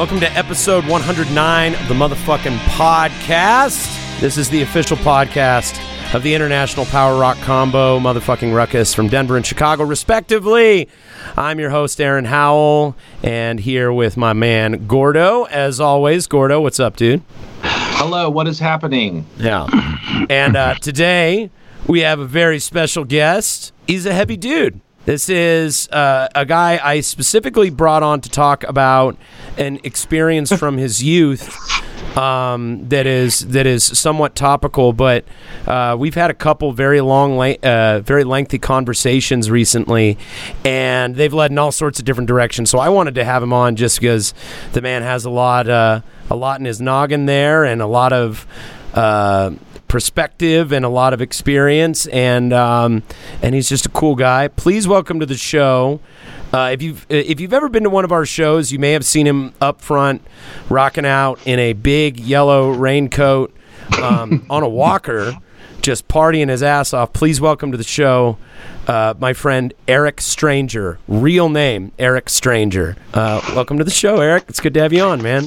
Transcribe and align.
Welcome 0.00 0.20
to 0.20 0.32
episode 0.32 0.86
109 0.86 1.74
of 1.74 1.88
the 1.88 1.92
motherfucking 1.92 2.56
podcast. 2.70 4.18
This 4.18 4.38
is 4.38 4.48
the 4.48 4.62
official 4.62 4.96
podcast 4.96 5.78
of 6.14 6.22
the 6.22 6.34
International 6.34 6.86
Power 6.86 7.20
Rock 7.20 7.36
Combo, 7.42 7.98
motherfucking 8.00 8.54
Ruckus 8.54 8.94
from 8.94 9.08
Denver 9.08 9.36
and 9.36 9.44
Chicago, 9.44 9.84
respectively. 9.84 10.88
I'm 11.36 11.60
your 11.60 11.68
host, 11.68 12.00
Aaron 12.00 12.24
Howell, 12.24 12.96
and 13.22 13.60
here 13.60 13.92
with 13.92 14.16
my 14.16 14.32
man, 14.32 14.86
Gordo. 14.86 15.44
As 15.44 15.80
always, 15.80 16.26
Gordo, 16.26 16.62
what's 16.62 16.80
up, 16.80 16.96
dude? 16.96 17.22
Hello, 17.60 18.30
what 18.30 18.48
is 18.48 18.58
happening? 18.58 19.26
Yeah. 19.36 19.66
And 20.30 20.56
uh, 20.56 20.76
today 20.76 21.50
we 21.86 22.00
have 22.00 22.20
a 22.20 22.26
very 22.26 22.58
special 22.58 23.04
guest. 23.04 23.74
He's 23.86 24.06
a 24.06 24.14
heavy 24.14 24.38
dude. 24.38 24.80
This 25.06 25.30
is 25.30 25.88
uh, 25.88 26.28
a 26.34 26.44
guy 26.44 26.78
I 26.82 27.00
specifically 27.00 27.70
brought 27.70 28.02
on 28.02 28.20
to 28.20 28.28
talk 28.28 28.64
about 28.64 29.16
an 29.56 29.80
experience 29.82 30.52
from 30.52 30.76
his 30.76 31.02
youth 31.02 31.56
um, 32.18 32.86
that 32.88 33.06
is 33.06 33.40
that 33.48 33.66
is 33.66 33.82
somewhat 33.82 34.34
topical. 34.34 34.92
But 34.92 35.24
uh, 35.66 35.96
we've 35.98 36.14
had 36.14 36.30
a 36.30 36.34
couple 36.34 36.72
very 36.72 37.00
long, 37.00 37.40
uh, 37.40 38.02
very 38.04 38.24
lengthy 38.24 38.58
conversations 38.58 39.50
recently, 39.50 40.18
and 40.66 41.16
they've 41.16 41.32
led 41.32 41.50
in 41.50 41.58
all 41.58 41.72
sorts 41.72 41.98
of 41.98 42.04
different 42.04 42.28
directions. 42.28 42.68
So 42.68 42.78
I 42.78 42.90
wanted 42.90 43.14
to 43.14 43.24
have 43.24 43.42
him 43.42 43.54
on 43.54 43.76
just 43.76 44.00
because 44.00 44.34
the 44.72 44.82
man 44.82 45.00
has 45.00 45.24
a 45.24 45.30
lot, 45.30 45.66
uh, 45.66 46.02
a 46.28 46.36
lot 46.36 46.60
in 46.60 46.66
his 46.66 46.80
noggin 46.80 47.26
there, 47.26 47.64
and 47.64 47.80
a 47.80 47.86
lot 47.86 48.12
of. 48.12 48.46
Uh, 48.92 49.52
perspective 49.90 50.72
and 50.72 50.84
a 50.84 50.88
lot 50.88 51.12
of 51.12 51.20
experience, 51.20 52.06
and 52.06 52.52
um, 52.52 53.02
and 53.42 53.54
he's 53.54 53.68
just 53.68 53.84
a 53.84 53.88
cool 53.90 54.14
guy. 54.14 54.48
Please 54.48 54.88
welcome 54.88 55.20
to 55.20 55.26
the 55.26 55.36
show. 55.36 56.00
Uh, 56.54 56.70
if 56.72 56.80
you've 56.80 57.04
if 57.10 57.40
you've 57.40 57.52
ever 57.52 57.68
been 57.68 57.82
to 57.82 57.90
one 57.90 58.04
of 58.04 58.12
our 58.12 58.24
shows, 58.24 58.72
you 58.72 58.78
may 58.78 58.92
have 58.92 59.04
seen 59.04 59.26
him 59.26 59.52
up 59.60 59.80
front, 59.82 60.22
rocking 60.70 61.04
out 61.04 61.38
in 61.46 61.58
a 61.58 61.72
big 61.74 62.18
yellow 62.18 62.70
raincoat 62.70 63.54
um, 64.02 64.46
on 64.50 64.62
a 64.62 64.68
walker, 64.68 65.34
just 65.82 66.06
partying 66.08 66.48
his 66.48 66.62
ass 66.62 66.94
off. 66.94 67.12
Please 67.12 67.40
welcome 67.40 67.72
to 67.72 67.76
the 67.76 67.84
show. 67.84 68.38
Uh, 68.86 69.14
my 69.18 69.32
friend 69.32 69.74
Eric 69.88 70.20
Stranger, 70.20 70.98
real 71.08 71.48
name 71.48 71.90
Eric 71.98 72.28
Stranger. 72.30 72.96
Uh, 73.12 73.40
welcome 73.54 73.76
to 73.78 73.84
the 73.84 73.90
show, 73.90 74.20
Eric. 74.20 74.44
It's 74.48 74.60
good 74.60 74.74
to 74.74 74.80
have 74.80 74.92
you 74.92 75.02
on, 75.02 75.20
man. 75.22 75.44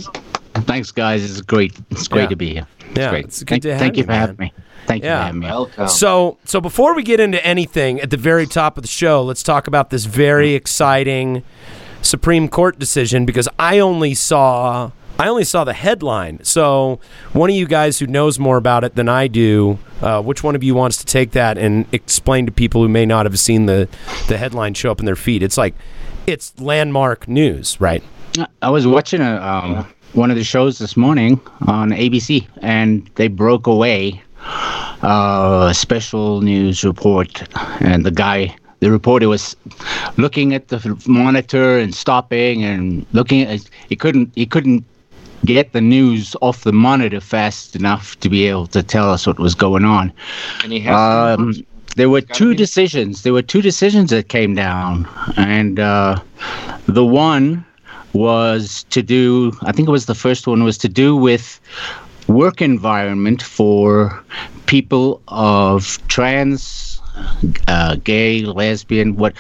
Thanks, 0.56 0.92
guys. 0.92 1.24
It's 1.24 1.42
great. 1.42 1.74
It's 1.90 2.08
great 2.08 2.24
Yeah. 2.24 2.28
to 2.30 2.36
be 2.36 2.54
here. 2.54 2.68
It's 2.94 3.00
Yeah, 3.00 3.10
great. 3.10 3.26
it's 3.26 3.40
good 3.40 3.50
thank, 3.50 3.64
to 3.64 3.70
have 3.72 3.80
thank 3.80 3.98
you, 3.98 4.02
you 4.04 4.08
for 4.08 4.14
having 4.14 4.36
me. 4.38 4.54
Thank 4.86 5.04
you 5.04 5.10
Yeah. 5.10 5.20
for 5.20 5.26
having 5.26 5.40
me. 5.42 5.48
Welcome. 5.48 5.88
So, 5.88 6.38
so 6.46 6.62
before 6.62 6.94
we 6.96 7.04
get 7.04 7.20
into 7.20 7.44
anything, 7.46 8.00
at 8.00 8.10
the 8.12 8.18
very 8.18 8.46
top 8.46 8.78
of 8.78 8.84
the 8.84 8.88
show, 8.88 9.24
let's 9.24 9.42
talk 9.44 9.68
about 9.68 9.90
this 9.90 10.06
very 10.06 10.54
exciting 10.54 11.44
Supreme 12.02 12.48
Court 12.50 12.78
decision 12.80 13.26
because 13.26 13.48
I 13.58 13.80
only 13.80 14.14
saw 14.14 14.92
I 15.20 15.28
only 15.28 15.44
saw 15.44 15.64
the 15.64 15.74
headline. 15.74 16.44
So, 16.44 17.00
one 17.34 17.50
of 17.52 17.56
you 17.56 17.68
guys 17.68 18.00
who 18.00 18.08
knows 18.08 18.40
more 18.40 18.58
about 18.58 18.84
it 18.84 18.96
than 18.96 19.08
I 19.08 19.28
do, 19.28 19.78
uh, 20.02 20.22
which 20.24 20.44
one 20.44 20.56
of 20.56 20.64
you 20.64 20.74
wants 20.74 20.98
to 20.98 21.06
take 21.06 21.32
that 21.32 21.56
and 21.58 21.86
explain 21.92 22.48
to 22.48 22.52
people 22.52 22.82
who 22.82 22.90
may 22.90 23.06
not 23.06 23.26
have 23.28 23.38
seen 23.40 23.68
the 23.68 23.88
the 24.28 24.38
headline 24.38 24.74
show 24.74 24.90
up 24.92 25.00
in 25.00 25.06
their 25.06 25.16
feed? 25.16 25.44
It's 25.44 25.58
like 25.58 25.76
it's 26.26 26.60
landmark 26.60 27.28
news, 27.28 27.80
right? 27.80 28.04
I 28.64 28.72
was 28.72 28.88
watching 28.88 29.22
a, 29.22 29.36
um, 29.38 29.86
one 30.14 30.30
of 30.32 30.38
the 30.38 30.44
shows 30.44 30.80
this 30.80 30.96
morning 30.96 31.40
on 31.68 31.90
ABC, 31.92 32.48
and 32.62 33.10
they 33.16 33.28
broke 33.28 33.68
away 33.68 34.22
uh, 35.04 35.68
a 35.70 35.74
special 35.74 36.42
news 36.42 36.84
report, 36.84 37.44
and 37.82 38.06
the 38.06 38.12
guy. 38.12 38.56
The 38.80 38.92
reporter 38.92 39.30
was 39.30 39.56
looking 40.18 40.54
at 40.54 40.68
the 40.68 41.02
monitor 41.08 41.80
and 41.80 41.96
stopping 41.96 42.66
and 42.66 43.06
looking 43.14 43.42
at. 43.44 43.62
He 43.88 43.96
couldn't. 43.96 44.32
He 44.36 44.46
couldn't 44.46 44.84
get 45.46 45.72
the 45.72 45.82
news 45.82 46.36
off 46.42 46.64
the 46.64 46.74
monitor 46.74 47.22
fast 47.22 47.76
enough 47.76 48.20
to 48.20 48.30
be 48.30 48.46
able 48.48 48.68
to 48.68 48.84
tell 48.84 49.10
us 49.10 49.26
what 49.26 49.40
was 49.40 49.56
going 49.56 49.86
on. 49.86 50.12
and 50.64 50.72
he 50.74 50.80
has 50.82 51.40
Um, 51.40 51.54
there 51.96 52.10
were 52.10 52.22
two 52.22 52.54
decisions. 52.54 53.24
There 53.24 53.34
were 53.34 53.42
two 53.42 53.62
decisions 53.62 54.10
that 54.10 54.28
came 54.28 54.54
down, 54.56 55.08
and 55.38 55.80
uh, 55.80 56.20
the 56.86 57.06
one 57.06 57.64
was 58.14 58.86
to 58.92 59.02
do. 59.02 59.52
I 59.62 59.72
think 59.72 59.88
it 59.88 59.92
was 59.92 60.06
the 60.06 60.16
first 60.16 60.48
one 60.48 60.64
was 60.64 60.78
to 60.80 60.90
do 60.90 61.16
with 61.16 61.60
work 62.28 62.62
environment 62.62 63.42
for 63.42 64.24
people 64.66 65.22
of 65.28 66.00
trans, 66.08 67.02
uh, 67.68 67.96
gay, 68.04 68.42
lesbian, 68.42 69.16
what, 69.18 69.36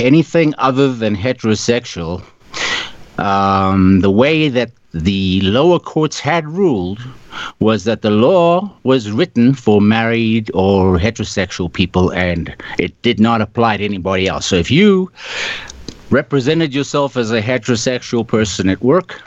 anything 0.00 0.54
other 0.58 0.92
than 0.92 1.16
heterosexual. 1.16 2.22
Um, 3.18 4.00
the 4.00 4.10
way 4.10 4.48
that 4.48 4.70
the 4.94 5.40
lower 5.42 5.78
courts 5.78 6.18
had 6.20 6.46
ruled 6.46 7.00
was 7.60 7.84
that 7.84 8.02
the 8.02 8.10
law 8.10 8.70
was 8.82 9.10
written 9.10 9.54
for 9.54 9.80
married 9.80 10.50
or 10.54 10.98
heterosexual 10.98 11.72
people 11.72 12.12
and 12.12 12.54
it 12.78 13.00
did 13.02 13.18
not 13.18 13.40
apply 13.40 13.78
to 13.78 13.84
anybody 13.84 14.26
else. 14.26 14.46
So 14.46 14.56
if 14.56 14.70
you 14.70 15.10
represented 16.12 16.74
yourself 16.74 17.16
as 17.16 17.32
a 17.32 17.40
heterosexual 17.40 18.26
person 18.26 18.68
at 18.68 18.80
work 18.82 19.20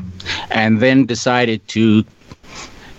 and 0.51 0.79
then 0.79 1.05
decided 1.05 1.67
to 1.67 2.05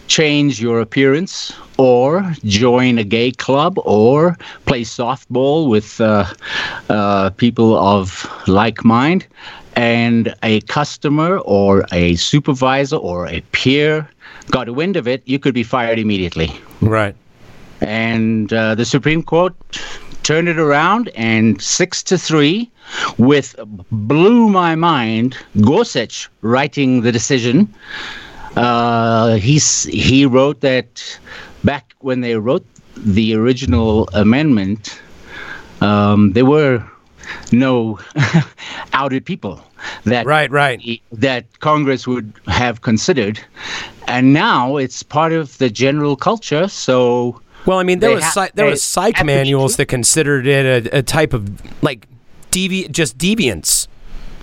change 0.08 0.60
your 0.60 0.80
appearance 0.80 1.52
or 1.78 2.34
join 2.44 2.98
a 2.98 3.04
gay 3.04 3.30
club 3.30 3.78
or 3.84 4.36
play 4.66 4.82
softball 4.82 5.68
with 5.68 6.00
uh, 6.00 6.26
uh, 6.88 7.30
people 7.30 7.76
of 7.76 8.28
like 8.46 8.84
mind 8.84 9.26
and 9.76 10.34
a 10.42 10.60
customer 10.62 11.38
or 11.38 11.84
a 11.92 12.16
supervisor 12.16 12.96
or 12.96 13.28
a 13.28 13.40
peer 13.52 14.08
got 14.50 14.70
wind 14.70 14.96
of 14.96 15.06
it, 15.06 15.22
you 15.26 15.38
could 15.38 15.54
be 15.54 15.62
fired 15.62 15.98
immediately. 15.98 16.50
Right. 16.80 17.14
And 17.80 18.52
uh, 18.52 18.74
the 18.74 18.84
Supreme 18.84 19.22
Court 19.22 19.54
turned 20.22 20.48
it 20.48 20.58
around, 20.58 21.08
and 21.14 21.60
six 21.60 22.02
to 22.04 22.18
three, 22.18 22.70
with 23.18 23.54
blew 23.90 24.48
my 24.48 24.74
mind. 24.74 25.36
Gorsuch 25.60 26.28
writing 26.42 27.02
the 27.02 27.12
decision. 27.12 27.72
Uh, 28.56 29.34
he's 29.34 29.84
he 29.84 30.24
wrote 30.24 30.60
that 30.62 31.18
back 31.64 31.94
when 32.00 32.20
they 32.20 32.36
wrote 32.36 32.64
the 32.96 33.34
original 33.34 34.08
amendment, 34.14 35.00
um, 35.80 36.32
there 36.32 36.46
were 36.46 36.82
no 37.52 37.98
outed 38.92 39.24
people 39.24 39.62
that 40.04 40.26
Right, 40.26 40.50
right. 40.50 41.02
that 41.12 41.44
Congress 41.60 42.06
would 42.06 42.32
have 42.46 42.80
considered, 42.82 43.38
and 44.08 44.32
now 44.32 44.76
it's 44.76 45.02
part 45.02 45.32
of 45.32 45.58
the 45.58 45.68
general 45.68 46.16
culture. 46.16 46.68
So 46.68 47.40
Well, 47.66 47.78
I 47.78 47.82
mean, 47.82 47.98
there 47.98 48.14
was 48.14 48.24
ha- 48.24 48.48
there 48.54 48.66
was 48.66 48.82
psych 48.82 49.16
have 49.16 49.26
to 49.26 49.32
be 49.32 49.34
manuals 49.34 49.76
that 49.76 49.86
considered 49.86 50.46
it 50.46 50.86
a, 50.86 50.98
a 50.98 51.02
type 51.02 51.34
of 51.34 51.50
like 51.82 52.06
devi- 52.56 52.88
just 52.88 53.18
deviance. 53.18 53.86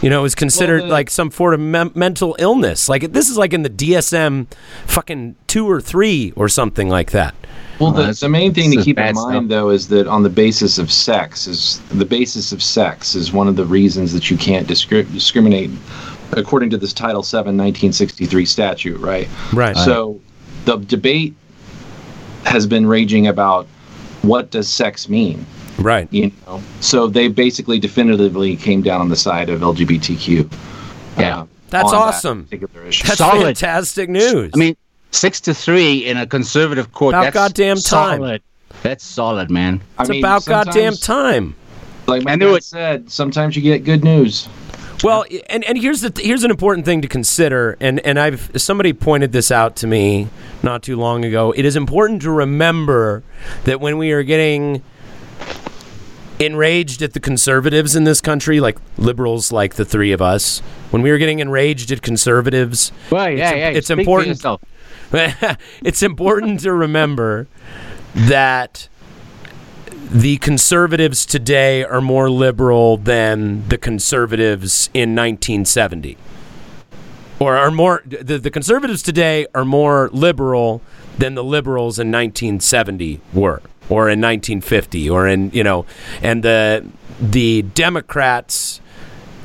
You 0.02 0.10
know, 0.10 0.20
it 0.20 0.24
was 0.24 0.36
considered 0.36 0.84
the- 0.84 0.88
like 0.88 1.10
some 1.10 1.30
form 1.30 1.54
of 1.54 1.60
mem- 1.62 1.92
mental 1.96 2.36
illness. 2.38 2.88
Like 2.90 3.12
this 3.14 3.30
is 3.30 3.38
like 3.38 3.54
in 3.54 3.64
the 3.64 3.70
DSM, 3.70 4.48
fucking 4.86 5.36
two 5.48 5.68
or 5.70 5.80
three 5.82 6.32
or 6.36 6.48
something 6.50 6.90
like 6.90 7.12
that. 7.12 7.34
Well, 7.80 7.92
the, 7.92 8.02
that's- 8.02 8.20
the 8.20 8.30
main 8.30 8.54
thing 8.54 8.70
to 8.72 8.84
keep 8.84 9.00
in 9.00 9.16
mind, 9.16 9.16
stuff. 9.16 9.48
though, 9.48 9.70
is 9.70 9.88
that 9.88 10.06
on 10.08 10.22
the 10.24 10.30
basis 10.30 10.78
of 10.78 10.92
sex 10.92 11.48
is 11.48 11.80
the 11.90 12.06
basis 12.06 12.52
of 12.52 12.62
sex 12.62 13.16
is 13.16 13.32
one 13.34 13.48
of 13.48 13.56
the 13.56 13.66
reasons 13.66 14.14
that 14.14 14.30
you 14.30 14.38
can't 14.38 14.68
discri- 14.68 15.12
discriminate, 15.12 15.72
according 16.34 16.70
to 16.72 16.78
this 16.78 16.94
Title 16.94 17.22
VII, 17.24 17.38
1963 17.56 18.46
statute, 18.46 19.00
right? 19.00 19.28
Right. 19.54 19.76
So, 19.78 20.20
the 20.66 20.78
debate 20.78 21.34
has 22.46 22.68
been 22.68 22.86
raging 22.86 23.28
about 23.28 23.66
what 24.22 24.52
does 24.52 24.68
sex 24.68 25.08
mean. 25.10 25.46
Right. 25.80 26.08
You 26.12 26.32
know, 26.46 26.62
so 26.82 27.08
they 27.08 27.28
basically 27.28 27.80
definitively 27.80 28.56
came 28.56 28.82
down 28.82 29.02
on 29.02 29.10
the 29.10 29.16
side 29.16 29.50
of 29.50 29.62
LGBTQ. 29.62 30.52
Yeah. 31.18 31.40
uh, 31.42 31.46
That's 31.70 31.86
on 31.86 31.92
that 31.92 31.98
awesome. 31.98 32.48
That's 32.52 33.18
Solid. 33.18 33.44
fantastic 33.44 34.10
news. 34.10 34.52
I 34.54 34.58
mean, 34.58 34.76
six 35.12 35.42
to 35.42 35.54
three 35.54 36.06
in 36.06 36.18
a 36.18 36.28
conservative 36.28 36.92
court. 36.94 37.14
About 37.14 37.24
that's 37.26 37.34
goddamn 37.34 37.78
time. 37.78 38.20
Solid. 38.20 38.42
That's 38.82 39.04
solid, 39.04 39.50
man. 39.50 39.82
I 39.98 40.04
It's 40.04 40.10
mean, 40.10 40.20
about 40.24 40.46
goddamn 40.46 40.96
time. 40.96 41.56
Like 42.08 42.24
my 42.24 42.34
I 42.34 42.36
knew 42.36 42.50
dad 42.50 42.58
it. 42.58 42.64
said, 42.64 43.12
sometimes 43.12 43.56
you 43.56 43.62
get 43.62 43.84
good 43.84 44.04
news. 44.04 44.48
Well, 45.04 45.26
and, 45.50 45.64
and 45.66 45.78
here's 45.78 46.02
the 46.02 46.14
here's 46.22 46.44
an 46.44 46.52
important 46.52 46.86
thing 46.86 47.02
to 47.02 47.08
consider, 47.08 47.78
and 47.82 48.00
and 48.02 48.18
I've 48.20 48.52
somebody 48.56 48.94
pointed 48.94 49.32
this 49.34 49.52
out 49.52 49.76
to 49.78 49.88
me 49.88 50.28
not 50.62 50.82
too 50.84 50.96
long 50.96 51.26
ago. 51.26 51.52
It 51.52 51.66
is 51.66 51.76
important 51.76 52.22
to 52.22 52.32
remember 52.32 53.22
that 53.66 53.82
when 53.82 53.98
we 53.98 54.12
are 54.12 54.24
getting 54.24 54.82
enraged 56.40 57.02
at 57.02 57.14
the 57.14 57.20
conservatives 57.20 57.96
in 57.96 58.04
this 58.04 58.20
country, 58.22 58.60
like 58.60 58.78
liberals, 58.98 59.52
like 59.52 59.76
the 59.76 59.86
three 59.86 60.12
of 60.12 60.22
us, 60.22 60.60
when 60.92 61.02
we 61.02 61.12
were 61.12 61.18
getting 61.18 61.40
enraged 61.40 61.92
at 61.92 62.02
conservatives, 62.02 62.92
Well, 63.12 63.30
yeah, 63.30 63.52
im- 63.52 63.58
yeah. 63.58 63.70
it's 63.70 63.90
important- 63.90 64.44
it's 65.84 66.02
important 66.04 66.60
to 66.62 66.74
remember 66.74 67.48
that 68.16 68.88
the 70.12 70.38
conservatives 70.38 71.26
today 71.26 71.84
are 71.84 72.02
more 72.02 72.30
liberal 72.30 72.98
than 72.98 73.68
the 73.70 73.78
conservatives 73.78 74.90
in 74.94 75.16
1970 75.16 76.18
or 77.40 77.56
are 77.58 77.72
more 77.72 78.04
the, 78.06 78.38
the 78.38 78.52
conservatives 78.52 79.02
today 79.02 79.48
are 79.56 79.66
more 79.66 80.10
liberal 80.14 80.82
than 81.18 81.34
the 81.36 81.44
liberals 81.44 81.98
in 81.98 82.12
1970 82.12 83.22
were 83.34 83.62
or 83.90 84.10
in 84.10 84.22
1950 84.22 85.10
or 85.10 85.28
in 85.28 85.52
you 85.52 85.64
know 85.64 85.86
and 86.22 86.44
the 86.44 86.86
the 87.20 87.62
democrats 87.62 88.82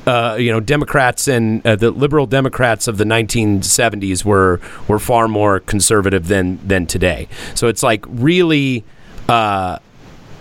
uh, 0.08 0.36
you 0.36 0.50
know, 0.50 0.58
Democrats 0.58 1.28
and 1.28 1.64
uh, 1.66 1.76
the 1.76 1.90
liberal 1.90 2.24
Democrats 2.26 2.88
of 2.88 2.96
the 2.96 3.04
1970s 3.04 4.24
were 4.24 4.58
were 4.88 4.98
far 4.98 5.28
more 5.28 5.60
conservative 5.60 6.28
than 6.28 6.58
than 6.66 6.86
today. 6.86 7.28
So 7.54 7.68
it's 7.68 7.82
like 7.82 8.06
really, 8.08 8.84
uh, 9.28 9.78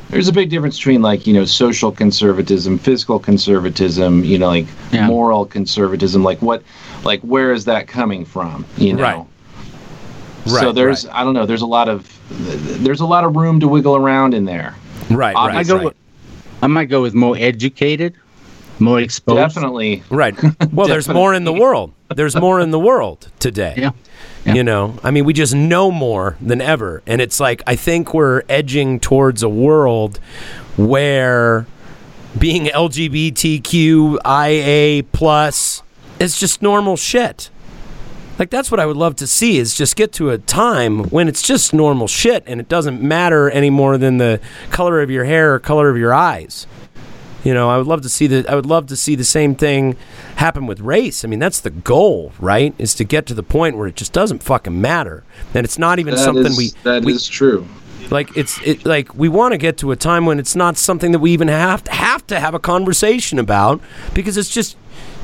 There's 0.09 0.29
a 0.29 0.31
big 0.31 0.49
difference 0.49 0.77
between 0.77 1.01
like 1.01 1.27
you 1.27 1.33
know 1.33 1.43
social 1.43 1.91
conservatism, 1.91 2.77
physical 2.77 3.19
conservatism, 3.19 4.23
you 4.23 4.37
know, 4.39 4.47
like 4.47 4.67
Yeah. 4.93 5.05
moral 5.05 5.45
conservatism. 5.45 6.23
Like 6.23 6.41
what, 6.41 6.63
like 7.03 7.19
where 7.19 7.51
is 7.51 7.65
that 7.65 7.87
coming 7.87 8.23
from? 8.23 8.65
You 8.77 8.93
know. 8.93 9.03
Right. 9.03 9.25
so 10.45 10.67
Right, 10.67 10.75
there's 10.75 11.05
right. 11.07 11.15
I 11.15 11.23
don't 11.25 11.33
know. 11.33 11.45
There's 11.45 11.61
a 11.61 11.67
lot 11.67 11.89
of 11.89 12.16
there's 12.29 12.99
a 13.01 13.05
lot 13.05 13.23
of 13.23 13.35
room 13.35 13.59
to 13.59 13.67
wiggle 13.67 13.95
around 13.95 14.33
in 14.33 14.45
there. 14.45 14.75
right, 15.09 15.35
I 15.35 15.47
right, 15.47 15.57
I 15.57 15.63
go. 15.63 15.77
right, 15.77 15.95
I 16.61 16.67
might 16.67 16.85
go 16.85 17.01
with 17.01 17.13
more 17.13 17.35
educated, 17.37 18.15
more 18.79 18.99
exposed. 18.99 19.37
Definitely. 19.37 20.03
right. 20.09 20.35
Well, 20.71 20.87
there's 20.87 21.07
more 21.07 21.33
in 21.33 21.43
the 21.45 21.53
world. 21.53 21.93
There's 22.13 22.35
more 22.35 22.59
in 22.59 22.71
the 22.71 22.79
world 22.79 23.29
today. 23.39 23.73
Yeah. 23.77 23.91
Yeah. 24.45 24.53
You 24.53 24.63
know, 24.63 24.97
I 25.03 25.11
mean, 25.11 25.25
we 25.25 25.33
just 25.33 25.53
know 25.55 25.91
more 25.91 26.37
than 26.39 26.61
ever. 26.61 27.01
And 27.05 27.19
it's 27.19 27.39
like, 27.39 27.61
I 27.67 27.75
think 27.75 28.13
we're 28.13 28.43
edging 28.47 28.99
towards 28.99 29.43
a 29.43 29.49
world 29.49 30.19
where 30.77 31.65
being 32.37 32.65
LGBTQIA 33.77 35.05
plus 35.11 35.83
is 36.19 36.39
just 36.39 36.61
normal 36.61 36.95
shit. 36.97 37.49
Like 38.39 38.49
that's 38.51 38.69
what 38.69 38.79
I 38.79 38.85
would 38.85 38.97
love 38.97 39.15
to 39.17 39.27
see 39.27 39.57
is 39.57 39.73
just 39.75 39.95
get 39.95 40.11
to 40.13 40.29
a 40.29 40.37
time 40.37 41.05
when 41.05 41.27
it's 41.27 41.41
just 41.41 41.73
normal 41.73 42.07
shit 42.07 42.43
and 42.45 42.59
it 42.59 42.69
doesn't 42.69 43.01
matter 43.01 43.49
any 43.49 43.69
more 43.71 43.97
than 43.97 44.17
the 44.17 44.39
color 44.69 45.01
of 45.01 45.09
your 45.09 45.25
hair 45.25 45.55
or 45.55 45.59
color 45.59 45.89
of 45.89 45.97
your 45.97 46.13
eyes. 46.13 46.67
You 47.43 47.53
know, 47.53 47.69
I 47.69 47.77
would 47.77 47.87
love 47.87 48.01
to 48.01 48.09
see 48.09 48.27
the 48.27 48.45
I 48.49 48.55
would 48.55 48.65
love 48.65 48.87
to 48.87 48.95
see 48.95 49.15
the 49.15 49.23
same 49.23 49.55
thing 49.55 49.95
happen 50.35 50.67
with 50.67 50.81
race. 50.81 51.23
I 51.23 51.27
mean, 51.29 51.39
that's 51.39 51.61
the 51.61 51.69
goal, 51.69 52.33
right? 52.39 52.75
Is 52.77 52.93
to 52.95 53.03
get 53.03 53.25
to 53.27 53.33
the 53.33 53.43
point 53.43 53.77
where 53.77 53.87
it 53.87 53.95
just 53.95 54.11
doesn't 54.13 54.43
fucking 54.43 54.79
matter. 54.81 55.23
And 55.53 55.63
it's 55.63 55.79
not 55.79 55.97
even 55.99 56.15
That 56.15 56.19
something 56.23 56.45
is- 56.47 56.57
we 56.57 56.71
that 56.83 57.03
we, 57.05 57.13
is 57.13 57.27
true. 57.27 57.65
like 58.11 58.35
it's 58.37 58.59
it 58.65 58.85
like 58.85 59.15
we 59.15 59.29
want 59.29 59.53
to 59.53 59.57
get 59.57 59.77
to 59.77 59.91
a 59.91 59.95
time 59.95 60.25
when 60.25 60.39
it's 60.39 60.55
not 60.55 60.77
something 60.77 61.11
that 61.13 61.19
we 61.19 61.31
even 61.31 61.47
have 61.47 61.83
to 61.85 61.91
have 61.91 62.27
to 62.27 62.39
have 62.39 62.53
a 62.53 62.59
conversation 62.59 63.39
about 63.39 63.81
because 64.13 64.35
it's 64.37 64.49
just 64.49 64.75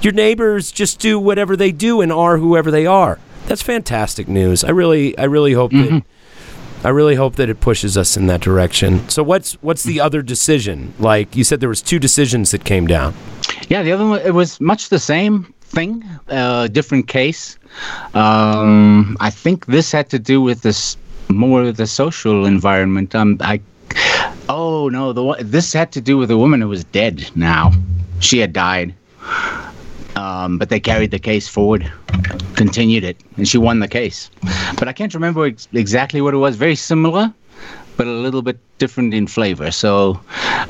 your 0.04 0.14
neighbors 0.14 0.72
just 0.72 1.00
do 1.00 1.20
whatever 1.20 1.56
they 1.56 1.72
do 1.72 2.02
and 2.02 2.12
are 2.12 2.38
whoever 2.38 2.72
they 2.72 2.86
are. 2.86 3.20
That's 3.48 3.62
fantastic 3.62 4.28
news. 4.28 4.64
I 4.64 4.70
really 4.70 5.18
I 5.18 5.26
really 5.26 5.54
hope 5.54 5.72
that 5.72 6.04
I 6.84 6.90
really 6.90 7.16
hope 7.16 7.38
that 7.38 7.50
it 7.50 7.62
pushes 7.62 7.98
us 7.98 8.18
in 8.18 8.28
that 8.28 8.42
direction. 8.42 9.08
So 9.10 9.24
what's 9.24 9.54
what's 9.62 9.84
the 9.84 10.02
other 10.02 10.22
decision? 10.22 10.94
Like 11.00 11.36
you 11.36 11.44
said 11.44 11.60
there 11.60 11.70
was 11.70 11.82
two 11.82 12.00
decisions 12.00 12.52
that 12.52 12.66
came 12.66 12.88
down. 12.88 13.14
Yeah, 13.70 13.84
the 13.84 13.92
other 13.94 14.06
one 14.06 14.22
it 14.22 14.34
was 14.34 14.60
much 14.60 14.90
the 14.90 15.00
same 15.00 15.54
thing, 15.62 16.04
uh, 16.30 16.68
different 16.68 17.08
case. 17.08 17.58
Um, 18.14 19.18
I 19.20 19.30
think 19.30 19.66
this 19.66 19.92
had 19.92 20.10
to 20.10 20.20
do 20.20 20.42
with 20.42 20.62
this 20.62 20.98
more 21.30 21.64
of 21.64 21.78
the 21.78 21.88
social 21.88 22.46
environment. 22.46 23.16
Um, 23.16 23.38
I 23.40 23.62
oh 24.50 24.90
no, 24.90 25.14
the 25.14 25.36
this 25.40 25.74
had 25.74 25.92
to 25.94 26.02
do 26.02 26.18
with 26.18 26.30
a 26.32 26.38
woman 26.38 26.62
who 26.62 26.70
was 26.70 26.84
dead. 26.84 27.30
Now 27.36 27.72
she 28.20 28.40
had 28.40 28.54
died, 28.54 28.94
um, 30.16 30.58
but 30.58 30.70
they 30.70 30.80
carried 30.80 31.12
the 31.12 31.20
case 31.20 31.48
forward, 31.48 31.90
continued 32.56 33.04
it, 33.04 33.18
and 33.38 33.48
she 33.48 33.58
won 33.58 33.80
the 33.80 33.88
case. 33.88 34.30
But 34.78 34.88
I 34.88 34.94
can't 34.94 35.14
remember 35.14 35.46
ex- 35.46 35.68
exactly 35.74 36.22
what 36.22 36.34
it 36.34 36.38
was. 36.38 36.56
Very 36.56 36.76
similar, 36.76 37.34
but 37.98 38.08
a 38.08 38.12
little 38.12 38.42
bit 38.42 38.58
different 38.78 39.14
in 39.14 39.28
flavor. 39.28 39.72
So, 39.72 40.20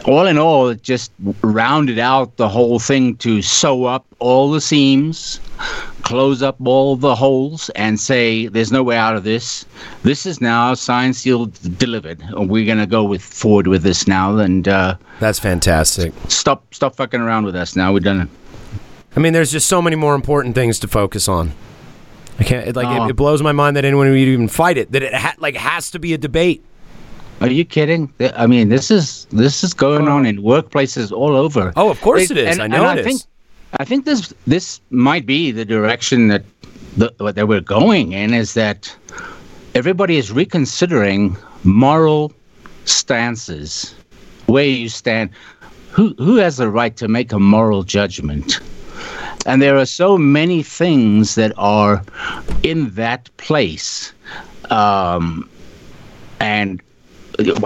all 0.06 0.28
in 0.28 0.38
all, 0.38 0.70
it 0.70 0.84
just 0.84 1.12
rounded 1.42 1.98
out 2.00 2.38
the 2.38 2.48
whole 2.50 2.80
thing 2.80 3.16
to 3.18 3.42
sew 3.42 3.86
up 3.86 4.06
all 4.20 4.52
the 4.52 4.62
seams, 4.62 5.40
close 6.04 6.42
up 6.44 6.58
all 6.66 6.96
the 6.96 7.16
holes, 7.16 7.70
and 7.76 8.00
say, 8.00 8.48
"There's 8.48 8.72
no 8.72 8.84
way 8.84 8.98
out 8.98 9.16
of 9.16 9.24
this. 9.24 9.66
This 10.04 10.26
is 10.26 10.42
now 10.42 10.74
signed, 10.74 11.16
sealed, 11.16 11.54
delivered. 11.78 12.22
We're 12.34 12.66
gonna 12.68 12.86
go 12.88 13.04
with 13.04 13.22
forward 13.22 13.68
with 13.68 13.84
this 13.84 14.08
now, 14.08 14.38
and 14.38 14.68
uh, 14.68 14.96
That's 15.20 15.40
fantastic. 15.40 16.14
stop, 16.28 16.74
stop 16.74 16.96
fucking 16.96 17.22
around 17.22 17.46
with 17.46 17.56
us 17.56 17.76
now. 17.76 17.92
We're 17.94 18.00
done 18.00 18.22
it." 18.22 18.30
I 19.16 19.20
mean, 19.20 19.34
there's 19.34 19.52
just 19.52 19.68
so 19.68 19.82
many 19.82 19.96
more 19.96 20.16
important 20.16 20.56
things 20.56 20.80
to 20.80 20.88
focus 20.88 21.28
on. 21.28 21.52
I 22.40 22.44
can't. 22.44 22.68
It, 22.68 22.76
like 22.76 22.88
Oh. 22.88 23.06
it, 23.06 23.12
it 23.12 23.16
blows 23.16 23.44
my 23.44 23.52
mind 23.52 23.76
that 23.78 23.86
anyone 23.86 24.10
would 24.10 24.18
even 24.18 24.48
fight 24.48 24.78
it. 24.78 24.92
That 24.92 25.04
it 25.04 25.14
ha- 25.14 25.36
like 25.38 25.56
has 25.56 25.92
to 25.92 26.00
be 26.00 26.14
a 26.14 26.18
debate. 26.18 26.64
Are 27.42 27.48
you 27.50 27.66
kidding? 27.66 28.12
I 28.36 28.48
mean, 28.48 28.70
this 28.70 28.90
is 28.90 29.26
this 29.32 29.64
is 29.64 29.74
going 29.74 30.08
on 30.08 30.26
in 30.26 30.38
workplaces 30.42 31.12
all 31.12 31.36
over. 31.36 31.72
Oh, 31.76 31.90
of 31.90 32.00
course 32.02 32.32
it 32.32 32.38
is. 32.38 32.48
and- 32.58 32.62
I 32.64 32.68
know 32.68 32.86
and 32.88 33.00
it 33.00 33.06
I 33.06 33.10
is. 33.10 33.18
Think, 33.18 33.22
I 33.80 33.86
think 33.86 34.06
this 34.06 34.34
this 34.48 34.82
might 34.90 35.26
be 35.26 35.52
the 35.52 35.66
direction 35.66 36.28
that 36.30 36.44
the, 36.98 37.12
that 37.34 37.48
we're 37.48 37.60
going 37.62 38.14
in. 38.14 38.34
Is 38.34 38.54
that 38.56 38.96
everybody 39.76 40.18
is 40.18 40.32
reconsidering 40.32 41.38
moral 41.64 42.32
stances, 42.86 43.94
where 44.48 44.66
you 44.66 44.90
stand. 44.90 45.30
Who 45.92 46.16
who 46.18 46.38
has 46.38 46.58
the 46.58 46.70
right 46.70 46.96
to 46.98 47.08
make 47.08 47.32
a 47.32 47.40
moral 47.40 47.84
judgment? 47.84 48.60
And 49.46 49.62
there 49.62 49.78
are 49.78 49.86
so 49.86 50.18
many 50.18 50.64
things 50.64 51.36
that 51.36 51.52
are 51.58 52.04
in 52.64 52.90
that 52.92 53.30
place. 53.38 54.14
Um, 54.70 55.50
and 56.40 56.82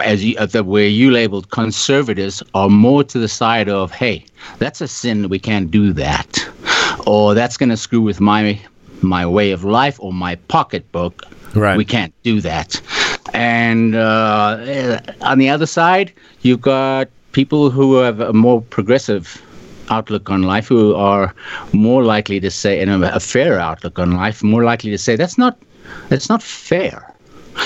as 0.04 0.24
you, 0.24 0.36
the, 0.48 0.64
where 0.64 0.88
you 0.88 1.12
labeled 1.12 1.50
conservatives 1.52 2.42
are 2.54 2.70
more 2.70 3.04
to 3.04 3.20
the 3.20 3.28
side 3.28 3.70
of, 3.70 3.92
hey, 3.92 4.26
that's 4.60 4.82
a 4.82 4.88
sin, 4.88 5.30
we 5.30 5.40
can't 5.40 5.70
do 5.70 5.94
that, 5.94 6.50
or 7.06 7.34
that's 7.34 7.58
going 7.58 7.70
to 7.70 7.78
screw 7.78 8.02
with 8.02 8.20
my 8.20 8.60
my 9.02 9.26
way 9.26 9.52
of 9.52 9.64
life 9.64 10.00
or 10.00 10.12
my 10.12 10.36
pocketbook. 10.48 11.24
Right. 11.54 11.78
We 11.78 11.86
can't 11.86 12.14
do 12.24 12.42
that. 12.42 12.82
And 13.34 13.96
uh, 13.96 15.00
on 15.22 15.38
the 15.38 15.50
other 15.50 15.66
side, 15.68 16.12
you've 16.42 16.62
got 16.62 17.08
people 17.32 17.70
who 17.70 17.98
have 17.98 18.20
a 18.20 18.34
more 18.34 18.62
progressive 18.62 19.42
outlook 19.90 20.30
on 20.30 20.44
life, 20.44 20.68
who 20.68 20.96
are 20.96 21.34
more 21.74 22.04
likely 22.04 22.40
to 22.40 22.52
say, 22.52 22.82
and 22.82 23.04
a, 23.04 23.16
a 23.16 23.20
fair 23.20 23.60
outlook 23.60 24.00
on 24.00 24.12
life, 24.12 24.44
more 24.44 24.64
likely 24.64 24.92
to 24.92 24.98
say 24.98 25.16
that's 25.16 25.38
not 25.38 25.58
that's 26.10 26.30
not 26.30 26.44
fair. 26.44 27.14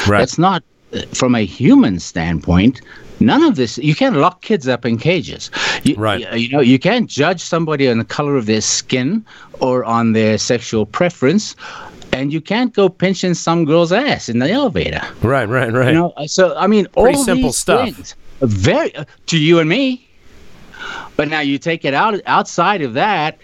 Right. 0.08 0.20
That's 0.20 0.38
not 0.38 0.64
from 1.14 1.36
a 1.36 1.46
human 1.46 2.00
standpoint. 2.00 2.82
None 3.20 3.44
of 3.44 3.56
this. 3.56 3.78
You 3.78 3.94
can't 3.94 4.18
lock 4.18 4.42
kids 4.42 4.68
up 4.68 4.86
in 4.86 4.98
cages. 4.98 5.52
You, 5.84 5.96
Right. 5.96 6.20
You, 6.20 6.38
you 6.38 6.50
know, 6.50 6.60
you 6.60 6.80
can't 6.80 7.08
judge 7.08 7.42
somebody 7.42 7.88
on 7.88 8.00
the 8.00 8.06
color 8.06 8.36
of 8.36 8.48
their 8.48 8.62
skin 8.62 9.24
or 9.60 9.86
on 9.86 10.14
their 10.14 10.38
sexual 10.38 10.86
preference, 10.86 11.56
and 12.14 12.34
you 12.34 12.42
can't 12.42 12.74
go 12.74 12.90
pinching 12.90 13.36
some 13.36 13.66
girl's 13.66 13.92
ass 13.92 14.28
in 14.28 14.40
the 14.40 14.50
elevator. 14.50 15.02
right. 15.22 15.48
Right. 15.48 15.72
Right. 15.72 15.88
You 15.90 15.94
know. 15.94 16.14
So 16.26 16.56
I 16.58 16.68
mean, 16.68 16.88
Pretty 16.88 17.18
all 17.18 17.24
simple 17.24 17.50
these 17.50 17.58
stuff. 17.58 17.90
Things, 17.90 18.16
very 18.42 18.96
uh, 18.96 19.06
to 19.28 19.38
you 19.38 19.60
and 19.60 19.70
me. 19.70 20.08
But 21.18 21.28
now 21.30 21.40
you 21.40 21.58
take 21.58 21.86
it 21.86 21.94
out 21.94 22.20
outside 22.26 22.82
of 22.82 22.94
that, 22.94 23.38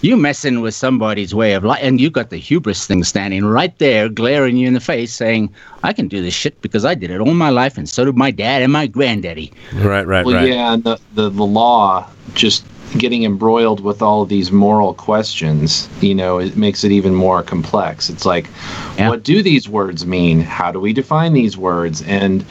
you 0.00 0.16
messing 0.16 0.60
with 0.60 0.74
somebody's 0.74 1.34
way 1.34 1.52
of 1.54 1.64
life, 1.64 1.80
and 1.82 2.00
you 2.00 2.10
got 2.10 2.30
the 2.30 2.36
hubris 2.36 2.86
thing 2.86 3.04
standing 3.04 3.44
right 3.44 3.76
there, 3.78 4.08
glaring 4.08 4.56
you 4.56 4.66
in 4.66 4.74
the 4.74 4.80
face, 4.80 5.12
saying, 5.12 5.52
"I 5.82 5.92
can 5.92 6.08
do 6.08 6.22
this 6.22 6.34
shit 6.34 6.60
because 6.62 6.84
I 6.84 6.94
did 6.94 7.10
it 7.10 7.20
all 7.20 7.34
my 7.34 7.50
life, 7.50 7.76
and 7.76 7.88
so 7.88 8.04
did 8.04 8.16
my 8.16 8.30
dad 8.30 8.62
and 8.62 8.72
my 8.72 8.86
granddaddy." 8.86 9.52
right. 9.74 10.06
Right. 10.06 10.24
Well, 10.24 10.36
right. 10.36 10.48
yeah, 10.48 10.72
and 10.72 10.84
the, 10.84 10.98
the 11.14 11.28
the 11.28 11.44
law 11.44 12.08
just 12.34 12.64
getting 12.96 13.24
embroiled 13.24 13.80
with 13.80 14.00
all 14.00 14.22
of 14.22 14.28
these 14.28 14.50
moral 14.50 14.94
questions, 14.94 15.88
you 16.00 16.14
know, 16.14 16.38
it 16.38 16.56
makes 16.56 16.84
it 16.84 16.92
even 16.92 17.14
more 17.14 17.42
complex. 17.42 18.08
It's 18.08 18.24
like, 18.24 18.48
Yeah. 18.96 19.10
what 19.10 19.22
do 19.22 19.42
these 19.42 19.68
words 19.68 20.06
mean? 20.06 20.40
How 20.40 20.72
do 20.72 20.80
we 20.80 20.92
define 20.92 21.34
these 21.34 21.56
words? 21.58 22.02
And 22.02 22.44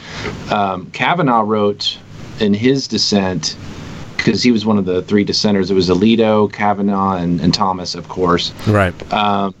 um, 0.50 0.90
Kavanaugh 0.92 1.42
wrote 1.42 1.98
in 2.38 2.54
his 2.54 2.86
dissent, 2.86 3.56
because 4.18 4.42
he 4.42 4.52
was 4.52 4.66
one 4.66 4.76
of 4.76 4.84
the 4.84 5.00
three 5.02 5.24
dissenters. 5.24 5.70
It 5.70 5.74
was 5.74 5.88
Alito, 5.88 6.52
Kavanaugh, 6.52 7.16
and, 7.16 7.40
and 7.40 7.54
Thomas, 7.54 7.94
of 7.94 8.08
course. 8.08 8.52
Right. 8.66 9.12
Um, 9.12 9.54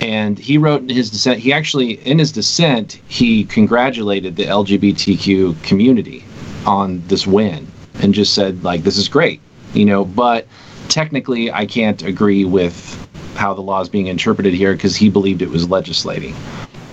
and 0.00 0.38
he 0.38 0.58
wrote 0.58 0.82
in 0.82 0.90
his 0.90 1.10
dissent, 1.10 1.40
he 1.40 1.52
actually, 1.52 1.94
in 2.06 2.18
his 2.18 2.30
dissent, 2.30 3.00
he 3.08 3.44
congratulated 3.44 4.36
the 4.36 4.44
LGBTQ 4.44 5.62
community 5.64 6.24
on 6.66 7.02
this 7.08 7.26
win 7.26 7.66
and 7.94 8.12
just 8.12 8.34
said, 8.34 8.62
like, 8.62 8.82
this 8.82 8.98
is 8.98 9.08
great, 9.08 9.40
you 9.72 9.86
know, 9.86 10.04
but 10.04 10.46
technically 10.88 11.50
I 11.50 11.66
can't 11.66 12.02
agree 12.02 12.44
with 12.44 13.02
how 13.34 13.54
the 13.54 13.62
law 13.62 13.80
is 13.80 13.88
being 13.88 14.06
interpreted 14.06 14.54
here 14.54 14.74
because 14.74 14.96
he 14.96 15.08
believed 15.08 15.42
it 15.42 15.50
was 15.50 15.68
legislating 15.68 16.34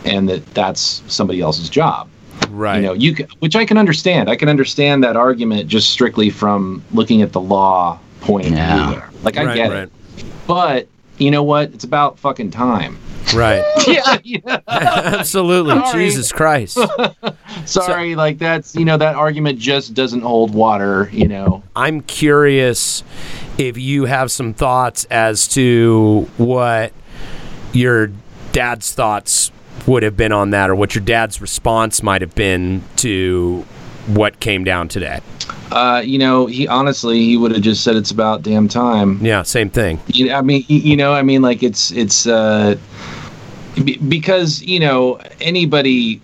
and 0.05 0.27
that 0.29 0.45
that's 0.53 1.03
somebody 1.07 1.41
else's 1.41 1.69
job. 1.69 2.09
Right. 2.53 2.77
You 2.77 2.81
know, 2.83 2.93
you 2.93 3.15
can, 3.15 3.27
which 3.39 3.55
I 3.55 3.65
can 3.65 3.77
understand. 3.77 4.29
I 4.29 4.35
can 4.35 4.47
understand 4.47 5.03
that 5.03 5.15
argument 5.15 5.67
just 5.67 5.89
strictly 5.89 6.29
from 6.29 6.83
looking 6.93 7.21
at 7.21 7.31
the 7.31 7.41
law 7.41 7.99
point 8.21 8.45
of 8.47 8.51
view 8.53 8.95
there. 8.95 9.09
Like, 9.23 9.37
I 9.37 9.45
Right, 9.45 9.55
get 9.55 9.69
right. 9.71 9.77
it. 9.83 9.91
But 10.47 10.87
you 11.17 11.31
know 11.31 11.43
what? 11.43 11.73
It's 11.73 11.83
about 11.83 12.19
fucking 12.19 12.51
time. 12.51 12.97
Right. 13.33 13.63
yeah, 13.87 14.17
yeah. 14.23 14.59
Absolutely. 14.67 15.75
Sorry. 15.75 16.05
Jesus 16.05 16.31
Christ. 16.31 16.77
Sorry, 17.65 18.15
like 18.15 18.37
that's 18.37 18.75
you 18.75 18.83
know 18.83 18.97
that 18.97 19.15
argument 19.15 19.59
just 19.59 19.93
doesn't 19.93 20.21
hold 20.21 20.53
water. 20.53 21.09
You 21.11 21.29
know. 21.29 21.63
I'm 21.75 22.01
curious 22.01 23.03
if 23.57 23.77
you 23.77 24.05
have 24.05 24.31
some 24.31 24.53
thoughts 24.53 25.05
as 25.05 25.47
to 25.49 26.29
what 26.37 26.91
your 27.71 28.11
dad's 28.51 28.91
thoughts 28.93 29.51
would 29.85 30.03
have 30.03 30.15
been 30.15 30.31
on 30.31 30.51
that 30.51 30.69
or 30.69 30.75
what 30.75 30.95
your 30.95 31.03
dad's 31.03 31.41
response 31.41 32.01
might 32.01 32.21
have 32.21 32.35
been 32.35 32.83
to 32.97 33.65
what 34.07 34.39
came 34.39 34.63
down 34.63 34.87
today. 34.87 35.21
Uh, 35.71 36.01
you 36.03 36.17
know, 36.17 36.45
he 36.45 36.67
honestly 36.67 37.19
he 37.19 37.37
would 37.37 37.51
have 37.51 37.61
just 37.61 37.83
said 37.83 37.95
it's 37.95 38.11
about 38.11 38.43
damn 38.43 38.67
time. 38.67 39.23
Yeah, 39.25 39.43
same 39.43 39.69
thing. 39.69 39.99
You 40.07 40.31
I 40.33 40.41
mean, 40.41 40.63
you 40.67 40.95
know, 40.95 41.13
I 41.13 41.21
mean, 41.21 41.41
like 41.41 41.63
it's 41.63 41.91
it's 41.91 42.27
uh, 42.27 42.75
be- 43.83 43.97
because 43.97 44.61
you 44.61 44.79
know 44.79 45.19
anybody 45.41 46.21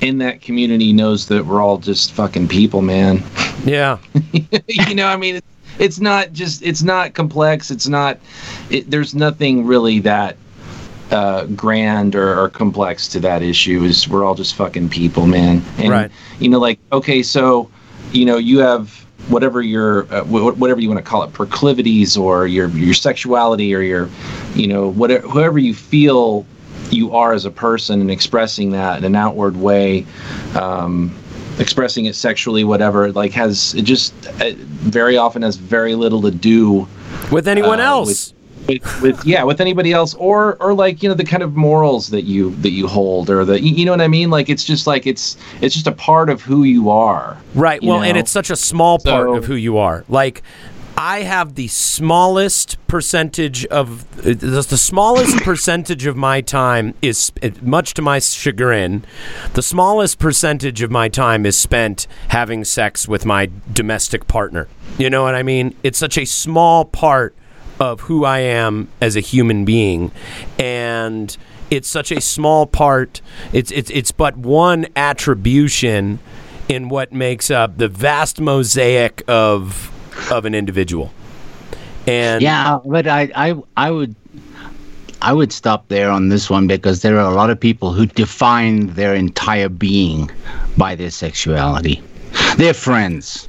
in 0.00 0.18
that 0.18 0.40
community 0.40 0.92
knows 0.92 1.28
that 1.28 1.44
we're 1.46 1.60
all 1.60 1.78
just 1.78 2.12
fucking 2.12 2.48
people, 2.48 2.82
man. 2.82 3.22
Yeah. 3.64 3.98
you 4.68 4.94
know, 4.94 5.06
I 5.06 5.16
mean, 5.16 5.36
it's, 5.36 5.46
it's 5.78 6.00
not 6.00 6.32
just 6.32 6.62
it's 6.62 6.82
not 6.82 7.14
complex. 7.14 7.70
It's 7.70 7.88
not. 7.88 8.18
It, 8.70 8.90
there's 8.90 9.14
nothing 9.14 9.66
really 9.66 10.00
that 10.00 10.36
uh, 11.10 11.44
grand 11.46 12.14
or, 12.14 12.38
or 12.38 12.48
complex 12.48 13.08
to 13.08 13.20
that 13.20 13.42
issue. 13.42 13.82
Is 13.84 14.08
we're 14.08 14.24
all 14.24 14.34
just 14.34 14.54
fucking 14.54 14.88
people, 14.88 15.26
man. 15.26 15.62
And, 15.78 15.90
Right. 15.90 16.10
You 16.38 16.48
know, 16.48 16.58
like 16.58 16.78
okay, 16.92 17.22
so 17.22 17.70
you 18.12 18.24
know, 18.24 18.36
you 18.38 18.58
have 18.58 19.04
whatever 19.28 19.60
your 19.62 20.04
uh, 20.12 20.24
wh- 20.24 20.58
whatever 20.58 20.80
you 20.80 20.88
want 20.88 20.98
to 21.04 21.08
call 21.08 21.22
it, 21.22 21.32
proclivities 21.32 22.16
or 22.16 22.46
your 22.46 22.68
your 22.70 22.94
sexuality 22.94 23.74
or 23.74 23.80
your, 23.82 24.08
you 24.54 24.66
know, 24.66 24.88
whatever 24.88 25.26
whoever 25.28 25.58
you 25.58 25.74
feel 25.74 26.46
you 26.90 27.14
are 27.14 27.32
as 27.32 27.44
a 27.44 27.50
person 27.50 28.00
and 28.00 28.10
expressing 28.10 28.72
that 28.72 28.98
in 28.98 29.04
an 29.04 29.14
outward 29.16 29.56
way. 29.56 30.04
Um, 30.58 31.14
expressing 31.58 32.06
it 32.06 32.14
sexually 32.14 32.64
whatever 32.64 33.12
like 33.12 33.32
has 33.32 33.74
it 33.74 33.82
just 33.82 34.14
uh, 34.40 34.50
very 34.56 35.18
often 35.18 35.42
has 35.42 35.56
very 35.56 35.94
little 35.94 36.22
to 36.22 36.30
do 36.30 36.88
With 37.30 37.46
anyone 37.46 37.80
Uh, 37.80 37.84
else. 37.84 38.32
with, 38.32 38.39
with 39.02 39.24
yeah 39.24 39.42
with 39.44 39.60
anybody 39.60 39.92
else 39.92 40.14
or 40.14 40.56
or 40.60 40.72
like 40.74 41.02
you 41.02 41.08
know 41.08 41.14
the 41.14 41.24
kind 41.24 41.42
of 41.42 41.56
morals 41.56 42.08
that 42.10 42.22
you 42.22 42.54
that 42.56 42.70
you 42.70 42.86
hold 42.86 43.28
or 43.30 43.44
the 43.44 43.60
you 43.60 43.84
know 43.84 43.92
what 43.92 44.00
i 44.00 44.08
mean 44.08 44.30
like 44.30 44.48
it's 44.48 44.64
just 44.64 44.86
like 44.86 45.06
it's 45.06 45.36
it's 45.60 45.74
just 45.74 45.86
a 45.86 45.92
part 45.92 46.30
of 46.30 46.40
who 46.42 46.64
you 46.64 46.90
are 46.90 47.36
Right. 47.54 47.82
you 47.82 47.88
Well, 47.90 48.02
and 48.02 48.16
it's 48.16 48.30
such 48.30 48.50
a 48.50 48.56
small 48.56 48.98
part 48.98 49.26
So- 49.28 49.34
of 49.36 49.44
who 49.46 49.54
you 49.56 49.76
are. 49.78 50.04
Like, 50.08 50.42
I 50.96 51.22
have 51.22 51.54
the 51.54 51.66
smallest 51.68 52.76
percentage 52.86 53.64
of 53.66 54.04
the, 54.16 54.34
the 54.34 54.76
smallest 54.76 55.36
percentage 55.44 56.06
of 56.06 56.16
my 56.16 56.40
time 56.40 56.94
is 57.02 57.32
much 57.62 57.94
to 57.94 58.02
my 58.02 58.18
chagrin. 58.18 59.04
The 59.54 59.62
smallest 59.62 60.18
percentage 60.18 60.82
of 60.82 60.90
my 60.90 61.08
time 61.08 61.46
is 61.46 61.56
spent 61.58 62.06
having 62.28 62.64
sex 62.64 63.08
with 63.08 63.24
my 63.24 63.50
domestic 63.72 64.26
partner. 64.26 64.68
You 64.98 65.08
know 65.10 65.22
what 65.22 65.34
I 65.34 65.42
mean? 65.42 65.74
It's 65.82 65.98
such 65.98 66.18
a 66.18 66.24
small 66.26 66.84
part 66.84 67.34
of 67.80 68.02
who 68.02 68.24
I 68.24 68.40
am 68.40 68.88
as 69.00 69.16
a 69.16 69.20
human 69.20 69.64
being, 69.64 70.12
and 70.58 71.36
it's 71.70 71.88
such 71.88 72.12
a 72.12 72.20
small 72.20 72.66
part. 72.66 73.20
It's 73.52 73.72
it's 73.72 73.90
it's 73.90 74.12
but 74.12 74.36
one 74.36 74.86
attribution 74.94 76.20
in 76.68 76.88
what 76.88 77.12
makes 77.12 77.50
up 77.50 77.78
the 77.78 77.88
vast 77.88 78.40
mosaic 78.40 79.24
of 79.26 79.90
of 80.30 80.44
an 80.44 80.54
individual. 80.54 81.12
And 82.06 82.42
Yeah, 82.42 82.78
but 82.84 83.06
I, 83.06 83.30
I, 83.34 83.54
I 83.76 83.90
would, 83.90 84.14
I 85.22 85.32
would 85.32 85.52
stop 85.52 85.88
there 85.88 86.10
on 86.10 86.28
this 86.28 86.48
one 86.48 86.66
because 86.66 87.02
there 87.02 87.18
are 87.18 87.30
a 87.30 87.34
lot 87.34 87.50
of 87.50 87.60
people 87.60 87.92
who 87.92 88.06
define 88.06 88.88
their 88.94 89.14
entire 89.14 89.68
being 89.68 90.30
by 90.76 90.94
their 90.94 91.10
sexuality. 91.10 92.02
Their 92.56 92.74
friends, 92.74 93.48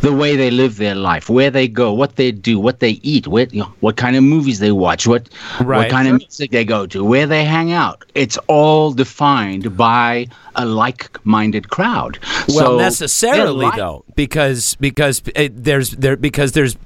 the 0.00 0.12
way 0.12 0.36
they 0.36 0.50
live 0.50 0.76
their 0.76 0.94
life, 0.94 1.28
where 1.30 1.50
they 1.50 1.66
go, 1.68 1.92
what 1.92 2.16
they 2.16 2.30
do, 2.32 2.58
what 2.58 2.80
they 2.80 3.00
eat, 3.02 3.26
what 3.26 3.52
you 3.54 3.60
know, 3.60 3.72
what 3.80 3.96
kind 3.96 4.16
of 4.16 4.22
movies 4.24 4.58
they 4.58 4.72
watch, 4.72 5.06
what 5.06 5.28
Right. 5.60 5.78
what 5.78 5.90
kind 5.90 6.08
of 6.08 6.18
music 6.18 6.50
they 6.50 6.64
go 6.64 6.86
to, 6.86 7.04
where 7.04 7.26
they 7.26 7.44
hang 7.44 7.72
out. 7.72 8.04
It's 8.14 8.36
all 8.48 8.92
defined 8.92 9.76
by 9.76 10.26
a 10.56 10.66
like-minded 10.66 11.70
crowd. 11.70 12.18
well, 12.48 12.72
So 12.72 12.78
necessarily 12.78 13.66
life- 13.66 13.76
though, 13.76 14.04
because 14.16 14.76
because 14.80 15.22
it, 15.34 15.64
there's 15.64 15.90
there 15.92 16.16
because 16.16 16.52
there's 16.52 16.76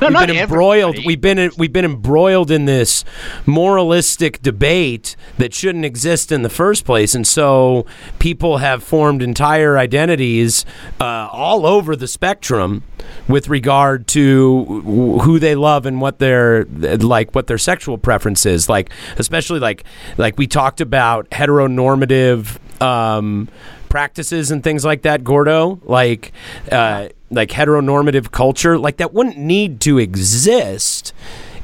No, 0.00 0.08
we've 0.08 0.26
been 0.26 0.36
embroiled. 0.36 0.94
everybody. 0.96 1.06
We've 1.06 1.20
been 1.20 1.50
we've 1.58 1.72
been 1.72 1.84
embroiled 1.84 2.50
in 2.50 2.64
this 2.64 3.04
moralistic 3.46 4.40
debate 4.40 5.16
that 5.36 5.52
shouldn't 5.52 5.84
exist 5.84 6.30
in 6.32 6.42
the 6.42 6.48
first 6.48 6.84
place, 6.84 7.14
and 7.14 7.26
so 7.26 7.84
people 8.18 8.58
have 8.58 8.82
formed 8.82 9.22
entire 9.22 9.76
identities 9.76 10.64
uh, 11.00 11.28
all 11.32 11.66
over 11.66 11.94
the 11.98 12.08
spectrum 12.08 12.82
with 13.28 13.48
regard 13.48 14.06
to 14.08 14.64
who 15.22 15.38
they 15.38 15.54
love 15.54 15.86
and 15.86 16.00
what 16.00 16.18
their 16.18 16.64
like 16.64 17.34
what 17.34 17.46
their 17.46 17.58
sexual 17.58 17.98
preference 17.98 18.46
is. 18.46 18.68
Like 18.68 18.90
especially 19.18 19.60
like 19.60 19.84
like 20.16 20.38
we 20.38 20.46
talked 20.46 20.80
about 20.80 21.28
heteronormative. 21.30 22.58
Um, 22.82 23.48
practices 23.88 24.50
and 24.50 24.62
things 24.62 24.84
like 24.84 25.00
that, 25.02 25.24
Gordo, 25.24 25.80
like 25.84 26.32
uh, 26.70 27.08
like 27.30 27.48
heteronormative 27.48 28.30
culture, 28.30 28.78
like 28.78 28.98
that 28.98 29.14
wouldn't 29.14 29.38
need 29.38 29.80
to 29.80 29.98
exist 29.98 31.14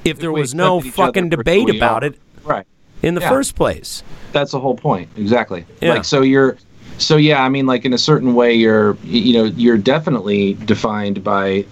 if 0.06 0.18
there 0.18 0.32
was 0.32 0.54
no 0.54 0.78
accepted 0.78 0.88
each 0.88 0.98
other 0.98 1.06
fucking 1.06 1.28
debate 1.28 1.70
about 1.76 2.02
it 2.02 2.18
right 2.42 2.66
in 3.02 3.14
the 3.14 3.20
Yeah. 3.20 3.28
first 3.28 3.54
place. 3.54 4.02
that's 4.32 4.52
the 4.52 4.58
whole 4.58 4.74
point 4.74 5.08
exactly 5.16 5.66
Yeah. 5.82 5.90
like 5.94 6.04
so 6.06 6.22
you're 6.22 6.56
so 6.98 7.16
yeah 7.16 7.42
i 7.42 7.48
mean 7.48 7.66
like 7.66 7.84
in 7.84 7.92
a 7.92 7.98
certain 7.98 8.34
way 8.34 8.54
you're 8.54 8.96
you 9.02 9.32
know 9.34 9.44
you're 9.44 9.78
definitely 9.78 10.54
defined 10.64 11.22
by 11.24 11.64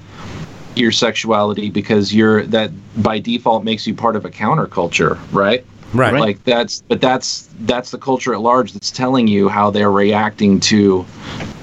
your 0.75 0.91
sexuality 0.91 1.71
because 1.71 2.15
you're 2.15 2.45
that 2.45 2.71
by 3.03 3.19
default 3.19 3.63
makes 3.65 3.87
you 3.87 3.95
part 3.95 4.17
of 4.17 4.25
a 4.25 4.31
counterculture 4.31 5.19
right 5.33 5.65
Right. 5.95 6.15
like 6.15 6.43
that's 6.45 6.81
but 6.89 7.03
that's 7.03 7.51
that's 7.61 7.91
the 7.91 7.99
culture 7.99 8.33
at 8.33 8.41
large 8.41 8.73
that's 8.73 8.91
telling 8.91 9.29
you 9.29 9.51
how 9.51 9.71
they're 9.71 9.91
reacting 9.93 10.59
to 10.61 11.05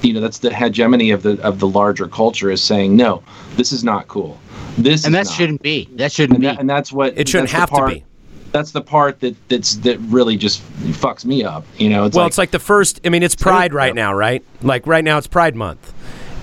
you 0.03 0.13
know 0.13 0.19
that's 0.21 0.37
the 0.37 0.53
hegemony 0.53 1.09
of 1.09 1.23
the 1.23 1.41
of 1.41 1.57
the 1.59 1.67
larger 1.67 2.07
culture 2.07 2.51
is 2.51 2.63
saying 2.63 2.95
no 2.95 3.23
this 3.55 3.71
is 3.71 3.83
not 3.83 4.07
cool 4.07 4.37
this 4.77 5.03
and 5.05 5.15
is 5.15 5.19
that 5.19 5.31
not. 5.31 5.35
shouldn't 5.35 5.61
be. 5.63 5.89
That 5.95 6.11
shouldn't 6.11 6.35
and, 6.35 6.41
be. 6.41 6.47
that, 6.47 6.59
and 6.59 6.69
that's 6.69 6.91
what 6.91 7.17
It 7.17 7.27
shouldn't 7.27 7.49
that's 7.49 7.71
the 7.71 7.75
have 7.77 7.89
to 7.89 7.95
be. 7.95 8.05
That's 8.51 8.72
the 8.72 8.82
part 8.82 9.20
that 9.20 9.36
that's 9.50 9.75
that 9.77 10.00
really 10.01 10.38
just 10.38 10.62
fucks 10.94 11.25
me 11.25 11.44
up 11.44 11.65
you 11.77 11.89
know 11.89 12.06
it's 12.06 12.15
well, 12.15 12.25
like 12.25 12.29
it's 12.29 12.38
like 12.38 12.51
the 12.51 12.60
first. 12.60 13.00
I 13.06 13.10
mean, 13.10 13.24
it's 13.24 13.36
Pride 13.36 13.74
right 13.74 13.96
now, 13.96 14.13
right? 14.13 14.44
Like 14.62 14.86
right 14.88 15.03
now, 15.03 15.18
it's 15.18 15.27
Pride 15.27 15.56
Month, 15.56 15.94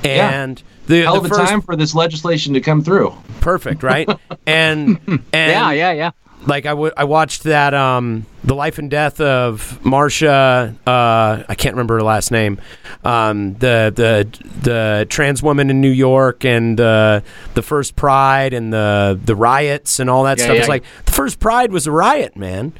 Yeah. 0.04 0.42
and 0.42 0.62
the, 0.86 1.02
hell 1.02 1.20
the 1.20 1.28
first 1.28 1.48
time 1.50 1.60
for 1.60 1.76
this 1.76 1.94
legislation 1.94 2.54
to 2.54 2.60
come 2.60 2.82
through. 2.82 3.14
perfect, 3.40 3.82
right? 3.82 4.08
and 4.46 4.98
and 5.08 5.22
yeah, 5.32 5.70
yeah, 5.72 5.92
yeah. 5.92 6.10
Like 6.46 6.64
I 6.66 6.74
wa- 6.74 6.92
I 6.96 7.04
watched 7.04 7.42
that 7.44 7.74
um 7.74 8.26
the 8.44 8.54
life 8.54 8.78
and 8.78 8.90
death 8.90 9.20
of 9.20 9.78
Marsha 9.82 10.74
uh 10.86 11.44
I 11.48 11.54
can't 11.56 11.74
remember 11.74 11.94
her 11.94 12.02
last 12.02 12.30
name 12.30 12.60
um 13.04 13.54
the 13.54 13.92
the 13.94 14.28
the 14.62 15.06
trans 15.08 15.42
woman 15.42 15.70
in 15.70 15.80
New 15.80 15.90
York 15.90 16.44
and 16.44 16.80
uh, 16.80 17.20
the 17.54 17.62
first 17.62 17.96
pride 17.96 18.52
and 18.54 18.72
the 18.72 19.18
the 19.24 19.34
riots 19.36 19.98
and 20.00 20.08
all 20.08 20.24
that 20.24 20.38
Yeah, 20.38 20.44
stuff 20.44 20.54
yeah. 20.54 20.60
it's 20.60 20.68
like 20.68 20.84
the 21.04 21.12
first 21.12 21.40
pride 21.40 21.72
was 21.72 21.86
a 21.86 21.92
riot 21.92 22.36
man 22.36 22.72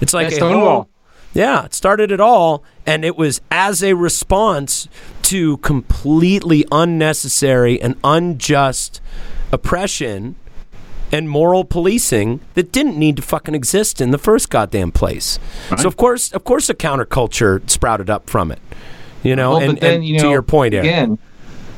it's 0.00 0.12
like 0.14 0.28
Yeah, 0.30 0.34
a 0.34 0.36
Stonewall. 0.36 0.64
whole- 0.74 0.88
yeah, 1.36 1.64
it 1.64 1.74
started 1.74 2.12
it 2.12 2.20
all, 2.20 2.62
and 2.86 3.04
it 3.04 3.16
was 3.16 3.40
as 3.50 3.82
a 3.82 3.94
response 3.94 4.86
to 5.22 5.56
completely 5.56 6.64
unnecessary 6.70 7.80
and 7.82 7.96
unjust 8.04 9.00
oppression 9.50 10.36
and 11.14 11.28
moral 11.30 11.64
policing 11.64 12.40
that 12.54 12.72
didn't 12.72 12.98
need 12.98 13.14
to 13.16 13.22
fucking 13.22 13.54
exist 13.54 14.00
in 14.00 14.10
the 14.10 14.18
first 14.18 14.50
goddamn 14.50 14.90
place. 14.90 15.38
So 15.78 15.86
of 15.86 15.96
course, 15.96 16.32
of 16.32 16.42
course, 16.44 16.68
a 16.68 16.74
counterculture 16.74 17.68
sprouted 17.70 18.10
up 18.10 18.28
from 18.28 18.50
it. 18.50 18.58
You 19.22 19.36
know, 19.36 19.50
Well, 19.52 19.60
and, 19.60 19.72
but 19.74 19.80
then 19.80 19.94
and 19.96 20.04
you 20.06 20.16
know, 20.18 20.24
to 20.24 20.30
your 20.30 20.42
point, 20.42 20.74
Eric. 20.74 20.86
again, 20.86 21.18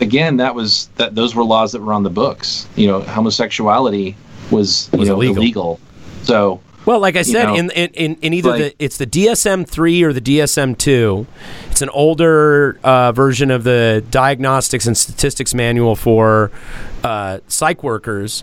again, 0.00 0.36
that 0.38 0.54
was 0.54 0.88
that 0.96 1.14
those 1.14 1.34
were 1.34 1.44
laws 1.44 1.72
that 1.72 1.82
were 1.82 1.92
on 1.92 2.02
the 2.02 2.10
books. 2.10 2.66
You 2.76 2.86
know, 2.88 3.00
homosexuality 3.02 4.16
was 4.50 4.88
you 4.92 4.98
Was 5.00 5.08
know 5.08 5.16
illegal. 5.16 5.36
illegal. 5.42 5.80
So 6.22 6.60
Well, 6.86 6.98
like 7.00 7.16
I 7.16 7.22
said, 7.22 7.44
know, 7.44 7.54
in, 7.56 7.70
in, 7.70 7.90
in, 7.94 8.14
in 8.22 8.32
either 8.32 8.50
like- 8.50 8.60
the 8.78 8.84
it's 8.84 8.96
the 8.96 9.06
DSM 9.06 9.68
three 9.68 10.02
or 10.02 10.12
the 10.12 10.20
DSM 10.20 10.76
two. 10.78 11.26
It's 11.70 11.82
an 11.82 11.90
older 11.90 12.78
uh, 12.82 13.12
version 13.12 13.50
of 13.50 13.64
the 13.64 14.02
Diagnostics 14.10 14.86
and 14.86 14.96
Statistics 14.96 15.52
Manual 15.54 15.94
for 15.94 16.50
uh, 17.04 17.38
psych 17.48 17.82
workers. 17.84 18.42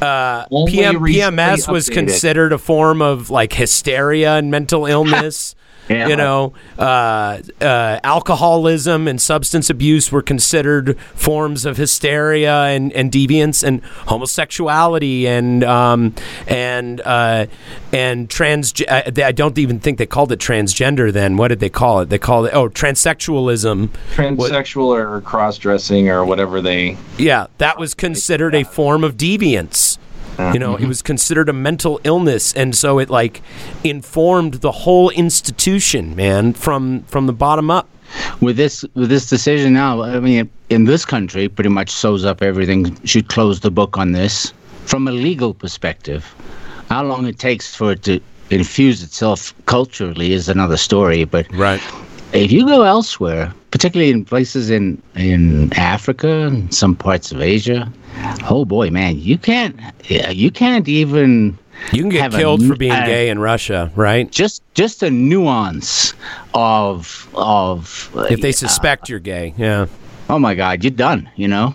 Uh, 0.00 0.46
PM, 0.66 0.96
PMS 0.96 1.70
was 1.70 1.88
considered 1.88 2.52
a 2.52 2.58
form 2.58 3.00
of 3.00 3.30
like 3.30 3.52
hysteria 3.52 4.34
and 4.36 4.50
mental 4.50 4.86
illness. 4.86 5.54
Yeah. 5.88 6.08
You 6.08 6.16
know, 6.16 6.54
uh, 6.78 7.40
uh, 7.60 8.00
alcoholism 8.02 9.06
and 9.06 9.20
substance 9.20 9.68
abuse 9.68 10.10
were 10.10 10.22
considered 10.22 10.98
forms 11.14 11.66
of 11.66 11.76
hysteria 11.76 12.64
and, 12.64 12.92
and 12.94 13.12
deviance, 13.12 13.62
and 13.62 13.82
homosexuality 14.06 15.26
and 15.26 15.62
um, 15.62 16.14
and 16.46 17.00
uh, 17.02 17.46
and 17.92 18.30
trans. 18.30 18.72
I 18.88 19.12
I 19.16 19.32
don't 19.32 19.58
even 19.58 19.78
think 19.78 19.98
they 19.98 20.06
called 20.06 20.32
it 20.32 20.38
transgender. 20.38 21.12
Then 21.12 21.36
what 21.36 21.48
did 21.48 21.60
they 21.60 21.70
call 21.70 22.00
it? 22.00 22.08
They 22.08 22.18
called 22.18 22.46
it 22.46 22.54
oh 22.54 22.68
transsexualism. 22.68 23.88
transsexual 24.14 24.96
or 24.96 25.20
cross 25.20 25.58
dressing 25.58 26.08
or 26.08 26.24
whatever 26.24 26.60
they 26.60 26.96
Yeah, 27.18 27.46
that 27.58 27.78
was 27.78 27.94
considered 27.94 28.54
a 28.54 28.64
form 28.64 29.04
of 29.04 29.16
deviance. 29.16 29.93
You 30.38 30.58
know, 30.58 30.74
it 30.74 30.78
mm-hmm. 30.80 30.88
was 30.88 31.02
considered 31.02 31.48
a 31.48 31.52
mental 31.52 32.00
illness, 32.04 32.52
and 32.54 32.74
so 32.74 32.98
it 32.98 33.08
like 33.08 33.40
informed 33.84 34.54
the 34.54 34.72
whole 34.72 35.10
institution, 35.10 36.16
man, 36.16 36.52
from 36.54 37.02
from 37.04 37.26
the 37.26 37.32
bottom 37.32 37.70
up. 37.70 37.88
with 38.40 38.56
this 38.56 38.84
with 38.94 39.08
this 39.08 39.28
decision 39.28 39.72
now, 39.72 40.02
I 40.02 40.20
mean, 40.20 40.48
in 40.70 40.84
this 40.84 41.04
country, 41.04 41.48
pretty 41.48 41.70
much 41.70 41.90
sews 41.90 42.24
up 42.24 42.42
everything. 42.42 42.96
Should 43.04 43.28
close 43.28 43.60
the 43.60 43.70
book 43.70 43.96
on 43.96 44.12
this 44.12 44.52
from 44.86 45.08
a 45.08 45.12
legal 45.12 45.54
perspective. 45.54 46.34
How 46.88 47.04
long 47.04 47.26
it 47.26 47.38
takes 47.38 47.74
for 47.74 47.92
it 47.92 48.02
to 48.02 48.20
infuse 48.50 49.02
itself 49.02 49.54
culturally 49.66 50.32
is 50.32 50.48
another 50.48 50.76
story. 50.76 51.24
But 51.24 51.46
Right. 51.52 51.80
if 52.32 52.52
you 52.52 52.66
go 52.66 52.82
elsewhere, 52.82 53.52
particularly 53.74 54.12
in 54.12 54.24
places 54.24 54.70
in 54.70 55.02
in 55.16 55.72
Africa 55.76 56.46
and 56.46 56.72
some 56.72 56.94
parts 56.94 57.32
of 57.32 57.40
Asia, 57.42 57.90
oh 58.48 58.64
boy, 58.64 58.88
man, 58.88 59.18
you 59.18 59.36
can't 59.36 59.74
you 60.08 60.52
can't 60.52 60.86
even 60.86 61.58
You 61.92 62.02
can 62.02 62.10
get 62.10 62.32
a 62.32 62.36
killed 62.36 62.62
n- 62.62 62.68
for 62.68 62.76
being 62.76 62.92
uh, 62.92 63.04
gay 63.04 63.28
in 63.30 63.40
Russia, 63.40 63.90
right? 63.96 64.30
just 64.30 64.62
just 64.74 65.02
a 65.02 65.10
nuance 65.10 66.14
of 66.54 67.28
of 67.34 68.10
If 68.30 68.40
they 68.42 68.50
uh, 68.50 68.52
suspect 68.52 69.08
you're 69.08 69.18
gay, 69.18 69.54
yeah. 69.58 69.86
oh 70.30 70.38
my 70.38 70.54
god 70.54 70.84
you're 70.84 71.00
done 71.10 71.28
you 71.34 71.48
know 71.48 71.74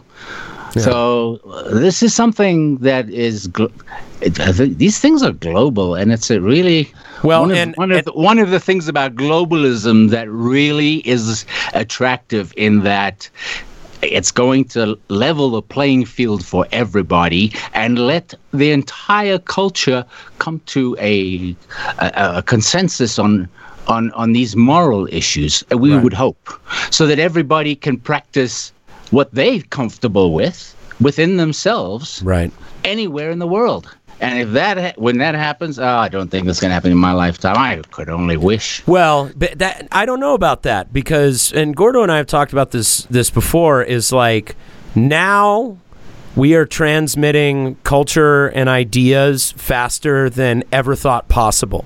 so 0.72 1.40
uh, 1.50 1.80
this 1.80 2.02
is 2.02 2.14
something 2.14 2.78
that 2.78 3.10
is 3.10 3.48
gl- 3.50 3.74
it, 4.22 4.34
think 4.56 4.78
these 4.78 5.00
things 5.00 5.22
are 5.22 5.34
global 5.34 5.96
and 5.96 6.14
it's 6.14 6.32
a 6.32 6.40
really 6.40 6.94
Well, 7.24 7.42
one 7.42 7.52
of, 7.52 7.58
and- 7.58 7.76
one, 7.76 7.92
of 7.92 7.98
and- 7.98 8.08
the, 8.08 8.14
one 8.14 8.40
of 8.40 8.50
the 8.50 8.60
things 8.60 8.88
about 8.88 9.16
globalism 9.16 10.10
that 10.10 10.30
really 10.30 10.96
is 11.08 11.46
attractive 11.74 12.54
in 12.58 12.82
that 12.84 13.30
it's 14.02 14.32
going 14.32 14.64
to 14.64 14.98
level 15.10 15.50
the 15.50 15.62
playing 15.62 16.06
field 16.06 16.46
for 16.46 16.66
everybody 16.72 17.52
and 17.74 18.00
let 18.00 18.34
the 18.54 18.72
entire 18.72 19.38
culture 19.38 20.06
come 20.38 20.62
to 20.68 20.96
a, 21.00 21.54
a, 22.00 22.12
a 22.38 22.42
consensus 22.44 23.20
on 23.20 23.50
on 23.88 24.12
on 24.12 24.34
these 24.34 24.56
moral 24.56 25.08
issues. 25.12 25.64
We 25.72 25.94
Right. 25.96 26.04
would 26.04 26.14
hope, 26.14 26.50
so 26.92 27.08
that 27.08 27.20
everybody 27.20 27.76
can 27.76 27.98
practice 27.98 28.72
what 29.12 29.34
they're 29.34 29.62
comfortable 29.70 30.32
with 30.34 30.76
within 31.02 31.38
themselves 31.38 32.22
Right. 32.24 32.52
anywhere 32.84 33.32
in 33.32 33.40
the 33.40 33.48
world. 33.48 33.88
And 34.22 34.40
if 34.40 34.52
that 34.52 34.78
ha- 34.78 34.94
when 34.98 35.18
that 35.20 35.36
happens, 35.36 35.80
oh, 35.80 35.86
I 35.86 36.10
don't 36.10 36.30
think 36.30 36.46
that's 36.46 36.60
going 36.60 36.70
to 36.70 36.74
happen 36.74 36.92
in 36.92 36.98
my 36.98 37.14
lifetime. 37.14 37.58
I 37.58 37.78
could 37.92 38.10
only 38.10 38.38
wish. 38.38 38.86
Well, 38.86 39.32
but 39.36 39.60
that 39.60 39.88
I 39.92 40.06
don't 40.06 40.20
know 40.20 40.34
about 40.34 40.64
that 40.64 40.92
because, 40.92 41.54
and 41.54 41.76
Gordo 41.76 42.04
and 42.04 42.12
I 42.12 42.18
have 42.18 42.28
talked 42.28 42.52
about 42.52 42.72
this 42.72 43.04
this 43.04 43.30
before. 43.30 43.82
Is 43.82 44.12
like 44.12 44.56
now 44.96 45.78
we 46.36 46.56
are 46.56 46.66
transmitting 46.66 47.76
culture 47.84 48.48
and 48.48 48.68
ideas 48.70 49.52
faster 49.54 50.30
than 50.30 50.64
ever 50.72 50.96
thought 50.96 51.28
possible. 51.28 51.86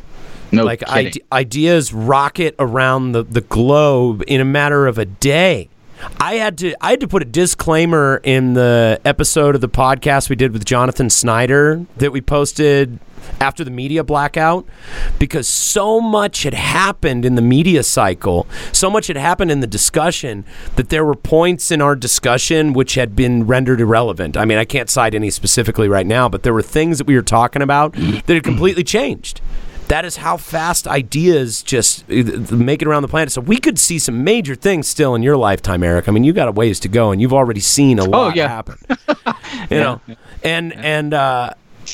No 0.52 0.64
like 0.64 0.88
ide- 0.88 1.22
ideas 1.32 1.94
rocket 1.94 2.56
around 2.60 3.14
the, 3.14 3.24
the 3.24 3.42
globe 3.42 4.24
in 4.28 4.40
a 4.40 4.46
matter 4.46 4.86
of 4.86 4.98
a 4.98 5.06
day. 5.06 5.70
I 6.20 6.36
had 6.36 6.58
to 6.60 6.76
I 6.84 6.92
had 6.92 7.00
to 7.02 7.08
put 7.08 7.22
a 7.22 7.26
disclaimer 7.26 8.22
in 8.24 8.54
the 8.54 9.00
episode 9.06 9.56
of 9.56 9.62
the 9.62 9.70
podcast 9.70 10.30
we 10.30 10.36
did 10.36 10.54
with 10.54 10.66
Jonathan 10.66 11.10
Snyder 11.10 11.86
that 11.98 12.12
we 12.12 12.22
posted 12.22 13.00
after 13.40 13.64
the 13.64 13.72
media 13.72 14.04
blackout 14.04 14.66
because 15.18 15.48
so 15.48 16.02
much 16.02 16.44
had 16.44 16.54
happened 16.54 17.24
in 17.26 17.36
the 17.36 17.42
media 17.42 17.84
cycle, 17.84 18.48
so 18.72 18.90
much 18.90 19.08
had 19.08 19.16
happened 19.18 19.50
in 19.50 19.62
the 19.62 19.68
discussion 19.68 20.44
that 20.76 20.90
there 20.90 21.06
were 21.06 21.16
points 21.16 21.72
in 21.72 21.82
our 21.82 21.96
discussion 21.96 22.74
which 22.74 22.96
had 22.96 23.16
been 23.16 23.48
rendered 23.48 23.80
irrelevant. 23.80 24.36
I 24.36 24.46
mean, 24.46 24.58
I 24.58 24.66
can't 24.66 24.90
cite 24.90 25.16
any 25.16 25.30
specifically 25.30 25.88
right 25.88 26.06
now, 26.06 26.28
but 26.28 26.44
there 26.44 26.54
were 26.54 26.62
things 26.62 26.98
that 26.98 27.08
we 27.08 27.16
were 27.16 27.22
talking 27.22 27.62
about 27.62 27.94
that 27.94 28.28
had 28.28 28.44
completely 28.44 28.84
changed. 28.84 29.42
That 29.94 30.06
is 30.06 30.18
how 30.18 30.38
fast 30.38 30.88
ideas 30.88 31.62
just 31.62 32.04
uh, 32.10 32.24
make 32.50 32.82
it 32.82 32.88
around 32.88 33.04
the 33.04 33.08
planet. 33.08 33.32
So 33.32 33.42
we 33.42 33.58
could 33.58 33.78
see 33.78 34.00
some 34.00 34.24
major 34.24 34.56
things 34.56 34.88
still 34.88 35.14
in 35.14 35.22
your 35.22 35.38
lifetime, 35.38 35.84
Eric. 35.84 36.10
I 36.10 36.12
mean, 36.12 36.24
you 36.24 36.34
got 36.34 36.48
a 36.48 36.52
ways 36.52 36.80
to 36.80 36.88
go, 36.88 37.12
and 37.12 37.22
you've 37.22 37.32
already 37.32 37.60
seen 37.60 38.00
a 38.00 38.04
lot 38.04 38.36
yeah. 38.36 38.48
happen. 38.48 38.80
you 39.70 39.78
know, 39.78 40.02
and 40.44 40.74
and 40.74 41.14
uh, 41.14 41.52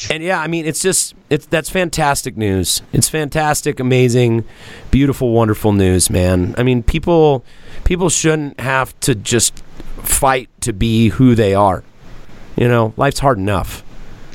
and 0.09 0.23
yeah, 0.23 0.39
I 0.39 0.47
mean, 0.47 0.65
it's 0.65 0.81
just 0.81 1.13
it's 1.29 1.45
that's 1.47 1.69
fantastic 1.69 2.37
news. 2.37 2.81
It's 2.93 3.09
fantastic, 3.09 3.81
amazing, 3.81 4.45
beautiful, 4.91 5.33
wonderful 5.33 5.73
news, 5.73 6.09
man. 6.09 6.55
I 6.57 6.63
mean, 6.63 6.83
people 6.83 7.43
people 7.83 8.07
shouldn't 8.07 8.61
have 8.61 8.97
to 9.01 9.13
just 9.13 9.61
fight 10.03 10.49
to 10.61 10.71
be 10.71 11.09
who 11.09 11.35
they 11.35 11.53
are. 11.53 11.83
You 12.55 12.69
know, 12.69 12.93
life's 12.95 13.19
hard 13.19 13.39
enough. 13.39 13.83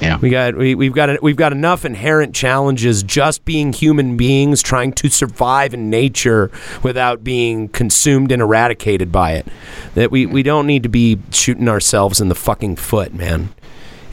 Yeah. 0.05 0.19
We 0.19 0.31
got 0.31 0.57
we, 0.57 0.75
we've 0.75 0.93
got 0.93 1.23
we've 1.23 1.37
got 1.37 1.53
enough 1.53 1.85
inherent 1.85 2.35
challenges 2.35 3.03
just 3.03 3.45
being 3.45 3.73
human 3.73 4.17
beings 4.17 4.63
trying 4.63 4.93
to 4.95 5.09
survive 5.09 5.75
in 5.75 5.91
nature 5.91 6.51
without 6.83 7.25
being 7.25 7.69
consumed 7.69 8.31
and 8.31 8.43
eradicated 8.43 9.11
by 9.11 9.33
it. 9.33 9.47
That 9.95 10.11
we, 10.11 10.27
we 10.27 10.43
don't 10.43 10.67
need 10.67 10.83
to 10.83 10.89
be 10.89 11.19
shooting 11.31 11.69
ourselves 11.69 12.21
in 12.21 12.29
the 12.29 12.35
fucking 12.35 12.77
foot, 12.77 13.15
man. 13.15 13.49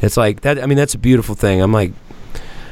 It's 0.02 0.18
like 0.18 0.42
that 0.42 0.62
I 0.62 0.66
mean 0.66 0.78
that's 0.78 0.96
a 0.96 1.00
beautiful 1.00 1.36
thing. 1.36 1.62
I'm 1.62 1.74
like 1.74 1.92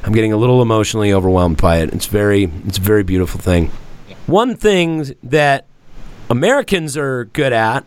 I'm 0.03 0.13
getting 0.13 0.34
a 0.34 0.38
little 0.38 0.62
emotionally 0.62 1.12
overwhelmed 1.12 1.58
by 1.58 1.77
it. 1.79 1.93
It's 1.93 2.05
very 2.05 2.45
it's 2.65 2.77
a 2.77 2.82
very 2.82 3.03
beautiful 3.03 3.39
thing. 3.39 3.71
One 4.27 4.55
thing 4.55 5.15
that 5.23 5.65
Americans 6.29 6.95
are 6.95 7.25
good 7.25 7.51
at, 7.51 7.84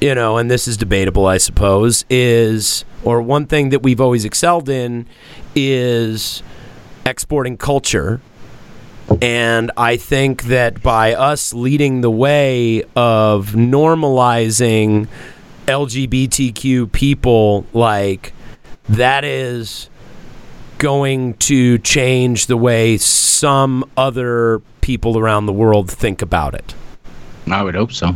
you 0.00 0.14
know, 0.14 0.36
and 0.36 0.50
this 0.50 0.68
is 0.68 0.76
debatable, 0.76 1.26
I 1.26 1.38
suppose, 1.38 2.04
is 2.10 2.84
or 3.02 3.22
one 3.22 3.46
thing 3.46 3.70
that 3.70 3.82
we've 3.82 4.00
always 4.00 4.24
excelled 4.24 4.68
in 4.68 5.06
is 5.54 6.42
exporting 7.04 7.56
culture. 7.56 8.20
And 9.22 9.70
I 9.76 9.96
think 9.96 10.44
that 10.44 10.82
by 10.82 11.14
us 11.14 11.52
leading 11.52 12.00
the 12.00 12.10
way 12.10 12.82
of 12.96 13.50
normalizing 13.50 15.06
LGBTQ 15.66 16.90
people, 16.90 17.64
like 17.72 18.32
that 18.88 19.24
is 19.24 19.88
going 20.78 21.34
to 21.34 21.78
change 21.78 22.46
the 22.46 22.56
way 22.56 22.96
some 22.98 23.88
other 23.96 24.60
people 24.80 25.18
around 25.18 25.46
the 25.46 25.52
world 25.52 25.90
think 25.90 26.20
about 26.22 26.54
it. 26.54 26.74
I 27.50 27.62
would 27.62 27.74
hope 27.76 27.92
so. 27.92 28.14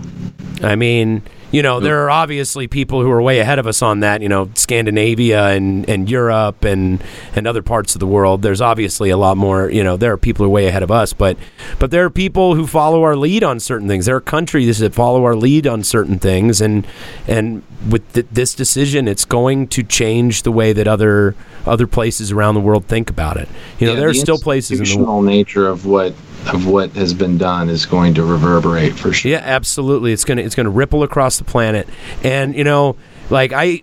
I 0.63 0.75
mean, 0.75 1.23
you 1.53 1.63
know, 1.63 1.81
there 1.81 2.05
are 2.05 2.11
obviously 2.11 2.69
people 2.69 3.03
who 3.03 3.11
are 3.11 3.21
way 3.21 3.41
ahead 3.41 3.59
of 3.59 3.67
us 3.67 3.83
on 3.83 4.01
that. 4.01 4.23
You 4.23 4.29
know, 4.29 4.51
Scandinavia 4.55 5.49
and, 5.49 5.89
and 5.89 6.09
Europe 6.09 6.65
and 6.65 7.03
and 7.35 7.47
other 7.47 7.63
parts 7.63 7.95
of 7.95 8.01
the 8.01 8.07
world. 8.07 8.43
There's 8.43 8.61
obviously 8.61 9.11
a 9.11 9.17
lot 9.17 9.37
more. 9.37 9.71
You 9.71 9.83
know, 9.83 9.97
there 9.97 10.13
are 10.13 10.17
people 10.17 10.45
who 10.45 10.51
are 10.51 10.55
way 10.55 10.67
ahead 10.67 10.83
of 10.83 10.91
us, 10.91 11.13
but 11.13 11.37
but 11.79 11.91
there 11.91 12.05
are 12.05 12.11
people 12.11 12.55
who 12.55 12.67
follow 12.67 13.03
our 13.03 13.17
lead 13.17 13.43
on 13.43 13.61
certain 13.61 13.89
things. 13.89 14.07
There 14.07 14.17
are 14.17 14.21
countries 14.21 14.79
that 14.79 14.95
follow 14.95 15.25
our 15.25 15.35
lead 15.35 15.67
on 15.67 15.83
certain 15.83 16.19
things, 16.19 16.61
and 16.61 16.87
and 17.27 17.63
with 17.89 18.13
th- 18.13 18.27
this 18.31 18.55
decision, 18.55 19.09
it's 19.09 19.25
going 19.25 19.67
to 19.69 19.83
change 19.83 20.43
the 20.43 20.53
way 20.53 20.73
that 20.73 20.87
other 20.87 21.35
other 21.67 21.87
places 21.87 22.33
around 22.33 22.55
the 22.55 22.61
world 22.61 22.87
think 22.87 23.11
about 23.11 23.37
it. 23.37 23.49
You 23.79 23.87
know, 23.87 23.95
Yeah, 23.95 24.01
there 24.01 24.09
are 24.09 24.15
still 24.15 24.39
places 24.39 24.81
in 24.81 25.05
the 25.05 25.21
nature 25.21 25.67
of 25.67 25.87
what 25.87 26.15
of 26.53 26.67
what 26.67 26.91
has 26.93 27.15
been 27.15 27.39
done 27.39 27.69
is 27.69 27.87
going 27.87 28.15
to 28.15 28.25
reverberate 28.25 28.95
for 28.95 29.13
sure. 29.13 29.33
Yeah, 29.33 29.43
absolutely. 29.43 30.13
It's 30.13 30.25
gonna 30.25 30.43
it's 30.43 30.55
gonna 30.55 30.71
ripple 30.71 31.03
across 31.03 31.39
the 31.39 31.45
planet, 31.45 31.89
and 32.23 32.55
you 32.55 32.65
know, 32.65 32.97
like 33.29 33.53
I, 33.53 33.83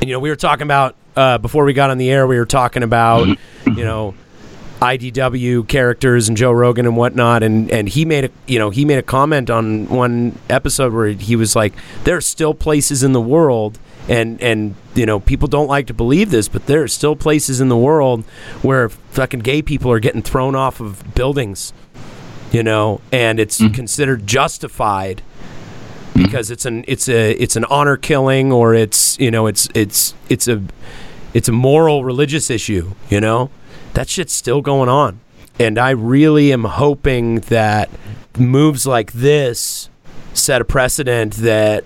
you 0.00 0.08
know, 0.08 0.20
we 0.20 0.28
were 0.30 0.36
talking 0.36 0.62
about 0.64 0.96
uh, 1.16 1.38
before 1.38 1.64
we 1.64 1.72
got 1.72 1.90
on 1.90 1.98
the 1.98 2.10
air. 2.10 2.26
We 2.26 2.38
were 2.38 2.46
talking 2.46 2.82
about, 2.82 3.26
you 3.26 3.84
know, 3.84 4.14
IDW 4.80 5.66
characters 5.68 6.28
and 6.28 6.36
Joe 6.36 6.52
Rogan 6.52 6.86
and 6.86 6.96
whatnot, 6.96 7.42
and 7.42 7.70
and 7.70 7.88
he 7.88 8.04
made 8.04 8.26
a 8.26 8.30
you 8.46 8.58
know 8.58 8.70
he 8.70 8.84
made 8.84 8.98
a 8.98 9.02
comment 9.02 9.50
on 9.50 9.88
one 9.88 10.38
episode 10.50 10.92
where 10.92 11.08
he 11.08 11.36
was 11.36 11.56
like, 11.56 11.74
there 12.04 12.16
are 12.16 12.22
still 12.22 12.54
places 12.54 13.02
in 13.02 13.12
the 13.12 13.20
world. 13.20 13.78
And 14.08 14.40
and 14.40 14.76
you 14.94 15.04
know 15.04 15.18
people 15.18 15.48
don't 15.48 15.66
like 15.66 15.88
to 15.88 15.94
believe 15.94 16.30
this, 16.30 16.48
but 16.48 16.66
there 16.66 16.82
are 16.82 16.88
still 16.88 17.16
places 17.16 17.60
in 17.60 17.68
the 17.68 17.76
world 17.76 18.24
where 18.62 18.88
fucking 18.88 19.40
gay 19.40 19.62
people 19.62 19.90
are 19.90 19.98
getting 19.98 20.22
thrown 20.22 20.54
off 20.54 20.80
of 20.80 21.14
buildings, 21.14 21.72
you 22.52 22.62
know, 22.62 23.00
and 23.10 23.40
it's 23.40 23.60
mm. 23.60 23.74
considered 23.74 24.26
justified 24.26 25.22
mm. 26.14 26.22
because 26.22 26.52
it's 26.52 26.64
an 26.64 26.84
it's 26.86 27.08
a 27.08 27.32
it's 27.32 27.56
an 27.56 27.64
honor 27.64 27.96
killing 27.96 28.52
or 28.52 28.74
it's 28.74 29.18
you 29.18 29.30
know 29.30 29.48
it's 29.48 29.68
it's 29.74 30.14
it's 30.28 30.46
a 30.46 30.62
it's 31.34 31.48
a 31.48 31.52
moral 31.52 32.04
religious 32.04 32.48
issue 32.48 32.94
you 33.08 33.20
know? 33.20 33.50
That 33.94 34.08
shit's 34.08 34.32
still 34.32 34.60
going 34.60 34.88
on. 34.88 35.20
And 35.58 35.78
i 35.78 35.90
really 35.90 36.52
am 36.52 36.64
hoping 36.64 37.40
that 37.40 37.88
moves 38.38 38.86
like 38.86 39.12
this 39.12 39.88
set 40.34 40.60
a 40.60 40.64
precedent 40.66 41.32
that 41.34 41.82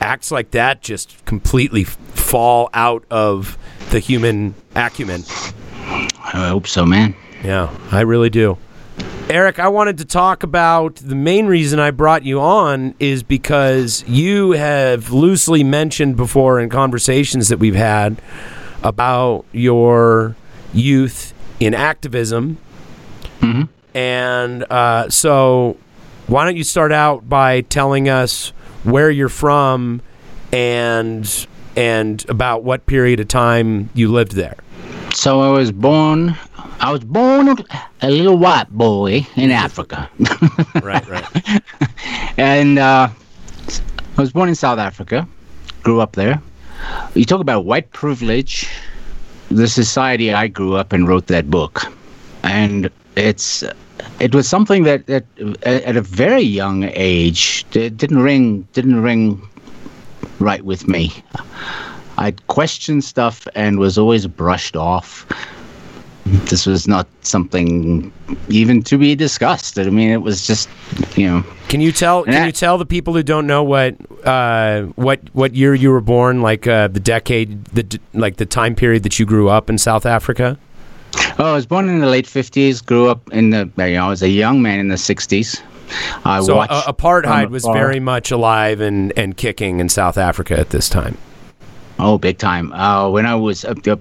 acts 0.00 0.30
like 0.30 0.50
that 0.52 0.82
just 0.82 1.24
completely 1.24 1.84
fall 1.84 2.70
out 2.74 3.04
of 3.10 3.58
the 3.90 3.98
human 3.98 4.54
acumen 4.74 5.22
I 6.34 6.48
hope 6.48 6.66
so, 6.66 6.86
man. 6.86 7.14
yeah, 7.44 7.74
I 7.90 8.00
really 8.00 8.30
do. 8.30 8.56
Eric, 9.28 9.58
I 9.58 9.68
wanted 9.68 9.98
to 9.98 10.04
talk 10.04 10.42
about 10.42 10.96
the 10.96 11.14
main 11.14 11.46
reason 11.46 11.78
I 11.78 11.90
brought 11.90 12.24
you 12.24 12.40
on 12.40 12.94
is 12.98 13.22
because 13.22 14.04
you 14.06 14.52
have 14.52 15.10
loosely 15.10 15.64
mentioned 15.64 16.16
before 16.16 16.60
in 16.60 16.68
conversations 16.68 17.48
that 17.48 17.58
we've 17.58 17.74
had 17.74 18.20
about 18.82 19.44
your 19.52 20.36
youth 20.72 21.32
in 21.60 21.74
activism. 21.74 22.58
And 23.94 24.64
uh, 24.70 25.10
so, 25.10 25.76
why 26.26 26.44
don't 26.44 26.56
you 26.56 26.64
start 26.64 26.92
out 26.92 27.28
by 27.28 27.62
telling 27.62 28.08
us 28.08 28.52
where 28.84 29.10
you're 29.10 29.28
from 29.28 30.02
and 30.52 31.46
and 31.76 32.28
about 32.28 32.64
what 32.64 32.84
period 32.86 33.20
of 33.20 33.28
time 33.28 33.88
you 33.94 34.10
lived 34.12 34.32
there? 34.32 34.56
So 35.14 35.40
I 35.40 35.50
was 35.50 35.72
born. 35.72 36.36
I 36.80 36.90
was 36.90 37.04
born 37.04 37.54
a 38.00 38.10
little 38.10 38.36
white 38.36 38.70
boy 38.70 39.26
in 39.36 39.50
Africa, 39.66 40.10
Right, 40.82 41.06
right. 41.08 41.62
and 42.36 42.78
uh, 42.78 43.08
I 44.16 44.20
was 44.20 44.32
born 44.32 44.48
in 44.48 44.54
South 44.54 44.78
Africa. 44.78 45.26
Grew 45.82 46.00
up 46.00 46.12
there. 46.12 46.40
You 47.14 47.24
talk 47.24 47.40
about 47.40 47.64
white 47.64 47.92
privilege. 47.92 48.68
The 49.50 49.68
society 49.68 50.32
I 50.32 50.48
grew 50.48 50.74
up 50.76 50.92
in 50.92 51.06
wrote 51.06 51.26
that 51.28 51.50
book, 51.50 51.82
and 52.42 52.90
it's 53.16 53.62
it 54.20 54.34
was 54.34 54.48
something 54.48 54.84
that, 54.84 55.06
that 55.06 55.24
at 55.64 55.96
a 55.96 56.02
very 56.02 56.42
young 56.42 56.84
age 56.94 57.64
it 57.74 57.96
didn't 57.96 58.18
ring 58.22 58.66
didn't 58.72 59.00
ring 59.02 59.40
right 60.38 60.64
with 60.64 60.88
me. 60.88 61.12
I'd 62.18 62.46
questioned 62.48 63.04
stuff 63.04 63.48
and 63.54 63.78
was 63.78 63.96
always 63.98 64.26
brushed 64.26 64.76
off. 64.76 65.26
This 66.24 66.66
was 66.66 66.86
not 66.86 67.08
something 67.22 68.12
even 68.48 68.82
to 68.84 68.96
be 68.96 69.16
discussed. 69.16 69.76
I 69.78 69.84
mean, 69.90 70.10
it 70.10 70.22
was 70.22 70.46
just, 70.46 70.68
you 71.16 71.26
know, 71.26 71.44
Can 71.68 71.80
you 71.80 71.90
tell? 71.90 72.22
Can 72.24 72.34
Yeah. 72.34 72.46
you 72.46 72.52
tell 72.52 72.78
the 72.78 72.86
people 72.86 73.12
who 73.14 73.24
don't 73.24 73.46
know 73.46 73.64
what 73.64 73.96
uh, 74.24 74.82
what 74.94 75.20
what 75.32 75.54
year 75.54 75.74
you 75.74 75.90
were 75.90 76.00
born? 76.00 76.40
Like 76.40 76.66
uh, 76.66 76.86
the 76.88 77.00
decade, 77.00 77.64
the 77.66 77.98
like 78.14 78.36
the 78.36 78.46
time 78.46 78.76
period 78.76 79.02
that 79.02 79.18
you 79.18 79.26
grew 79.26 79.48
up 79.48 79.68
in 79.68 79.78
South 79.78 80.06
Africa. 80.06 80.58
Oh, 81.38 81.44
I 81.44 81.52
was 81.52 81.66
born 81.66 81.88
in 81.88 82.00
the 82.00 82.06
late 82.06 82.26
fifties. 82.26 82.80
Grew 82.80 83.08
up 83.08 83.30
in 83.32 83.50
the. 83.50 83.70
You 83.78 83.94
know, 83.94 84.06
I 84.06 84.08
was 84.08 84.22
a 84.22 84.28
young 84.28 84.62
man 84.62 84.78
in 84.78 84.88
the 84.88 84.98
sixties. 84.98 85.62
I 86.24 86.40
So 86.40 86.56
watched 86.56 86.72
uh, 86.72 86.92
apartheid 86.92 87.50
was 87.50 87.64
very 87.64 88.00
much 88.00 88.30
alive 88.30 88.80
and 88.80 89.12
and 89.16 89.36
kicking 89.36 89.80
in 89.80 89.88
South 89.88 90.16
Africa 90.16 90.58
at 90.58 90.70
this 90.70 90.88
time. 90.88 91.18
Oh, 91.98 92.18
big 92.18 92.38
time. 92.38 92.72
Uh, 92.72 93.08
when 93.10 93.26
I 93.26 93.34
was 93.34 93.64
up, 93.64 93.86
up 93.86 94.00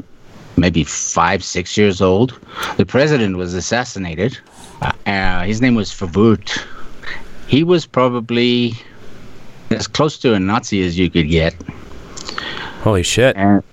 maybe 0.58 0.84
five, 0.84 1.43
six 1.43 1.78
years 1.78 2.02
old, 2.02 2.39
the 2.78 2.86
president 2.86 3.38
was 3.38 3.54
assassinated. 3.54 4.38
Uh, 5.06 5.43
his 5.43 5.62
name 5.62 5.76
was 5.76 5.91
Verwoerd. 5.91 6.65
He 7.47 7.63
was 7.63 7.86
probably 7.86 8.74
as 9.69 9.88
close 9.88 10.17
to 10.19 10.34
a 10.34 10.39
Nazi 10.39 10.82
as 10.84 10.97
you 10.97 11.10
could 11.10 11.30
get. 11.30 11.56
Holy 12.82 13.04
shit! 13.04 13.36
And 13.36 13.63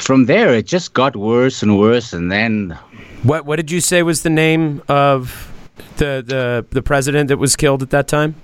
from 0.00 0.26
there, 0.26 0.54
it 0.54 0.66
just 0.66 0.92
got 0.94 1.16
worse 1.16 1.62
and 1.62 1.78
worse. 1.78 2.12
And 2.12 2.30
then 2.30 2.76
What 3.22 3.46
what 3.46 3.56
did 3.56 3.70
you 3.70 3.80
say 3.80 4.02
was 4.02 4.22
the 4.22 4.30
name 4.30 4.82
of 4.88 5.50
the 5.96 6.22
the 6.26 6.64
the 6.70 6.82
president 6.82 7.28
that 7.28 7.38
was 7.38 7.56
killed 7.56 7.82
at 7.82 7.90
that 7.90 8.06
time? 8.08 8.34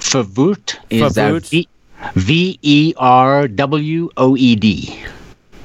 Verwoerd 0.00 0.76
is 0.90 1.02
Verwoerd? 1.16 1.66
V- 2.14 2.58
E 2.62 2.92
R 2.98 3.48
W 3.48 4.10
O 4.16 4.36
E 4.36 4.56
D. 4.56 5.02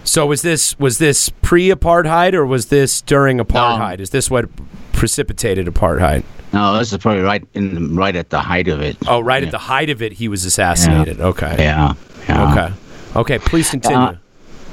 So 0.03 0.25
was 0.25 0.41
this 0.41 0.77
was 0.79 0.97
this 0.97 1.29
pre-apartheid 1.41 2.33
or 2.33 2.45
was 2.45 2.67
this 2.67 3.01
during 3.01 3.39
apartheid? 3.39 3.99
Is 3.99 4.11
this 4.11 4.29
what 4.31 4.45
precipitated 4.93 5.67
apartheid? 5.67 6.23
No, 6.53 6.77
this 6.77 6.91
is 6.93 6.97
probably 6.97 7.21
right 7.21 7.43
in 7.53 7.95
right 7.95 8.15
at 8.15 8.29
the 8.29 8.39
height 8.39 8.67
of 8.69 8.81
it. 8.81 8.95
Oh, 9.07 9.19
right 9.19 9.43
Yeah. 9.43 9.47
at 9.47 9.51
the 9.51 9.57
height 9.59 9.89
of 9.89 10.01
it, 10.01 10.13
he 10.13 10.27
was 10.27 10.45
assassinated. 10.45 11.19
Okay. 11.19 11.55
Yeah. 11.59 11.93
yeah. 12.27 12.51
Okay. 12.51 12.73
Okay. 13.19 13.39
Please 13.39 13.69
continue. 13.69 13.97
Uh, 13.99 14.15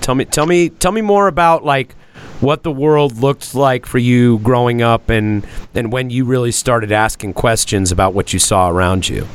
tell 0.07 0.15
me. 0.15 0.25
Tell 0.25 0.47
me. 0.47 0.69
Tell 0.69 0.93
me 0.93 1.01
more 1.03 1.27
about 1.27 1.65
like 1.65 1.95
what 2.41 2.63
the 2.63 2.71
world 2.71 3.19
looked 3.19 3.55
like 3.55 3.87
for 3.87 3.99
you 3.99 4.39
growing 4.39 4.81
up, 4.81 5.11
and 5.11 5.45
and 5.75 5.93
when 5.93 6.11
you 6.11 6.25
really 6.25 6.53
started 6.53 6.93
asking 6.93 7.35
questions 7.35 7.91
about 7.91 8.15
what 8.15 8.33
you 8.33 8.39
saw 8.39 8.71
around 8.71 9.09
you. 9.09 9.27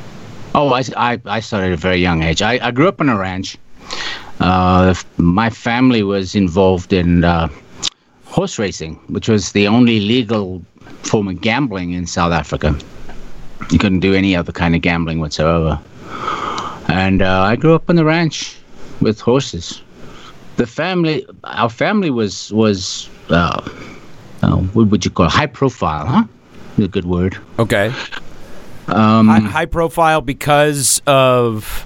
Oh, 0.54 0.70
I, 0.70 0.82
I, 0.96 1.20
I 1.24 1.40
started 1.40 1.68
at 1.68 1.72
a 1.72 1.76
very 1.76 1.96
young 1.96 2.22
age. 2.22 2.42
I, 2.42 2.58
I 2.66 2.70
grew 2.70 2.86
up 2.88 3.00
on 3.00 3.08
a 3.08 3.16
ranch. 3.16 3.56
Uh, 4.40 4.94
my 5.16 5.48
family 5.48 6.02
was 6.02 6.34
involved 6.34 6.92
in 6.92 7.24
uh, 7.24 7.48
horse 8.26 8.58
racing, 8.58 8.96
which 9.08 9.28
was 9.28 9.52
the 9.52 9.66
only 9.66 10.00
legal 10.00 10.62
form 11.04 11.28
of 11.28 11.40
gambling 11.40 11.92
in 11.92 12.06
South 12.06 12.32
Africa. 12.32 12.78
You 13.70 13.78
couldn't 13.78 14.00
do 14.00 14.12
any 14.12 14.36
other 14.36 14.52
kind 14.52 14.74
of 14.74 14.82
gambling 14.82 15.20
whatsoever. 15.20 15.80
And 16.88 17.22
uh, 17.22 17.42
I 17.42 17.56
grew 17.56 17.74
up 17.74 17.88
on 17.88 17.96
the 17.96 18.04
ranch 18.04 18.58
with 19.00 19.20
horses. 19.20 19.80
The 20.62 20.68
family, 20.68 21.26
our 21.42 21.68
family 21.68 22.10
was 22.10 22.52
was 22.52 23.08
uh, 23.30 23.68
uh, 24.42 24.56
what 24.74 24.86
would 24.86 25.04
you 25.04 25.10
call 25.10 25.26
it? 25.26 25.32
high 25.32 25.46
profile, 25.46 26.06
huh? 26.06 26.24
A 26.78 26.86
good 26.86 27.04
word. 27.04 27.36
Okay. 27.58 27.86
Um, 28.86 29.26
high, 29.26 29.40
high 29.40 29.66
profile 29.66 30.20
because 30.20 31.02
of 31.08 31.84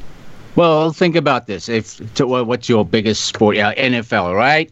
Well, 0.57 0.93
think 0.93 1.17
about 1.17 1.47
this. 1.47 1.71
If 1.71 2.15
to, 2.17 2.27
what's 2.27 2.69
your 2.69 2.85
biggest 2.85 3.25
sport? 3.25 3.57
Yeah, 3.57 3.73
NFL, 3.77 4.37
right? 4.37 4.71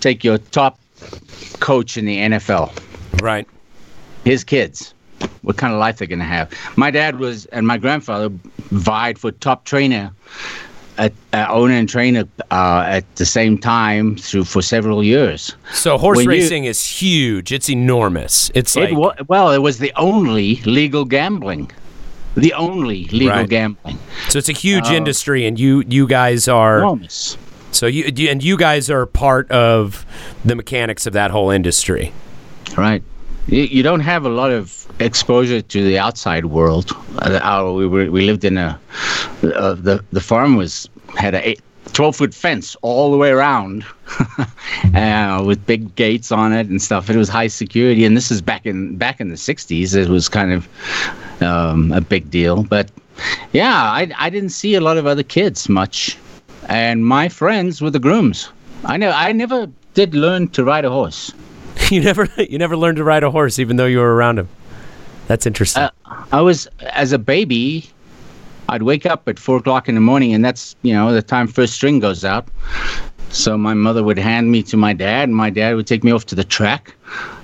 Take 0.00 0.24
your 0.24 0.38
top 0.38 0.80
coach 1.60 1.96
in 1.96 2.06
the 2.06 2.18
NFL. 2.18 2.76
right. 3.22 3.46
His 4.24 4.42
kids. 4.42 4.92
What 5.42 5.56
kind 5.56 5.72
of 5.72 5.78
life 5.78 5.98
they're 5.98 6.08
going 6.08 6.18
to 6.18 6.24
have? 6.24 6.50
My 6.76 6.90
dad 6.90 7.20
was, 7.20 7.46
and 7.46 7.64
my 7.64 7.78
grandfather 7.78 8.28
vied 8.72 9.20
for 9.20 9.30
top 9.30 9.66
trainer, 9.66 10.10
at, 11.04 11.12
uh, 11.32 11.46
owner 11.50 11.74
and 11.74 11.88
trainer 11.88 12.24
uh, 12.50 12.84
at 12.96 13.04
the 13.16 13.24
same 13.26 13.56
time 13.58 14.16
through 14.16 14.44
for 14.44 14.62
several 14.62 15.02
years. 15.02 15.54
So 15.72 15.98
horse 15.98 16.16
When 16.18 16.24
you- 16.24 16.30
racing 16.30 16.64
is 16.66 16.84
huge. 16.84 17.52
It's 17.52 17.68
enormous. 17.70 18.50
It's 18.54 18.76
like 18.76 18.90
it 18.92 18.94
wa- 18.96 19.14
well, 19.28 19.50
it 19.52 19.62
was 19.62 19.78
the 19.78 19.92
only 19.96 20.56
legal 20.66 21.04
gambling, 21.04 21.70
the 22.36 22.52
only 22.54 23.04
legal 23.12 23.28
Right. 23.38 23.48
gambling. 23.48 23.98
so 24.28 24.38
it's 24.38 24.48
a 24.50 24.58
huge 24.68 24.88
Oh. 24.88 24.94
industry, 25.00 25.46
and 25.46 25.58
you 25.58 25.82
you 25.88 26.06
guys 26.06 26.48
are 26.48 26.78
Enormous. 26.78 27.36
so 27.72 27.86
you 27.86 28.02
you- 28.14 28.28
and 28.30 28.42
you 28.42 28.56
guys 28.56 28.90
are 28.90 29.06
part 29.06 29.50
of 29.50 30.04
the 30.44 30.54
mechanics 30.54 31.06
of 31.06 31.12
that 31.14 31.30
whole 31.30 31.50
industry. 31.50 32.12
Right. 32.76 33.02
You, 33.48 33.62
you 33.76 33.82
don't 33.82 34.00
have 34.04 34.26
a 34.26 34.28
lot 34.28 34.50
of 34.52 34.86
exposure 35.00 35.62
to 35.62 35.78
the 35.82 35.98
outside 35.98 36.44
world. 36.44 36.92
Uh, 37.18 37.72
we, 37.74 37.86
were, 37.86 38.10
we 38.10 38.20
lived 38.30 38.44
in 38.44 38.58
a 38.58 38.78
uh, 39.42 39.72
the 39.88 40.04
the 40.12 40.20
farm 40.20 40.56
was 40.56 40.89
had 41.16 41.34
a 41.34 41.56
12 41.92 42.16
foot 42.16 42.34
fence 42.34 42.76
all 42.82 43.10
the 43.10 43.16
way 43.16 43.30
around 43.30 43.84
uh, 44.94 45.42
with 45.46 45.64
big 45.66 45.94
gates 45.96 46.30
on 46.30 46.52
it 46.52 46.68
and 46.68 46.80
stuff. 46.80 47.10
It 47.10 47.16
was 47.16 47.28
high 47.28 47.48
security, 47.48 48.04
and 48.04 48.16
this 48.16 48.30
is 48.30 48.42
back 48.42 48.66
in 48.66 48.96
back 48.96 49.20
in 49.20 49.28
the 49.28 49.36
60s. 49.36 49.94
It 49.94 50.08
was 50.08 50.28
kind 50.28 50.52
of 50.52 50.68
um, 51.42 51.92
a 51.92 52.00
big 52.00 52.30
deal, 52.30 52.62
but 52.62 52.90
yeah, 53.52 53.74
I 53.74 54.10
I 54.16 54.30
didn't 54.30 54.50
see 54.50 54.74
a 54.74 54.80
lot 54.80 54.98
of 54.98 55.06
other 55.06 55.22
kids 55.22 55.68
much, 55.68 56.16
and 56.68 57.04
my 57.04 57.28
friends 57.28 57.80
were 57.80 57.90
the 57.90 57.98
grooms. 57.98 58.50
I 58.84 58.96
know 58.96 59.10
I 59.10 59.32
never 59.32 59.68
did 59.94 60.14
learn 60.14 60.48
to 60.48 60.64
ride 60.64 60.84
a 60.84 60.90
horse. 60.90 61.32
you 61.90 62.00
never 62.00 62.28
you 62.36 62.58
never 62.58 62.76
learned 62.76 62.96
to 62.96 63.04
ride 63.04 63.22
a 63.22 63.30
horse, 63.30 63.58
even 63.58 63.76
though 63.76 63.86
you 63.86 63.98
were 63.98 64.14
around 64.14 64.38
him. 64.38 64.48
That's 65.26 65.46
interesting. 65.46 65.84
Uh, 65.84 65.90
I 66.32 66.40
was 66.40 66.66
as 66.80 67.12
a 67.12 67.18
baby. 67.18 67.90
I'd 68.70 68.82
wake 68.82 69.04
up 69.04 69.28
at 69.28 69.38
four 69.38 69.56
o'clock 69.58 69.88
in 69.88 69.96
the 69.96 70.00
morning, 70.00 70.32
and 70.32 70.44
that's 70.44 70.76
you 70.82 70.94
know 70.94 71.12
the 71.12 71.22
time 71.22 71.48
first 71.48 71.74
string 71.74 71.98
goes 71.98 72.24
out. 72.24 72.48
So 73.30 73.58
my 73.58 73.74
mother 73.74 74.02
would 74.02 74.18
hand 74.18 74.50
me 74.50 74.62
to 74.64 74.76
my 74.76 74.92
dad, 74.92 75.28
and 75.28 75.36
my 75.36 75.50
dad 75.50 75.74
would 75.74 75.86
take 75.86 76.04
me 76.04 76.12
off 76.12 76.26
to 76.26 76.34
the 76.34 76.44
track. 76.44 76.94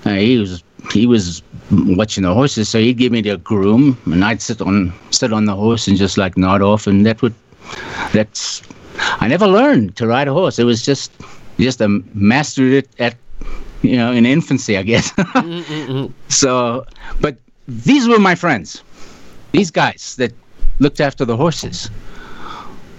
Uh, 0.05 0.11
he 0.15 0.39
was 0.39 0.63
he 0.93 1.07
was 1.07 1.43
watching 1.71 2.23
the 2.23 2.33
horses, 2.33 2.69
so 2.69 2.79
he'd 2.79 2.97
give 2.97 3.11
me 3.11 3.21
the 3.21 3.37
groom, 3.39 3.99
and 4.07 4.25
I'd 4.25 4.41
sit 4.41 4.61
on 4.61 4.93
sit 5.11 5.33
on 5.33 5.47
the 5.47 5.57
horse 5.57 5.89
and 5.89 5.97
just 5.97 6.17
like 6.17 6.37
nod 6.37 6.63
off, 6.63 6.87
and 6.87 7.05
that 7.05 7.23
would 7.23 7.35
that's 8.13 8.63
I 9.21 9.27
never 9.27 9.49
learned 9.49 9.97
to 9.97 10.07
ride 10.07 10.29
a 10.29 10.33
horse. 10.33 10.61
It 10.61 10.65
was 10.65 10.85
just 10.85 11.11
just 11.59 11.81
a 11.81 11.89
mastered 12.15 12.73
it 12.73 12.89
at 13.01 13.17
you 13.83 13.97
know 13.97 14.13
in 14.13 14.27
infancy, 14.27 14.79
I 14.79 14.85
guess. 14.85 15.13
so, 16.29 16.87
but 17.21 17.37
these 17.67 18.07
were 18.07 18.21
my 18.21 18.37
friends. 18.37 18.83
These 19.53 19.71
guys 19.71 20.15
that 20.17 20.33
looked 20.79 21.01
after 21.01 21.25
the 21.25 21.37
horses. 21.37 21.91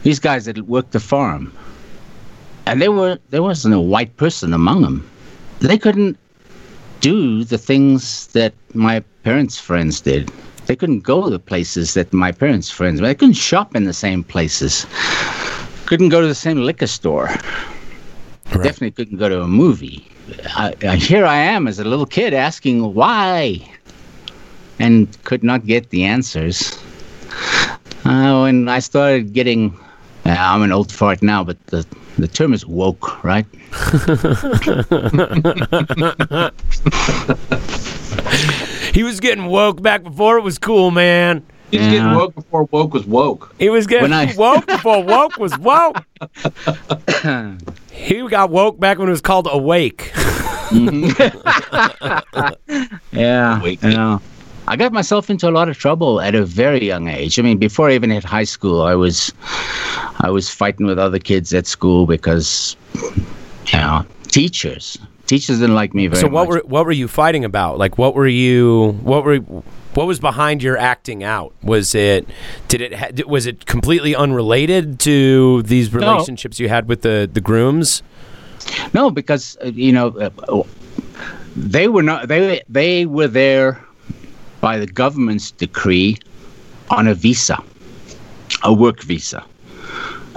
These 0.03 0.19
guys 0.19 0.45
that 0.45 0.57
worked 0.63 0.91
the 0.91 0.99
farm. 0.99 1.51
And 2.65 2.81
there 2.81 2.91
were 2.91 3.17
there 3.29 3.43
wasn't 3.43 3.73
a 3.73 3.79
white 3.79 4.15
person 4.17 4.53
among 4.53 4.81
them. 4.81 5.09
They 5.59 5.77
couldn't 5.77 6.17
do 6.99 7.43
the 7.43 7.57
things 7.57 8.27
that 8.27 8.53
my 8.73 8.99
parents' 9.23 9.59
friends 9.59 10.01
did. 10.01 10.31
They 10.65 10.75
couldn't 10.75 11.01
go 11.01 11.23
to 11.23 11.29
the 11.29 11.39
places 11.39 11.93
that 11.93 12.11
my 12.11 12.31
parents' 12.31 12.69
friends. 12.69 12.99
They 12.99 13.15
couldn't 13.15 13.35
shop 13.35 13.75
in 13.75 13.85
the 13.85 13.93
same 13.93 14.23
places. 14.23 14.85
Couldn't 15.85 16.09
go 16.09 16.19
to 16.19 16.27
the 16.27 16.35
same 16.35 16.57
liquor 16.57 16.87
store. 16.87 17.29
Definitely 18.51 18.91
couldn't 18.91 19.17
go 19.17 19.29
to 19.29 19.41
a 19.41 19.47
movie. 19.47 20.05
I, 20.55 20.73
I, 20.83 20.95
here 20.97 21.25
I 21.25 21.37
am 21.37 21.67
as 21.67 21.79
a 21.79 21.85
little 21.85 22.05
kid 22.05 22.33
asking 22.33 22.93
why, 22.93 23.65
and 24.79 25.07
could 25.23 25.43
not 25.43 25.65
get 25.65 25.89
the 25.89 26.03
answers. 26.03 26.77
Uh, 28.05 28.41
when 28.43 28.69
I 28.69 28.79
started 28.79 29.33
getting, 29.33 29.77
uh, 30.25 30.35
I'm 30.37 30.61
an 30.63 30.71
old 30.71 30.91
fart 30.91 31.21
now, 31.21 31.43
but 31.43 31.57
the 31.67 31.85
the 32.17 32.27
term 32.27 32.53
is 32.53 32.65
woke, 32.65 33.23
right? 33.23 33.45
He 38.93 39.03
was 39.03 39.19
getting 39.19 39.45
woke 39.45 39.81
back 39.81 40.03
before 40.03 40.37
it 40.37 40.41
was 40.41 40.57
cool, 40.57 40.91
man. 40.91 41.45
He 41.71 41.77
was 41.77 41.87
Yeah. 41.87 41.91
getting 41.93 42.15
woke 42.15 42.35
before 42.35 42.63
woke 42.71 42.93
was 42.93 43.05
woke. 43.05 43.53
He 43.59 43.69
was 43.69 43.85
getting 43.87 44.11
I- 44.13 44.33
woke 44.37 44.65
before 44.65 45.03
woke 45.03 45.37
was 45.37 45.57
woke. 45.59 46.03
he 47.91 48.27
got 48.27 48.49
woke 48.49 48.79
back 48.79 48.97
when 48.97 49.07
it 49.07 49.11
was 49.11 49.21
called 49.21 49.47
awake. 49.51 50.11
Yeah, 53.11 53.61
Wait. 53.61 53.81
you 53.83 53.89
know, 53.91 54.21
I 54.67 54.75
got 54.75 54.91
myself 54.91 55.29
into 55.29 55.47
a 55.47 55.51
lot 55.51 55.69
of 55.69 55.77
trouble 55.77 56.19
at 56.19 56.35
a 56.35 56.45
very 56.45 56.85
young 56.85 57.07
age. 57.07 57.39
I 57.39 57.41
mean, 57.41 57.57
before 57.57 57.89
I 57.89 57.93
even 57.93 58.09
hit 58.09 58.23
high 58.23 58.43
school, 58.43 58.81
I 58.81 58.95
was, 58.95 59.31
I 60.19 60.29
was 60.29 60.49
fighting 60.49 60.85
with 60.85 60.99
other 60.99 61.19
kids 61.19 61.53
at 61.53 61.65
school 61.65 62.05
because, 62.05 62.75
you 62.93 63.79
know, 63.79 64.05
teachers, 64.27 64.97
teachers 65.25 65.59
didn't 65.59 65.75
like 65.75 65.93
me 65.93 66.07
very 66.07 66.21
much. 66.21 66.29
So 66.29 66.33
what 66.33 66.49
much. 66.49 66.63
were 66.63 66.69
what 66.69 66.85
were 66.85 66.91
you 66.91 67.07
fighting 67.07 67.45
about? 67.45 67.77
Like 67.77 67.97
what 67.97 68.13
were 68.13 68.27
you 68.27 68.99
what 69.03 69.23
were 69.23 69.37
what 69.37 70.05
was 70.05 70.19
behind 70.19 70.61
your 70.61 70.77
acting 70.77 71.23
out? 71.23 71.53
Was 71.63 71.95
it 71.95 72.27
did 72.67 72.81
it 72.81 72.93
ha- 72.93 73.11
was 73.25 73.45
it 73.45 73.65
completely 73.65 74.15
unrelated 74.15 74.99
to 75.01 75.63
these 75.63 75.93
relationships 75.93 76.59
you 76.59 76.67
had 76.67 76.89
with 76.89 77.03
the 77.03 77.29
the 77.31 77.41
grooms? 77.41 78.03
No, 78.93 79.11
because 79.11 79.57
uh, 79.63 79.67
you 79.67 79.93
know, 79.93 80.09
uh, 80.09 80.63
they 81.55 81.87
were 81.87 82.03
not. 82.03 82.27
They 82.27 82.61
they 82.67 83.05
were 83.05 83.27
there 83.29 83.86
by 84.61 84.77
the 84.77 84.87
government's 84.87 85.51
decree 85.51 86.17
on 86.89 87.07
a 87.07 87.13
visa, 87.13 87.61
a 88.63 88.73
work 88.73 89.01
visa. 89.03 89.43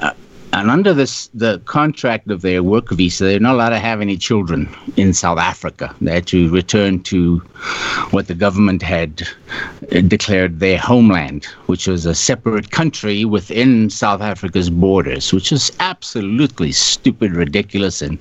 Uh, 0.00 0.12
and 0.52 0.68
under 0.70 0.92
this, 0.92 1.28
the 1.32 1.60
contract 1.64 2.28
of 2.30 2.42
their 2.42 2.62
work 2.62 2.90
visa, 2.90 3.24
they're 3.24 3.38
not 3.38 3.54
allowed 3.54 3.70
to 3.70 3.78
have 3.78 4.00
any 4.00 4.16
children 4.16 4.68
in 4.96 5.14
South 5.14 5.38
Africa. 5.38 5.94
They 6.00 6.14
had 6.14 6.26
to 6.28 6.50
return 6.50 7.02
to 7.04 7.38
what 8.10 8.26
the 8.26 8.34
government 8.34 8.82
had 8.82 9.22
uh, 9.92 10.00
declared 10.00 10.58
their 10.58 10.78
homeland, 10.78 11.44
which 11.66 11.86
was 11.86 12.04
a 12.04 12.14
separate 12.14 12.72
country 12.72 13.24
within 13.24 13.90
South 13.90 14.20
Africa's 14.20 14.70
borders, 14.70 15.32
which 15.32 15.52
is 15.52 15.70
absolutely 15.78 16.72
stupid, 16.72 17.32
ridiculous, 17.32 18.02
and 18.02 18.18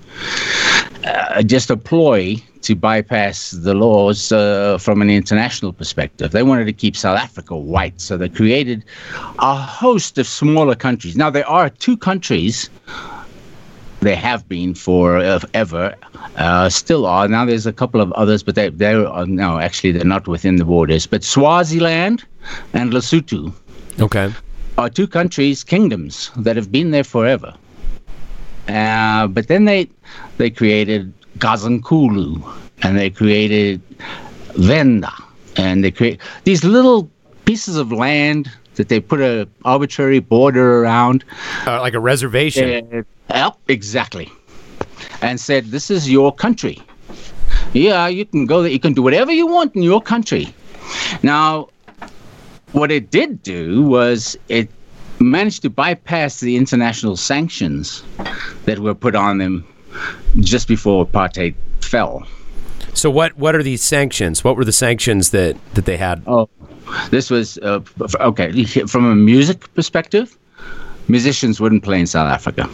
uh, 1.06 1.42
just 1.42 1.72
a 1.72 1.78
ploy 1.78 2.36
to 2.62 2.76
bypass 2.76 3.52
the 3.52 3.74
laws 3.74 4.32
uh, 4.32 4.78
from 4.78 5.02
an 5.02 5.10
international 5.10 5.72
perspective. 5.74 6.32
They 6.32 6.44
wanted 6.44 6.66
to 6.66 6.74
keep 6.74 6.96
South 6.96 7.18
Africa 7.18 7.56
white, 7.56 8.00
so 8.02 8.18
they 8.18 8.30
created 8.30 8.84
a 9.40 9.56
host 9.56 10.18
of 10.18 10.28
smaller 10.28 10.76
countries. 10.76 11.16
Now, 11.16 11.30
there 11.30 11.48
are 11.48 11.70
two 11.70 11.98
countries. 11.98 12.70
There 14.02 14.16
have 14.16 14.48
been 14.48 14.76
for 14.76 15.18
uh, 15.18 15.40
ever, 15.54 15.94
uh, 16.38 16.70
still 16.70 17.06
are. 17.06 17.28
Now 17.28 17.44
there's 17.46 17.66
a 17.66 17.74
couple 17.74 18.00
of 18.00 18.14
others, 18.14 18.44
but 18.44 18.56
they 18.56 18.70
they 18.70 18.94
are 18.94 19.26
no, 19.26 19.60
actually 19.60 19.92
they're 19.92 20.06
not 20.06 20.26
within 20.26 20.56
the 20.56 20.64
borders. 20.64 21.06
But 21.06 21.22
Swaziland 21.24 22.24
and 22.74 22.94
Lesotho 22.94 23.52
Okay. 24.00 24.34
are 24.78 24.90
two 24.90 25.06
countries, 25.06 25.66
kingdoms 25.66 26.32
that 26.38 26.56
have 26.56 26.72
been 26.72 26.92
there 26.92 27.04
forever. 27.04 27.54
Uh, 28.70 29.28
but 29.28 29.48
then 29.48 29.66
they 29.66 29.90
they 30.38 30.50
created 30.50 31.12
Gazankulu 31.40 32.44
and 32.84 32.98
they 32.98 33.10
created 33.10 33.82
Venda 34.56 35.14
and 35.58 35.84
they 35.84 35.92
create 35.92 36.20
these 36.44 36.64
little 36.64 37.10
pieces 37.46 37.76
of 37.78 37.92
land 37.92 38.52
that 38.76 38.88
they 38.88 39.00
put 39.00 39.20
a 39.20 39.48
arbitrary 39.66 40.20
border 40.20 40.82
around. 40.84 41.26
Uh, 41.68 41.82
like 41.82 41.94
a 41.94 42.00
reservation. 42.00 42.66
Uh, 42.94 43.04
yep, 43.30 43.58
exactly. 43.68 44.32
And 45.22 45.40
said, 45.40 45.66
"This 45.72 45.92
is 45.92 46.10
your 46.10 46.34
country. 46.34 46.82
Yeah, 47.74 48.08
you 48.08 48.26
can 48.26 48.46
go 48.46 48.62
there. 48.62 48.72
You 48.72 48.80
can 48.80 48.94
do 48.94 49.02
whatever 49.02 49.32
you 49.32 49.48
want 49.48 49.76
in 49.76 49.84
your 49.84 50.02
country." 50.02 50.54
Now, 51.24 51.68
what 52.72 52.92
it 52.92 53.12
did 53.12 53.44
do 53.44 53.84
was 53.84 54.38
it 54.48 54.70
managed 55.20 55.62
to 55.64 55.70
bypass 55.70 56.40
the 56.40 56.56
international 56.56 57.18
sanctions 57.18 58.04
that 58.66 58.80
were 58.80 58.96
put 58.96 59.16
on 59.16 59.40
them 59.40 59.66
just 60.40 60.68
before 60.68 61.06
apartheid 61.06 61.56
fell. 61.82 62.28
So 62.94 63.10
what 63.10 63.38
what 63.38 63.56
are 63.56 63.64
these 63.64 63.84
sanctions? 63.84 64.44
What 64.44 64.56
were 64.56 64.66
the 64.66 64.72
sanctions 64.72 65.32
that 65.32 65.58
that 65.74 65.86
they 65.86 65.98
had? 65.98 66.24
Oh, 66.28 66.50
this 67.12 67.30
was 67.30 67.58
uh, 67.60 67.82
okay. 68.20 68.64
From 68.66 69.06
a 69.06 69.16
music 69.16 69.74
perspective, 69.74 70.38
musicians 71.08 71.60
wouldn't 71.60 71.84
play 71.84 72.00
in 72.00 72.08
South 72.08 72.32
Africa 72.32 72.70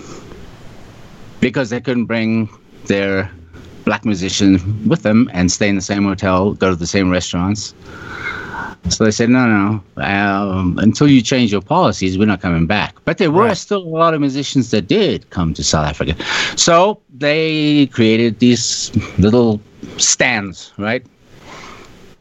because 1.40 1.70
they 1.70 1.82
couldn't 1.82 2.06
bring 2.06 2.50
their 2.86 3.32
black 3.84 4.04
musicians 4.04 4.64
with 4.88 5.04
them 5.04 5.30
and 5.34 5.52
stay 5.52 5.70
in 5.70 5.76
the 5.76 5.82
same 5.82 6.04
hotel, 6.04 6.54
go 6.54 6.70
to 6.72 6.76
the 6.76 6.88
same 6.88 7.10
restaurants. 7.12 7.74
So 8.90 9.04
they 9.04 9.12
said, 9.12 9.30
no, 9.30 9.48
no, 9.48 10.04
um, 10.04 10.78
until 10.78 11.08
you 11.08 11.22
change 11.22 11.52
your 11.52 11.62
policies, 11.62 12.18
we're 12.20 12.26
not 12.28 12.42
coming 12.42 12.68
back. 12.68 12.96
But 13.04 13.18
there 13.18 13.32
were 13.32 13.46
Right. 13.48 13.58
still 13.58 13.80
a 13.82 13.98
lot 14.04 14.14
of 14.14 14.22
musicians 14.22 14.70
that 14.72 14.88
did 14.88 15.28
come 15.32 15.54
to 15.56 15.64
South 15.64 15.88
Africa. 15.88 16.16
So 16.56 17.00
they 17.18 17.88
created 17.88 18.40
these 18.40 18.92
little 19.18 19.60
stands, 19.98 20.72
right? 20.78 21.04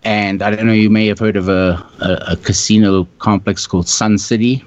And 0.05 0.43
I 0.43 0.51
don't 0.51 0.67
know, 0.67 0.73
you 0.73 0.91
may 0.91 1.07
have 1.07 1.19
heard 1.19 1.37
of 1.37 1.49
a, 1.49 1.85
a, 2.01 2.33
a 2.33 2.37
casino 2.37 3.07
complex 3.19 3.67
called 3.67 3.89
Sun 3.89 4.19
City 4.19 4.65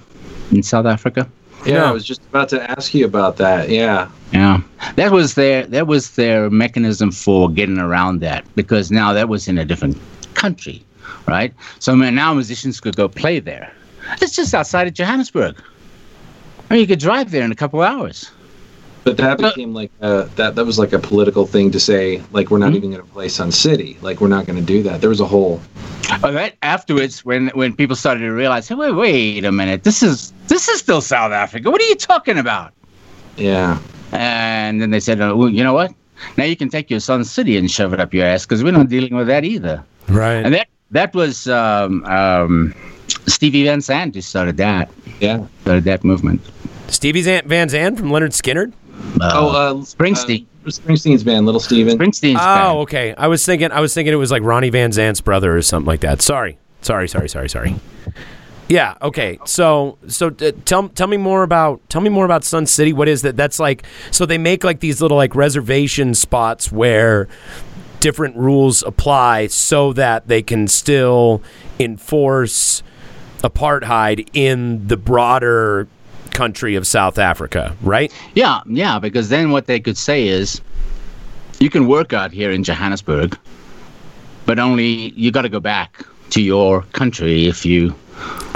in 0.52 0.64
South 0.64 0.86
Africa. 0.86 1.28
Yeah, 1.66 1.76
No. 1.80 1.86
I 1.86 1.92
was 1.92 2.06
just 2.06 2.22
about 2.30 2.50
to 2.50 2.72
ask 2.72 2.94
you 2.94 3.06
about 3.06 3.38
that. 3.38 3.70
Yeah. 3.70 4.10
Yeah, 4.34 4.62
that 4.98 5.12
was 5.12 5.36
their 5.36 5.66
that 5.68 5.88
was 5.88 6.12
their 6.16 6.50
mechanism 6.50 7.12
for 7.12 7.50
getting 7.50 7.78
around 7.80 8.20
that 8.20 8.44
because 8.56 8.92
now 8.92 9.14
that 9.14 9.30
was 9.30 9.48
in 9.48 9.58
a 9.58 9.64
different 9.64 9.98
country, 10.34 10.84
right? 11.28 11.54
So 11.80 11.94
now 11.96 12.34
musicians 12.34 12.80
could 12.80 12.96
go 12.96 13.08
play 13.08 13.40
there. 13.40 13.72
It's 14.22 14.36
just 14.36 14.54
outside 14.54 14.88
of 14.88 14.94
Johannesburg. 14.94 15.56
I 16.70 16.74
mean, 16.74 16.82
you 16.82 16.88
could 16.88 17.00
drive 17.00 17.32
there 17.32 17.44
in 17.44 17.52
a 17.52 17.56
couple 17.56 17.82
hours. 17.82 18.32
But 19.04 19.16
that 19.18 19.38
became 19.38 19.74
like 19.74 19.90
a, 20.02 20.24
that. 20.36 20.56
That 20.56 20.66
was 20.66 20.78
like 20.78 20.92
a 20.92 21.00
political 21.00 21.46
thing 21.46 21.72
to 21.72 21.80
say, 21.80 22.22
like 22.34 22.52
we're 22.52 22.58
not 22.58 22.74
Mhm. 22.74 22.76
even 22.76 22.92
going 22.92 23.02
to 23.02 23.10
play 23.10 23.30
Sun 23.30 23.54
City. 23.54 23.98
Like 24.02 24.20
we're 24.20 24.28
not 24.28 24.46
going 24.46 24.60
to 24.60 24.66
do 24.66 24.84
that. 24.84 25.00
There 25.00 25.10
was 25.10 25.22
a 25.22 25.26
whole. 25.26 25.62
Oh, 26.24 26.32
that 26.34 26.56
afterwards, 26.62 27.24
when 27.24 27.48
when 27.50 27.74
people 27.74 27.96
started 27.96 28.20
to 28.22 28.32
realize, 28.32 28.68
hey, 28.68 28.76
wait, 28.76 28.92
wait 28.92 29.46
a 29.46 29.52
minute, 29.52 29.84
this 29.86 30.04
is 30.04 30.34
this 30.48 30.68
is 30.68 30.80
still 30.80 31.00
South 31.00 31.32
Africa. 31.32 31.72
What 31.72 31.82
are 31.82 31.86
you 31.86 31.96
talking 31.96 32.38
about? 32.38 32.74
Yeah. 33.38 33.80
And 34.12 34.82
then 34.82 34.90
they 34.92 35.00
said, 35.00 35.22
oh, 35.22 35.38
well, 35.38 35.50
you 35.50 35.64
know 35.64 35.74
what? 35.74 35.94
Now 36.36 36.44
you 36.44 36.58
can 36.58 36.68
take 36.68 36.90
your 36.90 37.00
Sun 37.00 37.24
City 37.24 37.56
and 37.56 37.72
shove 37.72 37.94
it 37.94 38.02
up 38.02 38.14
your 38.14 38.26
ass 38.26 38.46
because 38.46 38.62
we're 38.62 38.74
not 38.74 38.90
dealing 38.90 39.16
with 39.16 39.28
that 39.28 39.46
either. 39.46 39.86
Right. 40.10 40.44
And 40.46 40.54
that 40.54 40.68
that 40.92 41.14
was 41.14 41.48
um, 41.48 42.04
um, 42.06 42.74
Stevie 43.28 43.64
Van 43.66 43.82
Zandt 43.82 44.16
who 44.16 44.22
started 44.22 44.58
that. 44.58 44.90
Yeah. 45.20 45.46
Started 45.62 45.84
that 45.86 46.04
movement. 46.04 46.42
Stevie 46.88 47.22
Zan- 47.22 47.48
Van 47.48 47.70
Zandt 47.70 47.98
from 48.00 48.10
Lynyrd 48.10 48.32
Skynyrd? 48.34 48.74
oh, 49.22 49.50
uh, 49.50 49.74
Springsteen. 49.76 50.46
uh, 50.66 50.70
Springsteen's 50.70 51.24
band, 51.24 51.46
Little 51.46 51.60
Steven. 51.62 51.98
Springsteen's 51.98 52.40
Oh, 52.40 52.44
band. 52.46 52.78
okay. 52.80 53.16
I 53.16 53.28
was 53.28 53.46
thinking 53.46 53.72
I 53.72 53.80
was 53.82 53.94
thinking 53.94 54.14
it 54.14 54.18
was 54.18 54.32
like 54.32 54.44
Ronnie 54.44 54.70
Van 54.70 54.92
Zant's 54.92 55.22
brother 55.22 55.56
or 55.56 55.62
something 55.62 55.88
like 55.88 56.02
that. 56.02 56.22
Sorry. 56.22 56.58
Sorry, 56.82 57.08
sorry, 57.08 57.28
sorry, 57.30 57.50
sorry. 57.50 57.76
Yeah. 58.70 58.96
Okay. 59.02 59.40
So 59.46 59.98
so 60.08 60.28
uh, 60.28 60.52
tell 60.66 60.90
tell 60.90 61.08
me 61.08 61.18
more 61.18 61.44
about 61.44 61.80
tell 61.90 62.02
me 62.02 62.10
more 62.10 62.26
about 62.26 62.44
Sun 62.44 62.66
City. 62.66 62.92
What 62.92 63.08
is 63.08 63.22
that? 63.22 63.38
That's 63.38 63.60
like 63.60 63.84
so 64.12 64.26
they 64.26 64.38
make 64.38 64.64
like 64.66 64.82
these 64.82 65.02
little 65.02 65.16
like 65.18 65.36
reservation 65.36 66.14
spots 66.14 66.70
where 66.72 67.28
different 68.00 68.36
rules 68.36 68.84
apply 68.84 69.48
so 69.48 69.94
that 69.94 70.28
they 70.28 70.42
can 70.42 70.68
still 70.68 71.42
enforce 71.80 72.84
apartheid 73.44 74.28
in 74.34 74.88
the 74.88 74.98
broader 74.98 75.88
country 76.32 76.76
of 76.76 76.86
South 76.86 77.18
Africa, 77.18 77.76
right? 77.82 78.12
Yeah, 78.36 78.62
yeah, 78.68 79.00
because 79.00 79.30
then 79.30 79.52
what 79.52 79.66
they 79.66 79.80
could 79.80 79.98
say 79.98 80.28
is, 80.28 80.62
you 81.60 81.70
can 81.70 81.88
work 81.88 82.14
out 82.14 82.32
here 82.32 82.52
in 82.52 82.64
Johannesburg, 82.64 83.38
but 84.46 84.60
only 84.60 85.10
you 85.16 85.32
got 85.32 85.42
to 85.42 85.50
go 85.50 85.60
back 85.60 86.06
to 86.32 86.42
your 86.42 86.84
country 86.94 87.48
if 87.48 87.66
you. 87.66 87.96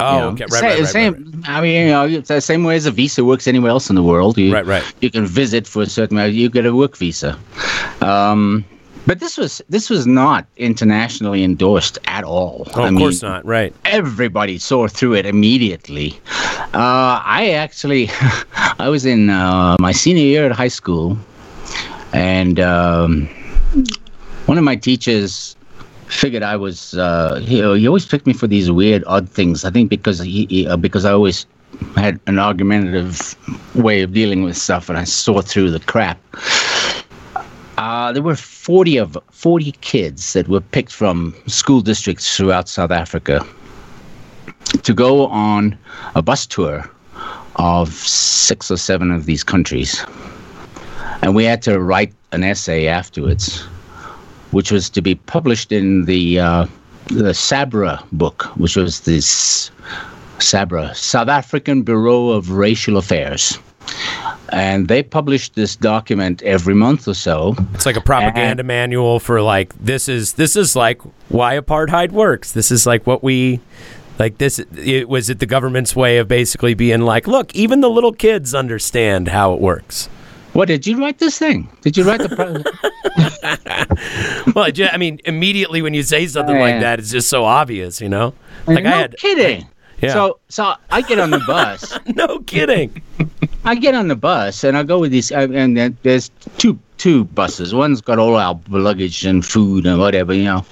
Oh, 0.00 0.14
you 0.14 0.20
know, 0.20 0.28
okay. 0.30 0.44
Right, 0.50 0.62
right, 0.62 0.80
right, 0.80 0.88
same, 0.88 1.14
right, 1.14 1.48
I 1.48 1.60
mean, 1.60 1.86
you 1.86 1.92
know, 1.92 2.06
it's 2.06 2.28
the 2.28 2.40
same 2.40 2.64
way 2.64 2.76
as 2.76 2.86
a 2.86 2.90
visa 2.90 3.24
works 3.24 3.46
anywhere 3.46 3.70
else 3.70 3.88
in 3.90 3.96
the 3.96 4.02
world. 4.02 4.36
You, 4.38 4.52
Right, 4.52 4.66
right. 4.66 4.84
You 5.00 5.10
can 5.10 5.26
visit 5.26 5.66
for 5.66 5.82
a 5.82 5.86
certain 5.86 6.16
amount. 6.16 6.32
You 6.32 6.50
get 6.50 6.66
a 6.66 6.74
work 6.74 6.96
visa. 6.96 7.38
Um, 8.00 8.64
but 9.06 9.20
this 9.20 9.36
was 9.36 9.62
this 9.68 9.90
was 9.90 10.06
not 10.06 10.46
internationally 10.56 11.42
endorsed 11.42 11.98
at 12.06 12.24
all. 12.24 12.66
Oh, 12.74 12.82
I 12.82 12.88
of 12.88 12.96
course 12.96 13.22
mean, 13.22 13.32
not. 13.32 13.44
Right. 13.44 13.74
everybody 13.84 14.58
saw 14.58 14.86
through 14.88 15.14
it 15.14 15.26
immediately. 15.26 16.20
Uh, 16.74 17.20
I 17.24 17.50
actually, 17.56 18.08
I 18.78 18.88
was 18.88 19.04
in 19.04 19.30
uh, 19.30 19.76
my 19.80 19.92
senior 19.92 20.24
year 20.24 20.46
at 20.46 20.52
high 20.52 20.68
school, 20.68 21.18
and 22.12 22.60
um, 22.60 23.28
one 24.46 24.58
of 24.58 24.64
my 24.64 24.76
teachers 24.76 25.56
figured 26.06 26.42
I 26.42 26.56
was. 26.56 26.94
Uh, 26.94 27.40
he, 27.42 27.56
he 27.56 27.86
always 27.86 28.06
picked 28.06 28.26
me 28.26 28.32
for 28.32 28.46
these 28.46 28.70
weird, 28.70 29.02
odd 29.06 29.28
things. 29.28 29.64
I 29.64 29.70
think 29.70 29.90
because 29.90 30.20
he, 30.20 30.46
he 30.46 30.66
uh, 30.66 30.76
because 30.76 31.04
I 31.04 31.12
always 31.12 31.46
had 31.96 32.20
an 32.26 32.38
argumentative 32.38 33.34
way 33.74 34.02
of 34.02 34.12
dealing 34.12 34.42
with 34.42 34.56
stuff, 34.56 34.88
and 34.88 34.98
I 34.98 35.04
saw 35.04 35.40
through 35.42 35.70
the 35.70 35.80
crap. 35.80 36.20
Uh, 37.78 38.12
there 38.12 38.22
were 38.22 38.36
40 38.36 38.96
of 38.98 39.18
40 39.30 39.72
kids 39.80 40.34
that 40.34 40.48
were 40.48 40.60
picked 40.60 40.92
from 40.92 41.34
school 41.46 41.80
districts 41.80 42.36
throughout 42.36 42.68
South 42.68 42.90
Africa 42.90 43.44
to 44.82 44.94
go 44.94 45.26
on 45.26 45.76
a 46.14 46.22
bus 46.22 46.46
tour 46.46 46.88
of 47.56 47.92
six 47.92 48.70
or 48.70 48.76
seven 48.76 49.10
of 49.10 49.26
these 49.26 49.42
countries. 49.44 50.04
And 51.22 51.34
we 51.34 51.44
had 51.44 51.62
to 51.62 51.80
write 51.80 52.12
an 52.32 52.42
essay 52.42 52.86
afterwards, 52.86 53.62
which 54.50 54.72
was 54.72 54.90
to 54.90 55.02
be 55.02 55.14
published 55.14 55.72
in 55.72 56.04
the 56.04 56.40
uh, 56.40 56.66
the 57.06 57.34
SABRA 57.34 58.02
book, 58.12 58.44
which 58.56 58.76
was 58.76 59.00
this 59.00 59.70
SABRA, 60.38 60.94
South 60.94 61.28
African 61.28 61.82
Bureau 61.82 62.30
of 62.30 62.50
Racial 62.50 62.96
Affairs. 62.96 63.58
And 64.50 64.88
they 64.88 65.02
published 65.02 65.54
this 65.54 65.76
document 65.76 66.42
every 66.42 66.74
month 66.74 67.08
or 67.08 67.14
so. 67.14 67.54
It's 67.74 67.86
like 67.86 67.96
a 67.96 68.00
propaganda 68.00 68.62
manual 68.62 69.18
for 69.18 69.40
like 69.40 69.74
this 69.78 70.08
is 70.08 70.34
this 70.34 70.56
is 70.56 70.76
like 70.76 71.00
why 71.28 71.58
apartheid 71.58 72.10
works. 72.12 72.52
This 72.52 72.70
is 72.70 72.86
like 72.86 73.06
what 73.06 73.22
we 73.22 73.60
like 74.18 74.38
this 74.38 74.58
it 74.58 75.08
was 75.08 75.30
it 75.30 75.38
the 75.38 75.46
government's 75.46 75.96
way 75.96 76.18
of 76.18 76.28
basically 76.28 76.74
being 76.74 77.00
like, 77.00 77.26
look, 77.26 77.54
even 77.54 77.80
the 77.80 77.90
little 77.90 78.12
kids 78.12 78.54
understand 78.54 79.28
how 79.28 79.54
it 79.54 79.60
works. 79.60 80.08
What 80.52 80.68
did 80.68 80.86
you 80.86 80.98
write 81.00 81.18
this 81.18 81.38
thing? 81.38 81.74
Did 81.80 81.96
you 81.96 82.04
write 82.04 82.20
the? 82.20 82.28
Pro- 82.28 82.62
Well, 84.54 84.70
I 84.92 84.96
mean, 84.98 85.18
immediately 85.24 85.80
when 85.80 85.94
you 85.94 86.02
say 86.02 86.26
something 86.26 86.58
like 86.58 86.74
Yeah. 86.74 86.80
that, 86.80 86.98
it's 86.98 87.10
just 87.10 87.30
so 87.30 87.44
obvious, 87.44 88.00
you 88.02 88.08
know. 88.10 88.34
Like 88.66 88.84
no 88.84 88.90
I 88.90 88.96
had, 88.96 89.16
kidding. 89.16 89.66
Yeah. 90.02 90.12
So 90.12 90.40
so 90.48 90.74
I 90.90 91.00
get 91.02 91.18
on 91.18 91.30
the 91.30 91.38
bus. 91.46 91.98
no 92.14 92.40
kidding. 92.40 93.00
I 93.64 93.74
get 93.76 93.94
on 93.94 94.08
the 94.08 94.16
bus 94.16 94.64
and 94.64 94.76
I 94.76 94.82
go 94.82 94.98
with 94.98 95.12
these, 95.12 95.30
uh, 95.30 95.46
and 95.52 95.76
there's 96.02 96.30
two 96.58 96.78
two 96.98 97.24
buses. 97.24 97.74
One's 97.74 98.00
got 98.00 98.18
all 98.18 98.36
our 98.36 98.58
luggage 98.68 99.24
and 99.24 99.44
food 99.44 99.86
and 99.86 99.98
whatever, 99.98 100.34
you 100.34 100.44
know. 100.44 100.64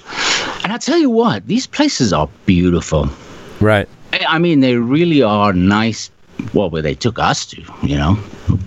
And 0.63 0.71
I 0.73 0.77
tell 0.77 0.97
you 0.97 1.09
what, 1.09 1.47
these 1.47 1.67
places 1.67 2.13
are 2.13 2.29
beautiful. 2.45 3.09
Right. 3.59 3.87
I 4.13 4.25
I 4.27 4.37
mean, 4.39 4.59
they 4.59 4.75
really 4.75 5.21
are 5.21 5.53
nice. 5.53 6.09
Well, 6.53 6.69
where 6.69 6.81
they 6.81 6.95
took 6.95 7.19
us 7.19 7.45
to, 7.47 7.61
you 7.83 7.95
know, 7.97 8.17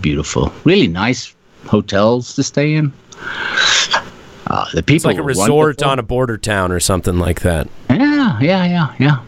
beautiful, 0.00 0.52
really 0.64 0.86
nice 0.88 1.34
hotels 1.66 2.34
to 2.36 2.42
stay 2.42 2.74
in. 2.74 2.92
Uh, 4.46 4.66
the 4.74 4.82
people 4.82 4.96
It's 4.96 5.04
like 5.04 5.16
a 5.16 5.22
resort 5.22 5.50
wonderful. 5.50 5.90
on 5.90 5.98
a 5.98 6.02
border 6.02 6.36
town 6.38 6.70
or 6.70 6.78
something 6.80 7.18
like 7.18 7.40
that. 7.40 7.66
Yeah, 7.90 8.38
yeah, 8.40 8.64
yeah, 8.64 8.94
yeah. 8.98 9.18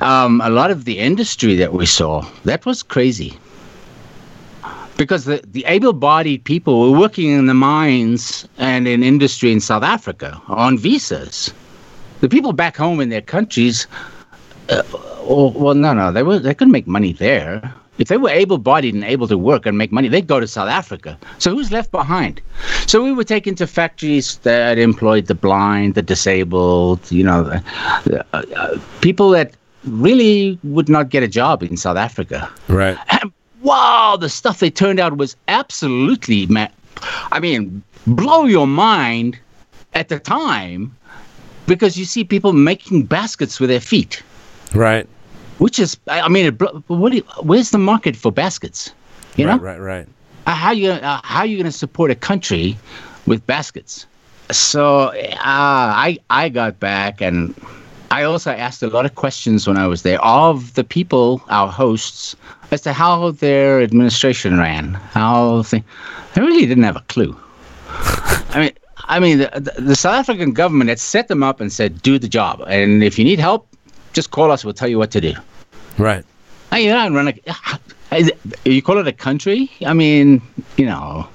Um, 0.00 0.40
a 0.40 0.50
lot 0.50 0.70
of 0.70 0.84
the 0.84 0.98
industry 0.98 1.54
that 1.56 1.72
we 1.72 1.86
saw, 1.86 2.26
that 2.44 2.66
was 2.66 2.82
crazy. 2.82 3.38
Because 4.96 5.24
the, 5.24 5.42
the 5.44 5.64
able 5.66 5.92
bodied 5.92 6.44
people 6.44 6.80
were 6.80 6.98
working 6.98 7.30
in 7.30 7.46
the 7.46 7.54
mines 7.54 8.46
and 8.58 8.86
in 8.86 9.02
industry 9.02 9.50
in 9.50 9.60
South 9.60 9.82
Africa 9.82 10.40
on 10.48 10.78
visas. 10.78 11.52
The 12.20 12.28
people 12.28 12.52
back 12.52 12.76
home 12.76 13.00
in 13.00 13.08
their 13.08 13.20
countries, 13.20 13.86
uh, 14.68 14.82
well, 15.28 15.50
well, 15.50 15.74
no, 15.74 15.92
no, 15.94 16.12
they, 16.12 16.22
were, 16.22 16.38
they 16.38 16.54
couldn't 16.54 16.72
make 16.72 16.86
money 16.86 17.12
there. 17.12 17.74
If 17.98 18.08
they 18.08 18.16
were 18.16 18.30
able 18.30 18.58
bodied 18.58 18.94
and 18.94 19.04
able 19.04 19.28
to 19.28 19.38
work 19.38 19.66
and 19.66 19.78
make 19.78 19.92
money, 19.92 20.08
they'd 20.08 20.26
go 20.26 20.40
to 20.40 20.48
South 20.48 20.68
Africa. 20.68 21.16
So 21.38 21.50
who's 21.50 21.70
left 21.70 21.90
behind? 21.90 22.40
So 22.86 23.02
we 23.04 23.12
were 23.12 23.24
taken 23.24 23.54
to 23.56 23.66
factories 23.66 24.38
that 24.38 24.78
employed 24.78 25.26
the 25.26 25.34
blind, 25.34 25.94
the 25.94 26.02
disabled, 26.02 27.10
you 27.10 27.22
know, 27.22 27.44
the, 27.44 27.64
the, 28.04 28.26
uh, 28.32 28.42
uh, 28.56 28.78
people 29.00 29.30
that 29.30 29.54
really 29.84 30.58
would 30.64 30.88
not 30.88 31.08
get 31.08 31.22
a 31.22 31.28
job 31.28 31.62
in 31.62 31.76
South 31.76 31.96
Africa. 31.96 32.50
Right. 32.68 32.96
Wow, 33.64 34.16
the 34.20 34.28
stuff 34.28 34.60
they 34.60 34.70
turned 34.70 35.00
out 35.00 35.16
was 35.16 35.34
absolutely, 35.48 36.46
ma- 36.46 36.68
I 37.32 37.40
mean, 37.40 37.82
blow 38.06 38.44
your 38.44 38.66
mind 38.66 39.38
at 39.94 40.08
the 40.10 40.18
time 40.20 40.94
because 41.66 41.98
you 41.98 42.04
see 42.04 42.24
people 42.24 42.52
making 42.52 43.04
baskets 43.06 43.58
with 43.58 43.70
their 43.70 43.80
feet, 43.80 44.22
Right. 44.74 45.08
which 45.58 45.78
is, 45.78 45.96
I 46.08 46.28
mean, 46.28 46.46
it, 46.46 46.60
what 46.88 47.10
do 47.10 47.16
you, 47.16 47.22
where's 47.42 47.70
the 47.70 47.78
market 47.78 48.16
for 48.16 48.30
baskets? 48.30 48.92
You 49.36 49.46
know, 49.46 49.56
Right. 49.58 49.80
Right. 49.80 50.06
Right. 50.06 50.08
uh, 50.46 50.54
how 50.54 50.70
you 50.72 50.90
uh, 50.90 51.20
how 51.24 51.42
you 51.42 51.56
going 51.56 51.64
to 51.64 51.72
support 51.72 52.10
a 52.10 52.14
country 52.14 52.76
with 53.26 53.44
baskets? 53.46 54.06
So 54.52 55.06
uh, 55.08 55.38
I 55.40 56.18
I 56.28 56.50
got 56.50 56.78
back 56.78 57.20
and 57.22 57.54
I 58.14 58.22
also 58.22 58.52
asked 58.52 58.80
a 58.84 58.86
lot 58.86 59.06
of 59.06 59.16
questions 59.16 59.66
when 59.66 59.76
I 59.76 59.88
was 59.88 60.02
there 60.02 60.22
of 60.22 60.74
the 60.74 60.84
people, 60.84 61.42
our 61.48 61.66
hosts, 61.66 62.36
as 62.70 62.80
to 62.82 62.92
how 62.92 63.32
their 63.32 63.82
administration 63.82 64.56
ran. 64.56 64.94
How 64.94 65.62
they, 65.62 65.82
they 66.34 66.40
really 66.40 66.64
didn't 66.64 66.84
have 66.84 66.96
a 66.96 67.04
clue. 67.08 67.36
I 67.88 68.60
mean. 68.60 68.72
I 69.06 69.20
mean, 69.20 69.38
the, 69.38 69.50
the, 69.56 69.82
the 69.82 69.96
South 69.96 70.14
African 70.14 70.52
government 70.52 70.88
had 70.88 70.98
set 70.98 71.28
them 71.28 71.42
up 71.42 71.60
and 71.60 71.70
said, 71.70 72.00
"Do 72.00 72.18
the 72.18 72.28
job, 72.28 72.62
and 72.68 73.02
if 73.04 73.18
you 73.18 73.24
need 73.24 73.38
help, 73.38 73.68
just 74.14 74.30
call 74.30 74.50
us. 74.50 74.64
We'll 74.64 74.72
tell 74.72 74.88
you 74.88 74.98
what 74.98 75.10
to 75.10 75.20
do." 75.20 75.34
Right. 75.98 76.24
I, 76.72 76.78
you 76.78 76.90
know, 76.90 76.96
I 76.96 77.08
run 77.10 77.28
a. 77.28 78.30
You 78.64 78.80
call 78.80 78.96
it 78.96 79.06
a 79.06 79.12
country? 79.12 79.70
I 79.84 79.92
mean, 79.92 80.40
you 80.78 80.86
know. 80.86 81.28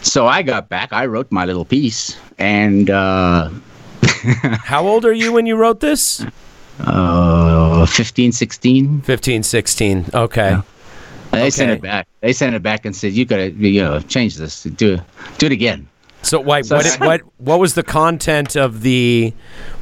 So 0.00 0.26
I 0.26 0.40
got 0.40 0.70
back. 0.70 0.90
I 0.92 1.04
wrote 1.04 1.30
my 1.30 1.44
little 1.44 1.66
piece, 1.66 2.16
and 2.38 2.88
uh, 2.88 3.50
How 4.64 4.86
old 4.86 5.04
are 5.04 5.12
you 5.12 5.32
when 5.32 5.46
you 5.46 5.56
wrote 5.56 5.80
this? 5.80 6.24
uh, 6.80 7.86
15, 7.86 8.32
16. 8.32 9.02
15, 9.02 9.42
16. 9.42 10.06
Okay. 10.14 10.56
They 11.30 11.50
sent 11.50 11.70
it 11.70 11.80
back. 11.82 12.08
They 12.20 12.32
sent 12.32 12.54
it 12.56 12.62
back 12.62 12.84
and 12.84 12.94
said, 12.96 13.12
"You 13.12 13.24
gotta, 13.24 13.50
you 13.52 13.82
know, 13.82 14.00
change 14.00 14.36
this. 14.36 14.64
Do 14.64 14.94
it. 14.94 15.00
Do 15.38 15.46
it 15.46 15.52
again." 15.52 15.88
So 16.22 16.40
why, 16.40 16.62
So- 16.62 16.76
what, 16.76 16.98
what 17.00 17.20
what 17.38 17.60
was 17.60 17.74
the 17.74 17.82
content 17.84 18.56
of 18.56 18.82
the 18.82 19.32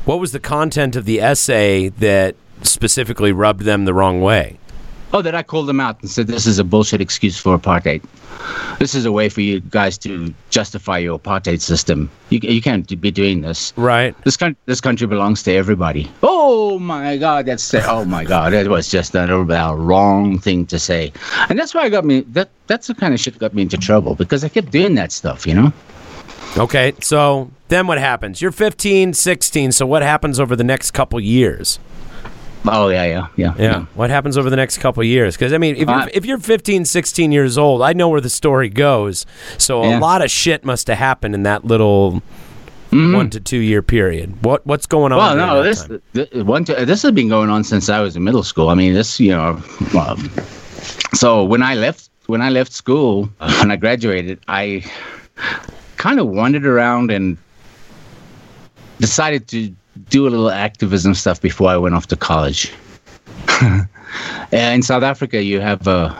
what 0.05 0.21
was 0.21 0.33
the 0.33 0.41
content 0.41 0.95
of 0.95 1.05
the 1.07 1.21
essay 1.21 1.89
that 1.89 2.37
specifically 2.63 3.33
rubbed 3.33 3.63
them 3.63 3.87
the 3.87 3.95
wrong 3.95 4.21
way? 4.21 4.59
Oh, 5.13 5.23
that 5.23 5.35
I 5.35 5.43
called 5.43 5.67
them 5.69 5.81
out 5.81 6.01
and 6.03 6.11
said, 6.11 6.27
"This 6.27 6.47
is 6.47 6.59
a 6.59 6.65
bullshit 6.65 7.01
excuse 7.01 7.39
for 7.39 7.59
apartheid. 7.59 8.03
This 8.79 8.95
is 8.95 9.07
a 9.07 9.13
way 9.13 9.29
for 9.29 9.41
you 9.41 9.61
guys 9.61 9.97
to 9.99 10.35
justify 10.51 10.99
your 10.99 11.19
apartheid 11.19 11.61
system. 11.61 12.11
You, 12.29 12.41
you 12.43 12.61
can't 12.61 12.87
be 13.01 13.11
doing 13.11 13.41
this." 13.41 13.73
Right. 13.77 14.15
This 14.25 14.37
country, 14.37 14.61
this 14.67 14.81
country 14.81 15.07
belongs 15.07 15.43
to 15.45 15.53
everybody. 15.53 16.11
Oh 16.23 16.79
my 16.79 17.17
God, 17.17 17.47
that's 17.47 17.73
oh 17.75 18.05
my 18.05 18.25
God, 18.25 18.53
that 18.53 18.69
was 18.69 18.91
just 18.91 19.15
a, 19.15 19.33
a 19.35 19.77
wrong 19.77 20.39
thing 20.39 20.67
to 20.67 20.79
say, 20.79 21.13
and 21.49 21.59
that's 21.59 21.75
why 21.75 21.83
I 21.83 21.89
got 21.89 22.05
me. 22.05 22.21
That 22.21 22.51
that's 22.67 22.87
the 22.89 22.95
kind 22.95 23.15
of 23.15 23.21
shit 23.21 23.35
that 23.35 23.41
got 23.41 23.55
me 23.55 23.63
into 23.63 23.79
trouble 23.79 24.15
because 24.15 24.45
I 24.45 24.49
kept 24.51 24.71
doing 24.71 24.95
that 24.97 25.11
stuff, 25.11 25.47
you 25.47 25.55
know. 25.55 25.73
Okay. 26.57 26.93
So 27.01 27.51
then 27.69 27.87
what 27.87 27.99
happens? 27.99 28.41
You're 28.41 28.53
15, 28.53 29.13
16. 29.15 29.73
So 29.73 29.87
what 29.87 30.03
happens 30.03 30.41
over 30.41 30.57
the 30.57 30.65
next 30.65 30.91
couple 30.93 31.21
years? 31.21 31.79
Oh 32.67 32.89
yeah, 32.89 33.05
yeah, 33.05 33.27
yeah, 33.37 33.55
Yeah. 33.59 33.85
What 33.95 34.11
happens 34.11 34.37
over 34.37 34.51
the 34.51 34.57
next 34.57 34.79
couple 34.79 35.03
years? 35.05 35.37
Because 35.37 35.53
I 35.53 35.59
mean, 35.59 35.77
if 35.77 35.89
you're, 35.89 35.91
Uh, 35.91 36.09
if 36.13 36.27
you're 36.27 36.39
15, 36.39 36.85
16 36.85 37.33
years 37.33 37.57
old, 37.57 37.83
I 37.83 37.93
know 37.93 38.09
where 38.09 38.21
the 38.21 38.29
story 38.31 38.69
goes. 38.69 39.27
So 39.59 39.83
a 39.85 39.99
lot 39.99 40.23
of 40.23 40.31
shit 40.31 40.65
must 40.65 40.89
have 40.89 40.99
happened 40.99 41.35
in 41.35 41.45
that 41.45 41.65
little 41.65 42.23
one 42.91 43.31
to 43.31 43.41
two 43.41 43.59
year 43.59 43.83
period. 43.83 44.43
What 44.43 44.67
what's 44.67 44.87
going 44.87 45.13
on? 45.13 45.19
Well, 45.19 45.37
no, 45.37 45.63
this 45.63 45.87
th- 46.15 46.33
one 46.45 46.65
t- 46.65 46.85
this 46.85 47.03
has 47.03 47.13
been 47.13 47.29
going 47.29 47.51
on 47.51 47.63
since 47.65 47.89
I 47.89 48.01
was 48.01 48.17
in 48.17 48.25
middle 48.25 48.43
school. 48.43 48.71
I 48.71 48.75
mean, 48.75 48.95
this 48.95 49.21
you 49.21 49.31
know, 49.33 49.63
so 51.15 51.45
when 51.45 51.63
I 51.63 51.75
left 51.75 52.11
when 52.27 52.43
I 52.43 52.51
left 52.51 52.73
school 52.73 53.29
when 53.39 53.71
I 53.71 53.77
graduated, 53.77 54.41
I 54.49 54.85
kind 55.97 56.19
of 56.21 56.27
wandered 56.29 56.67
around 56.67 57.11
and 57.11 57.37
decided 59.01 59.49
to 59.49 59.75
do 60.09 60.27
a 60.27 60.31
little 60.31 60.51
activism 60.51 61.15
stuff 61.15 61.41
before 61.41 61.69
I 61.69 61.77
went 61.77 61.95
off 61.95 62.07
to 62.09 62.17
college. 62.17 62.73
in 64.53 64.83
South 64.83 65.03
Africa, 65.03 65.43
you 65.43 65.61
have 65.61 65.87
a 65.87 66.17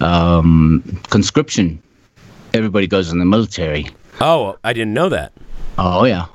um, 0.00 0.82
conscription. 1.10 1.82
Everybody 2.54 2.86
goes 2.86 3.12
in 3.12 3.18
the 3.18 3.24
military. 3.24 3.86
Oh, 4.20 4.56
I 4.64 4.72
didn't 4.72 4.94
know 4.94 5.08
that. 5.08 5.32
Oh 5.76 6.04
yeah. 6.04 6.26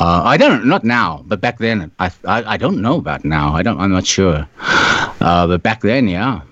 Uh, 0.00 0.22
I 0.24 0.36
don't 0.36 0.66
not 0.66 0.84
now, 0.84 1.22
but 1.26 1.40
back 1.40 1.58
then 1.58 1.90
I, 1.98 2.10
I 2.26 2.54
I 2.54 2.56
don't 2.56 2.82
know 2.82 2.98
about 2.98 3.24
now. 3.24 3.54
I 3.54 3.62
don't. 3.62 3.78
I'm 3.80 3.92
not 3.92 4.06
sure. 4.06 4.46
Uh, 4.60 5.46
but 5.46 5.62
back 5.62 5.80
then, 5.82 6.08
yeah. 6.08 6.42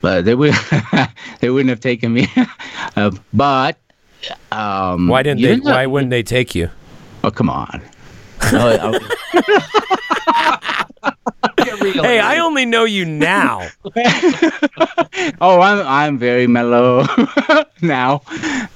But 0.00 0.24
they 0.24 0.34
would 0.34 0.54
they 1.40 1.50
wouldn't 1.50 1.70
have 1.70 1.80
taken 1.80 2.12
me. 2.12 2.28
uh, 2.96 3.10
but 3.32 3.76
um, 4.50 5.08
Why 5.08 5.22
didn't 5.22 5.42
they? 5.42 5.48
didn't 5.48 5.64
Why 5.64 5.86
wouldn't 5.86 6.10
they 6.10 6.22
take 6.22 6.54
you? 6.54 6.70
Oh 7.24 7.30
come 7.30 7.50
on. 7.50 7.82
No, 8.50 8.68
I- 8.68 8.98
Hey, 11.94 12.18
I 12.20 12.38
only 12.38 12.64
know 12.64 12.84
you 12.84 13.04
now. 13.04 13.68
oh, 15.40 15.60
I'm 15.60 15.86
I'm 15.86 16.18
very 16.18 16.46
mellow 16.46 17.04
now. 17.82 18.22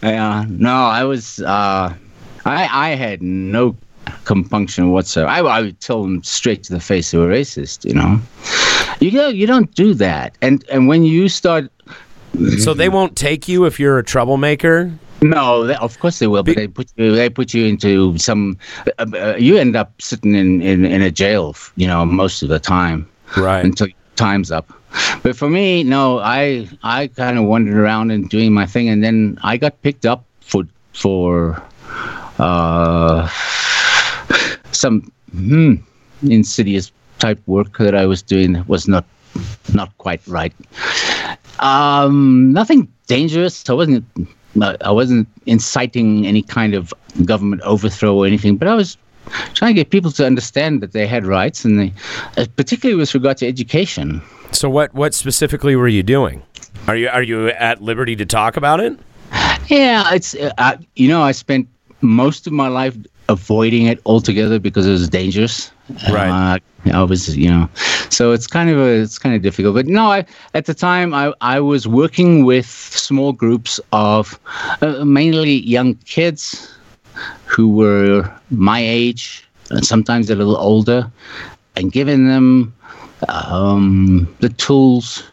Yeah, 0.03 0.45
no, 0.49 0.73
I 0.75 1.05
was. 1.05 1.41
Uh, 1.41 1.95
I 2.45 2.69
I 2.73 2.89
had 2.95 3.23
no 3.23 3.77
compunction 4.25 4.91
whatsoever. 4.91 5.29
I, 5.31 5.39
I 5.41 5.61
would 5.62 5.81
tell 5.81 6.03
them 6.03 6.23
straight 6.23 6.62
to 6.64 6.73
the 6.73 6.81
face 6.81 7.11
they 7.11 7.19
were 7.19 7.29
racist. 7.29 7.85
You 7.85 7.95
know, 7.95 8.21
you 9.01 9.11
know, 9.12 9.29
you 9.29 9.47
don't 9.47 9.73
do 9.75 9.95
that. 9.95 10.37
And 10.43 10.64
and 10.71 10.89
when 10.89 11.05
you 11.05 11.29
start, 11.29 11.71
So 12.59 12.75
they 12.75 12.89
won't 12.89 13.17
take 13.17 13.49
you 13.49 13.64
if 13.67 13.79
you're 13.81 13.99
a 13.99 14.05
troublemaker. 14.05 14.93
No, 15.31 15.74
of 15.74 15.99
course 15.99 16.18
they 16.18 16.27
will, 16.27 16.43
but 16.43 16.57
they 16.57 16.68
put 16.68 16.89
you 16.97 17.14
they 17.14 17.29
put 17.29 17.55
you 17.55 17.66
into 17.66 18.16
some. 18.18 18.59
Uh, 18.99 19.07
uh, 19.14 19.37
you 19.39 19.57
end 19.57 19.77
up 19.77 20.01
sitting 20.01 20.35
in, 20.35 20.62
in 20.62 20.85
in 20.85 21.03
a 21.03 21.11
jail. 21.11 21.55
You 21.77 21.87
know, 21.87 22.05
most 22.05 22.43
of 22.43 22.49
the 22.49 22.59
time. 22.59 23.09
Right. 23.37 23.64
until 23.64 23.89
time's 24.14 24.51
up. 24.51 24.72
But 25.22 25.37
for 25.37 25.51
me, 25.51 25.83
no, 25.83 26.20
I 26.20 26.68
I 26.83 27.09
kind 27.09 27.39
of 27.39 27.45
wandered 27.45 27.77
around 27.77 28.11
and 28.11 28.29
doing 28.29 28.53
my 28.53 28.66
thing, 28.66 28.89
and 28.89 29.05
then 29.05 29.39
I 29.43 29.57
got 29.57 29.81
picked 29.83 30.07
up 30.07 30.24
for 30.41 30.64
for 30.93 31.62
uh, 32.39 33.29
some 34.72 35.12
hmm, 35.33 35.74
insidious 36.22 36.93
type 37.18 37.41
work 37.47 37.79
that 37.79 37.95
I 37.95 38.07
was 38.07 38.22
doing 38.22 38.55
that 38.55 38.68
was 38.68 38.89
not 38.89 39.05
not 39.74 39.97
quite 39.99 40.27
right. 40.27 40.55
Um, 41.61 42.53
nothing 42.53 42.89
dangerous. 43.07 43.68
I 43.68 43.74
wasn't. 43.74 44.05
I 44.63 44.91
wasn't 44.91 45.29
inciting 45.47 46.27
any 46.27 46.43
kind 46.43 46.75
of 46.75 46.93
government 47.25 47.63
overthrow 47.63 48.17
or 48.17 48.27
anything, 48.27 48.57
but 48.57 48.69
I 48.69 48.75
was 48.75 48.97
trying 49.55 49.75
to 49.75 49.81
get 49.81 49.91
people 49.91 50.11
to 50.13 50.27
understand 50.27 50.83
that 50.83 50.93
they 50.93 51.07
had 51.07 51.27
rights, 51.27 51.65
and 51.65 51.79
they, 51.79 51.93
uh, 52.37 52.47
particularly 52.57 52.99
with 52.99 53.13
regard 53.15 53.37
to 53.39 53.47
education. 53.47 54.23
So 54.53 54.71
what 54.71 54.95
what 54.95 55.15
specifically 55.15 55.77
were 55.77 55.89
you 55.89 56.03
doing? 56.03 56.43
Are 56.87 56.97
you 56.97 57.09
are 57.09 57.23
you 57.23 57.49
at 57.51 57.83
liberty 57.83 58.17
to 58.17 58.27
talk 58.27 58.57
about 58.57 58.81
it? 58.81 58.99
Yeah, 59.69 60.15
it's 60.15 60.35
uh, 60.35 60.53
I, 60.59 60.79
you 60.95 61.09
know 61.09 61.23
I 61.23 61.33
spent 61.33 61.69
most 62.01 62.47
of 62.47 62.53
my 62.53 62.69
life 62.69 62.97
avoiding 63.29 63.87
it 63.87 64.01
altogether 64.07 64.61
because 64.61 64.87
it 64.87 64.93
was 64.93 65.09
dangerous. 65.09 65.73
Right. 66.11 66.57
Uh, 66.57 66.59
I 66.93 67.03
was, 67.03 67.37
you 67.37 67.51
know, 67.51 67.68
so 68.11 68.32
it's 68.32 68.47
kind 68.47 68.70
of 68.70 68.78
a, 68.78 69.03
it's 69.03 69.18
kind 69.18 69.34
of 69.34 69.43
difficult. 69.43 69.74
But 69.74 69.87
no, 69.87 70.11
I 70.11 70.26
at 70.55 70.66
the 70.66 70.74
time 70.74 71.14
I 71.14 71.32
I 71.41 71.61
was 71.61 71.87
working 71.87 72.45
with 72.45 72.66
small 72.66 73.32
groups 73.32 73.80
of 73.93 74.39
uh, 74.82 75.05
mainly 75.05 75.55
young 75.61 75.95
kids 76.07 76.72
who 77.45 77.68
were 77.68 78.30
my 78.51 78.80
age 78.80 79.47
and 79.70 79.84
sometimes 79.84 80.30
a 80.30 80.34
little 80.34 80.57
older, 80.57 81.11
and 81.74 81.91
giving 81.91 82.28
them 82.28 82.74
um, 83.28 84.32
the 84.41 84.49
tools 84.51 85.24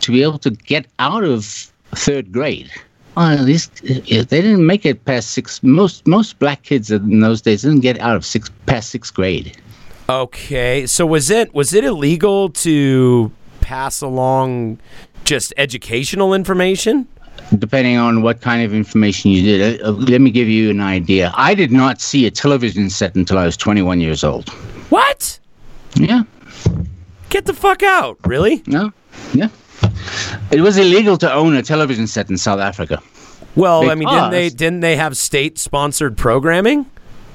to 0.00 0.12
be 0.12 0.22
able 0.22 0.38
to 0.38 0.50
get 0.50 0.86
out 0.98 1.24
of 1.24 1.44
third 1.92 2.32
grade. 2.32 2.70
Well, 3.16 3.30
at 3.30 3.40
least 3.40 3.80
uh, 3.84 4.24
they 4.28 4.42
didn't 4.42 4.66
make 4.66 4.84
it 4.84 5.04
past 5.04 5.30
six. 5.30 5.62
Most 5.62 6.06
most 6.06 6.38
black 6.38 6.62
kids 6.64 6.90
in 6.90 7.20
those 7.20 7.40
days 7.40 7.62
didn't 7.62 7.80
get 7.80 7.98
out 8.00 8.16
of 8.16 8.24
six 8.24 8.50
past 8.66 8.90
sixth 8.90 9.14
grade. 9.14 9.56
Okay. 10.08 10.86
So 10.86 11.04
was 11.06 11.30
it 11.30 11.54
was 11.54 11.72
it 11.72 11.84
illegal 11.84 12.50
to 12.50 13.30
pass 13.60 14.00
along 14.00 14.78
just 15.24 15.52
educational 15.56 16.34
information? 16.34 17.08
Depending 17.58 17.96
on 17.96 18.22
what 18.22 18.40
kind 18.40 18.64
of 18.64 18.74
information 18.74 19.30
you 19.30 19.42
did, 19.42 19.80
uh, 19.80 19.88
uh, 19.88 19.92
let 19.92 20.20
me 20.20 20.30
give 20.30 20.48
you 20.48 20.70
an 20.70 20.80
idea. 20.80 21.32
I 21.36 21.54
did 21.54 21.70
not 21.70 22.00
see 22.00 22.26
a 22.26 22.30
television 22.30 22.90
set 22.90 23.14
until 23.14 23.38
I 23.38 23.44
was 23.44 23.56
21 23.56 24.00
years 24.00 24.24
old. 24.24 24.48
What? 24.90 25.38
Yeah, 25.94 26.22
Get 27.28 27.44
the 27.46 27.54
fuck 27.54 27.82
out. 27.82 28.18
Really? 28.24 28.62
no, 28.66 28.92
yeah. 29.34 29.48
It 30.50 30.60
was 30.60 30.76
illegal 30.78 31.16
to 31.18 31.32
own 31.32 31.54
a 31.54 31.62
television 31.62 32.06
set 32.06 32.30
in 32.30 32.36
South 32.36 32.60
Africa. 32.60 33.02
Well, 33.54 33.90
I 33.90 33.94
mean, 33.94 34.08
didn't 34.08 34.30
they 34.30 34.48
didn't 34.50 34.80
they 34.80 34.96
have 34.96 35.16
state 35.16 35.58
sponsored 35.58 36.16
programming? 36.16 36.86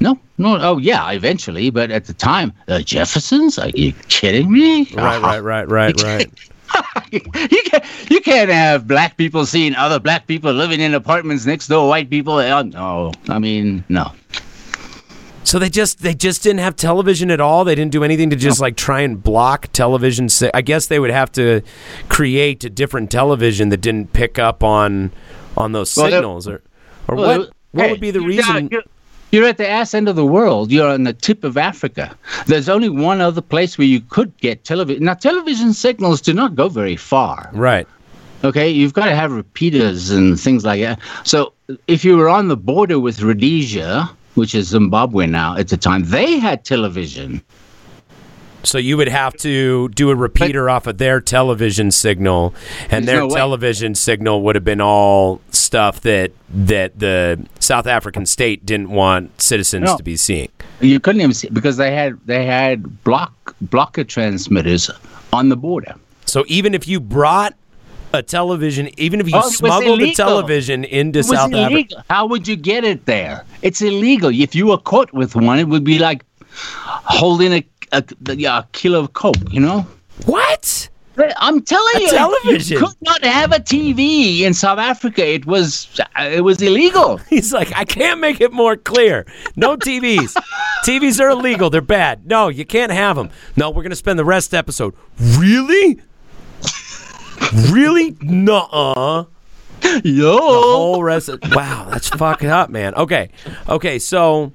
No, 0.02 0.20
no. 0.38 0.58
Oh, 0.60 0.78
yeah, 0.80 1.10
eventually, 1.12 1.70
but 1.70 1.91
at 1.91 2.06
the 2.06 2.14
time, 2.14 2.52
the 2.66 2.84
Jeffersons? 2.84 3.58
Are 3.60 3.70
you 3.70 3.93
kidding 4.10 4.52
me? 4.52 4.89
Right, 4.95 5.22
right, 5.22 5.39
right, 5.39 5.70
right, 5.70 6.02
right. 6.04 6.30
you 7.12 7.20
can't 7.22 7.86
you 8.10 8.22
can't 8.22 8.49
have 8.49 8.88
black 8.88 9.18
people 9.18 9.45
seeing 9.45 9.76
other 9.76 9.99
black 9.99 10.26
people 10.26 10.54
living 10.54 10.80
in 10.80 10.93
apartments 10.93 11.45
next 11.45 11.68
door 11.68 11.89
white 11.89 12.10
people 12.10 12.38
uh, 12.38 12.64
no 12.64 13.12
i 13.28 13.38
mean 13.38 13.84
no 13.89 14.10
So 15.43 15.60
they 15.60 15.70
just 15.70 15.99
they 16.02 16.14
just 16.14 16.43
didn't 16.43 16.60
have 16.62 16.78
television 16.78 17.30
at 17.30 17.41
all. 17.41 17.66
They 17.66 17.76
didn't 17.76 17.91
do 17.91 18.06
anything 18.06 18.30
to 18.30 18.38
just 18.38 18.62
like 18.62 18.78
try 18.78 19.02
and 19.02 19.22
block 19.22 19.68
television. 19.74 20.30
I 20.54 20.62
guess 20.62 20.86
they 20.88 20.97
would 20.99 21.12
have 21.12 21.30
to 21.34 21.62
create 22.08 22.64
a 22.64 22.70
different 22.70 23.12
television 23.12 23.68
that 23.70 23.82
didn't 23.82 24.14
pick 24.14 24.39
up 24.39 24.64
on 24.64 25.12
on 25.58 25.74
those 25.74 25.93
Well, 25.97 26.10
signals, 26.10 26.47
or 26.47 26.62
or 27.10 27.18
Well, 27.18 27.39
what 27.39 27.49
what 27.72 27.89
would 27.89 27.99
be 27.99 28.12
the 28.12 28.22
reason? 28.22 28.70
down- 28.70 28.84
You're, 29.32 29.48
at 29.48 29.58
the 29.58 29.68
ass 29.68 29.94
end 29.94 30.10
of 30.10 30.16
the 30.18 30.26
world. 30.26 30.72
You're 30.72 30.90
on 30.90 31.04
the 31.04 31.14
tip 31.14 31.44
of 31.44 31.58
Africa. 31.58 32.16
There's 32.48 32.68
only 32.68 32.90
one 32.90 33.22
other 33.22 33.42
place 33.42 33.78
where 33.78 33.88
you 33.88 34.02
could 34.02 34.36
get 34.38 34.66
television. 34.66 35.06
Now, 35.06 35.14
television 35.14 35.74
signals 35.74 36.20
do 36.20 36.34
not 36.34 36.56
go 36.56 36.68
very 36.68 36.98
far. 36.98 37.50
Right. 37.54 37.88
Okay, 38.44 38.70
you've 38.70 38.94
got 38.94 39.06
to 39.06 39.16
have 39.16 39.32
repeaters 39.32 40.10
and 40.10 40.40
things 40.40 40.66
like 40.66 40.82
that. 40.82 41.00
So, 41.24 41.54
if 41.88 42.04
you 42.04 42.18
were 42.18 42.28
on 42.28 42.48
the 42.50 42.58
border 42.58 43.00
with 43.00 43.22
Rhodesia, 43.22 44.10
which 44.36 44.54
is 44.56 44.68
Zimbabwe 44.70 45.28
now 45.28 45.56
at 45.56 45.70
the 45.70 45.78
time, 45.78 46.04
they 46.06 46.40
had 46.40 46.66
television. 46.66 47.42
So 48.64 48.78
you 48.78 48.97
would 48.97 49.07
have 49.07 49.34
to 49.38 49.89
do 49.89 50.09
a 50.12 50.16
repeater 50.16 50.70
off 50.70 50.86
of 50.88 50.97
their 50.97 51.20
television 51.20 51.89
signal, 51.91 52.53
and 52.89 53.07
their 53.07 53.22
no 53.22 53.30
television 53.30 53.95
signal 53.95 54.43
would 54.43 54.55
have 54.55 54.64
been 54.64 54.82
all 54.82 55.41
stuff 55.49 56.01
that 56.01 56.32
that 56.53 56.99
the 56.99 57.43
South 57.59 57.88
African 57.88 58.26
state 58.26 58.66
didn't 58.66 58.89
want 58.89 59.41
citizens 59.41 59.86
No. 59.86 59.97
to 59.97 60.03
be 60.03 60.16
seeing. 60.18 60.49
You 60.80 60.99
couldn't 60.99 61.22
even 61.22 61.34
see 61.34 61.49
because 61.49 61.78
they 61.78 61.93
had 61.95 62.20
they 62.26 62.45
had 62.45 63.03
block 63.03 63.55
blocker 63.62 64.03
transmitters 64.03 64.91
on 65.34 65.49
the 65.49 65.57
border. 65.57 65.95
So 66.26 66.43
even 66.47 66.74
if 66.74 66.88
you 66.88 66.99
brought 66.99 67.55
a 68.14 68.22
television, 68.22 68.89
even 68.99 69.20
if 69.22 69.28
you 69.30 69.38
Oh, 69.38 69.49
smuggled 69.49 70.01
a 70.01 70.14
television 70.14 70.84
into 70.84 71.24
South 71.24 71.53
Africa. 71.53 72.03
How 72.09 72.26
would 72.26 72.47
you 72.47 72.57
get 72.57 72.84
it 72.84 73.05
there? 73.05 73.43
It's 73.62 73.82
illegal. 73.82 74.30
If 74.30 74.53
you 74.53 74.68
were 74.68 74.78
caught 74.78 75.12
with 75.14 75.36
one, 75.36 75.57
it 75.59 75.68
would 75.70 75.84
be 75.86 75.97
like 75.97 76.24
holding 76.53 77.53
a 77.53 77.64
a, 77.92 78.04
a 78.28 78.68
kilo 78.72 79.00
of 79.00 79.14
coke. 79.14 79.36
You 79.52 79.60
know. 79.62 79.86
what? 80.26 80.89
I'm 81.38 81.62
telling 81.62 81.98
A 81.98 82.00
you, 82.00 82.10
television. 82.10 82.78
you 82.78 82.86
could 82.86 82.96
not 83.02 83.24
have 83.24 83.52
a 83.52 83.60
TV 83.60 84.42
in 84.42 84.54
South 84.54 84.80
Africa. 84.80 85.28
It 85.28 85.46
was 85.46 85.88
uh, 86.00 86.24
it 86.24 86.42
was 86.42 86.62
illegal. 86.62 87.18
He's 87.30 87.54
like, 87.54 87.72
I 87.76 87.86
can't 87.86 88.20
make 88.20 88.42
it 88.42 88.52
more 88.52 88.76
clear. 88.76 89.26
No 89.56 89.78
TVs. 89.78 90.36
TVs 90.86 91.20
are 91.20 91.30
illegal. 91.30 91.70
They're 91.70 91.82
bad. 91.82 92.26
No, 92.26 92.48
you 92.48 92.66
can't 92.66 92.92
have 92.92 93.18
them. 93.18 93.30
No, 93.56 93.70
we're 93.70 93.84
gonna 93.84 93.96
spend 93.96 94.18
the 94.18 94.26
rest 94.26 94.48
of 94.48 94.52
the 94.52 94.58
episode. 94.58 94.96
Really? 95.20 96.00
Really? 97.70 98.16
Nuh-uh. 98.22 99.26
Yo. 99.84 100.02
The 100.04 100.38
whole 100.39 101.04
rest 101.04 101.28
of, 101.30 101.39
wow 101.54 101.88
that's 101.89 102.08
fucked 102.10 102.44
up 102.44 102.70
man 102.70 102.94
okay 102.96 103.30
okay 103.68 103.98
so 103.98 104.54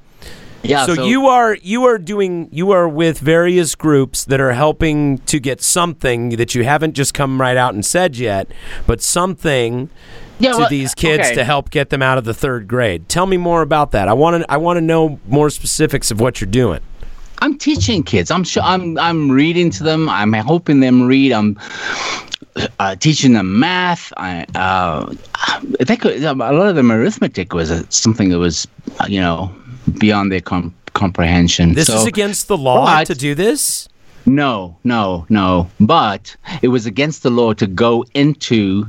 Yeah. 0.68 0.86
so, 0.86 1.04
you 1.04 1.26
are 1.26 1.54
you 1.62 1.84
are 1.84 1.98
doing 1.98 2.48
you 2.52 2.70
are 2.72 2.88
with 2.88 3.18
various 3.18 3.74
groups 3.74 4.24
that 4.24 4.40
are 4.40 4.52
helping 4.52 5.18
to 5.18 5.38
get 5.38 5.62
something 5.62 6.30
that 6.30 6.54
you 6.54 6.64
haven't 6.64 6.94
just 6.94 7.14
come 7.14 7.40
right 7.40 7.56
out 7.56 7.74
and 7.74 7.84
said 7.84 8.16
yet 8.16 8.48
but 8.86 9.02
something 9.02 9.88
Yeah, 10.38 10.52
to 10.52 10.58
well, 10.58 10.68
these 10.68 10.94
kids 10.94 11.26
okay. 11.26 11.34
to 11.34 11.44
help 11.44 11.70
get 11.70 11.90
them 11.90 12.02
out 12.02 12.18
of 12.18 12.24
the 12.24 12.34
third 12.34 12.68
grade. 12.68 13.08
Tell 13.08 13.26
me 13.26 13.36
more 13.36 13.62
about 13.62 13.92
that. 13.92 14.08
I 14.08 14.12
want 14.12 14.42
to 14.42 14.52
I 14.52 14.56
want 14.58 14.76
to 14.76 14.80
know 14.82 15.18
more 15.26 15.50
specifics 15.50 16.10
of 16.10 16.20
what 16.20 16.40
you're 16.40 16.50
doing. 16.50 16.80
I'm 17.40 17.58
teaching 17.58 18.02
kids. 18.02 18.30
I'm 18.30 18.44
sure 18.44 18.62
I'm 18.62 18.98
I'm 18.98 19.30
reading 19.30 19.70
to 19.70 19.82
them. 19.84 20.08
I'm 20.08 20.32
helping 20.32 20.80
them 20.80 21.02
read. 21.06 21.32
I'm 21.32 21.58
uh, 22.78 22.94
teaching 22.96 23.34
them 23.34 23.58
math. 23.58 24.12
I 24.16 24.46
uh, 24.54 25.14
they 25.80 25.96
could, 25.96 26.22
a 26.22 26.34
lot 26.34 26.68
of 26.68 26.76
them 26.76 26.90
arithmetic 26.90 27.52
was 27.52 27.70
uh, 27.70 27.82
something 27.90 28.30
that 28.30 28.38
was 28.38 28.66
uh, 29.00 29.06
you 29.08 29.20
know 29.20 29.54
beyond 29.98 30.30
their 30.32 30.40
com- 30.40 30.74
comprehension. 30.94 31.74
This 31.74 31.86
So- 31.86 31.96
is 31.98 32.06
against 32.06 32.48
the 32.48 32.56
law 32.56 32.84
But- 32.86 33.06
to 33.08 33.14
do 33.14 33.34
this. 33.34 33.88
No, 34.28 34.76
no, 34.82 35.24
no. 35.28 35.68
But 35.78 36.34
it 36.60 36.68
was 36.68 36.84
against 36.84 37.22
the 37.22 37.30
law 37.30 37.52
to 37.54 37.66
go 37.66 38.04
into 38.14 38.86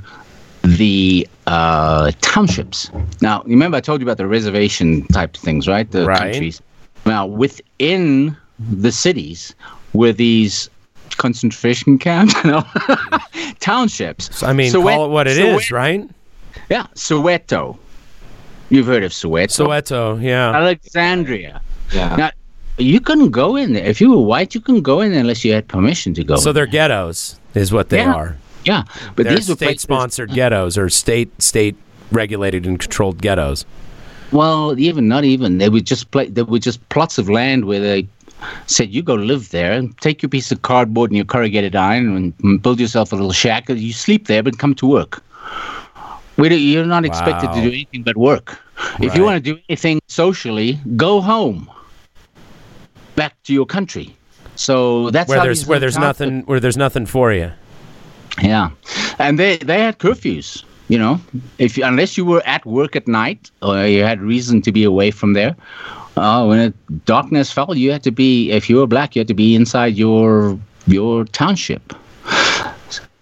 the 0.63 1.27
uh, 1.45 2.11
townships. 2.21 2.89
Now, 3.21 3.43
remember 3.45 3.77
I 3.77 3.81
told 3.81 4.01
you 4.01 4.05
about 4.07 4.17
the 4.17 4.25
reservation 4.27 5.05
type 5.07 5.37
things, 5.37 5.67
right? 5.67 5.89
The 5.89 6.05
Right. 6.05 6.17
countries. 6.19 6.59
Now, 7.05 7.25
within 7.27 8.35
the 8.59 8.91
cities 8.91 9.53
were 9.93 10.11
these 10.11 10.69
concentration 11.17 11.97
camps, 11.99 12.33
no, 12.43 12.65
townships. 13.59 14.29
So, 14.35 14.47
I 14.47 14.53
mean, 14.53 14.71
Sowet- 14.71 14.95
call 14.95 15.05
it 15.05 15.09
what 15.09 15.27
it 15.27 15.37
is, 15.37 15.67
Sowet- 15.67 15.71
right? 15.71 16.09
Yeah, 16.69 16.87
Soweto. 16.95 17.77
You've 18.69 18.87
heard 18.87 19.03
of 19.03 19.11
Soweto. 19.11 19.65
Soweto, 19.67 20.21
yeah. 20.21 20.51
Alexandra. 20.53 21.61
Yeah. 21.93 22.15
Now, 22.15 22.31
you 22.77 22.99
couldn't 22.99 23.31
go 23.31 23.55
in 23.55 23.73
there. 23.73 23.85
If 23.85 24.01
you 24.01 24.11
were 24.11 24.21
white, 24.21 24.53
you 24.53 24.61
couldn't 24.61 24.81
go 24.81 24.99
in 25.01 25.11
there 25.11 25.21
unless 25.21 25.43
you 25.45 25.53
had 25.53 25.67
permission 25.67 26.13
to 26.15 26.23
go. 26.23 26.35
So 26.35 26.49
in 26.49 26.55
they're 26.55 26.67
there. 26.67 26.89
getoes, 26.89 27.37
is 27.53 27.71
what 27.71 27.89
they 27.89 27.99
Yeah. 27.99 28.13
are. 28.13 28.37
Yeah, 28.65 28.83
but 29.15 29.23
They're 29.23 29.35
these 29.37 29.47
were 29.47 29.55
state-sponsored 29.55 30.31
ghettos 30.33 30.77
or 30.77 30.89
state 30.89 31.41
state 31.41 31.77
regulated 32.11 32.65
and 32.65 32.77
controlled 32.77 33.21
ghettos. 33.21 33.63
Well, 34.31 34.77
even 34.77 35.07
not 35.07 35.23
even. 35.23 35.57
They 35.57 35.69
would 35.69 35.85
just 35.85 36.11
play. 36.11 36.27
They 36.27 36.43
were 36.43 36.59
just 36.59 36.87
plots 36.89 37.17
of 37.17 37.29
land 37.29 37.63
where 37.63 37.79
they 37.79 38.07
said, 38.65 38.93
"You 38.93 39.01
go 39.01 39.13
live 39.13 39.51
there 39.51 39.71
and 39.71 39.97
take 39.99 40.21
your 40.21 40.27
piece 40.29 40.51
of 40.51 40.63
cardboard 40.63 41.11
and 41.11 41.15
your 41.15 41.23
corrugated 41.25 41.77
iron 41.77 42.33
and 42.43 42.61
build 42.61 42.81
yourself 42.81 43.13
a 43.13 43.15
little 43.15 43.31
shack. 43.31 43.69
You 43.69 43.93
sleep 43.93 44.27
there, 44.27 44.43
but 44.43 44.57
come 44.57 44.75
to 44.75 44.85
work." 44.85 45.23
We 46.37 46.49
don't- 46.49 46.59
you're 46.61 46.85
not 46.85 47.03
expected 47.05 47.47
to 47.53 47.61
do 47.61 47.67
anything 47.69 48.03
but 48.03 48.15
work. 48.17 48.59
If 48.99 49.15
you 49.15 49.23
want 49.23 49.43
to 49.43 49.51
do 49.53 49.59
anything 49.69 49.99
socially, 50.07 50.79
go 50.95 51.19
home, 51.21 51.69
back 53.15 53.33
to 53.45 53.53
your 53.53 53.65
country. 53.65 54.15
So 54.55 55.09
that's 55.11 55.29
Where 55.29 55.41
there's 55.43 55.65
where 55.65 55.79
there's 55.79 55.97
nothing 55.97 56.43
where 56.45 56.59
there's 56.59 56.77
nothing 56.77 57.05
for 57.05 57.31
you. 57.33 57.51
Yeah, 58.41 58.69
and 59.19 59.37
they 59.39 59.57
they 59.57 59.79
had 59.79 59.97
curfews. 59.99 60.63
You 60.89 60.97
know, 60.99 61.19
if 61.57 61.77
unless 61.77 62.17
you 62.17 62.23
were 62.25 62.41
at 62.45 62.65
work 62.65 62.95
at 62.95 63.07
night 63.07 63.51
or 63.61 63.85
you 63.85 64.03
had 64.03 64.21
reason 64.21 64.61
to 64.61 64.71
be 64.71 64.83
away 64.85 65.11
from 65.11 65.33
there, 65.33 65.53
uh, 66.15 66.45
when 66.45 66.59
it, 66.59 66.73
darkness 67.05 67.51
fell, 67.51 67.75
you 67.75 67.91
had 67.91 68.03
to 68.03 68.11
be. 68.11 68.51
If 68.51 68.69
you 68.69 68.77
were 68.77 68.87
black, 68.87 69.15
you 69.15 69.19
had 69.19 69.27
to 69.27 69.33
be 69.33 69.53
inside 69.53 69.95
your 69.97 70.57
your 70.87 71.25
township. 71.25 71.93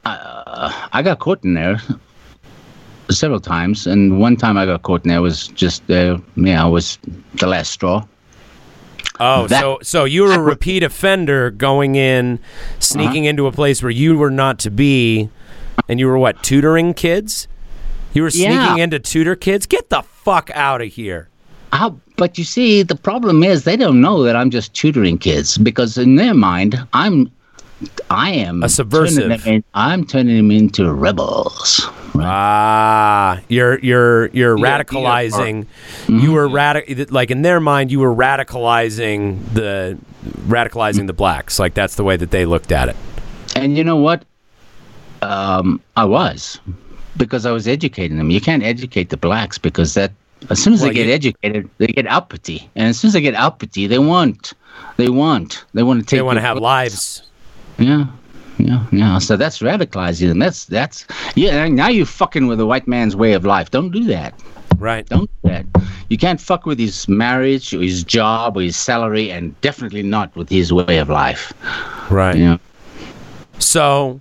Uh, 0.05 0.71
I 0.93 1.01
got 1.01 1.17
caught 1.19 1.43
in 1.43 1.55
there 1.55 1.81
several 3.09 3.39
times, 3.39 3.87
and 3.87 4.19
one 4.19 4.35
time 4.35 4.57
I 4.57 4.65
got 4.65 4.81
caught 4.83 5.03
in 5.05 5.09
there 5.09 5.21
was 5.21 5.47
just 5.49 5.89
uh, 5.91 6.17
yeah, 6.35 6.63
I 6.63 6.67
was 6.67 6.97
the 7.35 7.47
last 7.47 7.71
straw. 7.71 8.05
Oh, 9.19 9.47
That- 9.47 9.61
so 9.61 9.79
so 9.81 10.03
you 10.05 10.23
were 10.23 10.33
a 10.33 10.39
repeat 10.41 10.83
offender 10.83 11.49
going 11.51 11.95
in, 11.95 12.39
sneaking 12.79 13.23
Uh-huh. 13.23 13.29
into 13.29 13.47
a 13.47 13.51
place 13.51 13.81
where 13.81 13.91
you 13.91 14.17
were 14.17 14.31
not 14.31 14.59
to 14.59 14.69
be, 14.71 15.29
and 15.87 15.99
you 15.99 16.07
were 16.07 16.17
what 16.17 16.41
tutoring 16.43 16.93
kids? 16.93 17.47
You 18.13 18.23
were 18.23 18.29
sneaking 18.31 18.51
Yeah. 18.77 18.77
into 18.77 18.99
tutor 18.99 19.35
kids. 19.35 19.65
Get 19.65 19.89
the 19.89 20.01
fuck 20.01 20.49
out 20.53 20.81
of 20.81 20.87
here! 20.87 21.29
How, 21.71 21.95
but 22.17 22.37
you 22.37 22.43
see, 22.43 22.81
the 22.83 22.95
problem 22.95 23.43
is 23.43 23.63
they 23.63 23.75
don't 23.77 23.99
know 24.01 24.23
that 24.23 24.35
I'm 24.35 24.49
just 24.49 24.73
tutoring 24.73 25.17
kids 25.17 25.57
because 25.57 25.97
in 25.97 26.15
their 26.15 26.33
mind, 26.33 26.79
I'm, 26.93 27.29
I 28.09 28.31
am 28.31 28.63
A 28.63 28.69
subversive. 28.69 29.23
turning 29.43 29.53
in- 29.55 29.63
I'm 29.73 30.05
turning 30.05 30.37
them 30.37 30.51
into 30.51 30.91
rebels. 30.93 31.87
Ah, 32.17 33.41
you're 33.49 33.79
you're 33.79 34.27
you're 34.27 34.57
Yeah, 34.57 34.79
radicalizing. 34.81 35.65
Mm-hmm. 35.65 36.19
You 36.19 36.31
were 36.31 36.47
radic 36.47 37.11
like 37.11 37.31
in 37.31 37.41
their 37.41 37.59
mind. 37.59 37.91
You 37.91 37.99
were 37.99 38.13
radicalizing 38.15 39.39
the 39.53 39.97
radicalizing 40.47 41.07
the 41.07 41.13
blacks. 41.13 41.59
Like 41.59 41.73
that's 41.73 41.95
the 41.95 42.03
way 42.03 42.15
that 42.17 42.31
they 42.31 42.45
looked 42.45 42.71
at 42.71 42.89
it. 42.89 42.95
And 43.55 43.77
you 43.77 43.83
know 43.83 43.97
what? 43.97 44.23
Um, 45.21 45.81
I 45.97 46.05
was 46.05 46.59
because 47.17 47.45
I 47.45 47.51
was 47.51 47.67
educating 47.67 48.17
them. 48.17 48.29
You 48.29 48.41
can't 48.41 48.63
educate 48.63 49.09
the 49.09 49.17
blacks 49.17 49.57
because 49.57 49.93
that 49.95 50.11
as 50.49 50.61
soon 50.61 50.73
as 50.73 50.81
Well, 50.81 50.89
they 50.89 50.95
get 50.95 51.07
you- 51.07 51.13
educated, 51.13 51.69
they 51.79 51.87
get 51.87 52.07
uppity, 52.07 52.69
and 52.75 52.87
as 52.89 52.99
soon 52.99 53.09
as 53.09 53.13
they 53.13 53.21
get 53.21 53.35
uppity, 53.35 53.87
they 53.87 53.97
want, 53.99 54.53
they 54.97 55.09
want, 55.09 55.65
they 55.73 55.81
want 55.83 55.99
to 56.01 56.05
take. 56.05 56.17
They 56.19 56.21
want 56.21 56.37
to 56.37 56.41
have 56.41 56.57
place. 56.57 56.61
lives. 56.63 57.21
Yeah, 57.77 58.07
yeah, 58.57 58.85
yeah. 58.91 59.17
So 59.19 59.37
that's 59.37 59.59
radicalizing. 59.59 60.39
That's 60.39 60.65
that's 60.65 61.05
yeah. 61.35 61.67
Now 61.67 61.89
you're 61.89 62.05
fucking 62.05 62.47
with 62.47 62.59
a 62.59 62.65
white 62.65 62.87
man's 62.87 63.15
way 63.15 63.33
of 63.33 63.45
life. 63.45 63.71
Don't 63.71 63.91
do 63.91 64.03
that. 64.05 64.33
Right. 64.77 65.05
Don't 65.07 65.29
do 65.43 65.49
that. 65.49 65.65
You 66.09 66.17
can't 66.17 66.39
fuck 66.39 66.65
with 66.65 66.79
his 66.79 67.07
marriage 67.07 67.73
or 67.73 67.81
his 67.81 68.03
job 68.03 68.57
or 68.57 68.61
his 68.61 68.77
salary, 68.77 69.31
and 69.31 69.59
definitely 69.61 70.03
not 70.03 70.35
with 70.35 70.49
his 70.49 70.71
way 70.71 70.97
of 70.97 71.09
life. 71.09 71.53
Right. 72.11 72.37
Yeah. 72.37 72.57
So, 73.59 74.19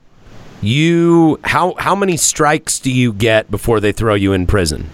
you 0.62 1.38
how 1.44 1.74
how 1.78 1.94
many 1.94 2.16
strikes 2.16 2.78
do 2.78 2.90
you 2.90 3.12
get 3.12 3.50
before 3.50 3.80
they 3.80 3.92
throw 3.92 4.14
you 4.14 4.32
in 4.32 4.46
prison? 4.46 4.88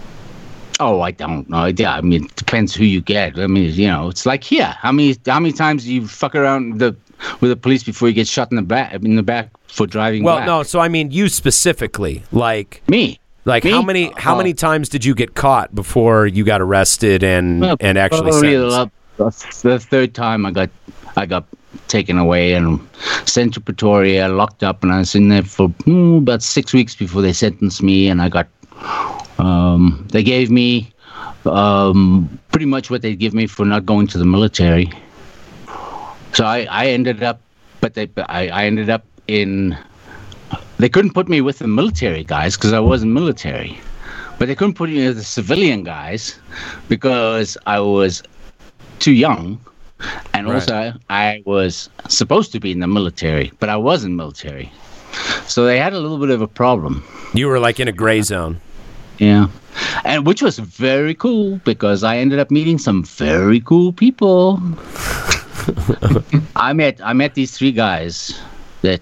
Oh, 0.79 1.01
I 1.01 1.11
don't 1.11 1.47
know. 1.47 1.65
Yeah, 1.65 1.93
I 1.93 2.01
mean, 2.01 2.25
it 2.25 2.35
depends 2.35 2.73
who 2.73 2.83
you 2.83 3.01
get. 3.01 3.37
I 3.37 3.45
mean, 3.45 3.71
you 3.71 3.87
know, 3.87 4.09
it's 4.09 4.25
like 4.25 4.43
here. 4.43 4.75
How 4.79 4.91
many 4.91 5.15
how 5.25 5.39
many 5.39 5.53
times 5.53 5.85
do 5.85 5.93
you 5.93 6.07
fuck 6.07 6.35
around 6.35 6.79
the 6.79 6.95
with 7.39 7.49
the 7.51 7.55
police 7.55 7.83
before 7.83 8.07
you 8.07 8.13
get 8.13 8.27
shot 8.27 8.49
in 8.51 8.55
the 8.55 8.61
back 8.61 8.93
in 8.93 9.15
the 9.15 9.23
back 9.23 9.49
for 9.67 9.87
driving? 9.87 10.23
Well, 10.23 10.37
black? 10.37 10.47
no. 10.47 10.63
So 10.63 10.79
I 10.79 10.87
mean, 10.87 11.11
you 11.11 11.29
specifically. 11.29 12.23
Like, 12.31 12.81
me. 12.87 13.19
like 13.45 13.63
Me? 13.63 13.71
how 13.71 13.81
many 13.81 14.11
how 14.17 14.33
Oh. 14.35 14.37
many 14.37 14.53
times 14.53 14.89
did 14.89 15.03
you 15.05 15.13
get 15.15 15.33
caught 15.35 15.73
before 15.73 16.27
you 16.27 16.43
got 16.43 16.61
arrested 16.61 17.23
and 17.23 17.61
Well, 17.61 17.77
and 17.79 17.97
actually 17.97 18.31
sentenced? 18.31 18.91
the, 19.17 19.69
the 19.69 19.79
third 19.79 20.13
time 20.13 20.45
I 20.45 20.51
got 20.51 20.69
I 21.15 21.25
got 21.25 21.45
taken 21.87 22.17
away 22.17 22.53
and 22.53 22.79
sent 23.25 23.53
to 23.53 23.61
Pretoria, 23.61 24.27
locked 24.29 24.63
up, 24.63 24.83
and 24.83 24.91
I 24.91 24.99
was 24.99 25.15
in 25.15 25.29
there 25.29 25.43
for 25.43 25.69
mm, 25.85 26.17
about 26.19 26.41
six 26.43 26.73
weeks 26.73 26.95
before 26.95 27.21
they 27.21 27.33
sentenced 27.33 27.81
me, 27.83 28.07
and 28.07 28.21
I 28.21 28.29
got 28.29 28.47
um, 29.39 30.05
they 30.11 30.23
gave 30.23 30.49
me 30.51 30.91
um, 31.45 32.39
pretty 32.51 32.65
much 32.65 32.89
what 32.89 33.01
they 33.01 33.15
give 33.15 33.33
me 33.33 33.47
for 33.47 33.65
not 33.65 33.85
going 33.85 34.07
to 34.07 34.17
the 34.17 34.25
military. 34.25 34.91
So 36.33 36.45
I, 36.45 36.67
I 36.69 36.87
ended 36.87 37.23
up, 37.23 37.41
but 37.81 37.93
they 37.93 38.09
I, 38.29 38.47
I 38.49 38.65
ended 38.65 38.89
up 38.89 39.03
in. 39.27 39.77
They 40.77 40.89
couldn't 40.89 41.13
put 41.13 41.27
me 41.29 41.41
with 41.41 41.59
the 41.59 41.67
military 41.67 42.23
guys 42.23 42.55
because 42.57 42.73
I 42.73 42.79
wasn't 42.79 43.11
military, 43.11 43.79
but 44.39 44.47
they 44.47 44.55
couldn't 44.55 44.73
put 44.75 44.89
me 44.89 45.05
with 45.07 45.17
the 45.17 45.23
civilian 45.23 45.83
guys 45.83 46.39
because 46.89 47.57
I 47.67 47.79
was 47.79 48.23
too 48.99 49.11
young, 49.13 49.59
and 50.33 50.47
Right. 50.47 50.55
also 50.55 50.93
I 51.09 51.41
was 51.45 51.89
supposed 52.07 52.51
to 52.53 52.59
be 52.59 52.71
in 52.71 52.79
the 52.79 52.87
military, 52.87 53.51
but 53.59 53.69
I 53.69 53.77
wasn't 53.77 54.15
military. 54.15 54.71
So 55.47 55.65
they 55.65 55.77
had 55.77 55.93
a 55.93 55.99
little 55.99 56.17
bit 56.17 56.29
of 56.29 56.41
a 56.41 56.47
problem. 56.47 57.03
You 57.33 57.47
were 57.47 57.59
like 57.59 57.79
in 57.79 57.87
a 57.87 57.91
gray 57.91 58.21
zone. 58.21 58.59
Yeah. 59.19 59.47
And 60.03 60.25
which 60.25 60.41
was 60.41 60.57
very 60.59 61.13
cool 61.13 61.59
because 61.63 62.03
I 62.03 62.17
ended 62.17 62.39
up 62.39 62.49
meeting 62.51 62.77
some 62.77 63.03
very 63.03 63.59
cool 63.59 63.91
people. 63.93 64.59
I 66.55 66.73
met 66.73 66.99
I 67.03 67.13
met 67.13 67.35
these 67.35 67.57
three 67.57 67.71
guys 67.71 68.39
that 68.81 69.01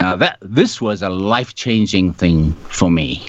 now 0.00 0.16
that 0.16 0.38
this 0.40 0.80
was 0.80 1.02
a 1.02 1.08
life-changing 1.08 2.14
thing 2.14 2.52
for 2.68 2.90
me. 2.90 3.26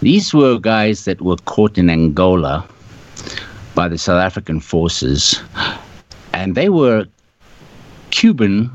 These 0.00 0.34
were 0.34 0.58
guys 0.58 1.04
that 1.04 1.20
were 1.20 1.36
caught 1.44 1.78
in 1.78 1.88
Angola 1.90 2.66
by 3.74 3.88
the 3.88 3.98
South 3.98 4.20
African 4.20 4.60
forces 4.60 5.40
and 6.32 6.54
they 6.54 6.68
were 6.68 7.06
Cuban 8.10 8.70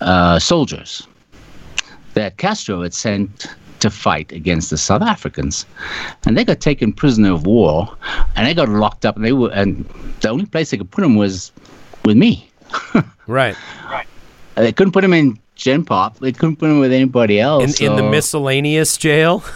uh, 0.00 0.38
soldiers 0.38 1.06
that 2.14 2.36
Castro 2.38 2.82
had 2.82 2.94
sent 2.94 3.46
to 3.84 3.90
fight 3.90 4.32
against 4.32 4.70
the 4.70 4.76
South 4.78 5.02
Africans, 5.02 5.64
and 6.26 6.36
they 6.36 6.44
got 6.44 6.60
taken 6.60 6.92
prisoner 6.92 7.32
of 7.32 7.46
war, 7.46 7.94
and 8.34 8.46
they 8.46 8.54
got 8.54 8.68
locked 8.68 9.04
up. 9.06 9.14
And 9.16 9.24
they 9.24 9.32
were, 9.32 9.50
and 9.52 9.84
the 10.20 10.28
only 10.28 10.46
place 10.46 10.70
they 10.70 10.78
could 10.78 10.90
put 10.90 11.02
them 11.02 11.14
was 11.16 11.52
with 12.04 12.16
me. 12.16 12.50
Right. 13.26 13.56
Right. 13.90 14.06
They 14.56 14.72
couldn't 14.72 14.92
put 14.92 15.02
them 15.02 15.12
in 15.12 15.38
Gen 15.56 15.84
Pop. 15.84 16.18
They 16.18 16.32
couldn't 16.32 16.56
put 16.56 16.68
them 16.68 16.78
with 16.80 16.92
anybody 16.92 17.38
In 17.38 17.44
else. 17.44 17.80
in 17.80 17.96
the 17.96 18.02
miscellaneous 18.02 18.96
jail. 18.96 19.42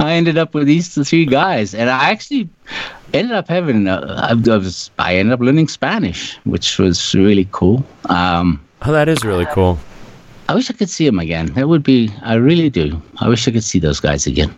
I 0.00 0.12
ended 0.14 0.38
up 0.38 0.54
with 0.54 0.66
these 0.66 0.94
three 1.08 1.26
guys, 1.26 1.74
and 1.74 1.88
I 1.90 2.10
actually 2.10 2.48
ended 3.12 3.32
up 3.36 3.48
having. 3.48 3.86
Uh, 3.88 4.00
I, 4.30 4.32
I 4.32 4.56
was. 4.56 4.90
I 4.98 5.16
ended 5.16 5.32
up 5.34 5.40
learning 5.40 5.68
Spanish, 5.68 6.36
which 6.44 6.78
was 6.78 7.14
really 7.14 7.48
cool. 7.52 7.84
Um, 8.06 8.60
Oh, 8.86 8.92
that 8.92 9.08
is 9.08 9.24
really 9.24 9.46
cool. 9.46 9.78
I 10.48 10.54
wish 10.54 10.70
I 10.70 10.74
could 10.74 10.90
see 10.90 11.06
them 11.06 11.18
again. 11.18 11.46
That 11.54 11.68
would 11.68 11.82
be. 11.82 12.10
I 12.22 12.34
really 12.34 12.68
do. 12.70 13.00
I 13.18 13.28
wish 13.28 13.48
I 13.48 13.50
could 13.50 13.64
see 13.64 13.78
those 13.78 14.00
guys 14.00 14.26
again. 14.26 14.54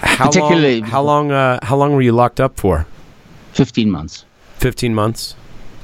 How 0.00 0.26
Particularly- 0.26 0.80
long? 0.80 0.90
How 0.90 1.02
long? 1.02 1.32
Uh, 1.32 1.58
how 1.62 1.76
long 1.76 1.92
were 1.92 2.02
you 2.02 2.12
locked 2.12 2.40
up 2.40 2.56
for? 2.58 2.86
Fifteen 3.52 3.90
months. 3.90 4.24
Fifteen 4.58 4.94
months. 4.94 5.34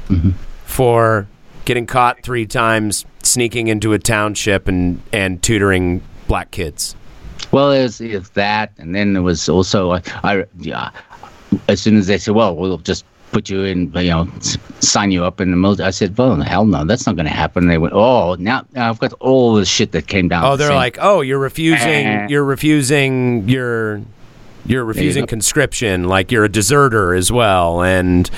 Mm-hmm. 0.08 0.30
For 0.66 1.26
getting 1.64 1.86
caught 1.86 2.22
three 2.22 2.46
times, 2.46 3.04
sneaking 3.22 3.68
into 3.68 3.92
a 3.92 3.98
township 3.98 4.68
and 4.68 5.00
and 5.12 5.42
tutoring 5.42 6.02
black 6.28 6.50
kids. 6.50 6.94
Well, 7.50 7.70
there's, 7.70 7.98
there's 7.98 8.30
that, 8.30 8.72
and 8.78 8.94
then 8.94 9.12
there 9.14 9.22
was 9.22 9.48
also 9.48 9.92
I, 9.92 10.02
I 10.22 10.44
yeah. 10.58 10.90
As 11.68 11.80
soon 11.82 11.96
as 11.98 12.06
they 12.06 12.18
said, 12.18 12.34
"Well, 12.34 12.56
we'll 12.56 12.78
just 12.78 13.04
put 13.32 13.50
you 13.50 13.62
in," 13.64 13.92
you 13.96 14.10
know, 14.10 14.28
sign 14.80 15.10
you 15.10 15.24
up 15.24 15.40
in 15.40 15.50
the 15.50 15.56
military, 15.56 15.88
I 15.88 15.90
said, 15.90 16.16
"Well, 16.16 16.36
hell 16.40 16.64
no, 16.64 16.84
that's 16.84 17.06
not 17.06 17.16
going 17.16 17.26
to 17.26 17.32
happen." 17.32 17.66
They 17.66 17.78
went, 17.78 17.94
"Oh, 17.94 18.36
now, 18.38 18.64
now 18.74 18.88
I've 18.90 18.98
got 19.00 19.12
all 19.14 19.54
the 19.54 19.64
shit 19.64 19.92
that 19.92 20.06
came 20.06 20.28
down." 20.28 20.44
Oh, 20.44 20.56
they're 20.56 20.68
same- 20.68 20.76
like, 20.76 20.98
oh, 21.00 21.20
you're 21.22 21.38
refusing. 21.38 21.88
Eh. 22.06 22.26
You're 22.28 22.44
refusing 22.44 23.48
your. 23.48 24.02
You're 24.64 24.84
refusing 24.84 25.22
go. 25.24 25.26
conscription, 25.26 26.04
like 26.04 26.30
you're 26.30 26.44
a 26.44 26.48
deserter 26.48 27.14
as 27.14 27.32
well, 27.32 27.82
and 27.82 28.30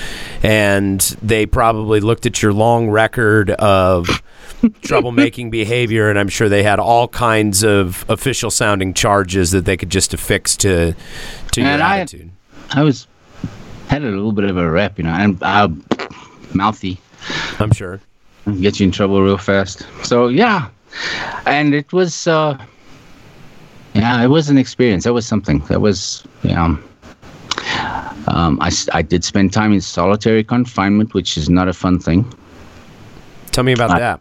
and 0.43 0.99
they 1.21 1.45
probably 1.45 2.01
looked 2.01 2.25
at 2.25 2.41
your 2.43 2.55
long 2.55 2.89
record 2.89 3.51
of 3.51 4.07
troublemaking 4.63 5.51
behavior, 5.51 6.09
and 6.09 6.19
I'm 6.19 6.29
sure 6.31 6.49
they 6.49 6.63
had 6.63 6.79
all 6.81 7.09
kinds 7.09 7.63
of 7.63 8.07
official 8.09 8.51
sounding 8.51 8.95
charges 8.95 9.51
that 9.51 9.67
they 9.67 9.77
could 9.77 9.91
just 9.91 10.15
affix 10.15 10.57
to 10.59 10.95
to 11.53 11.61
your 11.61 11.71
I- 11.71 11.99
attitude. 11.99 12.31
I 12.71 12.83
was 12.85 13.07
had 13.89 14.03
a 14.03 14.07
little 14.11 14.33
bit 14.33 14.45
of 14.45 14.57
a 14.57 14.71
rep, 14.71 14.99
you 14.99 15.05
know, 15.05 15.11
and 15.11 15.43
uh, 15.43 15.69
mouthy. 16.53 16.99
I'm 17.59 17.73
sure. 17.73 18.01
get 18.61 18.81
you 18.81 18.85
in 18.87 18.93
trouble 18.93 19.23
real 19.23 19.39
fast. 19.39 19.87
So 20.03 20.29
yeah, 20.29 20.69
and 21.47 21.75
it 21.75 21.93
was 21.93 22.27
uh, 22.27 22.59
yeah, 23.95 24.23
it 24.23 24.29
was 24.29 24.49
an 24.51 24.59
experience. 24.59 25.05
That 25.05 25.13
was 25.13 25.27
something. 25.27 25.61
That 25.69 25.81
was 25.81 26.25
yeah. 26.43 26.77
Um, 28.27 28.59
I 28.61 29.03
did 29.03 29.23
spend 29.23 29.53
time 29.53 29.73
in 29.73 29.81
solitary 29.81 30.43
confinement, 30.43 31.13
which 31.15 31.37
is 31.37 31.51
not 31.51 31.69
a 31.69 31.73
fun 31.75 31.99
thing. 32.01 32.33
Tell 33.53 33.65
me 33.65 33.73
about 33.73 33.91
I- 33.91 33.99
that. 34.01 34.21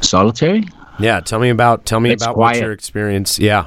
Solitary? 0.00 0.64
Yeah, 1.00 1.20
tell 1.20 1.38
me 1.38 1.48
about 1.50 1.86
tell 1.86 2.00
me 2.00 2.10
It's 2.10 2.22
about 2.24 2.36
what 2.36 2.56
your 2.56 2.72
experience. 2.72 3.38
Yeah, 3.38 3.66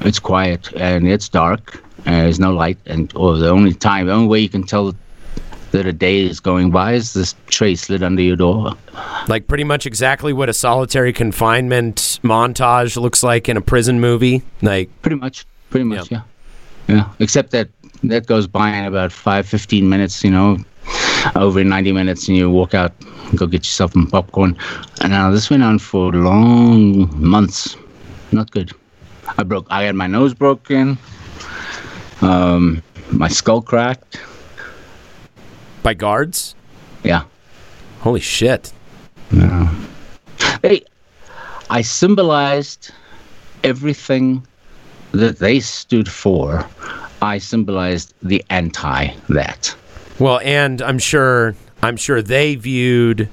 It's 0.00 0.18
quiet 0.18 0.72
and 0.76 1.08
it's 1.08 1.28
dark. 1.28 1.82
And 2.04 2.14
there's 2.14 2.40
no 2.40 2.52
light, 2.52 2.78
and 2.86 3.12
or 3.16 3.36
the 3.36 3.48
only 3.48 3.74
time, 3.74 4.06
the 4.06 4.12
only 4.12 4.28
way 4.28 4.40
you 4.40 4.48
can 4.48 4.62
tell 4.62 4.94
that 5.72 5.86
a 5.86 5.92
day 5.92 6.20
is 6.20 6.40
going 6.40 6.70
by 6.70 6.92
is 6.94 7.12
this 7.12 7.34
tray 7.48 7.74
slid 7.74 8.02
under 8.02 8.22
your 8.22 8.36
door. 8.36 8.72
like 9.28 9.46
pretty 9.48 9.64
much 9.64 9.84
exactly 9.84 10.32
what 10.32 10.48
a 10.48 10.52
solitary 10.54 11.12
confinement 11.12 12.18
montage 12.22 12.96
looks 12.96 13.22
like 13.22 13.48
in 13.48 13.56
a 13.56 13.60
prison 13.60 14.00
movie. 14.00 14.42
Like 14.62 14.88
Pretty 15.02 15.16
much. 15.16 15.44
Pretty 15.70 15.84
much, 15.84 16.10
yeah. 16.10 16.22
Yeah. 16.86 17.10
Except 17.18 17.50
that 17.50 17.68
that 18.04 18.26
goes 18.26 18.46
by 18.46 18.70
in 18.70 18.84
about 18.86 19.12
five, 19.12 19.46
15 19.46 19.86
minutes, 19.88 20.24
you 20.24 20.30
know, 20.30 20.56
over 21.36 21.62
90 21.62 21.92
minutes, 21.92 22.28
and 22.28 22.36
you 22.36 22.48
walk 22.48 22.72
out 22.74 22.92
and 23.28 23.36
go 23.38 23.46
get 23.46 23.60
yourself 23.60 23.92
some 23.92 24.06
popcorn. 24.06 24.56
And 25.02 25.12
now 25.12 25.30
this 25.30 25.50
went 25.50 25.62
on 25.62 25.78
for 25.78 26.12
long 26.12 27.08
months. 27.22 27.76
Not 28.32 28.50
good. 28.50 28.72
I 29.36 29.42
broke, 29.42 29.66
I 29.68 29.82
had 29.82 29.94
my 29.94 30.06
nose 30.06 30.32
broken, 30.32 30.96
um, 32.20 32.82
my 33.10 33.28
skull 33.28 33.62
cracked. 33.62 34.20
by 35.82 35.94
guards. 35.94 36.54
Yeah. 37.04 37.24
Holy 38.00 38.20
shit! 38.20 38.72
No, 39.32 39.68
they, 40.62 40.82
I 41.68 41.82
symbolized 41.82 42.92
everything 43.64 44.46
that 45.12 45.38
they 45.38 45.60
stood 45.60 46.08
for. 46.08 46.66
I 47.20 47.38
symbolized 47.38 48.14
the 48.22 48.44
anti 48.50 49.08
that. 49.28 49.74
Well, 50.18 50.40
and 50.44 50.80
I'm 50.80 50.98
sure 50.98 51.54
I'm 51.82 51.96
sure 51.96 52.22
they 52.22 52.54
viewed 52.54 53.28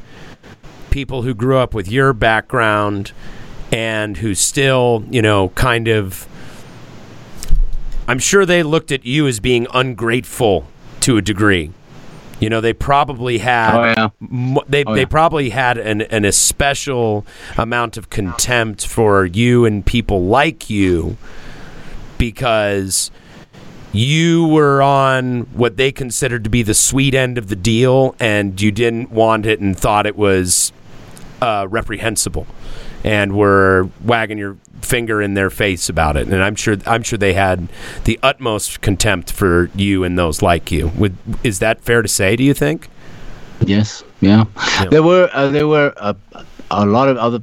people 0.89 1.21
who 1.21 1.33
grew 1.33 1.57
up 1.57 1.73
with 1.73 1.87
your 1.87 2.13
background 2.13 3.11
and 3.71 4.17
who 4.17 4.33
still, 4.33 5.03
you 5.09 5.21
know, 5.21 5.49
kind 5.49 5.87
of 5.87 6.27
I'm 8.07 8.19
sure 8.19 8.45
they 8.45 8.61
looked 8.63 8.91
at 8.91 9.05
you 9.05 9.27
as 9.27 9.39
being 9.39 9.67
ungrateful 9.73 10.67
to 11.01 11.17
a 11.17 11.21
degree. 11.21 11.71
You 12.39 12.49
know, 12.49 12.59
they 12.61 12.73
probably 12.73 13.37
had 13.39 13.75
Oh, 13.75 13.83
yeah. 14.21 14.61
they 14.67 14.83
Oh, 14.85 14.93
they 14.93 15.01
yeah. 15.01 15.05
probably 15.07 15.49
had 15.51 15.77
an 15.77 16.01
an 16.01 16.25
especial 16.25 17.25
amount 17.57 17.95
of 17.97 18.09
contempt 18.09 18.85
for 18.85 19.25
you 19.25 19.65
and 19.65 19.85
people 19.85 20.25
like 20.25 20.69
you 20.69 21.17
because 22.17 23.09
you 23.93 24.45
were 24.47 24.81
on 24.81 25.41
what 25.53 25.77
they 25.77 25.91
considered 25.91 26.43
to 26.43 26.49
be 26.49 26.61
the 26.61 26.73
sweet 26.73 27.13
end 27.13 27.37
of 27.37 27.47
the 27.47 27.55
deal 27.55 28.15
and 28.19 28.59
you 28.61 28.71
didn't 28.71 29.09
want 29.11 29.45
it 29.45 29.59
and 29.61 29.77
thought 29.77 30.05
it 30.05 30.17
was 30.17 30.73
uh, 31.41 31.65
reprehensible 31.69 32.45
and 33.05 33.33
were 33.37 33.87
wagging 34.03 34.37
your 34.39 34.57
finger 34.81 35.21
in 35.21 35.35
their 35.35 35.49
face 35.51 35.89
about 35.89 36.17
it 36.17 36.27
and 36.27 36.41
I'm 36.43 36.55
sure 36.55 36.75
I'm 36.87 37.03
sure 37.03 37.17
they 37.17 37.33
had 37.33 37.67
the 38.05 38.19
utmost 38.23 38.81
contempt 38.81 39.31
for 39.31 39.69
you 39.75 40.03
and 40.03 40.17
those 40.17 40.41
like 40.41 40.71
you 40.71 40.87
Would, 40.97 41.15
is 41.43 41.59
that 41.59 41.81
fair 41.81 42.01
to 42.01 42.07
say 42.07 42.35
do 42.35 42.43
you 42.43 42.53
think 42.53 42.89
Yes, 43.65 44.03
yeah. 44.19 44.43
Yeah. 44.81 44.85
There 44.89 45.01
were 45.03 45.29
uh, 45.33 45.47
there 45.49 45.67
were 45.67 45.93
uh, 45.95 46.13
a 46.71 46.85
lot 46.85 47.07
of 47.07 47.15
other 47.17 47.39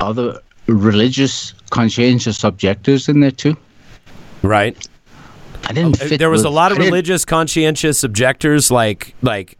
other 0.00 0.40
religious 0.66 1.52
conscientious 1.70 2.44
objectors 2.44 3.08
in 3.08 3.20
there 3.20 3.32
too. 3.32 3.56
right 4.42 4.76
I 5.64 5.72
didn't 5.72 6.00
Uh, 6.00 6.04
fit. 6.06 6.18
there 6.18 6.30
was 6.30 6.44
a 6.44 6.50
lot 6.50 6.70
of 6.70 6.76
I 6.78 6.82
didn't- 6.82 6.92
religious 6.92 7.24
conscientious 7.24 8.04
objectors 8.04 8.70
like 8.70 9.14
like 9.22 9.56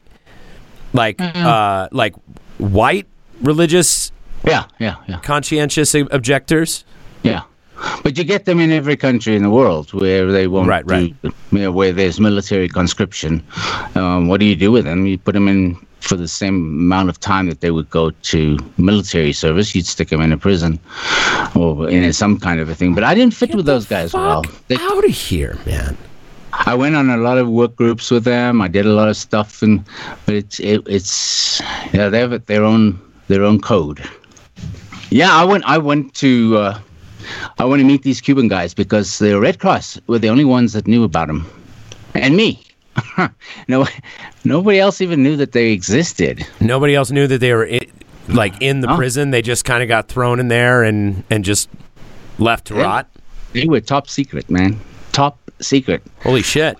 like 0.92 1.20
uh 1.20 1.88
like 1.90 2.14
white 2.58 3.06
religious 3.42 4.12
Yeah, 4.44 4.64
yeah, 4.78 4.96
yeah, 5.08 5.18
conscientious 5.20 5.94
objectors 5.94 6.84
yeah. 7.22 7.42
But 8.02 8.18
you 8.18 8.24
get 8.24 8.44
them 8.44 8.58
in 8.58 8.72
every 8.72 8.96
country 8.96 9.36
in 9.36 9.42
the 9.42 9.50
world 9.50 9.92
where 9.92 10.30
they 10.32 10.48
won't 10.48 10.68
Right, 10.68 10.84
right. 10.86 11.14
do, 11.22 11.32
you 11.52 11.58
know, 11.60 11.72
where 11.72 11.92
there's 11.92 12.18
military 12.18 12.68
conscription. 12.68 13.42
Um, 13.94 14.26
what 14.26 14.40
do 14.40 14.46
you 14.46 14.56
do 14.56 14.72
with 14.72 14.84
them? 14.84 15.06
You 15.06 15.16
put 15.16 15.34
them 15.34 15.46
in 15.46 15.76
for 16.00 16.16
the 16.16 16.26
same 16.26 16.54
amount 16.54 17.08
of 17.08 17.20
time 17.20 17.48
that 17.48 17.60
they 17.60 17.70
would 17.70 17.88
go 17.90 18.10
to 18.10 18.58
military 18.78 19.32
service. 19.32 19.74
You'd 19.74 19.86
stick 19.86 20.08
them 20.08 20.20
in 20.20 20.32
a 20.32 20.38
prison 20.38 20.80
or 21.54 21.88
in 21.88 22.12
some 22.12 22.38
kind 22.38 22.58
of 22.58 22.68
a 22.68 22.74
thing. 22.74 22.94
But 22.94 23.04
I 23.04 23.14
didn't 23.14 23.34
fit 23.34 23.54
with 23.54 23.66
those 23.66 23.86
guys 23.86 24.12
well. 24.12 24.44
They, 24.66 24.76
out 24.76 25.04
of 25.04 25.10
here 25.10 25.56
man 25.66 25.96
I 26.52 26.74
went 26.74 26.96
on 26.96 27.10
a 27.10 27.16
lot 27.16 27.38
of 27.38 27.48
work 27.48 27.76
groups 27.76 28.10
with 28.10 28.24
them. 28.24 28.60
I 28.60 28.68
did 28.68 28.86
a 28.86 28.92
lot 28.92 29.08
of 29.08 29.16
stuff, 29.16 29.62
and 29.62 29.84
but 30.26 30.34
it's 30.34 30.58
it, 30.58 30.82
it's 30.86 31.60
yeah 31.92 32.08
they 32.08 32.18
have 32.18 32.46
their 32.46 32.64
own 32.64 32.98
their 33.28 33.44
own 33.44 33.60
code. 33.60 34.02
Yeah, 35.10 35.32
I 35.34 35.44
went 35.44 35.64
I 35.64 35.78
went 35.78 36.14
to 36.16 36.56
uh, 36.58 36.78
I 37.58 37.64
went 37.64 37.80
to 37.80 37.86
meet 37.86 38.02
these 38.02 38.20
Cuban 38.20 38.48
guys 38.48 38.74
because 38.74 39.18
the 39.18 39.38
Red 39.40 39.58
Cross 39.58 40.00
were 40.06 40.18
the 40.18 40.28
only 40.28 40.44
ones 40.44 40.72
that 40.74 40.86
knew 40.86 41.04
about 41.04 41.28
them, 41.28 41.46
and 42.14 42.36
me. 42.36 42.62
no, 43.68 43.86
nobody 44.44 44.80
else 44.80 45.00
even 45.00 45.22
knew 45.22 45.36
that 45.36 45.52
they 45.52 45.70
existed. 45.70 46.44
nobody 46.60 46.94
else 46.96 47.10
knew 47.12 47.26
that 47.28 47.38
they 47.38 47.52
were 47.52 47.66
i 47.68 47.80
like 48.28 48.60
in 48.60 48.80
the 48.80 48.88
prison 48.96 49.30
they 49.30 49.40
just 49.40 49.64
kind 49.64 49.82
of 49.82 49.88
got 49.88 50.08
thrown 50.08 50.40
in 50.40 50.48
there 50.48 50.82
and 50.82 51.22
and 51.30 51.44
just 51.44 51.68
left 52.38 52.66
to 52.66 52.74
Yeah. 52.74 52.82
rot 52.82 53.08
They 53.52 53.66
were 53.66 53.80
top 53.80 54.08
secret, 54.08 54.50
man. 54.50 54.78
Top 55.12 55.38
secret. 55.60 56.02
holy 56.22 56.42
shit 56.42 56.76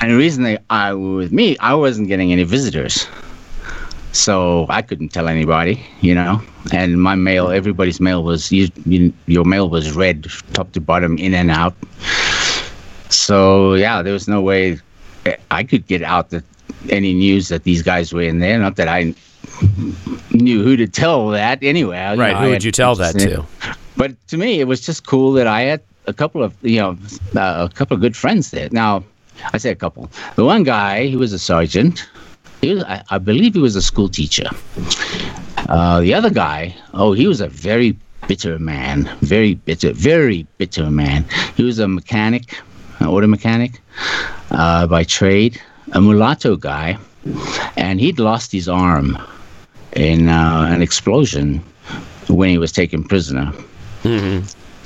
And 0.00 0.12
the 0.12 0.16
reason 0.16 0.44
they 0.44 0.58
I 0.70 0.94
with 0.94 1.32
me, 1.32 1.58
I 1.58 1.74
wasn't 1.74 2.06
getting 2.08 2.30
any 2.32 2.44
visitors. 2.44 3.08
So 4.16 4.66
I 4.68 4.82
couldn't 4.82 5.10
tell 5.10 5.28
anybody, 5.28 5.84
you 6.00 6.14
know. 6.14 6.42
And 6.72 7.00
my 7.00 7.14
mail, 7.14 7.50
everybody's 7.50 8.00
mail 8.00 8.22
was 8.22 8.50
you, 8.50 8.68
you, 8.86 9.12
your 9.26 9.44
mail 9.44 9.68
was 9.68 9.92
read 9.94 10.26
top 10.54 10.72
to 10.72 10.80
bottom, 10.80 11.18
in 11.18 11.34
and 11.34 11.50
out. 11.50 11.74
So 13.10 13.74
yeah, 13.74 14.02
there 14.02 14.12
was 14.12 14.26
no 14.26 14.40
way 14.40 14.78
I 15.50 15.64
could 15.64 15.86
get 15.86 16.02
out 16.02 16.30
the, 16.30 16.42
any 16.88 17.14
news 17.14 17.48
that 17.48 17.64
these 17.64 17.82
guys 17.82 18.12
were 18.12 18.22
in 18.22 18.38
there. 18.38 18.58
Not 18.58 18.76
that 18.76 18.88
I 18.88 19.14
knew 20.30 20.62
who 20.62 20.76
to 20.76 20.86
tell 20.86 21.28
that 21.28 21.62
anyway. 21.62 22.12
you 22.14 22.20
right 22.20 22.32
know, 22.32 22.40
who 22.40 22.50
would 22.50 22.64
you 22.64 22.72
tell 22.72 22.94
that 22.96 23.18
to 23.18 23.44
but 23.96 24.14
to 24.28 24.36
me, 24.36 24.60
it 24.60 24.64
was 24.64 24.80
just 24.80 25.06
cool 25.06 25.32
that 25.32 25.46
I 25.46 25.62
had 25.62 25.80
a 26.06 26.12
couple 26.12 26.42
of 26.42 26.54
you 26.62 26.80
know 26.80 26.96
uh, 27.34 27.68
a 27.70 27.74
couple 27.74 27.94
of 27.94 28.00
good 28.00 28.16
friends 28.16 28.50
there. 28.50 28.68
Now, 28.70 29.04
I 29.52 29.58
say 29.58 29.70
a 29.70 29.76
couple. 29.76 30.10
The 30.36 30.44
one 30.44 30.62
guy, 30.62 31.06
he 31.06 31.16
was 31.16 31.32
a 31.32 31.38
sergeant. 31.38 32.06
He 32.66 32.74
was, 32.74 32.82
I, 32.82 33.02
I 33.10 33.18
believe, 33.18 33.54
he 33.54 33.60
was 33.60 33.76
a 33.76 33.82
school 33.82 34.08
teacher. 34.08 34.48
Uh, 35.68 36.00
the 36.00 36.12
other 36.12 36.30
guy, 36.30 36.74
oh, 36.94 37.12
he 37.12 37.28
was 37.28 37.40
a 37.40 37.46
very 37.46 37.96
bitter 38.26 38.58
man, 38.58 39.08
very 39.20 39.54
bitter, 39.54 39.92
very 39.92 40.48
bitter 40.58 40.90
man. 40.90 41.24
He 41.56 41.62
was 41.62 41.78
a 41.78 41.86
mechanic, 41.86 42.60
an 42.98 43.06
auto 43.06 43.28
mechanic 43.28 43.80
uh, 44.50 44.88
by 44.88 45.04
trade, 45.04 45.60
a 45.92 46.00
mulatto 46.00 46.56
guy, 46.56 46.98
and 47.76 48.00
he'd 48.00 48.18
lost 48.18 48.50
his 48.50 48.68
arm 48.68 49.16
in 49.92 50.28
uh, 50.28 50.66
an 50.68 50.82
explosion 50.82 51.62
when 52.26 52.48
he 52.48 52.58
was 52.58 52.72
taken 52.72 53.04
prisoner. 53.04 53.52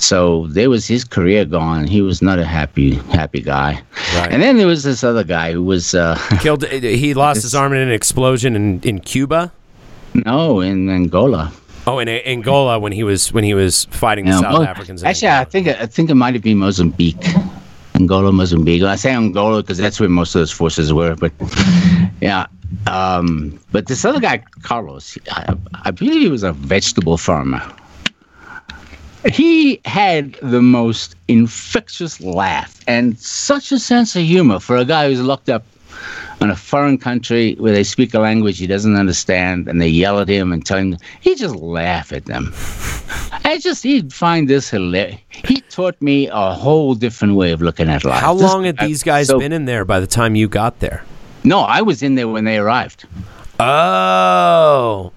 So 0.00 0.46
there 0.48 0.70
was 0.70 0.86
his 0.86 1.04
career 1.04 1.44
gone. 1.44 1.86
He 1.86 2.00
was 2.00 2.22
not 2.22 2.38
a 2.38 2.44
happy 2.44 2.94
happy 3.12 3.42
guy. 3.42 3.82
Right. 4.16 4.32
And 4.32 4.42
then 4.42 4.56
there 4.56 4.66
was 4.66 4.82
this 4.82 5.04
other 5.04 5.24
guy 5.24 5.52
who 5.52 5.62
was 5.62 5.94
uh, 5.94 6.16
Killed. 6.40 6.64
He 6.66 7.12
lost 7.14 7.42
his 7.42 7.54
arm 7.54 7.72
in 7.74 7.80
an 7.80 7.92
explosion 7.92 8.56
in, 8.56 8.80
in 8.80 9.00
Cuba. 9.00 9.52
no 10.14 10.60
in 10.60 10.88
Angola. 10.88 11.52
Oh, 11.86 11.98
in 11.98 12.08
A- 12.08 12.22
Angola 12.24 12.78
when 12.78 12.92
he 12.92 13.04
was 13.04 13.32
when 13.32 13.44
he 13.44 13.54
was 13.54 13.84
fighting 13.86 14.24
the 14.24 14.32
South 14.32 14.52
well, 14.52 14.62
Africans. 14.62 15.04
Actually, 15.04 15.28
I 15.32 15.44
think 15.44 15.68
I 15.68 15.86
think 15.86 16.08
it 16.10 16.14
might 16.14 16.34
have 16.34 16.42
been 16.42 16.58
Mozambique, 16.58 17.26
Angola, 17.94 18.32
Mozambique. 18.32 18.82
I 18.82 18.96
say 18.96 19.12
Angola 19.12 19.62
because 19.62 19.78
that's 19.78 20.00
where 20.00 20.08
most 20.08 20.34
of 20.34 20.40
those 20.40 20.52
forces 20.52 20.92
were. 20.92 21.14
But 21.14 21.32
yeah, 22.20 22.46
um, 22.86 23.58
but 23.72 23.86
this 23.86 24.04
other 24.04 24.20
guy, 24.20 24.42
Carlos, 24.62 25.18
I, 25.30 25.54
I 25.84 25.90
believe 25.90 26.20
he 26.22 26.28
was 26.28 26.42
a 26.42 26.52
vegetable 26.52 27.16
farmer. 27.18 27.62
He 29.30 29.80
had 29.84 30.32
the 30.42 30.62
most 30.62 31.14
infectious 31.28 32.20
laugh 32.20 32.80
and 32.86 33.18
such 33.18 33.70
a 33.72 33.78
sense 33.78 34.16
of 34.16 34.22
humor 34.22 34.58
for 34.60 34.76
a 34.76 34.84
guy 34.84 35.08
who's 35.08 35.20
locked 35.20 35.48
up 35.50 35.64
in 36.40 36.48
a 36.48 36.56
foreign 36.56 36.96
country 36.96 37.54
where 37.58 37.72
they 37.72 37.84
speak 37.84 38.14
a 38.14 38.18
language 38.18 38.58
he 38.58 38.66
doesn't 38.66 38.96
understand 38.96 39.68
and 39.68 39.80
they 39.80 39.88
yell 39.88 40.20
at 40.20 40.28
him 40.28 40.52
and 40.52 40.64
tell 40.64 40.78
him 40.78 40.96
he 41.20 41.34
just 41.34 41.54
laugh 41.56 42.12
at 42.12 42.24
them. 42.24 42.50
I 43.44 43.58
just 43.60 43.82
he'd 43.82 44.12
find 44.12 44.48
this 44.48 44.70
hilarious. 44.70 45.18
He 45.28 45.60
taught 45.62 46.00
me 46.00 46.28
a 46.28 46.52
whole 46.54 46.94
different 46.94 47.34
way 47.34 47.52
of 47.52 47.60
looking 47.60 47.90
at 47.90 48.04
life. 48.04 48.20
How 48.22 48.32
This 48.32 48.42
long 48.42 48.64
had 48.64 48.78
these 48.78 49.02
guys 49.02 49.26
so- 49.26 49.38
been 49.38 49.52
in 49.52 49.66
there 49.66 49.84
by 49.84 50.00
the 50.00 50.06
time 50.06 50.34
you 50.34 50.48
got 50.48 50.80
there? 50.80 51.04
No, 51.44 51.60
I 51.60 51.82
was 51.82 52.02
in 52.02 52.14
there 52.14 52.28
when 52.28 52.44
they 52.44 52.56
arrived. 52.58 53.06
Oh, 53.58 55.12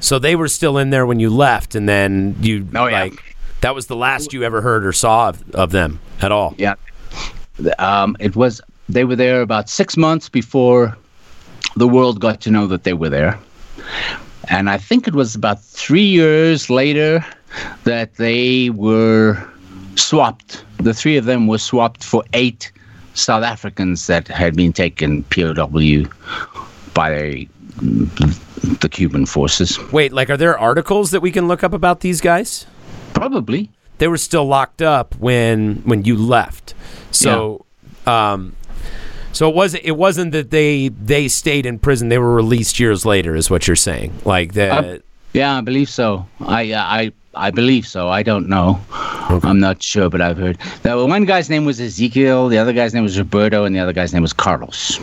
so 0.00 0.18
they 0.18 0.36
were 0.36 0.48
still 0.48 0.76
in 0.78 0.90
there 0.90 1.06
when 1.06 1.20
you 1.20 1.30
left, 1.30 1.74
and 1.74 1.88
then 1.88 2.36
you 2.40 2.66
Oh, 2.74 2.86
yeah. 2.86 3.04
like 3.04 3.35
that 3.66 3.74
was 3.74 3.88
the 3.88 3.96
last 3.96 4.32
you 4.32 4.44
ever 4.44 4.62
heard 4.62 4.86
or 4.86 4.92
saw 4.92 5.30
of, 5.30 5.50
of 5.50 5.72
them 5.72 5.98
at 6.22 6.30
all. 6.30 6.54
Yeah. 6.56 6.76
Um, 7.80 8.16
it 8.20 8.36
was 8.36 8.60
they 8.88 9.02
were 9.02 9.16
there 9.16 9.42
about 9.42 9.68
six 9.68 9.96
months 9.96 10.28
before 10.28 10.96
the 11.74 11.88
world 11.88 12.20
got 12.20 12.40
to 12.42 12.50
know 12.52 12.68
that 12.68 12.84
they 12.84 12.92
were 12.92 13.08
there. 13.08 13.36
And 14.48 14.70
I 14.70 14.78
think 14.78 15.08
it 15.08 15.16
was 15.16 15.34
about 15.34 15.60
three 15.60 16.06
years 16.06 16.70
later 16.70 17.26
that 17.82 18.14
they 18.14 18.70
were 18.70 19.36
swapped. 19.96 20.64
The 20.76 20.94
three 20.94 21.16
of 21.16 21.24
them 21.24 21.48
were 21.48 21.58
swapped 21.58 22.04
for 22.04 22.22
eight 22.34 22.70
South 23.14 23.42
Africans 23.42 24.06
that 24.06 24.28
had 24.28 24.54
been 24.54 24.72
taken 24.72 25.24
POW 25.24 26.04
by 26.94 27.48
the 28.80 28.88
Cuban 28.88 29.26
forces. 29.26 29.76
Wait, 29.90 30.12
like, 30.12 30.30
are 30.30 30.36
there 30.36 30.56
articles 30.56 31.10
that 31.10 31.20
we 31.20 31.32
can 31.32 31.48
look 31.48 31.64
up 31.64 31.72
about 31.72 31.98
these 31.98 32.20
guys? 32.20 32.64
Probably. 33.16 33.70
They 33.98 34.08
were 34.08 34.18
still 34.18 34.44
locked 34.44 34.82
up 34.82 35.14
when 35.16 35.76
when 35.84 36.04
you 36.04 36.16
left. 36.16 36.74
So, 37.10 37.64
um, 38.06 38.54
so 39.32 39.48
it 39.48 39.54
was 39.54 39.74
it 39.74 39.92
wasn't 39.92 40.32
that 40.32 40.50
they 40.50 40.88
they 40.88 41.28
stayed 41.28 41.64
in 41.64 41.78
prison. 41.78 42.10
They 42.10 42.18
were 42.18 42.34
released 42.34 42.78
years 42.78 43.06
later, 43.06 43.34
is 43.34 43.48
what 43.50 43.66
you're 43.66 43.74
saying. 43.76 44.12
Like 44.24 44.52
the 44.52 44.68
Uh, 44.72 44.98
Yeah, 45.32 45.56
I 45.56 45.60
believe 45.62 45.88
so. 45.88 46.26
I 46.40 46.74
I 46.74 47.12
I 47.34 47.50
believe 47.50 47.86
so. 47.86 48.08
I 48.08 48.22
don't 48.22 48.48
know. 48.48 48.80
I'm 49.42 49.60
not 49.60 49.82
sure, 49.82 50.08
but 50.10 50.20
I've 50.20 50.36
heard. 50.38 50.58
The 50.82 50.96
one 51.06 51.24
guy's 51.24 51.48
name 51.50 51.64
was 51.64 51.80
Ezekiel. 51.80 52.48
The 52.48 52.58
other 52.58 52.72
guy's 52.72 52.92
name 52.94 53.02
was 53.02 53.18
Roberto, 53.18 53.64
and 53.64 53.74
the 53.74 53.80
other 53.80 53.92
guy's 53.92 54.12
name 54.12 54.22
was 54.22 54.32
Carlos. 54.34 54.98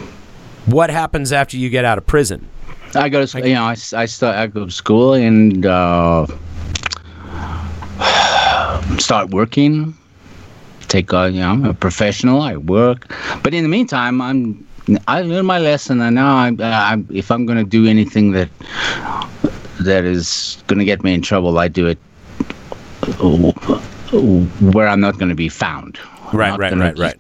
what 0.66 0.90
happens 0.90 1.32
after 1.32 1.58
you 1.58 1.70
get 1.70 1.84
out 1.86 1.98
of 1.98 2.06
prison? 2.06 2.48
I 2.96 3.10
go 3.10 3.20
to 3.22 3.28
school. 3.28 3.46
You 3.46 3.56
know, 3.56 3.66
I 3.66 4.06
start. 4.06 4.36
I 4.36 4.48
go 4.48 4.66
to 4.66 4.72
school 4.72 5.14
and 5.14 5.66
uh, 5.66 6.26
start 9.00 9.30
working. 9.32 9.96
Take 10.88 11.14
uh, 11.14 11.26
you 11.26 11.40
know, 11.40 11.50
I'm 11.50 11.66
a 11.66 11.74
professional. 11.74 12.42
I 12.42 12.58
work, 12.58 13.12
but 13.42 13.54
in 13.54 13.64
the 13.64 13.70
meantime, 13.70 14.22
I'm. 14.22 14.68
I 15.08 15.22
learned 15.22 15.48
my 15.48 15.60
lesson, 15.60 16.02
and 16.02 16.16
now 16.16 16.36
I'm. 16.36 16.60
I'm 16.62 17.08
if 17.12 17.32
I'm 17.32 17.46
going 17.46 17.58
to 17.58 17.64
do 17.64 17.88
anything 17.88 18.32
that 18.34 18.50
that 19.82 20.04
is 20.04 20.62
going 20.68 20.80
to 20.80 20.86
get 20.86 21.04
me 21.04 21.14
in 21.14 21.22
trouble, 21.22 21.58
I 21.58 21.68
do 21.68 21.88
it 21.88 21.98
where 24.62 24.88
I'm 24.88 25.00
not 25.00 25.18
going 25.18 25.30
to 25.30 25.36
be 25.36 25.50
found. 25.50 26.00
I'm 26.28 26.38
Right, 26.38 26.58
right, 26.58 26.74
right, 26.74 26.98
right. 26.98 27.20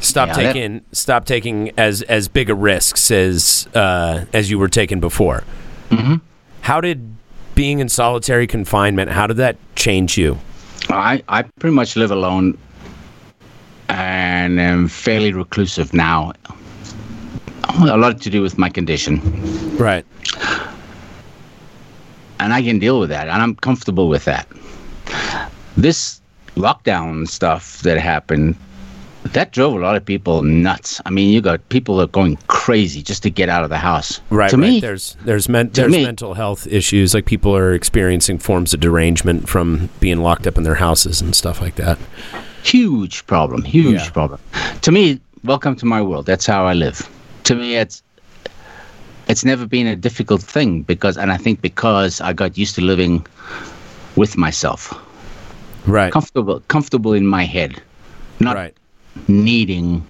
Stop 0.00 0.28
Yeah, 0.28 0.34
that- 0.34 0.52
taking 0.52 0.80
stop 0.92 1.24
taking 1.26 1.70
as 1.78 2.02
as 2.02 2.28
big 2.28 2.50
a 2.50 2.54
risks 2.54 3.10
as 3.10 3.68
uh, 3.74 4.24
as 4.32 4.50
you 4.50 4.58
were 4.58 4.68
taking 4.68 5.00
before. 5.00 5.44
Mm-hmm. 5.90 6.16
How 6.62 6.80
did 6.80 7.11
being 7.54 7.78
in 7.78 7.88
solitary 7.88 8.46
confinement? 8.46 9.10
How 9.10 9.26
did 9.26 9.36
that 9.38 9.56
change 9.76 10.16
you? 10.18 10.38
I, 10.88 11.22
I 11.28 11.42
pretty 11.42 11.74
much 11.74 11.96
live 11.96 12.10
alone 12.10 12.58
and 13.88 14.58
am 14.60 14.88
fairly 14.88 15.32
reclusive 15.32 15.92
now. 15.92 16.32
A 17.80 17.96
lot 17.96 18.20
to 18.20 18.30
do 18.30 18.42
with 18.42 18.58
my 18.58 18.68
condition. 18.68 19.20
Right. 19.76 20.04
And 22.40 22.52
I 22.52 22.62
can 22.62 22.78
deal 22.78 22.98
with 22.98 23.10
that. 23.10 23.28
And 23.28 23.40
I'm 23.40 23.54
comfortable 23.56 24.08
with 24.08 24.24
that. 24.24 24.48
This 25.76 26.20
lockdown 26.56 27.28
stuff 27.28 27.80
that 27.82 27.98
happened, 27.98 28.56
that 29.24 29.52
drove 29.52 29.74
a 29.74 29.78
lot 29.78 29.96
of 29.96 30.04
people 30.04 30.42
nuts. 30.42 31.00
I 31.06 31.10
mean, 31.10 31.30
you 31.32 31.40
got 31.40 31.66
people 31.68 31.96
that 31.98 32.04
are 32.04 32.06
going 32.08 32.36
crazy 32.48 33.02
just 33.02 33.22
to 33.22 33.30
get 33.30 33.48
out 33.48 33.64
of 33.64 33.70
the 33.70 33.78
house. 33.78 34.20
Right. 34.30 34.50
To 34.50 34.56
right. 34.56 34.62
me, 34.68 34.80
there's 34.80 35.16
there's 35.24 35.48
men- 35.48 35.70
there's 35.72 35.92
me- 35.92 36.04
mental 36.04 36.34
health 36.34 36.66
issues. 36.66 37.14
Like 37.14 37.24
people 37.26 37.54
are 37.56 37.72
experiencing 37.72 38.38
forms 38.38 38.74
of 38.74 38.80
derangement 38.80 39.48
from 39.48 39.88
being 40.00 40.18
locked 40.18 40.46
up 40.46 40.56
in 40.58 40.64
their 40.64 40.74
houses 40.74 41.20
and 41.22 41.34
stuff 41.34 41.60
like 41.60 41.76
that. 41.76 41.98
huge 42.64 43.26
problem 43.26 43.62
huge 43.64 43.94
Yeah. 44.00 44.10
problem 44.10 44.38
to 44.82 44.92
me 44.92 45.18
welcome 45.42 45.74
to 45.76 45.84
my 45.84 46.00
world 46.00 46.26
that's 46.26 46.46
how 46.46 46.64
i 46.64 46.72
live 46.74 47.08
to 47.42 47.56
me 47.56 47.74
it's 47.74 48.04
it's 49.26 49.44
never 49.44 49.66
been 49.66 49.88
a 49.88 49.96
difficult 49.96 50.40
thing 50.40 50.82
because 50.82 51.16
and 51.18 51.32
i 51.32 51.36
think 51.36 51.60
because 51.60 52.20
i 52.20 52.32
got 52.32 52.56
used 52.56 52.76
to 52.76 52.80
living 52.80 53.26
with 54.14 54.36
myself 54.36 54.94
Right. 55.86 56.12
comfortable 56.12 56.60
comfortable 56.68 57.12
in 57.14 57.26
my 57.26 57.44
head 57.44 57.82
not 58.38 58.54
right. 58.54 58.76
Needing 59.28 60.06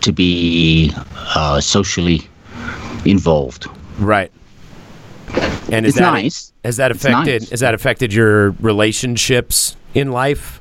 to 0.00 0.12
be 0.12 0.92
uh, 1.34 1.60
socially 1.60 2.22
involved 3.04 3.66
Right. 3.98 4.30
And 5.72 5.84
is 5.86 5.94
It's 5.94 5.98
that 5.98 6.12
nice. 6.12 6.52
has 6.64 6.76
that 6.76 6.90
affected 6.90 7.42
nice. 7.42 7.50
has 7.50 7.60
that 7.60 7.74
affected 7.74 8.12
your 8.12 8.50
relationships 8.60 9.76
in 9.94 10.12
life? 10.12 10.60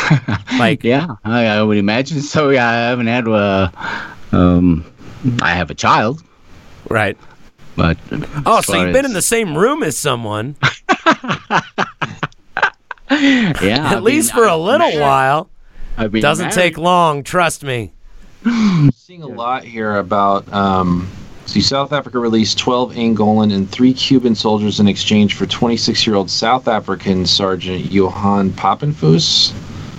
like 0.58 0.82
yeah 0.84 1.06
I, 1.24 1.46
I 1.46 1.62
would 1.62 1.76
imagine 1.76 2.20
so 2.22 2.48
yeah 2.50 2.68
i 2.68 2.72
haven't 2.74 3.06
had 3.08 3.26
uh, 3.28 3.70
um 4.32 4.84
i 5.42 5.50
have 5.52 5.70
a 5.70 5.74
child 5.74 6.22
right. 6.88 7.16
but 7.76 7.98
Oh, 8.46 8.60
so 8.60 8.80
you've 8.80 8.92
been 8.92 9.04
in 9.04 9.12
the 9.12 9.20
same 9.22 9.56
room 9.58 9.82
as 9.82 9.96
someone 9.98 10.56
yeah 11.10 11.58
at 13.10 13.96
I've 13.96 14.02
least 14.02 14.32
been- 14.32 14.42
for 14.42 14.48
a 14.48 14.56
little 14.56 14.98
while. 15.00 15.49
I've 16.00 16.10
been 16.12 16.22
Doesn't 16.22 16.44
married. 16.44 16.54
take 16.54 16.78
long, 16.78 17.22
trust 17.22 17.62
me. 17.62 17.92
seeing 18.94 19.22
a 19.22 19.26
lot 19.26 19.64
here 19.64 19.96
about 19.98 20.50
um, 20.50 21.06
see 21.44 21.60
South 21.60 21.92
Africa 21.92 22.18
released 22.18 22.58
12 22.58 22.92
Angolan 22.94 23.52
and 23.54 23.70
three 23.70 23.92
Cuban 23.92 24.34
soldiers 24.34 24.80
in 24.80 24.88
exchange 24.88 25.34
for 25.34 25.44
26-year-old 25.44 26.30
South 26.30 26.68
African 26.68 27.26
Sergeant 27.26 27.92
Johan 27.92 28.48
Papenfus, 28.52 29.52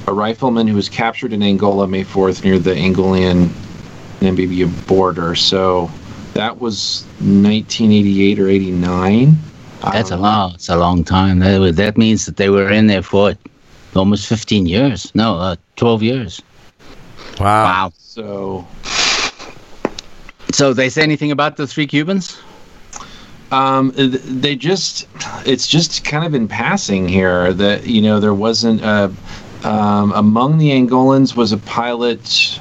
a 0.08 0.14
rifleman 0.14 0.68
who 0.68 0.76
was 0.76 0.90
captured 0.90 1.34
in 1.34 1.44
Angola 1.44 1.88
May 1.88 2.04
4th 2.04 2.44
near 2.44 2.58
the 2.58 2.72
Angolan 2.74 3.50
Namibia 4.22 4.88
border. 4.88 5.36
So 5.36 5.92
that 6.34 6.60
was 6.60 7.04
1988 7.20 8.40
or 8.40 8.48
89. 8.50 9.36
That's 9.84 10.10
a 10.10 10.18
long. 10.18 10.56
It's 10.56 10.70
a 10.70 10.78
long 10.78 11.04
time. 11.04 11.38
That, 11.40 11.60
wa- 11.60 11.72
that 11.72 11.96
means 11.96 12.26
that 12.26 12.38
they 12.38 12.50
were 12.50 12.72
in 12.72 12.88
there 12.88 13.04
for 13.04 13.34
almost 13.96 14.28
15 14.28 14.66
years. 14.66 15.12
No, 15.16 15.38
uh, 15.38 15.56
12 15.76 16.04
years. 16.04 16.42
Wow. 17.40 17.64
Wow. 17.64 17.94
So 17.98 18.68
So 20.52 20.74
they 20.74 20.90
say 20.90 21.02
anything 21.04 21.32
about 21.32 21.58
the 21.58 21.66
three 21.68 21.88
Cubans? 21.88 22.40
Um, 23.52 23.92
they 23.96 24.56
just, 24.56 25.08
it's 25.46 25.68
just 25.68 26.06
kind 26.06 26.26
of 26.26 26.34
in 26.34 26.48
passing 26.48 27.08
here 27.10 27.52
that, 27.54 27.86
you 27.86 28.02
know, 28.02 28.20
there 28.22 28.34
wasn't 28.34 28.82
a, 28.82 29.12
um, 29.64 30.14
among 30.14 30.58
the 30.58 30.70
Angolans 30.70 31.36
was 31.36 31.52
a 31.52 31.58
pilot 31.58 32.60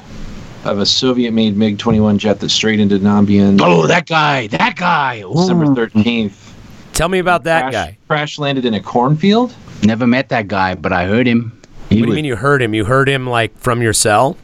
of 0.65 0.79
a 0.79 0.85
Soviet 0.85 1.31
made 1.31 1.55
MiG 1.55 1.79
21 1.79 2.17
jet 2.17 2.39
that 2.41 2.49
strayed 2.49 2.79
into 2.79 2.99
Namibia 2.99 3.57
Oh, 3.61 3.87
that 3.87 4.05
guy. 4.05 4.47
That 4.47 4.75
guy. 4.75 5.21
December 5.21 5.65
13th. 5.67 6.53
Tell 6.93 7.09
me 7.09 7.19
about 7.19 7.45
that 7.45 7.61
crash, 7.61 7.73
guy. 7.73 7.97
Crash 8.07 8.37
landed 8.37 8.65
in 8.65 8.73
a 8.73 8.81
cornfield. 8.81 9.55
Never 9.83 10.05
met 10.07 10.29
that 10.29 10.47
guy, 10.47 10.75
but 10.75 10.93
I 10.93 11.05
heard 11.05 11.27
him. 11.27 11.51
He 11.61 11.61
What 11.61 11.89
do 11.89 11.95
you 11.97 12.07
would, 12.07 12.15
mean 12.15 12.25
you 12.25 12.35
heard 12.35 12.61
him? 12.61 12.73
You 12.73 12.85
heard 12.85 13.09
him 13.09 13.27
like 13.27 13.57
from 13.57 13.81
your 13.81 13.93
cell? 13.93 14.37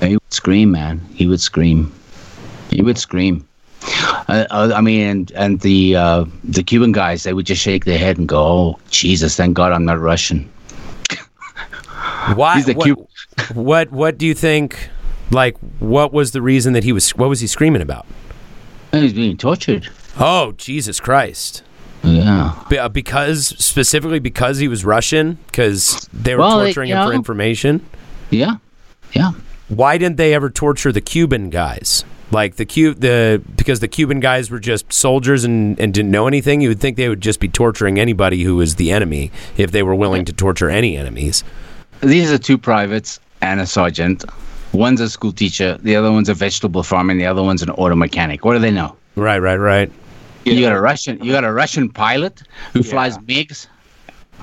he 0.00 0.14
would 0.14 0.32
scream, 0.32 0.70
man. 0.70 1.00
He 1.14 1.26
would 1.26 1.40
scream. 1.40 1.92
He 2.70 2.82
would 2.82 2.98
scream. 2.98 3.46
Uh, 4.28 4.44
uh, 4.50 4.72
I 4.74 4.80
mean, 4.80 5.00
and, 5.06 5.32
and 5.32 5.60
the 5.60 5.96
uh, 5.96 6.24
the 6.42 6.62
Cuban 6.62 6.92
guys, 6.92 7.22
they 7.22 7.32
would 7.32 7.46
just 7.46 7.62
shake 7.62 7.84
their 7.84 7.98
head 7.98 8.18
and 8.18 8.28
go, 8.28 8.38
"Oh, 8.38 8.78
Jesus, 8.90 9.36
thank 9.36 9.54
God 9.54 9.72
I'm 9.72 9.84
not 9.84 9.98
Russian." 10.00 10.50
Why? 12.34 12.56
He's 12.56 12.66
the 12.66 12.74
what, 12.74 12.84
Cuban. 12.84 13.06
what? 13.54 13.92
What 13.92 14.18
do 14.18 14.26
you 14.26 14.34
think? 14.34 14.90
Like, 15.30 15.56
what 15.78 16.12
was 16.12 16.32
the 16.32 16.42
reason 16.42 16.72
that 16.74 16.84
he 16.84 16.92
was? 16.92 17.10
What 17.10 17.28
was 17.28 17.40
he 17.40 17.46
screaming 17.46 17.82
about? 17.82 18.06
He's 18.92 19.12
being 19.12 19.36
tortured. 19.36 19.88
Oh, 20.18 20.52
Jesus 20.52 21.00
Christ! 21.00 21.62
Yeah. 22.04 22.52
Be- 22.68 22.78
uh, 22.78 22.88
because 22.88 23.46
specifically 23.46 24.18
because 24.20 24.58
he 24.58 24.68
was 24.68 24.84
Russian, 24.84 25.38
because 25.46 26.08
they 26.12 26.34
were 26.34 26.40
Well, 26.40 26.58
they- 26.58 26.66
torturing 26.66 26.90
him 26.90 27.06
for 27.06 27.12
information. 27.14 27.80
Yeah. 28.30 28.56
Yeah. 29.12 29.32
Why 29.68 29.96
didn't 29.98 30.16
they 30.18 30.34
ever 30.34 30.50
torture 30.50 30.92
the 30.92 31.00
Cuban 31.00 31.50
guys? 31.50 32.04
Like 32.30 32.56
the 32.56 32.66
Cu- 32.66 32.94
the 32.94 33.40
because 33.56 33.80
the 33.80 33.88
Cuban 33.88 34.18
guys 34.20 34.50
were 34.50 34.58
just 34.58 34.92
soldiers 34.92 35.44
and, 35.44 35.78
and 35.78 35.94
didn't 35.94 36.10
know 36.10 36.26
anything. 36.26 36.60
You 36.60 36.68
would 36.70 36.80
think 36.80 36.96
they 36.96 37.08
would 37.08 37.20
just 37.20 37.38
be 37.40 37.48
torturing 37.48 37.98
anybody 37.98 38.42
who 38.42 38.56
was 38.56 38.74
the 38.74 38.90
enemy 38.90 39.30
if 39.56 39.70
they 39.70 39.82
were 39.82 39.94
willing 39.94 40.24
to 40.24 40.32
torture 40.32 40.68
any 40.68 40.96
enemies. 40.96 41.44
These 42.00 42.32
are 42.32 42.38
two 42.38 42.58
privates 42.58 43.20
and 43.40 43.60
a 43.60 43.66
sergeant. 43.66 44.24
One's 44.72 45.00
a 45.00 45.08
school 45.08 45.32
teacher. 45.32 45.78
The 45.82 45.94
other 45.94 46.10
one's 46.10 46.28
a 46.28 46.34
vegetable 46.34 46.82
farmer, 46.82 47.12
and 47.12 47.20
the 47.20 47.26
other 47.26 47.42
one's 47.42 47.62
an 47.62 47.70
auto 47.70 47.94
mechanic. 47.94 48.44
What 48.44 48.54
do 48.54 48.58
they 48.58 48.72
know? 48.72 48.96
Right, 49.16 49.38
right, 49.38 49.56
right. 49.56 49.92
You 50.44 50.60
got 50.60 50.72
a 50.76 50.80
Russian. 50.80 51.22
You 51.24 51.32
got 51.32 51.44
a 51.44 51.52
Russian 51.52 51.88
pilot 51.88 52.42
who 52.72 52.82
flies 52.82 53.16
MiGs. 53.18 53.66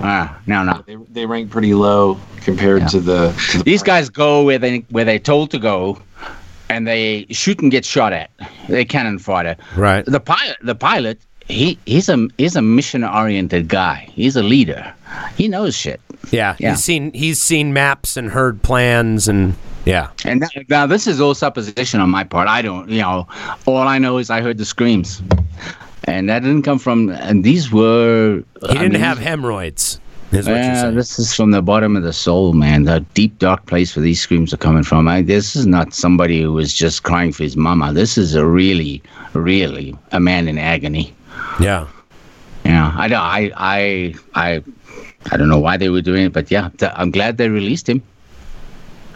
Ah, 0.00 0.38
no, 0.46 0.62
no. 0.64 0.82
They, 0.86 0.96
they 1.10 1.26
rank 1.26 1.50
pretty 1.50 1.74
low 1.74 2.18
compared 2.40 2.82
Yeah. 2.82 2.88
to 2.88 3.00
the. 3.00 3.32
To 3.52 3.58
the 3.58 3.64
These 3.64 3.82
guys 3.82 4.08
go 4.08 4.42
where 4.42 4.58
they 4.58 4.78
where 4.90 5.04
they're 5.04 5.18
told 5.18 5.50
to 5.52 5.58
go, 5.58 6.00
and 6.68 6.86
they 6.86 7.26
shoot 7.30 7.60
and 7.60 7.70
get 7.70 7.84
shot 7.84 8.12
at. 8.12 8.30
They 8.68 8.84
cannon 8.84 9.18
fodder. 9.18 9.56
Right. 9.76 10.04
The 10.04 10.18
pilot, 10.20 10.56
the 10.62 10.74
pilot, 10.74 11.20
he 11.46 11.78
he's 11.86 12.08
a 12.08 12.26
he's 12.38 12.56
a 12.56 12.62
mission 12.62 13.04
oriented 13.04 13.68
guy. 13.68 14.08
He's 14.12 14.34
a 14.36 14.42
leader. 14.42 14.92
He 15.36 15.46
knows 15.46 15.76
shit. 15.76 16.00
Yeah, 16.30 16.56
Yeah. 16.58 16.70
he's 16.70 16.82
seen 16.84 17.12
he's 17.12 17.42
seen 17.42 17.72
maps 17.72 18.16
and 18.16 18.30
heard 18.30 18.62
plans 18.62 19.28
and 19.28 19.54
yeah. 19.84 20.08
And 20.24 20.40
now, 20.40 20.48
now 20.68 20.86
this 20.86 21.06
is 21.06 21.20
all 21.20 21.34
supposition 21.34 22.00
on 22.00 22.08
my 22.08 22.22
part. 22.24 22.46
I 22.48 22.62
don't, 22.62 22.88
you 22.88 23.00
know, 23.02 23.26
all 23.66 23.78
I 23.88 23.98
know 23.98 24.18
is 24.18 24.30
I 24.30 24.40
heard 24.40 24.56
the 24.56 24.64
screams, 24.64 25.20
and 26.04 26.28
that 26.28 26.42
didn't 26.42 26.62
come 26.62 26.78
from. 26.78 27.10
And 27.10 27.44
these 27.44 27.72
were. 27.72 28.42
He 28.68 28.74
didn't 28.74 29.00
have 29.00 29.18
hemorrhoids. 29.18 30.00
Is 30.32 30.46
what 30.48 30.54
you're 30.54 30.64
Yeah, 30.64 30.90
this 30.90 31.18
is 31.18 31.34
from 31.34 31.50
the 31.50 31.60
bottom 31.60 31.94
of 31.94 32.02
the 32.04 32.12
soul, 32.12 32.54
man. 32.54 32.84
The 32.84 33.00
deep, 33.12 33.38
dark 33.38 33.66
place 33.66 33.94
where 33.94 34.02
these 34.02 34.18
screams 34.20 34.54
are 34.54 34.56
coming 34.56 34.82
from. 34.82 35.06
I, 35.06 35.20
this 35.20 35.54
is 35.54 35.66
not 35.66 35.92
somebody 35.92 36.40
who 36.40 36.54
was 36.54 36.72
just 36.72 37.02
crying 37.02 37.32
for 37.32 37.42
his 37.42 37.54
mama. 37.54 37.92
This 37.92 38.16
is 38.16 38.34
a 38.34 38.46
really, 38.46 39.02
really 39.34 39.94
a 40.12 40.20
man 40.20 40.48
in 40.48 40.56
agony. 40.56 41.14
Yeah. 41.60 41.86
Yeah, 42.64 42.94
I 42.96 43.08
don't. 43.08 43.20
I, 43.20 43.50
I, 43.56 44.14
I, 44.34 44.62
I 45.30 45.36
don't 45.36 45.48
know 45.48 45.58
why 45.58 45.76
they 45.76 45.90
were 45.90 46.00
doing 46.00 46.26
it, 46.26 46.32
but 46.32 46.50
yeah, 46.50 46.70
th- 46.78 46.92
I'm 46.94 47.10
glad 47.10 47.36
they 47.36 47.48
released 47.48 47.88
him. 47.88 48.02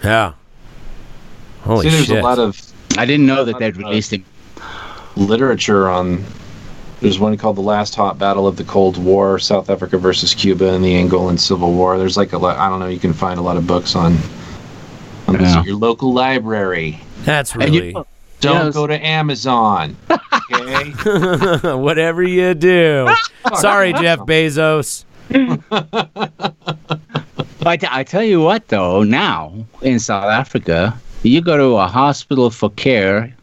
Yeah. 0.05 0.35
Holy 1.63 1.85
See, 1.85 1.91
there's 1.91 2.07
shit. 2.07 2.19
a 2.19 2.23
lot 2.23 2.39
of 2.39 2.61
I 2.99 3.07
didn't 3.07 3.27
know 3.27 3.45
that 3.45 3.59
they'd 3.59 3.77
released 3.77 4.13
him. 4.13 4.25
literature 5.17 5.89
on. 5.89 6.25
There's 7.01 7.19
one 7.19 7.37
called 7.37 7.57
"The 7.57 7.61
Last 7.63 7.95
Hot 7.95 8.19
Battle 8.19 8.47
of 8.47 8.57
the 8.57 8.65
Cold 8.65 8.97
War: 9.03 9.39
South 9.39 9.69
Africa 9.71 9.99
versus 9.99 10.35
Cuba 10.35 10.73
and 10.73 10.85
the 10.85 10.95
Angolan 10.95 11.39
Civil 11.39 11.73
War." 11.73 11.99
There's 11.99 12.17
like 12.17 12.33
a 12.33 12.39
lot. 12.39 12.57
I 12.59 12.69
don't 12.69 12.81
know. 12.81 12.87
You 12.89 12.99
can 12.99 13.13
find 13.13 13.39
a 13.39 13.43
lot 13.43 13.57
of 13.57 13.67
books 13.67 13.95
on. 13.95 14.17
on 15.29 15.41
Yeah. 15.41 15.59
at 15.59 15.65
your 15.67 15.77
local 15.77 16.13
library. 16.15 16.99
That's 17.25 17.55
And 17.55 17.75
you 17.75 17.81
really 17.81 17.93
Don't 18.41 18.67
Yes. 18.67 18.75
go 18.75 18.87
to 18.87 19.05
Amazon. 19.07 19.97
Okay. 20.53 20.91
whatever 21.77 22.23
you 22.23 22.55
do. 22.55 23.09
Sorry, 23.57 23.93
Jeff 23.95 24.21
Bezos. 24.21 25.05
I 27.65 28.05
tell 28.07 28.23
you 28.23 28.41
what, 28.41 28.69
though, 28.69 29.03
now 29.03 29.53
in 29.83 29.99
South 29.99 30.25
Africa, 30.31 30.99
you 31.23 31.41
go 31.41 31.57
to 31.57 31.77
a 31.79 31.87
hospital 31.87 32.51
for 32.51 32.71
care, 32.71 33.35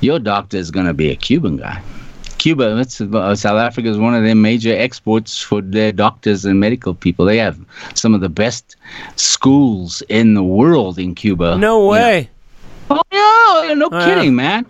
your 0.00 0.18
doctor 0.18 0.56
is 0.56 0.70
going 0.70 0.86
to 0.86 0.94
be 0.94 1.10
a 1.10 1.16
Cuban 1.16 1.56
guy. 1.58 1.80
Cuba, 2.38 2.74
that's, 2.74 3.00
uh, 3.00 3.34
South 3.34 3.58
Africa 3.58 3.88
is 3.88 3.98
one 3.98 4.14
of 4.14 4.22
their 4.22 4.34
major 4.34 4.74
exports 4.76 5.40
for 5.40 5.60
their 5.60 5.92
doctors 5.92 6.44
and 6.44 6.58
medical 6.60 6.94
people. 6.94 7.24
They 7.24 7.38
have 7.38 7.58
some 7.94 8.14
of 8.14 8.20
the 8.20 8.28
best 8.28 8.76
schools 9.16 10.02
in 10.08 10.34
the 10.34 10.42
world 10.42 10.98
in 10.98 11.14
Cuba. 11.14 11.58
No 11.58 11.86
way. 11.86 12.30
Oh, 12.90 13.02
yeah, 13.12 13.74
no 13.74 13.88
Oh, 13.92 13.98
yeah. 13.98 14.14
kidding, 14.14 14.34
man. 14.34 14.66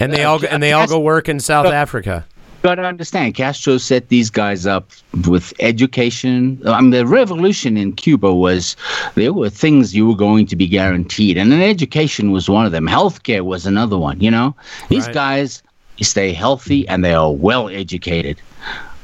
And 0.00 0.12
they 0.12 0.24
all 0.24 0.38
go, 0.38 0.46
and 0.46 0.62
they 0.62 0.72
all 0.72 0.86
go 0.86 1.00
work 1.00 1.28
in 1.28 1.40
South 1.40 1.66
Africa. 1.66 2.24
got 2.62 2.74
to 2.76 2.82
understand, 2.84 3.34
Castro 3.34 3.78
set 3.78 4.08
these 4.08 4.30
guys 4.30 4.66
up 4.66 4.90
with 5.28 5.52
education. 5.60 6.60
I 6.66 6.80
mean, 6.80 6.90
the 6.90 7.06
revolution 7.06 7.76
in 7.76 7.92
Cuba 7.92 8.34
was 8.34 8.76
there 9.14 9.32
were 9.32 9.48
things 9.50 9.94
you 9.94 10.08
were 10.08 10.16
going 10.16 10.46
to 10.46 10.56
be 10.56 10.66
guaranteed, 10.66 11.36
and 11.38 11.50
then 11.52 11.60
education 11.62 12.30
was 12.32 12.48
one 12.48 12.66
of 12.66 12.72
them. 12.72 12.86
Healthcare 12.86 13.42
was 13.42 13.64
another 13.66 13.96
one. 13.98 14.20
You 14.20 14.30
know, 14.30 14.56
these 14.88 15.06
Right. 15.06 15.14
guys 15.14 15.62
stay 16.04 16.32
healthy 16.32 16.86
and 16.88 17.04
they 17.04 17.14
are 17.14 17.32
well 17.32 17.68
educated. 17.68 18.40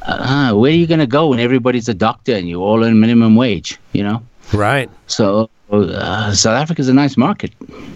Uh, 0.03 0.53
where 0.53 0.71
are 0.71 0.75
you 0.75 0.87
going 0.87 1.01
to 1.01 1.07
go 1.07 1.29
when 1.29 1.41
everybody's 1.41 1.89
a 1.89 1.95
doctor 1.95 2.35
and 2.35 2.49
you're 2.49 2.61
all 2.61 2.83
in 2.85 3.01
minimum 3.01 3.37
wage? 3.37 3.79
You 3.93 4.03
know, 4.03 4.23
Right. 4.53 4.91
so 5.07 5.49
uh, 5.71 6.33
South 6.33 6.79
is 6.79 6.89
a 6.89 6.95
nice 6.95 7.17
market. 7.17 7.53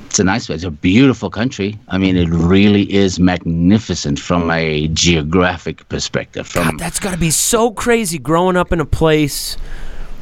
It's 0.06 0.18
a 0.18 0.24
nice, 0.24 0.48
it's 0.48 0.64
a 0.64 0.70
beautiful 0.70 1.28
country. 1.28 1.78
I 1.88 1.98
mean, 1.98 2.16
it 2.16 2.28
really 2.30 2.90
is 2.92 3.20
magnificent 3.20 4.18
from 4.18 4.50
a 4.50 4.88
geographic 4.88 5.86
perspective. 5.90 6.48
From 6.48 6.64
God, 6.64 6.78
that's 6.78 6.98
got 6.98 7.10
to 7.12 7.18
be 7.18 7.30
so 7.30 7.70
crazy 7.70 8.18
growing 8.18 8.56
up 8.56 8.72
in 8.72 8.80
a 8.80 8.86
place 8.86 9.56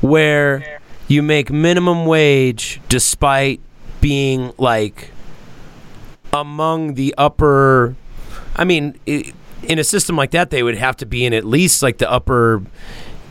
where 0.00 0.80
you 1.06 1.22
make 1.22 1.50
minimum 1.52 2.04
wage 2.04 2.80
despite 2.88 3.60
being 4.00 4.52
like 4.58 5.12
among 6.32 6.94
the 6.94 7.14
upper 7.16 7.94
I 8.56 8.64
mean 8.64 8.98
i 9.06 9.32
in 9.62 9.78
a 9.78 9.84
system 9.84 10.16
like 10.16 10.30
that 10.32 10.50
they 10.50 10.62
would 10.62 10.76
have 10.76 10.96
to 10.98 11.06
be 11.06 11.24
in 11.24 11.32
at 11.32 11.44
least 11.44 11.82
like 11.82 11.98
the 11.98 12.08
upper 12.10 12.62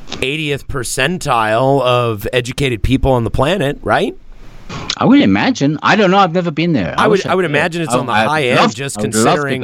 80th 0.07 0.65
percentile 0.65 1.81
of 1.81 2.27
educated 2.33 2.83
people 2.83 3.11
on 3.11 3.23
the 3.23 3.29
planet, 3.29 3.77
right? 3.83 4.17
I 4.97 5.05
would 5.05 5.21
imagine. 5.21 5.77
I 5.83 5.95
don't 5.95 6.11
know. 6.11 6.17
I've 6.17 6.33
never 6.33 6.51
been 6.51 6.73
there. 6.73 6.95
I 6.97 7.07
would 7.07 7.19
wish 7.19 7.25
I 7.25 7.35
would 7.35 7.45
imagine 7.45 7.83
it's 7.83 7.93
I- 7.93 7.99
on 7.99 8.05
the 8.07 8.11
I'd 8.11 8.27
high 8.27 8.43
end 8.45 8.75
just 8.75 8.97
I 8.97 9.01
would 9.01 9.15
love 9.15 9.23
considering. 9.23 9.61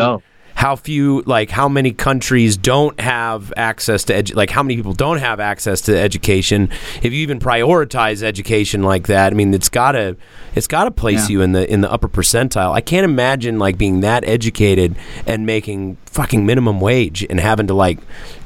How 0.62 0.76
few 0.76 1.24
like 1.26 1.50
how 1.50 1.68
many 1.68 1.92
countries 1.92 2.56
don't 2.56 3.00
have 3.00 3.52
access 3.58 4.04
to 4.04 4.14
edu- 4.14 4.36
like 4.36 4.52
how 4.52 4.62
many 4.62 4.76
people 4.76 4.94
don't 4.94 5.18
have 5.18 5.40
access 5.40 5.82
to 5.82 5.98
education 5.98 6.70
if 7.02 7.06
you 7.06 7.14
even 7.14 7.40
prioritize 7.40 8.22
education 8.22 8.84
like 8.84 9.08
that 9.08 9.34
I 9.34 9.36
mean 9.36 9.56
it's 9.56 9.70
got 9.70 9.94
to 9.94 10.16
it's 10.54 10.68
got 10.68 10.84
to 10.84 10.92
place 10.92 11.28
Yeah. 11.28 11.34
you 11.34 11.42
in 11.42 11.54
the 11.54 11.68
in 11.68 11.82
the 11.82 11.92
upper 11.92 12.08
percentile 12.08 12.74
I 12.74 12.82
can't 12.82 13.06
imagine 13.06 13.58
like 13.58 13.80
being 13.80 14.02
that 14.02 14.24
educated 14.24 14.96
and 15.26 15.48
making 15.48 15.98
fucking 16.06 16.46
minimum 16.46 16.80
wage 16.80 17.26
and 17.28 17.40
having 17.40 17.66
to 17.66 17.74
like 17.74 17.98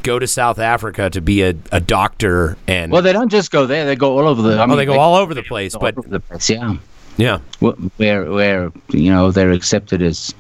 go 0.02 0.18
to 0.18 0.26
South 0.26 0.58
Africa 0.58 1.10
to 1.10 1.20
be 1.20 1.42
a, 1.44 1.54
a 1.74 1.82
doctor 1.82 2.58
and 2.66 2.94
Well, 2.94 3.02
they 3.02 3.12
don't 3.12 3.28
just 3.28 3.52
go 3.52 3.66
there. 3.66 3.86
They 3.86 3.98
go 3.98 4.18
all 4.18 4.26
over 4.26 4.42
the. 4.42 4.58
I 4.58 4.64
oh 4.64 4.68
mean, 4.68 4.78
they 4.78 4.86
go 4.86 4.98
all 5.00 5.16
over 5.16 5.34
the 5.34 5.44
place 5.44 5.76
but 5.76 5.96
the 6.10 6.22
place. 6.22 6.50
Yeah, 6.50 6.78
yeah 7.18 7.40
where 7.60 8.24
where 8.24 8.72
you 8.88 9.12
know 9.12 9.32
they're 9.32 9.52
accepted 9.52 10.02
as 10.02 10.34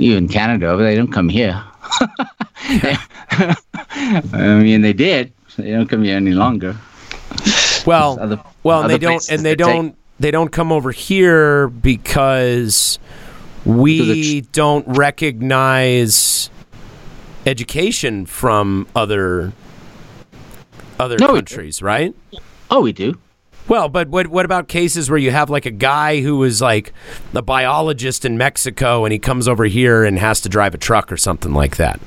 even 0.00 0.28
Canada. 0.28 0.76
They 0.76 0.94
don't 0.96 1.12
come 1.12 1.28
here. 1.28 1.62
I 3.30 3.56
mean, 4.32 4.82
they 4.82 4.92
did. 4.92 5.32
They 5.56 5.70
don't 5.70 5.88
come 5.88 6.04
here 6.04 6.16
any 6.16 6.32
longer. 6.32 6.76
Well, 7.86 8.18
Other- 8.20 8.40
well, 8.62 8.80
other 8.80 8.88
they 8.88 8.98
don't, 8.98 9.30
and 9.30 9.44
they 9.44 9.54
don't, 9.54 9.96
they 10.18 10.30
don't 10.30 10.50
come 10.50 10.72
over 10.72 10.90
here 10.90 11.68
because 11.68 12.98
we 13.64 14.40
Because 14.40 14.48
don't 14.52 14.86
recognize 14.88 16.50
education 17.46 18.26
from 18.26 18.86
other 18.96 19.52
other 20.98 21.18
No, 21.18 21.28
countries, 21.34 21.82
right? 21.82 22.14
Oh, 22.70 22.80
we 22.80 22.92
do. 22.92 23.18
Well, 23.66 23.88
but 23.88 24.08
what 24.08 24.26
what 24.26 24.44
about 24.44 24.68
cases 24.68 25.08
where 25.08 25.18
you 25.18 25.30
have 25.30 25.48
like 25.48 25.64
a 25.66 25.70
guy 25.70 26.20
who 26.20 26.42
is 26.44 26.60
like 26.60 26.92
a 27.34 27.42
biologist 27.42 28.24
in 28.24 28.36
Mexico 28.36 29.04
and 29.04 29.12
he 29.12 29.18
comes 29.18 29.48
over 29.48 29.64
here 29.64 30.04
and 30.04 30.18
has 30.18 30.40
to 30.42 30.48
drive 30.48 30.74
a 30.74 30.78
truck 30.78 31.10
or 31.10 31.16
something 31.16 31.54
like 31.54 31.76
that? 31.76 31.98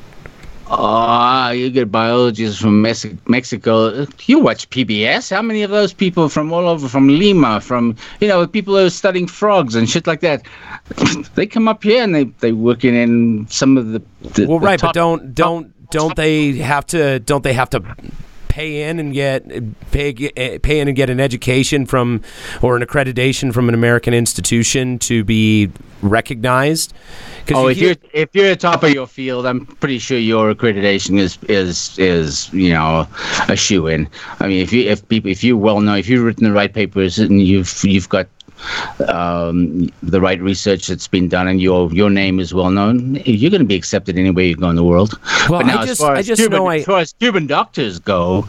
Ah, 0.70 1.52
you 1.52 1.70
get 1.70 1.90
biologists 1.92 2.60
from 2.60 2.82
Mexico. 2.82 4.06
You 4.26 4.40
watch 4.40 4.70
PBS. 4.70 5.34
How 5.34 5.42
many 5.42 5.64
of 5.64 5.72
those 5.72 5.94
people 5.94 6.28
from 6.28 6.52
all 6.52 6.68
over, 6.68 6.90
from 6.90 7.08
Lima, 7.08 7.62
from 7.62 7.96
you 8.20 8.28
know, 8.28 8.46
people 8.46 8.76
who 8.76 8.86
are 8.86 8.90
studying 8.90 9.28
frogs 9.28 9.76
and 9.76 9.90
shit 9.90 10.06
like 10.08 10.20
that, 10.20 10.46
they 11.36 11.48
come 11.48 11.70
up 11.70 11.84
here 11.84 12.04
and 12.04 12.14
they 12.14 12.26
they 12.42 12.52
working 12.52 12.96
in 12.96 13.48
some 13.50 13.78
of 13.78 13.88
the. 13.94 14.02
the 14.22 14.46
Well, 14.46 14.60
the 14.60 14.66
right, 14.66 14.80
top- 14.80 14.90
but 14.90 15.00
don't 15.00 15.34
don't 15.34 15.90
don't 15.90 16.16
they 16.18 16.58
have 16.58 16.86
to 16.88 17.20
don't 17.20 17.44
they 17.44 17.54
have 17.54 17.70
to 17.72 17.82
pay 18.58 18.90
in 18.90 19.00
and 19.00 19.14
get 19.14 19.46
pay 19.92 20.14
pay 20.58 20.80
in 20.80 20.88
and 20.88 20.98
get 20.98 21.12
an 21.12 21.20
education 21.20 21.86
from 21.86 22.24
or 22.64 22.76
an 22.76 22.82
accreditation 22.82 23.54
from 23.54 23.70
an 23.70 23.76
American 23.76 24.16
institution 24.16 24.98
to 24.98 25.24
be 25.24 25.70
recognized? 26.02 26.92
Oh, 27.54 27.66
you 27.66 27.70
if 27.70 27.78
hear- 27.78 27.88
you're 27.88 27.96
if 28.14 28.30
you're 28.34 28.48
at 28.48 28.60
top 28.60 28.82
of 28.82 28.92
your 28.92 29.06
field, 29.06 29.46
I'm 29.46 29.68
pretty 29.68 30.00
sure 30.00 30.18
your 30.18 30.54
accreditation 30.54 31.20
is 31.20 31.38
is 31.48 32.00
is 32.00 32.52
you 32.52 32.72
know 32.74 33.08
a 33.48 33.56
shoe 33.56 33.86
in. 33.86 34.10
I 34.40 34.48
mean, 34.48 34.64
if 34.64 34.74
you 34.74 34.90
if 34.90 35.08
people 35.08 35.30
if 35.30 35.44
you 35.44 35.56
well 35.56 35.80
know 35.80 35.96
if 35.96 36.10
you've 36.10 36.24
written 36.24 36.44
the 36.44 36.52
right 36.52 36.74
papers 36.74 37.20
and 37.20 37.40
you've 37.40 37.72
you've 37.84 38.10
got 38.10 38.28
um, 39.08 39.90
the 40.04 40.20
right 40.22 40.42
research 40.42 40.88
that's 40.88 41.08
been 41.08 41.28
done 41.30 41.48
and 41.48 41.62
your 41.62 41.92
your 41.94 42.10
name 42.10 42.40
is 42.40 42.54
well 42.54 42.70
known, 42.72 43.16
you're 43.26 43.52
going 43.52 43.62
to 43.62 43.68
be 43.68 43.76
accepted 43.76 44.18
anywhere 44.18 44.46
you 44.46 44.56
go 44.56 44.70
in 44.70 44.76
the 44.76 44.84
world. 44.84 45.20
Well, 45.50 45.60
but 45.62 45.66
now, 45.68 45.80
I 45.80 45.82
as 45.84 45.88
just- 45.90 46.02
far 46.02 46.16
I 46.16 46.20
as 46.20 46.28
just 46.28 46.42
Cuban, 46.42 46.58
know 46.58 46.68
I- 46.68 46.78
as 46.78 46.86
far 46.86 47.00
as 47.00 47.14
Cuban 47.14 47.48
doctors 47.48 48.00
go, 48.00 48.48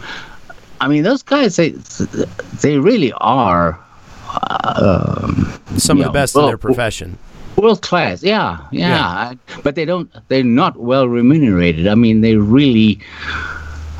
I 0.80 0.88
mean, 0.88 1.02
those 1.02 1.22
guys 1.22 1.56
they 1.56 1.70
they 2.60 2.78
really 2.78 3.12
are. 3.14 3.78
Um, 4.60 5.58
some 5.78 5.96
of 5.98 6.02
yeah, 6.02 6.06
the 6.08 6.12
best 6.12 6.36
in 6.36 6.44
their 6.46 6.58
profession. 6.58 7.18
World 7.56 7.80
class, 7.82 8.22
yeah, 8.22 8.58
yeah, 8.70 9.32
But 9.64 9.74
they 9.74 9.84
don't. 9.84 10.08
They're 10.28 10.44
not 10.44 10.76
well 10.78 11.08
remunerated. 11.08 11.88
I 11.88 11.94
mean, 11.94 12.20
they 12.20 12.36
really. 12.36 13.00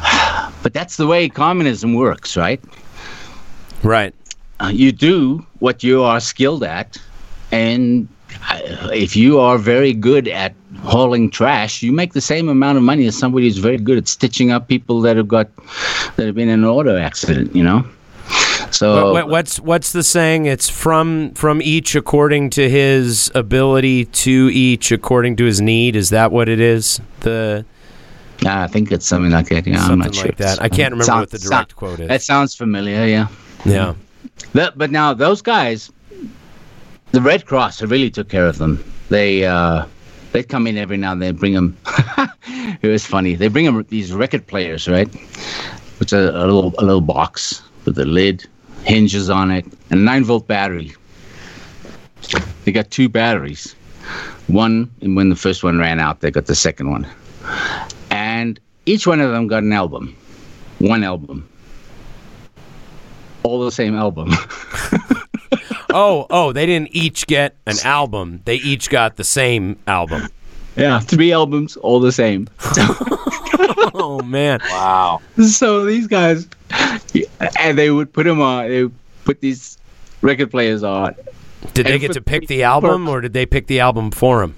But 0.63 0.75
that's 0.75 0.97
the 0.97 1.07
way 1.07 1.29
communism 1.29 1.95
works, 1.95 2.37
right? 2.37 2.61
Right. 3.85 4.13
Uh, 4.61 4.69
you 4.69 4.91
do 4.93 5.45
what 5.61 5.83
you 5.85 6.03
are 6.03 6.19
skilled 6.21 6.65
at, 6.65 6.97
and 7.53 8.09
uh, 8.51 8.59
if 8.93 9.15
you 9.15 9.39
are 9.39 9.57
very 9.59 9.93
good 9.93 10.27
at 10.29 10.53
hauling 10.83 11.31
trash, 11.31 11.83
you 11.83 11.93
make 11.93 12.13
the 12.13 12.21
same 12.21 12.49
amount 12.49 12.77
of 12.77 12.83
money 12.83 13.07
as 13.07 13.17
somebody 13.17 13.47
who's 13.47 13.59
very 13.59 13.79
good 13.79 13.99
at 13.99 14.09
stitching 14.09 14.51
up 14.51 14.67
people 14.69 15.01
that 15.01 15.17
have 15.17 15.29
got 15.29 15.49
that 16.17 16.27
have 16.27 16.35
been 16.35 16.49
in 16.49 16.61
an 16.61 16.65
auto 16.65 16.97
accident. 16.97 17.55
You 17.55 17.63
know. 17.63 17.85
So 18.71 19.13
What- 19.13 19.13
what- 19.15 19.29
what's 19.31 19.61
what's 19.61 19.93
the 19.93 20.03
saying? 20.03 20.47
It's 20.47 20.69
from 20.69 21.31
from 21.35 21.63
each 21.63 21.95
according 21.95 22.51
to 22.51 22.69
his 22.69 23.31
ability, 23.35 24.05
to 24.07 24.51
each 24.53 24.91
according 24.93 25.37
to 25.37 25.45
his 25.45 25.61
need. 25.61 25.97
Is 25.97 26.11
that 26.11 26.33
what 26.33 26.49
it 26.49 26.61
is? 26.61 27.01
The 27.21 27.65
I 28.45 28.67
think 28.67 28.93
it's 28.93 29.07
something 29.07 29.33
like 29.33 29.49
that. 29.49 29.67
Yeah, 29.67 29.75
I'm 29.77 29.81
something 29.81 29.99
not 30.01 30.15
sure. 30.15 30.25
like 30.27 30.37
that. 30.37 30.61
I 30.63 30.69
can't 30.69 30.93
remember 30.93 31.05
Sound- 31.05 31.21
what 31.21 31.31
the 31.31 31.39
sound- 31.39 31.51
direct 31.69 31.77
quote 31.77 32.01
is. 32.01 32.09
That 32.09 32.23
sounds 32.23 32.55
familiar. 32.55 33.07
Yeah. 33.07 33.29
yeah. 33.65 33.95
But 34.53 34.91
now 34.91 35.15
those 35.15 35.43
guys, 35.43 35.91
the 37.13 37.21
Red 37.21 37.47
Cross 37.47 37.83
really 37.83 38.11
took 38.11 38.29
care 38.29 38.47
of 38.47 38.59
them. 38.59 38.83
They 39.09 39.45
uh, 39.45 39.87
they 40.33 40.43
come 40.43 40.67
in 40.67 40.77
every 40.77 40.97
now 40.97 41.13
and 41.13 41.23
then, 41.23 41.37
bring 41.37 41.55
them. 41.55 41.77
it 42.83 42.89
was 42.89 43.07
funny. 43.07 43.35
They 43.35 43.49
bring 43.49 43.65
them 43.65 43.85
these 43.89 44.13
record 44.13 44.47
players, 44.47 44.89
right? 44.89 45.09
Which 45.99 46.13
a, 46.13 46.31
a 46.31 46.45
little 46.45 46.75
a 46.79 46.85
little 46.85 47.01
box 47.01 47.63
with 47.85 47.99
a 47.99 48.05
lid, 48.05 48.47
hinges 48.85 49.31
on 49.31 49.51
it, 49.51 49.65
and 49.91 50.01
a 50.01 50.03
nine 50.03 50.25
volt 50.25 50.47
battery. 50.47 50.93
They 52.65 52.73
got 52.73 52.91
two 52.91 53.09
batteries. 53.09 53.75
One, 54.49 54.91
and 55.03 55.17
when 55.17 55.29
the 55.29 55.37
first 55.37 55.63
one 55.63 55.79
ran 55.79 56.01
out, 56.01 56.21
they 56.21 56.31
got 56.31 56.47
the 56.47 56.55
second 56.55 56.91
one, 56.91 57.07
and 58.11 58.59
each 58.87 59.07
one 59.07 59.21
of 59.21 59.31
them 59.31 59.47
got 59.47 59.63
an 59.63 59.73
album, 59.73 60.17
one 60.79 61.05
album 61.05 61.49
all 63.43 63.65
the 63.65 63.73
same 63.73 63.95
album. 63.95 64.31
Oh, 65.91 66.27
oh, 66.29 66.53
they 66.53 66.67
didn't 66.67 66.91
each 66.93 67.27
get 67.27 67.57
an 67.67 67.77
album. 67.83 68.43
They 68.45 68.57
each 68.57 68.91
got 68.91 69.17
the 69.17 69.25
same 69.25 69.79
album. 69.87 70.29
yeah, 70.77 71.01
three 71.01 71.33
albums, 71.33 71.77
all 71.79 71.99
the 72.01 72.13
same. 72.13 72.47
Oh 73.95 74.21
man. 74.23 74.61
Wow. 74.71 75.21
So 75.43 75.85
these 75.85 76.07
guys, 76.07 76.47
and 77.59 77.77
they 77.79 77.91
would 77.91 78.13
put 78.13 78.25
them 78.25 78.41
on. 78.41 78.69
They 78.69 78.85
would 78.85 78.95
put 79.25 79.41
these 79.41 79.79
record 80.21 80.51
players 80.51 80.83
on. 80.83 81.15
Did 81.75 81.87
they 81.87 81.99
get 81.99 82.13
to 82.13 82.21
pick 82.21 82.47
the 82.47 82.63
album 82.63 83.09
or 83.09 83.21
did 83.21 83.33
they 83.33 83.47
pick 83.47 83.67
the 83.67 83.81
album 83.81 84.11
for 84.11 84.43
him? 84.43 84.55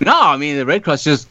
No, 0.00 0.12
I 0.14 0.36
mean 0.36 0.56
the 0.56 0.66
Red 0.66 0.84
Cross 0.84 1.04
just 1.04 1.28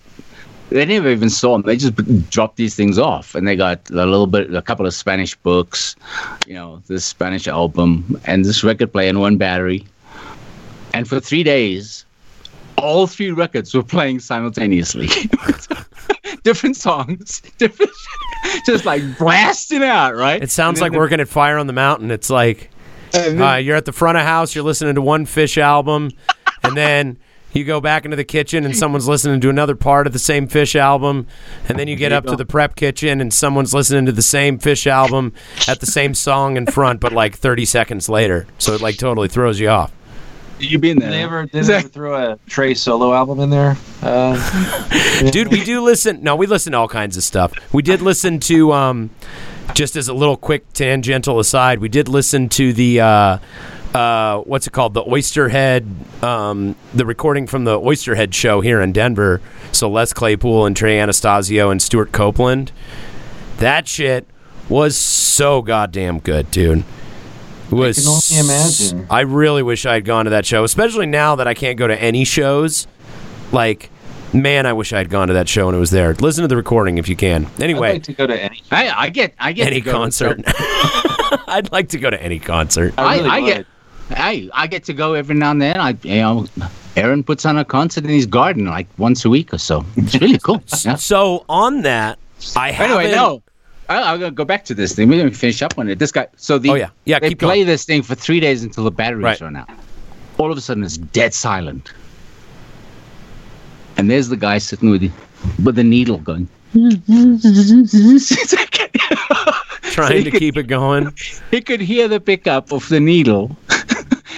they 0.71 0.85
never 0.85 1.09
even 1.09 1.29
saw 1.29 1.53
them. 1.53 1.63
They 1.63 1.77
just 1.77 2.29
dropped 2.29 2.55
these 2.57 2.75
things 2.75 2.97
off, 2.97 3.35
and 3.35 3.47
they 3.47 3.55
got 3.55 3.89
a 3.89 3.93
little 4.05 4.27
bit, 4.27 4.53
a 4.53 4.61
couple 4.61 4.85
of 4.85 4.93
Spanish 4.93 5.35
books, 5.35 5.95
you 6.47 6.53
know, 6.53 6.81
this 6.87 7.05
Spanish 7.05 7.47
album, 7.47 8.19
and 8.25 8.45
this 8.45 8.63
record 8.63 8.91
player 8.91 9.09
and 9.09 9.19
one 9.19 9.37
battery. 9.37 9.85
And 10.93 11.07
for 11.07 11.19
three 11.19 11.43
days, 11.43 12.05
all 12.77 13.05
three 13.05 13.31
records 13.31 13.73
were 13.73 13.83
playing 13.83 14.19
simultaneously. 14.21 15.07
different 16.43 16.75
songs, 16.75 17.41
different, 17.57 17.91
just 18.65 18.85
like 18.85 19.03
blasting 19.17 19.83
out, 19.83 20.15
right? 20.15 20.41
It 20.41 20.51
sounds 20.51 20.81
like 20.81 20.91
then 20.91 20.99
working 20.99 21.19
at 21.19 21.27
Fire 21.27 21.57
on 21.57 21.67
the 21.67 21.73
Mountain. 21.73 22.11
It's 22.11 22.29
like 22.29 22.69
the- 23.11 23.45
uh, 23.45 23.55
you're 23.57 23.75
at 23.75 23.85
the 23.85 23.91
front 23.91 24.17
of 24.17 24.23
house, 24.23 24.55
you're 24.55 24.63
listening 24.63 24.95
to 24.95 25.01
one 25.01 25.25
Phish 25.25 25.57
album, 25.57 26.11
and 26.63 26.75
then 26.75 27.17
you 27.55 27.63
go 27.63 27.81
back 27.81 28.05
into 28.05 28.17
the 28.17 28.23
kitchen 28.23 28.65
and 28.65 28.75
someone's 28.75 29.07
listening 29.07 29.41
to 29.41 29.49
another 29.49 29.75
part 29.75 30.07
of 30.07 30.13
the 30.13 30.19
same 30.19 30.47
Phish 30.47 30.75
album, 30.75 31.27
and 31.67 31.77
then 31.77 31.87
you 31.87 31.95
get 31.95 32.11
you 32.11 32.17
up 32.17 32.25
to 32.25 32.35
the 32.35 32.45
prep 32.45 32.75
kitchen 32.75 33.21
and 33.21 33.33
someone's 33.33 33.73
listening 33.73 34.05
to 34.05 34.11
the 34.11 34.21
same 34.21 34.57
Phish 34.59 34.87
album 34.87 35.33
at 35.67 35.79
the 35.79 35.85
same 35.85 36.13
song 36.13 36.57
in 36.57 36.65
front, 36.65 36.99
but 36.99 37.11
like 37.11 37.35
30 37.35 37.65
seconds 37.65 38.07
later. 38.09 38.47
So 38.57 38.73
it 38.73 38.81
like 38.81 38.97
totally 38.97 39.27
throws 39.27 39.59
you 39.59 39.69
off. 39.69 39.91
you 40.59 40.77
been 40.79 40.99
there? 40.99 41.09
Did 41.09 41.17
they 41.17 41.23
ever, 41.23 41.45
did 41.45 41.65
they 41.65 41.73
ever 41.75 41.87
throw 41.87 42.15
a 42.31 42.39
Trey 42.47 42.73
solo 42.73 43.13
album 43.13 43.39
in 43.39 43.49
there? 43.49 43.75
Uh, 44.01 45.29
Dude, 45.31 45.49
we 45.49 45.63
do 45.63 45.81
listen. 45.81 46.23
No, 46.23 46.35
we 46.35 46.47
listen 46.47 46.71
to 46.73 46.77
all 46.77 46.87
kinds 46.87 47.17
of 47.17 47.23
stuff. 47.23 47.53
We 47.73 47.81
did 47.81 48.01
listen 48.01 48.39
to, 48.41 48.71
um, 48.73 49.09
just 49.73 49.95
as 49.95 50.07
a 50.07 50.13
little 50.13 50.37
quick 50.37 50.71
tangential 50.73 51.39
aside, 51.39 51.79
we 51.79 51.89
did 51.89 52.07
listen 52.07 52.49
to 52.49 52.73
the, 52.73 52.99
uh, 53.01 53.37
uh, 53.93 54.39
what's 54.41 54.67
it 54.67 54.71
called? 54.71 54.93
The 54.93 55.03
Oysterhead, 55.03 56.23
um, 56.23 56.75
the 56.93 57.05
recording 57.05 57.47
from 57.47 57.65
the 57.65 57.79
Oysterhead 57.79 58.33
show 58.33 58.61
here 58.61 58.81
in 58.81 58.91
Denver. 58.93 59.41
So 59.71 59.89
Les 59.89 60.13
Claypool 60.13 60.65
and 60.65 60.75
Trey 60.75 60.99
Anastasio 60.99 61.69
and 61.69 61.81
Stewart 61.81 62.11
Copeland. 62.11 62.71
That 63.57 63.87
shit 63.87 64.25
was 64.69 64.95
so 64.97 65.61
goddamn 65.61 66.19
good, 66.19 66.49
dude. 66.51 66.83
It 67.69 67.75
was 67.75 67.97
can 67.99 68.07
only 68.39 68.49
imagine. 68.49 69.07
I 69.09 69.21
really 69.21 69.63
wish 69.63 69.85
I 69.85 69.93
had 69.93 70.05
gone 70.05 70.25
to 70.25 70.31
that 70.31 70.45
show, 70.45 70.63
especially 70.63 71.05
now 71.05 71.35
that 71.35 71.47
I 71.47 71.53
can't 71.53 71.77
go 71.77 71.87
to 71.87 72.01
any 72.01 72.23
shows. 72.25 72.87
Like, 73.51 73.89
man, 74.33 74.65
I 74.65 74.73
wish 74.73 74.91
I 74.93 74.97
had 74.97 75.09
gone 75.09 75.27
to 75.29 75.33
that 75.35 75.47
show 75.47 75.67
and 75.67 75.75
it 75.75 75.79
was 75.79 75.91
there. 75.91 76.13
Listen 76.15 76.41
to 76.41 76.47
the 76.47 76.55
recording 76.57 76.97
if 76.97 77.07
you 77.07 77.15
can. 77.15 77.47
Anyway, 77.59 77.59
I'd 77.59 77.63
Anyway, 77.63 77.91
like 77.93 78.03
to 78.03 78.13
go 78.13 78.27
to 78.27 78.41
any. 78.43 78.61
I, 78.71 78.89
I 78.89 79.09
get, 79.09 79.33
I 79.39 79.51
get 79.53 79.67
any 79.67 79.77
to 79.77 79.85
go- 79.85 79.91
concert. 79.93 80.41
I'd 81.47 81.69
like 81.71 81.89
to 81.89 81.97
go 81.99 82.09
to 82.09 82.21
any 82.21 82.39
concert. 82.39 82.93
I 82.97 83.03
I, 83.03 83.15
really 83.17 83.29
I 83.29 83.39
would. 83.39 83.47
get, 83.47 83.65
I, 84.17 84.49
I 84.53 84.67
get 84.67 84.83
to 84.85 84.93
go 84.93 85.13
every 85.13 85.35
now 85.35 85.51
and 85.51 85.61
then. 85.61 85.77
I, 85.79 85.95
you 86.03 86.21
know, 86.21 86.45
Aaron 86.95 87.23
puts 87.23 87.45
on 87.45 87.57
a 87.57 87.65
concert 87.65 88.03
in 88.03 88.09
his 88.09 88.25
garden 88.25 88.65
like 88.65 88.87
once 88.97 89.25
a 89.25 89.29
week 89.29 89.53
or 89.53 89.57
so. 89.57 89.85
It's 89.95 90.19
really 90.19 90.39
cool. 90.39 90.61
Yeah. 90.85 90.95
So 90.95 91.45
on 91.49 91.81
that, 91.83 92.17
I 92.55 92.71
have 92.71 92.91
Anyway, 92.91 93.11
no. 93.15 93.41
I, 93.89 94.13
I'm 94.13 94.19
gonna 94.19 94.31
go 94.31 94.45
back 94.45 94.65
to 94.65 94.73
this 94.73 94.95
thing. 94.95 95.09
We're 95.09 95.19
gonna 95.21 95.35
finish 95.35 95.61
up 95.61 95.77
on 95.77 95.89
it. 95.89 95.99
This 95.99 96.11
guy. 96.11 96.27
So 96.37 96.57
the 96.57 96.69
Oh, 96.71 96.75
yeah. 96.75 96.89
Yeah, 97.05 97.19
they 97.19 97.29
keep 97.29 97.39
play 97.39 97.57
going. 97.57 97.67
this 97.67 97.85
thing 97.85 98.01
for 98.03 98.15
three 98.15 98.39
days 98.39 98.63
until 98.63 98.83
the 98.83 98.91
batteries 98.91 99.23
Right. 99.23 99.41
run 99.41 99.55
out. 99.55 99.69
All 100.37 100.51
of 100.51 100.57
a 100.57 100.61
sudden, 100.61 100.83
it's 100.83 100.97
dead 100.97 101.33
silent, 101.33 101.91
and 103.97 104.09
there's 104.09 104.29
the 104.29 104.37
guy 104.37 104.57
sitting 104.59 104.89
with 104.89 105.01
the, 105.01 105.11
with 105.63 105.75
the 105.75 105.83
needle 105.83 106.17
going. 106.17 106.47
Trying 106.73 106.91
he 110.17 110.23
to 110.23 110.31
could- 110.31 110.39
keep 110.39 110.57
it 110.57 110.67
going. 110.67 111.13
he 111.51 111.61
could 111.61 111.81
hear 111.81 112.07
the 112.07 112.19
pickup 112.19 112.71
of 112.71 112.87
the 112.89 112.99
needle 112.99 113.55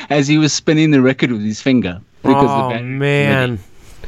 as 0.09 0.27
he 0.27 0.37
was 0.37 0.53
spinning 0.53 0.91
the 0.91 1.01
record 1.01 1.31
with 1.31 1.41
his 1.41 1.61
finger. 1.61 2.01
because 2.21 2.71
the 2.73 2.79
Oh 2.79 2.83
man. 2.83 3.59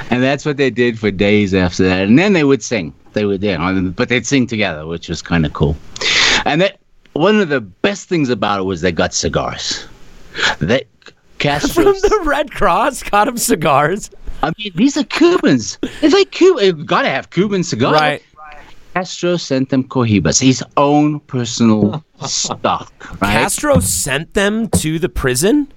And 0.09 0.21
that's 0.21 0.45
what 0.45 0.57
they 0.57 0.69
did 0.69 0.99
for 0.99 1.09
days 1.11 1.53
after 1.53 1.83
that. 1.83 2.05
And 2.07 2.19
then 2.19 2.33
they 2.33 2.43
would 2.43 2.61
sing. 2.61 2.93
They 3.13 3.23
would, 3.25 3.41
you 3.41 3.57
know, 3.57 3.93
but 3.95 4.09
they'd 4.09 4.25
sing 4.25 4.45
together, 4.45 4.85
which 4.85 5.07
was 5.07 5.21
kind 5.21 5.45
of 5.45 5.53
cool. 5.53 5.77
And 6.43 6.59
that 6.61 6.79
one 7.13 7.39
of 7.39 7.47
the 7.47 7.61
best 7.61 8.09
things 8.09 8.29
about 8.29 8.59
it 8.59 8.63
was 8.63 8.81
they 8.81 8.91
got 8.91 9.13
cigars. 9.13 9.85
They 10.59 10.85
Castro. 11.39 11.83
From 11.93 11.93
the 11.93 12.21
Red 12.25 12.51
Cross, 12.51 13.03
got 13.03 13.27
him 13.27 13.37
cigars. 13.37 14.09
I 14.43 14.51
mean, 14.57 14.73
these 14.75 14.97
are 14.97 15.03
Cubans. 15.05 15.79
It's 16.01 16.13
like 16.13 16.31
Cuba. 16.31 16.65
You 16.65 16.73
gotta 16.73 17.09
have 17.09 17.29
Cuban 17.29 17.63
cigars. 17.63 17.93
Right. 17.93 18.23
Castro 18.93 19.35
sent 19.35 19.69
them 19.69 19.83
cohibas, 19.83 20.41
his 20.41 20.63
own 20.77 21.19
personal 21.21 22.03
stock. 22.25 22.93
Right. 23.21 23.31
Castro 23.33 23.79
sent 23.79 24.33
them 24.33 24.69
to 24.69 24.99
the 24.99 25.09
prison. 25.09 25.71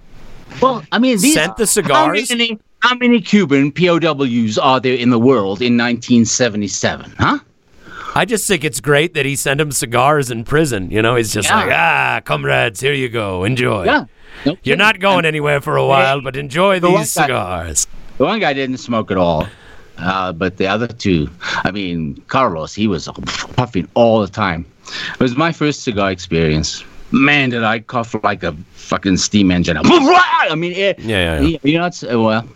Well, 0.61 0.83
I 0.93 0.99
mean, 0.99 1.19
these, 1.19 1.35
Sent 1.35 1.57
the 1.57 1.67
cigars? 1.67 2.29
How 2.31 2.37
many, 2.37 2.59
how 2.81 2.95
many 2.97 3.21
Cuban 3.21 3.71
POWs 3.73 4.59
are 4.59 4.81
there 4.81 4.95
in 4.95 5.11
the 5.11 5.19
world 5.19 5.61
in 5.63 5.77
1977? 5.77 7.15
Huh? 7.19 7.39
I 8.15 8.25
just 8.25 8.49
think 8.49 8.65
it's 8.65 8.81
great 8.81 9.15
that 9.15 9.27
he 9.27 9.37
sent 9.37 9.61
him 9.61 9.71
cigars 9.71 10.31
in 10.31 10.45
prison. 10.45 10.91
You 10.91 11.03
know, 11.03 11.15
he's 11.15 11.33
just 11.33 11.49
Yeah. 11.49 11.57
like, 11.57 11.71
ah, 11.73 12.21
comrades, 12.25 12.81
here 12.81 12.93
you 12.95 13.09
go, 13.09 13.45
enjoy. 13.45 13.85
Yeah. 13.85 14.05
No 14.47 14.57
You're 14.63 14.77
not 14.77 15.01
going 15.01 15.25
anywhere 15.25 15.61
for 15.61 15.77
a 15.77 15.85
while, 15.87 16.21
but 16.21 16.37
enjoy 16.37 16.81
the 16.81 16.89
these 16.89 17.15
guy- 17.15 17.27
cigars. 17.27 17.87
The 18.19 18.25
one 18.25 18.41
guy 18.41 18.53
didn't 18.53 18.79
smoke 18.79 19.11
at 19.11 19.17
all. 19.17 19.47
Uh, 19.99 20.33
but 20.33 20.57
the 20.59 20.67
other 20.67 20.87
two, 20.87 21.29
I 21.65 21.71
mean, 21.73 22.23
Carlos, 22.29 22.73
he 22.73 22.87
was 22.87 23.09
puffing 23.57 23.89
all 23.95 24.21
the 24.21 24.29
time. 24.29 24.65
It 25.15 25.21
was 25.21 25.37
my 25.37 25.51
first 25.53 25.83
cigar 25.83 26.11
experience. 26.13 26.85
Man, 27.11 27.51
did 27.51 27.65
I 27.65 27.81
cough 27.81 28.15
like 28.23 28.43
a 28.43 28.53
fucking 28.75 29.17
steam 29.17 29.51
engine. 29.51 29.79
I 29.85 30.55
mean, 30.55 30.73
it, 30.73 30.99
Yeah, 30.99 31.41
yeah, 31.41 31.41
yeah. 31.41 31.59
you 31.63 31.79
know, 31.79 31.87
it's 31.87 32.03
uh, 32.03 32.21
well, 32.21 32.47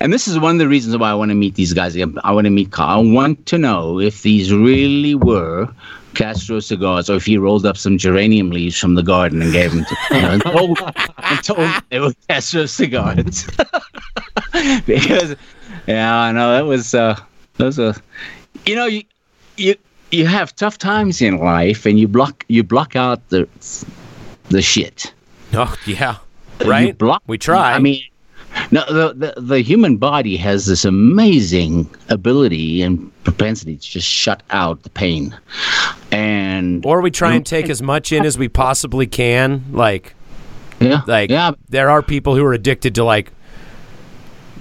and 0.00 0.12
this 0.12 0.28
is 0.28 0.38
one 0.38 0.56
of 0.56 0.58
the 0.58 0.68
reasons 0.68 0.96
why 0.96 1.10
I 1.10 1.14
want 1.14 1.30
to 1.30 1.34
meet 1.34 1.54
these 1.54 1.72
guys. 1.72 1.96
I 1.96 2.32
want 2.32 2.44
to 2.44 2.50
meet 2.50 2.70
Carl. 2.70 3.00
I 3.00 3.12
want 3.12 3.46
to 3.46 3.58
know 3.58 4.00
if 4.00 4.22
these 4.22 4.52
really 4.52 5.14
were 5.14 5.68
Castro 6.14 6.60
cigars, 6.60 7.10
or 7.10 7.16
if 7.16 7.26
he 7.26 7.36
rolled 7.36 7.66
up 7.66 7.76
some 7.76 7.98
geranium 7.98 8.50
leaves 8.50 8.78
from 8.78 8.94
the 8.94 9.02
garden 9.02 9.42
and 9.42 9.52
gave 9.52 9.72
them 9.72 9.84
to 9.84 9.96
you 10.10 10.22
know, 10.22 10.30
and 10.30 10.42
told, 10.42 10.78
and 11.18 11.44
told 11.44 11.82
they 11.90 12.00
were 12.00 12.12
Castro 12.28 12.66
cigars. 12.66 13.46
because, 14.86 15.36
yeah, 15.86 16.16
I 16.16 16.32
know 16.32 16.52
that 16.52 16.64
was 16.64 16.94
uh, 16.94 17.20
those 17.58 17.78
are, 17.78 17.94
you 18.64 18.74
know, 18.74 18.86
you 18.86 19.02
you 19.56 19.74
you 20.10 20.26
have 20.26 20.54
tough 20.56 20.78
times 20.78 21.20
in 21.22 21.38
life, 21.38 21.86
and 21.86 21.98
you 21.98 22.08
block 22.08 22.44
you 22.48 22.62
block 22.62 22.96
out 22.96 23.28
the 23.30 23.48
the 24.50 24.62
shit. 24.62 25.12
Oh 25.54 25.74
yeah. 25.86 26.16
You 26.60 26.70
Right. 26.70 26.98
block- 26.98 27.22
we 27.26 27.38
try. 27.38 27.72
I 27.72 27.78
mean, 27.78 28.02
no, 28.72 28.84
the, 28.86 29.14
the 29.34 29.40
the 29.40 29.60
human 29.60 29.96
body 29.96 30.36
has 30.38 30.66
this 30.66 30.84
amazing 30.84 31.88
ability 32.08 32.82
and 32.82 33.12
propensity 33.24 33.76
to 33.76 33.82
just 33.88 34.08
shut 34.08 34.42
out 34.50 34.82
the 34.82 34.90
pain, 34.90 35.36
and 36.10 36.84
or 36.84 37.00
we 37.00 37.10
try 37.10 37.34
and 37.34 37.46
take 37.46 37.68
as 37.70 37.80
much 37.82 38.10
in 38.12 38.24
as 38.26 38.36
we 38.38 38.48
possibly 38.48 39.06
can. 39.06 39.64
Like 39.72 40.14
yeah, 40.80 41.02
like 41.06 41.30
yeah, 41.30 41.52
there 41.68 41.88
are 41.90 42.02
people 42.02 42.34
who 42.34 42.44
are 42.44 42.52
addicted 42.52 42.94
to 42.96 43.04
like 43.04 43.30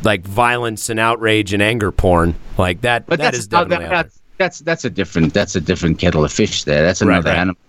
like 0.04 0.22
violence 0.26 0.89
and 0.89 1.00
outrage 1.00 1.54
and 1.54 1.64
anger 1.64 1.91
porn. 1.91 2.36
Like 2.58 2.82
that 2.82 3.06
but 3.08 3.20
that 3.20 3.34
is 3.34 3.48
definitely 3.48 3.86
that- 3.86 3.91
that's 3.91 4.22
that's 4.38 4.60
that's 4.60 4.86
a 4.86 4.90
different 4.90 5.34
that's 5.34 5.56
a 5.56 5.62
different 5.62 6.00
kettle 6.00 6.24
of 6.24 6.32
fish. 6.32 6.64
There, 6.64 6.82
that's 6.82 7.02
another 7.02 7.30
right. 7.30 7.40
animal. 7.40 7.62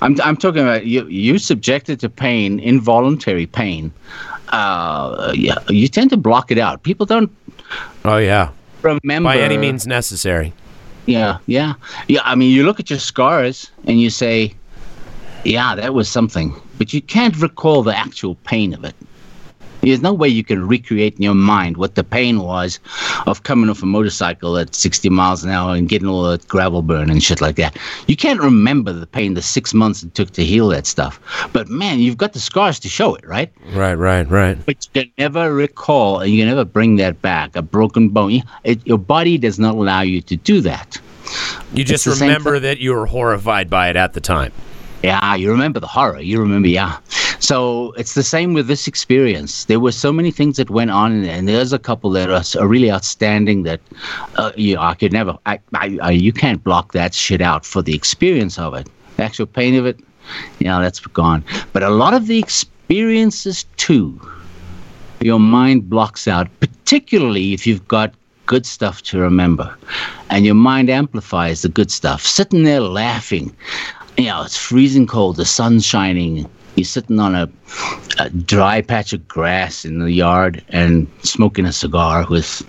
I'm 0.00 0.20
I'm 0.20 0.36
talking 0.36 0.62
about 0.62 0.86
you. 0.86 1.06
You 1.06 1.38
subjected 1.38 2.00
to 2.00 2.08
pain, 2.08 2.60
involuntary 2.60 3.46
pain. 3.46 3.92
Uh, 4.48 5.32
yeah, 5.34 5.58
you 5.68 5.88
tend 5.88 6.10
to 6.10 6.16
block 6.16 6.50
it 6.50 6.58
out. 6.58 6.82
People 6.82 7.06
don't. 7.06 7.34
Oh 8.04 8.18
yeah. 8.18 8.50
remember 8.82 9.28
By 9.28 9.38
any 9.38 9.56
means 9.56 9.86
necessary. 9.86 10.52
Yeah, 11.06 11.38
yeah, 11.46 11.74
yeah. 12.06 12.20
I 12.24 12.34
mean, 12.34 12.54
you 12.54 12.64
look 12.64 12.78
at 12.78 12.90
your 12.90 12.98
scars 12.98 13.70
and 13.86 14.00
you 14.00 14.10
say, 14.10 14.54
"Yeah, 15.44 15.74
that 15.74 15.94
was 15.94 16.08
something," 16.08 16.54
but 16.78 16.92
you 16.92 17.00
can't 17.00 17.36
recall 17.38 17.82
the 17.82 17.96
actual 17.96 18.34
pain 18.44 18.74
of 18.74 18.84
it. 18.84 18.94
There's 19.82 20.00
no 20.00 20.12
way 20.12 20.28
you 20.28 20.44
can 20.44 20.66
recreate 20.66 21.16
in 21.16 21.22
your 21.22 21.34
mind 21.34 21.76
what 21.76 21.96
the 21.96 22.04
pain 22.04 22.40
was 22.40 22.78
of 23.26 23.42
coming 23.42 23.68
off 23.68 23.82
a 23.82 23.86
motorcycle 23.86 24.56
at 24.56 24.74
60 24.74 25.08
miles 25.08 25.42
an 25.42 25.50
hour 25.50 25.74
and 25.74 25.88
getting 25.88 26.06
all 26.06 26.22
that 26.24 26.46
gravel 26.46 26.82
burn 26.82 27.10
and 27.10 27.20
shit 27.20 27.40
like 27.40 27.56
that. 27.56 27.76
You 28.06 28.16
can't 28.16 28.40
remember 28.40 28.92
the 28.92 29.08
pain, 29.08 29.34
the 29.34 29.42
six 29.42 29.74
months 29.74 30.04
it 30.04 30.14
took 30.14 30.30
to 30.32 30.44
heal 30.44 30.68
that 30.68 30.86
stuff. 30.86 31.20
But 31.52 31.68
man, 31.68 31.98
you've 31.98 32.16
got 32.16 32.32
the 32.32 32.40
scars 32.40 32.78
to 32.80 32.88
show 32.88 33.16
it, 33.16 33.26
right? 33.26 33.52
Right, 33.72 33.94
right, 33.94 34.28
right. 34.30 34.64
But 34.64 34.86
you 34.94 35.02
can 35.02 35.12
never 35.18 35.52
recall 35.52 36.20
and 36.20 36.32
you 36.32 36.42
can 36.42 36.48
never 36.48 36.64
bring 36.64 36.96
that 36.96 37.20
back. 37.20 37.56
A 37.56 37.62
broken 37.62 38.08
bone, 38.08 38.42
it, 38.62 38.86
your 38.86 38.98
body 38.98 39.36
does 39.36 39.58
not 39.58 39.74
allow 39.74 40.02
you 40.02 40.22
to 40.22 40.36
do 40.36 40.60
that. 40.60 41.00
You 41.72 41.84
just 41.84 42.06
remember 42.06 42.60
that 42.60 42.78
you 42.78 42.94
were 42.94 43.06
horrified 43.06 43.68
by 43.68 43.88
it 43.88 43.96
at 43.96 44.12
the 44.12 44.20
time. 44.20 44.52
Yeah, 45.02 45.34
you 45.34 45.50
remember 45.50 45.80
the 45.80 45.86
horror. 45.88 46.20
You 46.20 46.40
remember, 46.40 46.68
yeah. 46.68 46.98
So 47.42 47.90
it's 47.98 48.14
the 48.14 48.22
same 48.22 48.54
with 48.54 48.68
this 48.68 48.86
experience. 48.86 49.64
There 49.64 49.80
were 49.80 49.90
so 49.90 50.12
many 50.12 50.30
things 50.30 50.58
that 50.58 50.70
went 50.70 50.92
on, 50.92 51.24
and 51.24 51.48
there's 51.48 51.72
a 51.72 51.78
couple 51.78 52.10
that 52.10 52.30
are, 52.30 52.62
are 52.62 52.68
really 52.68 52.88
outstanding 52.88 53.64
that 53.64 53.80
uh, 54.36 54.52
you 54.56 54.78
I 54.78 54.94
could 54.94 55.12
never. 55.12 55.36
I, 55.44 55.58
I, 55.74 55.98
I, 56.00 56.10
you 56.12 56.32
can't 56.32 56.62
block 56.62 56.92
that 56.92 57.12
shit 57.12 57.40
out 57.40 57.66
for 57.66 57.82
the 57.82 57.96
experience 57.96 58.60
of 58.60 58.74
it. 58.74 58.88
The 59.16 59.24
actual 59.24 59.46
pain 59.46 59.74
of 59.74 59.86
it, 59.86 59.98
you 60.60 60.66
know, 60.66 60.80
that's 60.80 61.00
gone. 61.00 61.44
But 61.72 61.82
a 61.82 61.90
lot 61.90 62.14
of 62.14 62.28
the 62.28 62.38
experiences 62.38 63.64
too, 63.76 64.20
your 65.20 65.40
mind 65.40 65.90
blocks 65.90 66.28
out, 66.28 66.46
particularly 66.60 67.54
if 67.54 67.66
you've 67.66 67.88
got 67.88 68.14
good 68.46 68.66
stuff 68.66 69.02
to 69.02 69.18
remember, 69.18 69.76
and 70.30 70.44
your 70.44 70.54
mind 70.54 70.90
amplifies 70.90 71.62
the 71.62 71.68
good 71.68 71.90
stuff. 71.90 72.24
Sitting 72.24 72.62
there 72.62 72.80
laughing 72.80 73.52
you 74.16 74.26
know, 74.26 74.42
it's 74.42 74.56
freezing 74.56 75.06
cold, 75.06 75.36
the 75.36 75.44
sun's 75.44 75.86
shining. 75.86 76.48
You're 76.76 76.84
sitting 76.84 77.18
on 77.20 77.34
a, 77.34 77.48
a 78.18 78.30
dry 78.30 78.80
patch 78.80 79.12
of 79.12 79.28
grass 79.28 79.84
in 79.84 79.98
the 79.98 80.10
yard 80.10 80.64
and 80.70 81.06
smoking 81.22 81.66
a 81.66 81.72
cigar 81.72 82.26
with 82.30 82.62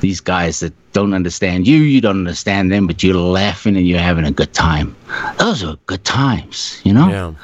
these 0.00 0.20
guys 0.20 0.60
that 0.60 0.72
don't 0.92 1.12
understand 1.12 1.66
you, 1.66 1.78
you 1.78 2.00
don't 2.00 2.18
understand 2.18 2.70
them, 2.72 2.86
but 2.86 3.02
you're 3.02 3.14
laughing 3.14 3.76
and 3.76 3.86
you're 3.86 3.98
having 3.98 4.24
a 4.24 4.30
good 4.32 4.52
time. 4.54 4.96
Those 5.38 5.62
are 5.64 5.76
good 5.86 6.04
times, 6.04 6.80
you 6.84 6.92
know? 6.92 7.08
Yeah. 7.08 7.34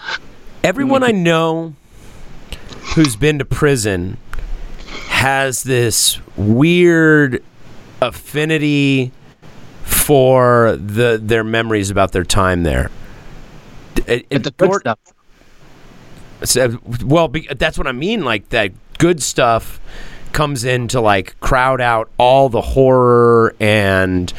Everyone 0.63 1.03
I 1.03 1.11
know 1.11 1.75
who's 2.95 3.17
been 3.17 3.39
to 3.39 3.45
prison 3.45 4.17
has 5.09 5.63
this 5.65 6.19
weird 6.37 7.43
affinity 8.01 9.13
for 9.83 10.77
the 10.77 11.19
their 11.23 11.45
memories 11.45 11.91
about 11.91 12.13
their 12.13 12.25
time 12.25 12.63
there. 12.63 12.91
It- 14.07 14.29
the 14.31 14.39
good 14.39 14.57
Gord- 14.57 14.81
stuff. 14.83 14.99
Well, 17.05 17.29
be, 17.29 17.49
that's 17.57 17.79
what 17.79 17.87
I 17.87 17.93
mean. 17.93 18.25
Like 18.25 18.49
that 18.51 18.73
good 18.99 19.23
stuff 19.23 19.81
comes 20.33 20.65
in 20.65 20.89
to 20.89 21.01
like 21.01 21.39
crowd 21.41 21.81
out 21.81 22.11
all 22.19 22.49
the 22.49 22.61
horror 22.61 23.55
and 23.61 24.33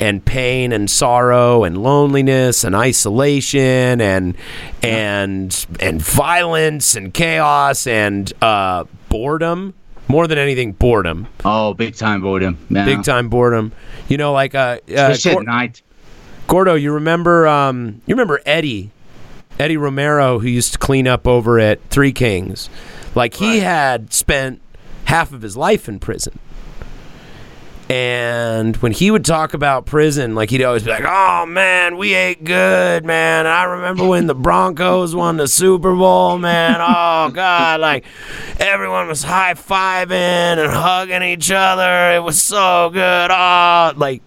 and 0.00 0.24
pain 0.24 0.72
and 0.72 0.90
sorrow 0.90 1.62
and 1.62 1.76
loneliness 1.76 2.64
and 2.64 2.74
isolation 2.74 4.00
and 4.00 4.34
and 4.82 5.66
and 5.78 6.02
violence 6.02 6.96
and 6.96 7.14
chaos 7.14 7.86
and 7.86 8.32
uh, 8.42 8.84
boredom. 9.08 9.74
More 10.08 10.26
than 10.26 10.38
anything, 10.38 10.72
boredom. 10.72 11.28
Oh, 11.44 11.74
big 11.74 11.94
time 11.94 12.22
boredom. 12.22 12.58
Yeah. 12.68 12.84
Big 12.84 13.04
time 13.04 13.28
boredom. 13.28 13.72
You 14.08 14.16
know, 14.16 14.32
like 14.32 14.54
uh, 14.54 14.78
uh 14.88 14.92
Especially 14.92 15.32
Gor- 15.32 15.40
at 15.42 15.46
night. 15.46 15.82
Gordo, 16.48 16.74
you 16.74 16.92
remember 16.92 17.46
um 17.46 18.02
you 18.06 18.14
remember 18.14 18.40
Eddie 18.44 18.90
Eddie 19.58 19.76
Romero 19.76 20.38
who 20.38 20.48
used 20.48 20.72
to 20.72 20.78
clean 20.78 21.06
up 21.06 21.26
over 21.26 21.58
at 21.58 21.80
Three 21.90 22.12
Kings. 22.12 22.68
Like 23.14 23.34
he 23.34 23.60
had 23.60 24.12
spent 24.12 24.60
half 25.04 25.32
of 25.32 25.42
his 25.42 25.56
life 25.56 25.88
in 25.88 25.98
prison. 25.98 26.38
And 27.88 28.76
when 28.76 28.92
he 28.92 29.10
would 29.10 29.24
talk 29.24 29.52
about 29.52 29.84
prison, 29.84 30.34
like 30.34 30.48
he'd 30.48 30.62
always 30.62 30.82
be 30.82 30.88
like, 30.90 31.04
"Oh 31.04 31.44
man, 31.44 31.98
we 31.98 32.14
ate 32.14 32.42
good, 32.42 33.04
man. 33.04 33.46
I 33.46 33.64
remember 33.64 34.06
when 34.06 34.28
the 34.28 34.34
Broncos 34.34 35.14
won 35.14 35.36
the 35.36 35.46
Super 35.46 35.94
Bowl, 35.94 36.38
man. 36.38 36.76
Oh 36.80 37.30
god, 37.34 37.80
like 37.80 38.06
everyone 38.58 39.08
was 39.08 39.22
high 39.22 39.52
fiving 39.52 40.10
and 40.10 40.72
hugging 40.72 41.22
each 41.22 41.50
other. 41.50 42.14
It 42.14 42.22
was 42.22 42.40
so 42.40 42.88
good. 42.90 43.30
Oh, 43.30 43.92
like 43.96 44.22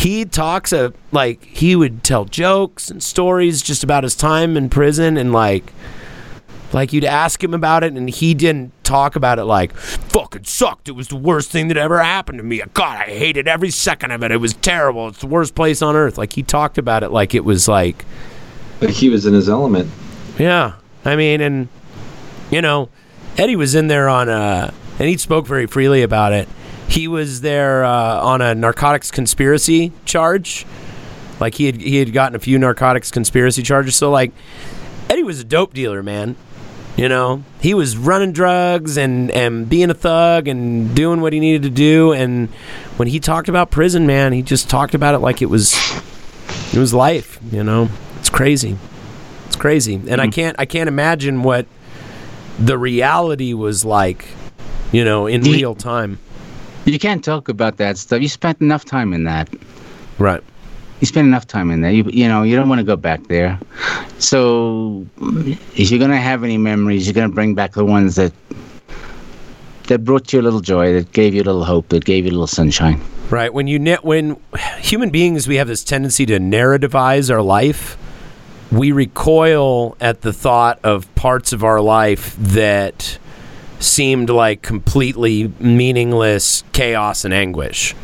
he 0.00 0.24
talks 0.24 0.72
of 0.72 0.94
like 1.12 1.44
he 1.44 1.76
would 1.76 2.02
tell 2.02 2.24
jokes 2.24 2.90
and 2.90 3.02
stories 3.02 3.60
just 3.62 3.84
about 3.84 4.02
his 4.02 4.14
time 4.14 4.56
in 4.56 4.68
prison 4.70 5.16
and 5.16 5.32
like 5.32 5.72
like 6.72 6.92
you'd 6.92 7.04
ask 7.04 7.42
him 7.44 7.52
about 7.52 7.84
it 7.84 7.92
and 7.92 8.08
he 8.08 8.32
didn't 8.32 8.72
talk 8.84 9.14
about 9.16 9.38
it 9.38 9.44
like 9.44 9.72
fucking 9.74 10.44
sucked. 10.44 10.88
It 10.88 10.92
was 10.92 11.08
the 11.08 11.16
worst 11.16 11.50
thing 11.50 11.68
that 11.68 11.76
ever 11.76 12.02
happened 12.02 12.38
to 12.38 12.44
me. 12.44 12.62
God, 12.74 12.96
I 12.98 13.10
hated 13.10 13.46
every 13.48 13.70
second 13.70 14.10
of 14.12 14.22
it. 14.22 14.30
It 14.30 14.38
was 14.38 14.54
terrible. 14.54 15.08
It's 15.08 15.18
the 15.20 15.26
worst 15.26 15.54
place 15.54 15.82
on 15.82 15.96
earth. 15.96 16.16
Like 16.16 16.32
he 16.32 16.42
talked 16.42 16.78
about 16.78 17.02
it 17.02 17.10
like 17.10 17.34
it 17.34 17.44
was 17.44 17.68
like 17.68 18.04
Like 18.80 18.90
he 18.90 19.08
was 19.10 19.26
in 19.26 19.34
his 19.34 19.48
element. 19.48 19.90
yeah. 20.38 20.74
I 21.04 21.16
mean, 21.16 21.40
and 21.40 21.68
you 22.50 22.62
know, 22.62 22.88
Eddie 23.36 23.56
was 23.56 23.74
in 23.74 23.88
there 23.88 24.08
on 24.08 24.28
uh 24.28 24.70
and 24.98 25.08
he 25.08 25.16
spoke 25.18 25.46
very 25.46 25.66
freely 25.66 26.02
about 26.02 26.32
it. 26.32 26.48
He 26.90 27.06
was 27.06 27.40
there 27.40 27.84
uh, 27.84 28.20
on 28.20 28.42
a 28.42 28.54
narcotics 28.54 29.10
conspiracy 29.10 29.92
charge. 30.04 30.66
Like 31.38 31.54
he 31.54 31.66
had 31.66 31.80
he 31.80 31.96
had 31.96 32.12
gotten 32.12 32.34
a 32.34 32.40
few 32.40 32.58
narcotics 32.58 33.10
conspiracy 33.10 33.62
charges. 33.62 33.96
So 33.96 34.10
like 34.10 34.32
Eddie 35.08 35.22
was 35.22 35.40
a 35.40 35.44
dope 35.44 35.72
dealer, 35.72 36.02
man. 36.02 36.36
You 36.96 37.08
know, 37.08 37.44
he 37.60 37.72
was 37.72 37.96
running 37.96 38.32
drugs 38.32 38.96
and 38.96 39.30
and 39.30 39.68
being 39.68 39.88
a 39.88 39.94
thug 39.94 40.48
and 40.48 40.94
doing 40.94 41.20
what 41.20 41.32
he 41.32 41.40
needed 41.40 41.62
to 41.62 41.70
do. 41.70 42.12
And 42.12 42.48
when 42.96 43.08
he 43.08 43.20
talked 43.20 43.48
about 43.48 43.70
prison, 43.70 44.06
man, 44.06 44.32
he 44.32 44.42
just 44.42 44.68
talked 44.68 44.94
about 44.94 45.14
it 45.14 45.18
like 45.20 45.40
it 45.40 45.46
was 45.46 45.74
it 46.72 46.78
was 46.78 46.92
life. 46.92 47.38
You 47.52 47.62
know, 47.64 47.88
it's 48.18 48.30
crazy. 48.30 48.76
It's 49.46 49.56
crazy, 49.56 49.94
and 49.94 50.20
I 50.20 50.28
can't 50.28 50.56
I 50.58 50.66
can't 50.66 50.88
imagine 50.88 51.42
what 51.42 51.66
the 52.58 52.76
reality 52.76 53.54
was 53.54 53.84
like. 53.84 54.26
You 54.92 55.04
know, 55.04 55.26
in 55.28 55.42
real 55.42 55.76
time. 55.76 56.18
You 56.84 56.98
can't 56.98 57.22
talk 57.24 57.48
about 57.48 57.76
that 57.76 57.98
stuff. 57.98 58.20
You 58.22 58.28
spent 58.28 58.60
enough 58.60 58.84
time 58.84 59.12
in 59.12 59.24
that. 59.24 59.48
Right. 60.18 60.42
you 61.00 61.06
spent 61.06 61.26
enough 61.26 61.46
time 61.46 61.70
in 61.70 61.80
there. 61.80 61.90
You, 61.92 62.04
you 62.04 62.28
know, 62.28 62.42
you 62.42 62.56
don't 62.56 62.68
want 62.68 62.78
to 62.80 62.84
go 62.84 62.96
back 62.96 63.26
there. 63.28 63.58
So, 64.18 65.06
if 65.76 65.90
you're 65.90 66.00
gonna 66.00 66.16
have 66.20 66.44
any 66.44 66.58
memories, 66.58 67.06
you're 67.06 67.14
gonna 67.14 67.28
bring 67.32 67.54
back 67.54 67.72
the 67.72 67.84
ones 67.84 68.16
that 68.16 68.32
that 69.88 70.04
brought 70.04 70.32
you 70.32 70.40
a 70.40 70.42
little 70.42 70.60
joy, 70.60 70.92
that 70.92 71.12
gave 71.12 71.34
you 71.34 71.42
a 71.42 71.44
little 71.44 71.64
hope, 71.64 71.88
that 71.88 72.04
gave 72.04 72.24
you 72.24 72.30
a 72.30 72.32
little 72.32 72.46
sunshine. 72.46 73.00
Right. 73.30 73.52
When 73.52 73.66
you 73.66 73.78
ne- 73.78 73.96
when 74.02 74.36
human 74.78 75.10
beings 75.10 75.48
we 75.48 75.56
have 75.56 75.68
this 75.68 75.84
tendency 75.84 76.26
to 76.26 76.38
narrativize 76.38 77.30
our 77.30 77.42
life. 77.42 77.96
we 78.70 78.92
recoil 78.92 79.96
at 80.00 80.20
the 80.20 80.32
thought 80.32 80.78
of 80.84 81.12
parts 81.16 81.52
of 81.52 81.64
our 81.64 81.80
life 81.80 82.36
that 82.38 83.18
seemed 83.80 84.30
like 84.30 84.62
completely 84.62 85.52
meaningless 85.58 86.62
chaos 86.72 87.24
and 87.24 87.34
anguish. 87.34 87.94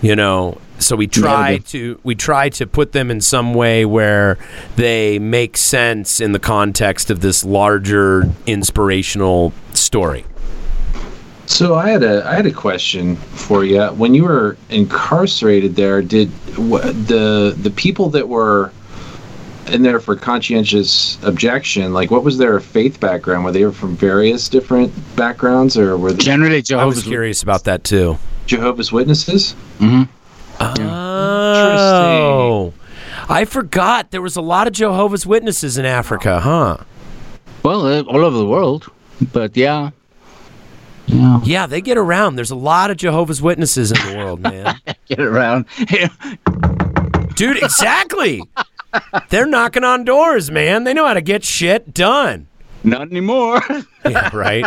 You 0.00 0.14
know, 0.14 0.58
so 0.78 0.94
we 0.94 1.08
try 1.08 1.50
Yeah, 1.50 1.58
to 1.58 2.00
we 2.04 2.14
try 2.14 2.48
to 2.50 2.66
put 2.66 2.92
them 2.92 3.10
in 3.10 3.20
some 3.20 3.54
way 3.54 3.84
where 3.84 4.38
they 4.76 5.18
make 5.18 5.56
sense 5.56 6.20
in 6.20 6.32
the 6.32 6.38
context 6.38 7.10
of 7.10 7.20
this 7.20 7.44
larger 7.44 8.30
inspirational 8.46 9.52
story. 9.74 10.24
So 11.46 11.74
I 11.74 11.88
had 11.88 12.02
a 12.02 12.24
I 12.28 12.34
had 12.34 12.46
a 12.46 12.52
question 12.52 13.16
for 13.16 13.64
you. 13.64 13.86
When 13.88 14.14
you 14.14 14.24
were 14.24 14.56
incarcerated 14.68 15.74
there, 15.76 16.02
did 16.02 16.30
the 16.54 17.56
the 17.56 17.70
people 17.70 18.10
that 18.10 18.28
were 18.28 18.70
in 19.68 19.82
there 19.82 20.00
for 20.00 20.16
conscientious 20.16 21.18
objection, 21.22 21.92
like 21.92 22.10
what 22.10 22.24
was 22.24 22.38
their 22.38 22.60
faith 22.60 23.00
background? 23.00 23.44
Were 23.44 23.52
they 23.52 23.70
from 23.70 23.96
various 23.96 24.48
different 24.48 24.92
backgrounds, 25.16 25.76
or 25.76 25.96
were 25.96 26.12
they 26.12 26.22
Generally, 26.22 26.62
Jehovah's? 26.62 26.98
I 26.98 27.00
was 27.00 27.04
curious 27.04 27.42
about 27.42 27.64
that 27.64 27.84
too. 27.84 28.18
Jehovah's 28.46 28.92
Witnesses? 28.92 29.52
hmm 29.78 30.02
Oh, 30.60 32.72
I 33.28 33.44
forgot 33.44 34.10
there 34.10 34.22
was 34.22 34.36
a 34.36 34.40
lot 34.40 34.66
of 34.66 34.72
Jehovah's 34.72 35.24
Witnesses 35.26 35.78
in 35.78 35.84
Africa, 35.84 36.40
huh? 36.40 36.78
Well, 37.62 37.86
uh, 37.86 38.02
all 38.02 38.24
over 38.24 38.36
the 38.36 38.46
world, 38.46 38.90
but 39.32 39.56
yeah, 39.56 39.90
yeah, 41.06 41.40
Yeah, 41.44 41.66
they 41.66 41.80
get 41.80 41.96
around. 41.96 42.36
There's 42.36 42.50
a 42.50 42.56
lot 42.56 42.90
of 42.90 42.96
Jehovah's 42.96 43.40
Witnesses 43.40 43.92
in 43.92 43.98
the 44.08 44.16
world, 44.16 44.40
man. 44.40 44.80
get 45.06 45.20
around. 45.20 45.66
Dude, 47.34 47.62
exactly. 47.62 48.42
They're 49.28 49.46
knocking 49.46 49.84
on 49.84 50.04
doors, 50.04 50.50
man. 50.50 50.84
They 50.84 50.94
know 50.94 51.06
how 51.06 51.14
to 51.14 51.20
get 51.20 51.44
shit 51.44 51.92
done. 51.94 52.46
Not 52.84 53.02
anymore. 53.10 53.60
Yeah, 54.08 54.34
right. 54.34 54.64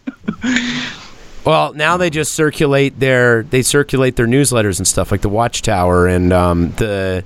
well, 1.45 1.71
now 1.73 1.95
they 1.95 2.09
just 2.09 2.33
circulate 2.33 2.99
their 2.99 3.43
they 3.43 3.61
circulate 3.61 4.17
their 4.17 4.27
newsletters 4.27 4.77
and 4.77 4.85
stuff 4.85 5.09
like 5.09 5.21
the 5.21 5.29
Watchtower 5.29 6.07
and 6.07 6.33
um, 6.33 6.71
the 6.71 7.23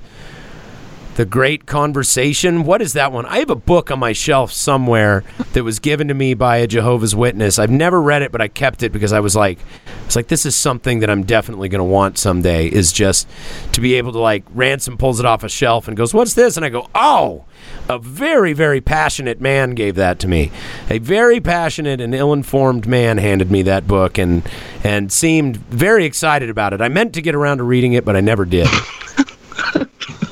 the 1.18 1.26
Great 1.26 1.66
Conversation. 1.66 2.62
What 2.62 2.80
is 2.80 2.92
that 2.92 3.10
one? 3.10 3.26
I 3.26 3.40
have 3.40 3.50
a 3.50 3.56
book 3.56 3.90
on 3.90 3.98
my 3.98 4.12
shelf 4.12 4.52
somewhere 4.52 5.24
that 5.52 5.64
was 5.64 5.80
given 5.80 6.06
to 6.06 6.14
me 6.14 6.32
by 6.32 6.58
a 6.58 6.68
Jehovah's 6.68 7.16
Witness. 7.16 7.58
I've 7.58 7.72
never 7.72 8.00
read 8.00 8.22
it, 8.22 8.30
but 8.30 8.40
I 8.40 8.46
kept 8.46 8.84
it 8.84 8.92
because 8.92 9.12
I 9.12 9.18
was 9.18 9.34
like, 9.34 9.58
it's 10.06 10.14
like 10.14 10.28
this 10.28 10.46
is 10.46 10.54
something 10.54 11.00
that 11.00 11.10
I'm 11.10 11.24
definitely 11.24 11.68
going 11.68 11.80
to 11.80 11.84
want 11.84 12.18
someday. 12.18 12.68
Is 12.68 12.92
just 12.92 13.28
to 13.72 13.80
be 13.80 13.94
able 13.94 14.12
to 14.12 14.20
like 14.20 14.44
ransom 14.54 14.96
pulls 14.96 15.18
it 15.18 15.26
off 15.26 15.42
a 15.42 15.48
shelf 15.48 15.88
and 15.88 15.96
goes, 15.96 16.14
"What's 16.14 16.34
this?" 16.34 16.56
And 16.56 16.64
I 16.64 16.68
go, 16.68 16.88
"Oh." 16.94 17.44
A 17.88 17.98
very, 17.98 18.52
very 18.52 18.80
passionate 18.80 19.40
man 19.40 19.72
gave 19.72 19.96
that 19.96 20.20
to 20.20 20.28
me. 20.28 20.52
A 20.90 20.98
very 20.98 21.40
passionate 21.40 22.00
and 22.00 22.14
ill-informed 22.14 22.86
man 22.86 23.18
handed 23.18 23.50
me 23.50 23.62
that 23.62 23.88
book 23.88 24.18
and 24.18 24.48
and 24.84 25.10
seemed 25.10 25.56
very 25.56 26.04
excited 26.04 26.48
about 26.48 26.72
it. 26.72 26.80
I 26.80 26.88
meant 26.88 27.14
to 27.14 27.22
get 27.22 27.34
around 27.34 27.58
to 27.58 27.64
reading 27.64 27.94
it, 27.94 28.04
but 28.04 28.14
I 28.14 28.20
never 28.20 28.44
did. 28.44 28.68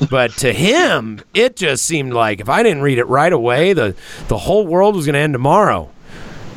but 0.09 0.31
to 0.37 0.53
him, 0.53 1.21
it 1.33 1.55
just 1.55 1.85
seemed 1.85 2.13
like 2.13 2.39
if 2.39 2.49
I 2.49 2.63
didn't 2.63 2.81
read 2.81 2.97
it 2.97 3.05
right 3.05 3.31
away, 3.33 3.73
the 3.73 3.95
the 4.27 4.37
whole 4.37 4.65
world 4.67 4.95
was 4.95 5.05
going 5.05 5.13
to 5.13 5.19
end 5.19 5.33
tomorrow. 5.33 5.89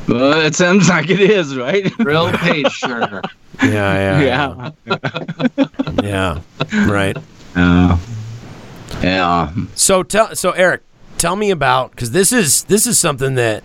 well, 0.09 0.41
it 0.41 0.55
sounds 0.55 0.89
like 0.89 1.11
it 1.11 1.21
is, 1.21 1.57
right? 1.57 1.91
Real 1.99 2.31
page 2.33 2.81
turner. 2.81 3.23
Yeah, 3.63 4.21
yeah, 4.21 4.73
yeah. 4.87 5.67
yeah. 6.03 6.87
Right. 6.87 7.17
Uh, 7.55 7.99
yeah. 9.03 9.53
So 9.75 10.03
tell 10.03 10.35
so 10.35 10.51
Eric, 10.53 10.83
tell 11.19 11.37
me 11.37 11.51
about 11.51 11.91
because 11.91 12.13
this 12.13 12.33
is 12.33 12.65
this 12.65 12.87
is 12.87 12.99
something 12.99 13.35
that 13.35 13.63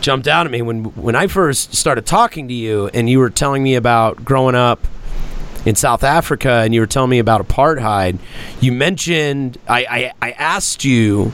jumped 0.00 0.28
out 0.28 0.46
at 0.46 0.52
me 0.52 0.62
when 0.62 0.84
when 0.96 1.16
I 1.16 1.26
first 1.26 1.74
started 1.74 2.06
talking 2.06 2.48
to 2.48 2.54
you 2.54 2.90
and 2.94 3.08
you 3.08 3.18
were 3.18 3.30
telling 3.30 3.62
me 3.62 3.74
about 3.74 4.24
growing 4.24 4.54
up 4.54 4.86
in 5.64 5.74
South 5.74 6.04
Africa 6.04 6.50
and 6.64 6.74
you 6.74 6.80
were 6.80 6.86
telling 6.86 7.10
me 7.10 7.18
about 7.18 7.46
apartheid. 7.46 8.18
You 8.60 8.72
mentioned 8.72 9.58
I 9.68 9.84
I, 10.20 10.28
I 10.28 10.30
asked 10.32 10.84
you 10.84 11.32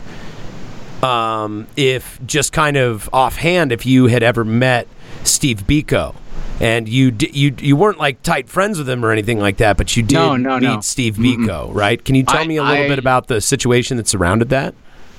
um, 1.03 1.67
if 1.77 2.25
just 2.27 2.53
kind 2.53 2.77
of 2.77 3.09
offhand 3.13 3.73
if 3.73 3.87
you 3.87 4.07
had 4.09 4.23
ever 4.23 4.45
met 4.45 4.87
Steve 5.25 5.65
Biko. 5.67 6.15
And 6.61 6.87
you 6.91 7.17
you 7.19 7.55
you 7.59 7.75
weren't 7.75 7.97
like 7.97 8.23
tight 8.23 8.47
friends 8.51 8.77
with 8.79 8.87
him 8.87 9.03
or 9.03 9.11
anything 9.13 9.39
like 9.39 9.57
that, 9.59 9.79
but 9.79 9.97
you 9.97 10.03
did 10.03 10.13
No, 10.15 10.37
no, 10.37 10.57
meet 10.59 10.67
no. 10.67 10.81
Steve 10.83 11.15
Biko, 11.15 11.73
right? 11.75 12.05
Can 12.05 12.15
you 12.15 12.23
tell 12.23 12.41
I- 12.43 12.47
me 12.47 12.59
a 12.59 12.63
little 12.63 12.85
I- 12.85 12.89
bit 12.89 12.99
about 12.99 13.29
the 13.29 13.41
situation 13.41 13.97
that 13.97 14.07
surrounded 14.07 14.51
that? 14.51 14.75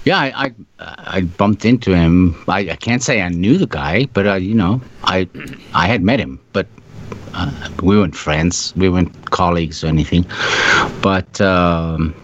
Yeah, 0.06 0.20
I, 0.20 0.46
I 0.46 0.52
I 1.18 1.22
bumped 1.22 1.66
into 1.66 1.96
him. 1.96 2.36
I, 2.48 2.60
I 2.72 2.76
can't 2.76 3.02
say 3.04 3.22
I 3.24 3.30
knew 3.30 3.58
the 3.58 3.66
guy, 3.68 4.06
but 4.14 4.28
uh, 4.28 4.34
you 4.36 4.54
know, 4.54 4.82
I 5.04 5.28
I 5.74 5.88
had 5.88 6.04
met 6.04 6.20
him, 6.20 6.40
but 6.54 6.68
uh, 7.34 7.70
we 7.82 7.98
weren't 7.98 8.16
friends. 8.16 8.74
We 8.76 8.90
weren't 8.90 9.32
colleagues 9.32 9.84
or 9.84 9.88
anything. 9.88 10.26
But 11.02 11.40
um, 11.42 12.16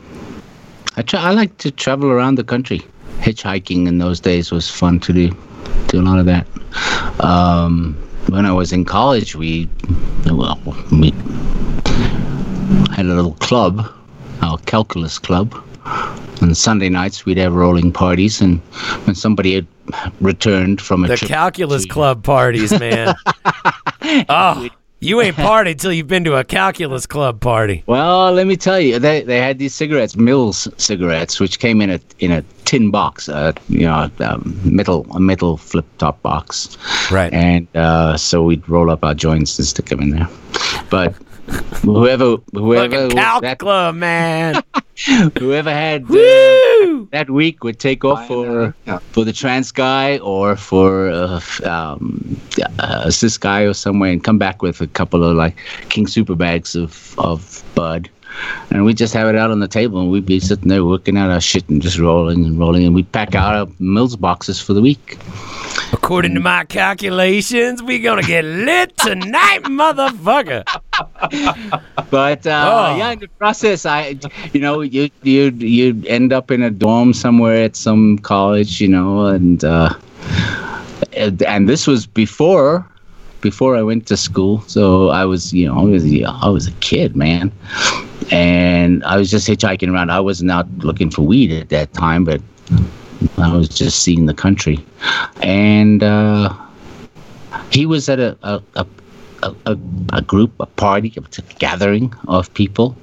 I 0.96 1.02
try, 1.02 1.22
I 1.22 1.32
like 1.32 1.58
to 1.60 1.72
travel 1.72 2.10
around 2.12 2.36
the 2.36 2.44
country. 2.44 2.82
Hitchhiking 3.20 3.88
in 3.88 3.98
those 3.98 4.20
days 4.20 4.52
was 4.52 4.70
fun 4.70 5.00
to 5.02 5.14
do. 5.14 5.36
Do 5.88 6.02
a 6.02 6.04
lot 6.04 6.20
of 6.20 6.26
that. 6.26 6.48
Um, 7.24 7.96
when 8.30 8.46
I 8.46 8.52
was 8.52 8.74
in 8.74 8.86
college, 8.86 9.36
we 9.36 9.70
well 10.26 10.60
we 10.92 11.12
had 12.94 13.06
a 13.06 13.14
little 13.14 13.34
club, 13.36 13.90
our 14.42 14.58
calculus 14.60 15.18
club. 15.18 15.56
On 16.42 16.54
Sunday 16.54 16.90
nights, 16.90 17.26
we'd 17.26 17.38
have 17.38 17.54
rolling 17.54 17.92
parties, 17.92 18.42
and 18.42 18.60
when 19.06 19.16
somebody 19.16 19.56
had 19.56 19.68
returned 20.22 20.82
from 20.82 21.04
a 21.04 21.08
The 21.08 21.18
calculus 21.18 21.86
club 21.86 22.24
parties, 22.24 22.78
man. 22.78 23.16
oh, 24.30 24.70
you 25.00 25.22
ain't 25.22 25.36
partied 25.48 25.80
till 25.80 25.92
you've 25.94 26.08
been 26.08 26.24
to 26.24 26.36
a 26.36 26.44
calculus 26.44 27.06
club 27.06 27.40
party. 27.40 27.84
well, 27.88 28.32
let 28.34 28.48
me 28.48 28.56
tell 28.58 28.80
you, 28.80 29.00
they 29.00 29.22
they 29.24 29.40
had 29.40 29.60
these 29.60 29.74
cigarettes, 29.76 30.16
Mills 30.16 30.68
cigarettes, 30.78 31.40
which 31.40 31.60
came 31.60 31.82
in 31.82 31.90
a 31.90 32.00
in 32.20 32.32
a 32.32 32.42
tin 32.66 32.92
box, 32.92 33.30
uh, 33.30 33.52
you 33.70 33.82
know, 33.82 34.10
um, 34.20 34.60
metal 34.64 35.06
a 35.12 35.20
metal 35.20 35.58
flip 35.58 35.86
top 35.98 36.22
box, 36.22 36.78
Right. 37.12 37.32
and 37.34 37.68
uh, 37.76 38.18
so 38.18 38.44
we'd 38.44 38.68
roll 38.68 38.90
up 38.90 39.04
our 39.04 39.14
joints 39.14 39.58
and 39.60 39.68
stick 39.68 39.86
them 39.88 40.02
in 40.02 40.10
there. 40.12 40.28
But 40.90 41.14
whoever 41.84 42.38
whoever 42.54 43.10
Fucking 43.10 43.16
that, 43.16 43.60
club, 43.60 43.96
man. 43.96 44.62
whoever 45.38 45.70
had 45.72 46.04
uh, 46.04 46.08
Woo! 46.10 47.08
that 47.12 47.30
week 47.30 47.64
would 47.64 47.80
take 47.80 48.04
off 48.04 48.28
for 48.28 48.74
Yeah. 48.86 49.00
for 49.12 49.24
the 49.24 49.32
Transkei 49.32 50.20
or 50.24 50.56
for 50.56 51.10
uh, 51.10 51.40
um, 51.64 52.40
uh, 52.80 53.04
a 53.06 53.08
Ciskei 53.10 53.70
or 53.70 53.74
somewhere 53.74 54.12
and 54.12 54.24
come 54.24 54.38
back 54.38 54.62
with 54.62 54.82
a 54.82 54.88
couple 54.88 55.24
of 55.24 55.36
like 55.36 55.56
king 55.90 56.08
super 56.08 56.36
bags 56.36 56.76
of 56.76 57.16
of 57.20 57.64
bud 57.76 58.10
and 58.70 58.84
we 58.86 58.94
just 58.94 59.14
have 59.14 59.28
it 59.28 59.36
out 59.36 59.50
on 59.52 59.60
the 59.62 59.68
table 59.68 60.00
and 60.02 60.12
we'd 60.12 60.26
be 60.26 60.40
sitting 60.40 60.68
there 60.68 60.84
working 60.86 61.18
out 61.18 61.32
our 61.32 61.42
shit 61.42 61.68
and 61.70 61.82
just 61.82 61.98
rolling 61.98 62.46
and 62.46 62.60
rolling 62.60 62.84
and 62.86 62.94
we'd 62.94 63.12
pack 63.12 63.34
out 63.36 63.56
our 63.56 63.68
mills 63.80 64.16
boxes 64.16 64.60
for 64.60 64.74
the 64.74 64.82
week 64.82 65.18
According 65.94 66.34
to 66.34 66.42
my 66.42 66.66
calculations, 66.66 67.82
we're 67.82 68.04
gonna 68.04 68.22
get 68.22 68.44
lit 68.44 68.98
tonight, 68.98 69.64
motherfucker. 69.64 70.64
but 72.10 72.46
uh, 72.46 72.92
Oh. 72.92 72.98
yeah 72.98 73.12
in 73.12 73.20
the 73.20 73.28
process 73.38 73.86
i 73.86 74.16
you 74.54 74.60
know 74.60 74.82
you 74.82 75.10
you 75.24 75.50
you 75.58 76.04
end 76.08 76.34
up 76.34 76.52
in 76.52 76.62
a 76.62 76.70
dorm 76.72 77.14
somewhere 77.14 77.64
at 77.64 77.76
some 77.76 78.18
college 78.20 78.82
you 78.82 78.88
know 78.88 79.26
and 79.26 79.64
uh 79.64 79.94
and, 81.16 81.68
this 81.70 81.88
was 81.88 82.06
before 82.06 82.86
before 83.42 83.76
i 83.76 83.82
went 83.82 84.06
to 84.08 84.18
school. 84.18 84.62
So 84.68 85.10
i 85.10 85.26
was 85.26 85.54
you 85.54 85.68
know 85.68 85.78
i 85.80 85.84
was 85.84 86.04
i 86.26 86.50
was 86.50 86.68
a 86.68 86.72
kid 86.80 87.16
man. 87.16 87.52
And 88.32 89.04
i 89.06 89.18
was 89.18 89.30
just 89.32 89.48
hitchhiking 89.48 89.92
around. 89.92 90.10
I 90.12 90.20
wasn't 90.20 90.52
out 90.52 90.68
looking 90.80 91.10
for 91.10 91.22
weed 91.22 91.52
at 91.52 91.70
that 91.70 91.94
time 91.94 92.24
but 92.26 92.42
i 93.38 93.56
was 93.56 93.70
just 93.70 94.02
seeing 94.04 94.26
the 94.26 94.34
country. 94.34 94.86
And 95.42 96.04
uh 96.04 96.54
he 97.72 97.86
was 97.86 98.10
at 98.10 98.20
a 98.20 98.38
a, 98.44 98.62
a 98.76 98.86
a, 99.44 99.54
a, 99.66 99.78
a 100.14 100.22
group, 100.22 100.52
a 100.60 100.66
party, 100.66 101.14
a 101.18 101.42
gathering 101.60 102.14
of 102.28 102.54
people, 102.54 102.96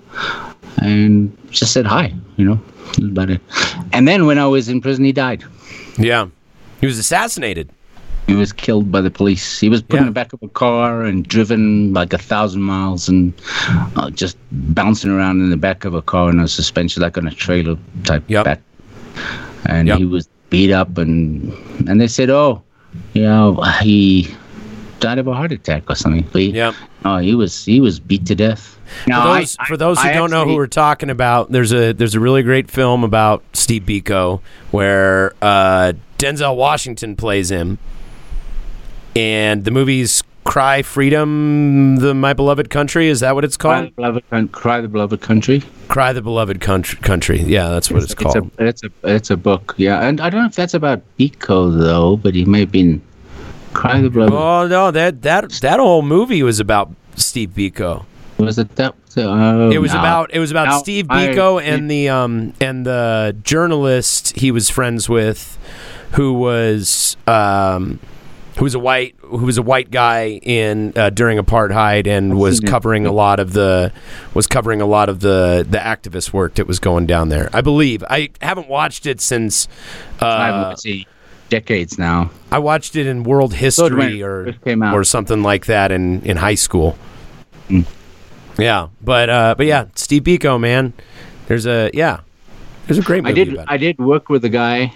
and 0.78 1.36
just 1.50 1.72
said 1.72 1.86
hi. 1.86 2.12
You 2.36 2.44
know, 2.46 2.60
about 3.10 3.30
it. 3.30 3.40
And 3.92 4.08
then 4.08 4.26
when 4.26 4.38
I 4.38 4.46
was 4.46 4.68
in 4.68 4.80
prison, 4.80 5.04
he 5.04 5.12
died. 5.12 5.44
Yeah. 5.98 6.28
He 6.80 6.86
was 6.86 6.98
assassinated. 6.98 7.70
He 8.26 8.34
was 8.34 8.52
killed 8.52 8.90
by 8.90 9.00
the 9.02 9.10
police. 9.10 9.60
He 9.60 9.68
was 9.68 9.82
put 9.82 10.00
in 10.00 10.06
the 10.06 10.10
back 10.12 10.32
of 10.32 10.42
a 10.42 10.48
car 10.48 11.02
and 11.02 11.28
driven 11.28 11.92
like 11.92 12.12
a 12.14 12.18
thousand 12.18 12.62
miles 12.62 13.06
and 13.08 13.34
uh, 13.96 14.08
just 14.10 14.38
bouncing 14.50 15.10
around 15.10 15.40
in 15.42 15.50
the 15.50 15.58
back 15.58 15.84
of 15.84 15.94
a 15.94 16.00
car 16.02 16.30
in 16.30 16.40
a 16.40 16.48
suspension, 16.48 17.02
like 17.02 17.18
on 17.18 17.26
a 17.26 17.30
trailer 17.30 17.76
type 18.04 18.24
Yep. 18.28 18.44
back. 18.46 18.60
And 19.66 19.88
Yep. 19.88 19.98
he 19.98 20.04
was 20.06 20.26
beat 20.50 20.72
up, 20.72 20.96
and 20.98 21.52
and 21.86 22.00
they 22.00 22.08
said, 22.08 22.30
oh, 22.30 22.62
you 23.12 23.22
know, 23.22 23.60
he 23.82 24.28
died 25.04 25.18
of 25.18 25.26
a 25.26 25.34
heart 25.34 25.52
attack 25.52 25.90
or 25.90 25.94
something. 25.94 26.26
But 26.32 26.40
he, 26.42 26.50
Yep. 26.50 26.74
Oh, 27.04 27.18
he 27.18 27.34
was 27.34 27.64
he 27.64 27.80
was 27.80 28.00
beat 28.00 28.24
to 28.26 28.34
death. 28.34 28.78
No, 29.06 29.20
For 29.22 29.28
those, 29.40 29.56
I- 29.60 29.66
for 29.66 29.76
those 29.76 30.00
who 30.00 30.08
I 30.08 30.12
don't 30.12 30.30
know 30.30 30.44
who 30.44 30.54
we're 30.54 30.66
talking 30.66 31.10
about, 31.10 31.50
there's 31.52 31.72
a 31.72 31.92
there's 31.92 32.14
a 32.14 32.20
really 32.20 32.42
great 32.42 32.70
film 32.70 33.04
about 33.04 33.42
Steve 33.52 33.82
Biko 33.84 34.40
where 34.70 35.32
uh, 35.42 35.92
Denzel 36.18 36.56
Washington 36.56 37.16
plays 37.16 37.50
him, 37.50 37.78
and 39.16 39.64
the 39.64 39.70
movie's 39.70 40.22
"Cry 40.44 40.82
Freedom, 40.82 41.96
the 41.96 42.14
My 42.14 42.32
Beloved 42.34 42.70
Country." 42.70 43.08
Is 43.08 43.20
that 43.20 43.34
what 43.34 43.44
it's 43.44 43.56
Cry 43.56 43.80
called? 43.80 43.86
the 43.88 44.22
beloved, 44.30 44.52
Cry 44.52 44.80
the 44.80 44.88
beloved 44.88 45.20
country. 45.20 45.62
"Cry 45.88 46.12
the 46.12 46.22
Beloved 46.22 46.60
Country." 46.60 46.98
Country. 47.00 47.40
Yeah, 47.42 47.68
that's 47.68 47.90
what 47.90 48.02
it's, 48.02 48.14
called. 48.14 48.50
a 48.58 48.64
it's 48.66 48.82
a 48.84 48.90
it's 49.04 49.30
a 49.30 49.36
book. 49.36 49.74
Yeah, 49.76 50.06
and 50.06 50.20
I 50.20 50.30
don't 50.30 50.40
know 50.42 50.46
if 50.48 50.54
that's 50.54 50.74
about 50.74 51.02
Biko 51.18 51.76
though, 51.78 52.16
but 52.16 52.34
he 52.34 52.44
may 52.44 52.60
have 52.60 52.72
been 52.72 53.00
Cry 53.74 54.00
the 54.00 54.08
oh 54.32 54.66
no, 54.66 54.90
that 54.90 55.22
that 55.22 55.50
that 55.60 55.80
whole 55.80 56.02
movie 56.02 56.42
was 56.42 56.60
about 56.60 56.90
Steve 57.16 57.50
Biko. 57.50 58.04
Was 58.38 58.58
it 58.58 58.74
that? 58.76 58.94
Oh, 59.16 59.70
It 59.70 59.78
was 59.78 59.92
no. 59.92 60.00
about 60.00 60.34
it 60.34 60.38
was 60.40 60.50
about 60.50 60.66
No, 60.68 60.78
Steve 60.78 61.06
I- 61.08 61.28
Biko 61.28 61.62
and 61.62 61.90
the 61.90 62.08
um 62.08 62.52
and 62.60 62.84
the 62.86 63.36
journalist 63.44 64.36
he 64.36 64.50
was 64.50 64.68
friends 64.70 65.08
with, 65.08 65.56
who 66.12 66.32
was 66.32 67.16
um 67.26 68.00
who 68.58 68.64
was 68.64 68.74
a 68.74 68.78
white 68.78 69.14
who 69.20 69.44
was 69.46 69.58
a 69.58 69.62
white 69.62 69.90
guy 69.90 70.40
in 70.42 70.92
uh, 70.96 71.10
during 71.10 71.38
apartheid 71.38 72.06
and 72.06 72.38
was 72.38 72.60
covering 72.60 73.04
a 73.06 73.12
lot 73.12 73.38
of 73.40 73.52
the 73.52 73.92
was 74.32 74.46
covering 74.46 74.80
a 74.80 74.86
lot 74.86 75.08
of 75.08 75.20
the 75.20 75.66
the 75.68 75.78
activist 75.78 76.32
work 76.32 76.54
that 76.54 76.66
was 76.66 76.78
going 76.78 77.06
down 77.06 77.28
there. 77.30 77.50
I 77.52 77.60
believe 77.60 78.02
I 78.08 78.30
haven't 78.40 78.68
watched 78.68 79.06
it 79.06 79.20
since 79.20 79.66
I 80.20 80.24
uh, 80.26 80.38
haven't 80.60 80.80
seen 80.80 81.04
decades 81.48 81.98
now. 81.98 82.30
I 82.50 82.58
watched 82.58 82.96
it 82.96 83.06
in 83.06 83.24
world 83.24 83.54
history 83.54 84.22
or 84.22 84.54
or 84.66 85.04
something 85.04 85.42
like 85.42 85.66
that 85.66 85.92
in 85.92 86.22
in 86.22 86.36
high 86.36 86.56
school. 86.56 86.96
Mm. 87.68 87.86
Yeah, 88.58 88.88
but 89.02 89.30
uh, 89.30 89.54
but 89.56 89.66
yeah, 89.66 89.86
Steve 89.94 90.24
Biko, 90.24 90.60
man. 90.60 90.92
There's 91.46 91.66
a 91.66 91.90
yeah, 91.92 92.20
there's 92.86 92.98
a 92.98 93.02
great 93.02 93.26
I 93.26 93.32
did 93.32 93.58
I 93.68 93.76
did 93.76 93.98
work 93.98 94.28
with 94.28 94.44
a 94.44 94.48
guy. 94.48 94.92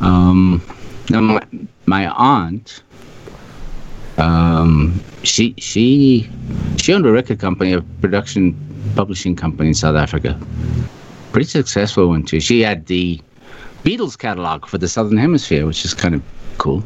Um, 0.00 0.62
my, 1.10 1.42
my 1.86 2.08
aunt. 2.08 2.82
Um, 4.18 5.00
she 5.22 5.54
she 5.58 6.28
she 6.76 6.92
owned 6.92 7.06
a 7.06 7.12
record 7.12 7.38
company, 7.38 7.72
a 7.72 7.80
production 7.80 8.54
publishing 8.94 9.34
company 9.34 9.68
in 9.68 9.74
South 9.74 9.96
Africa. 9.96 10.38
Pretty 11.32 11.48
successful 11.48 12.08
one 12.08 12.24
too. 12.24 12.40
She 12.40 12.60
had 12.60 12.86
the 12.86 13.20
Beatles 13.84 14.16
catalog 14.16 14.66
for 14.66 14.78
the 14.78 14.88
Southern 14.88 15.18
Hemisphere, 15.18 15.66
which 15.66 15.84
is 15.84 15.92
kind 15.92 16.14
of 16.14 16.22
cool. 16.58 16.84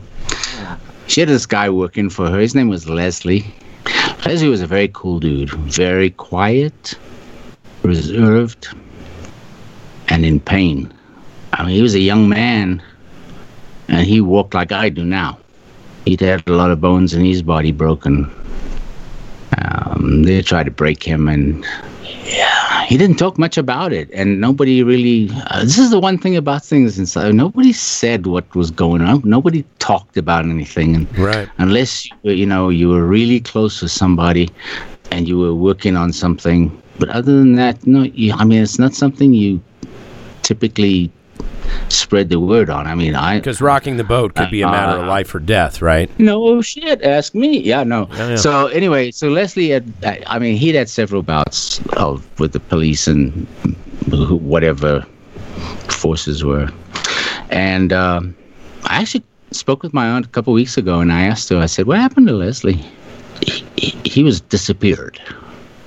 She 1.09 1.20
had 1.20 1.28
this 1.28 1.44
guy 1.44 1.68
working 1.68 2.09
for 2.09 2.31
her. 2.31 2.39
His 2.39 2.55
name 2.55 2.68
was 2.68 2.89
Leslie. 2.89 3.44
Leslie 4.24 4.48
was 4.48 4.62
a 4.62 4.66
very 4.66 4.89
cool 4.89 5.20
dude, 5.20 5.51
very 5.51 6.10
quiet, 6.10 6.94
reserved, 7.82 8.68
and 10.09 10.24
in 10.24 10.40
pain. 10.40 10.93
I 11.52 11.64
mean, 11.64 11.74
he 11.74 11.82
was 11.82 11.94
a 11.94 12.01
young 12.01 12.28
man, 12.28 12.82
and 13.89 14.06
he 14.06 14.20
walked 14.20 14.55
like 14.55 14.73
I 14.73 14.89
do 14.89 15.05
now. 15.05 15.39
He'd 16.06 16.20
had 16.20 16.43
a 16.48 16.52
lot 16.52 16.70
of 16.70 16.81
bones 16.81 17.12
in 17.12 17.24
his 17.24 17.43
body 17.43 17.73
broken. 17.73 18.31
Um, 19.59 20.23
they 20.23 20.40
tried 20.40 20.64
to 20.64 20.70
break 20.70 21.02
him, 21.02 21.28
and 21.28 21.64
yeah, 22.09 22.85
he 22.85 22.97
didn't 22.97 23.16
talk 23.16 23.39
much 23.39 23.57
about 23.59 23.93
it. 23.93 24.11
And 24.12 24.41
nobody 24.41 24.83
really. 24.83 25.31
Uh, 25.51 25.61
this 25.62 25.78
is 25.78 25.91
the 25.91 25.99
one 26.01 26.19
thing 26.19 26.37
about 26.37 26.65
things 26.65 26.99
inside. 26.99 27.35
Nobody 27.35 27.73
said 27.73 28.27
what 28.27 28.55
was 28.55 28.70
going 28.70 29.03
on. 29.03 29.23
Nobody 29.24 29.65
talked 29.78 30.16
about 30.16 30.45
anything. 30.45 30.95
And 30.95 31.19
Right. 31.19 31.49
unless 31.59 32.07
you, 32.23 32.33
you 32.33 32.47
know 32.47 32.69
you 32.69 32.89
were 32.89 33.05
really 33.07 33.41
close 33.41 33.83
with 33.83 33.93
somebody 33.93 34.53
and 35.11 35.28
you 35.28 35.39
were 35.39 35.55
working 35.55 35.97
on 35.97 36.12
something 36.12 36.83
but 36.99 37.09
other 37.11 37.37
than 37.39 37.55
that 37.55 37.87
no 37.87 38.03
you, 38.03 38.33
i 38.35 38.45
mean 38.45 38.62
it's 38.62 38.78
not 38.78 38.95
something 38.95 39.33
you 39.33 39.62
typically 40.43 41.11
spread 41.89 42.29
the 42.29 42.39
word 42.41 42.71
on. 42.71 42.87
I 42.87 42.95
mean 42.95 43.15
i 43.15 43.37
Because 43.39 43.61
rocking 43.61 43.97
the 43.97 44.05
boat 44.05 44.35
could 44.35 44.51
be 44.51 44.63
a 44.63 44.67
matter 44.69 44.99
of 44.99 45.05
Uh, 45.05 45.09
life 45.09 45.35
or 45.35 45.39
death, 45.41 45.83
right? 45.83 46.09
no 46.19 46.61
shit 46.63 47.03
ask 47.03 47.35
me. 47.35 47.59
Yeah 47.61 47.85
no. 47.85 48.09
Yeah, 48.13 48.29
yeah. 48.31 48.37
so 48.37 48.67
anyway 48.69 49.11
so 49.11 49.29
leslie 49.29 49.71
had 49.71 49.85
I- 50.05 50.23
i 50.27 50.39
mean 50.39 50.57
he'd 50.57 50.75
had 50.75 50.89
several 50.89 51.23
bouts 51.23 51.81
of 51.97 52.25
with 52.41 52.53
the 52.53 52.61
police 52.61 53.07
and 53.07 53.47
whatever 54.41 55.05
forces 55.89 56.45
were. 56.45 56.69
And 57.51 57.93
um, 57.93 58.35
i 58.85 59.01
actually 59.01 59.25
spoke 59.53 59.83
with 59.83 59.95
my 59.95 60.07
aunt 60.09 60.27
a 60.27 60.29
couple 60.29 60.53
weeks 60.53 60.77
ago 60.77 61.01
and 61.01 61.13
i 61.13 61.23
asked 61.23 61.49
her 61.51 61.57
i 61.59 61.67
said 61.67 61.87
what 61.87 61.99
happened 61.99 62.27
to 62.29 62.35
leslie? 62.35 62.81
He, 63.43 63.65
he, 63.77 63.91
he 64.05 64.23
was 64.25 64.41
disappeared. 64.41 65.21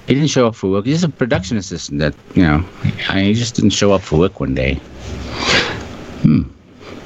He 0.08 0.14
didn't 0.16 0.30
show 0.30 0.48
up 0.48 0.56
for 0.56 0.70
work. 0.72 0.86
He's 0.86 1.04
a 1.04 1.10
production 1.10 1.58
assistant 1.58 2.00
that 2.00 2.14
you 2.36 2.44
know 2.44 2.64
I 3.10 3.16
mean, 3.16 3.26
he 3.26 3.34
just 3.34 3.56
didn't 3.56 3.72
show 3.72 3.92
up 3.92 4.02
for 4.02 4.18
work 4.20 4.40
one 4.40 4.54
day 4.56 4.80
hmm 6.30 6.44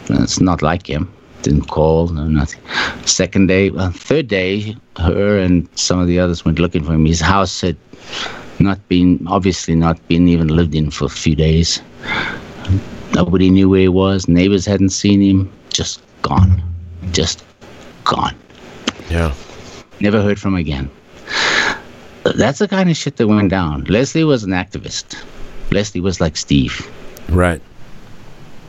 that's 0.07 0.41
not 0.41 0.61
like 0.61 0.87
him. 0.87 1.11
Didn't 1.43 1.67
call 1.67 2.07
no 2.07 2.27
nothing. 2.27 2.61
Second 3.05 3.47
day 3.47 3.69
well 3.69 3.91
third 3.91 4.27
day 4.27 4.75
her 4.97 5.37
and 5.37 5.67
some 5.75 5.99
of 5.99 6.07
the 6.07 6.19
others 6.19 6.45
went 6.45 6.59
looking 6.59 6.83
for 6.83 6.93
him. 6.93 7.05
His 7.05 7.21
house 7.21 7.61
had 7.61 7.77
not 8.59 8.79
been 8.87 9.25
obviously 9.27 9.75
not 9.75 10.05
been 10.07 10.27
even 10.27 10.47
lived 10.47 10.75
in 10.75 10.91
for 10.91 11.05
a 11.05 11.09
few 11.09 11.35
days. 11.35 11.81
Nobody 13.13 13.49
knew 13.49 13.69
where 13.69 13.81
he 13.81 13.87
was. 13.87 14.27
Neighbors 14.27 14.65
hadn't 14.65 14.89
seen 14.89 15.21
him. 15.21 15.51
Just 15.69 16.01
gone. 16.21 16.61
Just 17.11 17.43
gone. 18.03 18.35
Yeah. 19.09 19.33
never 19.99 20.21
heard 20.21 20.39
from 20.39 20.55
again. 20.55 20.89
That's 22.35 22.59
the 22.59 22.67
kind 22.67 22.89
of 22.89 22.97
shit 22.97 23.17
that 23.17 23.27
went 23.27 23.49
down. 23.49 23.83
Leslie 23.85 24.23
was 24.23 24.43
an 24.43 24.51
activist. 24.51 25.21
Leslie 25.71 26.01
was 26.01 26.21
like 26.21 26.37
steve. 26.37 26.89
Right. 27.29 27.61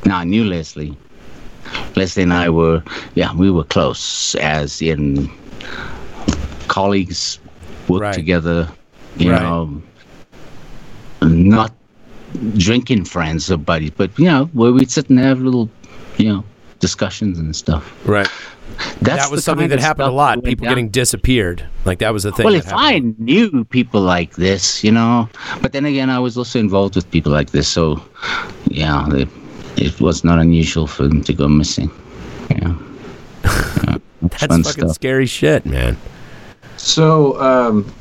Now 0.05 0.19
I 0.19 0.25
knew 0.25 0.45
Leslie. 0.45 0.97
Leslie 1.97 2.23
and 2.23 2.33
I 2.33 2.49
were, 2.51 2.83
yeah, 3.15 3.35
we 3.35 3.51
were 3.51 3.65
close 3.65 4.35
as 4.37 4.83
in 4.83 5.31
colleagues, 6.69 7.39
worked 7.89 8.03
Right. 8.03 8.15
together, 8.15 8.69
you 9.17 9.31
Right. 9.33 9.43
know, 9.43 9.83
not 11.23 11.73
drinking 12.59 13.05
friends 13.05 13.51
uh, 13.51 13.55
or 13.55 13.57
buddies, 13.59 13.91
but, 13.97 14.11
you 14.19 14.27
know, 14.27 14.51
where 14.53 14.73
we'd 14.73 14.91
sit 14.91 15.09
and 15.09 15.19
have 15.19 15.41
little, 15.41 15.71
you 16.19 16.29
know, 16.29 16.45
discussions 16.81 17.39
and 17.39 17.55
stuff. 17.57 17.95
Right. 18.07 18.29
That's 19.03 19.25
that 19.25 19.31
was 19.31 19.45
something 19.45 19.69
that 19.69 19.79
happened 19.79 20.09
a 20.09 20.13
lot. 20.13 20.43
People 20.43 20.65
down. 20.65 20.71
getting 20.73 20.89
disappeared. 20.89 21.65
Like 21.85 21.99
that 22.01 22.13
was 22.13 22.25
the 22.25 22.33
thing. 22.33 22.45
Well, 22.45 22.55
if 22.55 22.73
I 22.73 22.99
knew 23.19 23.65
people 23.65 24.01
like 24.01 24.35
this, 24.35 24.83
you 24.83 24.91
know, 24.91 25.29
but 25.63 25.73
then 25.73 25.85
again, 25.85 26.11
I 26.11 26.19
was 26.19 26.37
also 26.37 26.59
involved 26.59 26.97
with 26.97 27.09
people 27.11 27.31
like 27.31 27.51
this, 27.51 27.69
so 27.69 28.03
yeah, 28.69 29.07
they, 29.11 29.27
it 29.77 30.01
was 30.01 30.25
not 30.25 30.39
unusual 30.39 30.87
for 30.87 31.07
them 31.09 31.23
to 31.25 31.33
go 31.33 31.49
missing. 31.49 31.91
Yeah, 32.51 32.75
Yeah, 33.45 33.99
That's 34.23 34.47
fun 34.47 34.63
fucking 34.63 34.89
scary 34.93 35.27
shit, 35.27 35.65
man. 35.67 35.97
So, 36.77 37.41
um, 37.41 37.93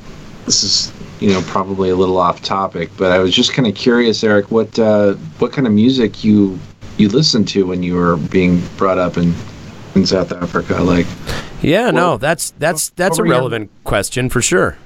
this 0.45 0.63
is 0.63 0.91
you 1.19 1.29
know 1.31 1.41
probably 1.43 1.89
a 1.89 1.95
little 1.95 2.17
off 2.17 2.41
topic, 2.41 2.89
but 2.97 3.11
I 3.11 3.19
was 3.19 3.33
just 3.33 3.53
kind 3.53 3.67
of 3.67 3.75
curious, 3.75 4.23
Eric, 4.23 4.51
what 4.51 4.77
uh, 4.79 5.13
what 5.39 5.53
kind 5.53 5.67
of 5.67 5.73
music 5.73 6.23
you 6.23 6.59
you 6.97 7.09
listened 7.09 7.47
to 7.49 7.65
when 7.65 7.81
you 7.83 7.95
were 7.95 8.17
being 8.17 8.61
brought 8.77 8.97
up 8.97 9.17
in 9.17 9.33
in 9.95 10.05
South 10.05 10.31
Africa, 10.31 10.81
like 10.81 11.05
Yeah, 11.61 11.91
no, 11.91 12.17
that's 12.17 12.51
that's 12.59 12.89
that's 12.91 13.17
a 13.17 13.21
what 13.21 13.27
were 13.27 13.27
your- 13.27 13.35
relevant 13.35 13.71
question 13.83 14.29
for 14.29 14.41
sure. 14.41 14.77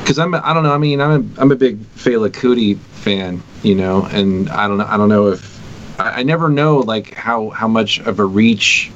because 0.00 0.18
I'm 0.18 0.34
I 0.34 0.52
don't 0.54 0.62
know. 0.64 0.72
I 0.74 0.78
mean, 0.78 1.00
I'm 1.00 1.10
a, 1.36 1.40
I'm 1.40 1.52
a 1.52 1.56
big 1.56 1.78
Fela 1.96 2.28
Kuti 2.28 2.76
fan, 2.78 3.42
you 3.62 3.74
know, 3.74 4.04
and 4.06 4.48
I 4.50 4.66
don't 4.66 4.78
know. 4.78 4.86
I 4.86 4.96
don't 4.96 5.08
know 5.08 5.28
if 5.28 5.61
I, 5.98 6.20
I 6.20 6.22
never 6.22 6.48
know 6.48 6.78
like 6.78 7.14
how 7.14 7.50
how 7.50 7.68
much 7.68 7.98
of 8.00 8.18
a 8.18 8.24
reach 8.24 8.90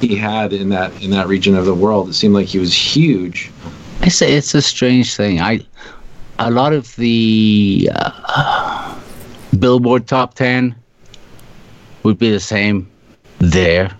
he 0.00 0.14
had 0.16 0.52
in 0.52 0.68
that 0.70 0.92
in 1.02 1.10
that 1.10 1.26
region 1.26 1.56
of 1.56 1.64
the 1.64 1.74
world. 1.74 2.08
It 2.08 2.14
seemed 2.14 2.34
like 2.34 2.46
he 2.46 2.58
was 2.58 2.74
huge. 2.74 3.50
I 4.02 4.08
say 4.08 4.34
it's 4.34 4.54
a 4.54 4.62
strange 4.62 5.16
thing. 5.16 5.40
I 5.40 5.60
a 6.38 6.50
lot 6.50 6.72
of 6.72 6.94
the 6.96 7.88
uh, 7.94 9.00
Billboard 9.58 10.06
top 10.06 10.34
ten 10.34 10.74
would 12.02 12.18
be 12.18 12.30
the 12.30 12.40
same 12.40 12.88
there. 13.38 13.90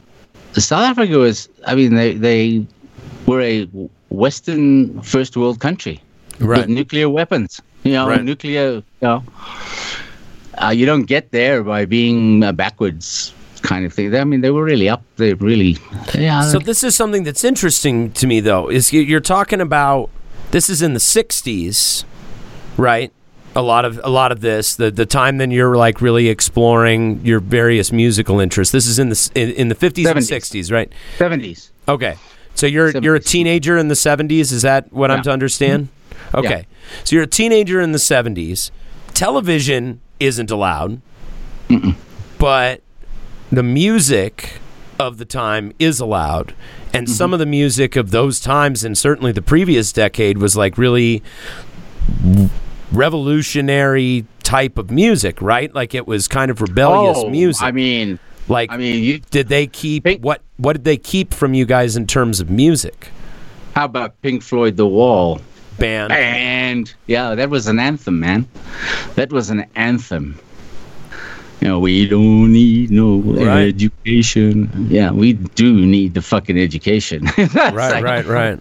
South 0.53 0.83
Africa 0.85 1.19
was. 1.19 1.49
I 1.67 1.75
mean, 1.75 1.95
they 1.95 2.15
they 2.15 2.67
were 3.27 3.41
a 3.41 3.65
Western 4.11 5.01
first 5.03 5.37
world 5.37 5.61
country 5.61 6.01
Right. 6.39 6.59
with 6.61 6.69
nuclear 6.69 7.09
weapons. 7.09 7.61
You 7.85 7.93
know, 7.93 8.09
Right. 8.09 8.23
nuclear. 8.25 8.75
You 8.75 8.83
know, 9.03 9.25
uh, 10.63 10.71
you 10.71 10.87
don't 10.87 11.05
get 11.05 11.31
there 11.33 11.63
by 11.63 11.85
being 11.85 12.43
uh, 12.43 12.53
backwards 12.53 13.33
kind 13.63 13.85
of 13.85 13.93
thing. 13.93 14.15
I 14.15 14.25
mean, 14.25 14.41
they 14.43 14.51
were 14.51 14.63
really 14.65 14.89
up. 14.89 15.03
They 15.17 15.35
really. 15.35 15.77
Yeah. 16.15 16.43
So 16.43 16.59
this 16.59 16.85
is 16.85 16.95
something 16.95 17.25
that's 17.25 17.43
interesting 17.45 18.13
to 18.13 18.27
me, 18.27 18.41
though. 18.41 18.69
Is 18.69 18.93
you- 18.93 19.01
you're 19.03 19.21
talking 19.21 19.61
about 19.61 20.11
this 20.53 20.71
is 20.71 20.83
in 20.83 20.93
the 20.95 21.01
'60s, 21.01 22.05
right? 22.77 23.13
A 23.55 23.63
lot 23.63 23.85
of 23.87 23.99
a 24.05 24.11
lot 24.11 24.33
of 24.33 24.41
this, 24.43 24.77
the 24.77 24.91
the 24.91 25.07
time 25.07 25.39
then 25.39 25.51
you're 25.51 25.77
like 25.77 26.01
really 26.03 26.29
exploring 26.29 27.21
your 27.25 27.41
various 27.41 27.91
musical 27.91 28.39
interests. 28.39 28.71
This 28.73 28.87
is 28.87 28.99
in 28.99 29.09
the 29.09 29.31
in, 29.35 29.51
in 29.53 29.69
the 29.69 29.75
50s 29.75 30.05
and 30.07 30.07
60s, 30.43 30.71
right? 30.71 30.93
seventies. 31.17 31.71
Okay. 31.89 32.17
So 32.55 32.67
you're 32.67 32.91
you're 33.03 33.15
a 33.15 33.21
teenager 33.21 33.79
in 33.79 33.89
the 33.89 33.95
70s. 33.95 34.53
Is 34.53 34.63
that 34.63 34.93
what 34.93 35.11
I'm 35.11 35.23
to 35.25 35.31
understand? 35.31 35.89
Okay. 36.35 36.67
So 37.05 37.17
you're 37.17 37.25
a 37.25 37.27
teenager 37.27 37.81
in 37.81 37.93
the 37.93 37.99
70s. 37.99 38.71
Television 39.15 40.01
isn't 40.21 40.51
allowed, 40.51 41.01
but 42.39 42.83
the 43.51 43.63
music 43.63 44.59
of 44.99 45.19
the 45.19 45.25
time 45.25 45.73
is 45.79 46.01
allowed. 46.01 46.55
And 46.93 47.07
mm-hmm. 47.07 47.15
some 47.15 47.33
of 47.33 47.39
the 47.39 47.47
music 47.47 47.97
of 47.97 48.11
those 48.11 48.41
times, 48.41 48.85
and 48.85 48.97
certainly 48.97 49.33
the 49.33 49.43
previous 49.43 49.93
decade, 49.93 50.39
was 50.39 50.57
like 50.57 50.79
really 50.79 51.23
revolutionary 52.93 54.27
type 54.43 54.79
of 54.79 54.91
music, 54.91 55.43
right? 55.43 55.75
Like 55.75 55.95
it 55.95 56.07
was 56.07 56.29
kind 56.29 56.51
of 56.51 56.61
rebellious 56.61 57.19
Oh, 57.19 57.29
music. 57.31 57.63
I 57.63 57.73
mean, 57.73 58.19
like, 58.49 58.71
I 58.71 58.77
mean, 58.77 59.03
you, 59.03 59.19
did 59.31 59.49
they 59.49 59.67
keep 59.67 60.05
Pink- 60.05 60.25
what? 60.25 60.43
What 60.57 60.75
did 60.75 60.85
they 60.85 60.97
keep 60.97 61.35
from 61.35 61.53
you 61.53 61.67
guys 61.67 61.97
in 61.97 62.07
terms 62.07 62.41
of 62.41 62.49
music? 62.49 63.11
how 63.75 63.85
about 63.85 64.23
Pink 64.23 64.43
Floyd, 64.43 64.79
The 64.79 64.87
Wall? 64.87 65.39
Band. 65.79 66.13
And 66.13 66.93
yeah, 67.07 67.35
that 67.35 67.51
was 67.51 67.67
an 67.67 67.79
anthem, 67.79 68.19
man. 68.21 68.47
That 69.15 69.31
was 69.33 69.51
an 69.51 69.67
anthem. 69.75 70.39
You 71.61 71.69
know, 71.69 71.79
we 71.81 72.07
don't 72.07 72.53
need 72.53 72.91
no 72.91 73.19
Right. 73.19 73.69
education. 73.69 74.71
Yeah, 74.91 75.11
we 75.11 75.33
do 75.35 75.85
need 75.87 76.15
the 76.15 76.23
fucking 76.23 76.59
education. 76.59 77.27
Right, 77.55 77.75
like, 77.75 78.05
right, 78.05 78.27
right. 78.27 78.59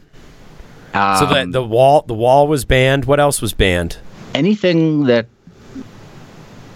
Um, 0.93 1.17
So 1.19 1.25
the 1.33 1.45
the 1.51 1.63
wall 1.63 2.03
the 2.07 2.13
wall 2.13 2.47
was 2.47 2.65
banned. 2.65 3.05
What 3.05 3.19
else 3.19 3.41
was 3.41 3.53
banned? 3.53 3.97
anything 4.33 5.05
that 5.05 5.27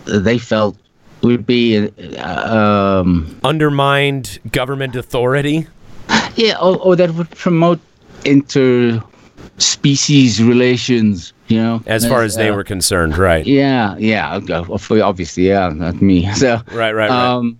they 0.05 0.37
felt 0.37 0.77
would 1.21 1.45
be, 1.45 1.89
uh, 2.17 3.01
um, 3.01 3.35
Undermined 3.43 4.39
government 4.51 4.95
authority. 4.95 5.67
yeah, 6.35 6.55
or, 6.61 6.77
or 6.77 6.95
that 6.95 7.11
would 7.15 7.29
promote 7.31 7.79
inter-species 9.59 10.41
relations. 10.41 11.33
You 11.47 11.57
know, 11.57 11.83
As 11.87 12.07
far 12.07 12.23
as 12.23 12.35
they 12.35 12.49
Uh, 12.49 12.55
were 12.55 12.63
concerned, 12.63 13.17
right? 13.17 13.45
Yeah, 13.45 13.95
yeah, 13.97 14.39
obviously, 15.01 15.47
yeah, 15.47 15.69
not 15.69 16.01
me. 16.01 16.31
So, 16.35 16.61
Right, 16.71 16.93
right, 16.93 16.93
right. 16.93 17.09
um, 17.11 17.57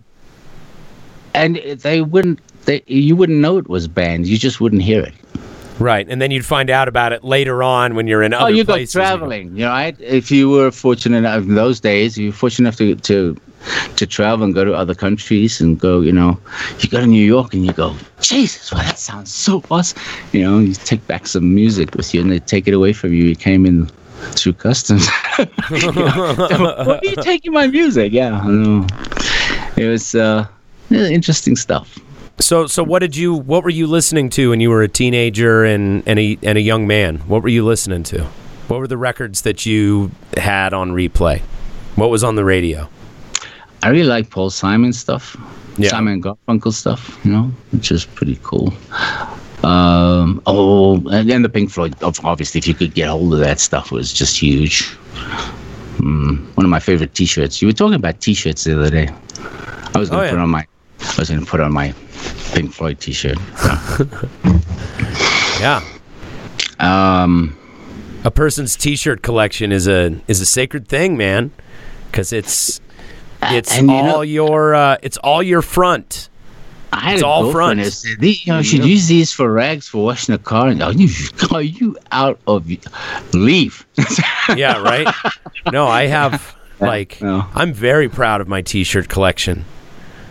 and 1.34 1.56
they 1.82 2.02
wouldn't, 2.02 2.40
they, 2.66 2.84
you 2.88 3.16
wouldn't 3.16 3.40
know 3.40 3.58
it 3.58 3.68
was 3.68 3.88
banned. 3.88 4.28
You 4.28 4.38
just 4.38 4.62
wouldn't 4.62 4.84
hear 4.84 5.02
it. 5.02 5.14
right. 5.80 6.06
And 6.10 6.22
then 6.22 6.30
you'd 6.32 6.46
find 6.46 6.70
out 6.70 6.88
about 6.88 7.14
it 7.14 7.24
later 7.24 7.64
on 7.64 7.96
when 7.96 8.06
you're 8.08 8.22
in 8.24 8.34
other 8.34 8.46
oh, 8.46 8.48
you 8.48 8.64
go 8.64 8.84
traveling, 8.86 9.56
you 9.56 9.66
know, 9.66 9.70
right? 9.70 9.96
If 10.00 10.30
you 10.32 10.50
were 10.50 10.72
fortunate 10.72 11.18
enough 11.18 11.44
in 11.44 11.56
those 11.56 11.80
days, 11.80 12.18
you 12.18 12.28
were 12.28 12.34
fortunate 12.34 12.68
enough 12.68 12.78
to, 12.78 12.96
to 12.96 13.42
to 13.96 14.08
travel 14.08 14.46
and 14.46 14.54
go 14.54 14.64
to 14.64 14.74
other 14.74 14.96
countries 14.96 15.60
and 15.62 15.80
go, 15.80 16.02
you 16.02 16.12
know, 16.12 16.40
you 16.80 16.90
go 16.90 17.00
to 17.00 17.08
New 17.08 17.24
York 17.24 17.54
and 17.54 17.66
you 17.66 17.74
go, 17.74 17.96
Jesus, 18.22 18.72
well, 18.72 18.82
that 18.84 19.00
sounds 19.00 19.34
so 19.34 19.64
awesome. 19.70 20.02
You 20.32 20.44
know, 20.44 20.60
you 20.60 20.74
take 20.74 21.06
back 21.08 21.28
some 21.28 21.54
music 21.54 21.96
with 21.96 22.14
you 22.14 22.22
and 22.22 22.32
they 22.32 22.40
take 22.40 22.68
it 22.68 22.74
away 22.74 22.94
from 22.94 23.14
you. 23.14 23.26
You 23.26 23.36
came 23.36 23.66
in 23.66 23.90
through 24.32 24.54
customs. 24.54 25.08
Why 25.38 25.48
are 25.68 27.00
you 27.04 27.16
taking 27.18 27.54
my 27.54 27.68
music? 27.68 28.12
Yeah, 28.12 28.42
know. 28.46 28.88
It 29.78 29.86
was 29.86 30.16
uh, 30.16 30.48
interesting 30.90 31.56
stuff. 31.56 31.98
So 32.40 32.68
so 32.68 32.84
what 32.84 33.00
did 33.00 33.18
you 33.18 33.34
what 33.34 33.64
were 33.64 33.70
you 33.70 33.86
listening 33.86 34.30
to 34.32 34.52
when 34.52 34.62
you 34.62 34.70
were 34.70 34.82
a 34.82 34.88
teenager 34.88 35.66
and 35.66 36.04
and 36.06 36.18
a 36.18 36.38
and 36.42 36.58
a 36.58 36.62
young 36.62 36.88
man? 36.88 37.18
What 37.28 37.44
were 37.44 37.50
you 37.50 37.66
listening 37.66 38.04
to? 38.04 38.24
What 38.68 38.80
were 38.80 38.88
the 38.88 38.98
records 38.98 39.42
that 39.42 39.66
you 39.66 40.12
had 40.38 40.74
on 40.74 40.92
replay? 40.92 41.42
What 41.96 42.10
was 42.10 42.24
on 42.24 42.36
the 42.36 42.46
radio? 42.46 42.90
I 43.84 43.90
really 43.90 44.04
like 44.08 44.30
Paul 44.30 44.50
Simon 44.50 44.94
stuff. 44.94 45.36
Yeah. 45.78 45.90
Simon 45.90 46.14
and 46.14 46.24
Garfunkel 46.24 46.74
stuff, 46.74 47.18
you 47.24 47.32
know, 47.32 47.52
which 47.72 47.92
is 47.92 48.06
pretty 48.06 48.38
cool. 48.44 48.74
Um, 49.64 50.42
oh, 50.46 50.96
and 51.10 51.30
then 51.30 51.42
the 51.42 51.50
Pink 51.50 51.70
Floyd, 51.72 51.96
obviously, 52.02 52.60
if 52.60 52.68
you 52.68 52.74
could 52.74 52.94
get 52.94 53.08
hold 53.08 53.34
of 53.34 53.40
that 53.40 53.60
stuff, 53.60 53.92
was 53.92 54.12
just 54.12 54.38
huge. 54.38 54.84
Mm, 56.00 56.56
one 56.56 56.66
of 56.66 56.70
my 56.70 56.80
favorite 56.80 57.14
T-shirts. 57.14 57.62
You 57.62 57.68
were 57.68 57.74
talking 57.74 57.96
about 57.96 58.20
T-shirts 58.22 58.64
the 58.66 58.78
other 58.80 58.90
day. 58.90 59.10
I 59.94 60.00
was 60.00 60.10
gonna 60.10 60.22
Oh, 60.22 60.26
yeah. 60.26 60.30
put 60.32 60.40
on 60.40 60.50
my, 60.50 60.66
I 61.02 61.16
was 61.18 61.30
gonna 61.30 61.46
put 61.46 61.60
on 61.62 61.72
my 61.74 61.94
Pink 62.54 62.74
Floyd 62.74 63.00
T-shirt. 63.00 63.38
Yeah. 65.60 65.84
Um, 66.80 67.58
A 68.24 68.32
person's 68.32 68.78
t-shirt 68.78 69.22
collection 69.22 69.74
is 69.74 69.88
a 69.88 70.16
is 70.28 70.40
a 70.40 70.46
sacred 70.46 70.88
thing, 70.88 71.18
man. 71.18 71.52
Cuz 72.14 72.32
it's 72.32 72.80
it's 73.42 73.78
and 73.78 73.88
you 73.88 73.94
all 73.96 74.04
know- 74.06 74.22
your 74.22 74.76
uh, 74.76 74.98
it's 75.02 75.18
all 75.18 75.42
your 75.44 75.62
front. 75.62 76.28
I 76.92 77.02
had 77.02 77.14
It's 77.16 77.24
a 77.24 77.28
all 77.28 77.52
front. 77.52 77.86
said, 77.86 78.18
you 78.24 78.36
know, 78.48 78.58
you 78.58 78.64
should 78.64 78.84
use 78.84 79.08
these 79.08 79.32
for 79.32 79.52
rags 79.54 79.88
for 79.88 80.04
washing 80.06 80.34
the 80.34 80.40
car. 80.40 80.70
And 80.70 80.82
are 80.82 80.92
you, 80.92 81.08
are 81.52 81.62
you 81.62 81.96
out 82.12 82.40
of 82.48 82.68
leave? 83.34 83.86
Yeah, 84.58 84.82
right? 84.82 85.08
no, 85.72 85.86
I 85.86 86.08
have 86.08 86.56
like 86.80 87.22
no. 87.22 87.46
I'm 87.54 87.72
very 87.74 88.10
proud 88.10 88.42
of 88.42 88.48
my 88.48 88.64
t-shirt 88.64 89.08
collection. 89.08 89.66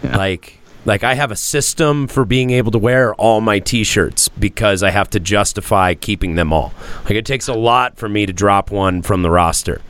Like 0.02 0.58
like 0.84 1.04
I 1.04 1.14
have 1.14 1.30
a 1.30 1.36
system 1.36 2.08
for 2.08 2.24
being 2.24 2.50
able 2.50 2.72
to 2.72 2.78
wear 2.78 3.14
all 3.14 3.40
my 3.40 3.60
t-shirts 3.60 4.28
because 4.28 4.82
I 4.82 4.90
have 4.90 5.08
to 5.10 5.20
justify 5.20 5.94
keeping 5.94 6.34
them 6.34 6.52
all. 6.52 6.72
Like 7.04 7.12
it 7.12 7.24
takes 7.26 7.46
a 7.46 7.54
lot 7.54 7.96
for 7.96 8.08
me 8.08 8.26
to 8.26 8.32
drop 8.32 8.72
one 8.72 9.02
from 9.02 9.22
the 9.22 9.30
roster. 9.30 9.80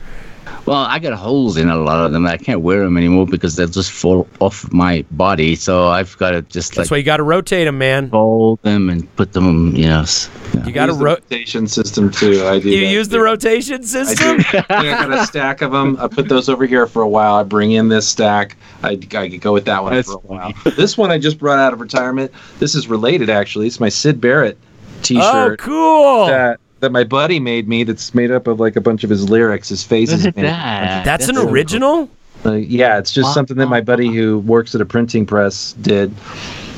Well, 0.69 0.77
I 0.77 0.99
got 0.99 1.13
holes 1.13 1.57
in 1.57 1.67
a 1.67 1.77
lot 1.77 2.05
of 2.05 2.11
them. 2.11 2.27
I 2.27 2.37
can't 2.37 2.61
wear 2.61 2.83
them 2.83 2.95
anymore 2.95 3.25
because 3.25 3.55
they'll 3.55 3.65
just 3.67 3.91
fall 3.91 4.27
off 4.39 4.71
my 4.71 5.03
body. 5.09 5.55
So 5.55 5.87
I've 5.87 6.15
got 6.19 6.29
to 6.31 6.43
just 6.43 6.75
That's 6.75 6.91
why 6.91 6.97
you 6.97 7.03
got 7.03 7.17
to 7.17 7.23
rotate 7.23 7.65
them, 7.65 7.79
man. 7.79 8.11
fold 8.11 8.61
them 8.61 8.87
and 8.91 9.15
put 9.15 9.33
them, 9.33 9.75
you 9.75 9.87
know. 9.87 10.05
yeah. 10.53 10.65
You 10.67 10.71
got 10.71 10.85
to 10.85 10.93
ro- 10.93 11.15
rotation 11.15 11.67
system 11.67 12.11
too. 12.11 12.45
I 12.45 12.59
do. 12.59 12.69
You 12.69 12.85
that, 12.85 12.91
use 12.93 13.09
the 13.09 13.17
too. 13.17 13.23
rotation 13.23 13.75
I 13.75 13.77
do. 13.79 13.83
system? 13.87 14.37
I 14.69 14.83
got 14.83 15.11
a 15.11 15.25
stack 15.25 15.63
of 15.63 15.71
them. 15.71 15.97
I 15.99 16.07
put 16.07 16.29
those 16.29 16.49
over 16.49 16.67
here 16.67 16.85
for 16.85 17.01
a 17.01 17.09
while. 17.09 17.33
I 17.33 17.41
bring 17.43 17.71
in 17.71 17.89
this 17.89 18.07
stack. 18.07 18.55
I, 18.83 18.91
I 19.13 19.27
go 19.27 19.51
with 19.53 19.65
that 19.65 19.81
one 19.81 19.93
That's 19.93 20.07
for 20.11 20.17
a 20.17 20.21
while. 20.21 20.53
This 20.77 20.95
one 20.99 21.09
I 21.09 21.17
just 21.17 21.39
brought 21.39 21.57
out 21.57 21.73
of 21.73 21.81
retirement. 21.81 22.31
This 22.59 22.75
is 22.75 22.87
related 22.87 23.31
actually. 23.31 23.65
It's 23.65 23.79
my 23.79 23.89
Syd 23.89 24.21
Barrett 24.21 24.55
Oh, 24.61 25.01
T-shirt 25.01 25.23
Oh, 25.23 25.55
cool. 25.57 26.27
that 26.27 26.59
that 26.81 26.91
my 26.91 27.03
buddy 27.03 27.39
made 27.39 27.67
me. 27.67 27.83
That's 27.83 28.13
made 28.13 28.31
up 28.31 28.47
of 28.47 28.59
like 28.59 28.75
a 28.75 28.81
bunch 28.81 29.03
of 29.03 29.09
his 29.09 29.29
lyrics, 29.29 29.69
his 29.69 29.83
faces. 29.83 30.25
Look 30.25 30.35
at 30.35 30.39
in 30.39 30.45
it. 30.45 30.47
that. 30.49 31.05
That's, 31.05 31.27
an 31.29 31.35
so 31.35 31.43
cool. 31.43 31.51
original? 31.51 32.09
Uh, 32.45 32.53
yeah, 32.53 32.97
it's 32.97 33.11
just 33.11 33.27
Wow. 33.27 33.33
something 33.33 33.57
that 33.57 33.67
my 33.67 33.81
buddy 33.81 34.07
who 34.13 34.39
works 34.39 34.73
at 34.75 34.81
a 34.81 34.85
printing 34.85 35.25
press 35.25 35.73
did. 35.81 36.13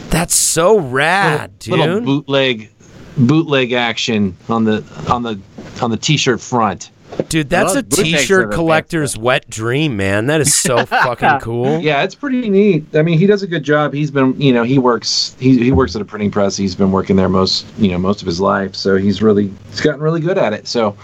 That's 0.10 0.36
so 0.36 0.80
rad, 0.80 1.52
Little 1.68 1.86
dude. 1.86 1.95
Little 1.95 2.22
bootleg 2.22 2.69
bootleg 3.18 3.72
action 3.73 4.36
on 4.49 4.64
the 4.65 4.84
on 5.10 5.23
the 5.23 5.40
on 5.82 5.91
the 5.91 5.98
t-shirt 5.98 6.40
front. 6.41 6.91
Dude, 7.30 7.50
that's 7.50 7.72
I 7.72 7.74
a 7.74 7.76
love 7.78 7.90
bootlegs 7.90 8.14
are 8.14 8.18
t-shirt 8.18 8.52
collector's 8.54 9.18
wet 9.18 9.50
dream, 9.50 9.96
man. 9.98 10.28
That 10.28 10.42
is 10.42 10.54
so 10.54 10.86
fucking 10.86 11.40
cool. 11.40 11.80
Yeah, 11.80 12.04
it's 12.04 12.16
pretty 12.16 12.50
neat. 12.50 12.96
I 12.96 13.02
mean, 13.02 13.18
he 13.20 13.26
does 13.26 13.44
a 13.44 13.48
good 13.48 13.64
job. 13.64 13.94
He's 13.94 14.12
been, 14.12 14.40
you 14.40 14.52
know, 14.54 14.64
he 14.64 14.80
works 14.80 15.36
he, 15.40 15.58
he 15.58 15.72
works 15.72 15.96
at 15.96 16.02
a 16.02 16.06
printing 16.06 16.32
press. 16.32 16.58
He's 16.58 16.76
been 16.76 16.92
working 16.92 17.16
there 17.16 17.30
most, 17.30 17.66
you 17.78 17.90
know, 17.90 17.98
most 17.98 18.22
of 18.22 18.26
his 18.26 18.40
life. 18.42 18.76
So 18.76 18.96
he's 18.98 19.22
really 19.22 19.52
he's 19.70 19.82
gotten 19.82 20.02
really 20.02 20.20
good 20.22 20.38
at 20.38 20.54
it. 20.54 20.68
So 20.68 20.96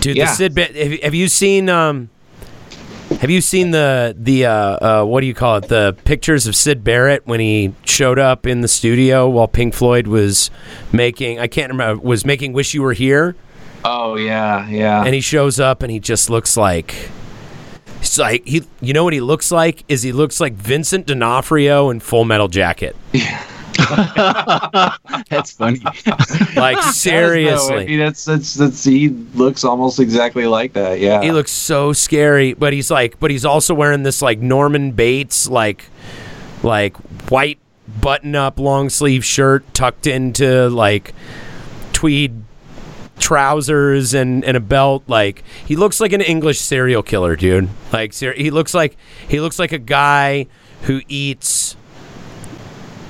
Dude, 0.00 0.16
Yeah. 0.16 0.26
the 0.26 0.32
Syd 0.32 0.54
Ba- 0.54 0.72
have, 0.72 1.00
have 1.00 1.14
you 1.14 1.28
seen 1.28 1.68
um 1.68 2.08
have 3.20 3.30
you 3.30 3.40
seen 3.40 3.70
the 3.70 4.14
the 4.18 4.46
uh, 4.46 4.52
uh 4.52 5.04
what 5.04 5.20
do 5.22 5.26
you 5.26 5.34
call 5.34 5.56
it? 5.56 5.68
The 5.68 5.96
pictures 6.04 6.46
of 6.46 6.54
Syd 6.54 6.84
Barrett 6.84 7.26
when 7.26 7.40
he 7.40 7.74
showed 7.84 8.18
up 8.18 8.46
in 8.46 8.60
the 8.60 8.68
studio 8.68 9.28
while 9.28 9.48
Pink 9.48 9.74
Floyd 9.74 10.06
was 10.06 10.50
making 10.92 11.38
I 11.38 11.46
can't 11.48 11.70
remember 11.72 12.02
was 12.02 12.24
making 12.26 12.52
Wish 12.52 12.74
You 12.74 12.82
Were 12.82 12.92
Here 12.92 13.34
Oh 13.84 14.16
yeah, 14.16 14.68
yeah. 14.68 15.04
and 15.04 15.14
he 15.14 15.20
shows 15.20 15.60
up 15.60 15.82
and 15.82 15.90
he 15.92 16.00
just 16.00 16.28
looks 16.30 16.56
like 16.56 17.10
It's 18.00 18.18
like 18.18 18.44
he, 18.46 18.64
you 18.80 18.92
know 18.92 19.04
what 19.04 19.12
he 19.12 19.20
looks 19.20 19.50
like? 19.50 19.84
Is 19.88 20.02
he 20.02 20.12
looks 20.12 20.40
like 20.40 20.54
Vincent 20.54 21.06
D'Onofrio 21.06 21.90
in 21.90 22.00
Full 22.00 22.24
Metal 22.24 22.48
Jacket? 22.48 22.96
That's 25.30 25.52
funny. 25.52 25.80
Like 26.56 26.78
I 26.78 26.90
seriously, 26.90 27.86
mean, 27.86 27.98
that's, 28.00 28.24
that's 28.24 28.54
that's 28.54 28.82
he 28.82 29.10
looks 29.34 29.62
almost 29.62 30.00
exactly 30.00 30.46
like 30.46 30.72
that. 30.72 30.98
Yeah. 30.98 31.22
he 31.22 31.30
looks 31.30 31.52
so 31.52 31.92
scary. 31.92 32.54
But 32.54 32.72
he's 32.72 32.90
like, 32.90 33.20
but 33.20 33.30
he's 33.30 33.44
also 33.44 33.74
wearing 33.74 34.02
this 34.02 34.20
like 34.20 34.40
Norman 34.40 34.90
Bates 34.90 35.48
like, 35.48 35.84
like 36.64 36.96
white 37.30 37.58
button 38.00 38.34
up 38.34 38.58
long 38.58 38.90
sleeve 38.90 39.24
shirt 39.24 39.72
tucked 39.72 40.06
into 40.08 40.68
like 40.68 41.14
tweed 41.92 42.42
trousers 43.18 44.14
and, 44.14 44.44
and 44.44 44.56
a 44.56 44.60
belt 44.60 45.02
like 45.06 45.42
he 45.66 45.76
looks 45.76 46.00
like 46.00 46.12
an 46.12 46.20
english 46.20 46.60
serial 46.60 47.02
killer 47.02 47.36
dude 47.36 47.68
like 47.92 48.12
ser- 48.12 48.32
he 48.34 48.50
looks 48.50 48.74
like 48.74 48.96
he 49.28 49.40
looks 49.40 49.58
like 49.58 49.72
a 49.72 49.78
guy 49.78 50.46
who 50.82 51.00
eats 51.08 51.76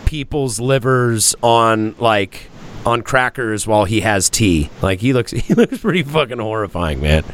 people's 0.07 0.59
livers 0.59 1.35
on 1.43 1.95
like 1.99 2.51
on 2.87 3.03
crackers 3.03 3.67
while 3.67 3.85
he 3.85 4.01
has 4.01 4.31
tea 4.31 4.71
like 4.83 5.01
he 5.01 5.13
looks 5.13 5.31
he 5.33 5.55
looks 5.55 5.79
pretty 5.79 6.03
fucking 6.03 6.39
horrifying 6.39 7.01
man 7.01 7.25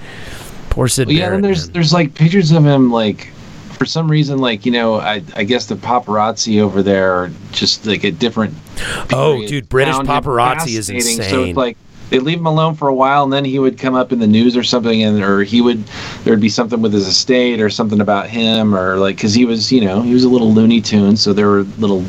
poor 0.71 0.89
syd 0.89 1.09
yeah, 1.11 1.21
Barrett, 1.21 1.35
and 1.37 1.45
there's 1.45 1.67
man. 1.67 1.73
there's 1.75 1.93
like 1.93 2.15
pictures 2.15 2.51
of 2.51 2.65
him 2.65 2.91
like 2.91 3.31
for 3.75 3.87
some 3.87 4.11
reason, 4.11 4.39
like 4.39 4.65
you 4.65 4.73
know, 4.73 4.95
I 4.95 5.23
I 5.37 5.45
guess 5.45 5.67
the 5.67 5.75
paparazzi 5.75 6.61
over 6.61 6.83
there 6.83 7.13
are 7.13 7.31
just 7.53 7.85
like 7.85 8.05
a 8.05 8.11
different. 8.11 8.55
Oh, 9.13 9.47
dude, 9.47 9.69
British 9.69 9.97
paparazzi 9.97 10.79
is 10.79 10.89
fascinating. 10.89 11.17
So 11.17 11.23
insane. 11.23 11.49
it's 11.49 11.57
like 11.57 11.77
they 12.11 12.19
leave 12.19 12.39
him 12.39 12.47
alone 12.47 12.75
for 12.75 12.89
a 12.89 12.95
while, 12.95 13.25
and 13.25 13.33
then 13.33 13.45
he 13.45 13.59
would 13.59 13.79
come 13.79 13.95
up 13.95 14.13
in 14.13 14.19
the 14.19 14.27
news 14.27 14.57
or 14.57 14.63
something, 14.63 15.03
and 15.03 15.23
or 15.23 15.43
he 15.43 15.61
would 15.61 15.85
there'd 16.25 16.41
be 16.41 16.49
something 16.49 16.81
with 16.81 16.93
his 16.93 17.07
estate 17.07 17.61
or 17.61 17.71
something 17.71 18.01
about 18.01 18.29
him, 18.29 18.75
or 18.75 18.97
like 18.97 19.17
because 19.17 19.35
he 19.35 19.45
was 19.45 19.73
you 19.73 19.81
know 19.81 20.03
he 20.03 20.13
was 20.13 20.25
a 20.25 20.29
little 20.29 20.53
Looney 20.53 20.81
Tune, 20.81 21.17
so 21.17 21.33
there 21.33 21.49
were 21.49 21.63
little 21.79 22.05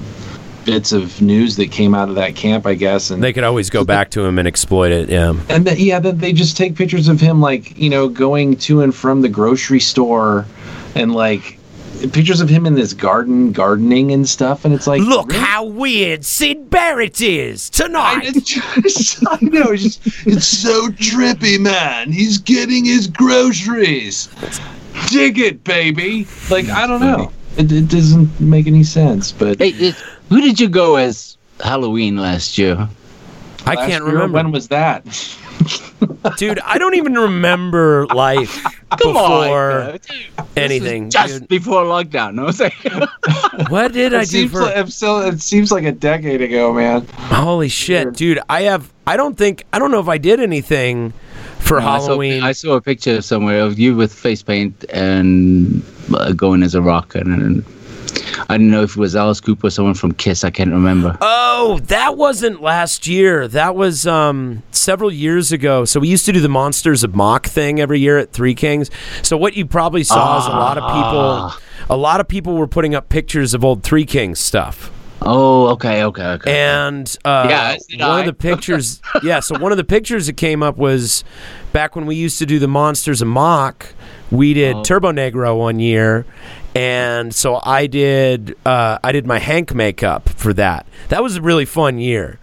bits 0.66 0.92
of 0.92 1.22
news 1.22 1.56
that 1.58 1.72
came 1.72 1.94
out 1.94 2.10
of 2.10 2.16
that 2.16 2.36
camp, 2.36 2.66
I 2.66 2.74
guess, 2.74 3.12
and 3.12 3.24
They 3.24 3.32
could 3.32 3.44
always 3.44 3.70
go 3.70 3.86
back 3.86 4.10
to 4.12 4.26
him 4.26 4.40
and 4.40 4.48
exploit 4.48 4.92
it. 4.92 5.10
Yeah. 5.10 5.36
and 5.50 5.66
then 5.66 5.78
yeah, 5.78 6.00
then 6.00 6.18
they 6.18 6.34
just 6.34 6.58
take 6.58 6.76
pictures 6.76 7.08
of 7.08 7.22
him 7.22 7.40
like 7.40 7.78
you 7.78 7.90
know 7.90 8.10
going 8.10 8.58
to 8.58 8.82
and 8.82 8.94
from 8.94 9.22
the 9.22 9.30
grocery 9.30 9.80
store, 9.80 10.46
and 10.96 11.14
like 11.14 11.55
pictures 12.14 12.42
of 12.42 12.50
him 12.50 12.66
in 12.66 12.76
this 12.76 12.94
garden 12.94 13.52
gardening 13.52 14.12
and 14.12 14.28
stuff, 14.28 14.66
and 14.66 14.74
it's 14.74 14.88
like 14.88 15.02
Look 15.02 15.28
really? 15.30 15.40
how 15.40 15.64
weird 15.66 16.24
Syd 16.26 16.70
Barrett 16.70 17.22
is 17.22 17.70
I, 17.74 17.84
tonight. 17.84 18.36
it's 18.36 18.50
just- 18.50 19.26
I 19.28 19.38
know 19.42 19.72
it's 19.72 19.96
just 19.98 20.28
it's 20.28 20.48
so 20.48 20.88
trippy, 20.90 21.60
man. 21.60 22.12
He's 22.12 22.38
getting 22.38 22.86
his 22.86 23.08
groceries. 23.08 24.30
Dig 25.10 25.40
it, 25.40 25.64
baby. 25.64 26.28
Like 26.50 26.68
I 26.70 26.88
don't 26.88 27.02
know. 27.02 27.32
It, 27.58 27.72
it 27.72 27.88
doesn't 27.88 28.40
make 28.40 28.68
any 28.68 28.84
sense, 28.84 29.32
but 29.32 29.60
Hey, 29.60 29.70
it, 29.70 29.96
who 30.30 30.42
did 30.42 30.60
you 30.60 30.68
go 30.68 30.96
as 30.98 31.38
Halloween 31.62 32.18
last 32.18 32.58
year? 32.58 32.90
I 33.66 33.76
last 33.76 33.90
can't 33.90 34.04
year, 34.04 34.14
remember. 34.14 34.36
when 34.36 34.52
was 34.52 34.68
that. 34.70 35.06
Dude, 36.38 36.60
I 36.60 36.78
don't 36.78 36.96
even 36.96 37.14
remember 37.14 38.06
life 38.08 38.64
before 38.98 39.80
man. 39.94 40.00
anything. 40.58 41.10
Just 41.10 41.40
dude. 41.42 41.48
before 41.48 41.84
lockdown. 41.84 42.34
No, 42.36 42.46
like, 42.46 43.70
What 43.70 43.94
did 43.94 44.14
I 44.14 44.26
do 44.26 44.48
for? 44.50 44.62
like, 44.62 44.78
it 44.78 44.92
still- 44.92 45.22
it 45.22 45.40
seems 45.42 45.72
like 45.72 45.84
a 45.86 45.92
decade 45.92 46.42
ago, 46.42 46.74
man. 46.74 47.06
Holy 47.16 47.70
shit, 47.70 48.14
dude! 48.14 48.40
I 48.50 48.64
have. 48.64 48.92
I 49.08 49.18
don't 49.18 49.38
think. 49.38 49.64
I 49.72 49.80
don't 49.80 49.92
know 49.92 50.00
if 50.00 50.08
I 50.10 50.18
did 50.18 50.40
anything 50.40 51.14
for 51.60 51.80
I 51.80 51.82
saw- 51.84 52.08
Halloween. 52.08 52.44
I 52.44 52.52
saw 52.52 52.74
a 52.76 52.82
picture 52.82 53.22
somewhere 53.22 53.62
of 53.62 53.78
you 53.80 53.96
with 53.96 54.12
face 54.14 54.42
paint 54.44 54.84
and 54.90 55.84
uh, 56.14 56.34
going 56.34 56.64
as 56.64 56.76
a 56.76 56.82
rock, 56.82 57.16
and, 57.16 57.42
and 57.42 57.66
I 58.50 58.58
don't 58.58 58.70
know 58.70 58.84
if 58.84 58.92
it 58.92 58.98
was 58.98 59.16
Alice 59.16 59.40
Cooper 59.42 59.68
or 59.68 59.70
someone 59.70 59.94
from 59.96 60.14
Kiss. 60.14 60.44
I 60.44 60.50
can't 60.52 60.72
remember. 60.72 61.18
Oh, 61.22 61.80
that 61.86 62.18
wasn't 62.18 62.62
last 62.62 63.08
year. 63.08 63.48
That 63.48 63.76
was 63.76 64.06
um, 64.08 64.64
several 64.72 65.12
years 65.12 65.52
ago. 65.52 65.86
So 65.86 66.00
we 66.00 66.08
used 66.08 66.26
to 66.26 66.32
do 66.32 66.40
the 66.40 66.50
Monsters 66.50 67.04
of 67.04 67.16
Mock 67.16 67.48
thing 67.48 67.80
every 67.80 68.00
year 68.00 68.18
at 68.18 68.32
Three 68.32 68.56
Kings. 68.56 68.90
So 69.24 69.38
what 69.38 69.56
you 69.56 69.66
probably 69.66 70.04
saw 70.04 70.40
is 70.40 70.46
a 70.48 70.50
lot 70.50 70.78
of 70.78 70.84
people. 70.84 71.62
A 71.90 71.98
lot 71.98 72.20
of 72.20 72.28
people 72.28 72.56
were 72.56 72.68
putting 72.68 72.96
up 72.96 73.10
pictures 73.10 73.54
of 73.54 73.64
old 73.64 73.84
Three 73.84 74.06
Kings 74.06 74.40
stuff. 74.40 74.92
Oh, 75.22 75.68
okay, 75.70 76.04
okay, 76.04 76.26
okay. 76.34 76.52
And 76.66 77.18
uh, 77.26 77.48
Yeah, 77.50 77.76
as 77.78 77.88
one 77.98 78.02
I. 78.10 78.20
of 78.22 78.26
the 78.28 78.34
pictures, 78.50 79.02
yeah. 79.24 79.40
So 79.40 79.58
one 79.58 79.72
of 79.72 79.78
the 79.78 79.84
pictures 79.84 80.28
that 80.28 80.38
came 80.38 80.62
up 80.62 80.78
was 80.78 81.24
back 81.74 81.96
when 81.96 82.06
we 82.06 82.16
used 82.16 82.38
to 82.40 82.46
do 82.46 82.60
the 82.60 82.68
Monsters 82.68 83.22
of 83.22 83.28
Mock. 83.30 83.94
We 84.30 84.54
did 84.54 84.76
Oh. 84.76 84.82
Turbonegro 84.82 85.58
one 85.58 85.80
year, 85.80 86.26
and 86.76 87.34
so 87.34 87.60
I 87.64 87.88
did. 87.88 88.56
Uh, 88.66 89.00
I 89.04 89.12
did 89.12 89.26
my 89.26 89.40
Hank 89.40 89.74
makeup 89.74 90.30
for 90.30 90.54
that. 90.54 90.86
That 91.10 91.24
was 91.24 91.38
a 91.38 91.42
really 91.42 91.66
fun 91.66 91.98
year. 91.98 92.38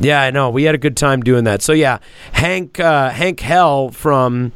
Yeah, 0.00 0.22
I 0.22 0.30
know. 0.30 0.48
We 0.50 0.62
had 0.64 0.74
a 0.74 0.78
good 0.78 0.96
time 0.96 1.20
doing 1.22 1.44
that. 1.44 1.60
So 1.62 1.72
yeah, 1.72 1.98
Hank 2.32 2.80
uh, 2.80 3.10
Hank 3.10 3.40
Hell 3.40 3.90
from 3.90 4.52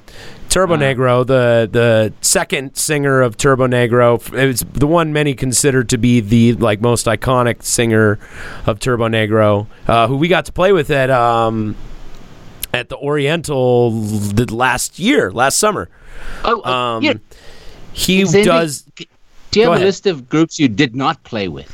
Turbo 0.49 0.75
Uh-huh. 0.75 0.83
Negro, 0.83 1.27
the 1.27 1.69
the 1.71 2.13
second 2.21 2.77
singer 2.77 3.21
of 3.21 3.37
Turbonegro, 3.37 4.33
it's 4.33 4.63
the 4.73 4.87
one 4.87 5.13
many 5.13 5.35
consider 5.35 5.85
to 5.85 5.99
be 5.99 6.21
the 6.21 6.55
like 6.55 6.81
most 6.81 7.07
iconic 7.07 7.63
singer 7.63 8.19
of 8.65 8.79
Turbonegro, 8.79 9.67
uh, 9.89 10.07
who 10.09 10.17
we 10.17 10.29
got 10.29 10.47
to 10.47 10.53
play 10.53 10.73
with 10.73 10.91
at 10.91 11.11
um, 11.11 11.77
at 12.73 12.89
the 12.89 12.97
Oriental 12.97 13.91
the 13.91 14.53
last 14.55 14.99
year, 14.99 15.31
last 15.33 15.59
summer. 15.59 15.89
oh, 16.45 16.63
uh, 16.65 16.71
Um, 16.71 17.03
yeah. 17.03 17.15
he 17.93 18.25
does, 18.25 18.85
Do 19.57 19.63
you 19.63 19.71
have 19.71 19.81
a 19.81 19.85
list 19.85 20.07
of 20.07 20.29
groups 20.29 20.59
you 20.59 20.69
did 20.69 20.95
not 20.95 21.23
play 21.25 21.49
with? 21.49 21.67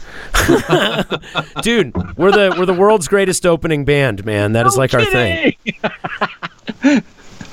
dude. 1.62 1.92
We're 2.16 2.30
the 2.30 2.54
we're 2.56 2.66
the 2.66 2.74
world's 2.74 3.08
greatest 3.08 3.44
opening 3.44 3.84
band, 3.84 4.24
man. 4.24 4.52
That 4.52 4.66
is 4.66 4.76
like 4.76 4.94
our 4.94 5.04
thing. 5.04 5.54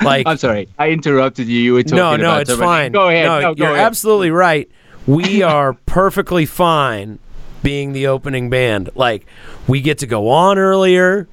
Like 0.02 0.28
I'm 0.28 0.38
sorry, 0.38 0.70
I 0.78 0.92
interrupted 0.92 1.48
you. 1.48 1.60
You 1.60 1.74
were 1.74 1.84
talking 1.84 1.98
no, 1.98 2.16
no, 2.16 2.38
it's 2.38 2.50
somebody. 2.50 2.68
fine. 2.68 2.92
Go 2.94 3.10
ahead. 3.10 3.26
No, 3.26 3.40
No, 3.42 3.54
go 3.54 3.64
you're 3.66 3.74
ahead. 3.74 3.86
absolutely 3.86 4.32
right. 4.32 4.70
We 5.08 5.42
are 5.42 5.74
perfectly 5.74 6.46
fine 6.46 7.20
being 7.64 7.92
the 7.92 8.08
opening 8.08 8.50
band. 8.50 8.92
Like 8.96 9.26
we 9.68 9.82
get 9.82 9.98
to 9.98 10.08
go 10.08 10.30
on 10.30 10.58
earlier. 10.58 11.28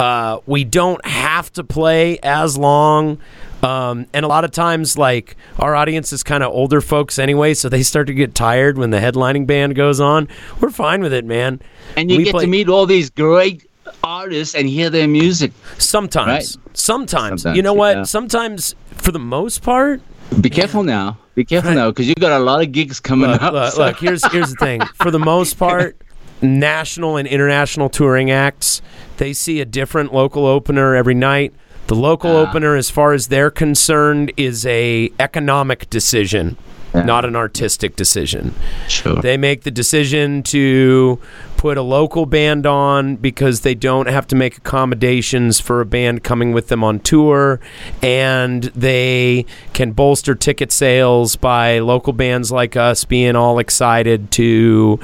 Uh, 0.00 0.38
we 0.46 0.64
don't 0.64 1.04
have 1.06 1.52
to 1.52 1.62
play 1.62 2.18
as 2.24 2.58
long. 2.58 3.18
Um, 3.62 4.06
and 4.12 4.24
a 4.24 4.28
lot 4.28 4.44
of 4.44 4.50
times, 4.50 4.98
like 4.98 5.36
our 5.58 5.74
audience 5.76 6.12
is 6.12 6.22
kind 6.22 6.42
of 6.42 6.52
older 6.52 6.80
folks 6.80 7.18
anyway, 7.18 7.54
so 7.54 7.68
they 7.68 7.82
start 7.84 8.08
to 8.08 8.14
get 8.14 8.34
tired 8.34 8.76
when 8.76 8.90
the 8.90 8.98
headlining 8.98 9.46
band 9.46 9.74
goes 9.76 10.00
on. 10.00 10.26
We're 10.60 10.70
fine 10.70 11.00
with 11.00 11.12
it, 11.12 11.24
man. 11.24 11.60
and 11.96 12.10
you 12.10 12.18
we 12.18 12.24
get 12.24 12.32
play- 12.32 12.44
to 12.44 12.50
meet 12.50 12.68
all 12.68 12.86
these 12.86 13.08
great 13.10 13.68
artists 14.02 14.54
and 14.56 14.68
hear 14.68 14.90
their 14.90 15.06
music. 15.06 15.52
Sometimes, 15.78 16.58
sometimes, 16.72 17.42
Sometimes, 17.42 17.56
you 17.56 17.62
know 17.62 17.74
what? 17.74 17.96
yeah. 17.98 18.02
Sometimes, 18.02 18.74
for 18.94 19.12
the 19.12 19.18
most 19.20 19.62
part, 19.62 20.00
Be 20.40 20.50
careful 20.50 20.82
now. 20.82 21.18
Be 21.34 21.44
careful 21.44 21.72
now, 21.72 21.90
because 21.90 22.08
you 22.08 22.14
got 22.16 22.32
a 22.32 22.44
lot 22.44 22.62
of 22.62 22.72
gigs 22.72 22.98
coming 23.00 23.30
look, 23.30 23.42
up. 23.42 23.52
look, 23.52 23.72
so- 23.74 23.86
look, 23.86 23.98
here's 23.98 24.24
here's 24.32 24.50
the 24.50 24.56
thing. 24.56 24.80
For 24.96 25.10
the 25.12 25.18
most 25.20 25.56
part, 25.58 25.96
national 26.40 27.16
and 27.16 27.28
international 27.28 27.88
touring 27.88 28.30
acts, 28.30 28.82
they 29.18 29.32
see 29.32 29.60
a 29.60 29.64
different 29.64 30.12
local 30.12 30.46
opener 30.46 30.94
every 30.96 31.14
night. 31.14 31.54
The 31.92 31.98
local 31.98 32.34
Ah. 32.34 32.40
opener, 32.48 32.74
as 32.74 32.88
far 32.88 33.12
as 33.12 33.26
they're 33.26 33.50
concerned, 33.50 34.32
is 34.38 34.64
a 34.64 35.10
economic 35.20 35.90
decision, 35.90 36.56
Yeah. 36.94 37.02
not 37.02 37.26
an 37.26 37.36
artistic 37.36 37.96
decision. 37.96 38.54
Sure. 38.88 39.16
They 39.16 39.36
make 39.36 39.64
the 39.64 39.70
decision 39.70 40.42
to 40.44 41.18
put 41.58 41.76
a 41.76 41.82
local 41.82 42.24
band 42.24 42.64
on 42.64 43.16
because 43.16 43.60
they 43.60 43.74
don't 43.74 44.08
have 44.08 44.26
to 44.28 44.34
make 44.34 44.56
accommodations 44.56 45.60
for 45.60 45.82
a 45.82 45.84
band 45.84 46.24
coming 46.24 46.52
with 46.54 46.68
them 46.68 46.82
on 46.82 46.98
tour 47.00 47.60
and 48.02 48.72
they 48.74 49.44
can 49.74 49.92
bolster 49.92 50.34
ticket 50.34 50.72
sales 50.72 51.36
by 51.36 51.78
local 51.78 52.14
bands 52.14 52.50
like 52.50 52.74
us 52.74 53.04
being 53.04 53.36
all 53.36 53.58
excited 53.58 54.30
to 54.30 54.98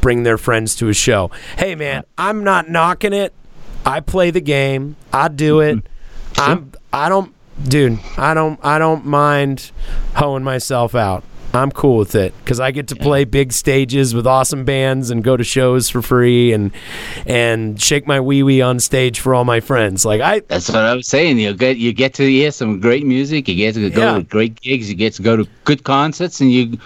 bring 0.00 0.22
their 0.22 0.38
friends 0.38 0.74
to 0.76 0.88
a 0.88 0.94
show. 0.94 1.30
Hey 1.58 1.74
man, 1.74 2.04
I'm 2.16 2.42
not 2.42 2.70
knocking 2.70 3.12
it. 3.12 3.34
I 3.84 4.00
play 4.00 4.30
the 4.30 4.40
game. 4.40 4.96
I 5.12 5.28
do 5.28 5.60
it. 5.60 5.80
I'm 6.40 6.72
I 6.92 7.08
don't 7.08 7.34
dude, 7.62 7.98
I 8.16 8.34
don't 8.34 8.58
I 8.62 8.78
don't 8.78 9.04
mind 9.04 9.70
hoeing 10.16 10.42
myself 10.44 10.94
out. 10.94 11.24
I'm 11.52 11.72
cool 11.72 11.96
with 11.98 12.14
it 12.14 12.32
because 12.44 12.60
I 12.60 12.70
get 12.70 12.86
to 12.88 12.96
play 12.96 13.24
big 13.24 13.52
stages 13.52 14.14
with 14.14 14.24
awesome 14.26 14.64
bands 14.64 15.10
and 15.10 15.24
go 15.24 15.36
to 15.36 15.42
shows 15.42 15.88
for 15.90 16.00
free 16.00 16.52
and 16.52 16.70
and 17.26 17.80
shake 17.80 18.06
my 18.06 18.20
wee 18.20 18.42
wee 18.44 18.62
on 18.62 18.78
stage 18.78 19.18
for 19.18 19.34
all 19.34 19.44
my 19.44 19.58
friends. 19.58 20.04
Like 20.04 20.20
I, 20.20 20.40
That's 20.46 20.68
what 20.68 20.78
I 20.78 20.94
was 20.94 21.08
saying. 21.08 21.38
You 21.40 21.52
get 21.54 21.76
you 21.76 21.92
get 21.92 22.14
to 22.14 22.22
hear 22.28 22.52
some 22.52 22.78
great 22.78 23.04
music. 23.04 23.48
You 23.48 23.56
get 23.56 23.74
to 23.74 23.90
go 23.90 24.00
Yeah. 24.00 24.18
to 24.18 24.22
great 24.22 24.60
gigs. 24.60 24.88
You 24.88 24.94
get 24.94 25.14
to 25.14 25.22
go 25.22 25.36
to 25.36 25.48
good 25.64 25.82
concerts, 25.82 26.40
and 26.40 26.52
you 26.52 26.78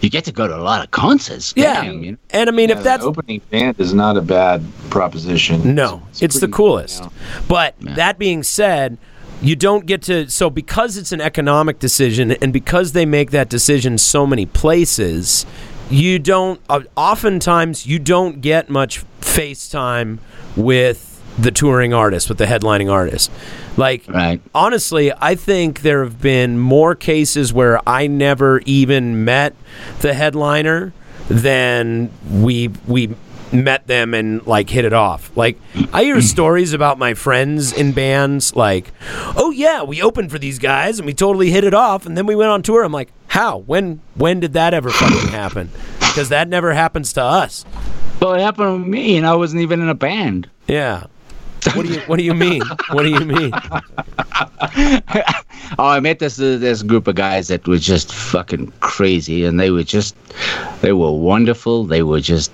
you 0.00 0.08
get 0.08 0.24
to 0.26 0.32
go 0.32 0.46
to 0.46 0.56
a 0.56 0.62
lot 0.62 0.84
of 0.84 0.90
concerts. 0.92 1.52
yeah, 1.56 1.82
Damn, 1.82 2.02
you 2.04 2.12
know? 2.12 2.18
and 2.30 2.48
I 2.48 2.52
mean 2.52 2.68
Yeah, 2.68 2.76
if 2.76 2.78
the 2.82 2.84
that's 2.84 3.04
opening 3.04 3.40
band 3.50 3.80
is 3.80 3.92
not 3.92 4.16
a 4.16 4.22
bad 4.22 4.62
proposition. 4.90 5.74
No, 5.74 6.00
it's, 6.20 6.20
the 6.20 6.46
pretty- 6.46 6.52
coolest. 6.52 6.98
you 7.00 7.06
know. 7.06 7.12
But 7.48 7.74
that 7.80 8.18
being 8.18 8.44
said, 8.44 8.98
you 9.42 9.56
don't 9.56 9.86
get 9.86 10.02
to 10.02 10.30
so 10.30 10.48
because 10.48 10.96
it's 10.96 11.12
an 11.12 11.20
economic 11.20 11.78
decision 11.78 12.30
and 12.32 12.52
because 12.52 12.92
they 12.92 13.04
make 13.04 13.32
that 13.32 13.48
decision 13.48 13.98
so 13.98 14.26
many 14.26 14.46
places, 14.46 15.44
you 15.90 16.18
don't 16.18 16.60
uh, 16.68 16.80
oftentimes 16.96 17.86
you 17.86 17.98
don't 17.98 18.40
get 18.40 18.70
much 18.70 19.04
FaceTime 19.20 20.18
with 20.56 21.08
the 21.38 21.50
touring 21.50 21.92
artist, 21.94 22.28
with 22.28 22.38
the 22.38 22.44
headlining 22.44 22.90
artist. 22.90 23.30
Like 23.76 24.04
Right. 24.08 24.40
honestly, 24.54 25.12
I 25.18 25.34
think 25.34 25.80
there 25.80 26.04
have 26.04 26.20
been 26.20 26.58
more 26.58 26.94
cases 26.94 27.52
where 27.52 27.80
I 27.88 28.06
never 28.06 28.60
even 28.64 29.24
met 29.24 29.54
the 30.00 30.14
headliner 30.14 30.92
than 31.28 32.10
we 32.30 32.70
we 32.86 33.14
met 33.52 33.86
them 33.86 34.14
and 34.14 34.46
like 34.46 34.70
hit 34.70 34.84
it 34.84 34.92
off. 34.92 35.34
Like 35.36 35.58
I 35.92 36.04
hear 36.04 36.16
mm. 36.16 36.22
stories 36.22 36.72
about 36.72 36.98
my 36.98 37.14
friends 37.14 37.72
in 37.72 37.92
bands 37.92 38.56
like, 38.56 38.92
"Oh 39.36 39.50
yeah, 39.50 39.82
we 39.82 40.02
opened 40.02 40.30
for 40.30 40.38
these 40.38 40.58
guys 40.58 40.98
and 40.98 41.06
we 41.06 41.14
totally 41.14 41.50
hit 41.50 41.64
it 41.64 41.74
off 41.74 42.06
and 42.06 42.16
then 42.16 42.26
we 42.26 42.34
went 42.34 42.50
on 42.50 42.62
tour." 42.62 42.82
I'm 42.82 42.92
like, 42.92 43.12
"How? 43.28 43.58
When 43.58 44.00
when 44.14 44.40
did 44.40 44.52
that 44.54 44.74
ever 44.74 44.90
fucking 44.90 45.28
happen?" 45.28 45.70
Because 45.98 46.28
that 46.28 46.48
never 46.48 46.74
happens 46.74 47.12
to 47.14 47.22
us. 47.22 47.64
Well, 48.20 48.34
it 48.34 48.40
happened 48.40 48.84
to 48.84 48.90
me, 48.90 49.16
and 49.16 49.26
I 49.26 49.34
wasn't 49.34 49.62
even 49.62 49.80
in 49.80 49.88
a 49.88 49.94
band. 49.94 50.48
Yeah. 50.68 51.06
What 51.74 51.86
do 51.86 51.92
you 51.92 52.00
what 52.02 52.16
do 52.18 52.24
you 52.24 52.34
mean? 52.34 52.62
What 52.90 53.02
do 53.04 53.10
you 53.10 53.20
mean? 53.20 53.52
Oh, 55.78 55.86
I 55.86 56.00
met 56.00 56.18
this 56.18 56.36
this 56.36 56.82
group 56.82 57.06
of 57.08 57.14
guys 57.14 57.48
that 57.48 57.66
were 57.66 57.78
just 57.78 58.12
fucking 58.12 58.72
crazy, 58.80 59.44
and 59.44 59.58
they 59.58 59.70
were 59.70 59.84
just 59.84 60.14
they 60.82 60.92
were 60.92 61.12
wonderful. 61.12 61.84
They 61.84 62.02
were 62.02 62.20
just 62.20 62.50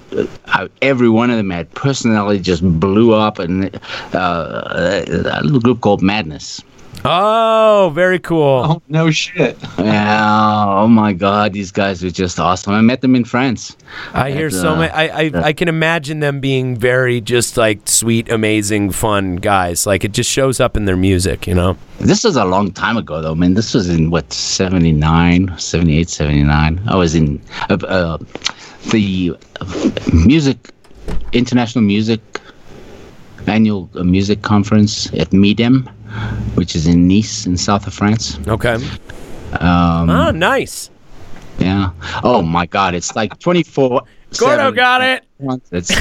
uh, 0.47 0.68
every 0.82 1.09
one 1.09 1.30
of 1.30 1.36
them 1.36 1.51
had 1.51 1.68
personality, 1.74 2.40
just 2.40 2.62
blew 2.78 3.14
up, 3.14 3.40
and 3.40 3.74
uh, 4.14 5.02
a 5.05 5.43
little 5.43 5.60
group 5.60 5.80
called 5.80 6.01
Madness. 6.01 6.62
Oh, 7.05 7.93
very 7.95 8.19
cool. 8.19 8.62
Oh 8.65 8.83
no 8.89 9.11
shit. 9.11 9.57
Yeah, 9.79 10.65
oh 10.66 10.89
my 10.89 11.12
god, 11.12 11.53
these 11.53 11.70
guys 11.70 12.03
are 12.03 12.11
just 12.11 12.41
awesome. 12.41 12.73
I 12.73 12.81
met 12.81 13.01
them 13.01 13.15
in 13.15 13.25
France. 13.25 13.77
I 14.12 14.31
hear 14.33 14.51
so 14.51 14.73
uh, 14.73 14.77
many. 14.77 14.93
I, 14.93 15.05
I 15.05 15.31
I 15.49 15.53
can 15.53 15.69
imagine 15.69 16.20
them 16.20 16.41
being 16.41 16.77
very 16.77 17.20
just 17.20 17.57
like 17.57 17.89
sweet, 17.89 18.31
amazing, 18.31 18.91
fun 18.91 19.37
guys. 19.37 19.87
Like 19.87 20.05
it 20.05 20.12
just 20.12 20.31
shows 20.31 20.61
up 20.61 20.77
in 20.77 20.87
their 20.87 20.97
music, 20.97 21.47
you 21.47 21.55
know. 21.55 21.77
This 22.01 22.25
was 22.25 22.37
a 22.37 22.45
long 22.45 22.73
time 22.73 22.97
ago, 22.97 23.23
though, 23.23 23.35
man. 23.35 23.55
This 23.55 23.75
was 23.75 23.89
in 23.89 24.11
what 24.11 24.33
79, 24.33 25.57
78, 25.59 26.09
79. 26.09 26.81
I 26.87 26.97
was 26.97 27.15
in 27.15 27.41
uh, 27.70 27.75
uh, 27.87 28.19
the 28.91 29.37
music, 30.12 30.70
international 31.33 31.83
music 31.83 32.20
annual 33.49 33.89
uh, 33.95 34.05
music 34.05 34.43
conference 34.43 35.12
at 35.15 35.33
MIDEM, 35.33 35.89
which 36.55 36.74
is 36.76 36.86
in 36.86 37.09
Nice, 37.09 37.47
in 37.47 37.56
south 37.56 37.86
of 37.86 37.94
France. 37.94 38.39
Okay. 38.48 38.74
Um, 39.60 40.10
Oh, 40.10 40.30
nice. 40.30 40.90
Yeah. 41.59 41.90
Oh 42.22 42.43
my 42.43 42.66
God, 42.66 42.94
it's 42.94 43.16
like 43.16 43.39
twenty 43.39 43.62
four. 43.62 44.02
Gordo 44.39 44.70
got 44.70 45.02
it. 45.02 45.24
It's 45.72 45.90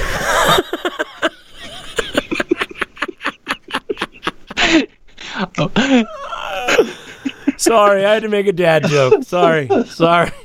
Sorry, 7.57 8.05
I 8.05 8.13
had 8.13 8.23
to 8.23 8.29
make 8.29 8.47
a 8.47 8.53
dad 8.53 8.85
joke. 8.87 9.23
Sorry, 9.23 9.67
sorry. 9.85 10.31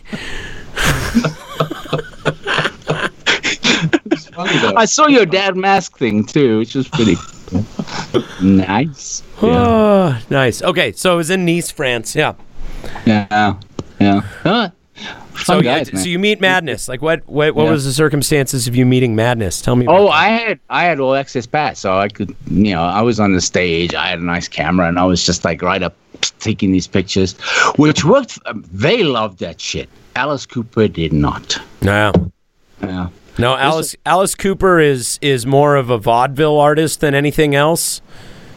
I 4.74 4.86
saw 4.86 5.06
your 5.08 5.26
dad 5.26 5.56
mask 5.56 5.98
thing 5.98 6.24
too, 6.24 6.58
which 6.58 6.74
was 6.74 6.88
pretty 6.88 7.16
nice. 8.42 9.22
Yeah. 9.42 9.48
Oh, 9.48 10.18
nice. 10.30 10.62
Okay, 10.62 10.92
so 10.92 11.14
it 11.14 11.16
was 11.16 11.30
in 11.30 11.44
Nice, 11.44 11.70
France. 11.70 12.14
Yeah. 12.14 12.34
Yeah. 13.06 13.54
Yeah. 14.00 14.20
Huh. 14.42 14.70
So, 15.44 15.60
yeah, 15.60 15.82
guys, 15.82 16.02
so 16.02 16.08
you 16.08 16.18
meet 16.18 16.40
Madness. 16.40 16.88
Like, 16.88 17.00
what? 17.02 17.26
What, 17.26 17.54
what 17.54 17.64
Yeah. 17.64 17.70
was 17.70 17.84
the 17.84 17.92
circumstances 17.92 18.68
of 18.68 18.76
you 18.76 18.84
meeting 18.84 19.16
Madness? 19.16 19.62
Tell 19.62 19.74
me. 19.76 19.86
Oh. 19.88 20.08
I 20.08 20.28
had 20.28 20.60
I 20.70 20.84
had 20.84 21.00
all 21.00 21.14
access 21.14 21.46
pass, 21.46 21.78
so 21.80 21.96
I 21.98 22.08
could, 22.08 22.36
you 22.50 22.74
know, 22.74 22.82
I 22.82 23.00
was 23.02 23.18
on 23.18 23.32
the 23.32 23.40
stage. 23.40 23.94
I 23.94 24.08
had 24.08 24.18
a 24.18 24.24
nice 24.24 24.46
camera, 24.46 24.86
and 24.88 24.98
I 24.98 25.04
was 25.04 25.24
just 25.24 25.44
like 25.44 25.62
right 25.62 25.82
up 25.82 25.94
taking 26.38 26.70
these 26.72 26.86
pictures, 26.86 27.32
which 27.76 28.04
worked. 28.04 28.38
um, 28.46 28.64
They 28.72 29.02
loved 29.02 29.38
that 29.40 29.60
shit. 29.60 29.88
Alice 30.16 30.44
Cooper 30.46 30.86
did 30.88 31.12
not. 31.12 31.58
no, 31.80 32.12
Yeah. 32.82 33.08
No. 33.38 33.56
Alice 33.56 33.96
Alice 34.06 34.34
Cooper 34.34 34.78
is 34.80 35.18
is 35.22 35.46
more 35.46 35.76
of 35.76 35.90
a 35.90 35.98
vaudeville 35.98 36.58
artist 36.58 37.00
than 37.00 37.14
anything 37.14 37.54
else. 37.54 38.00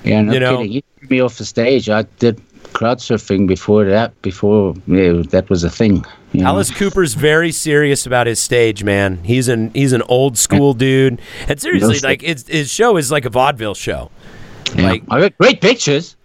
Yeah, 0.03 0.21
no 0.21 0.33
You 0.33 0.39
know- 0.39 0.57
kidding. 0.57 0.71
He 0.71 0.83
took 1.01 1.09
me 1.09 1.19
off 1.21 1.37
the 1.37 1.45
stage. 1.45 1.89
I 1.89 2.03
did 2.19 2.41
crowd 2.73 2.99
surfing 2.99 3.47
before 3.47 3.85
that. 3.85 4.19
Before 4.21 4.75
yeah, 4.87 5.21
that 5.29 5.49
was 5.49 5.63
a 5.63 5.69
thing. 5.69 6.05
you 6.33 6.41
know. 6.41 6.47
Alice 6.47 6.71
Cooper's 6.71 7.13
very 7.13 7.51
serious 7.51 8.05
about 8.05 8.27
his 8.27 8.39
stage, 8.39 8.83
man. 8.83 9.23
He's 9.23 9.47
an 9.47 9.71
he's 9.73 9.93
an 9.93 10.01
old 10.03 10.37
school 10.37 10.73
dude, 10.73 11.21
and 11.47 11.59
seriously, 11.61 11.95
shit. 11.95 12.03
like 12.03 12.21
it's, 12.23 12.47
his 12.47 12.69
show 12.69 12.97
is 12.97 13.11
like 13.11 13.25
a 13.25 13.29
vaudeville 13.29 13.75
show. 13.75 14.11
Yeah. 14.75 14.83
like- 14.89 15.03
I 15.09 15.21
got 15.21 15.37
great 15.37 15.61
pictures. 15.61 16.15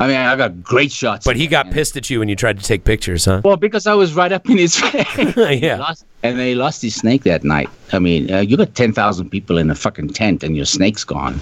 I 0.00 0.06
mean, 0.06 0.16
I 0.16 0.36
got 0.36 0.62
great 0.62 0.92
shots. 0.92 1.24
But 1.24 1.36
he 1.36 1.46
got 1.46 1.70
pissed 1.70 1.96
at 1.96 2.08
you 2.08 2.20
when 2.20 2.28
you 2.28 2.36
tried 2.36 2.58
to 2.58 2.64
take 2.64 2.84
pictures, 2.84 3.24
huh? 3.24 3.40
Well, 3.44 3.56
because 3.56 3.86
I 3.86 3.94
was 3.94 4.14
right 4.14 4.30
up 4.30 4.48
in 4.48 4.56
his 4.58 4.76
face. 4.80 5.36
yeah. 5.62 5.78
Lost- 5.78 6.04
and 6.22 6.38
they 6.38 6.54
lost 6.54 6.82
his 6.82 6.94
snake 6.94 7.24
that 7.24 7.44
night. 7.44 7.68
I 7.92 7.98
mean, 7.98 8.32
uh, 8.32 8.40
you 8.40 8.56
got 8.56 8.74
10,000 8.74 9.30
people 9.30 9.58
in 9.58 9.70
a 9.70 9.74
fucking 9.74 10.10
tent 10.10 10.42
and 10.42 10.56
your 10.56 10.66
snake's 10.66 11.04
gone. 11.04 11.40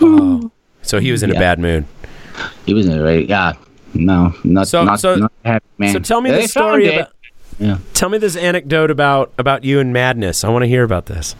Oh. 0.00 0.50
So 0.82 0.98
he 1.00 1.10
was 1.12 1.22
in 1.22 1.30
a 1.30 1.34
bad 1.34 1.58
mood. 1.58 1.84
He 2.66 2.74
was 2.74 2.86
in 2.86 2.98
a 3.04 3.12
yeah, 3.20 3.52
no, 3.94 4.34
not, 4.44 4.68
So- 4.68 4.84
not, 4.84 5.00
so- 5.00 5.16
not 5.16 5.32
happy, 5.44 5.66
man. 5.78 5.92
So 5.92 5.98
tell 6.00 6.20
me 6.20 6.30
They 6.30 6.42
the 6.42 6.48
story 6.48 6.94
about. 6.94 7.12
Yeah. 7.58 7.78
Tell 7.92 8.08
me 8.08 8.18
this 8.18 8.34
anecdote 8.34 8.90
about 8.90 9.32
about 9.38 9.62
you 9.62 9.78
and 9.78 9.92
Madness. 9.92 10.42
I 10.42 10.48
want 10.48 10.64
to 10.64 10.66
hear 10.66 10.82
about 10.82 11.06
this. 11.06 11.36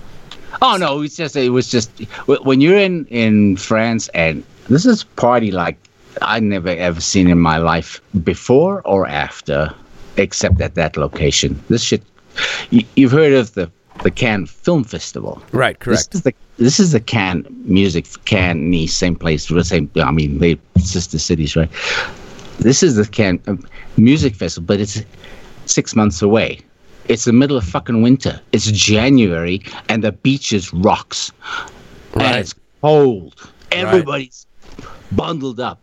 Oh, 0.62 0.76
no, 0.76 1.02
it's 1.02 1.16
just, 1.16 1.34
it 1.34 1.48
was 1.50 1.68
just, 1.68 1.90
when 2.26 2.60
you're 2.60 2.78
in, 2.78 3.06
in 3.06 3.56
France 3.56 4.06
and 4.14 4.44
this 4.68 4.86
is 4.86 5.02
party 5.02 5.50
like 5.50 5.76
I 6.22 6.40
never 6.40 6.68
ever 6.70 7.00
seen 7.00 7.28
in 7.28 7.38
my 7.38 7.58
life 7.58 8.00
before 8.22 8.82
or 8.84 9.06
after, 9.06 9.74
except 10.16 10.60
at 10.60 10.74
that 10.74 10.96
location. 10.96 11.62
This 11.68 11.82
shit, 11.82 12.02
you, 12.70 12.84
you've 12.96 13.12
heard 13.12 13.32
of 13.32 13.54
the, 13.54 13.70
the 14.02 14.10
Cannes 14.10 14.46
Film 14.50 14.84
Festival. 14.84 15.42
Right, 15.52 15.78
correct. 15.78 16.10
This 16.12 16.18
is 16.18 16.22
the 16.22 16.34
this 16.58 16.80
is 16.80 16.92
the 16.92 17.00
Cannes 17.00 17.46
music 17.64 18.06
Cannes 18.26 18.70
Nice 18.70 18.92
same 18.94 19.16
place 19.16 19.48
the 19.48 19.64
same 19.64 19.90
I 19.96 20.10
mean 20.12 20.38
they 20.38 20.58
sister 20.78 21.18
cities 21.18 21.56
right. 21.56 21.70
This 22.60 22.82
is 22.82 22.94
the 22.96 23.06
Cannes 23.06 23.40
um, 23.48 23.66
music 23.96 24.34
festival, 24.36 24.66
but 24.66 24.80
it's 24.80 25.02
six 25.66 25.96
months 25.96 26.22
away. 26.22 26.60
It's 27.08 27.24
the 27.24 27.32
middle 27.32 27.56
of 27.56 27.64
fucking 27.64 28.00
winter. 28.02 28.40
It's 28.52 28.70
January 28.70 29.60
and 29.88 30.04
the 30.04 30.12
beach 30.12 30.52
is 30.52 30.72
rocks, 30.72 31.32
Right. 32.14 32.24
and 32.26 32.36
it's 32.36 32.54
cold. 32.80 33.50
Everybody's 33.72 34.46
bundled 35.16 35.60
up, 35.60 35.80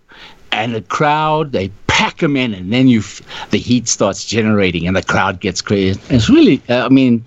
and 0.51 0.75
the 0.75 0.81
crowd 0.81 1.51
they 1.51 1.71
pack 2.01 2.17
them 2.17 2.35
in, 2.35 2.53
and 2.53 2.73
then 2.73 2.87
you 2.87 3.03
the 3.51 3.57
heat 3.57 3.87
starts 3.87 4.25
generating, 4.25 4.87
and 4.87 4.95
the 4.95 5.03
crowd 5.03 5.39
gets 5.39 5.61
crazy. 5.61 5.99
It's 6.09 6.29
really, 6.29 6.61
uh, 6.67 6.85
I 6.85 6.89
mean, 6.89 7.23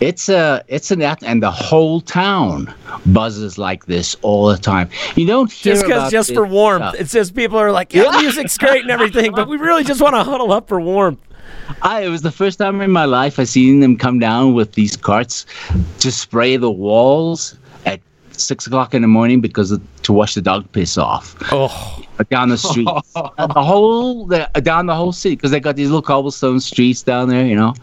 it's 0.00 0.28
a 0.28 0.64
it's 0.68 0.90
an 0.90 1.00
act, 1.02 1.22
and 1.22 1.42
the 1.42 1.50
whole 1.50 2.00
town 2.00 2.72
buzzes 3.06 3.56
like 3.56 3.86
this 3.86 4.16
all 4.22 4.46
the 4.46 4.56
time. 4.56 4.90
You 5.14 5.26
don't 5.26 5.52
hear 5.52 5.74
Just 5.74 5.86
about 5.86 6.10
just 6.10 6.34
for 6.34 6.44
warmth. 6.44 6.96
It's 6.98 7.12
just 7.12 7.34
people 7.34 7.58
are 7.58 7.70
like, 7.70 7.94
yeah, 7.94 8.10
the 8.10 8.18
music's 8.18 8.58
great 8.58 8.82
and 8.82 8.90
everything, 8.90 9.32
but 9.32 9.48
we 9.48 9.58
really 9.58 9.84
just 9.84 10.00
want 10.00 10.14
to 10.16 10.24
huddle 10.24 10.50
up 10.50 10.66
for 10.66 10.80
warmth. 10.80 11.20
I, 11.82 12.02
it 12.02 12.08
was 12.08 12.22
the 12.22 12.32
first 12.32 12.58
time 12.58 12.80
in 12.80 12.90
my 12.90 13.04
life 13.04 13.38
I 13.38 13.44
seen 13.44 13.80
them 13.80 13.96
come 13.96 14.18
down 14.18 14.54
with 14.54 14.72
these 14.72 14.96
carts 14.96 15.46
to 16.00 16.10
spray 16.10 16.56
the 16.56 16.70
walls 16.70 17.56
six 18.40 18.66
o'clock 18.66 18.94
in 18.94 19.02
the 19.02 19.08
morning 19.08 19.40
because 19.40 19.70
of, 19.70 19.80
to 20.02 20.12
wash 20.12 20.34
the 20.34 20.42
dog 20.42 20.70
piss 20.72 20.96
off 20.98 21.34
Oh, 21.52 22.02
uh, 22.18 22.24
down 22.30 22.48
the 22.48 22.58
street, 22.58 22.88
the 23.14 23.52
whole 23.56 24.26
the, 24.26 24.48
uh, 24.56 24.60
down 24.60 24.86
the 24.86 24.94
whole 24.94 25.12
city 25.12 25.36
because 25.36 25.50
they 25.50 25.60
got 25.60 25.76
these 25.76 25.88
little 25.88 26.02
cobblestone 26.02 26.60
streets 26.60 27.02
down 27.02 27.28
there, 27.28 27.44
you 27.44 27.54
know. 27.56 27.74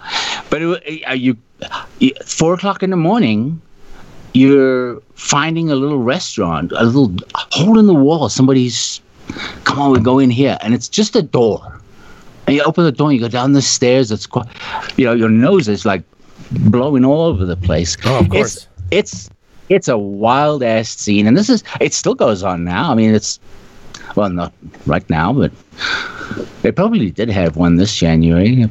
But 0.50 0.62
it, 0.62 0.68
wa- 0.68 1.10
uh, 1.10 1.14
you, 1.14 1.38
you 2.00 2.12
four 2.26 2.54
o'clock 2.54 2.84
in 2.84 2.90
the 2.90 2.98
morning, 2.98 3.62
you're 4.34 5.00
finding 5.16 5.70
a 5.70 5.76
little 5.76 6.00
restaurant, 6.00 6.72
a 6.72 6.84
little 6.84 7.16
hole 7.36 7.78
in 7.80 7.88
the 7.88 7.94
wall. 7.94 8.30
Somebody's 8.30 9.02
come 9.64 9.80
on, 9.80 9.92
we 9.92 10.00
go 10.00 10.20
in 10.20 10.30
here, 10.30 10.58
and 10.62 10.74
it's 10.74 10.90
just 10.90 11.16
a 11.16 11.22
door. 11.22 11.80
And 12.48 12.56
you 12.56 12.64
open 12.64 12.84
the 12.84 12.92
door, 12.92 13.10
and 13.10 13.16
you 13.18 13.22
go 13.22 13.30
down 13.30 13.54
the 13.54 13.62
stairs. 13.62 14.12
It's 14.12 14.26
quite, 14.26 14.48
you 14.98 15.06
know, 15.06 15.14
your 15.14 15.30
nose 15.30 15.68
is 15.68 15.86
like 15.86 16.04
blowing 16.52 17.06
all 17.06 17.22
over 17.22 17.46
the 17.46 17.56
place. 17.56 17.96
Oh, 18.06 18.20
of 18.20 18.30
course. 18.30 18.68
It's 18.92 19.28
it's 19.28 19.30
a 19.88 19.98
wild 19.98 20.64
ass 20.64 20.90
scene, 20.90 21.28
and 21.28 21.38
this 21.38 21.50
is 21.50 21.64
it 21.82 21.94
still 21.94 22.16
goes 22.16 22.44
on 22.44 22.64
now. 22.64 22.92
I 22.92 22.96
mean, 22.96 23.14
it's 23.14 23.40
well, 24.16 24.30
not 24.30 24.54
right 24.86 25.08
now, 25.10 25.34
but 25.34 25.52
they 26.62 26.72
probably 26.72 27.10
did 27.12 27.30
have 27.30 27.56
one 27.58 27.78
this 27.78 27.96
January. 27.96 28.70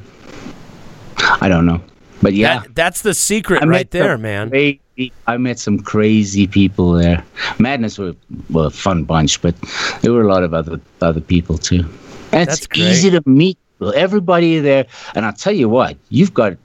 I 1.41 1.49
don't 1.49 1.67
know, 1.67 1.81
but 2.21 2.35
yeah, 2.35 2.61
that, 2.61 2.75
that's 2.75 3.03
the 3.03 3.15
secret 3.15 3.63
I 3.63 3.67
right 3.67 3.91
there, 3.91 4.15
some 4.15 4.23
man. 4.23 4.51
crazy- 4.51 4.81
I 5.27 5.37
met 5.39 5.59
some 5.59 5.79
crazy 5.79 6.47
people 6.47 6.93
there. 6.93 7.25
Madness 7.59 7.99
were, 7.99 8.15
were 8.51 8.67
a 8.67 8.71
fun 8.71 9.05
bunch, 9.05 9.41
but 9.41 9.55
there 10.03 10.13
were 10.13 10.23
a 10.23 10.29
lot 10.29 10.43
of 10.45 10.53
other 10.55 10.81
other 11.01 11.21
people 11.21 11.59
too. 11.59 11.85
And 12.33 12.43
it's 12.43 12.61
That's 12.61 12.67
great. 12.67 12.83
easy 12.83 13.11
to 13.11 13.23
meet 13.27 13.59
everybody 13.95 14.59
there. 14.61 14.87
And 15.15 15.25
I'll 15.25 15.33
tell 15.33 15.53
you 15.53 15.69
what, 15.69 15.97
you've 16.11 16.35
got 16.35 16.57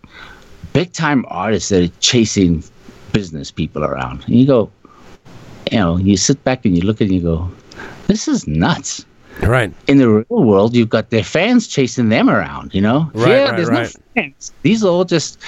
big 0.73 0.91
time 0.93 1.25
artists 1.29 1.69
that 1.69 1.83
are 1.83 1.93
chasing 1.99 2.63
business 3.17 3.47
people 3.61 3.81
around. 3.89 4.17
And 4.27 4.35
you 4.39 4.45
go, 4.55 4.61
you 5.71 5.79
know, 5.79 5.97
you 6.07 6.15
sit 6.17 6.39
back 6.47 6.59
and 6.65 6.71
you 6.77 6.83
look 6.87 6.99
and 7.01 7.11
you 7.11 7.21
go, 7.31 7.37
this 8.07 8.27
is 8.27 8.39
nuts 8.47 8.91
Right. 9.41 9.71
in 9.87 9.97
the 9.97 10.09
real 10.09 10.43
world, 10.43 10.75
you've 10.75 10.89
got 10.89 11.09
their 11.09 11.23
fans 11.23 11.67
chasing 11.67 12.09
them 12.09 12.29
around, 12.29 12.73
you 12.73 12.81
know? 12.81 12.99
Right, 13.13 13.29
yeah, 13.29 13.43
right, 13.43 13.55
there's 13.55 13.69
right. 13.69 13.95
no 13.95 14.21
fans. 14.21 14.51
These 14.63 14.83
are 14.83 14.87
all 14.87 15.05
just 15.05 15.39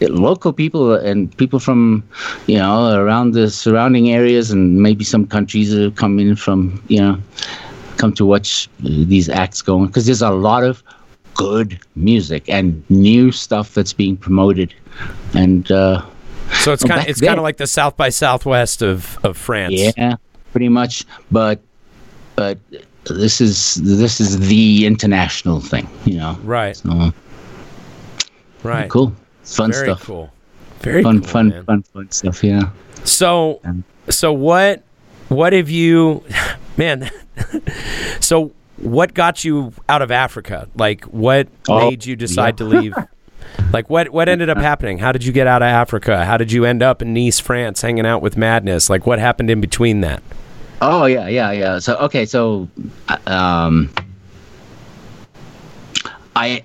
local 0.00 0.52
people 0.52 0.94
and 0.94 1.34
people 1.36 1.60
from, 1.60 2.02
you 2.46 2.58
know, 2.58 2.76
around 3.00 3.32
the 3.32 3.50
surrounding 3.50 4.10
areas 4.10 4.50
and 4.50 4.82
maybe 4.82 5.04
some 5.04 5.26
countries 5.26 5.72
that 5.72 5.82
have 5.82 5.96
come 5.96 6.18
in 6.18 6.34
from, 6.36 6.82
you 6.88 7.00
know, 7.00 7.18
come 7.98 8.12
to 8.14 8.26
watch 8.26 8.68
these 8.80 9.28
acts 9.28 9.62
going. 9.62 9.86
Because 9.86 10.06
there's 10.06 10.22
a 10.22 10.30
lot 10.30 10.64
of 10.64 10.82
good 11.34 11.78
music 11.94 12.48
and 12.48 12.82
new 12.90 13.30
stuff 13.30 13.74
that's 13.74 13.92
being 13.92 14.16
promoted. 14.16 14.74
And, 15.34 15.70
uh, 15.70 16.02
So 16.60 16.72
it's 16.72 16.84
oh, 16.84 16.88
kind 16.88 17.00
back 17.00 17.08
it's 17.08 17.20
kind 17.20 17.38
of 17.38 17.42
like 17.42 17.56
the 17.56 17.66
South 17.66 17.96
by 17.96 18.08
Southwest 18.08 18.82
of 18.82 19.18
of 19.24 19.36
France. 19.36 19.74
Yeah, 19.74 20.16
pretty 20.52 20.68
much. 20.68 21.04
But 21.30 21.60
but 22.34 22.58
this 23.04 23.40
is 23.40 23.74
this 23.76 24.20
is 24.20 24.38
the 24.48 24.86
international 24.86 25.60
thing, 25.60 25.88
you 26.04 26.16
know. 26.18 26.38
Right. 26.42 26.76
So 26.76 27.12
Right. 28.62 28.90
cool, 28.90 29.14
fun 29.44 29.70
Very 29.70 29.86
stuff, 29.86 30.02
cool. 30.04 30.32
Very 30.80 31.02
fun, 31.02 31.20
cool, 31.20 31.28
fun, 31.28 31.48
man. 31.50 31.64
fun, 31.64 31.82
fun 31.82 32.10
stuff. 32.10 32.42
Yeah. 32.42 32.70
So, 33.04 33.60
so 34.08 34.32
what? 34.32 34.82
What 35.28 35.52
have 35.52 35.70
you, 35.70 36.24
man? 36.76 37.10
so, 38.20 38.52
what 38.78 39.14
got 39.14 39.44
you 39.44 39.72
out 39.88 40.02
of 40.02 40.10
Africa? 40.10 40.68
Like, 40.76 41.04
what 41.04 41.48
Oh, 41.68 41.78
made 41.90 42.04
you 42.04 42.16
decide 42.16 42.58
to 42.58 42.64
leave? 42.64 42.94
Like, 43.72 43.90
what 43.90 44.10
what 44.10 44.28
ended 44.28 44.48
up 44.48 44.58
happening? 44.58 44.98
How 44.98 45.12
did 45.12 45.24
you 45.24 45.32
get 45.32 45.46
out 45.46 45.62
of 45.62 45.68
Africa? 45.68 46.24
How 46.24 46.36
did 46.36 46.52
you 46.52 46.64
end 46.64 46.82
up 46.82 47.02
in 47.02 47.12
Nice, 47.12 47.40
France, 47.40 47.82
hanging 47.82 48.06
out 48.06 48.22
with 48.22 48.36
Madness? 48.36 48.88
Like, 48.88 49.06
what 49.06 49.18
happened 49.18 49.50
in 49.50 49.60
between 49.60 50.00
that? 50.00 50.22
Oh 50.80 51.06
yeah, 51.06 51.28
yeah, 51.28 51.52
yeah. 51.52 51.78
So 51.78 51.96
okay, 51.96 52.26
so 52.26 52.68
uh, 53.08 53.18
um, 53.26 53.92
I 56.34 56.64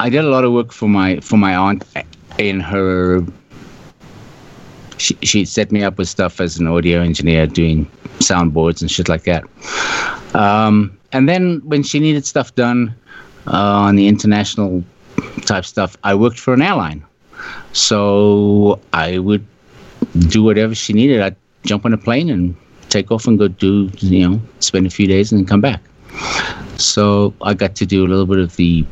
I 0.00 0.08
did 0.08 0.24
a 0.24 0.28
lot 0.28 0.44
of 0.44 0.52
work 0.52 0.72
for 0.72 0.88
my 0.88 1.20
for 1.20 1.36
my 1.36 1.54
aunt 1.54 1.84
in 2.38 2.60
her. 2.60 3.24
She 4.96 5.16
she 5.22 5.44
set 5.44 5.70
me 5.70 5.84
up 5.84 5.98
with 5.98 6.08
stuff 6.08 6.40
as 6.40 6.58
an 6.58 6.66
audio 6.66 7.00
engineer, 7.00 7.46
doing 7.46 7.90
soundboards 8.18 8.80
and 8.80 8.90
shit 8.90 9.08
like 9.08 9.24
that. 9.24 9.44
Um, 10.34 10.96
and 11.12 11.28
then 11.28 11.60
when 11.64 11.82
she 11.82 12.00
needed 12.00 12.24
stuff 12.24 12.54
done 12.54 12.94
uh, 13.46 13.86
on 13.86 13.96
the 13.96 14.08
international 14.08 14.82
type 15.44 15.64
stuff, 15.64 15.96
I 16.04 16.14
worked 16.14 16.38
for 16.38 16.54
an 16.54 16.62
airline. 16.62 17.04
So 17.72 18.80
I 18.92 19.18
would 19.18 19.44
do 20.28 20.42
whatever 20.42 20.74
she 20.74 20.92
needed. 20.92 21.20
I'd 21.20 21.36
jump 21.64 21.84
on 21.84 21.92
a 21.92 21.98
plane 21.98 22.28
and 22.30 22.54
take 22.88 23.10
off 23.10 23.26
and 23.26 23.38
go 23.38 23.48
do, 23.48 23.90
you 23.98 24.28
know, 24.28 24.40
spend 24.60 24.86
a 24.86 24.90
few 24.90 25.06
days 25.06 25.32
and 25.32 25.40
then 25.40 25.46
come 25.46 25.60
back. 25.60 25.80
So 26.76 27.34
I 27.42 27.54
got 27.54 27.74
to 27.76 27.86
do 27.86 28.04
a 28.04 28.08
little 28.08 28.26
bit 28.26 28.38
of 28.38 28.54
the 28.56 28.84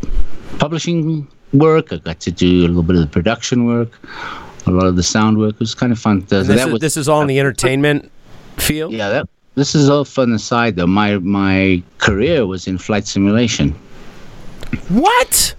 publishing 0.59 1.27
work. 1.53 1.93
I 1.93 1.97
got 1.97 2.21
to 2.21 2.31
do 2.31 2.65
a 2.65 2.69
little 2.69 2.83
bit 2.83 2.97
of 2.97 3.03
the 3.03 3.09
production 3.09 3.67
work, 3.67 3.99
a 4.67 4.71
lot 4.71 4.87
of 4.87 4.97
the 4.97 5.03
sound 5.03 5.39
work. 5.39 5.55
It 5.55 5.61
was 5.61 5.75
kind 5.75 5.93
of 5.93 5.99
fun. 5.99 6.27
So 6.29 6.43
This, 6.43 6.65
is, 6.65 6.73
was, 6.73 6.81
this 6.81 6.97
is 6.97 7.09
all 7.09 7.21
in 7.21 7.27
the 7.27 7.39
entertainment 7.39 8.11
field. 8.57 8.93
yeah, 8.93 9.11
that, 9.11 9.29
this 9.55 9.75
is 9.75 9.91
all 9.91 10.05
fun 10.05 10.33
aside 10.33 10.77
though. 10.77 10.87
My 10.87 11.19
my 11.19 11.83
career 11.99 12.47
was 12.47 12.67
in 12.67 12.79
flight 12.79 13.07
simulation. 13.07 13.75
What? 14.89 15.55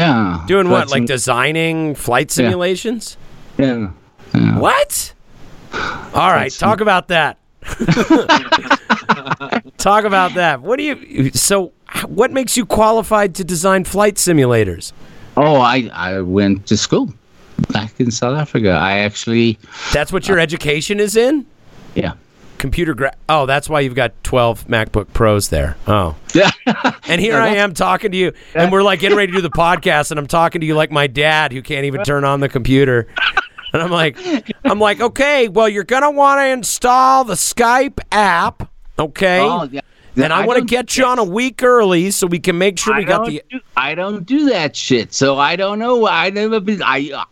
Yeah. 0.00 0.44
Doing 0.46 0.70
what? 0.70 0.90
Like 0.90 1.06
designing 1.06 1.94
flight 1.94 2.30
simulations? 2.30 3.16
yeah. 3.58 3.90
yeah. 4.34 4.58
What? 4.58 5.12
All 5.72 6.32
right, 6.32 6.50
talk 6.50 6.80
about 6.80 7.08
that. 7.08 7.38
talk 9.78 10.04
about 10.04 10.34
that. 10.34 10.62
What 10.62 10.78
do 10.78 10.84
you? 10.84 11.30
So, 11.32 11.72
what 12.06 12.32
makes 12.32 12.56
you 12.56 12.64
qualified 12.64 13.34
to 13.36 13.44
design 13.44 13.84
flight 13.84 14.14
simulators? 14.14 14.92
Oh, 15.36 15.60
I 15.60 15.90
I 15.92 16.20
went 16.20 16.66
to 16.68 16.76
school 16.76 17.12
back 17.72 18.00
in 18.00 18.10
South 18.10 18.38
Africa. 18.38 18.70
I 18.70 19.00
actually 19.00 19.58
That's 19.92 20.12
what 20.12 20.28
your 20.28 20.38
education 20.38 21.00
is 21.00 21.16
in. 21.16 21.46
yeah. 21.94 22.14
Computer 22.60 22.94
gra- 22.94 23.14
Oh, 23.28 23.46
that's 23.46 23.68
why 23.68 23.80
you've 23.80 23.94
got 23.94 24.12
12 24.22 24.66
MacBook 24.68 25.12
Pros 25.12 25.48
there. 25.48 25.76
Oh. 25.88 26.14
Yeah. 26.34 26.50
And 27.08 27.20
here 27.20 27.36
I 27.36 27.56
am 27.56 27.74
talking 27.74 28.12
to 28.12 28.16
you, 28.16 28.32
and 28.54 28.70
we're 28.70 28.82
like 28.82 29.00
getting 29.00 29.16
ready 29.16 29.32
to 29.32 29.38
do 29.38 29.42
the 29.42 29.50
podcast, 29.50 30.10
and 30.12 30.20
I'm 30.20 30.26
talking 30.28 30.60
to 30.60 30.66
you 30.66 30.74
like 30.76 30.90
my 30.92 31.06
dad 31.06 31.52
who 31.52 31.62
can't 31.62 31.86
even 31.86 32.04
turn 32.04 32.24
on 32.24 32.40
the 32.40 32.48
computer. 32.48 33.08
And 33.72 33.82
I'm 33.82 33.90
like, 33.90 34.16
I'm 34.64 34.78
like, 34.78 35.00
okay, 35.00 35.48
well, 35.48 35.68
you're 35.68 35.84
gonna 35.84 36.10
want 36.10 36.40
to 36.40 36.46
install 36.48 37.24
the 37.24 37.34
Skype 37.34 37.98
app, 38.12 38.70
okay? 38.98 39.40
Oh, 39.40 39.62
yeah. 39.64 39.80
And 40.16 40.32
I, 40.32 40.46
want 40.46 40.58
to 40.58 40.64
get 40.64 40.96
you 40.96 41.04
on 41.04 41.18
a 41.18 41.24
week 41.24 41.62
early 41.62 42.10
so 42.10 42.26
we 42.26 42.38
can 42.38 42.58
make 42.58 42.78
sure 42.78 42.96
we 42.96 43.02
I 43.02 43.04
got 43.04 43.26
the. 43.26 43.42
do, 43.48 43.60
I 43.76 43.94
don't 43.94 44.26
do 44.26 44.48
that 44.50 44.74
shit. 44.74 45.14
So 45.14 45.38
I 45.38 45.56
don't 45.56 45.78
know. 45.78 46.06
I 46.06 46.30
never 46.30 46.60
been. 46.60 46.82
I, 46.82 47.24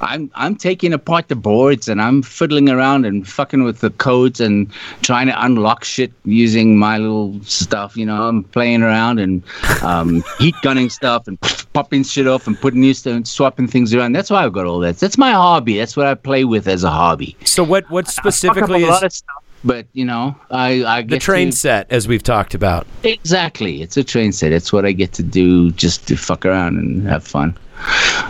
I'm 0.00 0.30
I'm 0.34 0.54
taking 0.56 0.92
apart 0.92 1.28
the 1.28 1.36
boards 1.36 1.88
and 1.88 2.00
I'm 2.00 2.22
fiddling 2.22 2.68
around 2.68 3.06
and 3.06 3.26
fucking 3.26 3.64
with 3.64 3.80
the 3.80 3.90
codes 3.90 4.40
and 4.40 4.70
trying 5.02 5.26
to 5.28 5.44
unlock 5.44 5.84
shit 5.84 6.12
using 6.24 6.78
my 6.78 6.98
little 6.98 7.40
stuff. 7.42 7.96
You 7.96 8.06
know, 8.06 8.28
I'm 8.28 8.44
playing 8.44 8.82
around 8.82 9.18
and 9.18 9.42
um, 9.82 10.22
heat 10.38 10.54
gunning 10.62 10.90
stuff 10.90 11.26
and 11.26 11.40
popping 11.72 12.04
shit 12.04 12.26
off 12.26 12.46
and 12.46 12.60
putting 12.60 12.80
new 12.80 12.94
stuff 12.94 13.14
and 13.14 13.26
swapping 13.26 13.66
things 13.66 13.94
around. 13.94 14.12
That's 14.12 14.30
why 14.30 14.44
I've 14.44 14.52
got 14.52 14.66
all 14.66 14.80
that. 14.80 14.98
That's 14.98 15.18
my 15.18 15.32
hobby. 15.32 15.78
That's 15.78 15.96
what 15.96 16.06
I 16.06 16.14
play 16.14 16.44
with 16.44 16.68
as 16.68 16.84
a 16.84 16.90
hobby. 16.90 17.36
So 17.44 17.64
what? 17.64 17.88
What 17.90 18.08
specifically 18.08 18.84
a 18.84 18.88
lot 18.88 18.98
is 18.98 19.02
of 19.04 19.12
stuff. 19.12 19.42
But 19.64 19.86
you 19.92 20.04
know, 20.04 20.36
I 20.50 20.84
I 20.84 21.02
the 21.02 21.18
train 21.18 21.50
to- 21.50 21.56
set, 21.56 21.90
as 21.90 22.06
we've 22.06 22.22
talked 22.22 22.54
about? 22.54 22.86
Exactly. 23.02 23.82
It's 23.82 23.96
a 23.96 24.04
train 24.04 24.32
set. 24.32 24.52
It's 24.52 24.72
what 24.72 24.84
I 24.84 24.92
get 24.92 25.12
to 25.14 25.22
do 25.22 25.70
just 25.72 26.06
to 26.08 26.16
fuck 26.16 26.44
around 26.44 26.78
and 26.78 27.06
have 27.08 27.24
fun. 27.24 27.56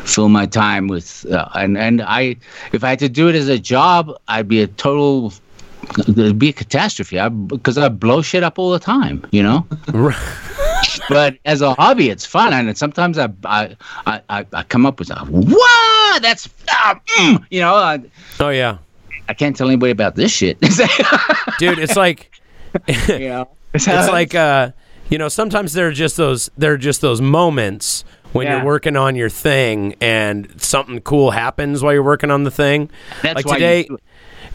Fill 0.05 0.29
my 0.29 0.47
time 0.47 0.89
with 0.89 1.27
uh, 1.31 1.49
and 1.55 1.79
and 1.79 2.03
I 2.03 2.37
if 2.73 2.83
I 2.83 2.91
had 2.91 2.99
to 3.01 3.09
do 3.09 3.29
it 3.29 3.35
as 3.35 3.49
a 3.49 3.59
job, 3.59 4.11
I'd 4.29 4.49
be 4.49 4.63
a 4.63 4.67
total 4.67 5.33
it'd 5.99 6.39
be 6.39 6.49
a 6.49 6.53
catastrophe 6.53 7.19
I, 7.19 7.29
because 7.29 7.79
I 7.79 7.89
blow 7.89 8.23
shit 8.23 8.43
up 8.43 8.59
all 8.59 8.71
the 8.71 8.79
time, 8.79 9.25
you 9.31 9.43
know. 9.43 9.67
but 11.09 11.37
as 11.45 11.61
a 11.61 11.75
hobby, 11.75 12.11
it's 12.11 12.27
fun, 12.27 12.53
and 12.53 12.77
sometimes 12.77 13.19
I 13.19 13.29
I 13.45 13.77
I, 14.07 14.47
I, 14.53 14.63
come 14.65 14.87
up 14.87 14.99
with 14.99 15.11
a 15.11 15.19
what 15.27 16.23
that's 16.23 16.49
ah, 16.71 17.01
mm, 17.19 17.45
you 17.51 17.61
know 17.61 17.75
I, 17.75 18.01
Oh 18.41 18.51
yeah, 18.51 18.79
I 19.29 19.35
can't 19.35 19.57
tell 19.57 19.67
anybody 19.69 19.91
about 19.93 20.15
this 20.15 20.33
shit. 20.33 20.61
dude, 21.59 21.79
it's 21.79 21.97
like. 21.97 22.31
you 22.89 22.95
know, 23.29 23.49
it's 23.75 23.87
like 23.87 24.35
uh 24.35 24.71
you 25.09 25.17
know 25.19 25.29
sometimes 25.29 25.73
there 25.73 25.89
are 25.89 25.93
just 25.93 26.17
those 26.19 26.51
there 26.59 26.73
are 26.73 26.79
just 26.79 27.01
those 27.01 27.21
moments 27.23 28.05
when 28.33 28.47
Yeah. 28.47 28.57
you're 28.57 28.67
working 28.67 28.97
on 28.97 29.17
your 29.17 29.31
thing 29.31 29.95
and 30.01 30.61
something 30.61 31.01
cool 31.01 31.31
happens 31.31 31.83
while 31.83 31.93
you're 31.95 32.03
working 32.03 32.31
on 32.31 32.45
the 32.45 32.51
thing 32.51 32.91
That's 33.23 33.37
like 33.37 33.47
why 33.47 33.55
today 33.55 33.89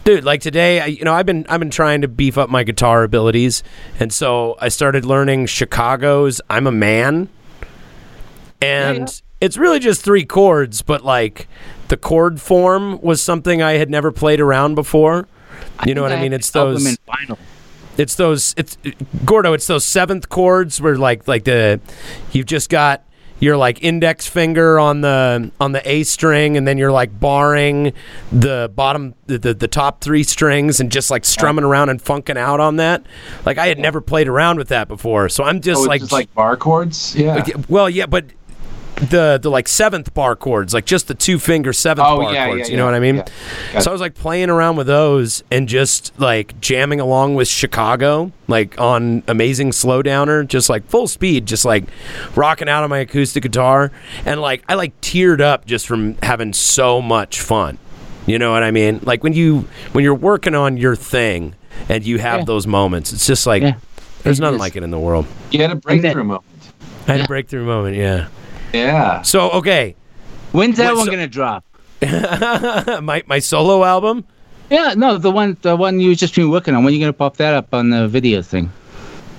dude 0.04 0.22
like 0.24 0.40
today 0.40 0.80
I, 0.80 0.86
you 0.86 1.04
know 1.04 1.14
i've 1.14 1.26
been 1.26 1.46
i've 1.48 1.58
been 1.58 1.70
trying 1.70 2.02
to 2.02 2.08
beef 2.08 2.38
up 2.38 2.48
my 2.48 2.62
guitar 2.62 3.02
abilities 3.02 3.64
and 3.98 4.12
so 4.12 4.56
i 4.60 4.68
started 4.68 5.04
learning 5.04 5.46
chicago's 5.46 6.40
i'm 6.48 6.66
a 6.68 6.72
man 6.72 7.28
and 8.60 9.20
it's 9.40 9.56
really 9.56 9.78
just 9.80 10.02
three 10.02 10.24
chords 10.24 10.82
but 10.82 11.04
like 11.04 11.48
the 11.88 11.96
chord 11.96 12.40
form 12.40 13.00
was 13.00 13.20
something 13.22 13.62
i 13.62 13.72
had 13.72 13.90
never 13.90 14.10
played 14.12 14.40
around 14.40 14.74
before 14.74 15.26
you 15.86 15.94
know 15.94 16.02
what 16.02 16.12
i 16.12 16.20
mean 16.20 16.32
it's 16.32 16.50
those 16.50 16.96
it's 17.98 18.14
those 18.14 18.54
it's 18.56 18.78
Gordo, 19.24 19.52
it's 19.52 19.66
those 19.66 19.84
seventh 19.84 20.28
chords 20.28 20.80
where 20.80 20.96
like 20.96 21.28
like 21.28 21.44
the 21.44 21.80
you've 22.32 22.46
just 22.46 22.70
got 22.70 23.04
your 23.38 23.56
like 23.56 23.82
index 23.82 24.26
finger 24.28 24.78
on 24.78 25.00
the 25.00 25.50
on 25.60 25.72
the 25.72 25.86
A 25.88 26.04
string 26.04 26.56
and 26.56 26.66
then 26.66 26.78
you're 26.78 26.92
like 26.92 27.18
barring 27.18 27.92
the 28.30 28.70
bottom 28.74 29.14
the, 29.26 29.36
the, 29.36 29.52
the 29.52 29.68
top 29.68 30.00
three 30.00 30.22
strings 30.22 30.78
and 30.78 30.92
just 30.92 31.10
like 31.10 31.24
strumming 31.24 31.64
around 31.64 31.88
and 31.88 32.00
funking 32.00 32.38
out 32.38 32.60
on 32.60 32.76
that. 32.76 33.04
Like 33.44 33.58
I 33.58 33.66
had 33.66 33.80
never 33.80 34.00
played 34.00 34.28
around 34.28 34.58
with 34.58 34.68
that 34.68 34.86
before. 34.86 35.28
So 35.28 35.42
I'm 35.42 35.60
just 35.60 35.80
Oh, 35.80 35.82
it's 35.82 35.88
like 35.88 36.00
just 36.02 36.12
like 36.12 36.32
bar 36.34 36.56
chords. 36.56 37.16
Yeah. 37.16 37.44
well 37.68 37.90
yeah, 37.90 38.06
but 38.06 38.26
the 39.10 39.38
the 39.42 39.50
like 39.50 39.68
seventh 39.68 40.14
bar 40.14 40.36
chords, 40.36 40.72
like 40.74 40.84
just 40.84 41.08
the 41.08 41.14
two 41.14 41.38
finger 41.38 41.72
seventh 41.72 42.06
Oh, 42.08 42.18
bar 42.20 42.32
yeah, 42.32 42.46
chords. 42.46 42.60
yeah, 42.68 42.72
you 42.72 42.76
know 42.76 42.84
yeah, 42.84 42.90
what 42.90 42.94
I 42.94 43.00
mean? 43.00 43.82
So 43.82 43.90
I 43.90 43.92
was 43.92 44.00
like 44.00 44.14
playing 44.14 44.50
around 44.50 44.76
with 44.76 44.86
those 44.86 45.42
and 45.50 45.68
just 45.68 46.18
like 46.18 46.60
jamming 46.60 47.00
along 47.00 47.34
with 47.34 47.48
Chicago, 47.48 48.32
like 48.48 48.78
on 48.80 49.22
Amazing 49.28 49.70
Slowdowner, 49.70 50.46
just 50.46 50.68
like 50.68 50.86
full 50.88 51.06
speed, 51.08 51.46
just 51.46 51.64
like 51.64 51.84
rocking 52.36 52.68
out 52.68 52.84
on 52.84 52.90
my 52.90 52.98
acoustic 52.98 53.42
guitar, 53.42 53.90
and 54.24 54.40
like 54.40 54.62
I 54.68 54.74
like 54.74 54.98
teared 55.00 55.40
up 55.40 55.66
just 55.66 55.86
from 55.86 56.16
having 56.22 56.52
so 56.52 57.02
much 57.02 57.40
fun. 57.40 57.78
You 58.26 58.38
know 58.38 58.52
what 58.52 58.62
I 58.62 58.70
mean? 58.70 59.00
Like 59.02 59.24
when 59.24 59.32
you 59.32 59.68
when 59.92 60.04
you're 60.04 60.14
working 60.14 60.54
on 60.54 60.76
your 60.76 60.94
thing 60.94 61.54
and 61.88 62.04
you 62.04 62.18
have 62.18 62.46
those 62.46 62.66
moments, 62.68 63.12
it's 63.12 63.26
just 63.26 63.46
like 63.46 63.62
there's 64.22 64.38
nothing 64.38 64.60
like 64.60 64.76
it 64.76 64.84
in 64.84 64.90
the 64.92 64.98
world. 65.00 65.26
You 65.50 65.60
had 65.62 65.72
a 65.72 65.74
breakthrough 65.74 66.22
moment. 66.22 66.44
I 67.08 67.12
had 67.16 67.20
a 67.22 67.26
breakthrough 67.26 67.64
moment, 67.64 67.96
yeah. 67.96 68.28
Yeah. 68.72 69.22
So 69.22 69.50
okay, 69.50 69.96
When's 70.52 70.76
that 70.76 70.92
Wait, 70.92 70.96
one 70.98 71.06
so- 71.06 71.10
gonna 71.12 71.26
drop? 71.28 71.64
my 73.02 73.22
my 73.26 73.38
solo 73.38 73.84
album. 73.84 74.24
Yeah, 74.70 74.94
no, 74.96 75.18
the 75.18 75.30
one 75.30 75.56
the 75.62 75.76
one 75.76 76.00
you 76.00 76.14
just 76.16 76.34
been 76.34 76.50
working 76.50 76.74
on. 76.74 76.82
When 76.84 76.92
are 76.92 76.96
you 76.96 77.00
gonna 77.00 77.12
pop 77.12 77.36
that 77.36 77.54
up 77.54 77.72
on 77.74 77.90
the 77.90 78.08
video 78.08 78.42
thing? 78.42 78.72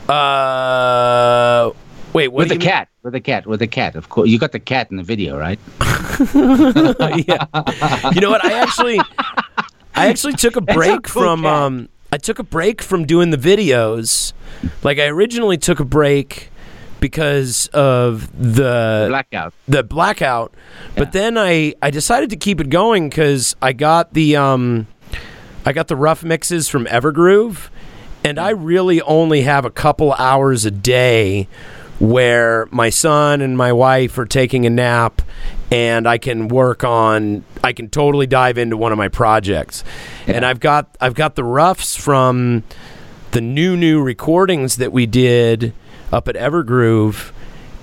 Uh, 0.07 1.71
wait, 2.13 2.27
what 2.29 2.39
with 2.39 2.49
the 2.49 2.57
cat, 2.57 2.89
with 3.03 3.13
the 3.13 3.19
cat, 3.19 3.45
with 3.47 3.59
the 3.59 3.67
cat. 3.67 3.95
Of 3.95 4.09
course, 4.09 4.29
you 4.29 4.37
got 4.39 4.51
the 4.51 4.59
cat 4.59 4.89
in 4.91 4.97
the 4.97 5.03
video, 5.03 5.37
right? 5.37 5.59
yeah. 7.27 7.45
You 8.13 8.21
know 8.21 8.29
what? 8.29 8.43
I 8.45 8.53
actually, 8.61 8.99
I 9.95 10.07
actually 10.07 10.33
took 10.33 10.55
a 10.55 10.61
break 10.61 11.03
cool 11.03 11.21
from. 11.23 11.41
cat. 11.43 11.53
Um, 11.53 11.89
I 12.11 12.17
took 12.17 12.37
a 12.37 12.43
break 12.43 12.81
from 12.83 13.05
doing 13.05 13.31
the 13.31 13.37
videos. 13.37 14.33
Like 14.83 14.99
I 14.99 15.05
originally 15.07 15.57
took 15.57 15.79
a 15.79 15.85
break 15.85 16.49
because 17.03 17.67
of 17.73 18.31
the 18.31 19.07
Blackout. 19.09 19.53
the 19.67 19.83
blackout, 19.83 20.53
but 20.95 21.11
then 21.11 21.37
I 21.37 21.75
I 21.81 21.89
decided 21.89 22.29
to 22.29 22.37
keep 22.37 22.61
it 22.61 22.69
going 22.69 23.09
because 23.09 23.57
I 23.61 23.73
got 23.73 24.13
the 24.13 24.37
um, 24.37 24.87
I 25.65 25.73
got 25.73 25.89
the 25.89 25.97
rough 25.97 26.23
mixes 26.23 26.69
from 26.69 26.85
Evergroove. 26.85 27.67
and 28.23 28.39
I 28.39 28.51
really 28.51 29.01
only 29.01 29.41
have 29.41 29.65
a 29.65 29.69
couple 29.69 30.13
hours 30.13 30.63
a 30.63 30.71
day 30.71 31.49
where 31.99 32.69
my 32.71 32.89
son 32.89 33.41
and 33.41 33.57
my 33.57 33.73
wife 33.73 34.17
are 34.17 34.25
taking 34.25 34.65
a 34.65 34.69
nap 34.69 35.21
and 35.69 36.07
I 36.07 36.17
can 36.17 36.47
work 36.47 36.85
on 36.85 37.43
I 37.65 37.73
can 37.73 37.89
totally 37.89 38.27
dive 38.27 38.57
into 38.57 38.77
one 38.77 38.93
of 38.93 38.97
my 38.97 39.09
projects. 39.09 39.83
And 40.25 40.45
I've 40.45 40.61
got 40.61 40.95
I've 41.01 41.15
got 41.15 41.35
the 41.35 41.43
roughs 41.43 41.97
from 41.97 42.63
the 43.31 43.41
new 43.41 43.75
new 43.75 44.01
recordings 44.01 44.77
that 44.77 44.93
we 44.93 45.05
did 45.05 45.73
up 46.13 46.27
at 46.27 46.35
Evergroove 46.35 47.31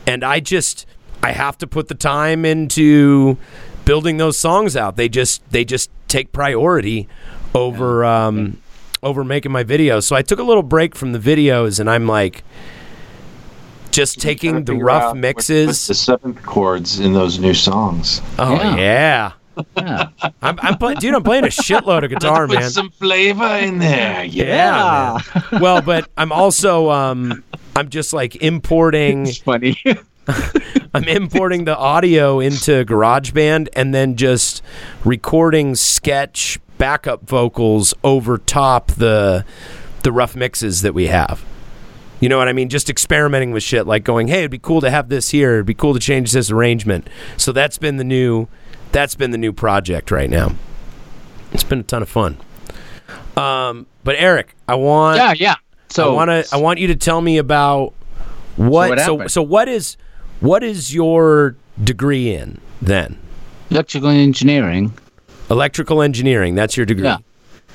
and 0.07 0.23
I 0.24 0.40
just 0.40 0.86
I 1.23 1.32
have 1.32 1.59
to 1.59 1.66
put 1.66 1.89
the 1.89 1.94
time 1.94 2.44
into 2.44 3.36
building 3.85 4.16
those 4.19 4.39
songs 4.39 4.77
out. 4.77 4.97
They 4.97 5.09
just 5.09 5.43
they 5.51 5.65
just 5.65 5.90
take 6.09 6.32
priority 6.32 7.09
over 7.55 8.05
um 8.05 8.59
over 9.02 9.24
making 9.24 9.51
my 9.52 9.65
videos. 9.65 10.05
So 10.05 10.15
I 10.16 10.23
took 10.23 10.39
a 10.39 10.43
little 10.44 10.62
break 10.62 10.94
from 10.94 11.12
the 11.12 11.19
videos 11.19 11.81
and 11.81 11.90
I'm 11.90 12.07
like 12.07 12.44
just 13.90 14.20
taking 14.20 14.65
the 14.65 14.74
rough 14.77 15.16
mixes. 15.16 15.66
what's 15.66 15.86
the 15.89 15.94
seventh 15.94 16.43
chords 16.44 17.01
in 17.01 17.12
those 17.12 17.39
new 17.40 17.55
songs. 17.55 18.23
oh 18.39 18.55
Yeah. 18.55 18.77
yeah. 18.77 19.32
Yeah. 19.77 20.09
I'm, 20.43 20.59
I'm 20.62 20.78
playing, 20.78 20.98
dude. 21.01 21.15
I'm 21.15 21.23
playing 21.24 21.44
a 21.44 21.48
shitload 21.48 22.05
of 22.05 22.09
guitar, 22.11 22.47
Put 22.47 22.61
man. 22.61 22.70
some 22.70 22.89
flavor 22.93 23.57
in 23.59 23.78
there. 23.78 24.24
Yeah. 24.24 25.19
Yeah, 25.35 25.59
well, 25.61 25.82
but 25.82 26.09
I'm 26.16 26.32
also 26.32 26.89
um, 26.90 27.44
I'm 27.81 27.89
just 27.89 28.12
like 28.12 28.36
importing. 28.36 29.27
It's 29.27 29.39
funny. 29.39 29.82
I'm 30.94 31.05
importing 31.05 31.65
the 31.65 31.74
audio 31.74 32.39
into 32.39 32.85
GarageBand 32.85 33.69
and 33.74 33.94
then 33.94 34.16
just 34.16 34.62
recording 35.02 35.74
sketch 35.74 36.61
backup 36.77 37.27
vocals 37.27 37.94
over 38.05 38.36
top 38.36 38.89
the 38.89 39.47
the 40.02 40.12
rough 40.12 40.36
mixes 40.36 40.82
that 40.82 40.93
we 40.93 41.07
have. 41.07 41.43
You 42.20 42.28
know 42.28 42.36
what 42.36 42.48
I 42.48 42.52
mean? 42.52 42.69
Just 42.69 42.90
experimenting 42.90 43.51
with 43.51 43.62
shit 43.62 43.86
like 43.86 44.05
going, 44.05 44.28
"Hey, 44.28 44.40
it'd 44.40 44.51
be 44.51 44.59
cool 44.59 44.82
to 44.82 44.90
have 44.90 45.09
this 45.09 45.31
here. 45.31 45.55
It'd 45.55 45.66
be 45.66 45.73
cool 45.73 45.94
to 45.94 46.01
change 46.01 46.32
this 46.32 46.51
arrangement." 46.51 47.09
So 47.39 47.51
that's 47.51 47.78
been 47.78 47.97
the 47.97 48.05
new 48.05 48.47
that's 48.93 49.15
been 49.15 49.31
the 49.31 49.39
new 49.39 49.55
project 49.55 50.11
right 50.11 50.28
now. 50.28 50.55
It's 51.52 51.65
been 51.65 51.81
a 51.81 51.85
ton 51.85 52.02
of 52.02 52.11
fun. 52.11 52.36
Um, 53.39 53.86
but 54.05 54.16
Eric, 54.19 54.55
I 54.69 54.74
want 54.74 55.16
yeah, 55.16 55.32
yeah. 55.35 55.55
So 55.90 56.10
I 56.10 56.14
want 56.14 56.30
to 56.46 56.54
I 56.54 56.58
want 56.58 56.78
you 56.78 56.86
to 56.88 56.96
tell 56.96 57.20
me 57.20 57.38
about 57.38 57.92
what 58.56 58.90
what 58.90 59.00
so 59.00 59.26
so 59.26 59.42
what 59.42 59.68
is 59.68 59.96
what 60.40 60.62
is 60.62 60.94
your 60.94 61.56
degree 61.82 62.32
in 62.34 62.60
then? 62.80 63.18
electrical 63.70 64.08
engineering. 64.10 64.92
Electrical 65.50 66.02
engineering, 66.02 66.54
that's 66.56 66.76
your 66.76 66.86
degree. 66.86 67.04
Yeah. 67.04 67.18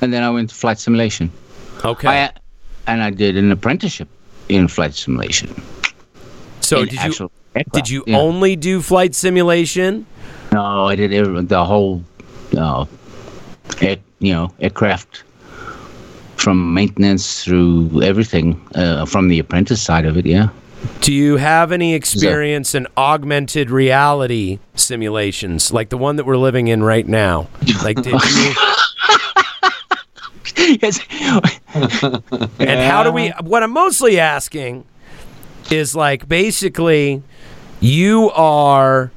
And 0.02 0.12
then 0.12 0.22
I 0.22 0.30
went 0.30 0.50
to 0.50 0.54
flight 0.54 0.78
simulation. 0.78 1.30
Okay. 1.84 2.08
I, 2.08 2.30
and 2.86 3.02
I 3.02 3.10
did 3.10 3.36
an 3.36 3.50
apprenticeship 3.52 4.08
in 4.48 4.68
flight 4.68 4.94
simulation. 4.94 5.54
so 6.60 6.80
in 6.80 6.84
did 6.88 6.92
you 6.94 6.98
actual 7.00 7.30
aircraft. 7.54 7.74
did 7.74 7.88
you 7.90 8.04
Yeah. 8.06 8.18
only 8.18 8.56
do 8.56 8.82
flight 8.82 9.14
simulation? 9.14 10.06
No, 10.52 10.86
I 10.86 10.96
did 10.96 11.12
every, 11.14 11.42
the 11.44 11.64
whole, 11.64 12.02
uh, 12.56 12.84
air, 13.80 13.96
you 14.20 14.32
know, 14.34 14.52
aircraft 14.60 15.22
from 16.36 16.74
maintenance 16.74 17.44
through 17.44 18.02
everything 18.02 18.60
uh, 18.74 19.06
from 19.06 19.28
the 19.28 19.38
apprentice 19.38 19.82
side 19.82 20.06
of 20.06 20.16
it. 20.16 20.26
Yeah. 20.26 20.50
Do 21.00 21.12
you 21.12 21.36
have 21.36 21.72
any 21.72 21.94
experience 21.94 22.74
in 22.74 22.86
augmented 22.96 23.70
reality 23.70 24.58
simulations 24.74 25.72
like 25.72 25.88
the 25.88 25.98
one 25.98 26.16
that 26.16 26.24
we're 26.24 26.36
living 26.36 26.68
in 26.68 26.82
right 26.82 27.06
now? 27.06 27.48
Like 27.82 27.96
did 28.02 28.12
you 28.12 28.54
yes. 30.82 31.00
And 32.58 32.80
how 32.80 33.02
do 33.02 33.12
we? 33.12 33.28
What 33.40 33.62
I'm 33.62 33.72
mostly 33.72 34.18
asking 34.18 34.84
is 35.70 35.94
like 35.94 36.28
basically, 36.28 37.22
you 37.80 38.30
are 38.30 39.10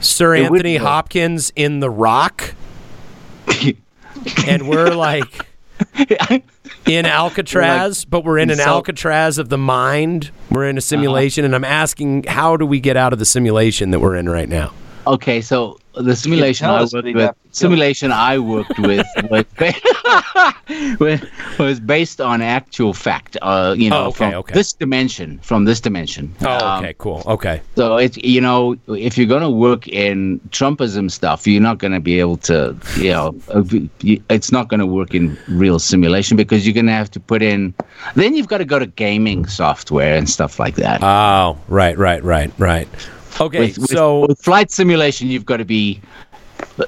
Sir 0.00 0.34
It 0.34 0.44
Anthony 0.44 0.76
Hopkins 0.76 1.52
in 1.54 1.80
The 1.80 1.90
Rock, 1.90 2.54
and 4.46 4.68
we're 4.68 4.94
like 4.94 5.46
in 6.86 7.06
Alcatraz, 7.06 8.04
but 8.04 8.24
we're 8.24 8.38
in 8.38 8.50
an 8.50 8.56
so- 8.56 8.64
Alcatraz 8.64 9.38
of 9.38 9.48
the 9.48 9.58
mind. 9.58 10.30
We're 10.50 10.68
in 10.68 10.78
a 10.78 10.80
simulation, 10.80 11.44
uh-huh. 11.44 11.54
and 11.54 11.54
I'm 11.54 11.64
asking, 11.64 12.24
how 12.24 12.56
do 12.56 12.66
we 12.66 12.80
get 12.80 12.96
out 12.96 13.12
of 13.12 13.18
the 13.18 13.24
simulation 13.24 13.90
that 13.90 14.00
we're 14.00 14.16
in 14.16 14.28
right 14.28 14.48
now? 14.48 14.72
Okay, 15.06 15.40
so 15.40 15.78
the 15.94 16.16
simulation 16.16 16.66
tell 16.66 16.76
I 16.76 16.82
us, 16.82 16.92
but 16.92 17.04
worked 17.04 17.16
with, 17.16 17.43
have 17.54 17.60
to 17.60 17.60
kill 17.60 17.70
simulation 17.70 18.12
I 18.12 18.38
worked 18.38 18.78
with 18.78 19.06
was, 21.00 21.20
was- 21.58 21.80
based 21.80 22.20
on 22.20 22.42
actual 22.42 22.92
fact. 22.92 23.36
Uh, 23.42 23.74
you 23.76 23.90
know, 23.90 24.04
Oh, 24.04 24.06
okay, 24.08 24.16
from 24.16 24.34
okay. 24.34 24.54
this 24.54 24.72
dimension, 24.72 25.38
from 25.42 25.64
this 25.64 25.80
dimension. 25.80 26.34
Oh, 26.42 26.66
Um, 26.66 26.84
okay, 26.84 26.94
cool. 26.98 27.22
Okay, 27.26 27.60
So 27.76 27.96
it's 27.96 28.16
you 28.18 28.40
know, 28.40 28.76
if 28.88 29.16
you're 29.16 29.26
gonna 29.26 29.50
work 29.50 29.86
in 29.88 30.40
Trumpism 30.50 31.10
stuff, 31.10 31.46
you're 31.46 31.62
not 31.62 31.78
gonna 31.78 32.00
be 32.00 32.18
able 32.20 32.36
to, 32.38 32.76
you 32.96 33.10
know, 33.10 33.34
it's 34.28 34.50
not 34.52 34.68
gonna 34.68 34.86
work 34.86 35.14
in 35.14 35.36
real 35.48 35.78
simulation 35.78 36.36
because 36.36 36.66
you're 36.66 36.74
gonna 36.74 36.92
have 36.92 37.10
to 37.12 37.20
put 37.20 37.42
in. 37.42 37.74
Then 38.14 38.34
you've 38.34 38.48
got 38.48 38.58
to 38.58 38.64
go 38.64 38.78
to 38.78 38.86
gaming 38.86 39.46
software 39.46 40.16
and 40.16 40.28
stuff 40.28 40.58
like 40.58 40.74
that. 40.76 41.02
oh, 41.02 41.58
right, 41.68 41.96
right, 41.96 42.22
right, 42.22 42.52
right. 42.58 42.88
Okay, 43.40 43.58
with, 43.60 43.78
with- 43.78 43.90
so 43.90 44.26
with 44.26 44.40
flight 44.42 44.70
simulation, 44.70 45.28
you've 45.28 45.46
got 45.46 45.56
to 45.58 45.64
be, 45.64 46.00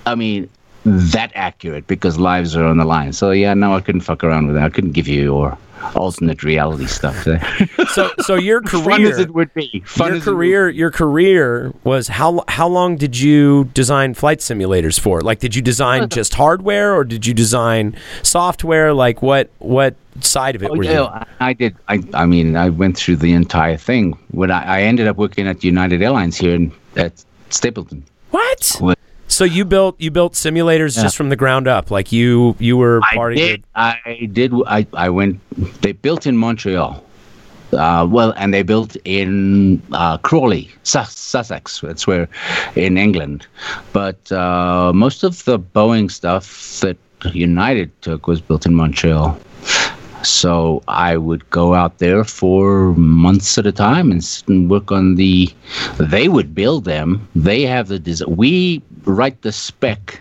I 0.07 0.15
mean, 0.15 0.49
that 0.87 1.33
accurate 1.35 1.87
because 1.87 2.19
lives 2.19 2.55
are 2.57 2.65
on 2.65 2.79
the 2.79 2.85
line. 2.85 3.13
So 3.13 3.33
yeah, 3.33 3.55
no, 3.55 3.75
I 3.75 3.81
couldn't 3.81 4.03
fuck 4.03 4.23
around 4.25 4.47
with 4.47 4.57
that. 4.57 4.65
I 4.65 4.71
couldn't 4.71 4.93
give 4.93 5.09
you 5.09 5.23
your 5.23 5.59
alternate 5.95 6.43
reality 6.43 6.87
stuff 6.87 7.25
there. 7.25 7.41
so 7.93 8.11
so 8.21 8.35
your 8.35 8.63
Fun 8.67 9.03
as 9.05 9.15
career. 9.15 9.21
it 9.21 9.35
would 9.35 9.53
be. 9.55 9.83
Fun 9.85 10.13
your 10.15 10.21
career 10.23 10.69
your 10.71 10.91
career 10.91 11.73
was 11.85 12.09
how 12.09 12.45
how 12.49 12.67
long 12.69 12.97
did 12.97 13.19
you 13.19 13.65
design 13.75 14.15
flight 14.15 14.39
simulators 14.39 14.99
for 14.99 15.21
like 15.21 15.39
did 15.41 15.55
you 15.55 15.63
design 15.63 16.09
just 16.19 16.35
hardware 16.35 16.95
or 16.95 17.05
did 17.05 17.27
you 17.27 17.35
design 17.35 17.95
software 18.23 18.93
like 18.95 19.23
what 19.23 19.51
what 19.59 19.95
side 20.21 20.57
of 20.57 20.63
it 20.63 20.71
Oh, 20.71 20.77
were 20.77 20.85
yeah, 20.85 20.93
you 20.93 21.05
I, 21.05 21.27
I 21.41 21.53
did. 21.53 21.77
I, 21.89 22.03
I 22.15 22.27
mean, 22.27 22.57
I 22.57 22.71
went 22.71 22.97
through 22.97 23.17
the 23.17 23.33
entire 23.33 23.77
thing. 23.77 24.17
When 24.31 24.51
I, 24.51 24.79
I 24.79 24.83
ended 24.83 25.07
up 25.09 25.17
working 25.17 25.47
at 25.47 25.63
United 25.63 26.01
Airlines 26.01 26.37
here 26.39 26.55
in, 26.55 26.73
at 26.97 27.23
Stapleton. 27.51 28.03
what 28.31 28.77
What? 28.81 28.99
So 29.28 29.44
you 29.44 29.65
built 29.65 30.01
you 30.01 30.11
built 30.11 30.35
simulators 30.35 30.97
Yeah. 30.97 31.03
just 31.05 31.16
from 31.16 31.28
the 31.28 31.36
ground 31.36 31.66
up 31.69 31.90
like 31.90 32.12
you 32.12 32.57
you 32.59 32.77
were 32.77 33.01
I 33.03 33.15
part 33.15 33.32
of 33.32 33.39
did. 33.39 33.65
I 33.74 34.28
did. 34.32 34.53
I, 34.66 34.86
I 34.94 35.09
went. 35.11 35.40
They 35.82 35.93
built 35.93 36.27
in 36.27 36.36
Montreal. 36.36 37.03
Uh, 37.73 38.07
well, 38.09 38.32
and 38.36 38.55
they 38.55 38.62
built 38.62 38.97
in 39.05 39.82
uh, 39.93 40.16
Crawley, 40.19 40.70
Sus- 40.85 41.19
Sussex. 41.19 41.81
That's 41.81 42.07
where, 42.07 42.28
in 42.77 42.97
England. 42.97 43.44
But 43.93 44.31
uh, 44.31 44.93
most 44.94 45.24
of 45.24 45.44
the 45.44 45.59
Boeing 45.59 46.09
stuff 46.11 46.78
that 46.81 46.97
United 47.35 47.90
took 48.03 48.28
was 48.28 48.40
built 48.40 48.66
in 48.66 48.74
Montreal. 48.74 49.36
So 50.23 50.83
I 50.89 51.17
would 51.17 51.49
go 51.51 51.75
out 51.75 51.99
there 51.99 52.25
for 52.25 52.95
months 52.95 53.59
at 53.59 53.67
a 53.67 53.73
time 53.73 54.11
and, 54.11 54.21
s- 54.21 54.43
and 54.49 54.69
work 54.71 54.91
on 54.91 55.15
the. 55.17 55.53
They 55.99 56.29
would 56.29 56.55
build 56.55 56.85
them. 56.85 57.29
They 57.35 57.63
have 57.63 57.89
the 57.89 57.99
design. 57.99 58.35
We 58.37 58.83
write 59.05 59.43
the 59.43 59.53
spec 59.53 60.21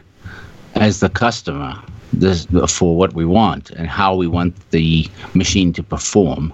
as 0.76 1.00
the 1.00 1.10
customer 1.10 1.76
this, 2.14 2.46
for 2.68 2.96
what 2.98 3.14
we 3.14 3.26
want 3.26 3.72
and 3.72 3.88
how 3.88 4.16
we 4.16 4.28
want 4.28 4.54
the 4.72 5.08
machine 5.34 5.74
to 5.74 5.84
perform. 5.84 6.54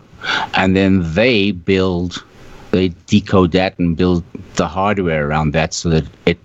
And 0.53 0.75
then 0.75 1.01
they 1.13 1.51
build, 1.51 2.23
they 2.71 2.89
decode 3.07 3.51
that 3.53 3.77
and 3.79 3.97
build 3.97 4.23
the 4.55 4.67
hardware 4.67 5.27
around 5.27 5.51
that 5.53 5.73
so 5.73 5.89
that 5.89 6.05
it 6.25 6.37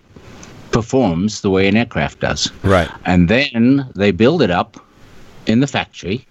performs 0.72 1.42
the 1.42 1.50
way 1.50 1.68
an 1.68 1.76
aircraft 1.76 2.20
does. 2.20 2.50
right 2.62 2.90
And 3.04 3.28
then 3.28 3.88
they 3.94 4.10
build 4.10 4.42
it 4.42 4.50
up 4.50 4.78
in 5.46 5.60
the 5.60 5.66
factory. 5.66 6.26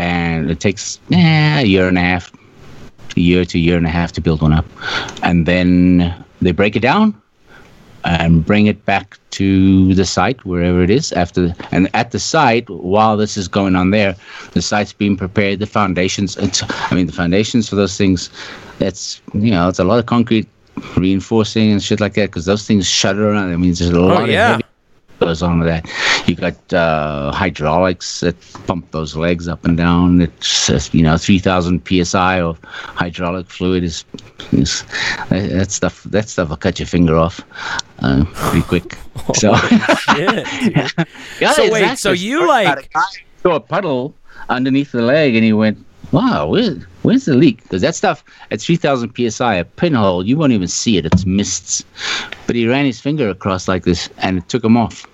And 0.00 0.50
it 0.50 0.60
takes 0.60 0.98
eh, 1.12 1.60
a 1.60 1.64
year 1.64 1.86
and 1.86 1.98
a 1.98 2.00
half, 2.00 2.32
a 3.16 3.20
year 3.20 3.44
to 3.44 3.58
a 3.58 3.60
year 3.60 3.76
and 3.76 3.86
a 3.86 3.90
half 3.90 4.12
to 4.12 4.20
build 4.20 4.40
one 4.40 4.54
up. 4.54 4.64
And 5.22 5.44
then 5.44 6.14
they 6.40 6.52
break 6.52 6.74
it 6.74 6.80
down 6.80 7.20
and 8.04 8.44
bring 8.44 8.66
it 8.66 8.84
back 8.86 9.18
to 9.32 9.94
the 9.94 10.04
site 10.04 10.44
wherever 10.44 10.82
it 10.82 10.90
is 10.90 11.12
after 11.12 11.54
and 11.70 11.90
at 11.94 12.12
the 12.12 12.18
site 12.18 12.68
while 12.70 13.16
this 13.16 13.36
is 13.36 13.46
going 13.46 13.76
on 13.76 13.90
there 13.90 14.16
the 14.52 14.62
site's 14.62 14.92
being 14.92 15.16
prepared 15.16 15.58
the 15.58 15.66
foundations 15.66 16.36
it's, 16.38 16.62
i 16.90 16.94
mean 16.94 17.06
the 17.06 17.12
foundations 17.12 17.68
for 17.68 17.76
those 17.76 17.98
things 17.98 18.30
it's 18.80 19.20
you 19.34 19.50
know 19.50 19.68
it's 19.68 19.78
a 19.78 19.84
lot 19.84 19.98
of 19.98 20.06
concrete 20.06 20.48
reinforcing 20.96 21.72
and 21.72 21.82
shit 21.82 22.00
like 22.00 22.14
that 22.14 22.30
because 22.30 22.46
those 22.46 22.66
things 22.66 22.88
shudder 22.88 23.30
around 23.30 23.52
i 23.52 23.56
mean 23.56 23.74
there's 23.74 23.90
a 23.90 24.00
lot 24.00 24.28
yeah. 24.28 24.46
of 24.46 24.50
heavy 24.52 24.69
goes 25.20 25.42
on 25.42 25.60
with 25.60 25.68
that. 25.68 25.86
You 26.26 26.34
got 26.34 26.72
uh, 26.72 27.30
hydraulics 27.32 28.20
that 28.20 28.36
pump 28.66 28.90
those 28.90 29.14
legs 29.14 29.46
up 29.46 29.64
and 29.64 29.76
down. 29.76 30.20
It's 30.22 30.68
uh, 30.68 30.80
you 30.92 31.02
know 31.02 31.16
3000 31.16 31.82
psi 32.04 32.40
of 32.40 32.58
hydraulic 32.64 33.48
fluid 33.48 33.84
is, 33.84 34.04
is 34.52 34.82
that, 35.28 35.50
that 35.50 35.70
stuff 35.70 36.02
that 36.04 36.28
stuff 36.28 36.48
will 36.48 36.56
cut 36.56 36.78
your 36.78 36.86
finger 36.86 37.16
off 37.16 37.40
uh, 38.00 38.24
pretty 38.34 38.66
quick. 38.66 38.96
So 39.34 39.54
Shit, 39.54 40.46
yeah, 41.40 41.52
So 41.52 41.70
wait, 41.70 41.98
so 41.98 42.12
you, 42.12 42.48
like-. 42.48 42.90
I- 42.94 43.04
a 43.44 43.60
puddle 43.60 44.14
underneath 44.48 44.92
the 44.92 45.02
leg, 45.02 45.34
and 45.34 45.44
he 45.44 45.52
went, 45.52 45.78
"Wow, 46.12 46.48
where, 46.48 46.76
where's 47.02 47.24
the 47.24 47.34
leak?" 47.34 47.62
Because 47.62 47.82
that 47.82 47.94
stuff 47.94 48.24
at 48.50 48.60
3,000 48.60 49.12
psi, 49.30 49.54
a 49.54 49.64
pinhole, 49.64 50.26
you 50.26 50.36
won't 50.36 50.52
even 50.52 50.68
see 50.68 50.96
it. 50.96 51.06
It's 51.06 51.26
mists. 51.26 51.84
But 52.46 52.56
he 52.56 52.66
ran 52.66 52.84
his 52.84 53.00
finger 53.00 53.28
across 53.28 53.68
like 53.68 53.84
this, 53.84 54.08
and 54.18 54.38
it 54.38 54.48
took 54.48 54.64
him 54.64 54.76
off. 54.76 55.06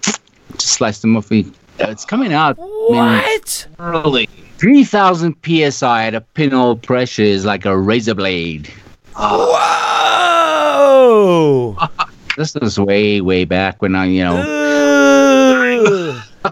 Just 0.53 0.75
sliced 0.75 1.05
him 1.05 1.17
off. 1.17 1.29
He, 1.29 1.45
uh, 1.81 1.89
it's 1.89 2.05
coming 2.05 2.33
out. 2.33 2.57
What? 2.57 3.67
Early. 3.79 4.29
3,000 4.59 5.37
psi 5.45 6.07
at 6.07 6.15
a 6.15 6.21
pinhole 6.23 6.77
pressure 6.77 7.23
is 7.23 7.45
like 7.45 7.67
a 7.67 7.77
razor 7.77 8.15
blade. 8.15 8.71
Whoa! 9.15 9.77
This 12.37 12.55
was 12.55 12.79
way, 12.79 13.23
way 13.23 13.47
back 13.47 13.81
when 13.81 13.95
I, 13.95 14.05
you 14.05 14.23
know. 14.23 14.37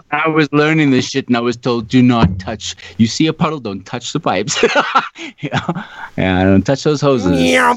I 0.11 0.27
was 0.29 0.47
learning 0.51 0.91
this 0.91 1.05
shit 1.09 1.27
and 1.27 1.37
I 1.37 1.39
was 1.39 1.55
told, 1.57 1.87
do 1.87 2.01
not 2.01 2.39
touch. 2.39 2.75
You 2.97 3.07
see 3.07 3.27
a 3.27 3.33
puddle, 3.33 3.59
don't 3.59 3.85
touch 3.85 4.13
the 4.13 4.19
pipes. 4.19 4.61
yeah, 5.41 5.85
yeah, 6.17 6.43
don't 6.43 6.63
touch 6.65 6.83
those 6.83 7.01
hoses. 7.01 7.39
Yeah, 7.41 7.73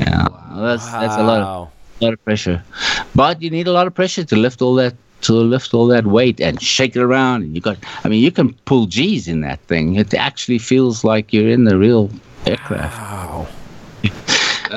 Yep. 0.00 0.30
well, 0.30 0.62
that's 0.62 0.90
that's 0.90 1.16
a 1.16 1.22
lot 1.22 1.40
of 1.40 1.46
Wow. 1.46 1.70
lot 2.00 2.12
of 2.12 2.24
pressure, 2.24 2.62
but 3.14 3.42
you 3.42 3.50
need 3.50 3.66
a 3.66 3.72
lot 3.72 3.86
of 3.88 3.94
pressure 3.94 4.24
to 4.24 4.36
lift 4.36 4.62
all 4.62 4.74
that 4.76 4.94
to 5.22 5.32
lift 5.32 5.74
all 5.74 5.86
that 5.88 6.06
weight 6.06 6.40
and 6.40 6.62
shake 6.62 6.94
it 6.94 7.00
around. 7.02 7.42
And 7.42 7.52
you 7.54 7.60
got, 7.60 7.76
I 8.04 8.08
mean, 8.08 8.22
you 8.22 8.30
can 8.30 8.54
pull 8.66 8.86
G's 8.86 9.26
in 9.26 9.40
that 9.40 9.58
thing. 9.62 9.96
It 9.96 10.14
actually 10.14 10.58
feels 10.58 11.02
like 11.02 11.32
you're 11.32 11.48
in 11.48 11.64
the 11.64 11.76
real 11.76 12.08
aircraft. 12.46 12.96
Wow. 12.96 13.46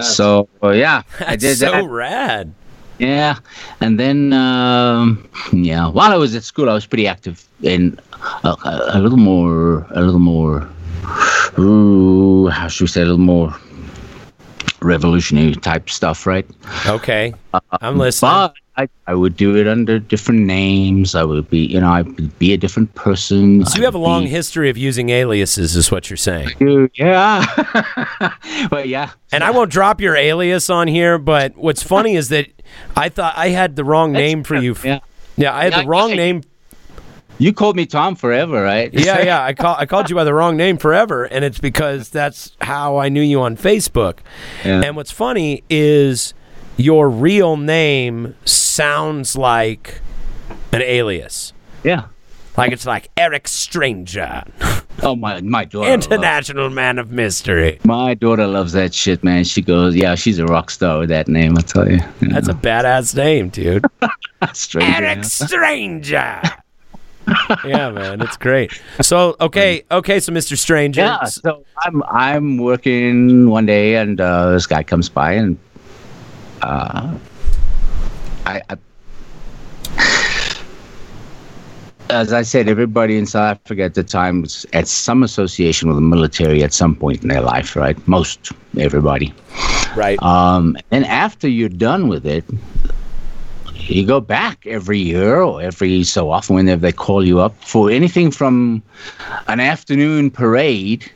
So 0.01 0.47
uh, 0.63 0.69
yeah, 0.69 1.03
I 1.19 1.35
That's 1.35 1.41
did 1.43 1.57
so 1.57 1.71
that. 1.71 1.83
rad. 1.83 2.53
Yeah, 3.01 3.39
and 3.79 3.99
then 3.99 4.31
um, 4.31 5.27
yeah, 5.51 5.87
while 5.87 6.11
I 6.11 6.17
was 6.17 6.35
at 6.35 6.43
school, 6.43 6.69
I 6.69 6.73
was 6.75 6.85
pretty 6.85 7.07
active 7.07 7.43
in 7.63 7.99
a, 8.43 8.49
a, 8.49 8.91
a 8.93 8.99
little 8.99 9.17
more, 9.17 9.87
a 9.89 10.01
little 10.01 10.19
more. 10.19 10.69
Ooh, 11.57 12.47
how 12.49 12.67
should 12.67 12.83
we 12.83 12.87
say? 12.89 13.01
A 13.01 13.05
little 13.05 13.17
more 13.17 13.55
revolutionary 14.81 15.55
type 15.55 15.89
stuff, 15.89 16.25
right? 16.25 16.45
Okay. 16.87 17.33
Uh, 17.53 17.59
I'm 17.81 17.97
listening. 17.97 18.31
But 18.31 18.53
I, 18.77 18.87
I 19.05 19.13
would 19.15 19.35
do 19.35 19.55
it 19.57 19.67
under 19.67 19.99
different 19.99 20.41
names. 20.41 21.13
I 21.13 21.23
would 21.23 21.49
be, 21.49 21.59
you 21.59 21.79
know, 21.79 21.91
I 21.91 22.01
would 22.03 22.37
be 22.39 22.53
a 22.53 22.57
different 22.57 22.93
person. 22.95 23.65
So 23.65 23.77
you 23.77 23.85
have 23.85 23.95
a 23.95 23.97
I'd 23.97 24.01
long 24.01 24.23
be- 24.23 24.29
history 24.29 24.69
of 24.69 24.77
using 24.77 25.09
aliases, 25.09 25.75
is 25.75 25.91
what 25.91 26.09
you're 26.09 26.17
saying. 26.17 26.49
Dude, 26.57 26.91
yeah. 26.95 27.45
but 28.69 28.87
yeah, 28.87 29.11
And 29.31 29.43
I 29.43 29.51
won't 29.51 29.71
drop 29.71 30.01
your 30.01 30.15
alias 30.15 30.69
on 30.69 30.87
here, 30.87 31.17
but 31.17 31.55
what's 31.57 31.83
funny 31.83 32.15
is 32.15 32.29
that 32.29 32.47
I 32.95 33.09
thought 33.09 33.33
I 33.37 33.49
had 33.49 33.75
the 33.75 33.83
wrong 33.83 34.11
name 34.13 34.43
for 34.43 34.55
you. 34.55 34.75
yeah. 34.83 34.99
Yeah, 35.37 35.55
I 35.55 35.63
had 35.69 35.85
the 35.85 35.87
wrong 35.87 36.09
yeah. 36.09 36.15
name. 36.15 36.43
You 37.41 37.53
called 37.53 37.75
me 37.75 37.87
Tom 37.87 38.15
forever, 38.15 38.61
right? 38.61 38.93
Yeah, 39.01 39.21
yeah. 39.23 39.43
I 39.43 39.53
call 39.53 39.75
I 39.77 39.85
called 39.87 40.09
you 40.11 40.15
by 40.15 40.23
the 40.23 40.33
wrong 40.33 40.55
name 40.57 40.77
forever, 40.77 41.23
and 41.23 41.43
it's 41.43 41.57
because 41.59 42.09
that's 42.09 42.55
how 42.61 42.97
I 42.97 43.09
knew 43.09 43.21
you 43.23 43.41
on 43.41 43.57
Facebook. 43.57 44.19
Yeah. 44.63 44.81
And 44.85 44.95
what's 44.95 45.09
funny 45.11 45.63
is 45.69 46.35
your 46.77 47.09
real 47.09 47.57
name 47.57 48.35
sounds 48.45 49.35
like 49.35 50.01
an 50.71 50.81
alias. 50.83 51.53
yeah. 51.83 52.05
Like 52.57 52.73
it's 52.73 52.85
like 52.85 53.09
Eric 53.17 53.47
Stranger, 53.47 54.43
Oh 55.01 55.15
my, 55.15 55.39
my 55.41 55.63
daughter. 55.65 55.89
loves- 55.89 56.05
international 56.05 56.69
man 56.69 56.99
of 56.99 57.09
mystery. 57.09 57.79
My 57.85 58.13
daughter 58.13 58.45
loves 58.45 58.73
that 58.73 58.93
shit, 58.93 59.23
man. 59.23 59.45
She 59.45 59.61
goes, 59.61 59.95
yeah, 59.95 60.15
she's 60.15 60.37
a 60.37 60.45
rock 60.45 60.69
star 60.69 60.99
with 60.99 61.09
that 61.09 61.27
name. 61.29 61.57
I 61.57 61.61
tell 61.61 61.89
you. 61.89 61.99
That's 62.21 62.49
a 62.49 62.53
badass 62.53 63.15
name, 63.15 63.49
dude. 63.49 63.85
Stranger, 64.53 64.91
Eric. 65.05 65.23
Stranger. 65.23 66.41
Yeah, 67.65 67.91
man, 67.91 68.21
it's 68.21 68.37
great. 68.37 68.81
So, 69.01 69.35
okay, 69.39 69.83
okay, 69.91 70.19
so 70.19 70.31
Mr. 70.31 70.57
Stranger. 70.57 71.01
Yeah, 71.01 71.23
so 71.25 71.63
I'm 71.79 72.03
I'm 72.03 72.57
working 72.57 73.49
one 73.49 73.65
day, 73.65 73.95
and 73.95 74.19
uh, 74.19 74.51
this 74.51 74.67
guy 74.67 74.83
comes 74.83 75.09
by, 75.09 75.33
and 75.33 75.57
uh, 76.61 77.17
I, 78.45 78.61
I, 78.69 78.77
as 82.09 82.33
I 82.33 82.41
said, 82.41 82.67
everybody 82.67 83.17
in 83.17 83.25
South 83.25 83.57
Africa 83.63 83.83
at 83.83 83.93
the 83.93 84.03
time 84.03 84.41
was 84.41 84.65
at 84.73 84.87
some 84.87 85.23
association 85.23 85.87
with 85.87 85.97
the 85.97 86.01
military 86.01 86.63
at 86.63 86.73
some 86.73 86.95
point 86.95 87.23
in 87.23 87.29
their 87.29 87.41
life, 87.41 87.75
right? 87.75 87.97
Most 88.07 88.51
everybody. 88.77 89.33
right. 89.95 90.21
Um, 90.21 90.77
and 90.91 91.05
after 91.05 91.47
you're 91.47 91.69
done 91.69 92.07
with 92.07 92.25
it, 92.25 92.43
you 93.89 94.05
go 94.05 94.19
back 94.19 94.65
every 94.65 94.99
year 94.99 95.41
or 95.41 95.61
every 95.61 96.03
so 96.03 96.31
often 96.31 96.55
whenever 96.55 96.81
they 96.81 96.91
call 96.91 97.25
you 97.25 97.39
up 97.39 97.55
for 97.63 97.89
anything 97.89 98.31
from 98.31 98.81
an 99.47 99.59
afternoon 99.59 100.31
parade. 100.31 101.09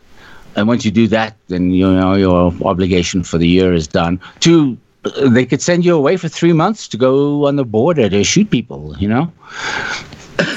And 0.56 0.68
once 0.68 0.86
you 0.86 0.92
do 0.92 1.08
that, 1.08 1.36
then 1.48 1.72
you 1.72 1.92
know 1.92 2.14
your 2.16 2.54
obligation 2.64 3.24
for 3.24 3.38
the 3.38 3.48
year 3.48 3.74
is 3.74 3.88
done. 3.88 4.22
To 4.42 4.78
uh, 5.04 5.30
they 5.30 5.46
could 5.46 5.62
send 5.62 5.86
you 5.86 5.96
away 5.96 6.18
for 6.18 6.28
three 6.28 6.54
months 6.54 6.88
to 6.88 6.98
go 6.98 7.48
on 7.48 7.58
the 7.58 7.66
border 7.66 8.10
to 8.10 8.24
shoot 8.24 8.50
people. 8.50 8.96
You 8.98 9.10
know, 9.10 9.32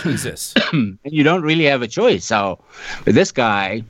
Jesus. 0.02 0.55
and 0.72 0.98
you 1.05 1.22
don't 1.22 1.43
really 1.43 1.64
have 1.64 1.82
a 1.82 1.89
choice. 1.89 2.24
So, 2.24 2.59
but 3.05 3.14
this 3.14 3.32
guy, 3.32 3.82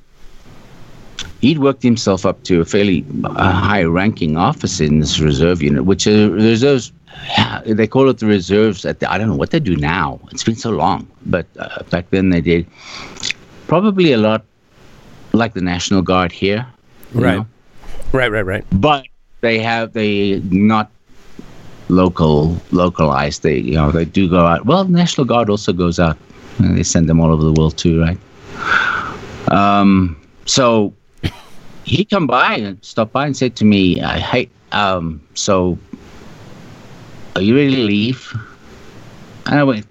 he'd 1.40 1.58
worked 1.58 1.82
himself 1.82 2.26
up 2.26 2.42
to 2.44 2.60
a 2.60 2.64
fairly 2.64 3.04
uh, 3.24 3.52
high-ranking 3.52 4.36
officer 4.36 4.84
in 4.84 5.00
this 5.00 5.20
reserve 5.20 5.62
unit, 5.62 5.84
which 5.84 6.06
are 6.06 6.30
reserves. 6.30 6.92
Yeah, 7.26 7.62
they 7.66 7.86
call 7.86 8.08
it 8.08 8.18
the 8.18 8.26
reserves. 8.26 8.84
At 8.84 9.00
the, 9.00 9.10
I 9.10 9.18
don't 9.18 9.28
know 9.28 9.36
what 9.36 9.50
they 9.50 9.60
do 9.60 9.76
now. 9.76 10.20
It's 10.30 10.44
been 10.44 10.56
so 10.56 10.70
long, 10.70 11.06
but 11.26 11.46
uh, 11.58 11.82
back 11.90 12.10
then 12.10 12.30
they 12.30 12.40
did 12.40 12.66
probably 13.66 14.12
a 14.12 14.18
lot 14.18 14.44
like 15.32 15.54
the 15.54 15.60
National 15.60 16.00
Guard 16.02 16.32
here, 16.32 16.66
Right. 17.12 17.36
know? 17.36 17.46
Right, 18.12 18.30
right, 18.30 18.46
right. 18.46 18.64
But 18.72 19.06
they 19.40 19.58
have 19.58 19.92
they 19.92 20.40
not 20.50 20.90
local 21.88 22.56
localized. 22.70 23.42
They 23.42 23.58
you 23.58 23.74
know 23.74 23.90
they 23.90 24.04
do 24.04 24.28
go 24.28 24.46
out. 24.46 24.64
Well, 24.66 24.84
National 24.84 25.24
Guard 25.26 25.50
also 25.50 25.72
goes 25.72 25.98
out. 25.98 26.16
And 26.60 26.76
they 26.76 26.82
send 26.82 27.08
them 27.08 27.20
all 27.20 27.30
over 27.30 27.44
the 27.44 27.52
world 27.52 27.78
too, 27.78 28.00
right? 28.00 28.18
Um, 29.52 30.20
so 30.44 30.92
he 31.84 32.04
come 32.04 32.26
by 32.26 32.56
and 32.56 32.82
stopped 32.84 33.12
by 33.12 33.26
and 33.26 33.36
said 33.36 33.54
to 33.56 33.64
me, 33.64 34.00
"I 34.02 34.18
hate. 34.18 34.50
Um, 34.72 35.20
so 35.34 35.78
you 37.40 37.56
ready 37.56 37.74
to 37.76 37.82
leave?" 37.82 38.32
And 39.46 39.58
I 39.58 39.64
went, 39.64 39.86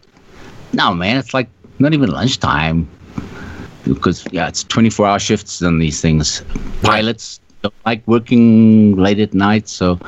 "No, 0.74 0.94
man. 0.94 1.18
It's 1.18 1.34
like 1.34 1.50
not 1.80 1.94
even 1.94 2.10
lunchtime." 2.10 2.88
Because 3.84 4.26
yeah, 4.32 4.50
it's 4.50 4.66
24-hour 4.66 5.20
shifts 5.20 5.62
on 5.62 5.80
these 5.80 6.02
things. 6.02 6.44
Pilots 6.82 7.40
don't 7.62 7.74
like 7.86 8.06
working 8.06 8.98
late 8.98 9.20
at 9.20 9.34
night, 9.34 9.70
so 9.70 10.00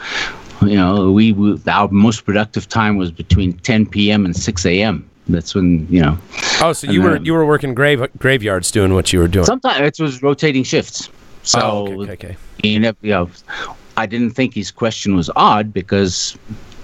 you 0.61 0.75
know 0.75 1.11
we, 1.11 1.31
we 1.31 1.57
our 1.67 1.87
most 1.89 2.25
productive 2.25 2.67
time 2.67 2.97
was 2.97 3.11
between 3.11 3.53
10 3.59 3.85
p.m. 3.85 4.25
and 4.25 4.35
6 4.35 4.65
a.m. 4.65 5.09
That's 5.29 5.53
when 5.53 5.87
you 5.89 6.01
know. 6.01 6.17
Oh, 6.61 6.73
so 6.73 6.91
you 6.91 7.01
were 7.01 7.17
you 7.17 7.33
were 7.33 7.45
working 7.45 7.73
grave 7.73 8.05
graveyards 8.17 8.71
doing 8.71 8.93
what 8.93 9.13
you 9.13 9.19
were 9.19 9.27
doing. 9.27 9.45
Sometimes 9.45 9.99
it 9.99 10.01
was 10.01 10.21
rotating 10.21 10.63
shifts. 10.63 11.09
Oh, 11.09 11.13
so 11.43 11.59
oh, 11.61 12.01
okay, 12.01 12.11
okay, 12.11 12.27
okay. 12.27 12.37
you 12.63 12.79
know, 12.79 12.93
you 13.01 13.11
know, 13.11 13.29
I 13.95 14.05
didn't 14.05 14.31
think 14.31 14.53
his 14.53 14.71
question 14.71 15.15
was 15.15 15.29
odd 15.35 15.71
because 15.71 16.37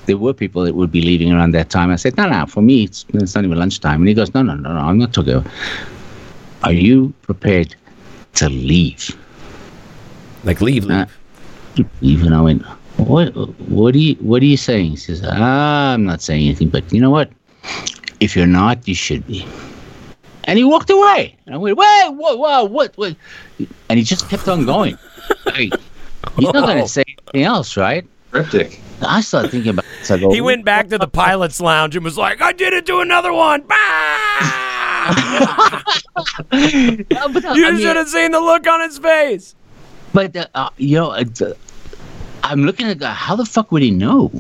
there 0.06 0.18
were 0.18 0.34
people 0.34 0.64
that 0.64 0.76
would 0.76 0.91
be 0.91 1.02
leaving 1.02 1.32
around 1.32 1.52
that 1.52 1.69
time. 1.69 1.91
I 1.91 1.95
said, 1.95 2.18
no, 2.18 2.27
no, 2.27 2.45
for 2.45 2.61
me, 2.61 2.84
it's, 2.84 3.06
it's 3.14 3.36
not 3.36 3.44
even 3.44 3.57
lunchtime. 3.57 4.02
And 4.02 4.07
he 4.07 4.14
goes, 4.14 4.34
no, 4.34 4.41
no, 4.41 4.56
no, 4.56 4.73
no, 4.73 4.80
I'm 4.80 4.98
not 4.98 5.14
talking. 5.14 5.34
About. 5.34 5.52
Are 6.64 6.73
you 6.73 7.14
prepared 7.22 7.76
to 8.36 8.49
leave? 8.49 9.15
Like 10.44 10.61
leave, 10.61 10.86
leave. 10.86 10.98
Uh, 10.98 11.06
Leave? 12.02 12.23
And 12.23 12.34
I 12.34 12.40
went, 12.40 12.61
what, 12.98 13.36
what 13.68 13.94
are 13.95 13.98
you, 13.98 14.15
what 14.15 14.41
are 14.41 14.45
you 14.45 14.56
saying? 14.56 14.91
He 14.91 14.95
says, 14.95 15.22
ah, 15.26 15.94
I'm 15.94 16.06
not 16.06 16.22
saying 16.22 16.45
anything, 16.45 16.69
but 16.69 16.90
you 16.94 17.02
know 17.02 17.10
what? 17.10 17.30
If 18.22 18.36
you're 18.36 18.48
not, 18.48 18.88
you 18.88 18.95
should 18.95 19.27
be. 19.27 19.45
And 20.45 20.57
he 20.57 20.64
walked 20.64 20.90
away. 20.90 21.36
And 21.45 21.56
I 21.56 21.57
went, 21.57 21.77
wait, 21.77 22.10
what, 22.11 22.40
what, 22.40 22.72
what, 22.72 22.98
what? 22.98 23.15
And 23.90 23.99
he 23.99 24.06
just 24.06 24.30
kept 24.30 24.48
on 24.48 24.65
going. 24.65 24.98
Hey, 25.53 25.69
he's 26.38 26.53
not 26.53 26.65
going 26.65 26.82
to 26.82 26.88
say 26.88 27.03
anything 27.06 27.44
else, 27.44 27.76
right? 27.76 28.07
Cryptic. 28.32 28.80
I 29.01 29.22
started 29.22 29.51
thinking 29.51 29.72
about 29.72 29.85
this. 29.99 30.11
I 30.11 30.17
go, 30.17 30.31
he 30.31 30.41
went 30.41 30.65
back 30.65 30.89
to 30.89 30.97
the 30.97 31.07
pilot's 31.07 31.59
lounge 31.59 31.95
and 31.95 32.03
was 32.05 32.17
like, 32.17 32.41
"I 32.41 32.51
did 32.53 32.73
it 32.73 32.85
to 32.88 32.99
another 32.99 33.34
one." 33.34 33.63
Bah! 33.67 33.76
Yeah, 36.51 37.27
but, 37.31 37.45
uh, 37.45 37.53
you 37.53 37.80
should 37.80 37.95
have 37.95 38.09
seen 38.09 38.31
the 38.31 38.39
look 38.39 38.65
on 38.67 38.81
his 38.81 38.97
face. 38.97 39.53
But 40.13 40.35
uh, 40.35 40.47
uh, 40.55 40.69
you 40.77 40.95
know, 40.97 41.11
uh, 41.11 41.23
I'm 42.43 42.63
looking 42.63 42.88
at. 42.88 43.01
How 43.03 43.35
the 43.35 43.45
fuck 43.45 43.72
would 43.72 43.81
he 43.84 43.91
know? 43.91 44.31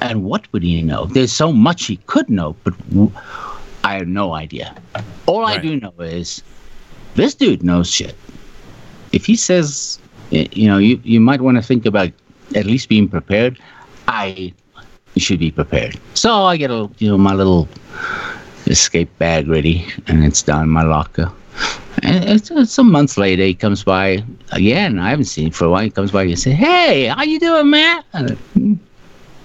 And 0.00 0.22
what 0.24 0.50
would 0.52 0.62
he 0.62 0.80
know? 0.82 1.06
There's 1.06 1.32
so 1.32 1.52
much 1.52 1.86
he 1.86 1.96
could 2.06 2.30
know, 2.30 2.54
but 2.64 2.74
w- 2.90 3.10
I 3.84 3.94
have 3.96 4.06
no 4.06 4.32
idea. 4.34 4.76
All 5.26 5.44
I 5.44 5.58
do 5.58 5.78
know 5.80 5.92
is 5.98 6.42
this 7.16 7.34
dude 7.34 7.62
knows 7.64 7.90
shit. 7.92 8.14
If 9.12 9.26
he 9.26 9.34
says, 9.34 9.98
you 10.30 10.68
know, 10.68 10.78
you 10.78 11.00
you 11.02 11.20
might 11.20 11.40
want 11.40 11.56
to 11.56 11.62
think 11.62 11.84
about 11.84 12.10
at 12.54 12.66
least 12.66 12.88
being 12.88 13.08
prepared. 13.08 13.58
I 14.06 14.52
should 15.16 15.40
be 15.40 15.50
prepared. 15.50 15.98
So 16.14 16.44
I 16.44 16.56
get 16.56 16.70
a 16.70 16.88
you 16.98 17.08
know 17.08 17.18
my 17.18 17.34
little 17.34 17.68
escape 18.66 19.10
bag 19.18 19.48
ready, 19.48 19.86
and 20.06 20.24
it's 20.24 20.42
down 20.42 20.62
in 20.62 20.68
my 20.68 20.82
locker. 20.82 21.32
And 22.02 22.24
it's, 22.24 22.50
it's 22.52 22.78
a 22.78 22.84
month 22.84 23.18
later, 23.18 23.42
he 23.42 23.54
comes 23.54 23.82
by 23.82 24.22
again. 24.52 24.98
I 25.00 25.10
haven't 25.10 25.24
seen 25.24 25.46
him 25.46 25.52
for 25.52 25.64
a 25.64 25.70
while. 25.70 25.82
He 25.82 25.90
comes 25.90 26.12
by 26.12 26.22
and 26.22 26.38
says, 26.38 26.54
"Hey, 26.54 27.06
how 27.06 27.22
you 27.24 27.40
doing, 27.40 27.70
man?" 27.70 28.02
I'm 28.14 28.26
like, 28.26 28.38
"Hmm, 28.38 28.74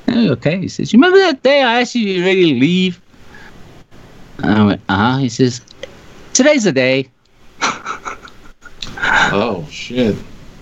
"Hey, 0.07 0.29
okay. 0.29 0.59
He 0.59 0.67
says, 0.67 0.93
"You 0.93 0.97
remember 0.97 1.17
that 1.19 1.41
day 1.41 1.63
I 1.63 1.81
asked 1.81 1.95
you 1.95 2.07
you 2.07 2.23
ready 2.23 2.53
to 2.53 2.59
leave?" 2.59 3.01
I 4.43 4.63
went, 4.63 4.81
"Uh 4.89 4.95
huh." 4.95 5.17
He 5.17 5.29
says, 5.29 5.61
"Today's 6.33 6.63
the 6.63 6.71
day." 6.71 7.09
Oh 9.35 9.65
shit. 9.71 10.15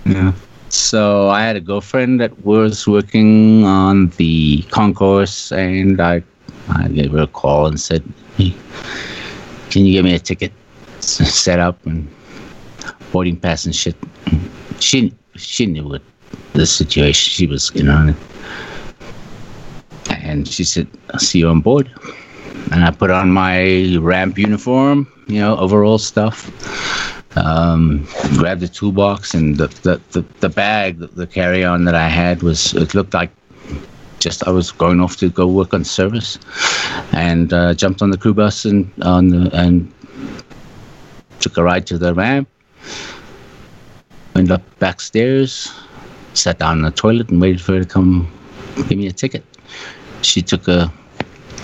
Yeah. 0.06 0.32
So 0.72 1.28
I 1.28 1.42
had 1.42 1.54
a 1.56 1.60
girlfriend 1.60 2.18
that 2.22 2.32
was 2.46 2.88
working 2.88 3.62
on 3.64 4.08
the 4.16 4.62
concourse, 4.70 5.52
and 5.52 6.00
I, 6.00 6.22
I 6.70 6.88
gave 6.88 7.12
her 7.12 7.24
a 7.24 7.26
call 7.26 7.66
and 7.66 7.78
said, 7.78 8.02
hey, 8.38 8.56
"Can 9.68 9.84
you 9.84 9.92
give 9.92 10.04
me 10.06 10.14
a 10.14 10.18
ticket, 10.18 10.50
set 11.00 11.60
up 11.60 11.84
and 11.84 12.08
boarding 13.12 13.36
pass 13.36 13.66
and 13.66 13.76
shit?" 13.76 13.96
She 14.80 15.12
she 15.36 15.66
knew 15.66 15.84
what 15.86 16.00
the 16.54 16.64
situation 16.64 17.30
she 17.30 17.46
was 17.46 17.70
in 17.74 17.90
on, 17.90 18.16
and 20.08 20.48
she 20.48 20.64
said, 20.64 20.88
"I'll 21.12 21.20
see 21.20 21.40
you 21.40 21.48
on 21.48 21.60
board." 21.60 21.90
And 22.72 22.82
I 22.82 22.90
put 22.92 23.10
on 23.10 23.30
my 23.30 23.96
ramp 24.00 24.38
uniform, 24.38 25.06
you 25.28 25.40
know, 25.40 25.54
overall 25.58 25.98
stuff 25.98 26.48
um, 27.36 28.06
grabbed 28.36 28.60
the 28.60 28.68
toolbox 28.68 29.34
and 29.34 29.56
the 29.56 29.68
the, 29.82 30.00
the, 30.12 30.24
the 30.40 30.48
bag, 30.48 30.98
the, 30.98 31.06
the 31.08 31.26
carry 31.26 31.64
on 31.64 31.84
that 31.84 31.94
I 31.94 32.08
had 32.08 32.42
was 32.42 32.74
it 32.74 32.94
looked 32.94 33.14
like 33.14 33.30
just 34.18 34.46
I 34.46 34.50
was 34.50 34.70
going 34.70 35.00
off 35.00 35.16
to 35.16 35.28
go 35.28 35.46
work 35.48 35.74
on 35.74 35.84
service, 35.84 36.38
and 37.12 37.52
uh, 37.52 37.74
jumped 37.74 38.02
on 38.02 38.10
the 38.10 38.18
crew 38.18 38.34
bus 38.34 38.64
and 38.64 38.90
on 39.02 39.28
the, 39.28 39.50
and 39.52 39.92
took 41.40 41.56
a 41.56 41.62
ride 41.62 41.86
to 41.88 41.98
the 41.98 42.14
ramp. 42.14 42.48
Went 44.34 44.50
up 44.50 44.62
backstairs, 44.78 45.70
sat 46.34 46.58
down 46.58 46.78
in 46.78 46.84
the 46.84 46.90
toilet 46.90 47.28
and 47.30 47.40
waited 47.40 47.60
for 47.60 47.72
her 47.72 47.80
to 47.80 47.86
come 47.86 48.32
give 48.88 48.98
me 48.98 49.06
a 49.08 49.12
ticket. 49.12 49.44
She 50.22 50.40
took 50.40 50.68
a 50.68 50.92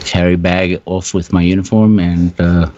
carry 0.01 0.37
bag 0.37 0.83
off 0.87 1.15
with 1.15 1.33
my 1.33 1.43
uniform 1.43 1.99
and. 1.99 2.39
Uh, 2.41 2.71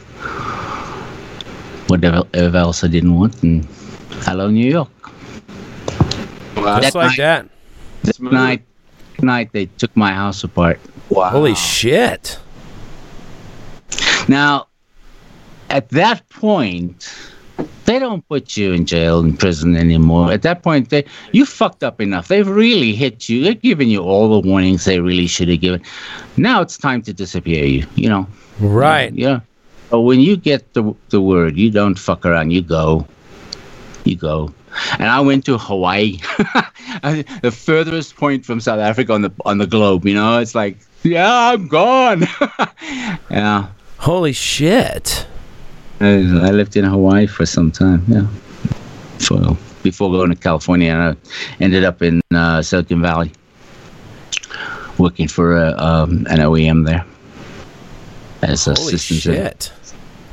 whatever 1.90 2.56
else 2.56 2.84
I 2.84 2.88
didn't 2.88 3.14
want. 3.18 3.42
And 3.42 3.64
hello, 4.24 4.48
New 4.50 4.70
York. 4.70 4.88
Wow. 6.56 6.80
Just 6.80 6.92
That 6.92 6.98
like 6.98 7.08
night- 7.10 7.16
that. 7.18 7.48
That 8.02 8.20
night, 8.22 8.62
night 9.20 9.50
they 9.52 9.66
took 9.66 9.94
my 9.96 10.12
house 10.12 10.42
apart. 10.44 10.80
wow. 11.10 11.28
Holy 11.28 11.54
shit. 11.54 12.38
Now, 14.28 14.68
at 15.68 15.88
that 15.90 16.26
point, 16.30 17.12
they 17.84 17.98
don't 17.98 18.26
put 18.28 18.56
you 18.56 18.72
in 18.72 18.86
jail 18.86 19.20
in 19.20 19.36
prison 19.36 19.76
anymore. 19.76 20.32
At 20.32 20.42
that 20.42 20.62
point, 20.62 20.88
they 20.90 21.04
you 21.32 21.44
fucked 21.44 21.82
up 21.82 22.00
enough. 22.00 22.28
They've 22.28 22.46
really 22.48 22.94
hit 22.94 23.28
you. 23.28 23.42
They've 23.44 23.60
given 23.60 23.88
you 23.88 24.00
all 24.02 24.40
the 24.40 24.48
warnings 24.48 24.84
they 24.84 25.00
really 25.00 25.26
should 25.26 25.48
have 25.48 25.60
given. 25.60 25.82
Now 26.36 26.62
it's 26.62 26.78
time 26.78 27.02
to 27.02 27.12
disappear 27.12 27.64
you. 27.64 27.86
You 27.96 28.08
know. 28.08 28.26
Right. 28.60 29.12
Yeah. 29.12 29.40
But 29.90 30.00
when 30.02 30.20
you 30.20 30.36
get 30.36 30.72
the 30.72 30.94
the 31.08 31.20
word, 31.20 31.56
you 31.56 31.70
don't 31.70 31.98
fuck 31.98 32.24
around. 32.24 32.52
You 32.52 32.62
go. 32.62 33.06
You 34.04 34.16
go. 34.16 34.54
And 34.98 35.08
I 35.08 35.20
went 35.20 35.44
to 35.46 35.58
Hawaii, 35.58 36.18
the 37.02 37.52
furthest 37.52 38.16
point 38.16 38.46
from 38.46 38.60
South 38.60 38.78
Africa 38.78 39.12
on 39.12 39.22
the 39.22 39.32
on 39.44 39.58
the 39.58 39.66
globe. 39.66 40.06
You 40.06 40.14
know, 40.14 40.38
it's 40.38 40.54
like, 40.54 40.78
yeah, 41.02 41.50
I'm 41.50 41.66
gone. 41.66 42.24
yeah. 43.30 43.66
Holy 43.98 44.32
shit. 44.32 45.26
I, 46.00 46.16
lived 46.50 46.76
in 46.76 46.84
Hawaii 46.84 47.26
for 47.26 47.44
some 47.44 47.70
time. 47.70 48.02
Yeah. 48.08 48.26
For 49.18 49.56
before 49.82 50.10
going 50.10 50.30
to 50.30 50.36
California, 50.36 50.92
and 50.92 51.02
I 51.02 51.62
ended 51.62 51.84
up 51.84 52.00
in 52.00 52.22
uh, 52.32 52.62
Silicon 52.62 53.02
Valley, 53.02 53.32
working 54.98 55.28
for 55.28 55.56
a, 55.56 55.72
um, 55.76 56.26
an 56.30 56.38
OEM 56.38 56.86
there 56.86 57.04
as 58.42 58.66
a 58.66 58.74
Holy 58.74 58.92
systems 58.92 59.22
shit. 59.22 59.72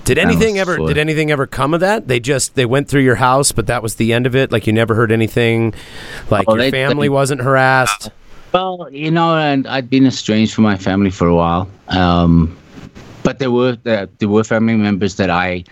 Did 0.08 0.18
anything 0.18 0.54
was 0.54 0.62
ever 0.62 0.76
for- 0.78 0.88
did 0.88 0.98
anything 0.98 1.32
ever 1.32 1.46
come 1.48 1.74
of 1.74 1.80
that? 1.82 2.08
They 2.08 2.20
just 2.20 2.56
they 2.56 2.66
went 2.66 2.88
through 2.88 3.02
your 3.04 3.16
house, 3.16 3.52
but 3.52 3.68
that 3.68 3.84
was 3.84 3.96
the 3.96 4.14
end 4.14 4.26
of 4.26 4.36
it. 4.36 4.52
Like 4.52 4.66
you 4.68 4.74
never 4.74 4.96
heard 4.96 5.12
anything. 5.12 5.74
Like 6.30 6.46
Oh, 6.48 6.54
your 6.56 6.64
they- 6.64 6.72
family 6.72 7.06
they- 7.08 7.10
wasn't 7.10 7.42
harassed. 7.42 8.10
Well, 8.54 8.88
you 8.92 9.12
know, 9.12 9.36
and 9.38 9.68
I'd 9.68 9.90
been 9.90 10.08
estranged 10.08 10.54
from 10.54 10.64
my 10.64 10.78
family 10.78 11.12
for 11.12 11.28
a 11.28 11.36
while. 11.36 11.68
Um, 11.90 12.56
but 13.24 13.40
there 13.40 13.52
were 13.52 13.76
there, 13.84 14.08
there 14.20 14.30
were 14.30 14.44
family 14.44 14.76
members 14.76 15.16
that 15.16 15.30
I 15.30 15.66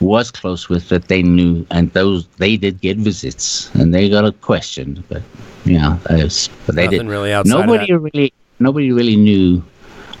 was 0.00 0.30
close 0.30 0.68
with 0.68 0.90
that 0.90 1.08
they 1.08 1.22
knew, 1.22 1.66
and 1.70 1.90
those 1.94 2.26
they 2.36 2.56
did 2.56 2.80
get 2.80 2.98
visits, 2.98 3.70
and 3.74 3.92
they 3.94 4.08
got 4.10 4.24
a 4.26 4.32
question. 4.32 5.02
But 5.08 5.22
yeah, 5.64 5.96
I 6.10 6.22
was, 6.24 6.50
but 6.66 6.76
they 6.76 6.84
Nothing 6.84 6.98
did. 7.00 7.08
really 7.08 7.32
outside 7.32 7.60
of 7.60 7.66
Nobody 7.66 7.92
that. 7.92 7.98
really, 7.98 8.32
nobody 8.60 8.92
really 8.92 9.16
knew. 9.16 9.62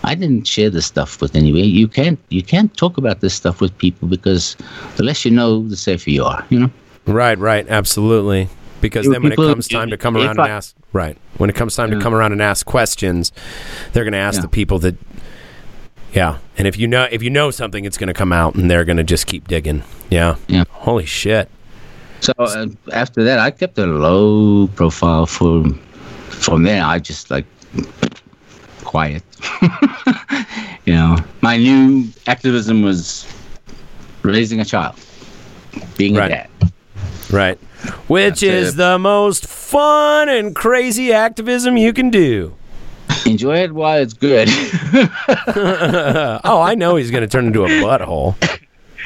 I 0.04 0.14
didn't 0.14 0.46
share 0.46 0.70
this 0.70 0.86
stuff 0.86 1.20
with 1.20 1.34
anybody. 1.34 1.66
You 1.66 1.88
can't 1.88 2.18
you 2.28 2.42
can't 2.42 2.74
talk 2.76 2.98
about 2.98 3.20
this 3.20 3.34
stuff 3.34 3.60
with 3.60 3.76
people 3.78 4.08
because 4.08 4.56
the 4.96 5.02
less 5.02 5.24
you 5.24 5.30
know, 5.30 5.66
the 5.68 5.76
safer 5.76 6.10
you 6.10 6.24
are. 6.24 6.44
You 6.50 6.60
know. 6.60 6.70
Right, 7.06 7.38
right, 7.38 7.68
absolutely. 7.68 8.48
Because 8.80 9.08
then 9.08 9.22
when 9.22 9.32
it 9.32 9.36
comes 9.36 9.66
time 9.66 9.90
to 9.90 9.96
come 9.96 10.16
around 10.16 10.38
and 10.38 10.48
ask 10.48 10.74
right. 10.92 11.16
When 11.38 11.50
it 11.50 11.56
comes 11.56 11.74
time 11.74 11.90
to 11.90 12.00
come 12.00 12.14
around 12.14 12.32
and 12.32 12.40
ask 12.40 12.64
questions, 12.64 13.32
they're 13.92 14.04
gonna 14.04 14.16
ask 14.18 14.36
Yeah. 14.36 14.42
the 14.42 14.48
people 14.48 14.78
that 14.80 14.96
Yeah. 16.14 16.38
And 16.56 16.68
if 16.68 16.78
you 16.78 16.86
know 16.86 17.08
if 17.10 17.22
you 17.22 17.30
know 17.30 17.50
something 17.50 17.84
it's 17.84 17.98
gonna 17.98 18.14
come 18.14 18.32
out 18.32 18.54
and 18.54 18.70
they're 18.70 18.84
gonna 18.84 19.04
just 19.04 19.26
keep 19.26 19.48
digging. 19.48 19.82
Yeah. 20.10 20.36
Yeah. 20.46 20.64
Holy 20.70 21.06
shit. 21.06 21.48
So 22.20 22.32
uh, 22.38 22.66
after 22.92 23.22
that, 23.24 23.38
I 23.38 23.50
kept 23.50 23.78
a 23.78 23.86
low 23.86 24.68
profile 24.68 25.26
for. 25.26 25.64
From 26.30 26.62
there, 26.62 26.84
I 26.84 27.00
just 27.00 27.32
like 27.32 27.46
quiet. 28.84 29.22
you 30.84 30.94
know, 30.94 31.16
my 31.40 31.56
new 31.56 32.08
activism 32.26 32.82
was 32.82 33.26
raising 34.22 34.60
a 34.60 34.64
child, 34.64 34.94
being 35.96 36.14
Right. 36.14 36.30
a 36.30 36.34
dad. 36.34 36.48
Right. 37.30 37.58
Which 38.08 38.40
That's 38.40 38.42
is 38.42 38.74
it. 38.74 38.76
the 38.78 38.98
most 38.98 39.46
fun 39.46 40.28
and 40.28 40.54
crazy 40.54 41.12
activism 41.12 41.76
you 41.76 41.92
can 41.92 42.10
do. 42.10 42.54
Enjoy 43.26 43.56
it 43.58 43.72
while 43.72 44.00
it's 44.00 44.14
good. 44.14 44.48
oh, 46.44 46.60
I 46.62 46.74
know 46.74 46.96
he's 46.96 47.10
going 47.10 47.22
to 47.22 47.26
turn 47.28 47.46
into 47.46 47.64
a 47.64 47.68
butthole. 47.68 48.34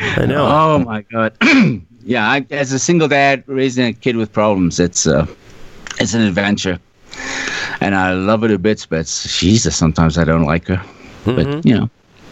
I 0.01 0.27
know. 0.27 0.47
oh 0.47 0.79
my 0.79 1.03
god. 1.03 1.37
yeah, 2.05 2.29
I, 2.29 2.47
as 2.51 2.73
a 2.73 2.79
single 2.79 3.09
dad 3.09 3.45
raising 3.47 3.87
a 3.87 3.93
kid 3.93 4.17
with 4.17 4.33
problems, 4.33 4.81
it's 4.81 5.07
uh, 5.07 5.27
it's 6.01 6.15
an 6.15 6.23
adventure, 6.23 6.79
and 7.81 7.95
I 7.95 8.13
love 8.13 8.43
her 8.43 8.49
to 8.49 8.59
bits. 8.59 8.87
But 8.87 9.07
Jesus, 9.07 9.77
sometimes 9.77 10.19
I 10.19 10.25
don't 10.25 10.45
like 10.45 10.67
her. 10.69 10.83
But 11.25 11.65
you 11.65 11.77
know, 11.77 11.91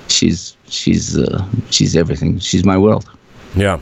she's 0.09 0.57
she's 0.69 1.19
uh, 1.19 1.47
she's 1.71 1.97
everything. 1.97 2.39
She's 2.39 2.65
my 2.65 2.79
world. 2.79 3.09
Yeah. 3.55 3.81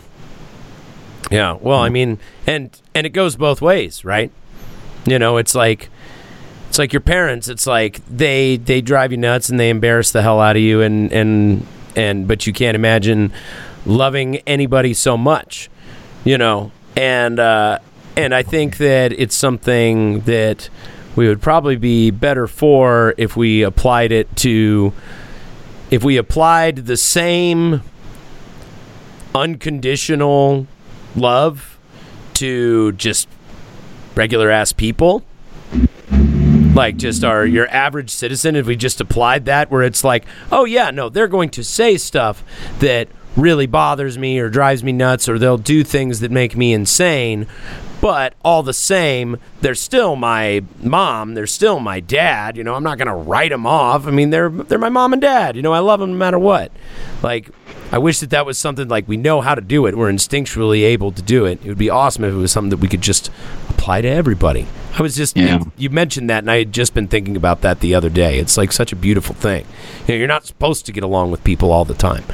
Yeah. 1.31 1.59
Well, 1.61 1.81
I 1.81 1.89
mean, 1.89 2.19
and 2.47 2.71
and 2.95 3.07
it 3.07 3.11
goes 3.11 3.37
both 3.37 3.61
ways, 3.61 4.05
right? 4.05 4.31
You 5.07 5.19
know, 5.19 5.37
it's 5.37 5.55
like 5.55 5.91
it's 6.69 6.79
like 6.79 6.93
your 6.93 7.01
parents. 7.01 7.49
It's 7.49 7.67
like 7.67 8.05
they 8.07 8.57
they 8.57 8.81
drive 8.81 9.13
you 9.13 9.19
nuts 9.19 9.49
and 9.49 9.59
they 9.59 9.71
embarrass 9.71 10.11
the 10.11 10.23
hell 10.23 10.41
out 10.41 10.57
of 10.57 10.63
you, 10.63 10.83
and 10.83 11.13
and 11.13 11.67
and 11.97 12.29
but 12.29 12.47
you 12.47 12.53
can't 12.53 12.75
imagine 12.75 13.33
loving 13.87 14.37
anybody 14.47 14.95
so 14.95 15.17
much, 15.17 15.71
you 16.25 16.39
know. 16.39 16.71
And 16.97 17.39
uh, 17.39 17.79
and 18.19 18.35
I 18.35 18.43
think 18.43 18.79
that 18.79 19.13
it's 19.13 19.37
something 19.37 20.23
that 20.23 20.69
we 21.15 21.29
would 21.29 21.41
probably 21.41 21.77
be 21.77 22.11
better 22.11 22.49
for 22.49 23.15
if 23.17 23.37
we 23.37 23.63
applied 23.63 24.11
it 24.11 24.35
to 24.39 24.93
if 25.93 26.03
we 26.03 26.17
applied 26.17 26.87
the 26.87 26.97
same 26.97 27.81
unconditional 29.37 30.67
love 31.15 31.79
to 32.35 32.91
just 32.93 33.29
regular 34.17 34.51
ass 34.51 34.73
people. 34.73 35.23
Like 36.75 36.97
just 36.97 37.23
our 37.23 37.47
your 37.47 37.69
average 37.69 38.11
citizen 38.11 38.57
if 38.57 38.67
we 38.67 38.75
just 38.75 39.01
applied 39.01 39.45
that 39.45 39.71
where 39.71 39.83
it's 39.83 40.03
like 40.03 40.25
oh 40.51 40.65
yeah 40.65 40.91
no 40.91 41.09
they're 41.09 41.29
going 41.29 41.51
to 41.51 41.65
say 41.65 41.97
stuff 41.97 42.45
that 42.81 43.09
really 43.37 43.67
bothers 43.67 44.19
me 44.19 44.39
or 44.39 44.49
drives 44.49 44.83
me 44.85 44.93
nuts 44.93 45.29
or 45.29 45.39
they'll 45.39 45.59
do 45.59 45.83
things 45.83 46.21
that 46.21 46.31
make 46.31 46.57
me 46.57 46.73
insane 46.73 47.47
but 48.01 48.35
all 48.45 48.63
the 48.63 48.73
same 48.73 49.37
they're 49.61 49.75
still 49.75 50.15
my 50.17 50.63
mom 50.83 51.35
they're 51.35 51.47
still 51.47 51.81
my 51.81 51.99
dad 52.01 52.57
you 52.57 52.63
know 52.65 52.75
i'm 52.75 52.83
not 52.83 52.97
going 52.99 53.09
to 53.09 53.15
write 53.15 53.51
them 53.51 53.67
off 53.67 54.07
i 54.07 54.11
mean 54.11 54.31
they're 54.31 54.49
they're 54.51 54.79
my 54.79 54.89
mom 54.89 55.13
and 55.13 55.23
dad 55.23 55.57
you 55.57 55.63
know 55.63 55.73
i 55.73 55.79
love 55.81 55.99
them 56.01 56.11
no 56.13 56.17
matter 56.17 56.39
what 56.39 56.71
like 57.23 57.51
i 57.91 57.99
wish 57.99 58.21
that 58.21 58.31
that 58.31 58.47
was 58.47 58.57
something 58.59 58.87
like 58.89 59.07
we 59.09 59.17
know 59.17 59.41
how 59.41 59.55
to 59.55 59.61
do 59.61 59.87
it 59.87 59.97
we're 59.97 60.11
instinctually 60.13 60.83
able 60.83 61.11
to 61.11 61.23
do 61.23 61.45
it 61.45 61.59
it 61.65 61.69
would 61.69 61.79
be 61.79 61.91
awesome 61.91 62.23
if 62.25 62.33
it 62.33 62.37
was 62.37 62.53
something 62.53 62.71
that 62.71 62.77
we 62.79 62.89
could 62.89 63.03
just 63.03 63.29
apply 63.69 63.79
apply 63.79 64.01
to 64.03 64.09
everybody. 64.09 64.67
I 64.99 65.03
was 65.03 65.15
just 65.15 65.37
Yeah. 65.37 65.61
you, 65.61 65.73
you 65.79 65.89
mentioned 65.91 66.29
that, 66.29 66.41
and 66.41 66.51
I 66.51 66.59
had 66.59 66.73
just 66.73 66.93
been 66.95 67.07
thinking 67.07 67.37
about 67.37 67.61
that 67.63 67.79
the 67.81 67.95
other 67.95 68.11
day. 68.11 68.39
It's 68.39 68.59
like 68.59 68.71
such 68.73 68.93
a 68.93 68.97
beautiful 68.97 69.35
thing. 69.37 69.65
You 70.07 70.15
know, 70.15 70.19
you're 70.19 70.27
not 70.29 70.45
supposed 70.45 70.85
to 70.87 70.93
get 70.93 71.05
along 71.05 71.31
with 71.31 71.43
people 71.45 71.71
all 71.73 71.85
the 71.87 71.95
time. 71.95 72.25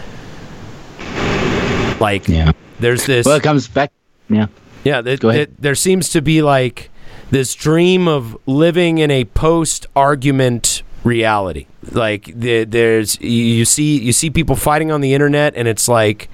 Like 2.01 2.27
Yeah. 2.28 2.53
there's 2.81 3.07
this 3.07 3.27
Well, 3.27 3.36
it 3.36 3.43
comes 3.43 3.69
back. 3.69 3.93
Yeah. 4.28 4.47
Yeah, 4.85 5.02
th- 5.02 5.20
th- 5.20 5.51
there 5.59 5.74
seems 5.74 6.11
to 6.11 6.23
be 6.23 6.43
like 6.43 6.90
this 7.31 7.55
dream 7.55 8.06
of 8.06 8.36
living 8.47 8.98
in 8.98 9.11
a 9.11 9.24
post-argument 9.24 10.82
reality. 11.02 11.66
Like 11.90 12.32
the, 12.35 12.65
there's 12.65 13.20
you 13.20 13.28
you 13.28 13.65
see 13.65 13.98
you 13.98 14.12
see 14.12 14.31
people 14.31 14.56
fighting 14.56 14.90
on 14.90 15.01
the 15.01 15.15
internet, 15.15 15.55
and 15.56 15.69
it's 15.69 15.89
like 15.89 16.28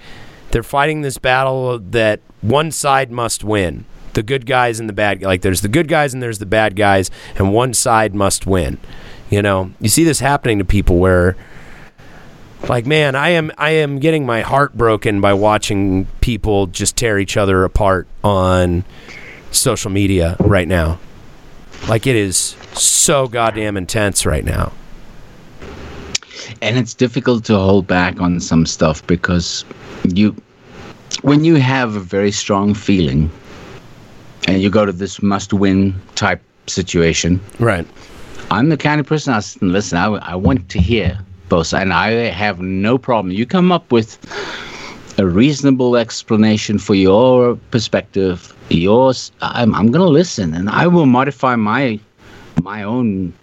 they're 0.50 0.62
fighting 0.62 1.02
this 1.02 1.18
battle 1.18 1.78
that 1.78 2.20
one 2.40 2.70
side 2.70 3.10
must 3.10 3.44
win. 3.44 3.84
The 4.12 4.22
good 4.22 4.44
guys 4.44 4.80
and 4.80 4.88
the 4.88 4.92
bad 4.92 5.22
like 5.22 5.42
there's 5.42 5.60
the 5.60 5.68
good 5.68 5.86
guys 5.88 6.12
and 6.12 6.22
there's 6.22 6.38
the 6.38 6.46
bad 6.46 6.76
guys, 6.76 7.10
and 7.36 7.52
one 7.52 7.74
side 7.74 8.14
must 8.14 8.46
win. 8.46 8.78
You 9.28 9.42
know, 9.42 9.72
you 9.80 9.88
see 9.88 10.02
this 10.02 10.18
happening 10.20 10.58
to 10.58 10.64
people 10.64 10.98
where 10.98 11.36
like 12.68 12.86
man 12.86 13.14
i 13.14 13.30
am 13.30 13.50
i 13.58 13.70
am 13.70 13.98
getting 13.98 14.24
my 14.26 14.42
heart 14.42 14.76
broken 14.76 15.20
by 15.20 15.32
watching 15.32 16.06
people 16.20 16.66
just 16.66 16.96
tear 16.96 17.18
each 17.18 17.36
other 17.36 17.64
apart 17.64 18.06
on 18.22 18.84
social 19.50 19.90
media 19.90 20.36
right 20.40 20.68
now. 20.68 20.98
Like 21.88 22.06
it 22.06 22.16
is 22.16 22.56
so 22.74 23.26
goddamn 23.26 23.76
intense 23.76 24.26
right 24.26 24.44
now. 24.44 24.72
And 26.62 26.78
it's 26.78 26.94
difficult 26.94 27.44
to 27.46 27.56
hold 27.56 27.86
back 27.86 28.20
on 28.20 28.40
some 28.40 28.66
stuff 28.66 29.06
because 29.06 29.64
you 30.04 30.34
when 31.22 31.44
you 31.44 31.56
have 31.56 31.96
a 31.96 32.00
very 32.00 32.32
strong 32.32 32.74
feeling 32.74 33.30
and 34.46 34.62
you 34.62 34.70
go 34.70 34.86
to 34.86 34.92
this 34.92 35.22
must 35.22 35.52
win 35.52 35.94
type 36.14 36.40
situation 36.66 37.40
right. 37.58 37.86
I'm 38.50 38.68
the 38.68 38.76
kind 38.76 39.00
of 39.00 39.06
person 39.06 39.34
i 39.34 39.42
listen 39.60 39.98
i, 39.98 40.06
I 40.06 40.34
want 40.34 40.68
to 40.70 40.80
hear 40.80 41.18
both 41.50 41.74
and 41.74 41.92
i 41.92 42.10
have 42.30 42.60
no 42.60 42.96
problem. 42.96 43.30
You 43.34 43.44
come 43.44 43.70
up 43.70 43.92
with 43.92 44.16
a 45.18 45.26
reasonable 45.26 45.96
explanation 45.98 46.78
for 46.78 46.94
your 46.94 47.56
perspective 47.70 48.56
yours 48.70 49.32
i'm, 49.42 49.74
I'm 49.74 49.90
going 49.90 50.00
to 50.06 50.08
listen 50.20 50.54
and 50.54 50.70
i 50.70 50.86
will 50.86 51.04
modify 51.06 51.56
my 51.56 51.98
my 52.62 52.84
own 52.84 53.34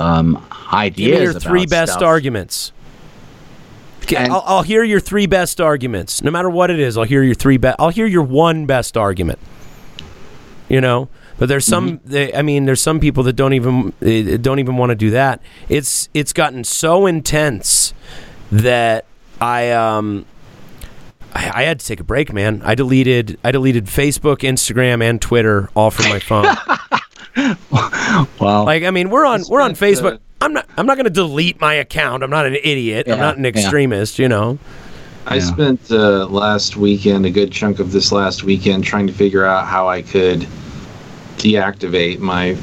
um 0.00 0.42
ideas 0.72 1.10
give 1.10 1.18
me 1.18 1.22
your 1.24 1.34
three 1.34 1.66
best 1.66 1.92
stuff. 1.92 2.02
arguments. 2.02 2.72
Okay, 4.04 4.16
And- 4.16 4.32
I'll, 4.32 4.42
I'll 4.46 4.62
hear 4.62 4.82
your 4.82 4.98
three 5.00 5.26
best 5.26 5.60
arguments. 5.60 6.22
No 6.22 6.30
matter 6.30 6.50
what 6.50 6.70
it 6.70 6.80
is 6.80 6.96
i'll 6.96 7.04
hear 7.04 7.22
your 7.22 7.34
three 7.36 7.58
best 7.58 7.76
i'll 7.78 7.90
hear 7.90 8.06
your 8.06 8.22
one 8.24 8.66
best 8.66 8.96
argument. 8.96 9.38
You 10.68 10.80
know 10.80 11.08
but 11.42 11.48
there's 11.48 11.66
some 11.66 11.98
they, 12.04 12.32
i 12.34 12.40
mean 12.40 12.66
there's 12.66 12.80
some 12.80 13.00
people 13.00 13.24
that 13.24 13.32
don't 13.32 13.52
even 13.52 13.92
eh, 14.00 14.36
don't 14.36 14.60
even 14.60 14.76
want 14.76 14.90
to 14.90 14.94
do 14.94 15.10
that. 15.10 15.42
It's 15.68 16.08
it's 16.14 16.32
gotten 16.32 16.62
so 16.62 17.04
intense 17.06 17.94
that 18.52 19.06
i 19.40 19.72
um 19.72 20.24
I, 21.34 21.50
I 21.52 21.62
had 21.64 21.80
to 21.80 21.84
take 21.86 21.98
a 21.98 22.04
break 22.04 22.32
man. 22.32 22.62
I 22.64 22.76
deleted 22.76 23.40
i 23.42 23.50
deleted 23.50 23.86
facebook 23.86 24.48
instagram 24.48 25.02
and 25.02 25.20
twitter 25.20 25.68
all 25.74 25.90
from 25.90 26.10
my 26.10 26.20
phone. 26.20 26.46
Well, 28.38 28.64
like 28.66 28.84
i 28.84 28.92
mean 28.92 29.10
we're 29.10 29.26
on 29.26 29.42
we're 29.48 29.62
on 29.62 29.72
facebook. 29.72 30.20
I'm 30.40 30.52
not 30.52 30.68
i'm 30.76 30.86
not 30.86 30.94
going 30.96 31.06
to 31.06 31.10
delete 31.10 31.60
my 31.60 31.74
account. 31.74 32.22
I'm 32.22 32.30
not 32.30 32.46
an 32.46 32.54
idiot. 32.54 33.08
I'm 33.08 33.18
not 33.18 33.36
an 33.36 33.42
yeah. 33.42 33.48
extremist 33.50 34.20
you 34.20 34.28
know? 34.28 34.60
I 35.26 35.36
Yeah. 35.36 35.40
spent 35.40 35.90
uh, 35.90 36.26
last 36.26 36.76
weekend, 36.76 37.26
a 37.26 37.30
good 37.30 37.50
chunk 37.50 37.80
of 37.80 37.90
this 37.90 38.12
last 38.12 38.44
weekend, 38.44 38.84
trying 38.84 39.08
to 39.08 39.12
figure 39.12 39.44
out 39.44 39.66
how 39.66 39.88
I 39.88 40.02
could 40.02 40.46
deactivate 41.42 42.18
my 42.20 42.56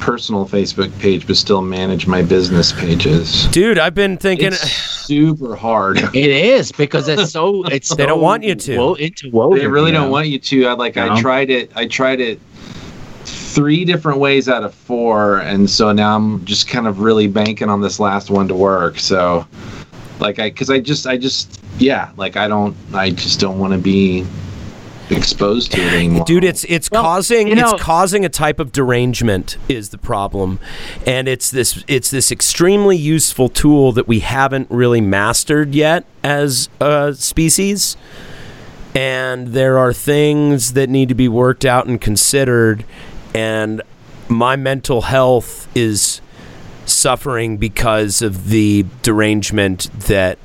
personal 0.00 0.44
Facebook 0.46 0.96
page, 0.98 1.26
but 1.26 1.36
still 1.36 1.62
manage 1.62 2.06
my 2.06 2.20
business 2.20 2.72
pages. 2.72 3.46
dude 3.48 3.78
i've 3.78 3.94
been 3.94 4.18
thinking 4.18 4.48
It's 4.48 4.70
super 4.70 5.54
hard. 5.56 5.98
It 6.14 6.30
is 6.30 6.72
because 6.72 7.08
it's 7.08 7.30
so 7.30 7.62
it's 7.64 7.94
They 7.94 8.04
don't 8.06 8.20
want 8.20 8.42
you 8.42 8.54
to. 8.54 8.76
wo- 8.78 8.94
interwoven. 8.96 9.58
They 9.58 9.66
really 9.66 9.90
you 9.90 9.96
don't 9.96 10.06
know? 10.06 10.12
want 10.12 10.28
you 10.28 10.38
to. 10.38 10.66
I 10.66 10.72
like. 10.72 10.96
I 10.96 11.08
No. 11.08 11.20
tried 11.20 11.48
it. 11.50 11.70
I 11.76 11.86
tried 11.86 12.20
it 12.20 12.40
three 13.24 13.84
different 13.84 14.18
ways 14.18 14.48
out 14.48 14.64
of 14.64 14.74
four, 14.74 15.38
and 15.38 15.68
so 15.70 15.92
now 15.92 16.16
I'm 16.16 16.44
just 16.44 16.68
kind 16.68 16.86
of 16.86 17.00
really 17.00 17.26
banking 17.26 17.68
on 17.68 17.80
this 17.80 18.00
last 18.00 18.30
one 18.30 18.48
to 18.48 18.54
work. 18.54 18.98
So, 18.98 19.46
like, 20.20 20.38
I 20.38 20.48
because 20.50 20.70
I 20.70 20.80
just 20.80 21.06
I 21.06 21.16
just 21.18 21.60
yeah, 21.78 22.10
like 22.16 22.36
I 22.36 22.48
don't 22.48 22.74
I 22.94 23.10
just 23.10 23.40
don't 23.40 23.58
want 23.58 23.72
to 23.74 23.78
be 23.78 24.26
exposed 25.10 25.72
to 25.72 25.80
it 25.80 25.92
anymore. 25.92 26.24
dude 26.24 26.44
it's 26.44 26.64
it's 26.64 26.90
Well, 26.90 27.02
causing 27.02 27.48
you 27.48 27.54
know- 27.54 27.72
it's 27.74 27.82
causing 27.82 28.24
a 28.24 28.28
type 28.28 28.58
of 28.58 28.72
derangement 28.72 29.56
is 29.68 29.90
the 29.90 29.98
problem. 29.98 30.58
And 31.06 31.28
it's 31.28 31.50
this 31.50 31.84
it's 31.88 32.10
this 32.10 32.32
extremely 32.32 32.96
useful 32.96 33.48
tool 33.48 33.92
that 33.92 34.08
we 34.08 34.20
haven't 34.20 34.70
really 34.70 35.00
mastered 35.00 35.74
yet 35.74 36.04
as 36.22 36.68
a 36.80 37.14
species. 37.14 37.96
And 38.94 39.48
there 39.48 39.76
are 39.78 39.92
things 39.92 40.74
that 40.74 40.88
need 40.88 41.08
to 41.08 41.14
be 41.14 41.28
worked 41.28 41.64
out 41.64 41.86
and 41.86 42.00
considered. 42.00 42.84
And 43.34 43.82
my 44.28 44.54
mental 44.56 45.02
health 45.02 45.68
is 45.74 46.20
suffering 46.86 47.56
because 47.56 48.22
of 48.22 48.48
the 48.50 48.86
derangement 49.02 49.90
that 50.06 50.38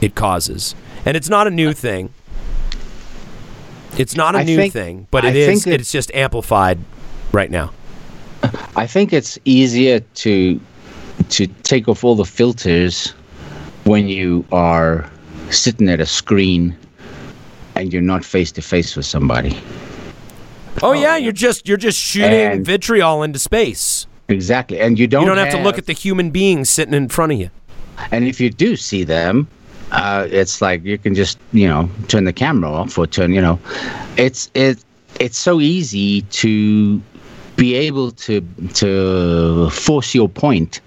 it 0.00 0.14
causes. 0.14 0.74
And 1.04 1.16
it's 1.16 1.28
not 1.28 1.46
a 1.46 1.50
new 1.50 1.72
thing 1.72 2.10
it's 3.98 4.16
not 4.16 4.34
a 4.34 4.38
I 4.38 4.44
new 4.44 4.56
think- 4.56 4.72
thing 4.72 5.06
but 5.10 5.24
I 5.24 5.28
it 5.30 5.36
is 5.36 5.46
think 5.46 5.64
that- 5.64 5.80
it's 5.80 5.92
just 5.92 6.10
amplified 6.14 6.78
right 7.32 7.50
now 7.50 7.72
I 8.76 8.86
think 8.86 9.12
it's 9.12 9.38
easier 9.44 10.00
to 10.00 10.60
to 11.28 11.46
take 11.62 11.88
off 11.88 12.02
all 12.04 12.14
the 12.14 12.24
filters 12.24 13.12
when 13.84 14.08
you 14.08 14.44
are 14.52 15.08
sitting 15.50 15.88
at 15.90 16.00
a 16.00 16.06
screen 16.06 16.76
and 17.74 17.92
you're 17.92 18.02
not 18.02 18.24
face 18.24 18.50
to 18.52 18.62
face 18.62 18.96
with 18.96 19.04
somebody. 19.06 19.58
oh 20.82 20.92
yeah 20.92 21.16
you're 21.16 21.32
just 21.32 21.68
you're 21.68 21.76
just 21.76 21.98
shooting 21.98 22.64
vitriol 22.64 23.22
into 23.22 23.38
space 23.38 24.06
Exactly, 24.28 24.78
and 24.78 24.96
you 24.96 25.08
don't. 25.08 25.22
you 25.22 25.28
don't 25.28 25.38
have 25.38 25.50
to 25.52 25.60
look 25.62 25.76
at 25.76 25.86
the 25.86 25.92
human 25.92 26.30
being 26.30 26.64
sitting 26.64 26.94
in 26.94 27.08
front 27.08 27.32
of 27.32 27.38
you 27.40 27.50
And 28.12 28.24
if 28.24 28.40
you 28.40 28.48
do 28.48 28.76
see 28.76 29.02
them, 29.04 29.48
uh, 29.92 30.26
it's 30.30 30.60
like 30.62 30.84
you 30.84 30.98
can 30.98 31.14
just 31.14 31.38
you 31.52 31.68
know 31.68 31.88
turn 32.08 32.24
the 32.24 32.32
camera 32.32 32.70
off 32.70 32.96
or 32.98 33.06
turn 33.06 33.32
you 33.32 33.40
know, 33.40 33.58
it's 34.16 34.50
it 34.54 34.84
it's 35.18 35.38
so 35.38 35.60
easy 35.60 36.22
to 36.22 37.00
be 37.56 37.74
able 37.74 38.10
to 38.12 38.40
to 38.74 39.68
force 39.70 40.14
your 40.14 40.28
point 40.28 40.80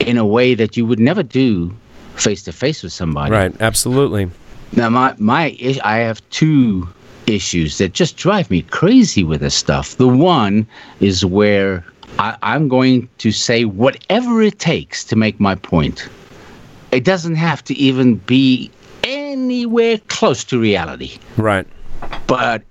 in 0.00 0.16
a 0.16 0.26
way 0.26 0.54
that 0.54 0.76
you 0.76 0.86
would 0.86 1.00
never 1.00 1.22
do 1.22 1.74
face 2.14 2.42
to 2.42 2.52
face 2.52 2.82
with 2.82 2.92
somebody. 2.92 3.32
right 3.32 3.54
absolutely 3.60 4.30
Now 4.72 4.88
my 4.90 5.14
my 5.18 5.56
is- 5.58 5.80
I 5.80 5.96
have 5.98 6.20
two 6.30 6.88
issues 7.26 7.78
that 7.78 7.92
just 7.92 8.16
drive 8.16 8.50
me 8.50 8.62
crazy 8.62 9.24
with 9.24 9.40
this 9.40 9.54
stuff. 9.54 9.96
The 9.96 10.08
one 10.08 10.66
is 11.00 11.24
where 11.24 11.84
I, 12.18 12.36
I'm 12.42 12.68
going 12.68 13.08
to 13.18 13.30
say 13.30 13.64
whatever 13.64 14.42
it 14.42 14.58
takes 14.58 15.04
to 15.04 15.16
make 15.16 15.38
my 15.38 15.54
point. 15.54 16.08
It 16.92 17.04
doesn't 17.04 17.36
have 17.36 17.62
to 17.64 17.74
even 17.74 18.16
be 18.16 18.70
anywhere 19.04 19.98
close 20.08 20.44
to 20.44 20.58
reality. 20.58 21.18
right 21.36 21.66
But 22.26 22.62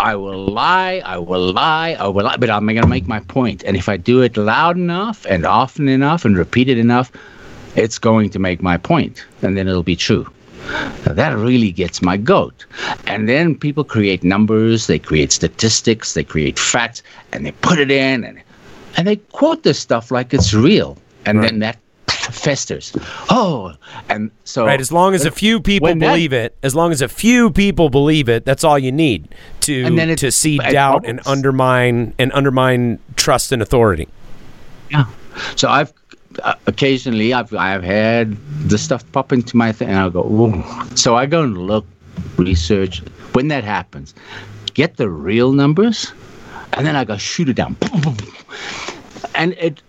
I 0.00 0.16
will 0.16 0.46
lie, 0.46 1.02
I 1.04 1.18
will 1.18 1.52
lie, 1.52 1.96
I 1.98 2.08
will 2.08 2.24
lie, 2.24 2.36
but 2.36 2.50
I'm 2.50 2.66
going 2.66 2.82
to 2.82 2.88
make 2.88 3.06
my 3.06 3.20
point. 3.20 3.62
And 3.64 3.76
if 3.76 3.88
I 3.88 3.96
do 3.96 4.20
it 4.20 4.36
loud 4.36 4.76
enough 4.76 5.24
and 5.26 5.46
often 5.46 5.88
enough 5.88 6.24
and 6.24 6.36
repeat 6.36 6.68
it 6.68 6.78
enough, 6.78 7.12
it's 7.76 7.98
going 7.98 8.30
to 8.30 8.38
make 8.38 8.62
my 8.62 8.76
point, 8.76 9.24
and 9.42 9.56
then 9.56 9.68
it'll 9.68 9.82
be 9.82 9.96
true. 9.96 10.26
Now, 11.06 11.12
that 11.14 11.36
really 11.36 11.72
gets 11.72 12.02
my 12.02 12.16
goat. 12.16 12.66
And 13.06 13.28
then 13.28 13.56
people 13.56 13.84
create 13.84 14.22
numbers, 14.22 14.86
they 14.86 14.98
create 14.98 15.32
statistics, 15.32 16.14
they 16.14 16.24
create 16.24 16.58
facts, 16.58 17.02
and 17.32 17.46
they 17.46 17.52
put 17.52 17.78
it 17.78 17.90
in, 17.90 18.24
and 18.24 18.42
and 18.96 19.06
they 19.06 19.16
quote 19.16 19.62
this 19.62 19.78
stuff 19.78 20.10
like 20.10 20.34
it's 20.34 20.52
real, 20.52 20.98
and 21.24 21.42
then 21.42 21.60
that 21.60 21.78
festers. 22.08 22.92
Oh, 23.30 23.74
and 24.08 24.30
so 24.44 24.64
right 24.66 24.80
as 24.80 24.90
long 24.92 25.14
as 25.14 25.24
a 25.24 25.30
few 25.30 25.60
people 25.60 25.88
that- 25.88 25.98
believe 25.98 26.32
it 26.32 26.56
as 26.62 26.74
long 26.74 26.92
as 26.92 27.00
a 27.02 27.08
few 27.08 27.50
people 27.50 27.88
believe 27.90 28.28
it 28.28 28.44
that's 28.44 28.64
all 28.64 28.78
you 28.78 28.92
need 28.92 29.28
to 29.60 29.84
And 29.84 29.98
then 29.98 30.10
it- 30.10 30.18
to 30.18 30.30
see 30.30 30.58
doubt 30.58 31.04
and 31.06 31.20
undermine 31.26 32.14
and 32.18 32.30
undermine 32.32 32.98
trust 33.16 33.52
and 33.52 33.60
authority 33.62 34.08
Yeah. 34.90 35.04
So 35.56 35.68
I've 35.68 35.92
uh, 36.42 36.54
occasionally 36.66 37.32
I've 37.34 37.52
I've 37.54 37.82
had 37.82 38.36
the 38.68 38.78
stuff 38.78 39.04
pop 39.12 39.32
into 39.32 39.56
my 39.56 39.70
thing, 39.72 39.88
and 39.88 39.98
I'll 39.98 40.10
go, 40.10 40.24
Ooh. 40.24 40.62
so 40.96 41.14
I 41.14 41.26
go 41.26 41.42
and 41.42 41.58
look, 41.66 41.84
research. 42.36 43.02
When 43.34 43.48
that 43.48 43.64
happens, 43.64 44.14
get 44.74 44.96
the 44.96 45.08
real 45.10 45.52
numbers, 45.52 46.12
and 46.72 46.86
then 46.86 46.96
I 46.96 47.04
go 47.04 47.16
shoot 47.18 47.48
it 47.50 47.56
down, 47.56 47.76
and 49.34 49.52
it 49.54 49.82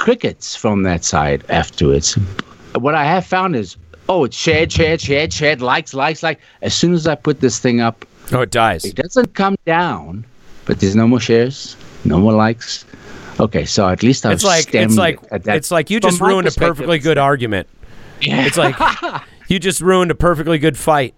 crickets 0.00 0.56
from 0.56 0.82
that 0.82 1.04
side 1.04 1.44
afterwards. 1.48 2.14
What 2.74 2.94
I 2.96 3.04
have 3.04 3.24
found 3.24 3.54
is, 3.54 3.76
oh, 4.08 4.24
it's 4.24 4.36
shared, 4.36 4.72
shared, 4.72 5.00
shared, 5.00 5.32
shared, 5.32 5.60
likes, 5.60 5.94
likes, 5.94 6.22
like. 6.22 6.40
As 6.62 6.74
soon 6.74 6.94
as 6.94 7.06
I 7.06 7.14
put 7.14 7.40
this 7.40 7.58
thing 7.60 7.80
up, 7.80 8.04
oh 8.32 8.40
it 8.40 8.50
dies 8.50 8.84
it 8.84 8.96
doesn't 8.96 9.34
come 9.34 9.56
down, 9.66 10.24
but 10.64 10.80
there's 10.80 10.96
no 10.96 11.06
more 11.06 11.20
shares, 11.20 11.76
no 12.04 12.18
more 12.18 12.32
likes. 12.32 12.84
Okay, 13.38 13.64
so 13.64 13.88
at 13.88 14.02
least 14.02 14.26
I've 14.26 14.32
It's 14.32 14.44
like 14.44 14.74
it's 14.74 14.96
like 14.96 15.22
it 15.22 15.28
at 15.32 15.44
that- 15.44 15.56
it's 15.56 15.70
like 15.70 15.90
you 15.90 16.00
just 16.00 16.20
ruined 16.20 16.48
a 16.48 16.52
perfectly 16.52 16.98
good 16.98 17.18
argument. 17.18 17.68
Yeah. 18.20 18.44
It's 18.46 18.56
like 18.56 18.76
you 19.48 19.58
just 19.58 19.80
ruined 19.80 20.10
a 20.10 20.14
perfectly 20.14 20.58
good 20.58 20.76
fight. 20.76 21.14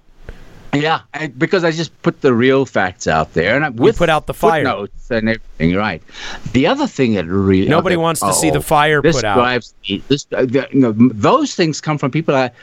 Yeah, 0.74 1.02
and 1.12 1.38
because 1.38 1.64
I 1.64 1.70
just 1.70 2.00
put 2.02 2.22
the 2.22 2.32
real 2.32 2.64
facts 2.64 3.06
out 3.06 3.34
there, 3.34 3.56
and 3.56 3.64
I, 3.64 3.68
with 3.68 3.98
put 3.98 4.08
out 4.08 4.26
the 4.26 4.32
fire. 4.32 4.64
footnotes 4.64 5.10
and 5.10 5.28
everything. 5.28 5.74
Right. 5.76 6.02
The 6.52 6.66
other 6.66 6.86
thing 6.86 7.12
that 7.14 7.26
really 7.26 7.68
Nobody 7.68 7.96
okay, 7.96 8.02
wants 8.02 8.20
to 8.20 8.32
see 8.32 8.50
the 8.50 8.58
oh, 8.58 8.62
fire 8.62 9.02
put 9.02 9.22
out. 9.22 9.34
drives 9.34 9.74
me. 9.88 10.02
This, 10.08 10.26
uh, 10.32 10.46
the, 10.46 10.66
you 10.72 10.80
know, 10.80 10.92
those 10.92 11.54
things 11.54 11.80
come 11.80 11.98
from 11.98 12.10
people 12.10 12.34
that. 12.34 12.54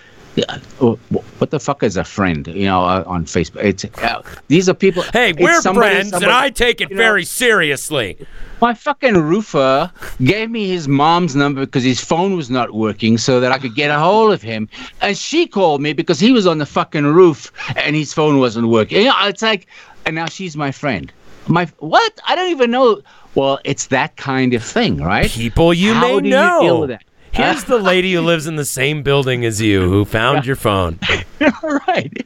Oh, 0.82 0.96
what 1.40 1.52
the 1.52 1.60
fuck 1.60 1.84
is 1.84 1.98
a 1.98 2.04
friend? 2.04 2.48
You 2.48 2.66
know, 2.66 2.84
uh, 2.84 3.04
on 3.06 3.26
Facebook. 3.26 3.64
It's 3.64 3.86
uh, 3.86 4.22
these 4.48 4.70
are 4.70 4.74
people. 4.74 5.04
Hey, 5.14 5.34
we're 5.34 5.62
somebody- 5.62 5.96
friends, 5.96 6.10
somebody- 6.10 6.32
and 6.32 6.34
I 6.34 6.50
take 6.50 6.82
it 6.82 6.90
you 6.90 6.96
know, 6.96 7.02
very 7.02 7.26
seriously. 7.26 8.18
my 8.62 8.74
fucking 8.74 9.16
roofer 9.16 9.92
gave 10.24 10.50
me 10.50 10.68
his 10.68 10.88
mom's 10.88 11.36
number 11.36 11.66
because 11.66 11.84
his 11.84 12.00
phone 12.00 12.36
was 12.36 12.50
not 12.50 12.74
working 12.74 13.18
so 13.18 13.40
that 13.40 13.52
I 13.52 13.58
could 13.58 13.76
get 13.76 13.90
a 13.90 14.00
hold 14.00 14.34
of 14.34 14.42
him. 14.42 14.68
And 15.02 15.18
she 15.18 15.48
called 15.48 15.82
me 15.82 15.94
because 15.94 16.20
he 16.20 16.32
was 16.32 16.46
on 16.46 16.58
the 16.58 16.66
fucking 16.66 17.06
roof 17.06 17.52
and 17.76 17.96
his 17.96 18.14
phone 18.14 18.40
wasn't 18.40 18.68
working. 18.68 19.00
You 19.00 19.06
know, 19.06 19.16
it's 19.28 19.42
like, 19.42 19.68
and 20.06 20.16
now 20.16 20.26
she's 20.28 20.56
my 20.56 20.72
friend. 20.72 21.12
My 21.48 21.68
what? 21.80 22.20
I 22.28 22.36
don't 22.36 22.50
even 22.50 22.70
know. 22.72 23.02
Well, 23.36 23.60
it's 23.64 23.88
that 23.88 24.18
kind 24.18 24.54
of 24.54 24.64
thing, 24.64 24.98
right? 24.98 25.30
People 25.30 25.74
you 25.74 25.94
How 25.94 26.02
may 26.02 26.20
do 26.20 26.28
you 26.30 27.00
know. 27.34 27.38
deal 27.38 27.54
with 27.56 27.56
that? 27.56 27.56
Here's 27.56 27.64
the 27.66 27.78
lady 27.80 28.14
who 28.14 28.22
lives 28.22 28.48
in 28.48 28.56
the 28.56 28.66
same 28.66 29.04
building 29.04 29.46
as 29.46 29.62
you 29.62 29.88
who 29.90 30.06
found 30.06 30.46
your 30.46 30.56
phone. 30.56 31.00
right. 31.88 32.26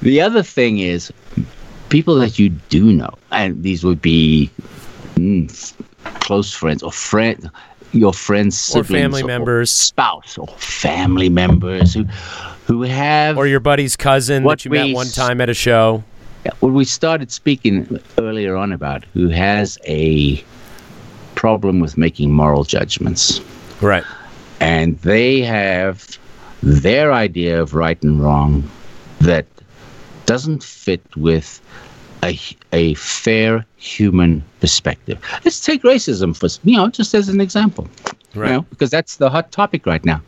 The 0.00 0.20
other 0.20 0.42
thing 0.42 0.78
is 0.78 1.12
people 1.88 2.14
that 2.16 2.38
you 2.38 2.48
do 2.48 2.92
know, 2.92 3.10
and 3.32 3.62
these 3.62 3.84
would 3.84 4.00
be 4.00 4.50
mm, 5.14 5.72
close 6.20 6.52
friends 6.54 6.82
or 6.82 6.92
friend, 6.92 7.50
your 7.92 8.12
friends, 8.14 8.54
Or 8.74 8.84
siblings, 8.84 8.88
family 9.02 9.22
members. 9.24 9.70
spouse, 9.70 10.38
or 10.38 10.46
family 10.58 11.28
members 11.28 11.94
who 11.94 12.04
who 12.66 12.82
have. 12.82 13.36
Or 13.36 13.46
your 13.46 13.60
buddy's 13.60 13.96
cousin 13.96 14.44
What 14.44 14.60
that 14.60 14.64
you 14.64 14.70
met 14.70 14.94
one 14.94 15.08
time 15.08 15.40
at 15.40 15.48
a 15.48 15.54
show. 15.54 16.04
what 16.60 16.72
we 16.72 16.84
started 16.84 17.30
speaking 17.32 17.98
earlier 18.16 18.56
on 18.56 18.72
about, 18.72 19.04
who 19.12 19.28
has 19.28 19.76
a 19.86 20.42
problem 21.34 21.80
with 21.80 21.96
making 21.98 22.30
moral 22.32 22.64
judgments. 22.64 23.40
Right. 23.80 24.04
And 24.60 24.98
they 24.98 25.40
have 25.40 26.18
their 26.62 27.12
idea 27.12 27.60
of 27.60 27.74
right 27.74 28.02
and 28.02 28.22
wrong 28.22 28.68
that 29.20 29.46
doesn't 30.26 30.62
fit 30.62 31.02
with 31.16 31.60
a, 32.22 32.38
a 32.72 32.94
fair 32.94 33.64
human 33.76 34.42
perspective. 34.60 35.18
Let's 35.44 35.60
take 35.60 35.82
racism 35.82 36.36
for 36.36 36.48
you 36.68 36.76
know 36.76 36.88
just 36.88 37.14
as 37.14 37.28
an 37.28 37.40
example, 37.40 37.88
Right. 38.34 38.48
you 38.50 38.54
know, 38.56 38.62
because 38.70 38.90
that's 38.90 39.16
the 39.16 39.30
hot 39.30 39.50
topic 39.52 39.86
right 39.86 40.04
now. 40.04 40.20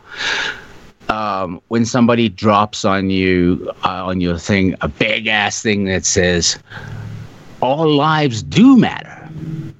Um, 1.08 1.60
when 1.68 1.84
somebody 1.84 2.28
drops 2.28 2.84
on 2.84 3.10
you 3.10 3.70
uh, 3.84 4.06
on 4.06 4.20
your 4.20 4.38
thing 4.38 4.74
a 4.80 4.88
big 4.88 5.26
ass 5.26 5.60
thing 5.62 5.84
that 5.84 6.06
says 6.06 6.58
all 7.60 7.88
lives 7.94 8.42
do 8.42 8.78
matter 8.78 9.28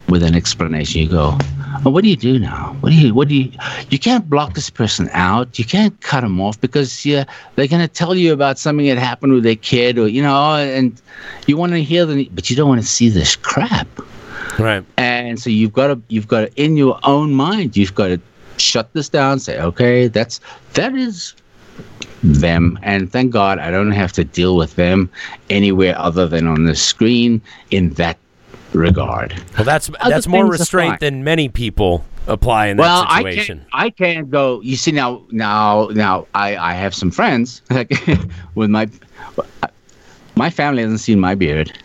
with 0.08 0.22
an 0.22 0.34
explanation 0.34 1.00
you 1.00 1.08
go 1.08 1.38
well, 1.84 1.92
what 1.92 2.04
do 2.04 2.10
you 2.10 2.16
do 2.16 2.38
now? 2.38 2.76
What 2.80 2.90
do 2.90 2.96
you 2.96 3.14
what 3.14 3.28
do 3.28 3.34
you 3.34 3.50
you 3.90 3.98
can't 3.98 4.28
block 4.28 4.54
this 4.54 4.70
person 4.70 5.08
out. 5.12 5.58
You 5.58 5.64
can't 5.64 5.98
cut 6.00 6.20
them 6.20 6.40
off 6.40 6.60
because 6.60 7.04
yeah 7.04 7.24
they're 7.54 7.66
going 7.66 7.82
to 7.82 7.92
tell 7.92 8.14
you 8.14 8.32
about 8.32 8.58
something 8.58 8.86
that 8.86 8.98
happened 8.98 9.32
with 9.32 9.42
their 9.42 9.56
kid 9.56 9.98
or 9.98 10.08
you 10.08 10.22
know 10.22 10.56
and 10.56 11.00
you 11.46 11.56
want 11.56 11.72
to 11.72 11.82
hear 11.82 12.06
them 12.06 12.26
but 12.32 12.50
you 12.50 12.56
don't 12.56 12.68
want 12.68 12.80
to 12.80 12.86
see 12.86 13.08
this 13.08 13.36
crap. 13.36 13.88
Right. 14.58 14.84
and 14.98 15.40
so 15.40 15.48
you've 15.48 15.72
got 15.72 15.86
to 15.88 16.02
you've 16.08 16.28
got 16.28 16.40
to 16.40 16.62
in 16.62 16.76
your 16.76 16.98
own 17.04 17.32
mind 17.32 17.76
you've 17.76 17.94
got 17.94 18.08
to 18.08 18.20
shut 18.58 18.92
this 18.92 19.08
down 19.08 19.38
say 19.38 19.58
okay 19.60 20.08
that's 20.08 20.40
that 20.74 20.94
is 20.94 21.34
them. 22.22 22.78
And 22.82 23.10
thank 23.10 23.32
god 23.32 23.58
i 23.58 23.70
don't 23.70 23.92
have 23.92 24.12
to 24.12 24.24
deal 24.24 24.56
with 24.56 24.76
them 24.76 25.10
anywhere 25.48 25.98
other 25.98 26.26
than 26.26 26.46
on 26.46 26.64
the 26.64 26.74
screen 26.74 27.40
in 27.70 27.90
that 27.94 28.18
regard 28.72 29.34
Well, 29.56 29.64
that's 29.64 29.88
Other 30.00 30.10
that's 30.10 30.26
more 30.26 30.46
restraint 30.46 31.00
than 31.00 31.24
many 31.24 31.48
people 31.48 32.04
apply 32.28 32.66
in 32.68 32.76
well 32.76 33.02
that 33.02 33.10
i 33.10 33.18
situation. 33.22 33.58
can't 33.58 33.68
i 33.72 33.90
can't 33.90 34.30
go 34.30 34.60
you 34.62 34.76
see 34.76 34.92
now 34.92 35.22
now 35.30 35.88
now 35.92 36.26
i 36.34 36.56
i 36.56 36.72
have 36.72 36.94
some 36.94 37.10
friends 37.10 37.62
like 37.70 37.90
with 38.54 38.70
my 38.70 38.88
my 40.36 40.48
family 40.48 40.82
hasn't 40.82 41.00
seen 41.00 41.18
my 41.18 41.34
beard 41.34 41.76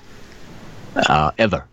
uh 0.95 1.31
ever 1.37 1.65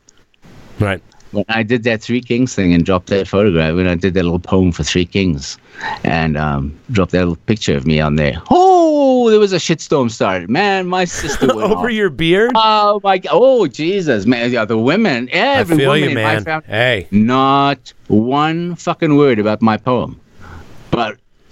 Right. 0.81 1.01
When 1.35 1.45
I 1.49 1.63
did 1.63 1.83
that 1.85 2.01
Three 2.03 2.21
Kings 2.21 2.55
thing 2.55 2.73
and 2.73 2.85
dropped 2.85 3.09
that 3.09 3.29
photograph, 3.29 3.75
when 3.75 3.87
I 3.87 3.95
did 3.95 4.15
that 4.15 4.23
little 4.23 4.39
poem 4.39 4.73
for 4.73 4.83
Three 4.85 5.05
Kings 5.05 5.59
and 6.05 6.37
um, 6.37 6.79
dropped 6.93 7.13
that 7.13 7.19
little 7.21 7.37
picture 7.47 7.77
of 7.77 7.87
me 7.87 8.01
on 8.01 8.17
there, 8.17 8.41
oh, 8.51 9.29
there 9.31 9.39
was 9.41 9.53
a 9.53 9.57
shitstorm 9.57 10.11
started. 10.11 10.49
Man, 10.49 10.87
my 10.87 11.05
sister 11.05 11.47
went 11.55 11.71
Over 11.71 11.87
off. 11.89 11.93
your 11.93 12.11
beard? 12.11 12.53
Oh 12.55 13.01
my 13.03 13.19
God! 13.19 13.31
Oh 13.33 13.67
Jesus, 13.67 14.25
man! 14.27 14.51
Yeah, 14.53 14.65
the 14.65 14.79
women, 14.79 15.29
I 15.33 15.37
every 15.37 15.77
feel 15.79 15.91
woman 15.91 16.11
you, 16.11 16.17
in 16.19 16.23
my 16.23 16.41
family, 16.41 16.67
Hey. 16.69 17.09
not 17.11 17.93
one 18.09 18.75
fucking 18.77 19.17
word 19.17 19.39
about 19.39 19.61
my 19.63 19.77
poem, 19.77 20.21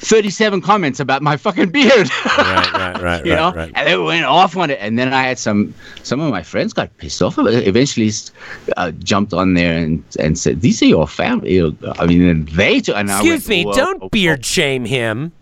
but 0.03 0.09
thirty-seven 0.09 0.61
comments 0.61 1.01
about 1.01 1.23
my 1.23 1.37
fucking 1.37 1.71
beard. 1.71 2.09
Right, 2.27 2.73
right, 2.73 3.03
right, 3.03 3.25
you 3.27 3.33
right, 3.33 3.39
know, 3.39 3.53
right. 3.53 3.73
and 3.75 3.89
they 3.89 3.97
went 3.97 4.25
off 4.25 4.57
on 4.57 4.71
it. 4.71 4.79
And 4.81 4.99
then 4.99 5.13
I 5.13 5.23
had 5.23 5.39
some 5.39 5.75
some 6.03 6.21
of 6.21 6.31
my 6.31 6.43
friends 6.43 6.73
got 6.73 6.97
pissed 6.99 7.23
off. 7.23 7.37
Eventually, 7.39 8.11
uh, 8.77 8.91
jumped 8.93 9.33
on 9.33 9.55
there 9.55 9.77
and 9.79 10.03
and 10.19 10.39
said, 10.39 10.61
"These 10.61 10.83
are 10.83 10.87
your 10.87 11.07
family." 11.07 11.61
I 11.99 12.07
mean, 12.07 12.29
and 12.29 12.49
they. 12.49 12.81
t- 12.81 12.93
And 12.93 13.09
Excuse 13.09 13.45
went, 13.45 13.49
me, 13.49 13.65
"Whoa, 13.65 13.73
don't 13.73 14.03
whoa, 14.03 14.09
beard 14.09 14.45
shame 14.45 14.85
him. 14.85 15.33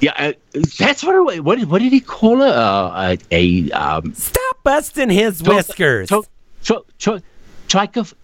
Yeah, 0.00 0.12
uh, 0.16 0.32
that's 0.78 1.02
what. 1.02 1.34
It, 1.34 1.44
what 1.44 1.58
did 1.58 1.70
what 1.70 1.80
did 1.80 1.92
he 1.92 2.00
call 2.00 2.42
it? 2.42 2.52
Uh, 2.52 3.16
a, 3.30 3.30
a 3.30 3.70
um, 3.72 4.14
Stop 4.14 4.62
busting 4.62 5.08
his 5.10 5.42
whiskers. 5.42 6.08
to, 6.10 6.22
to, 6.64 6.84
to, 6.98 7.22
trichophobic 7.68 8.14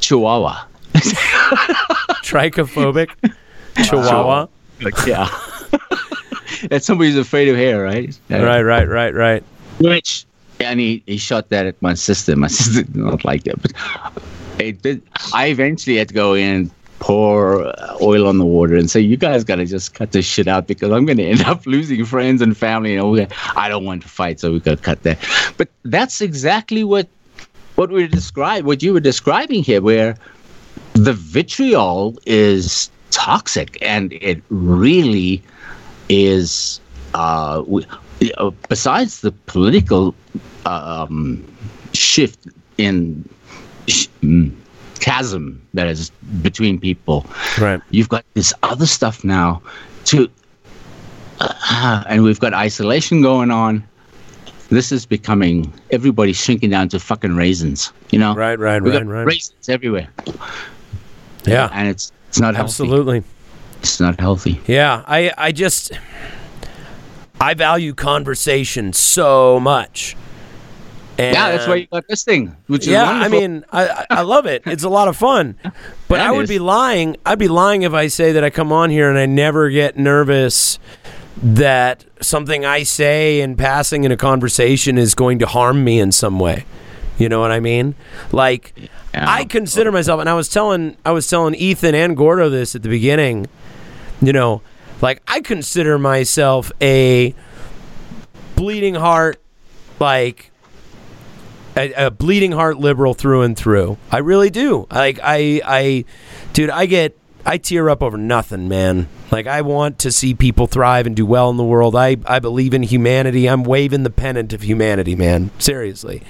chihuahua. 0.00 0.66
Trichophobic 2.22 3.10
chihuahua. 3.84 4.48
Like, 4.80 4.94
yeah. 5.06 5.28
That's 6.70 6.86
somebody 6.86 7.10
who's 7.10 7.18
afraid 7.18 7.48
of 7.48 7.56
hair, 7.56 7.82
right? 7.82 8.18
Right, 8.30 8.62
right, 8.62 8.88
right, 8.88 9.14
right. 9.14 9.44
Which 9.78 10.26
and 10.60 10.80
he, 10.80 11.02
he 11.06 11.16
shot 11.18 11.50
that 11.50 11.66
at 11.66 11.80
my 11.82 11.94
sister. 11.94 12.34
My 12.36 12.46
sister 12.60 12.82
did 12.82 12.96
not 12.96 13.24
like 13.24 13.44
that, 13.44 13.60
but 13.60 13.72
it 14.60 14.82
did. 14.82 15.02
I 15.34 15.48
eventually 15.48 15.96
had 15.96 16.08
to 16.08 16.14
go 16.14 16.34
in 16.34 16.50
and 16.54 16.70
pour 16.98 17.62
uh, 17.66 17.96
oil 18.00 18.26
on 18.26 18.38
the 18.38 18.44
water 18.46 18.74
and 18.74 18.90
say, 18.90 19.00
"You 19.00 19.16
guys 19.16 19.44
got 19.44 19.56
to 19.56 19.66
just 19.66 19.94
cut 19.94 20.12
this 20.12 20.24
shit 20.24 20.48
out 20.48 20.66
because 20.66 20.92
I'm 20.92 21.04
going 21.04 21.18
to 21.18 21.24
end 21.24 21.42
up 21.42 21.66
losing 21.66 22.04
friends 22.04 22.40
and 22.40 22.56
family. 22.56 22.96
and 22.96 23.02
know, 23.02 23.10
we- 23.10 23.26
I 23.54 23.68
don't 23.68 23.84
want 23.84 24.02
to 24.02 24.08
fight, 24.08 24.40
so 24.40 24.52
we 24.52 24.60
got 24.60 24.78
to 24.78 24.82
cut 24.82 25.02
that." 25.02 25.18
But 25.56 25.68
that's 25.84 26.20
exactly 26.20 26.84
what 26.84 27.08
what 27.74 27.90
we 27.90 28.06
describe, 28.06 28.64
what 28.64 28.82
you 28.82 28.94
were 28.94 29.00
describing 29.00 29.62
here, 29.62 29.82
where 29.82 30.16
the 30.94 31.12
vitriol 31.12 32.16
is 32.24 32.90
toxic 33.16 33.78
and 33.80 34.12
it 34.12 34.42
really 34.50 35.42
is 36.08 36.80
uh, 37.14 37.62
we, 37.66 37.84
uh, 38.36 38.50
besides 38.68 39.20
the 39.22 39.32
political 39.46 40.14
um, 40.66 41.42
shift 41.94 42.46
in 42.76 43.26
sh- 43.88 44.08
mm, 44.22 44.52
chasm 45.00 45.60
that 45.74 45.86
is 45.88 46.10
between 46.42 46.78
people 46.78 47.24
Right. 47.58 47.80
you've 47.90 48.08
got 48.10 48.24
this 48.34 48.52
other 48.62 48.86
stuff 48.86 49.24
now 49.24 49.62
to 50.06 50.28
uh, 51.40 52.04
and 52.08 52.22
we've 52.22 52.40
got 52.40 52.52
isolation 52.54 53.22
going 53.22 53.50
on 53.50 53.82
this 54.68 54.90
is 54.92 55.06
becoming 55.06 55.72
everybody's 55.90 56.36
shrinking 56.36 56.70
down 56.70 56.88
to 56.90 56.98
fucking 56.98 57.34
raisins 57.36 57.92
you 58.10 58.18
know 58.18 58.34
Right, 58.34 58.58
right, 58.58 58.82
We've 58.82 58.94
right, 58.94 59.06
right. 59.06 59.26
raisins 59.26 59.68
everywhere 59.68 60.08
Yeah. 61.46 61.68
and 61.72 61.88
it's 61.88 62.12
it's 62.28 62.40
not 62.40 62.54
healthy 62.54 62.64
Absolutely. 62.84 63.22
it's 63.80 64.00
not 64.00 64.18
healthy 64.20 64.60
Yeah, 64.66 65.02
I 65.06 65.32
I 65.38 65.52
just 65.52 65.92
I 67.40 67.54
value 67.54 67.94
conversation 67.94 68.92
so 68.92 69.60
much. 69.60 70.16
And 71.18 71.34
yeah 71.34 71.50
that's 71.52 71.66
why 71.66 71.76
you 71.76 71.86
got 71.86 72.04
this 72.08 72.24
thing 72.24 72.54
which 72.66 72.82
is 72.82 72.88
yeah, 72.88 73.04
I 73.10 73.28
mean, 73.28 73.64
I 73.72 73.88
I- 73.88 74.06
I 74.10 74.20
love 74.22 74.46
it. 74.46 74.62
It's 74.66 74.84
a 74.84 74.88
lot 74.88 75.08
of 75.08 75.16
fun. 75.16 75.54
But 76.08 76.18
That 76.18 76.28
I 76.28 76.30
would 76.32 76.44
is. 76.44 76.48
be 76.50 76.58
lying. 76.60 77.16
I'd 77.26 77.38
be 77.38 77.48
lying 77.48 77.82
if 77.82 77.92
I 77.92 78.06
say 78.06 78.30
that 78.32 78.44
I 78.44 78.50
come 78.50 78.70
on 78.70 78.90
here 78.90 79.08
and 79.10 79.18
I 79.18 79.26
never 79.26 79.70
get 79.70 79.98
nervous 79.98 80.78
that 81.42 82.04
something 82.20 82.64
I 82.64 82.84
say 82.84 83.40
in 83.40 83.56
passing 83.56 84.04
in 84.04 84.12
a 84.12 84.16
conversation 84.16 84.98
is 84.98 85.14
going 85.16 85.40
to 85.40 85.46
harm 85.46 85.82
me 85.82 85.98
in 85.98 86.12
some 86.12 86.38
way. 86.38 86.64
You 87.18 87.28
know 87.28 87.40
what 87.40 87.50
I 87.50 87.60
mean? 87.60 87.94
Like 88.32 88.72
Yeah. 89.14 89.24
I 89.26 89.44
consider 89.44 89.90
myself 89.90 90.20
and 90.20 90.28
I 90.28 90.34
was 90.34 90.48
telling 90.48 90.96
I 91.04 91.12
was 91.12 91.28
telling 91.28 91.54
Ethan 91.54 91.94
and 91.94 92.16
Gordo 92.16 92.48
this 92.50 92.74
at 92.74 92.82
the 92.82 92.88
beginning. 92.88 93.46
You 94.20 94.32
know, 94.32 94.62
like 95.00 95.22
I 95.28 95.40
consider 95.40 95.98
myself 95.98 96.72
a 96.80 97.34
bleeding 98.56 98.94
heart 98.94 99.40
like 99.98 100.50
a, 101.76 102.06
a 102.06 102.10
bleeding 102.10 102.52
heart 102.52 102.78
liberal 102.78 103.14
through 103.14 103.42
and 103.42 103.56
through. 103.56 103.98
I 104.10 104.18
really 104.18 104.50
do. 104.50 104.86
Like 104.90 105.20
I, 105.22 105.60
I, 105.64 106.04
dude, 106.52 106.70
I 106.70 106.86
get, 106.86 107.16
I 107.44 107.58
tear 107.58 107.88
up 107.90 108.02
over 108.02 108.16
nothing, 108.16 108.68
man. 108.68 109.08
Like 109.30 109.46
I 109.46 109.60
want 109.62 109.98
to 110.00 110.10
see 110.10 110.34
people 110.34 110.66
thrive 110.66 111.06
and 111.06 111.14
do 111.14 111.26
well 111.26 111.50
in 111.50 111.56
the 111.56 111.64
world. 111.64 111.94
I, 111.94 112.16
I 112.26 112.38
believe 112.38 112.74
in 112.74 112.82
humanity. 112.82 113.48
I'm 113.48 113.62
waving 113.62 114.02
the 114.02 114.10
pennant 114.10 114.52
of 114.52 114.62
humanity, 114.62 115.14
man. 115.14 115.50
Seriously. 115.58 116.22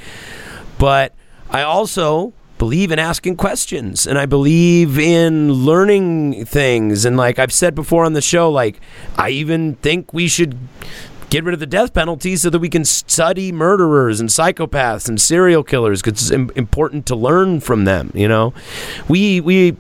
But 0.78 1.14
I 1.50 1.62
also 1.62 2.32
believe 2.58 2.90
in 2.90 2.98
asking 2.98 3.36
questions 3.36 4.06
and 4.06 4.18
I 4.18 4.26
believe 4.26 4.98
in 4.98 5.52
learning 5.52 6.46
things. 6.46 7.04
And 7.04 7.16
like 7.16 7.38
I've 7.38 7.52
said 7.52 7.74
before 7.74 8.04
on 8.04 8.14
the 8.14 8.22
show, 8.22 8.50
like 8.50 8.80
I 9.16 9.30
even 9.30 9.74
think 9.76 10.12
we 10.12 10.28
should 10.28 10.56
get 11.28 11.44
rid 11.44 11.54
of 11.54 11.60
the 11.60 11.66
death 11.66 11.92
penalty 11.92 12.36
so 12.36 12.50
that 12.50 12.58
we 12.58 12.68
can 12.68 12.84
study 12.84 13.52
murderers 13.52 14.20
and 14.20 14.28
psychopaths 14.28 15.08
and 15.08 15.20
serial 15.20 15.62
killers 15.62 16.00
because 16.00 16.30
it's 16.30 16.50
important 16.56 17.06
to 17.06 17.16
learn 17.16 17.60
from 17.60 17.84
them. 17.84 18.10
You 18.14 18.28
know, 18.28 18.54
we 19.08 19.40
we 19.40 19.76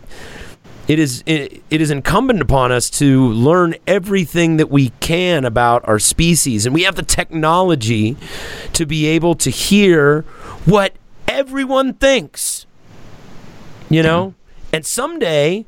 it 0.88 0.98
is 0.98 1.22
it, 1.26 1.62
it 1.70 1.80
is 1.80 1.90
incumbent 1.90 2.40
upon 2.40 2.72
us 2.72 2.88
to 2.90 3.28
learn 3.28 3.74
everything 3.86 4.56
that 4.58 4.70
we 4.70 4.90
can 5.00 5.44
about 5.44 5.86
our 5.88 5.98
species. 5.98 6.66
And 6.66 6.74
we 6.74 6.82
have 6.84 6.94
the 6.94 7.02
technology 7.02 8.16
to 8.72 8.86
be 8.86 9.06
able 9.06 9.34
to 9.36 9.50
hear 9.50 10.22
what 10.64 10.92
everyone 11.28 11.94
thinks 11.94 12.66
you 13.88 14.02
know? 14.02 14.34
And 14.72 14.84
someday 14.84 15.64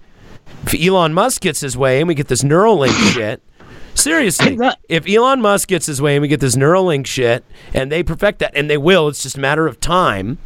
if 0.64 0.74
Elon 0.74 1.14
Musk 1.14 1.42
gets 1.42 1.60
his 1.60 1.76
way 1.76 2.00
and 2.00 2.08
we 2.08 2.14
get 2.14 2.28
this 2.28 2.42
Neuralink 2.42 3.12
shit 3.12 3.42
seriously 3.94 4.56
if 4.88 5.08
Elon 5.08 5.40
Musk 5.40 5.68
gets 5.68 5.86
his 5.86 6.00
way 6.00 6.16
and 6.16 6.22
we 6.22 6.28
get 6.28 6.40
this 6.40 6.56
Neuralink 6.56 7.06
shit 7.06 7.44
and 7.74 7.90
they 7.90 8.02
perfect 8.02 8.38
that 8.40 8.52
and 8.54 8.70
they 8.70 8.78
will 8.78 9.08
it's 9.08 9.22
just 9.22 9.36
a 9.36 9.40
matter 9.40 9.66
of 9.66 9.80
time 9.80 10.38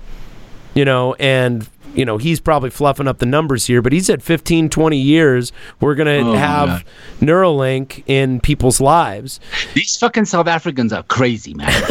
you 0.74 0.85
know, 0.85 1.15
and 1.15 1.69
you 1.94 2.05
know, 2.05 2.16
he's 2.19 2.40
probably 2.40 2.70
fluffing 2.70 3.06
up 3.09 3.19
the 3.19 3.27
numbers 3.27 3.66
here, 3.66 3.82
but 3.82 3.93
he 3.93 4.01
said 4.01 4.23
15, 4.23 4.69
20 4.70 4.97
years 4.97 5.52
we're 5.81 5.94
going 5.94 6.24
to 6.24 6.31
Oh, 6.31 6.35
have 6.35 6.69
God. 6.69 6.85
Neuralink 7.20 8.02
in 8.06 8.40
people's 8.40 8.81
lives. 8.81 9.40
These 9.74 9.97
fucking 9.97 10.24
South 10.27 10.47
Africans 10.48 10.93
are 10.93 11.02
crazy, 11.05 11.55
man. 11.55 11.69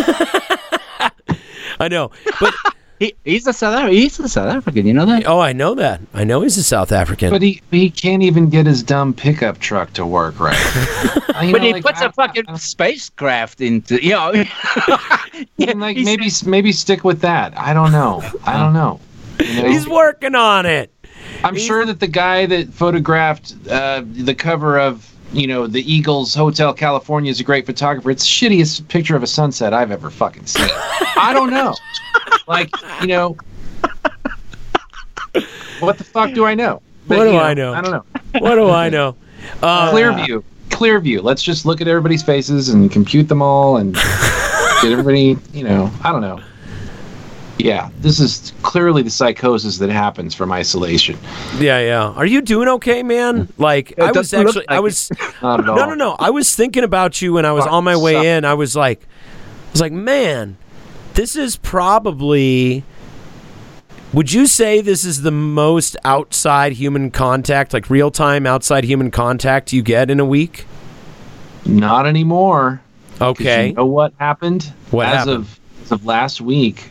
I 1.79 1.87
know. 1.89 2.11
But 2.39 2.53
he, 2.99 3.15
he's 3.25 3.47
a 3.47 3.53
South 3.53 3.83
Af- 3.85 3.91
he's 3.91 4.19
a 4.19 4.29
South 4.29 4.53
African, 4.53 4.85
you 4.85 4.93
know 4.93 5.05
that? 5.05 5.25
oh, 5.27 5.39
I 5.39 5.53
know 5.53 5.73
that. 5.75 6.01
I 6.13 6.23
know 6.23 6.41
he's 6.41 6.57
a 6.57 6.63
South 6.63 6.91
African. 6.91 7.29
But 7.31 7.41
he 7.41 7.61
he 7.71 7.89
can't 7.89 8.21
even 8.23 8.49
get 8.49 8.65
his 8.67 8.83
dumb 8.83 9.13
pickup 9.13 9.59
truck 9.59 9.93
to 9.93 10.05
work 10.05 10.39
right. 10.39 10.57
You 11.41 11.53
But 11.53 11.61
know, 11.61 11.67
he 11.67 11.73
like, 11.73 11.83
puts 11.83 12.01
I- 12.01 12.05
a 12.05 12.11
fucking 12.11 12.55
spacecraft 12.57 13.61
into, 13.61 14.03
you 14.03 14.11
know. 14.11 14.31
I- 14.35 15.45
like 15.57 15.97
maybe 15.97 16.29
maybe 16.45 16.71
stick 16.71 17.03
with 17.03 17.21
that. 17.21 17.57
I 17.57 17.73
don't 17.73 17.91
know. 17.91 18.21
I 18.45 18.57
don't 18.59 18.73
know. 18.73 18.99
You 19.41 19.63
know? 19.63 19.69
he's 19.69 19.87
working 19.87 20.35
on 20.35 20.65
it. 20.65 20.93
I'm 21.43 21.57
sure 21.57 21.85
that 21.85 21.99
the 21.99 22.07
guy 22.07 22.45
that 22.45 22.69
photographed 22.73 23.55
uh, 23.69 24.03
the 24.05 24.35
cover 24.35 24.79
of 24.79 25.07
you 25.33 25.47
know 25.47 25.67
the 25.67 25.81
Eagles 25.91 26.35
Hotel 26.35 26.73
California 26.73 27.31
is 27.31 27.39
a 27.39 27.43
great 27.43 27.65
photographer. 27.65 28.11
It's 28.11 28.23
the 28.23 28.29
shittiest 28.29 28.87
picture 28.87 29.15
of 29.15 29.23
a 29.23 29.27
sunset 29.27 29.73
I've 29.73 29.91
ever 29.91 30.09
fucking 30.09 30.45
seen. 30.45 30.67
I 30.69 31.31
don't 31.33 31.49
know. 31.49 31.75
Like 32.47 32.69
you 33.01 33.07
know, 33.07 33.37
what 35.79 35.97
the 35.97 36.03
fuck 36.03 36.33
do 36.33 36.45
I 36.45 36.55
know? 36.55 36.81
What 37.07 37.23
do 37.23 37.31
you 37.31 37.37
I 37.37 37.53
know? 37.53 37.73
I 37.73 37.81
don't 37.81 37.91
know. 37.91 38.05
What 38.39 38.55
do 38.55 38.69
I 38.69 38.89
know? 38.89 39.15
Uh, 39.63 39.91
Clearview. 39.91 40.43
Clear 40.69 40.99
view. 40.99 41.19
Let's 41.23 41.41
just 41.41 41.65
look 41.65 41.81
at 41.81 41.87
everybody's 41.87 42.21
faces 42.21 42.69
and 42.69 42.91
compute 42.91 43.27
them 43.27 43.41
all 43.41 43.77
and 43.77 43.95
get 43.95 44.91
everybody. 44.91 45.35
You 45.51 45.63
know, 45.63 45.91
I 46.03 46.11
don't 46.11 46.21
know. 46.21 46.39
Yeah, 47.63 47.89
this 47.99 48.19
is 48.19 48.53
clearly 48.63 49.03
the 49.03 49.09
psychosis 49.11 49.77
that 49.77 49.89
happens 49.89 50.33
from 50.33 50.51
isolation. 50.51 51.17
Yeah, 51.59 51.79
yeah. 51.79 52.09
Are 52.09 52.25
you 52.25 52.41
doing 52.41 52.67
okay, 52.67 53.03
man? 53.03 53.45
Mm-hmm. 53.45 53.61
Like 53.61 53.99
I 53.99 54.11
was 54.11 54.33
actually 54.33 54.67
I 54.67 54.79
was 54.79 55.11
Not 55.41 55.59
at 55.59 55.69
all. 55.69 55.75
No, 55.75 55.85
no, 55.85 55.93
no. 55.93 56.15
I 56.17 56.31
was 56.31 56.55
thinking 56.55 56.83
about 56.83 57.21
you 57.21 57.33
when 57.33 57.45
I 57.45 57.51
was 57.51 57.65
oh, 57.67 57.71
on 57.71 57.83
my 57.83 57.95
way 57.95 58.35
in. 58.35 58.45
I 58.45 58.55
was 58.55 58.75
like, 58.75 59.01
I 59.03 59.71
was 59.71 59.81
like, 59.81 59.91
man, 59.91 60.57
this 61.13 61.35
is 61.35 61.55
probably. 61.57 62.83
Would 64.13 64.33
you 64.33 64.45
say 64.45 64.81
this 64.81 65.05
is 65.05 65.21
the 65.21 65.31
most 65.31 65.95
outside 66.03 66.73
human 66.73 67.11
contact, 67.11 67.73
like 67.73 67.89
real 67.89 68.11
time 68.11 68.45
outside 68.45 68.83
human 68.83 69.09
contact 69.09 69.71
you 69.71 69.81
get 69.81 70.09
in 70.09 70.19
a 70.19 70.25
week? 70.25 70.65
Not 71.65 72.05
anymore. 72.05 72.81
Okay. 73.21 73.67
You 73.67 73.73
know 73.73 73.85
what 73.85 74.13
happened? 74.17 74.73
What 74.89 75.07
as 75.07 75.13
happened? 75.19 75.35
of 75.35 75.59
as 75.83 75.91
of 75.91 76.05
last 76.05 76.41
week, 76.41 76.90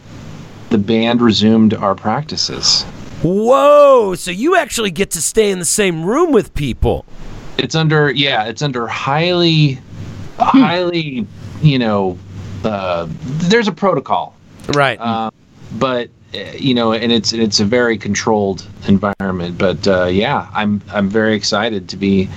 the 0.70 0.78
band 0.78 1.20
resumed 1.20 1.74
our 1.74 1.94
practices. 1.94 2.84
Whoa! 3.22 4.14
So 4.14 4.30
you 4.30 4.56
actually 4.56 4.90
get 4.90 5.10
to 5.12 5.20
stay 5.20 5.50
in 5.50 5.58
the 5.58 5.64
same 5.64 6.04
room 6.04 6.32
with 6.32 6.54
people. 6.54 7.04
It's 7.58 7.74
under 7.74 8.10
yeah, 8.10 8.44
it's 8.44 8.62
under 8.62 8.86
highly 8.86 9.78
highly, 10.38 11.26
you 11.62 11.78
know, 11.78 12.18
uh, 12.64 13.06
there's 13.10 13.68
a 13.68 13.72
protocol. 13.72 14.34
Right. 14.68 15.00
Um, 15.00 15.32
but 15.78 16.08
uh, 16.34 16.38
you 16.56 16.74
know, 16.74 16.92
and 16.92 17.12
it's 17.12 17.32
it's 17.32 17.60
a 17.60 17.64
very 17.64 17.98
controlled 17.98 18.66
environment. 18.88 19.58
But 19.58 19.86
uh, 19.86 20.06
yeah, 20.06 20.48
I'm 20.52 20.82
I'm 20.90 21.08
very 21.08 21.34
excited 21.34 21.88
to 21.90 21.96
be 21.96 22.28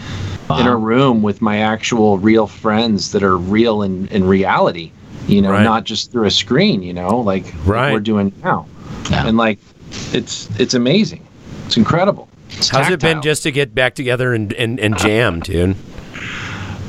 in 0.49 0.67
a 0.67 0.75
room 0.75 1.23
with 1.23 1.41
my 1.41 1.59
actual 1.59 2.19
real 2.19 2.45
friends 2.45 3.11
that 3.11 3.23
are 3.23 3.37
real 3.37 3.81
in 3.81 4.07
in 4.09 4.23
reality. 4.25 4.91
You 5.27 5.41
know, 5.41 5.51
Right. 5.51 5.63
not 5.63 5.83
just 5.85 6.11
through 6.11 6.25
a 6.25 6.31
screen. 6.31 6.83
You 6.83 6.93
know, 6.93 7.17
like 7.19 7.45
what 7.65 7.67
Right. 7.75 7.93
we're 7.93 7.99
doing 7.99 8.31
now, 8.43 8.65
Yeah. 9.09 9.27
and 9.27 9.37
like 9.37 9.59
it's 10.11 10.49
it's 10.59 10.73
amazing. 10.73 11.21
It's 11.65 11.77
incredible. 11.77 12.27
It's 12.49 12.69
How's 12.69 12.89
it 12.89 12.99
been 12.99 13.21
just 13.21 13.43
to 13.43 13.51
get 13.51 13.73
back 13.73 13.95
together 13.95 14.33
and, 14.33 14.53
and, 14.53 14.79
and 14.79 14.95
jam, 14.97 15.39
dude? 15.39 15.75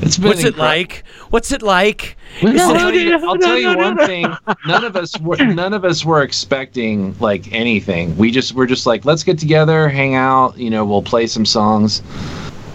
It's 0.01 0.17
been 0.17 0.27
What's 0.27 0.43
it 0.43 0.57
like? 0.57 1.03
What's 1.31 1.51
it 1.51 1.61
like? 1.63 2.17
I'll 2.43 2.53
tell 2.75 2.93
you, 2.93 3.13
I'll 3.27 3.37
tell 3.37 3.57
you 3.57 3.75
one 3.75 3.97
thing. 3.97 4.27
None 4.67 4.83
of 4.83 4.95
us 4.95 5.17
were 5.21 5.37
none 5.37 5.73
of 5.73 5.85
us 5.85 6.03
were 6.05 6.21
expecting 6.21 7.15
like 7.19 7.51
anything. 7.53 8.15
We 8.17 8.29
just 8.29 8.53
we're 8.53 8.67
just 8.67 8.85
like, 8.85 9.05
let's 9.05 9.23
get 9.23 9.39
together, 9.39 9.87
hang 9.89 10.13
out, 10.15 10.57
you 10.57 10.69
know, 10.69 10.83
we'll 10.85 11.01
play 11.01 11.25
some 11.27 11.45
songs. 11.45 12.03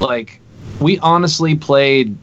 Like 0.00 0.40
we 0.80 0.98
honestly 1.00 1.54
played 1.54 2.16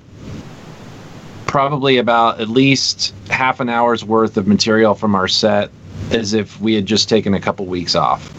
probably 1.48 1.98
about 1.98 2.40
at 2.40 2.50
least 2.50 3.14
half 3.30 3.60
an 3.60 3.70
hour's 3.70 4.04
worth 4.06 4.38
of 4.38 4.48
material 4.48 4.94
from 4.96 5.16
our 5.16 5.28
set 5.28 5.70
as 6.12 6.34
if 6.34 6.60
we 6.62 6.74
had 6.74 6.86
just 6.86 7.10
taken 7.10 7.34
a 7.34 7.40
couple 7.40 7.66
weeks 7.66 7.96
off. 7.96 8.34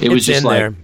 It 0.00 0.08
was 0.10 0.24
just 0.26 0.38
in 0.40 0.44
like 0.44 0.58
there. 0.58 0.74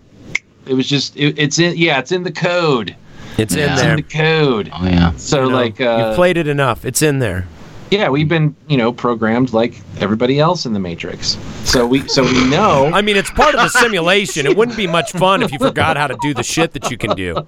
it 0.67 0.75
was 0.75 0.89
just 0.89 1.17
it, 1.17 1.39
it's 1.39 1.59
in 1.59 1.77
yeah, 1.77 1.99
it's 1.99 2.13
in 2.13 2.23
the 2.23 2.33
code. 2.33 2.95
It's 3.39 3.55
in 3.55 3.61
Yeah. 3.61 3.73
It's 3.73 3.83
there. 3.83 3.91
in 3.93 3.97
the 3.97 4.03
code. 4.03 4.71
Oh, 4.73 4.85
yeah. 4.85 5.13
So 5.17 5.45
You 5.45 5.51
know, 5.51 5.57
like 5.57 5.81
uh, 5.81 6.07
you've 6.07 6.17
played 6.17 6.37
it 6.37 6.49
enough. 6.49 6.85
It's 6.85 7.03
in 7.03 7.19
there. 7.19 7.47
Yeah, 7.91 8.09
we've 8.09 8.29
been, 8.29 8.55
you 8.69 8.77
know, 8.77 8.93
programmed 8.93 9.53
like 9.53 9.81
everybody 10.01 10.41
else 10.41 10.67
in 10.67 10.73
the 10.73 10.79
Matrix. 10.81 11.39
So 11.65 11.87
we 11.87 12.07
so 12.09 12.23
we 12.23 12.49
know 12.49 12.91
I 12.93 13.03
mean, 13.03 13.17
it's 13.17 13.31
part 13.31 13.55
of 13.55 13.61
the 13.61 13.69
simulation. 13.69 14.47
It 14.47 14.57
wouldn't 14.57 14.77
be 14.77 14.87
much 14.87 15.13
fun 15.13 15.43
if 15.43 15.53
you 15.53 15.59
forgot 15.59 15.97
how 15.97 16.07
to 16.07 16.17
do 16.21 16.35
the 16.35 16.43
shit 16.43 16.73
that 16.73 16.91
you 16.91 16.99
can 16.99 17.15
do. 17.17 17.47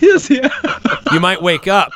Yes, 0.00 0.30
yeah. 0.30 0.48
You 1.12 1.20
might 1.20 1.42
wake 1.42 1.66
up. 1.66 1.92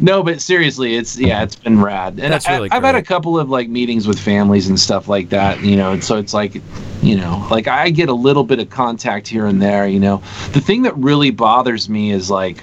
no, 0.00 0.22
but 0.22 0.40
seriously, 0.40 0.96
it's 0.96 1.18
yeah, 1.18 1.42
it's 1.42 1.56
been 1.56 1.80
rad. 1.80 2.18
And 2.20 2.32
That's 2.32 2.48
really 2.48 2.70
I, 2.70 2.76
I've 2.76 2.82
had 2.82 2.94
a 2.94 3.02
couple 3.02 3.38
of 3.38 3.50
like 3.50 3.68
meetings 3.68 4.06
with 4.06 4.18
families 4.18 4.68
and 4.68 4.78
stuff 4.78 5.08
like 5.08 5.28
that, 5.30 5.60
you 5.60 5.76
know, 5.76 5.92
and 5.92 6.02
so 6.02 6.16
it's 6.16 6.32
like, 6.34 6.54
you 7.02 7.16
know, 7.16 7.46
like 7.50 7.68
I 7.68 7.90
get 7.90 8.08
a 8.08 8.14
little 8.14 8.44
bit 8.44 8.60
of 8.60 8.70
contact 8.70 9.26
here 9.28 9.46
and 9.46 9.60
there, 9.60 9.86
you 9.86 10.00
know. 10.00 10.22
The 10.52 10.60
thing 10.60 10.82
that 10.82 10.96
really 10.96 11.30
bothers 11.30 11.88
me 11.88 12.12
is 12.12 12.30
like 12.30 12.62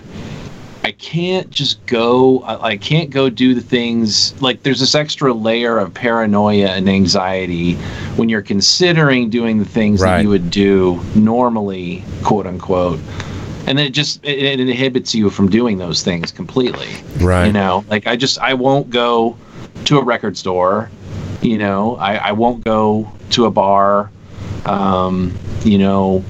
I 0.88 0.92
can't 0.94 1.50
just 1.50 1.86
go 1.86 2.40
I, 2.44 2.70
I 2.70 2.78
can't 2.78 3.10
go 3.10 3.30
do 3.30 3.54
the 3.54 3.60
things 3.60 4.42
like 4.42 4.64
there's 4.64 4.80
this 4.80 4.96
extra 4.96 5.34
layer 5.34 5.78
of 5.80 5.94
paranoia 5.94 6.68
and 6.70 6.88
anxiety 6.88 7.74
when 8.16 8.30
you're 8.30 8.42
considering 8.42 9.30
doing 9.30 9.60
the 9.60 9.66
things 9.66 10.00
Right. 10.02 10.16
that 10.18 10.24
you 10.24 10.30
would 10.30 10.50
do 10.50 11.02
normally, 11.14 12.06
quote 12.24 12.48
unquote. 12.48 13.00
And 13.68 13.78
then 13.78 13.88
it 13.88 13.90
just 13.90 14.24
it, 14.24 14.40
it 14.40 14.60
inhibits 14.62 15.14
you 15.14 15.30
from 15.30 15.50
doing 15.50 15.78
those 15.78 16.04
things 16.04 16.32
completely. 16.32 16.88
Right. 17.20 17.48
You 17.48 17.52
know, 17.52 17.84
like 17.90 18.08
I 18.08 18.16
just 18.16 18.40
I 18.40 18.54
won't 18.54 18.90
go 18.90 19.36
to 19.84 20.00
a 20.00 20.04
record 20.06 20.38
store. 20.38 20.90
You 21.42 21.58
know, 21.58 21.98
I, 21.98 22.16
I 22.16 22.32
won't 22.32 22.64
go 22.64 23.12
to 23.32 23.44
a 23.44 23.52
bar. 23.52 24.10
Um, 24.66 25.38
you 25.66 25.80
know, 25.80 26.24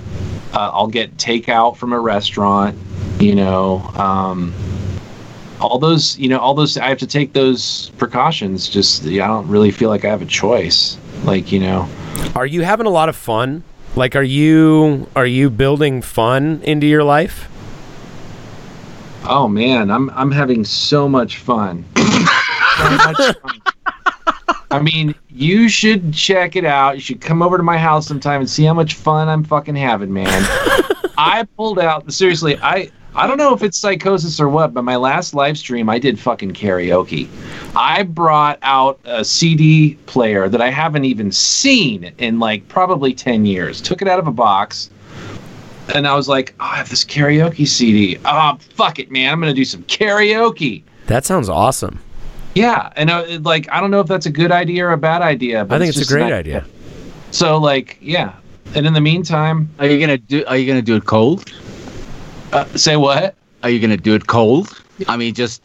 uh, 0.51 0.71
I'll 0.73 0.87
get 0.87 1.15
takeout 1.17 1.77
from 1.77 1.93
a 1.93 1.99
restaurant. 1.99 2.75
You 3.19 3.35
know, 3.35 3.79
um, 3.95 4.53
all 5.59 5.79
those. 5.79 6.17
You 6.17 6.29
know, 6.29 6.39
all 6.39 6.53
those. 6.53 6.77
I 6.77 6.87
have 6.89 6.99
to 6.99 7.07
take 7.07 7.33
those 7.33 7.89
precautions. 7.97 8.69
Just 8.69 9.03
yeah, 9.03 9.25
I 9.25 9.27
don't 9.27 9.47
really 9.47 9.71
feel 9.71 9.89
like 9.89 10.05
I 10.05 10.09
have 10.09 10.21
a 10.21 10.25
choice. 10.25 10.97
Like 11.23 11.51
you 11.51 11.59
know, 11.59 11.89
Are 12.35 12.45
you 12.45 12.61
having 12.61 12.85
a 12.85 12.91
lot 12.91 13.09
of 13.09 13.15
fun? 13.15 13.63
Like, 13.95 14.15
are 14.15 14.23
you 14.23 15.07
are 15.15 15.25
you 15.25 15.49
building 15.49 16.01
fun 16.01 16.61
into 16.63 16.85
your 16.87 17.03
life? 17.03 17.49
oh 19.29 19.47
man, 19.47 19.91
I'm 19.91 20.09
I'm 20.11 20.31
having 20.31 20.63
so 20.63 21.07
much 21.09 21.37
fun. 21.37 21.85
So 22.77 22.91
much 22.91 23.17
fun. 23.41 23.61
I 24.69 24.79
mean, 24.79 25.15
you 25.31 25.67
should 25.67 26.13
check 26.13 26.55
it 26.55 26.63
out. 26.63 26.93
You 26.93 27.01
should 27.01 27.21
come 27.21 27.41
over 27.41 27.57
to 27.57 27.63
my 27.63 27.77
house 27.79 28.05
sometime 28.05 28.41
and 28.41 28.47
see 28.49 28.65
how 28.65 28.75
much 28.75 28.93
fun 28.93 29.27
I'm 29.27 29.43
fucking 29.43 29.75
having, 29.75 30.13
man. 30.13 30.27
I 31.17 31.47
pulled 31.57 31.79
out 31.79 32.13
seriously. 32.13 32.59
I 32.61 32.91
I 33.17 33.25
don't 33.25 33.37
know 33.37 33.51
if 33.51 33.63
it's 33.63 33.79
psychosis 33.79 34.39
or 34.39 34.47
what, 34.47 34.75
but 34.75 34.83
my 34.83 34.95
last 34.95 35.33
live 35.33 35.57
stream 35.57 35.89
I 35.89 35.97
did 35.97 36.19
fucking 36.19 36.53
karaoke. 36.53 37.27
I 37.75 38.03
brought 38.03 38.59
out 38.61 38.99
a 39.05 39.25
CD 39.25 39.95
player 40.05 40.47
that 40.47 40.61
I 40.61 40.69
haven't 40.69 41.03
even 41.05 41.31
seen 41.31 42.13
in 42.19 42.37
like 42.37 42.67
probably 42.67 43.15
10 43.15 43.47
years. 43.47 43.81
Took 43.81 44.03
it 44.03 44.07
out 44.07 44.19
of 44.19 44.27
a 44.27 44.31
box. 44.31 44.91
And 45.95 46.07
I 46.07 46.13
was 46.13 46.29
like, 46.29 46.53
oh, 46.59 46.65
I 46.65 46.75
have 46.75 46.89
this 46.89 47.03
karaoke 47.03 47.67
CD. 47.67 48.19
Oh, 48.23 48.59
fuck 48.75 48.99
it, 48.99 49.09
man. 49.09 49.33
I'm 49.33 49.39
going 49.41 49.51
to 49.51 49.55
do 49.55 49.65
some 49.65 49.81
karaoke. 49.83 50.83
That 51.07 51.25
sounds 51.25 51.49
awesome. 51.49 51.99
Yeah, 52.53 52.91
and 52.95 53.09
uh, 53.11 53.39
like 53.41 53.67
I 53.71 53.79
don't 53.79 53.91
know 53.91 53.99
if 53.99 54.07
that's 54.07 54.25
a 54.25 54.31
good 54.31 54.51
idea 54.51 54.85
or 54.85 54.91
a 54.91 54.97
bad 54.97 55.21
idea. 55.21 55.63
But 55.63 55.75
I 55.75 55.79
think 55.79 55.89
it's, 55.89 55.97
just 55.99 56.09
a 56.09 56.13
great 56.13 56.25
an 56.25 56.33
idea. 56.33 56.65
So 57.29 57.57
like, 57.57 57.99
yeah. 58.01 58.33
And 58.73 58.87
in 58.87 58.93
the 58.93 59.01
meantime, 59.01 59.69
Are 59.77 59.85
you 59.85 59.99
gonna 59.99 60.17
do? 60.17 60.43
Are 60.47 60.57
you 60.57 60.65
gonna 60.65 60.81
do 60.81 60.95
it 60.95 61.05
cold? 61.05 61.51
Uh, 62.53 62.65
say 62.75 62.95
what? 62.97 63.35
Are 63.63 63.69
you 63.69 63.79
gonna 63.79 63.97
do 63.97 64.13
it 64.15 64.27
cold? 64.27 64.69
I 65.07 65.17
mean, 65.17 65.33
just, 65.33 65.61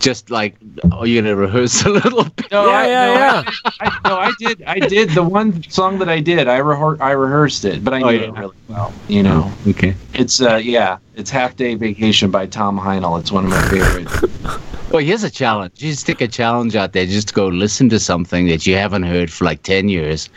just 0.00 0.30
like, 0.30 0.56
are 0.92 1.06
you 1.06 1.20
gonna 1.20 1.36
rehearse 1.36 1.84
a 1.84 1.90
little 1.90 2.24
bit? 2.24 2.50
No, 2.50 2.66
Yeah, 2.68 2.76
I, 2.78 2.86
yeah, 2.86 3.06
no, 3.06 3.12
yeah. 3.14 3.42
I, 3.64 3.72
I, 3.80 4.08
no, 4.08 4.16
I 4.18 4.32
did. 4.38 4.62
I 4.66 4.78
did 4.78 5.10
the 5.10 5.22
one 5.22 5.62
song 5.70 5.98
that 5.98 6.08
I 6.08 6.20
did. 6.20 6.48
I 6.48 6.60
rehear- 6.60 7.00
I 7.00 7.10
rehearsed 7.12 7.64
it, 7.64 7.82
but 7.84 7.94
I 7.94 7.98
knew 7.98 8.04
Oh, 8.06 8.08
it 8.10 8.32
really 8.32 8.56
well. 8.68 8.92
You 9.08 9.22
know, 9.22 9.52
Okay. 9.68 9.94
it's 10.14 10.40
uh, 10.40 10.56
yeah, 10.56 10.98
it's 11.16 11.30
Half 11.30 11.56
Day 11.56 11.74
Vacation 11.74 12.30
by 12.30 12.46
Tom 12.46 12.78
Heinel. 12.78 13.18
It's 13.20 13.32
one 13.32 13.44
of 13.44 13.50
my 13.50 13.62
favorites. 13.68 14.24
Well, 14.90 15.04
here's 15.04 15.22
a 15.22 15.28
challenge. 15.30 15.82
You 15.82 15.92
stick 15.92 16.22
a 16.22 16.26
challenge 16.26 16.74
out 16.74 16.94
there. 16.94 17.04
Just 17.04 17.34
go 17.34 17.48
listen 17.48 17.90
to 17.90 18.00
something 18.00 18.46
that 18.46 18.66
you 18.66 18.74
haven't 18.76 19.02
heard 19.02 19.30
for 19.30 19.44
like 19.44 19.62
ten 19.62 19.90
years, 19.90 20.30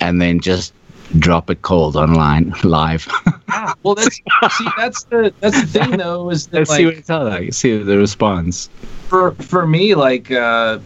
and 0.00 0.22
then 0.22 0.40
just 0.40 0.72
drop 1.18 1.48
it 1.50 1.62
cold 1.62 1.96
online 1.96 2.52
live. 2.64 3.08
Ah, 3.50 3.74
well, 3.82 3.94
that's 3.94 4.16
see, 4.16 4.68
that's 4.76 5.04
the 5.04 5.32
that's 5.40 5.60
the 5.60 5.66
thing 5.66 5.96
though 5.96 6.28
is 6.30 6.46
that 6.48 6.58
Let's 6.58 6.76
see 6.76 6.84
what 6.84 6.94
like 6.94 6.98
it's 7.00 7.08
like. 7.08 7.52
See 7.54 7.78
the 7.78 7.96
response. 7.96 8.68
for 9.08 9.32
for 9.36 9.66
me 9.66 9.94
like 9.94 10.30
uh, 10.30 10.78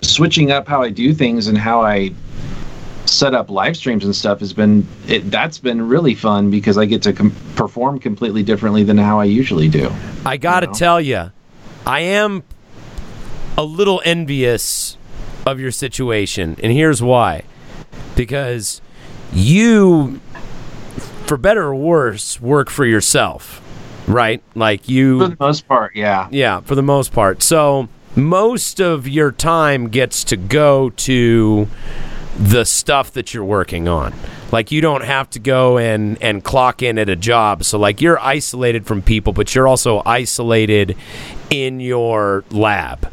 switching 0.00 0.52
up 0.52 0.68
how 0.68 0.80
I 0.82 0.90
do 0.90 1.12
things 1.12 1.48
and 1.48 1.58
how 1.58 1.82
I 1.82 2.12
set 3.06 3.34
up 3.34 3.50
live 3.50 3.76
streams 3.76 4.04
and 4.04 4.14
stuff 4.16 4.40
has 4.40 4.52
been 4.52 4.86
it 5.08 5.30
that's 5.30 5.58
been 5.58 5.86
really 5.86 6.14
fun 6.14 6.50
because 6.50 6.78
I 6.78 6.84
get 6.86 7.02
to 7.02 7.12
com- 7.12 7.34
perform 7.56 7.98
completely 7.98 8.42
differently 8.42 8.82
than 8.84 8.96
how 8.96 9.20
I 9.20 9.24
usually 9.24 9.68
do. 9.68 9.90
I 10.24 10.36
got 10.36 10.60
to 10.60 10.66
You 10.66 10.72
know? 10.72 10.78
tell 10.78 11.00
you, 11.00 11.32
I 11.86 12.00
am 12.00 12.44
a 13.58 13.64
little 13.64 14.00
envious 14.04 14.96
of 15.46 15.60
your 15.60 15.70
situation, 15.70 16.56
and 16.62 16.72
here's 16.72 17.02
why. 17.02 17.42
Because 18.16 18.80
you, 19.32 20.20
for 21.26 21.36
better 21.36 21.62
or 21.64 21.74
worse, 21.74 22.40
work 22.40 22.70
for 22.70 22.84
yourself, 22.84 23.60
right? 24.06 24.42
Like 24.54 24.88
you. 24.88 25.18
For 25.20 25.28
the 25.28 25.36
most 25.40 25.66
part, 25.68 25.96
yeah. 25.96 26.28
yeah, 26.30 26.60
for 26.60 26.74
the 26.74 26.82
most 26.82 27.12
part. 27.12 27.42
So 27.42 27.88
most 28.16 28.80
of 28.80 29.08
your 29.08 29.32
time 29.32 29.88
gets 29.88 30.24
to 30.24 30.36
go 30.36 30.90
to 30.90 31.68
the 32.38 32.64
stuff 32.64 33.12
that 33.12 33.32
you're 33.34 33.44
working 33.44 33.88
on. 33.88 34.12
Like 34.52 34.70
you 34.70 34.80
don't 34.80 35.02
have 35.04 35.30
to 35.30 35.38
go 35.40 35.78
and 35.78 36.20
and 36.22 36.44
clock 36.44 36.82
in 36.82 36.98
at 36.98 37.08
a 37.08 37.16
job. 37.16 37.64
So 37.64 37.76
like 37.78 38.00
you're 38.00 38.18
isolated 38.20 38.86
from 38.86 39.02
people, 39.02 39.32
but 39.32 39.52
you're 39.54 39.66
also 39.66 40.00
isolated 40.06 40.96
in 41.50 41.80
your 41.80 42.44
lab. 42.50 43.10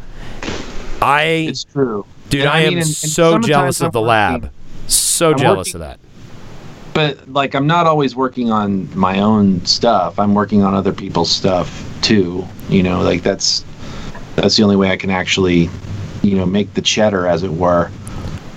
I 1.01 1.47
It's 1.49 1.63
true. 1.63 2.05
dude, 2.29 2.41
And 2.41 2.49
I, 2.49 2.59
am 2.61 2.73
and- 2.73 2.77
and 2.77 2.85
so 2.87 3.39
jealous 3.39 3.81
I'm 3.81 3.87
of 3.87 3.93
the 3.93 4.01
working- 4.01 4.07
lab. 4.09 4.51
So 4.87 5.31
I'm 5.31 5.37
jealous 5.37 5.73
working- 5.73 5.75
of 5.75 5.79
that. 5.81 5.99
But 6.93 7.29
like 7.29 7.55
I'm 7.55 7.67
not 7.67 7.87
always 7.87 8.15
working 8.17 8.51
on 8.51 8.89
my 8.97 9.19
own 9.19 9.63
stuff. 9.65 10.19
I'm 10.19 10.33
working 10.33 10.61
on 10.61 10.73
other 10.73 10.91
people's 10.91 11.31
stuff 11.31 11.87
too. 12.01 12.45
You 12.67 12.83
know, 12.83 13.01
like 13.01 13.23
that's 13.23 13.63
that's 14.35 14.57
the 14.57 14.63
only 14.63 14.75
way 14.75 14.91
I 14.91 14.97
can 14.97 15.09
actually, 15.09 15.69
you 16.21 16.35
know, 16.35 16.45
make 16.45 16.73
the 16.73 16.81
cheddar 16.81 17.27
as 17.27 17.43
it 17.43 17.51
were. 17.53 17.89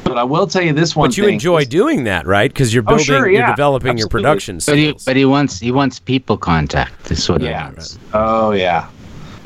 But 0.02 0.18
I 0.18 0.24
will 0.24 0.48
tell 0.48 0.62
you 0.62 0.72
this 0.72 0.96
one 0.96 1.08
But 1.10 1.16
you 1.16 1.24
thing. 1.26 1.34
enjoy 1.34 1.64
doing 1.64 2.04
that, 2.04 2.26
right? 2.26 2.50
Because 2.52 2.74
you're 2.74 2.82
Oh, 2.82 2.88
building, 2.88 3.04
sure, 3.06 3.28
you're 3.28 3.40
yeah. 3.40 3.50
developing 3.50 3.96
your 3.98 4.06
Absolutely. 4.06 4.22
production 4.22 4.58
But 4.66 4.76
he, 4.78 4.94
but 5.06 5.16
he 5.16 5.24
wants 5.24 5.60
he 5.60 5.70
wants 5.70 6.00
people 6.00 6.36
contact. 6.36 7.04
That's 7.04 7.28
what 7.28 7.40
Yeah. 7.40 7.70
it 7.70 7.78
is. 7.78 7.98
Oh 8.14 8.50
yeah, 8.50 8.86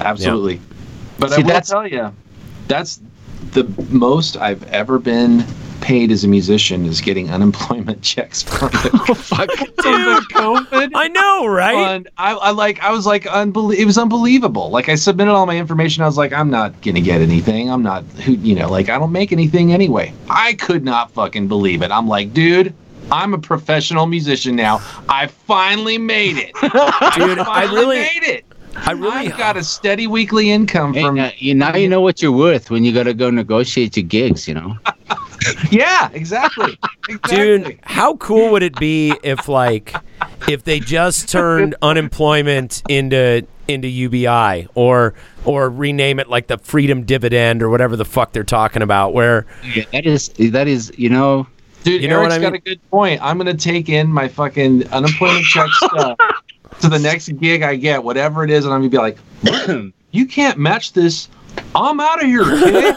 absolutely. 0.00 0.60
But 1.18 1.28
See, 1.30 1.34
I 1.34 1.38
will 1.40 1.46
that's- 1.46 1.68
tell 1.68 1.86
you, 1.86 2.10
that's 2.68 3.00
the 3.52 3.64
most 3.90 4.38
I've 4.38 4.62
ever 4.72 4.98
been 4.98 5.44
paid 5.80 6.10
as 6.10 6.24
a 6.24 6.28
musician 6.28 6.84
is 6.86 7.00
getting 7.00 7.30
unemployment 7.38 8.02
checks 8.02 8.42
from 8.42 8.68
the, 8.72 8.90
oh, 9.08 9.14
Fuck. 9.14 9.50
from 9.56 9.66
the 10.04 10.26
COVID. 10.32 10.90
I 10.94 11.08
know, 11.08 11.46
right? 11.46 11.76
And 11.76 12.08
I, 12.18 12.32
I 12.32 12.50
like 12.50 12.80
I 12.82 12.90
was 12.90 13.06
like 13.06 13.24
unbelie- 13.24 13.76
it 13.76 13.84
was 13.84 13.98
unbelievable. 13.98 14.70
Like 14.70 14.88
I 14.88 14.94
submitted 14.94 15.32
all 15.32 15.46
my 15.46 15.56
information. 15.56 16.02
I 16.02 16.06
was 16.06 16.16
like, 16.16 16.32
I'm 16.32 16.50
not 16.50 16.80
gonna 16.82 17.00
get 17.00 17.20
anything. 17.20 17.70
I'm 17.70 17.82
not 17.82 18.04
who 18.04 18.32
you 18.32 18.54
know, 18.54 18.70
like 18.70 18.88
I 18.88 18.98
don't 18.98 19.12
make 19.12 19.32
anything 19.32 19.72
anyway. 19.72 20.12
I 20.28 20.54
could 20.54 20.84
not 20.84 21.10
fucking 21.12 21.48
believe 21.48 21.82
it. 21.82 21.90
I'm 21.90 22.08
like, 22.08 22.32
dude, 22.32 22.74
I'm 23.10 23.34
a 23.34 23.38
professional 23.38 24.06
musician 24.06 24.56
now. 24.56 24.80
I 25.08 25.26
finally 25.26 25.98
made 25.98 26.36
it. 26.36 26.52
Dude, 26.60 27.38
I 27.38 27.44
finally 27.44 27.80
really, 27.80 27.98
made 27.98 28.22
it. 28.22 28.44
I 28.76 28.92
really, 28.92 29.28
I've 29.28 29.38
got 29.38 29.56
a 29.56 29.64
steady 29.64 30.06
weekly 30.06 30.50
income 30.50 30.94
Hey, 30.94 31.02
from 31.02 31.16
now, 31.16 31.30
you 31.38 31.54
now 31.54 31.74
you 31.74 31.88
know 31.88 32.00
what 32.00 32.22
you're 32.22 32.32
worth 32.32 32.70
when 32.70 32.84
you 32.84 32.92
got 32.92 33.04
to 33.04 33.14
go 33.14 33.30
negotiate 33.30 33.96
your 33.96 34.04
gigs. 34.04 34.46
You 34.46 34.54
know. 34.54 34.76
Yeah, 35.70 36.10
exactly. 36.12 36.78
exactly. 37.08 37.36
dude. 37.36 37.78
How 37.82 38.16
cool 38.16 38.50
would 38.52 38.62
it 38.62 38.78
be 38.78 39.14
if, 39.22 39.48
like, 39.48 39.94
if 40.48 40.64
they 40.64 40.80
just 40.80 41.28
turned 41.28 41.74
unemployment 41.82 42.82
into 42.88 43.46
into 43.68 43.86
UBI 43.86 44.66
or 44.74 45.12
or 45.44 45.68
rename 45.68 46.18
it 46.18 46.28
like 46.30 46.46
the 46.46 46.56
Freedom 46.56 47.04
Dividend 47.04 47.62
or 47.62 47.68
whatever 47.68 47.96
the 47.96 48.04
fuck 48.04 48.32
they're 48.32 48.42
talking 48.44 48.82
about? 48.82 49.12
Where 49.12 49.46
Yeah, 49.74 49.84
that 49.92 50.06
is 50.06 50.28
that 50.38 50.66
is 50.68 50.90
you 50.96 51.10
know. 51.10 51.46
Dude, 51.84 52.02
You 52.02 52.08
know 52.08 52.20
what 52.20 52.32
Eric's 52.32 52.34
I 52.34 52.38
mean? 52.38 52.50
got 52.50 52.54
a 52.56 52.60
good 52.60 52.90
point. 52.90 53.20
I'm 53.22 53.38
gonna 53.38 53.54
take 53.54 53.88
in 53.88 54.08
my 54.08 54.26
fucking 54.26 54.88
unemployment 54.88 55.44
check 55.44 55.68
stuff 55.72 56.18
to 56.80 56.88
the 56.88 56.98
next 56.98 57.28
gig 57.38 57.62
I 57.62 57.76
get, 57.76 58.02
whatever 58.02 58.42
it 58.42 58.50
is, 58.50 58.64
and 58.64 58.72
I'm 58.74 58.80
gonna 58.80 58.90
be 58.90 58.98
like, 58.98 59.92
"You 60.10 60.26
can't 60.26 60.58
match 60.58 60.92
this. 60.94 61.28
I'm 61.74 62.00
out 62.00 62.22
of 62.22 62.26
here, 62.28 62.44
kid." 62.44 62.96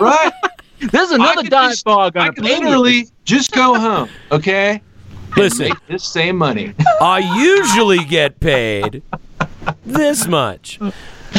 right? 0.00 0.32
There's 0.80 1.10
another 1.10 1.42
could 1.42 1.50
dive 1.50 1.70
just- 1.70 1.84
bar 1.84 2.06
I 2.06 2.10
gonna 2.10 2.32
can 2.32 2.44
pay 2.44 2.54
you. 2.58 2.60
literally 2.64 3.06
just 3.24 3.52
go 3.52 3.74
home, 3.78 4.08
okay? 4.32 4.82
Listen, 5.36 5.68
make 5.70 5.86
this 5.88 6.04
same 6.04 6.36
money. 6.36 6.74
I 7.00 7.18
usually 7.42 8.04
get 8.04 8.38
paid 8.40 9.02
this 9.84 10.26
much. 10.26 10.78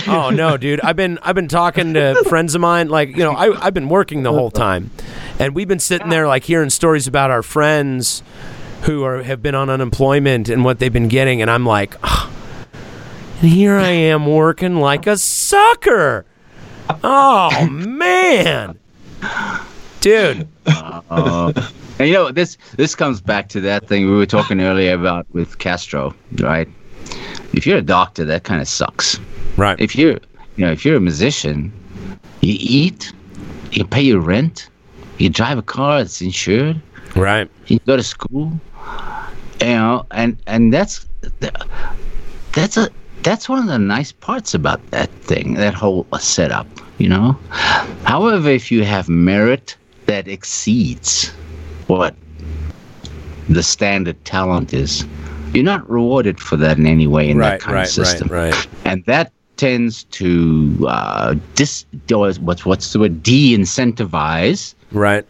Oh 0.08 0.30
no, 0.30 0.58
dude! 0.58 0.82
I've 0.82 0.98
been 0.98 1.18
I've 1.22 1.36
been 1.36 1.48
talking 1.48 1.94
to 1.94 2.22
friends 2.28 2.54
of 2.56 2.60
mine. 2.62 2.90
Like 2.90 3.10
you 3.10 3.24
know, 3.24 3.32
I 3.32 3.66
I've 3.66 3.74
been 3.74 3.88
working 3.88 4.24
the 4.24 4.34
whole 4.34 4.52
time, 4.52 4.92
and 5.40 5.56
we've 5.56 5.68
been 5.70 5.80
sitting 5.80 6.10
there 6.10 6.28
like 6.28 6.44
hearing 6.44 6.70
stories 6.70 7.08
about 7.08 7.32
our 7.32 7.42
friends 7.42 8.22
who 8.82 9.04
are 9.04 9.24
have 9.24 9.42
been 9.42 9.56
on 9.56 9.70
unemployment 9.70 10.50
and 10.50 10.66
what 10.66 10.80
they've 10.80 10.92
been 10.92 11.08
getting, 11.08 11.42
and 11.42 11.50
I'm 11.50 11.66
like, 11.66 11.96
"Ah." 12.04 12.30
and 13.42 13.50
here 13.52 13.76
I 13.78 13.90
am 13.90 14.26
working 14.26 14.76
like 14.76 15.08
a 15.08 15.18
sucker. 15.18 16.26
Oh 17.02 17.66
man, 17.70 18.78
dude. 20.02 20.48
Uh, 20.68 21.52
and 22.00 22.08
you 22.10 22.14
know 22.14 22.32
this 22.32 22.58
this 22.78 22.96
comes 22.96 23.22
back 23.22 23.48
to 23.50 23.62
that 23.62 23.88
thing 23.88 24.10
we 24.10 24.16
were 24.16 24.26
talking 24.26 24.62
earlier 24.62 24.94
about 24.94 25.26
with 25.34 25.58
Castro, 25.60 26.14
right? 26.40 26.68
If 27.54 27.66
you're 27.66 27.78
a 27.78 27.82
doctor, 27.84 28.26
that 28.26 28.44
kind 28.44 28.62
of 28.62 28.68
sucks. 28.68 29.20
Right. 29.58 29.80
If 29.80 29.96
you're 29.96 30.20
you 30.58 30.66
know 30.66 30.72
if 30.72 30.84
you're 30.86 30.98
a 30.98 31.02
musician, 31.02 31.72
you 32.42 32.56
eat, 32.60 33.14
you 33.72 33.86
pay 33.86 34.02
your 34.02 34.20
rent, 34.20 34.70
you 35.18 35.30
drive 35.30 35.58
a 35.58 35.62
car 35.64 36.00
that's 36.00 36.22
insured, 36.22 36.82
Right. 37.16 37.50
you 37.68 37.80
go 37.86 37.96
to 37.96 38.04
school, 38.04 38.52
you 39.62 39.68
know, 39.68 40.06
and 40.12 40.38
and 40.48 40.74
that's 40.74 41.06
that's 42.52 42.78
a 42.78 42.90
that's 43.26 43.50
one 43.50 43.60
of 43.60 43.66
the 43.68 43.80
nice 43.80 44.12
parts 44.12 44.54
about 44.54 44.86
that 44.92 45.12
thing, 45.24 45.56
that 45.56 45.74
whole 45.74 46.08
setup, 46.20 46.68
you 47.00 47.10
know. 47.10 47.42
However, 48.06 48.50
if 48.50 48.72
you 48.72 48.84
have 48.84 49.10
merit 49.10 49.76
that 50.06 50.28
exceeds 50.28 51.32
what 51.88 52.16
the 53.50 53.64
standard 53.64 54.24
talent 54.26 54.74
is, 54.74 55.06
you're 55.54 55.64
not 55.64 55.90
rewarded 55.90 56.40
for 56.40 56.56
that 56.58 56.78
in 56.78 56.86
any 56.86 57.08
way 57.08 57.28
in 57.30 57.40
that 57.40 57.60
kind 57.60 57.76
Right. 57.78 57.86
of 57.86 57.92
system, 57.92 58.28
Right. 58.30 58.54
Right. 58.54 58.68
and 58.86 59.04
that 59.06 59.32
tends 59.58 60.04
to 60.12 60.86
uh, 60.88 61.36
dis 61.56 61.86
what's 62.10 62.66
what's 62.66 62.94
the 62.94 63.00
word 63.00 63.24
de-incentivize 63.24 64.76
Right. 64.92 65.26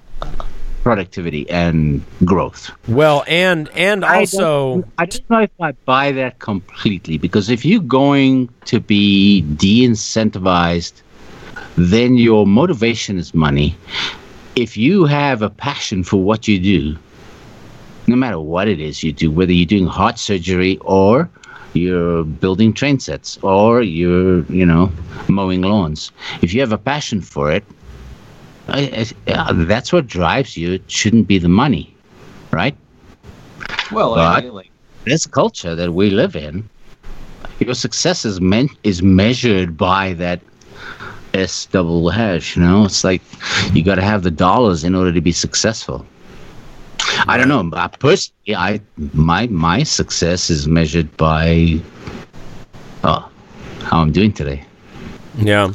Productivity 0.86 1.50
and 1.50 2.02
growth. 2.24 2.72
Well, 2.88 3.26
and 3.28 3.70
and 3.76 4.06
I 4.06 4.20
also. 4.20 4.82
don't, 4.82 4.94
I 4.98 5.06
don't 5.06 5.30
know 5.30 5.42
if 5.42 5.52
I 5.60 5.72
buy 5.74 6.14
that 6.14 6.40
completely 6.40 7.18
because 7.18 7.50
if 7.50 7.66
you're 7.66 7.82
going 7.82 8.50
to 8.66 8.80
be 8.80 9.42
de-incentivized 9.42 11.02
then 11.78 12.16
your 12.16 12.48
motivation 12.48 13.18
is 13.18 13.34
money. 13.34 13.76
If 14.56 14.78
you 14.78 15.06
have 15.06 15.42
a 15.42 15.50
passion 15.50 16.04
for 16.04 16.18
what 16.18 16.48
you 16.48 16.60
do, 16.60 16.98
no 18.08 18.16
matter 18.16 18.40
what 18.40 18.68
it 18.68 18.80
is 18.80 19.04
you 19.04 19.12
do, 19.12 19.30
whether 19.32 19.52
you're 19.52 19.66
doing 19.66 19.88
heart 19.88 20.18
surgery 20.18 20.78
or 20.82 21.30
you're 21.74 22.24
building 22.24 22.72
train 22.72 23.00
sets 23.00 23.38
or 23.42 23.82
you're, 23.82 24.44
you 24.46 24.66
know, 24.66 24.92
mowing 25.28 25.62
lawns, 25.62 26.12
if 26.42 26.54
you 26.54 26.62
have 26.62 26.72
a 26.72 26.78
passion 26.78 27.20
for 27.20 27.52
it, 27.52 27.66
I, 28.68 29.06
I, 29.28 29.54
that's 29.54 29.94
what 29.94 30.08
drives 30.08 30.58
you. 30.58 30.74
It 30.74 30.90
shouldn't 30.90 31.28
be 31.28 31.38
the 31.38 31.50
money, 31.50 31.96
right? 32.52 32.76
Well, 33.92 34.16
I 34.16 34.42
mean, 34.42 34.54
like, 34.54 34.72
this 35.06 35.26
culture 35.26 35.76
that 35.76 35.94
we 35.94 36.10
live 36.10 36.36
in, 36.36 36.68
your 37.60 37.76
success 37.76 38.26
is 38.26 38.42
meant 38.42 38.72
is 38.84 39.02
measured 39.02 39.78
by 39.78 40.14
that 40.14 40.42
S 41.34 41.66
double 41.66 42.10
hash. 42.10 42.56
You 42.56 42.64
know, 42.64 42.86
it's 42.86 43.04
like 43.04 43.22
you 43.74 43.84
got 43.84 43.96
to 43.96 44.02
have 44.02 44.24
the 44.24 44.32
dollars 44.32 44.84
in 44.84 44.96
order 44.96 45.12
to 45.14 45.22
be 45.22 45.32
successful. 45.32 46.06
I 47.28 47.38
don't 47.38 47.48
know. 47.48 47.64
but 47.64 48.00
Personally, 48.00 48.56
I 48.56 48.82
my 49.14 49.48
my 49.48 49.84
success 49.84 50.50
is 50.50 50.68
measured 50.68 51.16
by 51.18 51.80
oh 53.04 53.30
how 53.84 54.02
I'm 54.02 54.12
doing 54.12 54.34
today. 54.34 54.66
Yeah. 55.38 55.74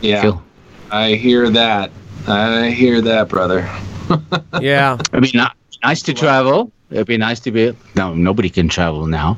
yeah, 0.00 0.22
Phil. 0.22 0.42
I 0.90 1.14
hear 1.14 1.50
that. 1.50 1.90
I 2.28 2.70
hear 2.70 3.00
that, 3.02 3.28
brother. 3.28 3.68
Yeah. 4.60 4.98
It'd 5.12 5.22
be 5.32 5.36
not, 5.36 5.56
nice 5.82 6.00
to 6.02 6.14
travel. 6.14 6.70
It'd 6.90 7.08
be 7.08 7.16
nice 7.16 7.40
to 7.40 7.50
be. 7.50 7.74
No, 7.96 8.14
nobody 8.14 8.48
can 8.48 8.68
travel 8.68 9.06
now. 9.06 9.36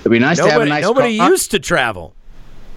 It'd 0.00 0.10
be 0.10 0.18
nice 0.18 0.38
to 0.38 0.44
have 0.44 0.52
a 0.62 0.64
Nobody, 0.64 0.70
nice. 0.70 0.82
nobody 0.82 1.18
car. 1.18 1.28
used 1.30 1.50
to 1.50 1.58
travel. 1.58 2.14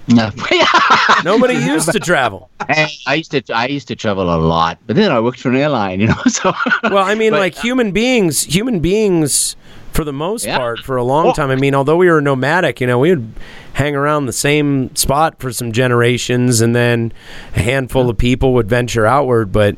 No. 0.10 0.30
Nobody 1.24 1.54
used 1.54 1.92
to 1.94 2.00
travel. 2.02 2.50
Hey, 2.68 2.88
I 3.08 3.14
used 3.16 3.32
to 3.32 3.42
I 3.54 3.68
used 3.68 3.88
to 3.90 3.96
travel 3.96 4.34
a 4.36 4.36
lot, 4.36 4.78
but 4.88 4.96
then 4.98 5.10
I 5.12 5.20
worked 5.22 5.40
for 5.40 5.50
an 5.50 5.56
airline, 5.56 6.02
you 6.02 6.08
know. 6.08 6.22
So 6.28 6.52
Well, 6.84 6.98
I 7.06 7.16
mean, 7.16 7.32
But- 7.32 7.40
like 7.40 7.58
uh, 7.58 7.62
human 7.62 7.92
beings, 7.94 8.44
human 8.44 8.80
beings, 8.82 9.56
for 9.92 10.04
the 10.04 10.14
most 10.14 10.46
Yeah. 10.46 10.58
part, 10.58 10.80
for 10.80 10.96
a 10.98 11.04
long 11.04 11.26
Well- 11.26 11.34
time. 11.34 11.50
I 11.52 11.56
mean, 11.56 11.76
although 11.76 11.98
we 11.98 12.10
were 12.10 12.22
nomadic, 12.22 12.80
you 12.82 12.88
know, 12.88 13.00
we 13.00 13.10
would 13.12 13.32
hang 13.74 13.96
around 13.96 14.26
the 14.26 14.34
same 14.34 14.96
spot 14.96 15.36
for 15.40 15.52
some 15.52 15.72
generations, 15.72 16.62
and 16.62 16.76
then 16.76 17.12
a 17.56 17.60
handful 17.62 18.10
of 18.10 18.18
people 18.18 18.54
would 18.54 18.70
venture 18.70 19.06
outward. 19.06 19.52
But 19.52 19.76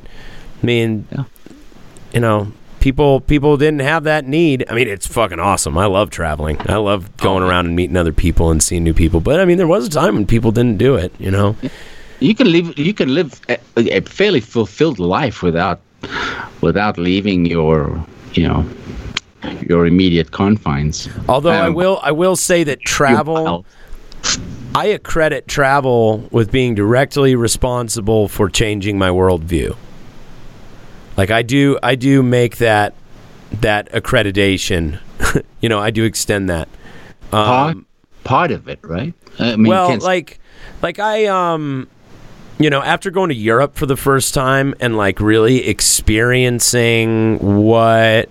I 0.62 0.66
mean, 0.66 1.06
Yeah. 1.12 1.24
you 2.14 2.20
know, 2.20 2.48
people 2.80 3.22
people 3.22 3.58
didn't 3.58 3.82
have 3.82 4.04
that 4.04 4.28
need. 4.28 4.66
I 4.70 4.74
mean, 4.76 4.88
it's 4.88 5.08
fucking 5.08 5.40
awesome. 5.40 5.78
I 5.78 5.86
love 5.86 6.10
traveling. 6.10 6.58
I 6.68 6.76
love 6.76 7.06
Oh, 7.20 7.24
going 7.24 7.44
around 7.44 7.66
and 7.68 7.76
meeting 7.76 7.98
other 7.98 8.12
people 8.14 8.52
and 8.52 8.62
seeing 8.62 8.84
new 8.84 8.94
people. 8.94 9.20
But 9.20 9.40
I 9.40 9.46
mean, 9.46 9.58
there 9.58 9.68
was 9.68 9.88
a 9.88 9.90
time 9.90 10.16
when 10.16 10.26
people 10.26 10.52
didn't 10.52 10.78
do 10.78 10.96
it. 10.96 11.12
You 11.20 11.32
know. 11.32 11.56
you 12.20 12.34
can 12.36 12.52
live 12.52 12.78
you 12.78 12.94
can 12.94 13.14
live 13.14 13.42
a, 13.50 13.58
a 13.98 14.02
fairly 14.02 14.40
fulfilled 14.40 15.00
life 15.00 15.42
without 15.44 15.80
without 16.62 16.98
leaving 16.98 17.46
your 17.46 18.04
you 18.34 18.48
know 18.48 18.64
your 19.68 19.86
immediate 19.86 20.32
confines. 20.32 21.10
Although 21.28 21.52
I 21.52 21.68
Um, 21.68 21.74
will, 21.74 22.00
I 22.04 22.12
will 22.12 22.36
say 22.36 22.64
that 22.64 22.82
travel. 22.82 23.66
I 24.76 24.86
accredit 24.88 25.48
travel 25.48 26.28
with 26.32 26.52
being 26.52 26.74
directly 26.76 27.36
responsible 27.36 28.28
for 28.28 28.50
changing 28.50 28.98
my 28.98 29.10
worldview. 29.10 29.76
Like 31.18 31.30
I 31.30 31.42
do, 31.44 31.78
I 31.84 31.96
do 31.96 32.24
make 32.24 32.58
that 32.58 32.94
that 33.62 33.92
accreditation. 33.92 35.00
you 35.62 35.70
know, 35.70 35.80
I 35.80 35.92
do 35.92 36.04
extend 36.06 36.50
that. 36.50 36.68
part, 37.30 37.76
Um, 37.76 37.86
part 38.24 38.52
of 38.52 38.68
it, 38.68 38.80
right? 38.82 39.14
I 39.38 39.56
mean, 39.56 39.70
well, 39.70 39.96
like, 40.00 40.40
like 40.82 40.98
I, 40.98 41.26
um, 41.28 41.88
you 42.58 42.70
know, 42.72 42.82
after 42.82 43.12
going 43.12 43.30
to 43.30 43.36
Europe 43.36 43.76
for 43.76 43.86
the 43.86 43.96
first 43.98 44.34
time 44.34 44.74
and 44.80 44.98
like 44.98 45.20
really 45.20 45.68
experiencing 45.68 47.38
what 47.40 48.30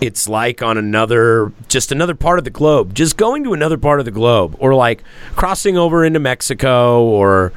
it's 0.00 0.28
like 0.28 0.62
on 0.62 0.78
another 0.78 1.52
just 1.68 1.92
another 1.92 2.14
part 2.14 2.38
of 2.38 2.44
the 2.44 2.50
globe 2.50 2.94
just 2.94 3.16
going 3.16 3.44
to 3.44 3.52
another 3.52 3.76
part 3.76 3.98
of 3.98 4.04
the 4.06 4.10
globe 4.10 4.56
or 4.58 4.74
like 4.74 5.02
crossing 5.36 5.76
over 5.76 6.04
into 6.04 6.18
mexico 6.18 7.02
or 7.02 7.52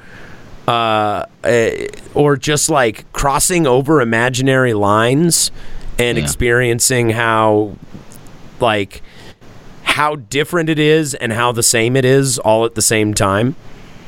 uh, 0.68 1.26
eh, 1.44 1.88
or 2.14 2.38
just 2.38 2.70
like 2.70 3.12
crossing 3.14 3.68
over 3.68 4.00
imaginary 4.02 4.74
lines 4.74 5.52
and 6.00 6.18
Yeah. 6.18 6.24
experiencing 6.24 7.10
how 7.12 7.76
like 8.60 9.02
how 9.84 10.16
different 10.16 10.70
it 10.70 10.80
is 10.80 11.14
and 11.16 11.34
how 11.34 11.52
the 11.52 11.64
same 11.64 11.96
it 11.96 12.06
is 12.06 12.40
all 12.40 12.66
at 12.66 12.76
the 12.76 12.82
same 12.82 13.14
time 13.14 13.56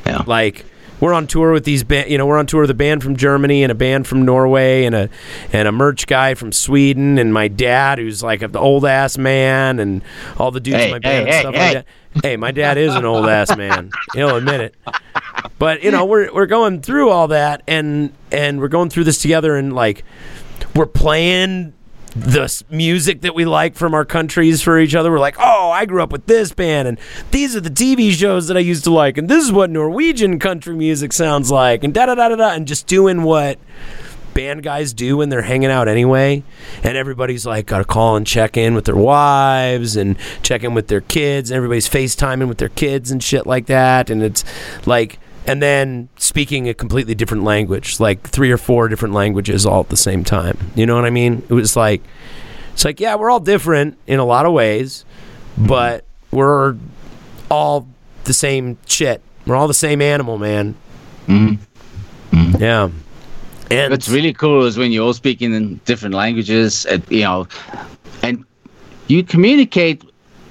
yeah. 0.06 0.22
like 0.26 0.64
we're 1.00 1.12
on 1.12 1.26
tour 1.26 1.52
with 1.52 1.64
these 1.64 1.84
band, 1.84 2.10
you 2.10 2.18
know, 2.18 2.26
we're 2.26 2.38
on 2.38 2.46
tour 2.46 2.62
with 2.62 2.70
a 2.70 2.74
band 2.74 3.02
from 3.02 3.16
Germany 3.16 3.62
and 3.62 3.70
a 3.70 3.74
band 3.74 4.06
from 4.06 4.24
Norway 4.24 4.84
and 4.84 4.94
a 4.94 5.10
and 5.52 5.68
a 5.68 5.72
merch 5.72 6.06
guy 6.06 6.34
from 6.34 6.52
Sweden 6.52 7.18
and 7.18 7.32
my 7.32 7.48
dad 7.48 7.98
who's 7.98 8.22
like 8.22 8.40
the 8.40 8.58
old 8.58 8.84
ass 8.84 9.18
man 9.18 9.78
and 9.78 10.02
all 10.38 10.50
the 10.50 10.60
dudes 10.60 10.76
Hey, 10.78 10.84
in 10.86 10.90
my 10.92 10.98
band 10.98 11.28
hey, 11.28 11.34
and 11.34 11.40
stuff 11.40 11.54
hey, 11.54 11.60
like 11.60 11.68
hey. 11.68 11.74
that. 11.74 11.86
Hey, 12.26 12.36
my 12.36 12.50
dad 12.50 12.78
is 12.78 12.94
an 12.94 13.04
old 13.04 13.26
ass 13.28 13.54
man. 13.56 13.90
He'll 14.14 14.36
admit 14.36 14.60
it. 14.60 14.74
But 15.58 15.82
you 15.82 15.90
know, 15.90 16.04
we're 16.04 16.32
we're 16.32 16.46
going 16.46 16.80
through 16.80 17.10
all 17.10 17.28
that 17.28 17.62
and 17.66 18.12
and 18.32 18.60
we're 18.60 18.68
going 18.68 18.88
through 18.90 19.04
this 19.04 19.18
together 19.18 19.56
and 19.56 19.74
like 19.74 20.04
we're 20.74 20.86
playing 20.86 21.74
the 22.18 22.64
music 22.70 23.20
that 23.20 23.34
we 23.34 23.44
like 23.44 23.74
from 23.74 23.92
our 23.92 24.04
countries 24.04 24.62
for 24.62 24.78
each 24.78 24.94
other. 24.94 25.10
We're 25.10 25.18
like, 25.18 25.36
oh, 25.38 25.70
I 25.70 25.84
grew 25.84 26.02
up 26.02 26.12
with 26.12 26.26
this 26.26 26.52
band, 26.52 26.88
and 26.88 26.98
these 27.30 27.54
are 27.54 27.60
the 27.60 27.70
TV 27.70 28.10
shows 28.12 28.48
that 28.48 28.56
I 28.56 28.60
used 28.60 28.84
to 28.84 28.90
like, 28.92 29.18
and 29.18 29.28
this 29.28 29.44
is 29.44 29.52
what 29.52 29.70
Norwegian 29.70 30.38
country 30.38 30.74
music 30.74 31.12
sounds 31.12 31.50
like, 31.50 31.84
and 31.84 31.92
da 31.92 32.06
da 32.06 32.14
da 32.14 32.28
da 32.30 32.36
da, 32.36 32.50
and 32.50 32.66
just 32.66 32.86
doing 32.86 33.22
what 33.22 33.58
band 34.32 34.62
guys 34.62 34.92
do 34.92 35.16
when 35.16 35.30
they're 35.30 35.42
hanging 35.42 35.70
out 35.70 35.88
anyway. 35.88 36.42
And 36.82 36.96
everybody's 36.96 37.46
like, 37.46 37.66
got 37.66 37.78
to 37.78 37.84
call 37.84 38.16
and 38.16 38.26
check 38.26 38.56
in 38.56 38.74
with 38.74 38.84
their 38.84 38.96
wives 38.96 39.96
and 39.96 40.16
check 40.42 40.62
in 40.62 40.74
with 40.74 40.88
their 40.88 41.00
kids, 41.00 41.50
and 41.50 41.56
everybody's 41.56 41.88
FaceTiming 41.88 42.48
with 42.48 42.58
their 42.58 42.68
kids 42.68 43.10
and 43.10 43.22
shit 43.22 43.46
like 43.46 43.66
that. 43.66 44.10
And 44.10 44.22
it's 44.22 44.44
like, 44.86 45.18
and 45.46 45.62
then 45.62 46.08
speaking 46.16 46.68
a 46.68 46.74
completely 46.74 47.14
different 47.14 47.44
language, 47.44 48.00
like 48.00 48.28
three 48.28 48.50
or 48.50 48.58
four 48.58 48.88
different 48.88 49.14
languages 49.14 49.64
all 49.64 49.80
at 49.80 49.88
the 49.88 49.96
same 49.96 50.24
time. 50.24 50.58
You 50.74 50.86
know 50.86 50.94
what 50.94 51.04
I 51.04 51.10
mean? 51.10 51.42
It 51.48 51.54
was 51.54 51.76
like, 51.76 52.02
it's 52.72 52.84
like, 52.84 53.00
yeah, 53.00 53.14
we're 53.14 53.30
all 53.30 53.40
different 53.40 53.96
in 54.06 54.18
a 54.18 54.24
lot 54.24 54.44
of 54.46 54.52
ways, 54.52 55.04
but 55.56 56.04
we're 56.30 56.76
all 57.50 57.86
the 58.24 58.32
same 58.34 58.76
shit. 58.86 59.22
We're 59.46 59.56
all 59.56 59.68
the 59.68 59.74
same 59.74 60.02
animal, 60.02 60.38
man. 60.38 60.74
Mhm. 61.28 61.58
Yeah. 62.58 62.90
And 63.70 63.90
What's 63.90 64.08
really 64.08 64.32
cool 64.32 64.64
is 64.64 64.76
when 64.76 64.92
you're 64.92 65.04
all 65.04 65.12
speaking 65.14 65.52
in 65.54 65.80
different 65.84 66.14
languages, 66.14 66.84
and, 66.86 67.02
you 67.08 67.22
know, 67.22 67.48
and 68.22 68.44
you 69.08 69.22
communicate 69.22 70.02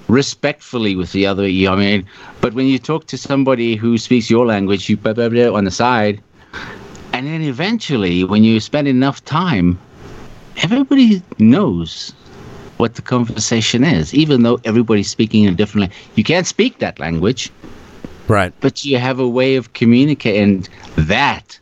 respectfully 0.08 0.95
with 0.95 1.11
the 1.11 1.25
other. 1.25 1.48
You 1.48 1.67
know, 1.67 1.74
I 1.74 1.75
mean, 1.77 2.06
but 2.42 2.53
when 2.53 2.67
you 2.67 2.80
talk 2.80 3.08
to 3.08 3.17
somebody 3.17 3.75
who 3.75 3.98
speaks 3.98 4.30
your 4.30 4.45
language, 4.45 4.90
you 4.90 4.98
blah, 4.98 5.14
blah, 5.14 5.30
blah, 5.30 5.53
on 5.53 5.66
the 5.66 5.72
side, 5.72 6.22
and 7.14 7.27
then 7.27 7.42
eventually, 7.42 8.24
when 8.24 8.43
you 8.43 8.59
spend 8.59 8.88
enough 8.88 9.24
time, 9.25 9.80
everybody 10.64 11.22
knows 11.40 12.14
what 12.77 12.95
the 12.95 13.01
conversation 13.01 13.84
is, 13.84 14.14
even 14.14 14.43
though 14.43 14.59
everybody's 14.66 15.09
speaking 15.09 15.48
a 15.48 15.51
different 15.51 15.82
language. 15.84 16.00
You 16.16 16.24
can't 16.24 16.45
speak 16.45 16.80
that 16.80 17.00
language, 17.00 17.51
right. 18.27 18.53
but 18.59 18.84
you 18.84 18.98
have 18.98 19.19
a 19.19 19.27
way 19.27 19.56
of 19.56 19.74
communicating 19.74 20.67
that 20.98 21.58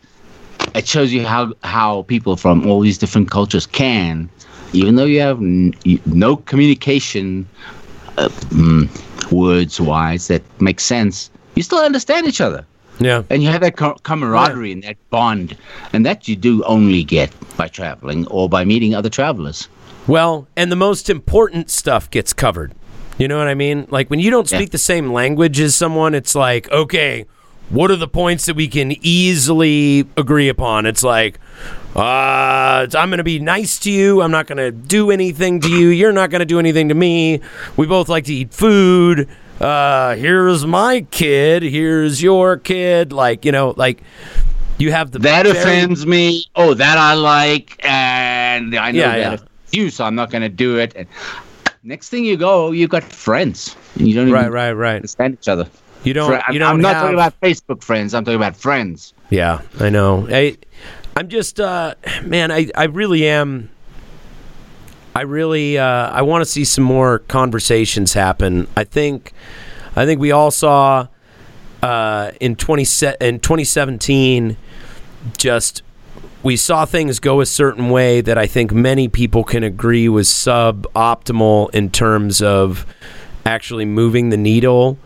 it 0.73 0.88
shows 0.88 1.13
you 1.13 1.23
how 1.23 1.53
how 1.63 2.01
people 2.03 2.35
from 2.35 2.65
all 2.67 2.81
these 2.81 2.97
different 2.97 3.30
cultures 3.30 3.67
can 3.67 4.27
even 4.73 4.95
though 4.95 5.05
you 5.05 5.22
have 5.22 5.39
n- 5.39 5.73
no 6.05 6.35
communication 6.35 7.47
uh, 8.17 8.30
mm, 8.50 8.88
words 9.32 9.80
wise 9.82 10.27
that 10.27 10.42
makes 10.61 10.83
sense 10.83 11.30
you 11.56 11.64
still 11.64 11.80
understand 11.80 12.27
each 12.27 12.42
other 12.42 12.66
Yeah. 13.00 13.24
and 13.30 13.42
you 13.43 13.50
have 13.50 13.61
that 13.61 13.75
camaraderie 14.03 14.72
and 14.72 14.83
that 14.83 14.98
bond 15.09 15.56
and 15.93 16.06
that 16.06 16.27
you 16.27 16.35
do 16.35 16.64
only 16.64 17.03
get 17.03 17.32
by 17.58 17.67
traveling 17.67 18.27
or 18.27 18.48
by 18.50 18.66
meeting 18.66 18.93
other 18.95 19.09
travelers 19.09 19.67
Well, 20.08 20.48
and 20.58 20.69
the 20.72 20.75
most 20.75 21.09
important 21.09 21.69
stuff 21.72 22.09
gets 22.11 22.33
covered. 22.33 22.74
You 23.17 23.27
know 23.30 23.38
what 23.38 23.48
I 23.48 23.53
mean? 23.56 23.88
Like 23.90 24.09
when 24.09 24.19
you 24.19 24.30
don't 24.32 24.51
Yeah. 24.51 24.58
speak 24.59 24.72
the 24.72 24.77
same 24.77 25.14
language 25.14 25.59
as 25.61 25.75
someone, 25.75 26.14
it's 26.14 26.35
like, 26.35 26.69
okay, 26.72 27.25
what 27.74 27.90
are 27.92 27.95
the 27.95 28.08
points 28.08 28.45
that 28.45 28.56
we 28.56 28.68
can 28.68 28.93
easily 29.06 30.02
agree 30.16 30.48
upon? 30.50 30.85
It's 30.85 31.03
like, 31.03 31.40
uh, 31.95 32.88
I'm 32.93 33.10
going 33.10 33.18
to 33.18 33.24
be 33.24 33.40
nice 33.40 33.80
to 33.80 33.92
you. 33.92 34.22
I'm 34.22 34.32
not 34.32 34.48
going 34.48 34.58
to 34.58 34.72
do 34.72 35.11
anything 35.11 35.60
to 35.61 35.69
you. 35.69 35.90
You're 35.90 36.11
not 36.11 36.30
going 36.30 36.40
to 36.40 36.45
do 36.45 36.60
anything 36.60 36.90
to 36.90 36.95
me. 36.95 37.42
We 37.77 37.85
both 37.88 38.10
like 38.10 38.26
to 38.26 38.34
eat 38.34 38.53
food. 38.53 39.27
Uh, 39.60 40.16
here's 40.16 40.66
my 40.66 41.02
kid. 41.11 41.64
Here's 41.64 42.22
your 42.22 42.58
kid. 42.58 43.11
Like, 43.14 43.45
you 43.45 43.52
know, 43.52 43.74
like 43.77 44.02
you 44.77 44.92
have 44.92 45.11
the 45.11 45.19
that 45.19 45.45
very- 45.45 45.58
offends 45.58 46.06
me 46.06 46.45
oh 46.56 46.74
that 46.74 46.98
i 46.98 47.14
like 47.14 47.77
and 47.85 48.76
i 48.76 48.90
know 48.92 49.00
Yeah, 49.00 49.08
that 49.10 49.18
yeah. 49.19 49.34
offends 49.34 49.52
you 49.72 49.90
so 49.92 50.03
i'm 50.03 50.16
not 50.16 50.32
going 50.32 50.42
to 50.42 50.50
do 50.50 50.77
it 50.80 50.93
and 50.95 51.08
next 51.84 52.10
thing 52.10 52.26
you 52.26 52.35
go 52.38 52.72
you've 52.72 52.90
got 52.90 53.03
friends 53.03 53.76
you 53.98 54.16
don't 54.16 54.32
Right, 54.32 54.42
even 54.42 54.52
right, 54.52 54.72
right. 54.74 54.95
understand 54.95 55.35
each 55.40 55.48
other 55.48 55.68
You 56.03 56.14
don't. 56.14 56.41
You 56.51 56.59
don't 56.59 56.69
I'm 56.75 56.82
not 56.82 56.93
have- 56.95 57.01
talking 57.03 57.15
about 57.15 57.40
Facebook 57.41 57.83
friends. 57.83 58.14
I'm 58.14 58.25
talking 58.25 58.35
about 58.35 58.56
friends. 58.57 59.14
Yeah, 59.30 59.61
I 59.80 59.90
know. 59.90 60.27
I, 60.30 60.57
I'm 61.15 61.27
just, 61.30 61.59
uh, 61.59 61.95
man. 62.23 62.51
I, 62.51 62.69
I 62.75 62.85
really 62.85 63.27
am. 63.27 63.69
I 65.15 65.22
really, 65.22 65.77
uh, 65.77 66.09
I 66.09 66.23
want 66.23 66.43
to 66.43 66.49
see 66.49 66.65
some 66.65 66.83
more 66.83 67.19
conversations 67.19 68.14
happen. 68.14 68.67
I 68.75 68.83
think, 68.83 69.32
I 69.95 70.06
think 70.06 70.19
we 70.19 70.32
all 70.32 70.49
saw 70.51 71.07
uh, 71.83 72.32
in 72.40 72.56
twenty 72.56 72.83
se- 72.83 73.17
in 73.22 73.40
2017, 73.40 74.57
just 75.38 75.83
we 76.41 76.57
saw 76.57 76.85
things 76.85 77.19
go 77.19 77.41
a 77.41 77.45
certain 77.45 77.90
way 77.90 78.22
that 78.22 78.38
I 78.38 78.48
think 78.48 78.72
many 78.73 79.07
people 79.07 79.43
can 79.43 79.64
agree 79.64 80.09
was 80.09 80.27
suboptimal 80.27 81.73
in 81.75 81.90
terms 81.91 82.41
of 82.41 82.85
actually 83.45 83.85
moving 83.85 84.30
the 84.30 84.38
needle. 84.38 84.98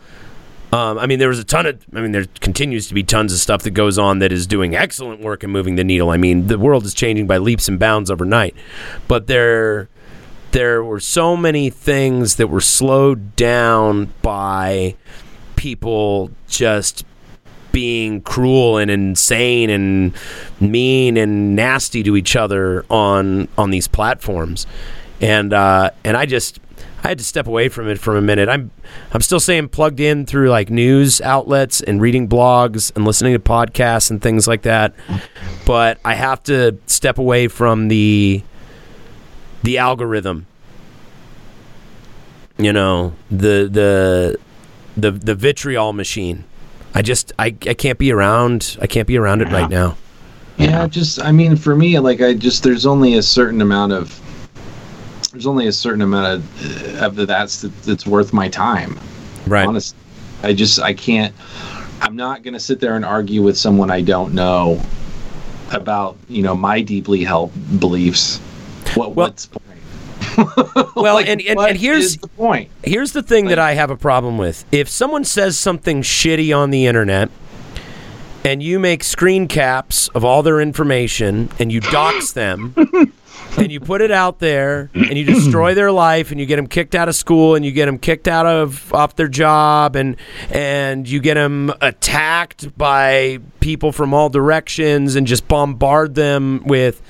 Um, 0.73 0.97
I 0.99 1.05
mean, 1.05 1.19
there 1.19 1.29
was 1.29 1.39
a 1.39 1.45
ton 1.45 1.65
of. 1.65 1.81
I 1.93 2.01
mean, 2.01 2.11
there 2.11 2.25
continues 2.41 2.87
to 2.87 2.93
be 2.93 3.03
tons 3.03 3.31
of 3.31 3.39
stuff 3.39 3.63
that 3.63 3.71
goes 3.71 3.97
on 3.97 4.19
that 4.19 4.33
is 4.33 4.45
doing 4.45 4.75
excellent 4.75 5.21
work 5.21 5.43
in 5.43 5.49
moving 5.49 5.75
the 5.75 5.83
needle. 5.83 6.09
I 6.09 6.17
mean, 6.17 6.47
the 6.47 6.59
world 6.59 6.83
is 6.83 6.93
changing 6.93 7.25
by 7.25 7.37
leaps 7.37 7.67
and 7.69 7.79
bounds 7.79 8.11
overnight, 8.11 8.53
but 9.07 9.27
there, 9.27 9.87
there 10.51 10.83
were 10.83 10.99
so 10.99 11.37
many 11.37 11.69
things 11.69 12.35
that 12.35 12.47
were 12.47 12.61
slowed 12.61 13.35
down 13.37 14.13
by 14.21 14.95
people 15.55 16.31
just 16.49 17.05
being 17.71 18.21
cruel 18.21 18.77
and 18.77 18.91
insane 18.91 19.69
and 19.69 20.13
mean 20.59 21.15
and 21.15 21.55
nasty 21.55 22.03
to 22.03 22.17
each 22.17 22.35
other 22.35 22.85
on 22.89 23.47
on 23.57 23.69
these 23.69 23.87
platforms, 23.87 24.67
and 25.21 25.53
uh, 25.53 25.91
and 26.03 26.17
I 26.17 26.25
just 26.25 26.59
I 27.03 27.09
had 27.09 27.17
to 27.19 27.23
step 27.23 27.47
away 27.47 27.69
from 27.69 27.87
it 27.87 27.99
for 27.99 28.17
a 28.17 28.21
minute. 28.21 28.49
I'm 28.49 28.71
I'm 29.11 29.21
still 29.21 29.39
saying 29.39 29.69
plugged 29.69 29.99
in 29.99 30.25
through 30.25 30.49
like 30.49 30.69
news 30.69 31.21
outlets 31.21 31.81
and 31.81 32.01
reading 32.01 32.27
blogs 32.27 32.91
and 32.95 33.05
listening 33.05 33.33
to 33.33 33.39
podcasts 33.39 34.09
and 34.09 34.21
things 34.21 34.47
like 34.47 34.63
that, 34.63 34.93
but 35.65 35.99
I 36.03 36.15
have 36.15 36.43
to 36.43 36.77
step 36.85 37.17
away 37.17 37.47
from 37.47 37.87
the 37.87 38.43
the 39.63 39.77
algorithm. 39.77 40.47
You 42.57 42.73
know 42.73 43.13
the 43.29 43.69
the 43.71 44.37
the 44.95 45.11
the 45.11 45.35
vitriol 45.35 45.93
machine. 45.93 46.43
I 46.93 47.03
just 47.03 47.31
I, 47.37 47.47
I 47.47 47.73
can't 47.73 47.99
be 47.99 48.11
around 48.11 48.77
I 48.81 48.87
can't 48.87 49.07
be 49.07 49.17
around 49.17 49.41
it 49.41 49.49
right 49.49 49.69
now. 49.69 49.97
Yeah, 50.57 50.87
just 50.87 51.21
I 51.21 51.31
mean, 51.31 51.55
for 51.55 51.75
me, 51.75 51.99
like 51.99 52.19
I 52.19 52.33
just 52.33 52.63
there's 52.63 52.85
only 52.85 53.13
a 53.13 53.21
certain 53.21 53.61
amount 53.61 53.93
of 53.93 54.19
there's 55.37 55.45
only 55.45 55.67
a 55.67 55.71
certain 55.71 56.01
amount 56.01 56.25
of 56.41 57.01
of 57.19 57.27
that's 57.27 57.61
that's 57.61 58.07
worth 58.07 58.33
my 58.33 58.49
time. 58.49 58.99
Right. 59.45 59.67
Honestly, 59.67 59.95
I 60.41 60.53
just 60.53 60.79
I 60.79 60.93
can't. 60.95 61.31
I'm 62.01 62.15
not 62.15 62.41
gonna 62.41 62.59
sit 62.59 62.79
there 62.79 62.95
and 62.95 63.05
argue 63.05 63.43
with 63.43 63.55
someone 63.55 63.91
I 63.91 64.01
don't 64.01 64.33
know 64.33 64.81
about 65.71 66.17
you 66.27 66.41
know 66.41 66.55
my 66.55 66.81
deeply 66.81 67.23
held 67.23 67.51
beliefs. 67.79 68.39
What 68.95 69.15
Well- 69.15 69.27
what's 69.27 69.45
point? 69.45 69.63
Well, 70.95 71.15
Like, 71.15 71.27
and, 71.27 71.41
and, 71.41 71.59
and 71.59 71.77
here's 71.77 72.17
the 72.17 72.27
point. 72.27 72.69
here's 72.83 73.11
the 73.11 73.21
thing 73.23 73.45
that 73.45 73.59
I 73.59 73.73
have 73.73 73.89
a 73.91 73.95
problem 73.95 74.37
with. 74.39 74.65
If 74.71 74.89
someone 74.89 75.23
says 75.23 75.57
something 75.59 76.01
shitty 76.01 76.55
on 76.55 76.69
the 76.71 76.85
internet 76.87 77.29
and 78.43 78.61
you 78.63 78.79
make 78.79 79.03
screen 79.03 79.47
caps 79.47 80.07
of 80.09 80.23
all 80.25 80.41
their 80.43 80.59
information 80.61 81.49
and 81.59 81.71
you 81.71 81.79
dox 81.81 82.31
them 82.33 82.73
and 83.57 83.71
you 83.71 83.79
put 83.79 84.01
it 84.01 84.11
out 84.11 84.39
there 84.39 84.89
and 84.93 85.17
you 85.17 85.23
destroy 85.23 85.73
their 85.73 85.91
life 85.91 86.31
and 86.31 86.39
you 86.39 86.45
get 86.45 86.57
them 86.57 86.67
kicked 86.67 86.95
out 86.95 87.09
of 87.09 87.15
school 87.15 87.55
and 87.55 87.65
you 87.65 87.71
get 87.71 87.85
them 87.85 87.97
kicked 87.97 88.27
out 88.27 88.45
of 88.45 88.93
off 88.93 89.15
their 89.15 89.27
job 89.27 89.95
and 89.95 90.15
and 90.51 91.07
you 91.09 91.19
get 91.19 91.33
them 91.35 91.71
attacked 91.81 92.77
by 92.77 93.39
people 93.59 93.91
from 93.91 94.13
all 94.13 94.29
directions 94.29 95.15
and 95.15 95.27
just 95.27 95.47
bombard 95.47 96.15
them 96.15 96.63
with 96.65 97.01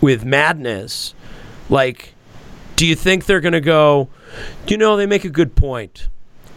with 0.00 0.24
madness 0.24 1.14
like 1.68 2.14
do 2.76 2.86
you 2.86 2.94
think 2.94 3.24
they're 3.24 3.40
going 3.40 3.52
to 3.52 3.60
go, 3.60 4.08
you 4.68 4.76
know, 4.76 4.96
they 4.96 5.06
make 5.06 5.24
a 5.24 5.30
good 5.30 5.56
point. 5.56 6.08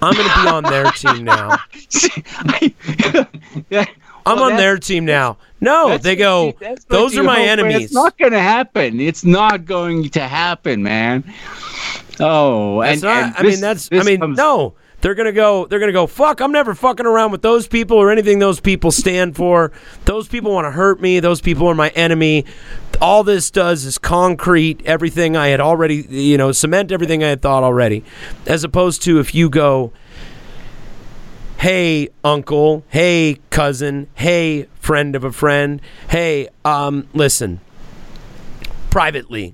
I'm 0.01 0.13
going 0.13 0.29
to 0.29 0.41
be 0.41 0.47
on 0.47 0.63
their 0.63 0.91
team 0.91 1.23
now. 1.25 1.57
yeah. 3.69 3.85
I'm 4.25 4.37
Well, 4.37 4.51
on 4.51 4.57
their 4.57 4.77
team 4.77 5.05
now. 5.05 5.37
No, 5.61 5.97
they 5.97 6.15
go, 6.15 6.55
you- 6.61 6.75
those 6.87 7.17
are 7.17 7.23
my 7.23 7.35
for. 7.35 7.41
enemies. 7.41 7.85
It's 7.85 7.93
not 7.93 8.17
going 8.17 8.31
to 8.31 8.39
happen. 8.39 8.99
It's 8.99 9.23
not 9.25 9.65
going 9.65 10.09
to 10.09 10.21
happen, 10.21 10.83
man. 10.83 11.23
Oh, 12.19 12.81
That's 12.81 12.95
and, 12.95 13.03
not, 13.03 13.23
and 13.23 13.35
I 13.37 13.41
this- 13.43 13.55
mean, 13.55 13.61
that's, 13.61 13.89
I 13.91 14.03
mean, 14.03 14.19
comes- 14.19 14.37
no. 14.37 14.75
They're 15.01 15.15
gonna 15.15 15.31
go. 15.31 15.65
They're 15.65 15.79
gonna 15.79 15.93
go. 15.93 16.07
Fuck! 16.07 16.41
I'm 16.41 16.51
never 16.51 16.75
fucking 16.75 17.05
around 17.05 17.31
with 17.31 17.41
those 17.41 17.69
people 17.69 17.95
or 17.95 18.11
anything 18.11 18.39
those 18.39 18.59
people 18.59 18.91
stand 18.91 19.33
for. 19.37 19.71
Those 20.03 20.27
people 20.27 20.51
want 20.51 20.65
to 20.65 20.71
hurt 20.71 20.99
me. 20.99 21.21
Those 21.21 21.39
people 21.39 21.67
are 21.67 21.73
my 21.73 21.87
enemy. 21.91 22.43
All 22.99 23.23
this 23.23 23.49
does 23.49 23.85
is 23.85 23.97
concrete 23.97 24.81
everything 24.83 25.37
I 25.37 25.47
had 25.47 25.61
already, 25.61 26.05
you 26.09 26.37
know, 26.37 26.51
cement 26.51 26.91
everything 26.91 27.23
I 27.23 27.29
had 27.29 27.41
thought 27.41 27.63
already. 27.63 28.03
As 28.45 28.65
opposed 28.65 29.01
to 29.03 29.19
if 29.19 29.33
you 29.33 29.49
go, 29.49 29.93
hey 31.59 32.07
uncle 32.23 32.85
hey 32.87 33.37
cousin 33.49 34.07
hey 34.15 34.65
friend 34.79 35.13
of 35.13 35.25
a 35.25 35.31
friend 35.31 35.81
hey 36.09 36.47
um 36.63 37.05
listen 37.13 37.59
privately 38.89 39.53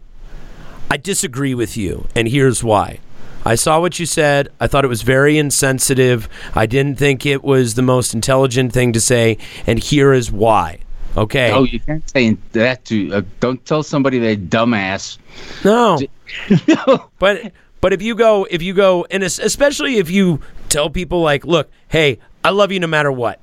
i 0.92 0.98
disagree 0.98 1.56
with 1.56 1.76
you 1.76 2.08
and 2.14 2.28
here's 2.28 2.64
why 2.64 3.00
i 3.44 3.56
saw 3.56 3.80
what 3.80 3.98
you 3.98 4.06
said 4.06 4.48
i 4.60 4.68
thought 4.68 4.86
it 4.86 4.88
was 4.88 5.02
very 5.02 5.40
insensitive 5.40 6.30
i 6.54 6.68
didn't 6.68 6.96
think 6.96 7.26
it 7.26 7.44
was 7.44 7.74
the 7.74 7.82
most 7.82 8.14
intelligent 8.14 8.72
thing 8.72 8.94
to 8.94 9.02
say 9.02 9.36
and 9.66 9.80
here 9.80 10.14
is 10.14 10.32
why 10.32 10.78
okay 11.18 11.52
Oh, 11.52 11.64
you 11.64 11.80
can't 11.80 12.08
say 12.08 12.38
that 12.52 12.86
to. 12.86 13.14
Uh, 13.14 13.22
don't 13.40 13.66
tell 13.66 13.84
somebody 13.84 14.20
they're 14.20 14.36
dumbass. 14.36 15.18
No. 15.64 15.98
no. 16.68 17.10
but 17.20 17.54
but 17.80 17.94
if 17.94 18.02
you 18.02 18.16
go 18.16 18.46
if 18.50 18.62
you 18.62 18.74
go 18.74 19.06
and 19.12 19.24
especially 19.24 19.98
if 19.98 20.10
you 20.10 20.42
tell 20.70 20.90
people 20.90 21.22
like, 21.22 21.46
look, 21.46 21.72
hey, 21.90 22.20
I 22.44 22.50
love 22.50 22.72
you 22.72 22.80
no 22.80 22.88
matter 22.88 23.12
what. 23.12 23.40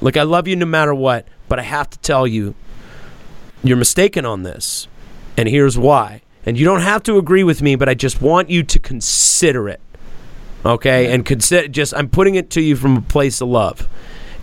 Look, 0.00 0.16
I 0.16 0.22
love 0.22 0.46
you 0.46 0.56
no 0.56 0.66
matter 0.66 0.94
what, 0.94 1.26
but 1.48 1.58
I 1.58 1.62
have 1.62 1.90
to 1.90 1.98
tell 1.98 2.26
you 2.26 2.54
you're 3.64 3.76
mistaken 3.76 4.24
on 4.24 4.42
this. 4.42 4.86
And 5.36 5.48
here's 5.48 5.76
why. 5.76 6.22
And 6.46 6.58
you 6.58 6.64
don't 6.64 6.80
have 6.80 7.02
to 7.04 7.18
agree 7.18 7.44
with 7.44 7.62
me, 7.62 7.76
but 7.76 7.88
I 7.88 7.94
just 7.94 8.22
want 8.22 8.50
you 8.50 8.62
to 8.62 8.78
consider 8.78 9.68
it. 9.68 9.80
Okay? 10.64 11.12
And 11.12 11.24
consider 11.24 11.68
just 11.68 11.94
I'm 11.94 12.08
putting 12.08 12.34
it 12.34 12.50
to 12.50 12.60
you 12.60 12.76
from 12.76 12.96
a 12.96 13.00
place 13.00 13.40
of 13.40 13.48
love. 13.48 13.88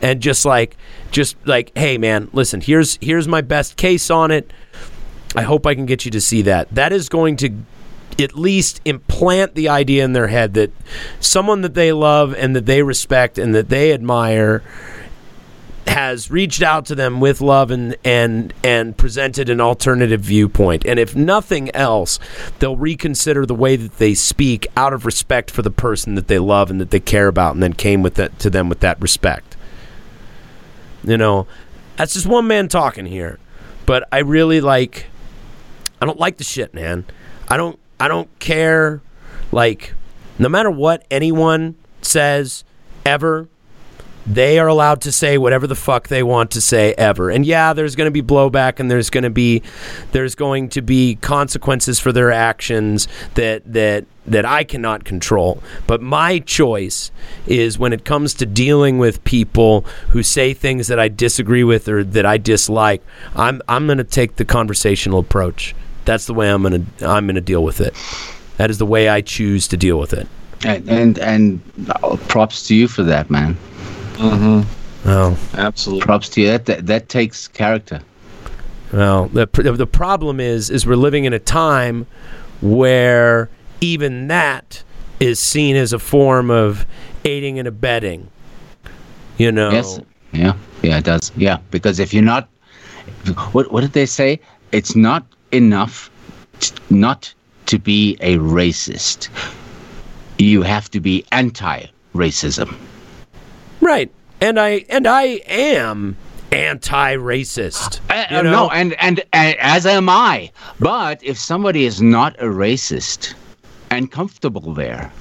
And 0.01 0.21
just 0.21 0.45
like 0.45 0.77
just 1.11 1.35
like, 1.45 1.71
hey 1.77 1.97
man, 1.97 2.29
listen, 2.33 2.61
here's 2.61 2.97
here's 3.01 3.27
my 3.27 3.41
best 3.41 3.77
case 3.77 4.11
on 4.11 4.31
it. 4.31 4.51
I 5.35 5.41
hope 5.41 5.65
I 5.65 5.75
can 5.75 5.85
get 5.85 6.05
you 6.05 6.11
to 6.11 6.21
see 6.21 6.41
that. 6.43 6.73
That 6.73 6.93
is 6.93 7.09
going 7.09 7.37
to 7.37 7.49
at 8.19 8.35
least 8.35 8.81
implant 8.85 9.55
the 9.55 9.69
idea 9.69 10.03
in 10.03 10.13
their 10.13 10.27
head 10.27 10.53
that 10.53 10.71
someone 11.19 11.61
that 11.61 11.73
they 11.73 11.91
love 11.91 12.33
and 12.33 12.55
that 12.55 12.65
they 12.65 12.81
respect 12.81 13.37
and 13.37 13.53
that 13.53 13.69
they 13.69 13.91
admire 13.91 14.63
has 15.87 16.31
reached 16.31 16.61
out 16.61 16.85
to 16.85 16.95
them 16.95 17.19
with 17.19 17.41
love 17.41 17.71
and 17.71 17.95
and 18.03 18.53
and 18.63 18.97
presented 18.97 19.49
an 19.49 19.61
alternative 19.61 20.21
viewpoint. 20.21 20.85
And 20.85 20.99
if 20.99 21.15
nothing 21.15 21.73
else, 21.75 22.19
they'll 22.59 22.75
reconsider 22.75 23.45
the 23.45 23.55
way 23.55 23.75
that 23.75 23.97
they 23.97 24.13
speak 24.13 24.67
out 24.75 24.93
of 24.93 25.05
respect 25.05 25.51
for 25.51 25.61
the 25.61 25.71
person 25.71 26.15
that 26.15 26.27
they 26.27 26.39
love 26.39 26.71
and 26.71 26.81
that 26.81 26.91
they 26.91 26.99
care 26.99 27.27
about 27.27 27.53
and 27.53 27.61
then 27.61 27.73
came 27.73 28.01
with 28.01 28.15
that 28.15 28.39
to 28.39 28.49
them 28.49 28.67
with 28.67 28.79
that 28.79 28.99
respect. 29.01 29.55
You 31.03 31.17
know, 31.17 31.47
that's 31.97 32.13
just 32.13 32.25
one 32.25 32.47
man 32.47 32.67
talking 32.67 33.05
here. 33.05 33.39
But 33.85 34.07
I 34.11 34.19
really 34.19 34.61
like 34.61 35.05
I 36.01 36.05
don't 36.05 36.19
like 36.19 36.37
the 36.37 36.43
shit, 36.43 36.73
man. 36.73 37.05
I 37.47 37.57
don't 37.57 37.79
I 37.99 38.07
don't 38.07 38.29
care 38.39 39.01
like 39.51 39.93
no 40.37 40.49
matter 40.49 40.69
what 40.69 41.05
anyone 41.09 41.75
says 42.01 42.63
ever 43.05 43.47
they 44.25 44.57
are 44.57 44.67
allowed 44.67 45.01
to 45.01 45.11
say 45.11 45.37
whatever 45.37 45.67
the 45.67 45.75
fuck 45.75 46.07
they 46.07 46.23
want 46.23 46.51
to 46.51 46.61
say 46.61 46.93
ever. 46.97 47.29
And 47.29 47.45
yeah, 47.45 47.73
there's 47.73 47.95
going 47.95 48.07
to 48.07 48.11
be 48.11 48.23
blowback 48.23 48.79
and 48.79 48.89
there's 48.89 49.09
going 49.09 49.23
to 49.23 49.29
be 49.29 49.61
there's 50.11 50.35
going 50.35 50.69
to 50.69 50.81
be 50.81 51.15
consequences 51.15 51.99
for 51.99 52.11
their 52.11 52.31
actions 52.31 53.07
that 53.35 53.61
that 53.71 54.05
that 54.25 54.45
I 54.45 54.63
cannot 54.63 55.03
control. 55.03 55.61
But 55.85 56.01
my 56.01 56.39
choice 56.39 57.11
is 57.45 57.77
when 57.77 57.93
it 57.93 58.03
comes 58.03 58.33
to 58.35 58.45
dealing 58.47 58.97
with 58.97 59.23
people 59.23 59.81
who 60.09 60.23
say 60.23 60.53
things 60.53 60.87
that 60.87 60.99
I 60.99 61.07
disagree 61.07 61.63
with 61.63 61.87
or 61.87 62.03
that 62.03 62.25
I 62.25 62.37
dislike, 62.37 63.03
I'm 63.35 63.61
I'm 63.67 63.85
going 63.85 63.99
to 63.99 64.03
take 64.03 64.37
the 64.37 64.45
conversational 64.45 65.19
approach. 65.19 65.75
That's 66.05 66.25
the 66.25 66.33
way 66.33 66.49
I'm 66.49 66.61
going 66.61 66.85
to 66.99 67.07
I'm 67.07 67.25
going 67.25 67.35
to 67.35 67.41
deal 67.41 67.63
with 67.63 67.81
it. 67.81 67.93
That 68.57 68.69
is 68.69 68.77
the 68.77 68.85
way 68.85 69.09
I 69.09 69.21
choose 69.21 69.67
to 69.69 69.77
deal 69.77 69.99
with 69.99 70.13
it. 70.13 70.27
And 70.63 70.89
and, 70.89 71.19
and 71.19 71.61
uh, 72.03 72.17
props 72.27 72.67
to 72.67 72.75
you 72.75 72.87
for 72.87 73.03
that, 73.03 73.29
man. 73.29 73.53
Hmm. 74.17 74.61
Oh. 75.05 75.37
Absolutely. 75.53 76.05
Props 76.05 76.29
to 76.29 76.41
you. 76.41 76.47
That 76.47 76.65
that, 76.65 76.85
that 76.87 77.09
takes 77.09 77.47
character. 77.47 78.01
Well, 78.93 79.27
the 79.27 79.45
the 79.45 79.87
problem 79.87 80.39
is 80.39 80.69
is 80.69 80.85
we're 80.85 80.95
living 80.95 81.25
in 81.25 81.33
a 81.33 81.39
time 81.39 82.07
where 82.61 83.49
even 83.81 84.27
that 84.27 84.83
is 85.19 85.39
seen 85.39 85.75
as 85.75 85.93
a 85.93 85.99
form 85.99 86.49
of 86.49 86.85
aiding 87.25 87.59
and 87.59 87.67
abetting. 87.67 88.29
You 89.37 89.51
know. 89.51 89.71
Yes. 89.71 89.99
Yeah. 90.31 90.55
Yeah, 90.81 90.99
it 90.99 91.03
does. 91.03 91.31
Yeah, 91.35 91.57
because 91.71 91.99
if 91.99 92.13
you're 92.13 92.23
not, 92.23 92.47
what 93.51 93.71
what 93.71 93.81
did 93.81 93.93
they 93.93 94.05
say? 94.05 94.39
It's 94.71 94.95
not 94.95 95.25
enough 95.55 96.09
t- 96.59 96.75
not 96.89 97.33
to 97.67 97.79
be 97.79 98.17
a 98.19 98.37
racist. 98.37 99.29
You 100.37 100.61
have 100.61 100.89
to 100.91 100.99
be 100.99 101.25
anti-racism. 101.31 102.75
Right. 103.81 104.11
And 104.41 104.59
I 104.59 104.85
and 104.89 105.07
I 105.07 105.41
am 105.47 106.17
anti-racist. 106.51 107.99
Uh, 108.09 108.25
you 108.29 108.37
uh, 108.37 108.41
know? 108.41 108.51
no, 108.51 108.69
and, 108.69 108.93
and 108.99 109.23
and 109.33 109.57
as 109.59 109.85
am 109.85 110.09
I. 110.09 110.51
But 110.79 111.23
if 111.23 111.37
somebody 111.37 111.85
is 111.85 112.01
not 112.01 112.35
a 112.39 112.45
racist 112.45 113.33
and 113.89 114.11
comfortable 114.11 114.73
there, 114.73 115.11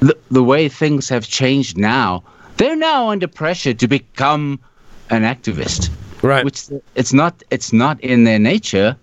the 0.00 0.16
the 0.30 0.42
way 0.42 0.68
things 0.68 1.08
have 1.08 1.26
changed 1.26 1.76
now, 1.78 2.24
they're 2.56 2.76
now 2.76 3.08
under 3.08 3.28
pressure 3.28 3.74
to 3.74 3.88
become 3.88 4.60
an 5.10 5.22
activist. 5.22 5.90
Right. 6.22 6.44
Which 6.44 6.64
it's 6.94 7.12
not 7.12 7.42
it's 7.50 7.72
not 7.72 8.00
in 8.00 8.24
their 8.24 8.38
nature. 8.38 8.96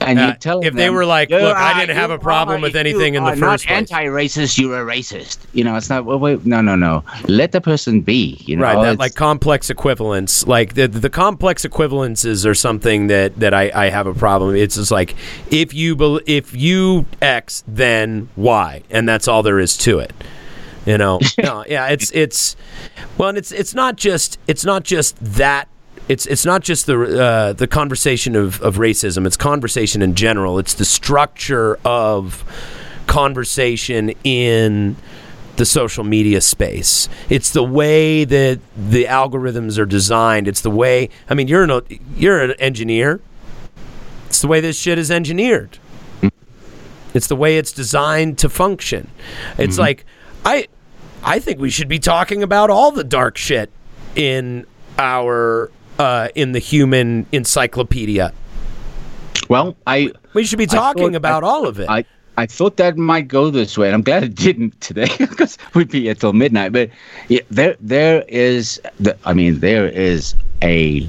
And 0.00 0.18
Uh, 0.18 0.26
you 0.26 0.32
tell 0.34 0.60
them. 0.60 0.68
if 0.68 0.74
they 0.74 0.90
were 0.90 1.04
like, 1.04 1.30
"Look, 1.30 1.56
I 1.56 1.78
didn't 1.80 1.96
have 1.96 2.10
a 2.10 2.18
problem 2.18 2.60
with 2.60 2.76
anything 2.76 3.14
in 3.14 3.24
the 3.24 3.30
first 3.30 3.40
not 3.40 3.60
place." 3.62 3.92
anti-racist, 3.92 4.58
you're 4.58 4.88
a 4.88 4.96
racist. 4.96 5.38
You 5.52 5.64
know, 5.64 5.76
it's 5.76 5.90
not. 5.90 6.04
Well, 6.04 6.18
wait, 6.18 6.46
no, 6.46 6.60
no, 6.60 6.76
no. 6.76 7.04
Let 7.26 7.52
the 7.52 7.60
person 7.60 8.00
be. 8.00 8.40
You 8.46 8.56
know, 8.56 8.62
right, 8.62 8.82
that 8.82 8.98
like 8.98 9.14
complex 9.14 9.70
equivalence, 9.70 10.46
like 10.46 10.74
the 10.74 10.86
the 10.88 11.10
complex 11.10 11.64
equivalences 11.64 12.46
are 12.46 12.54
something 12.54 13.08
that 13.08 13.38
that 13.40 13.52
I, 13.54 13.70
I 13.74 13.90
have 13.90 14.06
a 14.06 14.14
problem. 14.14 14.54
It's 14.56 14.76
just 14.76 14.90
like 14.90 15.14
if 15.50 15.74
you 15.74 15.96
bel 15.96 16.20
if 16.26 16.54
you 16.54 17.06
X, 17.20 17.64
then 17.66 18.28
Y, 18.36 18.82
and 18.90 19.08
that's 19.08 19.26
all 19.28 19.42
there 19.42 19.58
is 19.58 19.76
to 19.78 19.98
it. 19.98 20.12
You 20.86 20.96
know, 20.96 21.20
no, 21.42 21.64
yeah, 21.68 21.88
it's 21.88 22.10
it's 22.12 22.56
well, 23.18 23.30
and 23.30 23.38
it's 23.38 23.52
it's 23.52 23.74
not 23.74 23.96
just 23.96 24.38
it's 24.46 24.64
not 24.64 24.84
just 24.84 25.16
that. 25.20 25.68
It's 26.08 26.24
it's 26.26 26.46
not 26.46 26.62
just 26.62 26.86
the 26.86 27.22
uh, 27.22 27.52
the 27.52 27.66
conversation 27.66 28.34
of, 28.34 28.60
of 28.62 28.76
racism. 28.76 29.26
It's 29.26 29.36
conversation 29.36 30.00
in 30.00 30.14
general. 30.14 30.58
It's 30.58 30.74
the 30.74 30.84
structure 30.84 31.78
of 31.84 32.44
conversation 33.06 34.10
in 34.24 34.96
the 35.56 35.66
social 35.66 36.04
media 36.04 36.40
space. 36.40 37.08
It's 37.28 37.50
the 37.50 37.64
way 37.64 38.24
that 38.24 38.60
the 38.76 39.04
algorithms 39.04 39.78
are 39.78 39.86
designed. 39.86 40.48
It's 40.48 40.60
the 40.62 40.70
way. 40.70 41.10
I 41.28 41.34
mean, 41.34 41.48
you're 41.48 41.64
an 41.64 41.82
you're 42.16 42.40
an 42.42 42.52
engineer. 42.52 43.20
It's 44.26 44.40
the 44.40 44.48
way 44.48 44.60
this 44.60 44.78
shit 44.78 44.98
is 44.98 45.10
engineered. 45.10 45.78
It's 47.12 47.26
the 47.26 47.36
way 47.36 47.58
it's 47.58 47.72
designed 47.72 48.38
to 48.38 48.48
function. 48.48 49.10
It's 49.58 49.78
like 49.78 50.06
I 50.44 50.68
I 51.22 51.38
think 51.38 51.58
we 51.58 51.70
should 51.70 51.88
be 51.88 51.98
talking 51.98 52.42
about 52.42 52.70
all 52.70 52.92
the 52.92 53.04
dark 53.04 53.36
shit 53.36 53.70
in 54.14 54.66
our 54.98 55.70
uh, 55.98 56.28
in 56.34 56.52
the 56.52 56.58
human 56.58 57.26
encyclopedia. 57.32 58.32
well, 59.48 59.76
I 59.86 60.12
We 60.34 60.44
should 60.44 60.58
be 60.58 60.66
talking 60.66 61.12
thought- 61.12 61.16
about 61.16 61.44
I- 61.44 61.46
all 61.46 61.66
of 61.66 61.78
it. 61.80 61.88
I, 61.88 62.04
I 62.36 62.46
thought 62.46 62.76
that 62.76 62.96
might 62.96 63.26
go 63.26 63.50
this 63.50 63.76
way, 63.76 63.88
and 63.88 63.94
I'm 63.96 64.02
glad 64.02 64.22
it 64.22 64.34
didn't 64.36 64.80
today 64.80 65.08
because 65.18 65.58
we'd 65.74 65.90
be 65.90 66.02
here 66.02 66.14
till 66.14 66.32
midnight. 66.32 66.72
But 66.72 66.90
yeah, 67.28 67.40
there, 67.50 67.76
there 67.80 68.24
is, 68.28 68.80
the, 69.00 69.16
I 69.24 69.32
mean, 69.34 69.58
there 69.58 69.88
is 69.88 70.34
a 70.62 71.08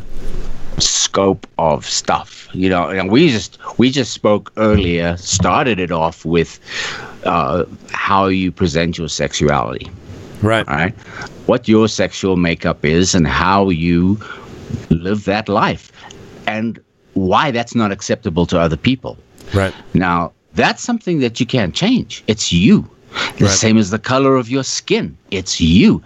scope 0.79 1.45
of 1.59 1.85
stuff, 1.85 2.47
you 2.53 2.67
know. 2.69 2.87
And 2.89 3.11
we 3.11 3.29
just, 3.29 3.59
we 3.77 3.91
just 3.91 4.11
spoke 4.11 4.51
earlier, 4.57 5.17
started 5.17 5.79
it 5.79 5.91
off 5.91 6.25
with 6.25 6.59
uh, 7.25 7.65
how 7.91 8.25
you 8.25 8.51
present 8.51 8.97
your 8.97 9.09
sexuality 9.09 9.91
right. 10.41 10.65
all 10.69 10.73
right 10.75 10.93
what 11.47 11.67
your 11.67 11.89
sexual 11.89 12.37
makeup 12.37 12.85
is 12.85 13.13
and 13.13 13.27
how 13.27 13.67
you 13.69 14.15
live 14.89 15.25
that 15.25 15.49
life. 15.49 15.91
And 16.47 16.79
why 17.13 17.51
that's 17.51 17.75
not 17.75 17.91
acceptable 17.91 18.45
to 18.47 18.59
other 18.59 18.77
people. 18.77 19.17
Right. 19.53 19.73
now 19.93 20.31
that's 20.53 20.83
something 20.83 21.19
that 21.19 21.39
you 21.39 21.45
can't 21.45 21.73
change. 21.73 22.23
It's 22.27 22.51
you. 22.51 22.89
The 23.37 23.45
Right. 23.45 23.49
same 23.49 23.77
as 23.77 23.89
the 23.89 23.99
color 23.99 24.35
of 24.35 24.49
your 24.49 24.63
skin. 24.63 25.17
It's 25.31 25.59
you. 25.61 26.01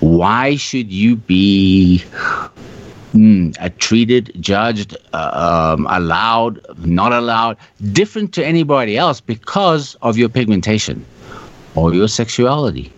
Why 0.00 0.56
should 0.56 0.92
you 0.92 1.16
be 1.16 2.02
mm, 3.14 3.78
treated 3.78 4.32
judged 4.40 4.96
uh, 5.12 5.74
um, 5.76 5.86
allowed 5.90 6.60
not 6.86 7.12
allowed 7.12 7.56
different 7.92 8.32
to 8.34 8.44
anybody 8.46 8.96
else 8.96 9.20
because 9.20 9.96
of 10.02 10.16
your 10.16 10.28
pigmentation 10.28 11.04
or 11.74 11.94
your 11.94 12.08
sexuality 12.08 12.92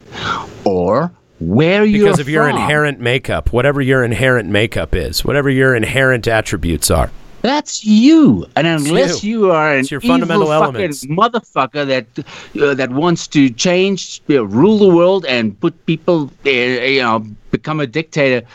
or 0.65 1.11
where 1.41 1.85
you're 1.85 2.07
because 2.07 2.21
of 2.21 2.29
your 2.29 2.49
inherent 2.49 3.01
makeup, 3.01 3.53
whatever 3.53 3.81
your 3.81 4.05
inherent 4.05 4.49
makeup 4.49 4.95
is, 4.95 5.25
whatever 5.25 5.51
your 5.51 5.75
inherent 5.75 6.29
attributes 6.29 6.91
are. 6.91 7.11
That's 7.43 7.85
you, 7.87 8.47
and 8.55 8.67
unless 8.67 9.25
you. 9.25 9.47
you. 9.47 9.51
are 9.51 9.73
an 9.73 9.81
It's 9.81 9.91
your 9.91 10.01
evil 10.01 10.15
fundamental 10.15 10.47
fucking 10.49 10.75
elements. 10.75 11.07
motherfucker 11.07 11.87
that 11.87 12.63
uh, 12.63 12.75
that 12.75 12.91
wants 12.91 13.27
to 13.29 13.49
change, 13.49 14.21
uh, 14.29 14.47
rule 14.47 14.79
the 14.79 14.95
world, 14.95 15.25
and 15.25 15.59
put 15.59 15.87
people, 15.87 16.31
uh, 16.45 16.51
you 16.51 17.01
know, 17.01 17.25
become 17.51 17.81
a 17.81 17.87
dictator 17.87 18.47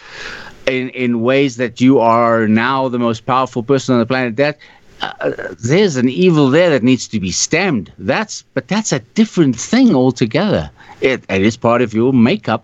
in 0.68 0.90
in 0.90 1.22
ways 1.22 1.58
that 1.58 1.82
you 1.82 2.00
are 2.00 2.48
now 2.48 2.88
the 2.88 3.00
most 3.00 3.26
powerful 3.26 3.64
person 3.64 3.94
on 3.94 4.00
the 4.00 4.06
planet. 4.06 4.36
That 4.36 4.60
uh, 5.02 5.32
there's 5.64 5.96
an 5.96 6.08
evil 6.08 6.52
there 6.52 6.70
that 6.70 6.84
needs 6.84 7.08
to 7.08 7.20
be 7.20 7.32
stemmed. 7.32 7.92
That's 7.98 8.44
but 8.54 8.68
that's 8.68 8.92
a 8.92 9.00
different 9.00 9.56
thing 9.56 9.96
altogether. 9.96 10.70
It 11.02 11.24
it 11.28 11.42
is 11.42 11.58
part 11.58 11.82
of 11.82 11.96
your 11.96 12.14
makeup. 12.14 12.64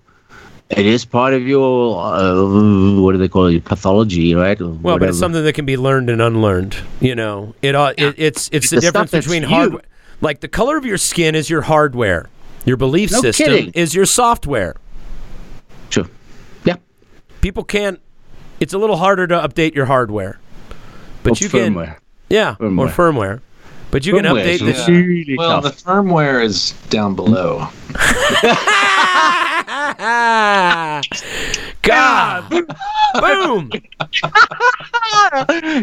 It 0.78 0.86
is 0.86 1.04
part 1.06 1.34
of 1.34 1.46
your 1.48 2.00
uh, 2.00 3.00
what 3.02 3.12
do 3.12 3.18
they 3.18 3.28
call 3.28 3.48
it? 3.48 3.64
Pathology, 3.66 4.34
right? 4.36 4.60
Well, 4.60 4.98
but 4.98 5.10
it's 5.10 5.20
something 5.20 5.44
that 5.44 5.54
can 5.54 5.66
be 5.66 5.76
learned 5.78 6.10
and 6.10 6.22
unlearned. 6.22 6.76
You 7.02 7.16
know, 7.16 7.54
it, 7.62 7.76
uh, 7.76 7.94
it 7.98 8.16
it's 8.18 8.50
it's 8.54 8.70
the, 8.70 8.78
The 8.78 8.82
difference 8.82 9.12
between 9.12 9.44
hardware. 9.44 9.82
Like 10.22 10.40
the 10.40 10.48
color 10.48 10.78
of 10.78 10.86
your 10.86 10.98
skin 10.98 11.36
is 11.36 11.50
your 11.50 11.62
hardware. 11.62 12.30
Your 12.66 12.78
belief 12.78 13.12
No 13.12 13.22
system 13.22 13.48
kidding. 13.48 13.72
is 13.74 13.94
your 13.96 14.06
software. 14.06 14.76
Sure. 15.90 16.06
Yeah. 16.64 16.76
People 17.42 17.64
can't. 17.64 18.00
It's 18.60 18.74
a 18.74 18.78
little 18.78 18.98
harder 18.98 19.26
to 19.28 19.36
update 19.36 19.74
your 19.74 19.88
hardware, 19.88 20.40
but 21.24 21.42
Or 21.42 21.44
you 21.44 21.50
can. 21.50 21.74
firmware. 21.74 21.98
Yeah, 22.30 22.56
or 22.62 22.70
Firmware. 22.88 23.42
Firmware. 23.92 23.94
But 23.94 24.06
you 24.06 24.14
can 24.14 24.26
Firmware 24.26 24.44
update 24.44 24.68
is 24.68 24.86
the. 24.86 24.92
really 24.94 25.36
Well, 25.38 25.62
tough. 25.62 25.76
the 25.78 25.84
firmware 25.84 26.44
is 26.44 26.72
down 26.90 27.16
below. 27.16 27.68
God, 31.82 32.50
boom! 33.20 33.70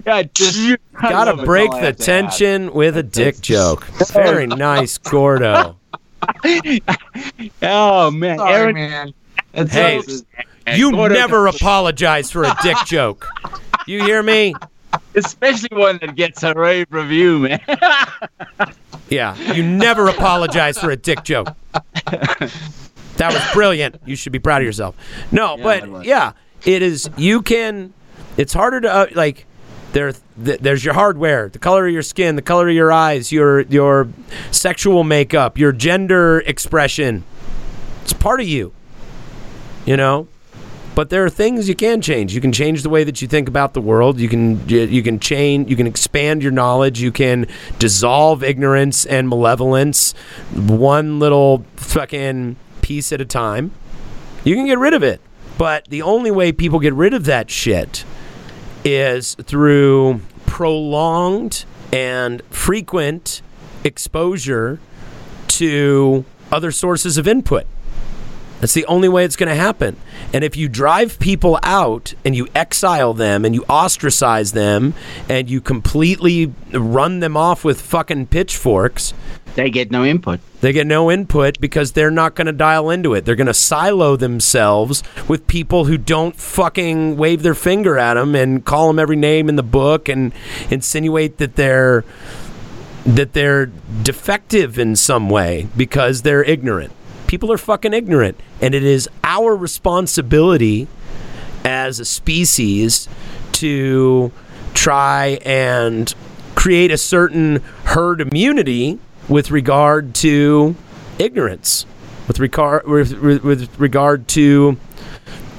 yeah, 0.06 0.22
just, 0.34 0.76
Gotta 1.00 1.42
break 1.44 1.70
the 1.70 1.76
have 1.78 1.86
add. 1.86 1.98
tension 1.98 2.72
with 2.72 2.96
a 2.96 3.02
dick 3.02 3.40
joke. 3.40 3.84
Very 4.12 4.46
nice, 4.46 4.98
Gordo. 5.10 5.76
oh 7.62 8.10
man, 8.10 8.38
Sorry, 8.38 8.52
Aaron, 8.54 8.74
man. 8.74 9.14
It's 9.54 9.72
Hey, 9.72 9.98
it's- 9.98 10.24
You 10.76 10.92
Gordo- 10.92 11.14
never 11.14 11.46
apologize 11.46 12.30
for 12.30 12.44
a 12.44 12.54
dick 12.62 12.76
joke. 12.86 13.26
You 13.86 14.02
hear 14.04 14.22
me? 14.22 14.54
Especially 15.14 15.76
one 15.76 15.98
that 16.02 16.14
gets 16.16 16.42
a 16.42 16.54
rave 16.54 16.86
review, 16.90 17.40
man. 17.40 17.60
Yeah, 19.10 19.36
you 19.54 19.62
never 19.62 20.08
apologize 20.08 20.78
for 20.78 20.90
a 20.90 20.96
dick 20.96 21.24
joke. 21.24 21.48
That 23.16 23.32
was 23.32 23.42
brilliant. 23.54 23.96
You 24.04 24.16
should 24.16 24.32
be 24.32 24.38
proud 24.38 24.60
of 24.60 24.66
yourself. 24.66 24.96
No, 25.32 25.54
it 25.54 25.62
but 25.62 26.04
yeah, 26.04 26.32
it 26.64 26.82
is. 26.82 27.08
You 27.16 27.40
can. 27.42 27.94
It's 28.36 28.52
harder 28.52 28.80
to 28.82 28.92
uh, 28.92 29.06
like. 29.14 29.46
There, 29.92 30.12
th- 30.12 30.60
there's 30.60 30.84
your 30.84 30.92
hardware, 30.92 31.48
the 31.48 31.58
color 31.58 31.86
of 31.86 31.92
your 31.94 32.02
skin, 32.02 32.36
the 32.36 32.42
color 32.42 32.68
of 32.68 32.74
your 32.74 32.92
eyes, 32.92 33.32
your 33.32 33.62
your 33.62 34.08
sexual 34.50 35.02
makeup, 35.02 35.56
your 35.56 35.72
gender 35.72 36.40
expression. 36.40 37.24
It's 38.02 38.12
part 38.12 38.40
of 38.42 38.46
you. 38.46 38.74
You 39.86 39.96
know, 39.96 40.28
but 40.98 41.10
there 41.10 41.24
are 41.24 41.30
things 41.30 41.68
you 41.68 41.76
can 41.76 42.02
change. 42.02 42.34
You 42.34 42.40
can 42.40 42.50
change 42.50 42.82
the 42.82 42.88
way 42.88 43.04
that 43.04 43.22
you 43.22 43.28
think 43.28 43.46
about 43.46 43.72
the 43.72 43.80
world. 43.80 44.18
You 44.18 44.28
can 44.28 44.68
you 44.68 45.00
can 45.00 45.20
change. 45.20 45.70
You 45.70 45.76
can 45.76 45.86
expand 45.86 46.42
your 46.42 46.50
knowledge. 46.50 47.00
You 47.00 47.12
can 47.12 47.46
dissolve 47.78 48.42
ignorance 48.42 49.06
and 49.06 49.28
malevolence, 49.28 50.12
one 50.52 51.20
little 51.20 51.64
fucking 51.76 52.56
piece 52.82 53.12
at 53.12 53.20
a 53.20 53.24
time. 53.24 53.70
You 54.42 54.56
can 54.56 54.66
get 54.66 54.80
rid 54.80 54.92
of 54.92 55.04
it, 55.04 55.20
but 55.56 55.84
the 55.84 56.02
only 56.02 56.32
way 56.32 56.50
people 56.50 56.80
get 56.80 56.94
rid 56.94 57.14
of 57.14 57.26
that 57.26 57.48
shit 57.48 58.04
is 58.84 59.36
through 59.36 60.20
prolonged 60.46 61.64
and 61.92 62.42
frequent 62.50 63.40
exposure 63.84 64.80
to 65.46 66.24
other 66.50 66.72
sources 66.72 67.16
of 67.16 67.28
input. 67.28 67.68
That's 68.60 68.74
the 68.74 68.86
only 68.86 69.08
way 69.08 69.24
it's 69.24 69.36
going 69.36 69.48
to 69.48 69.54
happen. 69.54 69.96
And 70.32 70.42
if 70.42 70.56
you 70.56 70.68
drive 70.68 71.18
people 71.18 71.58
out 71.62 72.14
and 72.24 72.34
you 72.34 72.48
exile 72.54 73.14
them 73.14 73.44
and 73.44 73.54
you 73.54 73.64
ostracize 73.68 74.52
them 74.52 74.94
and 75.28 75.48
you 75.48 75.60
completely 75.60 76.52
run 76.72 77.20
them 77.20 77.36
off 77.36 77.64
with 77.64 77.80
fucking 77.80 78.26
pitchforks, 78.26 79.14
They 79.54 79.70
get 79.70 79.90
no 79.90 80.04
input. 80.04 80.40
They 80.60 80.72
get 80.72 80.86
no 80.86 81.10
input 81.10 81.60
because 81.60 81.92
they're 81.92 82.10
not 82.10 82.34
going 82.34 82.46
to 82.46 82.52
dial 82.52 82.90
into 82.90 83.14
it. 83.14 83.24
They're 83.24 83.36
going 83.36 83.46
to 83.46 83.54
silo 83.54 84.16
themselves 84.16 85.02
with 85.28 85.46
people 85.46 85.84
who 85.86 85.96
don't 85.96 86.36
fucking 86.36 87.16
wave 87.16 87.42
their 87.42 87.54
finger 87.54 87.96
at 87.98 88.14
them 88.14 88.34
and 88.34 88.64
call 88.64 88.88
them 88.88 88.98
every 88.98 89.16
name 89.16 89.48
in 89.48 89.56
the 89.56 89.62
book 89.62 90.08
and 90.08 90.32
insinuate 90.70 91.38
that 91.38 91.56
they're 91.56 92.04
that 93.06 93.32
they're 93.32 93.66
defective 94.02 94.78
in 94.78 94.94
some 94.94 95.30
way 95.30 95.66
because 95.76 96.22
they're 96.22 96.42
ignorant. 96.44 96.92
People 97.28 97.52
are 97.52 97.58
fucking 97.58 97.92
ignorant, 97.92 98.40
and 98.62 98.74
it 98.74 98.82
is 98.82 99.06
our 99.22 99.54
responsibility 99.54 100.88
as 101.62 102.00
a 102.00 102.04
species 102.06 103.06
to 103.52 104.32
try 104.72 105.38
and 105.44 106.14
create 106.54 106.90
a 106.90 106.96
certain 106.96 107.56
herd 107.84 108.22
immunity 108.22 108.98
with 109.28 109.50
regard 109.50 110.14
to 110.14 110.74
ignorance, 111.18 111.84
with 112.26 112.38
regard 112.38 112.86
with, 112.86 113.12
with, 113.12 113.78
regard 113.78 114.26
to 114.28 114.78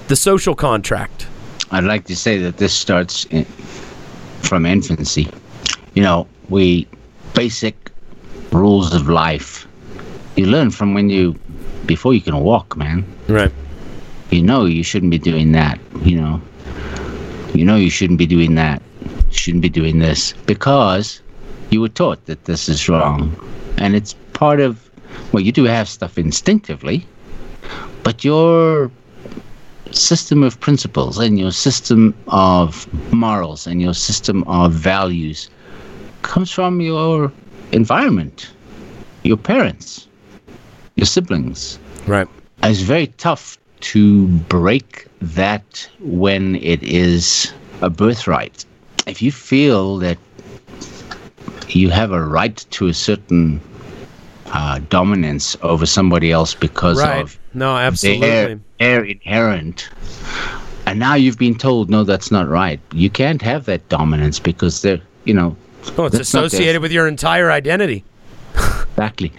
the 0.07 0.15
social 0.15 0.55
contract. 0.55 1.27
I'd 1.69 1.83
like 1.83 2.05
to 2.05 2.15
say 2.15 2.39
that 2.39 2.57
this 2.57 2.73
starts 2.73 3.25
in, 3.25 3.45
from 4.41 4.65
infancy. 4.65 5.29
You 5.93 6.01
know, 6.01 6.27
we 6.49 6.87
basic 7.35 7.91
rules 8.51 8.95
of 8.95 9.07
life. 9.07 9.67
You 10.35 10.47
learn 10.47 10.71
from 10.71 10.95
when 10.95 11.11
you 11.11 11.37
before 11.89 12.13
you 12.13 12.21
can 12.21 12.37
walk, 12.39 12.77
man. 12.77 13.03
Right. 13.27 13.51
You 14.29 14.43
know 14.43 14.65
you 14.65 14.83
shouldn't 14.83 15.09
be 15.09 15.17
doing 15.17 15.53
that. 15.53 15.79
You 16.03 16.21
know. 16.21 16.41
You 17.55 17.65
know 17.65 17.77
you 17.77 17.89
shouldn't 17.89 18.19
be 18.19 18.27
doing 18.27 18.53
that. 18.55 18.79
You 19.31 19.37
shouldn't 19.41 19.63
be 19.63 19.73
doing 19.81 19.97
this 19.97 20.33
because 20.45 21.19
you 21.71 21.81
were 21.81 21.89
taught 21.89 22.23
that 22.27 22.45
this 22.45 22.69
is 22.69 22.87
wrong, 22.87 23.35
and 23.77 23.95
it's 23.95 24.13
part 24.33 24.59
of. 24.59 24.87
Well, 25.31 25.41
you 25.41 25.51
do 25.51 25.63
have 25.63 25.89
stuff 25.89 26.19
instinctively, 26.19 27.07
but 28.03 28.23
your 28.23 28.91
system 29.89 30.43
of 30.43 30.59
principles 30.59 31.17
and 31.17 31.39
your 31.39 31.51
system 31.51 32.13
of 32.27 32.69
morals 33.11 33.65
and 33.65 33.81
your 33.81 33.95
system 33.95 34.43
of 34.43 34.71
values 34.71 35.49
comes 36.21 36.51
from 36.51 36.81
your 36.81 37.31
environment, 37.71 38.51
your 39.23 39.37
parents, 39.37 40.08
your 40.99 41.05
siblings. 41.05 41.79
Right. 42.07 42.27
It's 42.63 42.81
very 42.81 43.07
tough 43.17 43.57
to 43.81 44.27
break 44.27 45.07
that 45.21 45.89
when 46.01 46.57
it 46.57 46.83
is 46.83 47.53
a 47.81 47.89
birthright. 47.89 48.65
If 49.07 49.21
you 49.21 49.31
feel 49.31 49.97
that 49.99 50.17
you 51.69 51.89
have 51.89 52.11
a 52.11 52.21
right 52.23 52.65
to 52.71 52.87
a 52.87 52.93
certain 52.93 53.61
uh, 54.47 54.79
dominance 54.89 55.55
over 55.61 55.85
somebody 55.85 56.31
else 56.31 56.53
because 56.53 56.99
Right. 57.01 57.21
of 57.21 57.39
No, 57.53 57.77
absolutely. 57.77 58.27
their, 58.27 58.59
their 58.79 59.03
inherent. 59.05 59.87
And 60.85 60.99
now 60.99 61.13
you've 61.15 61.37
been 61.37 61.55
told, 61.57 61.89
no, 61.89 62.03
that's 62.03 62.31
not 62.31 62.49
right. 62.49 62.79
You 62.93 63.09
can't 63.09 63.41
have 63.43 63.65
that 63.65 63.87
dominance 63.89 64.39
because 64.39 64.81
they're, 64.81 64.99
you 65.23 65.33
know, 65.33 65.55
Oh, 65.97 66.05
it's 66.05 66.17
that's 66.17 66.33
not 66.33 66.39
their- 66.41 66.47
associated 66.47 66.81
with 66.81 66.91
your 66.91 67.07
entire 67.07 67.51
identity. 67.51 68.03
Exactly. 68.91 69.31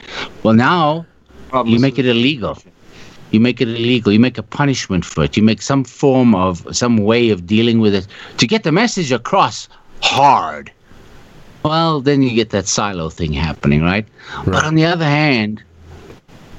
Well, 0.42 0.54
now 0.54 1.04
Problem 1.50 1.74
you 1.74 1.80
make 1.80 1.98
it 1.98 2.06
illegal. 2.06 2.56
You 3.32 3.40
make 3.40 3.60
it 3.60 3.68
illegal. 3.68 4.12
You 4.12 4.20
make 4.20 4.38
a 4.38 4.42
punishment 4.42 5.04
for 5.04 5.24
it. 5.24 5.36
You 5.36 5.42
make 5.42 5.62
some 5.62 5.84
form 5.84 6.34
of 6.34 6.66
some 6.74 6.98
way 6.98 7.30
of 7.30 7.46
dealing 7.46 7.80
with 7.80 7.94
it 7.94 8.06
to 8.38 8.46
get 8.46 8.62
the 8.62 8.72
message 8.72 9.12
across 9.12 9.68
hard. 10.00 10.70
Well, 11.64 12.00
then 12.00 12.22
you 12.22 12.30
get 12.30 12.50
that 12.50 12.66
silo 12.66 13.10
thing 13.10 13.32
happening, 13.32 13.82
right? 13.82 14.06
But 14.46 14.64
on 14.64 14.74
the 14.76 14.86
other 14.86 15.04
hand, 15.04 15.62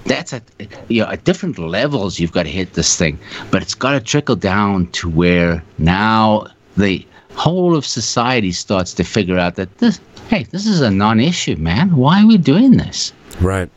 that's 0.06 0.34
at 0.34 0.44
you 0.90 1.02
know 1.02 1.10
at 1.10 1.24
different 1.24 1.58
levels 1.58 2.20
you've 2.20 2.32
got 2.32 2.44
to 2.44 2.50
hit 2.50 2.74
this 2.74 2.98
thing, 2.98 3.18
but 3.50 3.62
it's 3.62 3.76
got 3.76 3.92
to 3.92 4.00
trickle 4.00 4.36
down 4.36 4.88
to 4.88 5.10
where 5.10 5.64
now 5.78 6.48
the 6.78 7.06
whole 7.36 7.76
of 7.76 7.86
society 7.86 8.52
starts 8.52 8.94
to 8.96 9.04
figure 9.04 9.38
out 9.38 9.56
that 9.56 9.78
this 9.78 10.00
hey 10.30 10.44
this 10.44 10.68
is 10.68 10.82
a 10.82 10.92
non-issue, 10.92 11.56
man. 11.58 11.96
Why 11.96 12.24
are 12.24 12.28
we 12.28 12.38
doing 12.38 12.78
this? 12.78 13.14
Right. 13.40 13.70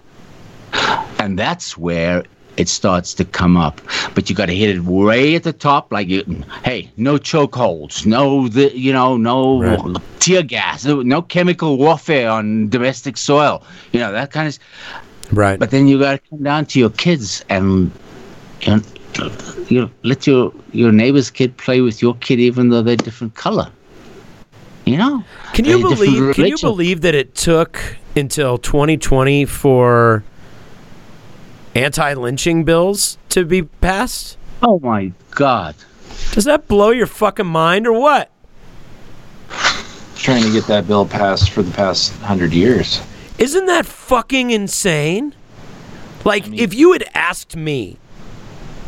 And 1.18 1.38
that's 1.38 1.76
where 1.78 2.24
it 2.56 2.68
starts 2.68 3.14
to 3.14 3.24
come 3.24 3.56
up. 3.56 3.80
But 4.14 4.30
you 4.30 4.36
got 4.36 4.46
to 4.46 4.54
hit 4.54 4.76
it 4.76 4.82
way 4.82 5.34
at 5.34 5.42
the 5.42 5.52
top, 5.52 5.92
like 5.92 6.08
you, 6.08 6.24
hey, 6.64 6.90
no 6.96 7.16
chokeholds, 7.16 8.06
no, 8.06 8.48
the, 8.48 8.76
you 8.76 8.92
know, 8.92 9.16
no 9.16 9.60
Right. 9.60 9.96
tear 10.20 10.42
gas, 10.42 10.84
no, 10.84 11.02
no 11.02 11.22
chemical 11.22 11.76
warfare 11.78 12.30
on 12.30 12.68
domestic 12.68 13.16
soil, 13.16 13.62
you 13.92 14.00
know 14.00 14.12
that 14.12 14.30
kind 14.30 14.48
of. 14.48 14.58
Right. 15.32 15.58
But 15.58 15.70
then 15.70 15.88
you 15.88 15.98
got 15.98 16.12
to 16.12 16.30
come 16.30 16.42
down 16.42 16.66
to 16.66 16.78
your 16.78 16.90
kids 16.90 17.44
and, 17.48 17.90
and 18.66 18.84
you 19.68 19.90
let 20.02 20.26
your 20.26 20.52
your 20.72 20.92
neighbor's 20.92 21.30
kid 21.30 21.56
play 21.56 21.80
with 21.80 22.02
your 22.02 22.14
kid, 22.16 22.40
even 22.40 22.68
though 22.68 22.82
they're 22.82 22.96
different 22.96 23.34
color. 23.34 23.70
You 24.84 24.98
know. 24.98 25.24
Can 25.54 25.64
you 25.64 25.80
believe? 25.80 26.34
Can 26.34 26.46
you 26.46 26.58
believe 26.60 27.00
that 27.02 27.14
it 27.14 27.34
took 27.34 27.80
until 28.16 28.58
2020 28.58 29.44
for 29.46 30.22
anti-lynching 31.74 32.64
bills 32.64 33.18
to 33.30 33.44
be 33.44 33.62
passed? 33.62 34.38
Oh 34.62 34.78
my 34.80 35.12
God. 35.32 35.74
Does 36.32 36.44
that 36.44 36.68
blow 36.68 36.90
your 36.90 37.06
fucking 37.06 37.46
mind 37.46 37.86
or 37.86 37.98
what? 37.98 38.30
trying 40.24 40.42
to 40.42 40.50
get 40.50 40.66
that 40.66 40.86
bill 40.86 41.06
passed 41.06 41.50
for 41.50 41.62
the 41.62 41.70
past 41.72 42.14
hundred 42.22 42.52
years. 42.52 43.00
Isn't 43.38 43.66
that 43.66 43.84
fucking 43.84 44.50
insane? 44.50 45.34
Like, 46.24 46.46
if 46.48 46.72
you 46.72 46.92
had 46.92 47.04
asked 47.14 47.54
me, 47.54 47.98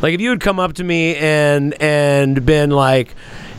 like, 0.01 0.15
if 0.15 0.21
you 0.21 0.31
had 0.31 0.39
come 0.41 0.59
up 0.59 0.73
to 0.73 0.83
me 0.83 1.15
and 1.15 1.79
and 1.79 2.43
been 2.43 2.71
like, 2.71 3.13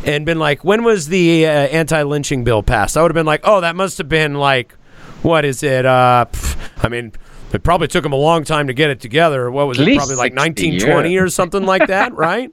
and 0.05 0.27
been 0.27 0.41
like, 0.41 0.65
when 0.65 0.83
was 0.83 1.07
the 1.07 1.47
uh, 1.47 1.51
anti-lynching 1.51 2.43
bill 2.43 2.65
passed? 2.65 2.97
I 2.97 3.03
would 3.03 3.13
have 3.13 3.15
been 3.15 3.27
like, 3.27 3.43
oh, 3.45 3.61
that 3.61 3.77
must 3.77 3.99
have 3.99 4.09
been 4.09 4.35
like, 4.35 4.75
what 5.23 5.45
is 5.45 5.63
it? 5.63 5.87
Uh, 5.87 6.27
pff, 6.33 6.85
I 6.85 6.89
mean, 6.89 7.13
it 7.53 7.63
probably 7.63 7.89
took 7.89 8.03
them 8.03 8.13
a 8.13 8.17
long 8.17 8.45
time 8.45 8.67
to 8.67 8.73
get 8.75 8.91
it 8.91 9.01
together. 9.01 9.51
What 9.51 9.67
was 9.69 9.79
At 9.81 9.89
it? 9.89 9.97
Probably 9.97 10.17
like 10.17 10.35
1920 10.35 11.11
years. 11.13 11.27
or 11.27 11.31
something 11.31 11.65
like 11.65 11.87
that, 11.89 12.13
right? 12.17 12.51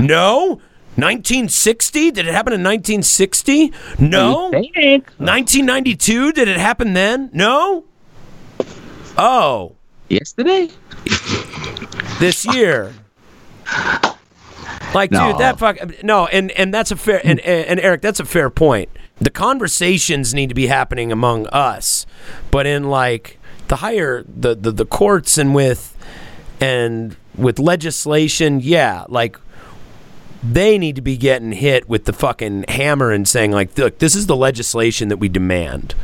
no. 0.00 0.60
1960? 0.96 2.10
Did 2.10 2.26
it 2.26 2.32
happen 2.34 2.52
in 2.52 2.60
1960? 2.64 3.72
No. 4.00 4.48
1992? 4.50 6.32
Did 6.32 6.48
it 6.48 6.56
happen 6.56 6.92
then? 6.94 7.30
No. 7.32 7.84
Oh, 9.16 9.76
Yesterday. 10.08 10.70
this 12.18 12.44
year. 12.54 12.92
Like, 14.94 15.10
No. 15.10 15.28
dude, 15.32 15.38
that 15.38 15.58
fuck. 15.58 15.76
No, 16.02 16.26
and 16.26 16.50
and 16.52 16.72
that's 16.72 16.90
a 16.90 16.96
fair 16.96 17.20
and 17.24 17.38
and 17.40 17.78
Eric, 17.80 18.00
that's 18.00 18.20
a 18.20 18.24
fair 18.24 18.48
point. 18.50 18.88
The 19.20 19.30
conversations 19.30 20.32
need 20.34 20.48
to 20.48 20.54
be 20.54 20.68
happening 20.68 21.12
among 21.12 21.46
us, 21.48 22.06
but 22.50 22.66
in 22.66 22.84
like 22.88 23.37
the 23.68 23.76
higher 23.76 24.24
the 24.26 24.54
the, 24.54 24.72
the 24.72 24.86
courts 24.86 25.38
and 25.38 25.54
with 25.54 25.96
and 26.60 27.16
with 27.36 27.58
legislation, 27.58 28.60
yeah, 28.60 29.04
like 29.08 29.38
they 30.42 30.78
need 30.78 30.96
to 30.96 31.02
be 31.02 31.16
getting 31.16 31.52
hit 31.52 31.88
with 31.88 32.04
the 32.04 32.12
fucking 32.12 32.64
hammer 32.68 33.10
and 33.10 33.26
saying 33.28 33.50
like, 33.52 33.76
look, 33.78 33.98
this 33.98 34.14
is 34.14 34.26
the 34.26 34.36
legislation 34.36 35.08
that 35.08 35.16
we 35.18 35.28
demand. 35.28 35.94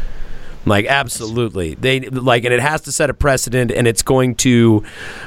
Like 0.67 0.87
absolutely, 0.87 1.75
they 1.75 2.01
like, 2.01 2.45
and 2.45 2.55
it 2.55 2.61
has 2.61 2.81
to 2.83 2.93
set 2.93 3.11
a 3.11 3.15
precedent, 3.15 3.71
and 3.71 3.87
it's 3.87 4.01
going 4.03 4.35
to 4.37 4.83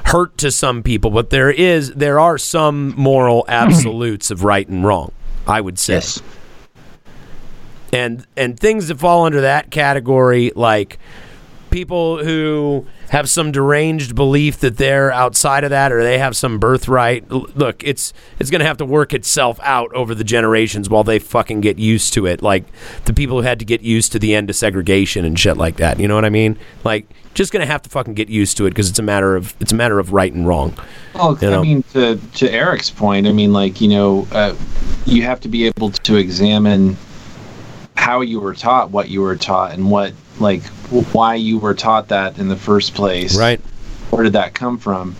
hurt 0.06 0.36
to 0.40 0.50
some 0.50 0.82
people. 0.82 1.12
But 1.12 1.30
there 1.30 1.52
is, 1.52 1.92
there 1.94 2.20
are 2.20 2.40
some 2.40 2.96
moral 2.98 3.46
absolutes 3.50 4.32
of 4.32 4.44
right 4.44 4.68
and 4.68 4.84
wrong. 4.84 5.12
I 5.46 5.62
would 5.62 5.78
say, 5.78 5.94
Yes. 5.96 6.22
and 7.94 8.26
and 8.36 8.60
things 8.60 8.88
that 8.88 8.98
fall 9.00 9.26
under 9.26 9.42
that 9.42 9.70
category, 9.72 10.52
like 10.56 10.98
people 11.70 12.24
who 12.24 12.86
have 13.10 13.30
some 13.30 13.52
deranged 13.52 14.16
belief 14.16 14.60
that 14.60 14.78
they're 14.78 15.12
outside 15.12 15.64
of 15.64 15.70
that 15.70 15.92
or 15.92 16.04
they 16.04 16.18
have 16.18 16.36
some 16.36 16.60
birthright 16.60 17.30
look 17.32 17.84
it's 17.84 18.14
it's 18.40 18.50
going 18.50 18.60
to 18.60 18.66
have 18.66 18.78
to 18.78 18.86
work 18.86 19.14
itself 19.14 19.60
out 19.64 19.92
over 19.94 20.16
the 20.16 20.24
generations 20.24 20.90
while 20.90 21.04
they 21.04 21.20
fucking 21.20 21.62
get 21.62 21.78
used 21.78 22.14
to 22.14 22.26
it 22.26 22.42
like 22.42 22.66
the 23.06 23.14
people 23.14 23.38
who 23.38 23.44
had 23.44 23.60
to 23.60 23.66
get 23.66 23.82
used 23.82 24.12
to 24.12 24.20
the 24.20 24.34
end 24.34 24.50
of 24.50 24.56
segregation 24.56 25.26
and 25.26 25.40
shit 25.40 25.58
like 25.58 25.78
that 25.78 26.00
you 26.00 26.08
know 26.08 26.16
what 26.16 26.26
i 26.26 26.30
mean 26.30 26.58
like 26.84 27.08
just 27.34 27.54
going 27.54 27.62
to 27.62 27.72
have 27.72 27.84
to 27.84 27.90
fucking 27.90 28.16
get 28.16 28.30
used 28.30 28.58
to 28.58 28.66
it 28.66 28.72
because 28.72 28.90
it's 28.90 29.00
a 29.00 29.04
matter 29.04 29.36
of 29.36 29.56
it's 29.60 29.72
a 29.72 29.76
matter 29.76 30.00
of 30.00 30.12
right 30.12 30.34
and 30.34 30.48
wrong 30.48 30.74
Well, 31.14 31.38
You 31.40 31.50
know? 31.50 31.60
I 31.60 31.64
mean, 31.64 31.84
to 31.94 32.18
to 32.36 32.52
Eric's 32.52 32.90
point, 32.90 33.28
I 33.28 33.32
mean, 33.32 33.54
like 33.54 33.80
you 33.80 33.88
know, 33.88 34.28
uh, 34.32 34.56
you 35.06 35.24
have 35.24 35.40
to 35.42 35.48
be 35.48 35.66
able 35.66 35.92
to 35.92 36.16
examine 36.16 36.98
how 37.96 38.22
you 38.22 38.40
were 38.40 38.54
taught, 38.54 38.92
what 38.92 39.10
you 39.10 39.22
were 39.22 39.36
taught, 39.36 39.74
and 39.74 39.90
what 39.90 40.14
like 40.40 40.64
why 40.90 41.36
you 41.36 41.60
were 41.60 41.74
taught 41.74 42.08
that 42.10 42.38
in 42.40 42.48
the 42.48 42.56
first 42.56 42.94
place. 42.94 43.38
Right. 43.38 43.60
Where 44.10 44.24
did 44.24 44.34
that 44.34 44.54
come 44.54 44.78
from? 44.78 45.16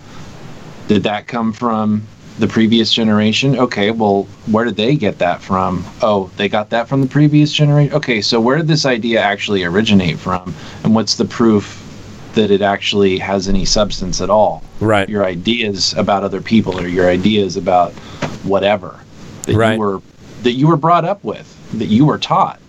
Did 0.88 1.02
that 1.02 1.26
come 1.26 1.52
from, 1.52 2.06
the 2.38 2.46
previous 2.46 2.92
generation. 2.92 3.58
Okay, 3.58 3.90
well, 3.90 4.24
where 4.46 4.64
did 4.64 4.76
they 4.76 4.94
get 4.96 5.18
that 5.18 5.42
from? 5.42 5.84
Oh, 6.02 6.30
they 6.36 6.48
got 6.48 6.70
that 6.70 6.88
from 6.88 7.00
the 7.00 7.06
previous 7.06 7.52
generation. 7.52 7.92
Okay, 7.94 8.20
so 8.20 8.40
where 8.40 8.56
did 8.56 8.68
this 8.68 8.86
idea 8.86 9.20
actually 9.20 9.64
originate 9.64 10.18
from? 10.18 10.54
And 10.84 10.94
what's 10.94 11.16
the 11.16 11.24
proof 11.24 11.84
that 12.34 12.50
it 12.50 12.62
actually 12.62 13.18
has 13.18 13.48
any 13.48 13.64
substance 13.64 14.20
at 14.20 14.30
all? 14.30 14.62
Right. 14.80 15.08
Your 15.08 15.24
ideas 15.24 15.94
about 15.94 16.22
other 16.22 16.40
people 16.40 16.78
or 16.78 16.86
your 16.86 17.08
ideas 17.08 17.56
about 17.56 17.92
whatever 18.44 19.00
that 19.46 19.56
Right. 19.56 19.72
you 19.74 19.80
were 19.80 20.00
that 20.44 20.52
you 20.52 20.68
were 20.68 20.76
brought 20.76 21.04
up 21.04 21.24
with, 21.24 21.52
that 21.78 21.86
you 21.86 22.06
were 22.06 22.18
taught. 22.18 22.60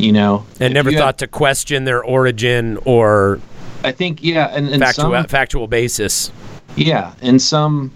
You 0.00 0.12
know, 0.12 0.46
and 0.58 0.72
never 0.74 0.90
you 0.90 0.96
have- 0.96 1.04
thought 1.04 1.18
to 1.18 1.26
question 1.26 1.84
their 1.84 2.02
origin 2.02 2.78
or 2.84 3.40
I 3.84 3.92
think 3.92 4.22
yeah, 4.22 4.46
and, 4.46 4.68
and 4.68 4.82
factual 4.82 5.12
some, 5.12 5.24
factual 5.26 5.66
basis. 5.66 6.30
Yeah, 6.76 7.14
in 7.22 7.38
some, 7.38 7.90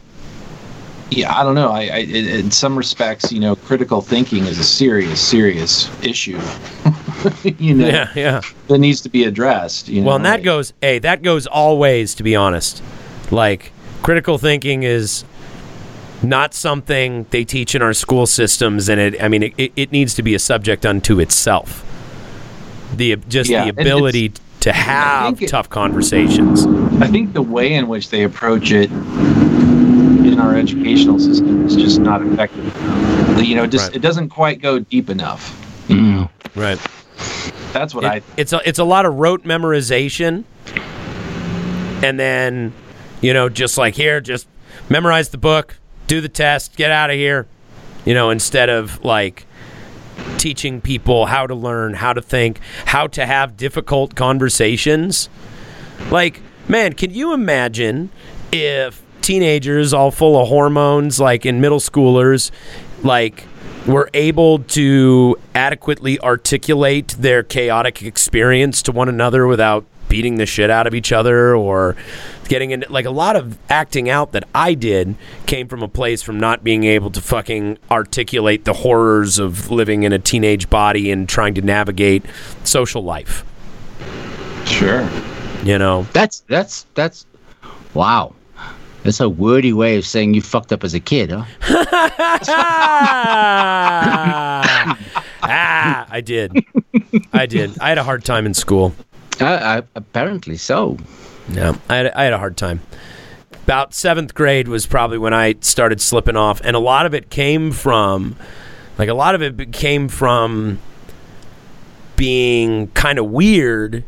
yeah, 1.10 1.32
I 1.38 1.42
don't 1.44 1.54
know. 1.54 1.70
I, 1.70 1.82
I 1.82 1.98
in 1.98 2.50
some 2.50 2.76
respects, 2.76 3.30
you 3.32 3.38
know, 3.40 3.54
critical 3.54 4.00
thinking 4.00 4.44
is 4.46 4.58
a 4.58 4.64
serious, 4.64 5.20
serious 5.20 5.88
issue. 6.02 6.40
you 7.58 7.74
know, 7.74 7.86
Yeah, 7.86 8.10
yeah. 8.14 8.40
that 8.68 8.78
needs 8.78 9.00
to 9.02 9.08
be 9.08 9.24
addressed. 9.24 9.88
You 9.88 10.00
know, 10.00 10.06
Well, 10.08 10.16
and 10.16 10.24
that 10.24 10.36
like- 10.36 10.44
goes, 10.44 10.72
hey, 10.80 10.98
that 11.00 11.22
goes 11.22 11.46
all 11.46 11.78
ways, 11.78 12.14
to 12.16 12.22
be 12.22 12.34
honest. 12.34 12.82
Like, 13.30 13.70
critical 14.02 14.38
thinking 14.38 14.82
is 14.82 15.24
not 16.22 16.54
something 16.54 17.26
they 17.30 17.44
teach 17.44 17.74
in 17.74 17.82
our 17.82 17.92
school 17.92 18.26
systems, 18.26 18.88
and 18.88 18.98
it, 19.00 19.22
I 19.22 19.28
mean, 19.28 19.52
it, 19.56 19.72
it 19.76 19.92
needs 19.92 20.14
to 20.14 20.22
be 20.22 20.34
a 20.34 20.38
subject 20.38 20.86
unto 20.86 21.20
itself. 21.20 21.84
The 22.96 23.16
just 23.28 23.50
Yeah, 23.50 23.64
the 23.64 23.70
ability 23.70 24.32
to 24.60 24.72
have 24.72 25.26
think 25.26 25.42
it- 25.42 25.48
tough 25.48 25.68
conversations. 25.68 26.66
I 27.02 27.06
think 27.08 27.32
the 27.32 27.42
way 27.42 27.74
in 27.74 27.88
which 27.88 28.10
they 28.10 28.22
approach 28.22 28.70
it 28.72 28.90
in 28.90 30.38
our 30.40 30.54
educational 30.56 31.18
system 31.18 31.66
is 31.66 31.76
just 31.76 32.00
not 32.00 32.22
effective. 32.22 32.64
You 33.38 33.56
know, 33.56 33.66
just 33.66 33.88
Right. 33.88 33.96
it 33.96 34.02
doesn't 34.02 34.28
quite 34.30 34.62
go 34.62 34.78
deep 34.78 35.10
enough. 35.10 35.54
Mm. 35.88 36.28
Right. 36.54 36.78
That's 37.72 37.94
what 37.94 38.04
It- 38.04 38.08
I. 38.08 38.22
it's 38.36 38.52
a 38.52 38.60
it's 38.66 38.78
a 38.78 38.84
lot 38.84 39.04
of 39.06 39.14
rote 39.16 39.44
memorization, 39.44 40.44
and 42.02 42.18
then 42.18 42.72
you 43.20 43.32
know 43.34 43.48
just 43.48 43.76
like 43.76 43.94
here, 43.94 44.20
just 44.20 44.46
memorize 44.88 45.30
the 45.30 45.38
book, 45.38 45.76
do 46.06 46.20
the 46.20 46.28
test, 46.28 46.76
get 46.76 46.90
out 46.90 47.10
of 47.10 47.16
here. 47.16 47.46
You 48.04 48.14
know, 48.14 48.30
instead 48.30 48.68
of 48.68 49.02
like 49.04 49.46
teaching 50.38 50.80
people 50.80 51.26
how 51.26 51.46
to 51.46 51.54
learn, 51.54 51.94
how 51.94 52.12
to 52.12 52.22
think, 52.22 52.60
how 52.86 53.06
to 53.08 53.26
have 53.26 53.56
difficult 53.56 54.14
conversations. 54.14 55.28
Like, 56.10 56.40
man, 56.68 56.92
can 56.92 57.12
you 57.12 57.32
imagine 57.32 58.10
if 58.52 59.02
teenagers 59.22 59.94
all 59.94 60.10
full 60.10 60.40
of 60.40 60.48
hormones, 60.48 61.18
like 61.18 61.46
in 61.46 61.60
middle 61.60 61.80
schoolers, 61.80 62.50
like 63.02 63.46
were 63.86 64.08
able 64.14 64.60
to 64.60 65.36
adequately 65.54 66.18
articulate 66.20 67.08
their 67.18 67.42
chaotic 67.42 68.02
experience 68.02 68.82
to 68.82 68.92
one 68.92 69.08
another 69.08 69.46
without 69.46 69.84
beating 70.14 70.36
the 70.36 70.46
shit 70.46 70.70
out 70.70 70.86
of 70.86 70.94
each 70.94 71.10
other 71.10 71.56
or 71.56 71.96
getting 72.46 72.70
into 72.70 72.88
like 72.88 73.04
a 73.04 73.10
lot 73.10 73.34
of 73.34 73.58
acting 73.68 74.08
out 74.08 74.30
that 74.30 74.44
I 74.54 74.74
did 74.74 75.16
came 75.46 75.66
from 75.66 75.82
a 75.82 75.88
place 75.88 76.22
from 76.22 76.38
not 76.38 76.62
being 76.62 76.84
able 76.84 77.10
to 77.10 77.20
fucking 77.20 77.78
articulate 77.90 78.64
the 78.64 78.74
horrors 78.74 79.40
of 79.40 79.72
living 79.72 80.04
in 80.04 80.12
a 80.12 80.20
teenage 80.20 80.70
body 80.70 81.10
and 81.10 81.28
trying 81.28 81.54
to 81.54 81.62
navigate 81.62 82.24
social 82.62 83.02
life. 83.02 83.44
Sure. 84.66 85.04
You 85.64 85.78
know, 85.80 86.06
That's 86.12 86.44
that's 86.46 86.86
that's 86.94 87.26
wow. 87.94 88.36
That's 89.02 89.18
a 89.18 89.28
wordy 89.28 89.72
way 89.72 89.96
of 89.96 90.06
saying 90.06 90.34
you 90.34 90.42
fucked 90.42 90.72
up 90.72 90.84
as 90.84 90.94
a 90.94 91.00
kid, 91.00 91.32
huh? 91.32 91.44
ah, 93.66 94.98
ah, 95.42 96.06
I 96.08 96.20
did. 96.20 96.64
I 97.32 97.46
did. 97.46 97.76
I 97.80 97.88
had 97.88 97.98
a 97.98 98.04
hard 98.04 98.24
time 98.24 98.46
in 98.46 98.54
school. 98.54 98.94
Uh, 99.40 99.82
apparently 99.94 100.56
so. 100.56 100.96
Yeah, 101.48 101.76
I 101.88 101.96
had, 101.96 102.06
I 102.12 102.24
had 102.24 102.32
a 102.32 102.38
hard 102.38 102.56
time. 102.56 102.80
About 103.64 103.94
seventh 103.94 104.34
grade 104.34 104.68
was 104.68 104.86
probably 104.86 105.18
when 105.18 105.34
I 105.34 105.54
started 105.60 106.00
slipping 106.00 106.36
off, 106.36 106.60
and 106.64 106.76
a 106.76 106.80
lot 106.80 107.06
of 107.06 107.14
it 107.14 107.30
came 107.30 107.72
from, 107.72 108.36
like, 108.98 109.08
a 109.08 109.14
lot 109.14 109.34
of 109.34 109.42
it 109.42 109.72
came 109.72 110.08
from 110.08 110.78
being 112.16 112.88
kind 112.88 113.18
of 113.18 113.26
weird 113.26 114.04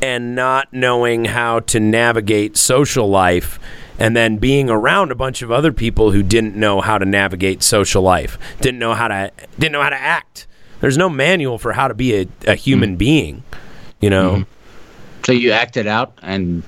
and 0.00 0.34
not 0.34 0.72
knowing 0.72 1.26
how 1.26 1.60
to 1.60 1.80
navigate 1.80 2.56
social 2.56 3.08
life 3.08 3.58
and 3.98 4.16
then 4.16 4.36
being 4.36 4.68
around 4.68 5.12
a 5.12 5.14
bunch 5.14 5.42
of 5.42 5.50
other 5.50 5.72
people 5.72 6.10
who 6.10 6.22
didn't 6.22 6.56
know 6.56 6.80
how 6.80 6.98
to 6.98 7.04
navigate 7.04 7.62
social 7.62 8.02
life 8.02 8.38
didn't 8.60 8.78
know 8.78 8.94
how 8.94 9.08
to 9.08 9.30
didn't 9.58 9.72
know 9.72 9.82
how 9.82 9.90
to 9.90 10.00
act 10.00 10.46
there's 10.80 10.98
no 10.98 11.08
manual 11.08 11.58
for 11.58 11.72
how 11.72 11.86
to 11.86 11.94
be 11.94 12.14
a, 12.20 12.26
a 12.46 12.54
human 12.54 12.96
being 12.96 13.42
you 14.02 14.10
know 14.10 14.30
mm-hmm. 14.30 14.42
So 15.24 15.32
you 15.32 15.52
acted 15.52 15.86
out 15.86 16.18
and 16.22 16.62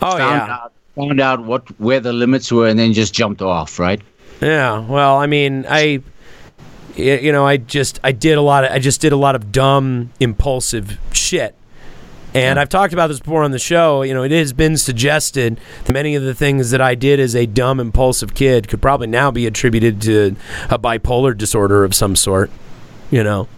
oh 0.00 0.16
found 0.16 0.20
yeah 0.20 0.54
out 0.54 0.72
found 0.94 1.20
out 1.20 1.44
what 1.44 1.68
where 1.80 2.00
the 2.00 2.12
limits 2.12 2.50
were, 2.52 2.68
and 2.68 2.78
then 2.78 2.92
just 2.92 3.14
jumped 3.14 3.42
off, 3.42 3.78
right? 3.78 4.00
Yeah, 4.40 4.80
well, 4.80 5.16
I 5.16 5.26
mean, 5.26 5.66
I 5.68 6.02
you 6.96 7.32
know, 7.32 7.46
I 7.46 7.56
just 7.56 8.00
I 8.02 8.12
did 8.12 8.38
a 8.38 8.42
lot 8.42 8.64
of 8.64 8.72
I 8.72 8.78
just 8.78 9.00
did 9.00 9.12
a 9.12 9.16
lot 9.16 9.34
of 9.34 9.52
dumb, 9.52 10.12
impulsive 10.20 10.98
shit. 11.12 11.54
And 12.32 12.60
I've 12.60 12.68
talked 12.68 12.92
about 12.92 13.08
this 13.08 13.18
before 13.18 13.42
on 13.42 13.50
the 13.50 13.58
show. 13.58 14.02
You 14.02 14.14
know, 14.14 14.22
it 14.22 14.30
has 14.30 14.52
been 14.52 14.76
suggested 14.76 15.58
that 15.84 15.92
many 15.92 16.14
of 16.14 16.22
the 16.22 16.32
things 16.32 16.70
that 16.70 16.80
I 16.80 16.94
did 16.94 17.18
as 17.18 17.34
a 17.34 17.44
dumb, 17.44 17.80
impulsive 17.80 18.34
kid 18.34 18.68
could 18.68 18.80
probably 18.80 19.08
now 19.08 19.32
be 19.32 19.48
attributed 19.48 20.00
to 20.02 20.36
a 20.68 20.78
bipolar 20.78 21.36
disorder 21.36 21.82
of 21.82 21.92
some 21.92 22.14
sort. 22.14 22.48
You 23.10 23.24
know, 23.24 23.48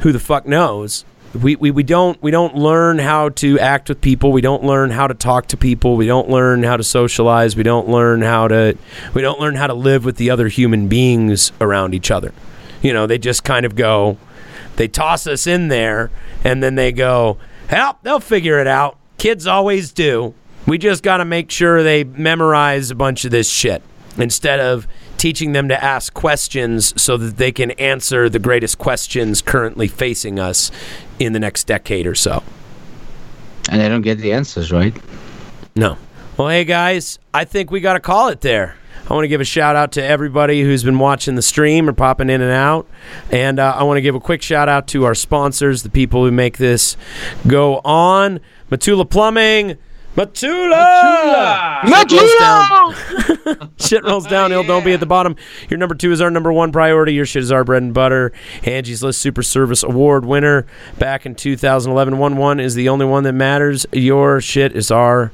who 0.00 0.12
the 0.12 0.18
fuck 0.18 0.44
knows? 0.44 1.06
We, 1.34 1.56
we, 1.56 1.70
we 1.70 1.82
don't 1.82 2.20
we 2.22 2.30
don't 2.30 2.56
learn 2.56 2.98
how 2.98 3.28
to 3.30 3.58
act 3.58 3.88
with 3.88 4.00
people. 4.00 4.32
We 4.32 4.40
don't 4.40 4.64
learn 4.64 4.90
how 4.90 5.06
to 5.06 5.14
talk 5.14 5.46
to 5.48 5.56
people. 5.56 5.96
We 5.96 6.06
don't 6.06 6.30
learn 6.30 6.62
how 6.62 6.76
to 6.76 6.84
socialize. 6.84 7.54
We 7.54 7.62
don't 7.62 7.88
learn 7.88 8.22
how 8.22 8.48
to 8.48 8.76
we 9.12 9.20
don't 9.20 9.38
learn 9.38 9.54
how 9.54 9.66
to 9.66 9.74
live 9.74 10.04
with 10.04 10.16
the 10.16 10.30
other 10.30 10.48
human 10.48 10.88
beings 10.88 11.52
around 11.60 11.94
each 11.94 12.10
other. 12.10 12.32
You 12.80 12.92
know, 12.92 13.06
they 13.06 13.18
just 13.18 13.44
kind 13.44 13.66
of 13.66 13.76
go 13.76 14.16
they 14.76 14.88
toss 14.88 15.26
us 15.26 15.46
in 15.46 15.68
there 15.68 16.10
and 16.44 16.62
then 16.62 16.76
they 16.76 16.92
go, 16.92 17.36
"Help, 17.66 17.98
they'll 18.02 18.20
figure 18.20 18.58
it 18.60 18.66
out." 18.66 18.96
Kids 19.18 19.46
always 19.46 19.92
do. 19.92 20.34
We 20.66 20.78
just 20.78 21.02
got 21.02 21.16
to 21.16 21.24
make 21.24 21.50
sure 21.50 21.82
they 21.82 22.04
memorize 22.04 22.90
a 22.90 22.94
bunch 22.94 23.24
of 23.24 23.32
this 23.32 23.50
shit 23.50 23.82
instead 24.16 24.60
of 24.60 24.86
teaching 25.18 25.52
them 25.52 25.68
to 25.68 25.84
ask 25.84 26.14
questions 26.14 27.00
so 27.00 27.16
that 27.16 27.36
they 27.36 27.52
can 27.52 27.72
answer 27.72 28.28
the 28.28 28.38
greatest 28.38 28.78
questions 28.78 29.42
currently 29.42 29.88
facing 29.88 30.38
us 30.38 30.70
in 31.18 31.32
the 31.32 31.40
next 31.40 31.64
decade 31.64 32.06
or 32.06 32.14
so. 32.14 32.42
And 33.70 33.80
they 33.80 33.88
don't 33.88 34.02
get 34.02 34.18
the 34.18 34.32
answers, 34.32 34.72
right? 34.72 34.96
No. 35.76 35.98
Well, 36.36 36.48
hey 36.48 36.64
guys, 36.64 37.18
I 37.34 37.44
think 37.44 37.70
we 37.70 37.80
got 37.80 37.94
to 37.94 38.00
call 38.00 38.28
it 38.28 38.40
there. 38.40 38.76
I 39.08 39.14
want 39.14 39.24
to 39.24 39.28
give 39.28 39.40
a 39.40 39.44
shout 39.44 39.74
out 39.74 39.92
to 39.92 40.04
everybody 40.04 40.62
who's 40.62 40.84
been 40.84 40.98
watching 40.98 41.34
the 41.34 41.42
stream 41.42 41.88
or 41.88 41.94
popping 41.94 42.28
in 42.28 42.42
and 42.42 42.52
out. 42.52 42.86
And 43.30 43.58
uh, 43.58 43.74
I 43.76 43.84
want 43.84 43.96
to 43.96 44.02
give 44.02 44.14
a 44.14 44.20
quick 44.20 44.42
shout 44.42 44.68
out 44.68 44.86
to 44.88 45.04
our 45.04 45.14
sponsors, 45.14 45.82
the 45.82 45.88
people 45.88 46.24
who 46.24 46.30
make 46.30 46.58
this 46.58 46.96
go 47.46 47.78
on 47.84 48.40
Matula 48.70 49.08
Plumbing. 49.08 49.78
Matula! 50.18 51.84
Shit 52.08 52.32
rolls 52.40 52.96
down- 53.54 53.70
Shit 53.78 54.04
rolls 54.04 54.26
downhill. 54.26 54.64
Don't 54.64 54.84
be 54.84 54.92
at 54.92 55.00
the 55.00 55.06
bottom. 55.06 55.36
Your 55.70 55.78
number 55.78 55.94
two 55.94 56.10
is 56.12 56.20
our 56.20 56.30
number 56.30 56.52
one 56.52 56.72
priority. 56.72 57.14
Your 57.14 57.24
shit 57.26 57.42
is 57.44 57.52
our 57.52 57.62
bread 57.64 57.82
and 57.82 57.94
butter. 57.94 58.32
Angie's 58.64 59.02
List 59.02 59.20
Super 59.20 59.42
Service 59.42 59.82
Award 59.82 60.24
winner 60.24 60.66
back 60.98 61.24
in 61.24 61.34
2011. 61.34 62.18
1 62.18 62.36
1 62.36 62.60
is 62.60 62.74
the 62.74 62.88
only 62.88 63.06
one 63.06 63.22
that 63.24 63.32
matters. 63.32 63.86
Your 63.92 64.40
shit 64.40 64.74
is 64.74 64.90
our 64.90 65.30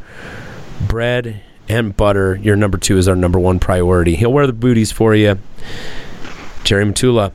bread 0.87 1.43
and 1.69 1.97
butter. 1.97 2.37
Your 2.37 2.57
number 2.57 2.77
two 2.77 2.99
is 2.99 3.09
our 3.09 3.17
number 3.17 3.39
one 3.39 3.59
priority. 3.59 4.17
He'll 4.17 4.33
wear 4.33 4.47
the 4.47 4.53
booties 4.53 4.93
for 4.93 5.15
you. 5.15 5.39
Jerry 6.63 6.85
Matula. 6.85 7.33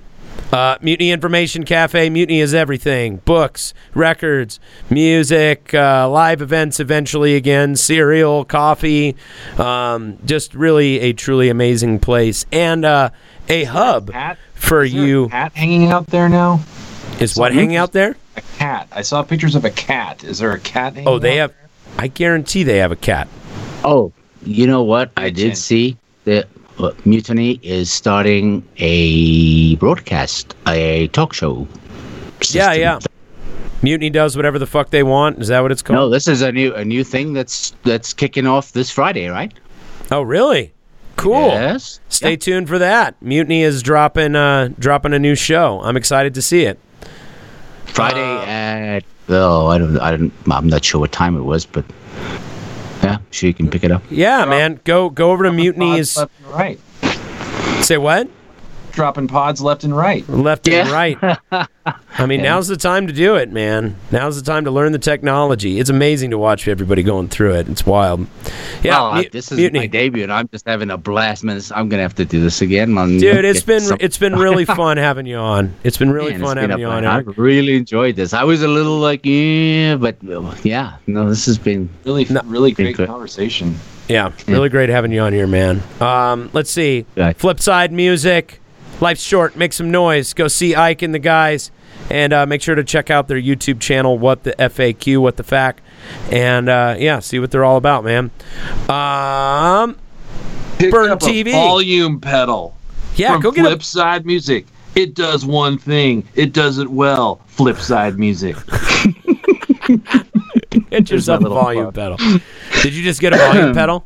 Uh, 0.52 0.78
Mutiny 0.82 1.12
Information 1.12 1.64
Cafe. 1.64 2.10
Mutiny 2.10 2.40
is 2.40 2.56
everything 2.56 3.18
books, 3.18 3.74
records, 3.94 4.60
music, 4.90 5.74
uh, 5.76 6.10
live 6.10 6.42
events 6.42 6.80
eventually 6.80 7.36
again, 7.36 7.76
cereal, 7.76 8.44
coffee. 8.46 9.16
Um, 9.60 10.18
just 10.26 10.56
really 10.56 11.00
a 11.02 11.14
truly 11.14 11.50
amazing 11.50 12.00
place. 12.00 12.48
And 12.52 12.84
uh, 12.84 13.12
a 13.48 13.66
hub 13.66 14.12
Cat? 14.12 14.40
for 14.56 14.84
Is 14.84 14.92
there 14.94 15.04
a 15.04 15.06
you. 15.08 15.30
cat 15.30 15.54
hanging 15.54 15.92
out 15.92 16.08
there 16.08 16.28
now? 16.28 16.62
Is 17.20 17.36
what 17.36 17.54
hanging 17.54 17.76
out 17.76 17.92
there? 17.92 18.16
A 18.36 18.42
cat. 18.58 18.88
I 18.92 19.04
saw 19.04 19.22
pictures 19.22 19.54
of 19.54 19.66
a 19.66 19.72
cat. 19.72 20.24
Is 20.24 20.40
there 20.40 20.54
a 20.54 20.60
cat? 20.60 20.94
Hanging 20.94 21.08
Oh, 21.08 21.20
they 21.20 21.40
out 21.40 21.52
have. 21.52 21.70
I 22.00 22.08
guarantee 22.08 22.64
they 22.64 22.78
have 22.78 22.92
a 22.92 22.96
cat. 22.96 23.28
Oh, 23.84 24.14
you 24.44 24.66
know 24.66 24.82
what? 24.82 25.12
I 25.16 25.30
did 25.30 25.58
see 25.58 25.98
that 26.24 26.48
Mutiny 27.06 27.60
is 27.64 27.92
starting 27.92 28.68
a 28.78 29.76
broadcast, 29.78 30.56
a 30.68 31.08
talk 31.10 31.34
show. 31.34 31.68
Yeah, 32.52 32.72
system. 32.72 32.80
yeah. 32.80 33.00
Mutiny 33.82 34.10
does 34.10 34.36
whatever 34.36 34.60
the 34.60 34.68
fuck 34.68 34.90
they 34.90 35.04
want. 35.04 35.40
Is 35.40 35.48
that 35.50 35.62
what 35.62 35.72
it's 35.72 35.82
called? 35.82 35.96
No, 35.96 36.10
this 36.10 36.28
is 36.28 36.42
a 36.42 36.52
new 36.52 36.74
a 36.76 36.84
new 36.84 37.04
thing 37.04 37.34
that's 37.34 37.72
that's 37.84 38.14
kicking 38.14 38.46
off 38.46 38.74
this 38.74 38.90
Friday, 38.92 39.28
right? 39.28 39.54
Oh, 40.12 40.22
really? 40.22 40.74
Cool. 41.16 41.48
Yes. 41.48 42.00
Stay 42.10 42.36
tuned 42.38 42.68
for 42.70 42.80
that. 42.80 43.22
Mutiny 43.22 43.64
is 43.64 43.84
dropping 43.84 44.36
uh, 44.36 44.70
dropping 44.80 45.14
a 45.14 45.20
new 45.20 45.36
show. 45.36 45.82
I'm 45.82 45.98
excited 45.98 46.34
to 46.34 46.42
see 46.42 46.64
it. 46.64 46.80
Friday 47.86 48.22
Uh, 48.22 48.46
at 48.98 49.04
oh 49.30 49.68
I 49.68 49.78
don't 49.78 49.98
I 50.00 50.12
don't 50.12 50.32
I'm 50.50 50.68
not 50.68 50.84
sure 50.86 51.02
what 51.02 51.12
time 51.12 51.36
it 51.36 51.42
was, 51.44 51.66
but 51.66 51.84
yeah, 53.04 53.18
sure 53.32 53.48
you 53.48 53.54
can 53.54 53.70
pick 53.70 53.84
it 53.84 53.92
up. 53.92 54.04
Yeah, 54.10 54.46
man. 54.46 54.80
Go 54.84 55.10
go 55.10 55.32
over 55.32 55.44
to 55.44 55.50
Pods 55.50 55.58
Mutiny's. 55.58 56.18
right. 56.48 56.80
Say 57.82 57.98
what? 57.98 58.30
Dropping 58.92 59.28
pods 59.28 59.62
left 59.62 59.84
and 59.84 59.96
right. 59.96 60.28
Left 60.30 60.68
and 60.68 60.90
right. 60.90 61.18
I 62.18 62.26
mean, 62.26 62.42
now's 62.42 62.68
the 62.68 62.76
time 62.78 63.08
to 63.08 63.14
do 63.14 63.36
it, 63.36 63.52
man. 63.52 63.96
Now's 64.12 64.36
the 64.42 64.44
time 64.46 64.66
to 64.66 64.72
learn 64.72 64.92
the 64.92 65.00
technology. 65.00 65.80
It's 65.80 65.90
amazing 65.90 66.32
to 66.32 66.38
watch 66.38 66.68
everybody 66.68 67.02
going 67.02 67.30
through 67.30 67.56
it. 67.56 67.70
It's 67.70 67.86
wild. 67.86 68.28
Yeah, 68.84 69.00
well, 69.02 69.14
mu- 69.16 69.20
uh, 69.22 69.24
this 69.32 69.52
is 69.52 69.58
Mutiny. 69.58 69.80
my 69.80 69.88
debut, 69.88 70.24
and 70.24 70.32
I'm 70.34 70.48
just 70.50 70.68
having 70.68 70.90
a 70.92 70.98
blast, 70.98 71.44
man. 71.44 71.60
I'm 71.74 71.88
gonna 71.90 72.02
have 72.04 72.16
to 72.16 72.26
do 72.26 72.42
this 72.42 72.62
again, 72.62 72.94
man. 72.94 73.18
Dude, 73.18 73.46
it's 73.46 73.60
Get 73.60 73.66
been 73.66 73.82
some- 73.82 73.98
it's 74.02 74.18
been 74.18 74.36
really 74.36 74.66
fun 74.80 74.98
having 74.98 75.26
you 75.26 75.38
on. 75.38 75.74
It's 75.84 75.98
been 75.98 76.12
really 76.12 76.32
Man, 76.32 76.42
fun 76.42 76.56
been 76.58 76.70
having 76.70 76.80
you 76.86 76.88
on, 76.92 77.06
I 77.06 77.20
really 77.38 77.76
enjoyed 77.76 78.16
this. 78.16 78.34
I 78.34 78.44
was 78.44 78.62
a 78.64 78.68
little 78.68 78.98
like, 78.98 79.22
yeah, 79.26 79.96
but 79.96 80.18
yeah, 80.64 80.96
no, 81.08 81.30
this 81.30 81.46
has 81.46 81.58
been 81.58 81.90
Really, 82.06 82.26
No. 82.26 82.42
really 82.46 82.72
great 82.72 82.98
Good. 82.98 83.08
conversation. 83.08 83.76
Yeah, 84.08 84.32
really 84.48 84.70
great 84.70 84.90
having 84.90 85.12
you 85.12 85.22
on 85.22 85.34
here, 85.34 85.46
man. 85.48 85.82
Um, 86.02 86.50
let's 86.54 86.72
see. 86.72 87.06
Right. 87.16 87.38
Flipside 87.38 87.92
music. 87.92 88.60
Life's 89.02 89.22
short. 89.22 89.56
Make 89.56 89.74
some 89.74 89.92
noise. 89.92 90.34
Go 90.34 90.48
see 90.48 90.76
Ike 90.76 91.02
and 91.02 91.14
the 91.14 91.20
guys, 91.20 91.72
and 92.10 92.34
uh, 92.34 92.46
make 92.46 92.62
sure 92.62 92.76
to 92.76 92.84
check 92.84 93.10
out 93.10 93.28
their 93.28 93.42
YouTube 93.42 93.80
channel. 93.80 94.18
What 94.18 94.44
the 94.44 94.52
FAQ? 94.54 95.20
What 95.20 95.38
the 95.38 95.44
fact? 95.44 95.82
And 96.32 96.70
uh, 96.70 96.96
yeah, 96.98 97.20
see 97.20 97.40
what 97.40 97.52
they're 97.52 97.66
all 97.66 97.78
about, 97.78 98.04
man. 98.04 98.32
Um, 98.90 99.98
Picked 100.78 100.92
Burn 100.92 101.10
up 101.10 101.22
a 101.22 101.26
TV. 101.26 101.52
volume 101.52 102.22
pedal 102.22 102.76
yeah, 103.16 103.34
from 103.34 103.42
go 103.42 103.52
get 103.52 103.66
a 103.66 103.76
Flipside 103.76 104.26
Music. 104.26 104.66
It 104.96 105.14
does 105.14 105.46
one 105.46 105.78
thing. 105.78 106.28
It 106.36 106.54
does 106.54 106.78
it 106.78 106.90
well. 106.90 107.42
Flipside 107.56 108.18
Music. 108.18 108.56
get 110.90 111.10
yourself 111.10 111.42
a 111.42 111.44
little 111.44 111.58
volume 111.58 111.92
pedal. 111.92 112.18
Did 112.82 112.94
you 112.94 113.04
just 113.04 113.22
get 113.22 113.34
a 113.34 113.38
volume 113.38 113.74
pedal? 113.82 114.06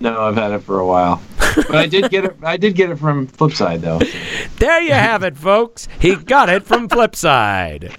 No, 0.00 0.22
I've 0.22 0.36
had 0.36 0.52
it 0.52 0.60
for 0.60 0.80
a 0.80 0.86
while, 0.86 1.22
but 1.56 1.74
I 1.74 1.86
did 1.86 2.10
get 2.10 2.24
it. 2.24 2.36
I 2.42 2.56
did 2.56 2.74
get 2.74 2.90
it 2.90 2.96
from 2.96 3.26
Flipside 3.26 3.80
though. 3.80 4.00
There 4.58 4.80
you 4.80 4.92
have 4.92 5.22
it, 5.22 5.36
folks. 5.36 5.88
He 5.98 6.16
got 6.16 6.48
it 6.48 6.64
from 6.64 6.88
Flipside. 6.88 7.94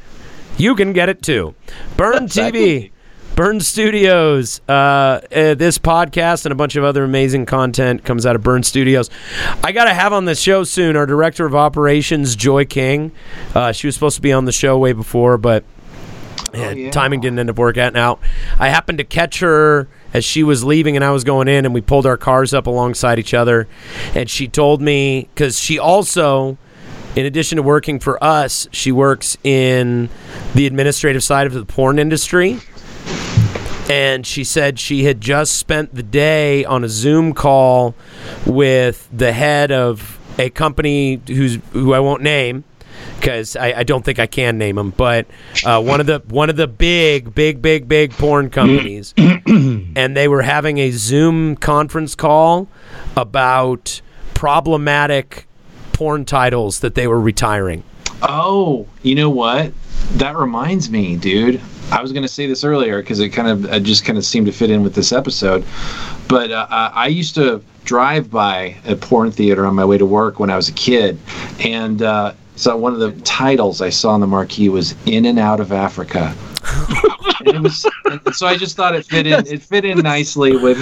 You 0.57 0.75
can 0.75 0.93
get 0.93 1.09
it 1.09 1.21
too. 1.21 1.55
Burn 1.97 2.27
TV, 2.27 2.91
Burn 3.35 3.59
Studios. 3.59 4.61
Uh, 4.67 4.71
uh, 4.71 5.19
this 5.55 5.79
podcast 5.79 6.45
and 6.45 6.51
a 6.51 6.55
bunch 6.55 6.75
of 6.75 6.83
other 6.83 7.03
amazing 7.03 7.45
content 7.45 8.03
comes 8.03 8.25
out 8.25 8.35
of 8.35 8.43
Burn 8.43 8.63
Studios. 8.63 9.09
I 9.63 9.71
got 9.71 9.85
to 9.85 9.93
have 9.93 10.13
on 10.13 10.25
the 10.25 10.35
show 10.35 10.63
soon 10.63 10.95
our 10.95 11.05
director 11.05 11.45
of 11.45 11.55
operations, 11.55 12.35
Joy 12.35 12.65
King. 12.65 13.11
Uh, 13.55 13.71
she 13.71 13.87
was 13.87 13.95
supposed 13.95 14.17
to 14.17 14.21
be 14.21 14.31
on 14.31 14.45
the 14.45 14.51
show 14.51 14.77
way 14.77 14.93
before, 14.93 15.37
but 15.37 15.63
yeah, 16.53 16.71
yeah. 16.71 16.91
timing 16.91 17.21
didn't 17.21 17.39
end 17.39 17.49
up 17.49 17.57
working 17.57 17.81
out. 17.81 17.93
Now, 17.93 18.19
I 18.59 18.69
happened 18.69 18.97
to 18.99 19.03
catch 19.03 19.39
her 19.39 19.87
as 20.13 20.25
she 20.25 20.43
was 20.43 20.63
leaving 20.63 20.95
and 20.95 21.05
I 21.05 21.11
was 21.11 21.23
going 21.23 21.47
in, 21.47 21.65
and 21.65 21.73
we 21.73 21.81
pulled 21.81 22.05
our 22.05 22.17
cars 22.17 22.53
up 22.53 22.67
alongside 22.67 23.19
each 23.19 23.33
other. 23.33 23.67
And 24.13 24.29
she 24.29 24.47
told 24.47 24.81
me, 24.81 25.29
because 25.33 25.59
she 25.59 25.79
also, 25.79 26.57
in 27.15 27.25
addition 27.25 27.57
to 27.57 27.63
working 27.63 27.99
for 27.99 28.21
us, 28.23 28.67
she 28.71 28.91
works 28.91 29.37
in 29.43 30.09
the 30.53 30.67
administrative 30.67 31.23
side 31.23 31.47
of 31.47 31.53
the 31.53 31.65
porn 31.65 31.99
industry. 31.99 32.59
And 33.89 34.25
she 34.25 34.43
said 34.43 34.79
she 34.79 35.03
had 35.03 35.19
just 35.19 35.57
spent 35.57 35.95
the 35.95 36.03
day 36.03 36.63
on 36.63 36.83
a 36.83 36.89
Zoom 36.89 37.33
call 37.33 37.95
with 38.45 39.09
the 39.11 39.33
head 39.33 39.71
of 39.71 40.19
a 40.37 40.49
company 40.49 41.21
who's 41.27 41.59
who 41.73 41.93
I 41.93 41.99
won't 41.99 42.21
name 42.21 42.63
because 43.15 43.55
I, 43.55 43.79
I 43.79 43.83
don't 43.83 44.03
think 44.03 44.19
I 44.19 44.27
can 44.27 44.57
name 44.57 44.75
them, 44.75 44.91
but 44.91 45.27
uh, 45.65 45.81
one 45.81 45.99
of 45.99 46.07
the 46.07 46.23
one 46.27 46.49
of 46.49 46.55
the 46.55 46.67
big, 46.67 47.33
big, 47.33 47.61
big, 47.61 47.87
big 47.87 48.11
porn 48.11 48.49
companies, 48.49 49.13
and 49.17 50.17
they 50.17 50.27
were 50.27 50.41
having 50.41 50.77
a 50.79 50.91
Zoom 50.91 51.55
conference 51.55 52.15
call 52.15 52.67
about 53.15 54.01
problematic 54.33 55.47
porn 55.93 56.25
titles 56.25 56.79
that 56.79 56.95
they 56.95 57.07
were 57.07 57.21
retiring. 57.21 57.83
Oh, 58.23 58.87
you 59.03 59.15
know 59.15 59.29
what? 59.29 59.71
That 60.13 60.35
reminds 60.35 60.89
me, 60.89 61.15
dude. 61.15 61.61
I 61.91 62.01
was 62.01 62.11
going 62.11 62.23
to 62.23 62.29
say 62.29 62.47
this 62.47 62.63
earlier 62.63 63.01
because 63.01 63.19
it 63.19 63.29
kind 63.29 63.47
of 63.47 63.71
it 63.71 63.83
just 63.83 64.05
kind 64.05 64.17
of 64.17 64.25
seemed 64.25 64.45
to 64.45 64.51
fit 64.51 64.69
in 64.69 64.81
with 64.81 64.95
this 64.95 65.11
episode. 65.11 65.65
But 66.27 66.51
uh, 66.51 66.67
I 66.69 66.91
I 66.95 67.07
used 67.07 67.35
to 67.35 67.63
drive 67.83 68.31
by 68.31 68.77
a 68.85 68.95
porn 68.95 69.31
theater 69.31 69.65
on 69.65 69.75
my 69.75 69.85
way 69.85 69.97
to 69.97 70.05
work 70.05 70.39
when 70.39 70.49
I 70.49 70.55
was 70.55 70.69
a 70.69 70.73
kid, 70.73 71.19
and 71.59 72.01
uh, 72.01 72.33
so 72.61 72.77
one 72.77 72.93
of 72.93 72.99
the 72.99 73.11
titles 73.23 73.81
I 73.81 73.89
saw 73.89 74.11
on 74.11 74.19
the 74.19 74.27
marquee 74.27 74.69
was 74.69 74.93
"In 75.07 75.25
and 75.25 75.39
Out 75.39 75.59
of 75.59 75.71
Africa." 75.71 76.35
and 77.45 77.55
it 77.55 77.61
was, 77.61 77.89
and 78.05 78.21
so 78.35 78.45
I 78.45 78.55
just 78.55 78.75
thought 78.75 78.93
it 78.93 79.03
fit 79.03 79.25
in. 79.25 79.47
It 79.47 79.63
fit 79.63 79.83
in 79.83 79.97
nicely 79.97 80.55
with. 80.55 80.77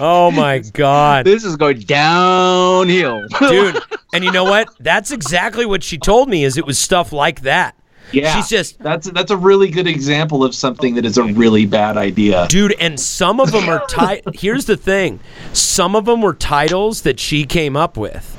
Oh 0.00 0.30
my 0.30 0.58
god, 0.58 1.24
this 1.24 1.44
is 1.44 1.56
going 1.56 1.80
downhill, 1.80 3.26
dude! 3.40 3.78
And 4.14 4.24
you 4.24 4.32
know 4.32 4.44
what? 4.44 4.68
That's 4.80 5.10
exactly 5.10 5.66
what 5.66 5.82
she 5.82 5.98
told 5.98 6.30
me. 6.30 6.42
Is 6.44 6.56
it 6.56 6.64
was 6.64 6.78
stuff 6.78 7.12
like 7.12 7.42
that. 7.42 7.74
Yeah, 8.10 8.34
She's 8.34 8.48
just 8.48 8.78
that's 8.78 9.10
that's 9.10 9.30
a 9.30 9.36
really 9.36 9.70
good 9.70 9.86
example 9.86 10.42
of 10.44 10.54
something 10.54 10.94
that 10.94 11.04
is 11.04 11.18
a 11.18 11.24
really 11.24 11.66
bad 11.66 11.96
idea. 11.98 12.46
Dude, 12.48 12.74
and 12.80 12.98
some 12.98 13.38
of 13.38 13.52
them 13.52 13.68
are 13.68 13.84
ti- 13.86 14.22
Here's 14.34 14.64
the 14.64 14.76
thing: 14.78 15.20
some 15.52 15.94
of 15.94 16.06
them 16.06 16.22
were 16.22 16.32
titles 16.34 17.02
that 17.02 17.20
she 17.20 17.44
came 17.44 17.76
up 17.76 17.96
with. 17.98 18.34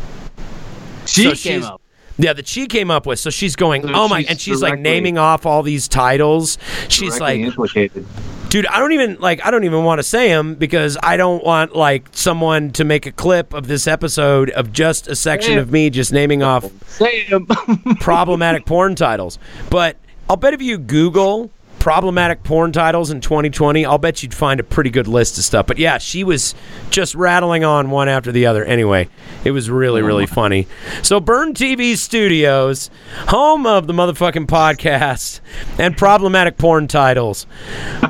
She 1.06 1.24
So 1.24 1.50
came 1.50 1.64
up. 1.64 1.79
Yeah, 2.22 2.34
that 2.34 2.48
she 2.48 2.68
came 2.68 2.92
up 2.92 3.06
with. 3.06 3.18
So 3.18 3.30
she's 3.30 3.56
going, 3.56 3.84
So 3.84 3.92
oh 3.94 4.08
my, 4.10 4.20
she's 4.20 4.30
and 4.30 4.40
she's 4.42 4.62
like 4.62 4.78
naming 4.78 5.18
off 5.18 5.46
all 5.46 5.64
these 5.64 5.88
titles. 5.88 6.58
She's 6.90 7.20
like, 7.20 7.40
implicated. 7.40 8.06
dude, 8.50 8.66
I 8.68 8.80
don't 8.80 8.92
even 8.92 9.16
like, 9.22 9.44
I 9.46 9.52
don't 9.52 9.64
even 9.64 9.86
want 9.86 10.00
to 10.00 10.04
say 10.04 10.28
them 10.28 10.56
because 10.56 10.98
I 11.02 11.16
don't 11.16 11.42
want 11.46 11.78
like 11.78 12.10
someone 12.12 12.72
to 12.72 12.84
make 12.84 13.06
a 13.06 13.14
clip 13.14 13.54
of 13.54 13.68
this 13.68 13.88
episode 13.88 14.50
of 14.50 14.74
just 14.74 15.08
a 15.08 15.16
section 15.16 15.54
Yeah. 15.54 15.60
of 15.60 15.72
me 15.72 15.90
just 15.90 16.12
naming 16.12 16.44
off 16.44 16.66
problematic 18.02 18.66
porn 18.66 18.96
titles. 18.96 19.40
But 19.70 19.96
I'll 20.30 20.36
bet 20.38 20.54
if 20.54 20.62
you 20.62 20.78
Google 20.78 21.52
problematic 21.80 22.44
porn 22.44 22.72
titles 22.72 23.10
in 23.10 23.22
2020, 23.22 23.86
I'll 23.86 23.98
bet 23.98 24.22
you'd 24.22 24.34
find 24.34 24.60
a 24.60 24.64
pretty 24.64 24.90
good 24.90 25.08
list 25.08 25.38
of 25.38 25.44
stuff. 25.44 25.66
But 25.66 25.78
yeah, 25.78 25.98
she 25.98 26.24
was 26.24 26.54
just 26.90 27.16
rattling 27.16 27.64
on 27.64 27.90
one 27.90 28.10
after 28.10 28.32
the 28.32 28.46
other. 28.46 28.64
Anyway, 28.66 29.08
it 29.44 29.52
was 29.52 29.70
really, 29.70 30.02
really 30.02 30.26
funny. 30.26 30.68
So, 31.02 31.20
Burn 31.20 31.54
TV 31.54 31.96
Studios, 31.96 32.90
home 33.30 33.66
of 33.66 33.88
the 33.88 33.94
motherfucking 33.94 34.48
podcast 34.48 35.40
and 35.80 35.98
problematic 35.98 36.58
porn 36.58 36.88
titles, 36.88 37.48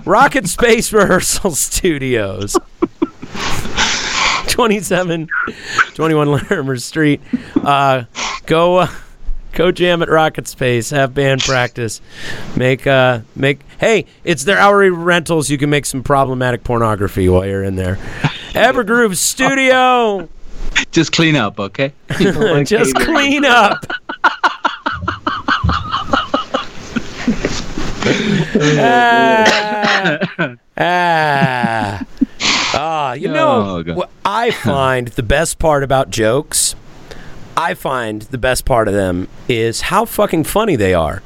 Rocket 0.06 0.48
Space 0.50 0.92
Rehearsal 0.92 1.52
Studios. 1.52 2.58
27 4.48 5.30
21 5.94 6.32
Larimer 6.32 6.78
Street. 6.78 7.22
Uh, 7.56 8.04
go 8.46 8.78
uh, 8.78 8.88
go 9.54 9.72
jam 9.72 10.02
at 10.02 10.10
Rocket 10.10 10.48
Space, 10.48 10.90
have 10.92 11.14
band 11.14 11.42
practice. 11.42 12.02
Make 12.56 12.86
uh 12.88 13.22
make 13.36 13.60
hey, 13.80 14.06
it's 14.24 14.44
their 14.44 14.58
hourly 14.58 14.90
rentals. 14.90 15.50
You 15.50 15.58
can 15.58 15.70
make 15.70 15.86
some 15.86 16.04
problematic 16.04 16.64
pornography 16.64 17.28
while 17.30 17.46
you're 17.46 17.64
in 17.64 17.76
there. 17.76 17.96
Evergroove 18.54 19.16
Studio. 19.16 20.28
Just 20.92 21.12
clean 21.12 21.36
up, 21.36 21.60
okay? 21.60 21.94
Just 22.64 22.96
clean 22.96 23.44
up. 23.46 23.86
ah, 28.80 30.56
ah. 30.78 32.06
Ah, 32.74 33.14
you 33.14 33.28
know 33.28 33.84
Oh, 33.88 33.94
what 33.94 34.10
I 34.24 34.52
find 34.52 35.08
the 35.10 35.24
best 35.24 35.60
part 35.60 35.84
about 35.84 36.10
jokes. 36.10 36.76
I 37.60 37.74
find 37.74 38.22
the 38.22 38.38
best 38.38 38.64
part 38.64 38.88
of 38.88 38.94
them 38.94 39.28
is 39.50 39.82
how 39.82 40.06
fucking 40.06 40.46
funny 40.46 40.78
they 40.78 40.94
are. 40.94 41.22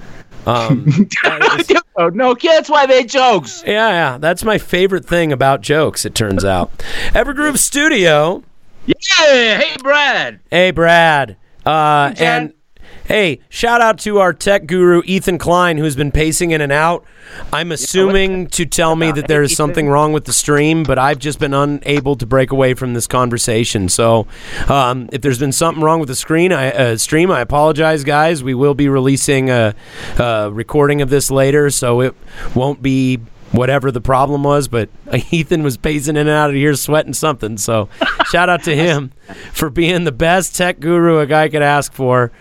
Um, 0.48 1.08
oh, 1.96 2.10
no 2.10 2.34
kids, 2.34 2.72
why 2.72 2.88
they 2.88 3.04
jokes? 3.04 3.64
yeah, 3.68 3.90
yeah, 3.90 4.18
that's 4.18 4.44
my 4.44 4.58
favorite 4.58 5.06
thing 5.06 5.32
about 5.32 5.62
jokes. 5.62 6.06
It 6.06 6.16
turns 6.16 6.44
out, 6.44 6.76
Evergroove 7.10 7.60
Studio. 7.60 8.44
Yeah, 8.88 8.96
hey 9.60 9.76
Brad. 9.78 10.40
Hey, 10.50 10.72
Brad. 10.72 11.38
Uh, 11.68 12.16
and 12.18 12.54
hey, 13.06 13.40
shout 13.50 13.82
out 13.82 14.00
to 14.00 14.20
our 14.20 14.34
tech 14.34 14.66
guru, 14.66 15.02
Ethan 15.06 15.38
Klein, 15.38 15.78
who's 15.78 15.96
been 15.96 16.12
pacing 16.12 16.52
in 16.52 16.62
and 16.62 16.72
out. 16.72 17.06
I'm 17.52 17.72
assuming 17.72 18.48
to 18.48 18.66
tell 18.66 18.96
me 18.96 19.12
that 19.12 19.28
there 19.28 19.44
is 19.44 19.56
something 19.56 19.88
wrong 19.88 20.14
with 20.14 20.26
the 20.26 20.34
stream, 20.34 20.84
but 20.84 21.00
I've 21.00 21.20
just 21.20 21.40
been 21.40 21.54
unable 21.54 22.16
to 22.16 22.26
break 22.26 22.52
away 22.52 22.74
from 22.74 22.94
this 22.94 23.08
conversation. 23.08 23.90
So, 23.90 24.28
um, 24.68 25.10
if 25.12 25.22
there's 25.22 25.40
been 25.40 25.52
something 25.52 25.84
wrong 25.84 26.00
with 26.00 26.10
the 26.10 26.16
screen, 26.16 26.52
I, 26.52 26.72
uh, 26.72 26.98
stream, 26.98 27.32
I 27.32 27.42
apologize, 27.42 28.04
guys. 28.04 28.44
We 28.44 28.54
will 28.54 28.74
be 28.74 28.90
releasing 28.90 29.50
a, 29.50 29.76
a 30.20 30.50
recording 30.52 31.02
of 31.02 31.10
this 31.10 31.32
later, 31.32 31.70
so 31.70 32.02
it 32.02 32.16
won't 32.56 32.82
be 32.82 33.20
whatever 33.54 33.92
the 33.92 34.02
problem 34.02 34.44
was, 34.44 34.68
but 34.68 34.90
Ethan 35.32 35.64
was 35.64 35.78
pacing 35.78 36.16
in 36.18 36.28
and 36.28 36.30
out 36.30 36.50
of 36.50 36.56
here 36.56 36.76
sweating 36.76 37.14
something. 37.14 37.58
So 37.58 37.88
shout 38.30 38.50
out 38.50 38.64
to 38.64 38.76
him 38.76 39.12
for 39.54 39.70
being 39.70 40.04
the 40.04 40.12
best 40.12 40.56
tech 40.56 40.80
guru 40.80 41.20
a 41.20 41.26
guy 41.26 41.48
could 41.50 41.62
ask 41.62 41.94
for 41.94 42.32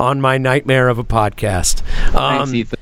on 0.00 0.20
my 0.20 0.38
nightmare 0.38 0.88
of 0.88 0.98
a 0.98 1.04
podcast. 1.04 1.82
Um, 2.14 2.38
Thanks, 2.48 2.54
Ethan. 2.54 2.78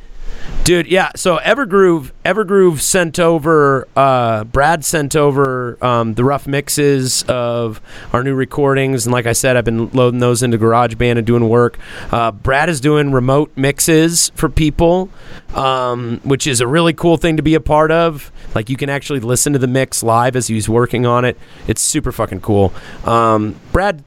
Dude, 0.62 0.86
yeah. 0.86 1.10
So 1.16 1.38
Evergroove, 1.38 2.12
Evergroove 2.24 2.80
sent 2.80 3.18
over. 3.18 3.88
Uh, 3.96 4.44
Brad 4.44 4.84
sent 4.84 5.16
over 5.16 5.82
um, 5.84 6.14
the 6.14 6.22
rough 6.22 6.46
mixes 6.46 7.24
of 7.24 7.80
our 8.12 8.22
new 8.22 8.34
recordings, 8.34 9.06
and 9.06 9.12
like 9.12 9.26
I 9.26 9.32
said, 9.32 9.56
I've 9.56 9.64
been 9.64 9.88
loading 9.90 10.20
those 10.20 10.42
into 10.42 10.58
GarageBand 10.58 11.16
and 11.16 11.26
doing 11.26 11.48
work. 11.48 11.78
Uh, 12.12 12.30
Brad 12.30 12.68
is 12.68 12.80
doing 12.80 13.10
remote 13.10 13.50
mixes 13.56 14.30
for 14.36 14.48
people, 14.48 15.08
um, 15.54 16.20
which 16.24 16.46
is 16.46 16.60
a 16.60 16.66
really 16.66 16.92
cool 16.92 17.16
thing 17.16 17.38
to 17.38 17.42
be 17.42 17.54
a 17.54 17.60
part 17.60 17.90
of. 17.90 18.30
Like 18.54 18.68
you 18.68 18.76
can 18.76 18.90
actually 18.90 19.20
listen 19.20 19.54
to 19.54 19.58
the 19.58 19.66
mix 19.66 20.02
live 20.02 20.36
as 20.36 20.46
he's 20.46 20.68
working 20.68 21.06
on 21.06 21.24
it. 21.24 21.38
It's 21.66 21.80
super 21.80 22.12
fucking 22.12 22.42
cool. 22.42 22.72
Um, 23.04 23.58
Brad 23.72 24.04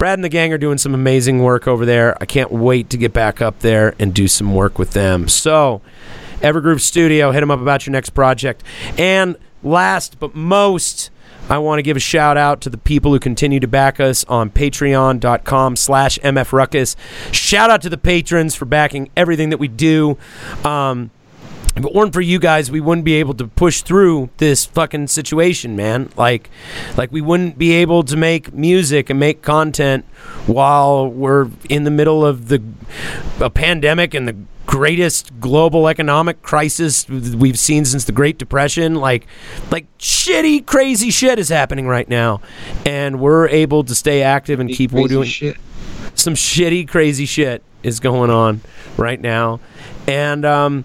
Brad 0.00 0.16
and 0.16 0.24
the 0.24 0.30
gang 0.30 0.50
are 0.50 0.56
doing 0.56 0.78
some 0.78 0.94
amazing 0.94 1.40
work 1.40 1.68
over 1.68 1.84
there. 1.84 2.16
I 2.22 2.24
can't 2.24 2.50
wait 2.50 2.88
to 2.88 2.96
get 2.96 3.12
back 3.12 3.42
up 3.42 3.58
there 3.58 3.94
and 3.98 4.14
do 4.14 4.28
some 4.28 4.54
work 4.54 4.78
with 4.78 4.92
them. 4.92 5.28
So, 5.28 5.82
Evergroove 6.40 6.80
Studio, 6.80 7.32
hit 7.32 7.40
them 7.40 7.50
up 7.50 7.60
about 7.60 7.84
your 7.84 7.92
next 7.92 8.10
project. 8.10 8.64
And 8.96 9.36
last 9.62 10.18
but 10.18 10.34
most, 10.34 11.10
I 11.50 11.58
want 11.58 11.80
to 11.80 11.82
give 11.82 11.98
a 11.98 12.00
shout 12.00 12.38
out 12.38 12.62
to 12.62 12.70
the 12.70 12.78
people 12.78 13.12
who 13.12 13.18
continue 13.18 13.60
to 13.60 13.68
back 13.68 14.00
us 14.00 14.24
on 14.24 14.48
patreon.com 14.48 15.76
slash 15.76 16.18
mfruckus. 16.20 16.96
Shout 17.30 17.68
out 17.68 17.82
to 17.82 17.90
the 17.90 17.98
patrons 17.98 18.54
for 18.54 18.64
backing 18.64 19.10
everything 19.18 19.50
that 19.50 19.58
we 19.58 19.68
do. 19.68 20.16
Um, 20.64 21.10
if 21.76 21.84
it 21.84 21.94
weren't 21.94 22.12
for 22.12 22.20
you 22.20 22.38
guys, 22.38 22.70
we 22.70 22.80
wouldn't 22.80 23.04
be 23.04 23.14
able 23.14 23.34
to 23.34 23.46
push 23.46 23.82
through 23.82 24.30
this 24.38 24.64
fucking 24.66 25.06
situation, 25.06 25.76
man. 25.76 26.10
Like, 26.16 26.50
like 26.96 27.12
we 27.12 27.20
wouldn't 27.20 27.58
be 27.58 27.72
able 27.72 28.02
to 28.04 28.16
make 28.16 28.52
music 28.52 29.08
and 29.08 29.20
make 29.20 29.42
content 29.42 30.04
while 30.46 31.08
we're 31.08 31.48
in 31.68 31.84
the 31.84 31.90
middle 31.90 32.26
of 32.26 32.48
the 32.48 32.62
a 33.40 33.50
pandemic 33.50 34.14
and 34.14 34.26
the 34.26 34.36
greatest 34.66 35.40
global 35.40 35.88
economic 35.88 36.42
crisis 36.42 37.08
we've 37.08 37.58
seen 37.58 37.84
since 37.84 38.04
the 38.04 38.12
Great 38.12 38.38
Depression. 38.38 38.94
Like, 38.94 39.26
like 39.70 39.86
shitty, 39.98 40.66
crazy 40.66 41.10
shit 41.10 41.38
is 41.38 41.48
happening 41.48 41.86
right 41.86 42.08
now, 42.08 42.40
and 42.84 43.20
we're 43.20 43.48
able 43.48 43.84
to 43.84 43.94
stay 43.94 44.22
active 44.22 44.60
and 44.60 44.70
keep 44.70 44.90
doing 44.92 45.24
shit. 45.24 45.56
some 46.14 46.34
shitty, 46.34 46.86
crazy 46.88 47.26
shit 47.26 47.62
is 47.82 48.00
going 48.00 48.30
on 48.30 48.60
right 48.96 49.20
now, 49.20 49.60
and 50.06 50.44
um, 50.44 50.84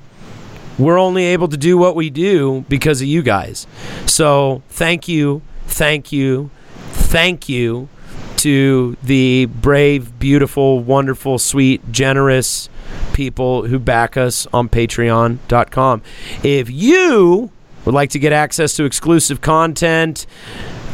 we're 0.77 0.99
only 0.99 1.25
able 1.25 1.47
to 1.47 1.57
do 1.57 1.77
what 1.77 1.95
we 1.95 2.09
do 2.09 2.65
because 2.67 3.01
of 3.01 3.07
you 3.07 3.21
guys. 3.21 3.67
So 4.05 4.61
thank 4.69 5.07
you, 5.07 5.41
thank 5.65 6.11
you, 6.11 6.49
thank 6.91 7.47
you 7.49 7.89
to 8.37 8.97
the 9.01 9.45
brave, 9.45 10.19
beautiful, 10.19 10.79
wonderful, 10.79 11.39
sweet, 11.39 11.91
generous 11.91 12.69
people 13.13 13.65
who 13.65 13.79
back 13.79 14.17
us 14.17 14.45
on 14.53 14.69
patreon.com. 14.69 16.01
If 16.43 16.69
you 16.69 17.51
would 17.85 17.95
like 17.95 18.09
to 18.11 18.19
get 18.19 18.33
access 18.33 18.75
to 18.75 18.83
exclusive 18.83 19.41
content, 19.41 20.25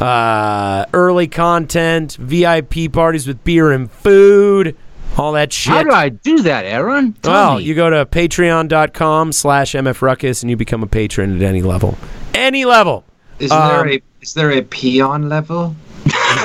uh, 0.00 0.86
early 0.94 1.26
content, 1.26 2.16
VIP 2.16 2.92
parties 2.92 3.26
with 3.26 3.42
beer 3.44 3.72
and 3.72 3.90
food, 3.90 4.76
all 5.18 5.32
that 5.32 5.52
shit. 5.52 5.72
How 5.72 5.82
do 5.82 5.90
I 5.90 6.08
do 6.08 6.40
that, 6.42 6.64
Aaron? 6.64 7.12
Tell 7.14 7.32
Well, 7.32 7.56
me. 7.58 7.64
you 7.64 7.74
go 7.74 7.90
to 7.90 8.06
patreon.com 8.06 9.32
slash 9.32 9.72
mfruckus 9.72 10.42
and 10.42 10.50
you 10.50 10.56
become 10.56 10.82
a 10.82 10.86
patron 10.86 11.36
at 11.36 11.42
any 11.42 11.62
level. 11.62 11.96
Any 12.34 12.64
level. 12.64 13.04
Is 13.38 13.50
Um, 13.50 13.68
there 13.68 13.88
a 13.94 14.02
is 14.20 14.34
there 14.34 14.50
a 14.52 14.62
peon 14.62 15.28
level 15.28 15.74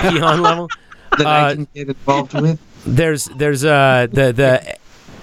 Peon 0.01 0.41
level. 0.41 0.67
that 1.17 1.25
Uh, 1.25 1.29
I 1.29 1.53
can 1.53 1.67
get 1.73 1.87
involved 1.89 2.33
with? 2.33 2.59
There's 2.85 3.25
there's 3.25 3.63
uh 3.65 4.07
the 4.11 4.31
the 4.33 4.77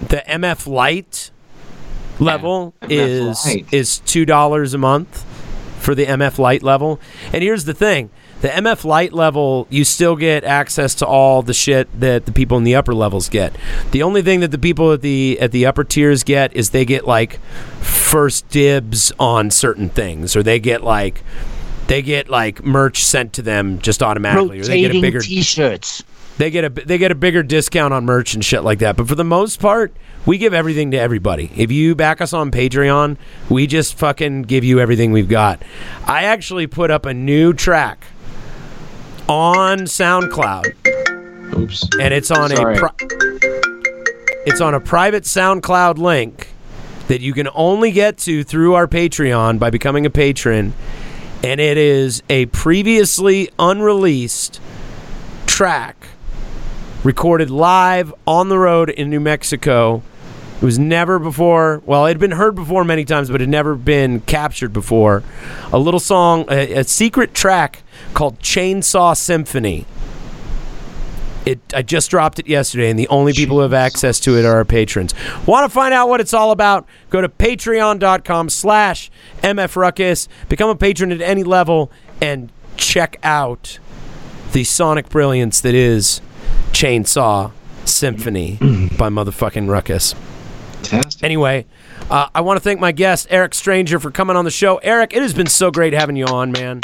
the 0.09 0.23
MF 0.29 0.67
Light 0.67 1.31
level 2.19 2.75
MF 2.83 2.91
is 2.91 3.47
Lite. 3.47 3.67
is 3.73 3.99
two 4.01 4.25
dollars 4.25 4.75
a 4.75 4.79
month 4.79 5.25
for 5.81 5.95
the 5.95 6.07
MF 6.07 6.39
Light 6.39 6.63
level. 6.63 7.01
And 7.33 7.43
here's 7.43 7.65
the 7.65 7.75
thing. 7.75 8.11
The 8.45 8.51
MF 8.51 8.85
Lite 8.85 9.15
level, 9.15 9.67
you 9.71 9.85
still 9.85 10.17
get 10.17 10.45
access 10.45 10.95
to 10.97 11.07
all 11.07 11.41
the 11.41 11.55
shit 11.55 11.89
that 11.99 12.27
the 12.27 12.31
people 12.31 12.59
in 12.59 12.65
the 12.65 12.75
upper 12.75 12.95
levels 12.95 13.31
get. 13.31 13.57
The 13.91 14.03
only 14.03 14.21
thing 14.21 14.41
that 14.41 14.51
the 14.51 14.59
people 14.59 14.93
at 14.93 15.01
the 15.01 15.41
at 15.41 15.51
the 15.51 15.65
upper 15.65 15.83
tiers 15.83 16.23
get 16.25 16.55
is 16.55 16.69
they 16.69 16.85
get 16.85 17.07
like 17.07 17.41
first 17.81 18.47
dibs 18.51 19.13
on 19.19 19.51
certain 19.51 19.89
things, 19.89 20.37
or 20.37 20.43
they 20.43 20.61
get 20.61 20.85
like 20.85 21.23
they 21.87 22.03
get 22.03 22.29
like 22.29 22.63
merch 22.63 23.03
sent 23.03 23.33
to 23.33 23.41
them 23.41 23.79
just 23.79 24.03
automatically, 24.03 24.61
or 24.61 24.65
they 24.65 24.83
get 24.83 24.85
a 24.85 24.89
rotating 24.89 25.01
bigger 25.01 25.21
T-shirts. 25.23 26.05
they 26.37 26.51
get 26.51 26.65
a 26.67 26.69
they 26.69 26.99
get 26.99 27.11
a 27.11 27.15
bigger 27.15 27.43
discount 27.43 27.95
on 27.95 28.05
merch 28.05 28.35
and 28.35 28.45
shit 28.45 28.63
like 28.63 28.81
that. 28.81 28.95
But 28.95 29.09
for 29.09 29.15
the 29.15 29.25
most 29.25 29.59
part, 29.59 29.97
we 30.27 30.37
give 30.37 30.53
everything 30.53 30.91
to 30.91 30.99
everybody. 30.99 31.51
If 31.57 31.73
you 31.73 31.95
back 31.95 32.21
us 32.21 32.35
on 32.35 32.51
Patreon, 32.51 33.17
we 33.49 33.67
just 33.67 33.95
fucking 33.95 34.43
give 34.43 34.65
you 34.65 34.81
everything 34.81 35.13
we've 35.13 35.31
got. 35.31 35.63
I 36.07 36.25
actually 36.25 36.67
put 36.67 36.91
up 36.91 37.07
a 37.07 37.15
new 37.15 37.55
track 37.55 38.05
on 39.29 39.81
SoundCloud, 39.81 40.75
Oops. 41.57 41.89
and 42.01 42.13
it's 42.13 42.31
on 42.31 42.51
Sorry. 42.51 42.77
a 42.77 42.79
pri- 42.79 42.95
it's 44.47 44.61
on 44.61 44.75
a 44.75 44.81
private 44.81 45.25
SoundCloud 45.25 45.99
link 45.99 46.49
that 47.09 47.21
you 47.21 47.33
can 47.33 47.49
only 47.55 47.91
get 47.91 48.19
to 48.19 48.45
through 48.45 48.75
our 48.75 48.87
Patreon 48.87 49.59
by 49.59 49.71
becoming 49.71 50.05
a 50.05 50.11
patron, 50.11 50.75
and 51.43 51.61
it 51.61 51.79
is 51.79 52.23
a 52.29 52.47
previously 52.47 53.51
unreleased 53.59 54.61
track 55.47 56.09
recorded 57.03 57.51
live 57.51 58.13
on 58.27 58.49
the 58.49 58.59
road 58.59 58.91
in 58.91 59.11
New 59.11 59.21
Mexico. 59.21 60.03
It 60.57 60.65
was 60.65 60.79
never 60.79 61.19
before, 61.19 61.83
well, 61.85 62.07
it 62.07 62.11
had 62.11 62.19
been 62.19 62.31
heard 62.33 62.55
before 62.55 62.85
many 62.85 63.05
times, 63.05 63.29
but 63.29 63.37
it 63.37 63.41
had 63.45 63.51
never 63.51 63.75
been 63.75 64.21
captured 64.21 64.73
before. 64.73 65.23
A 65.73 65.79
little 65.79 66.01
song, 66.01 66.47
a, 66.51 66.79
a 66.79 66.85
secret 66.85 67.35
track 67.35 67.83
called 68.15 68.39
Chainsaw 68.41 69.17
Symphony. 69.17 69.87
It, 71.45 71.61
I 71.75 71.83
just 71.83 72.11
dropped 72.11 72.39
it 72.39 72.47
yesterday, 72.47 72.89
and 72.89 72.99
the 72.99 73.09
only 73.09 73.35
people 73.35 73.57
who 73.59 73.63
have 73.63 73.75
access 73.75 74.19
to 74.21 74.39
it 74.39 74.47
are 74.47 74.55
our 74.55 74.65
patrons. 74.65 75.15
Want 75.47 75.71
to 75.71 75.75
find 75.75 75.93
out 75.93 76.09
what 76.09 76.21
it's 76.21 76.33
all 76.33 76.53
about? 76.53 76.87
Go 77.11 77.21
to 77.21 77.29
patreon.com 77.29 78.49
slash 78.49 79.11
mfruckus. 79.43 80.29
Become 80.49 80.71
a 80.71 80.77
patron 80.77 81.13
at 81.13 81.21
any 81.21 81.45
level 81.45 81.93
and 82.23 82.51
check 82.77 83.19
out 83.23 83.79
the 84.53 84.65
sonic 84.65 85.11
brilliance 85.11 85.61
that 85.61 85.75
is 85.75 86.23
Chainsaw 86.71 87.53
Symphony 87.85 88.57
by 88.97 89.11
motherfucking 89.11 89.69
Ruckus. 89.69 90.15
Fantastic. 90.85 91.23
Anyway, 91.23 91.67
uh, 92.11 92.29
I 92.35 92.41
want 92.41 92.57
to 92.57 92.61
thank 92.61 92.81
my 92.81 92.93
guest, 92.93 93.27
Eric 93.31 93.55
Stranger, 93.55 93.99
for 93.99 94.11
coming 94.11 94.37
on 94.37 94.47
the 94.47 94.51
show. 94.51 94.79
Eric, 94.79 95.13
it 95.15 95.21
has 95.21 95.35
been 95.35 95.47
so 95.47 95.71
great 95.71 95.93
having 95.93 96.17
you 96.17 96.27
on, 96.27 96.53
man. 96.53 96.81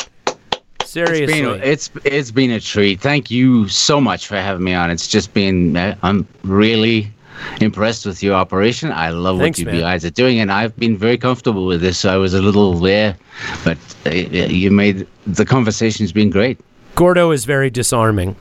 Seriously. 0.90 1.40
It's 1.40 1.88
been, 1.88 2.02
it's 2.02 2.06
it's 2.06 2.30
been 2.32 2.50
a 2.50 2.58
treat. 2.58 3.00
Thank 3.00 3.30
you 3.30 3.68
so 3.68 4.00
much 4.00 4.26
for 4.26 4.36
having 4.36 4.64
me 4.64 4.74
on. 4.74 4.90
It's 4.90 5.06
just 5.06 5.32
been 5.32 5.76
uh, 5.76 5.96
I'm 6.02 6.26
really 6.42 7.12
impressed 7.60 8.06
with 8.06 8.24
your 8.24 8.34
operation. 8.34 8.90
I 8.90 9.10
love 9.10 9.38
Thanks, 9.38 9.60
what 9.60 9.66
you 9.66 9.72
man. 9.72 9.80
guys 9.82 10.04
are 10.04 10.10
doing, 10.10 10.40
and 10.40 10.50
I've 10.50 10.76
been 10.76 10.96
very 10.96 11.16
comfortable 11.16 11.64
with 11.64 11.80
this. 11.80 12.04
I 12.04 12.16
was 12.16 12.34
a 12.34 12.42
little 12.42 12.74
there, 12.74 13.16
but 13.64 13.78
uh, 14.04 14.10
you 14.10 14.72
made 14.72 15.06
the 15.28 15.44
conversation's 15.44 16.10
been 16.10 16.28
great. 16.28 16.58
Gordo 16.96 17.30
is 17.30 17.44
very 17.44 17.70
disarming. 17.70 18.34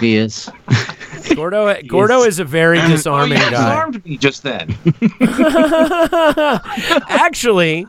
He 0.00 0.16
is. 0.16 0.50
Gordo, 1.34 1.80
Gordo 1.86 2.24
is 2.24 2.38
a 2.38 2.44
very 2.44 2.78
Oh, 2.78 2.88
disarming 2.96 3.38
you 3.38 3.44
guy. 3.44 3.50
disarmed 3.50 4.04
me 4.04 4.18
just 4.18 4.42
then. 4.42 4.76
Actually, 7.08 7.86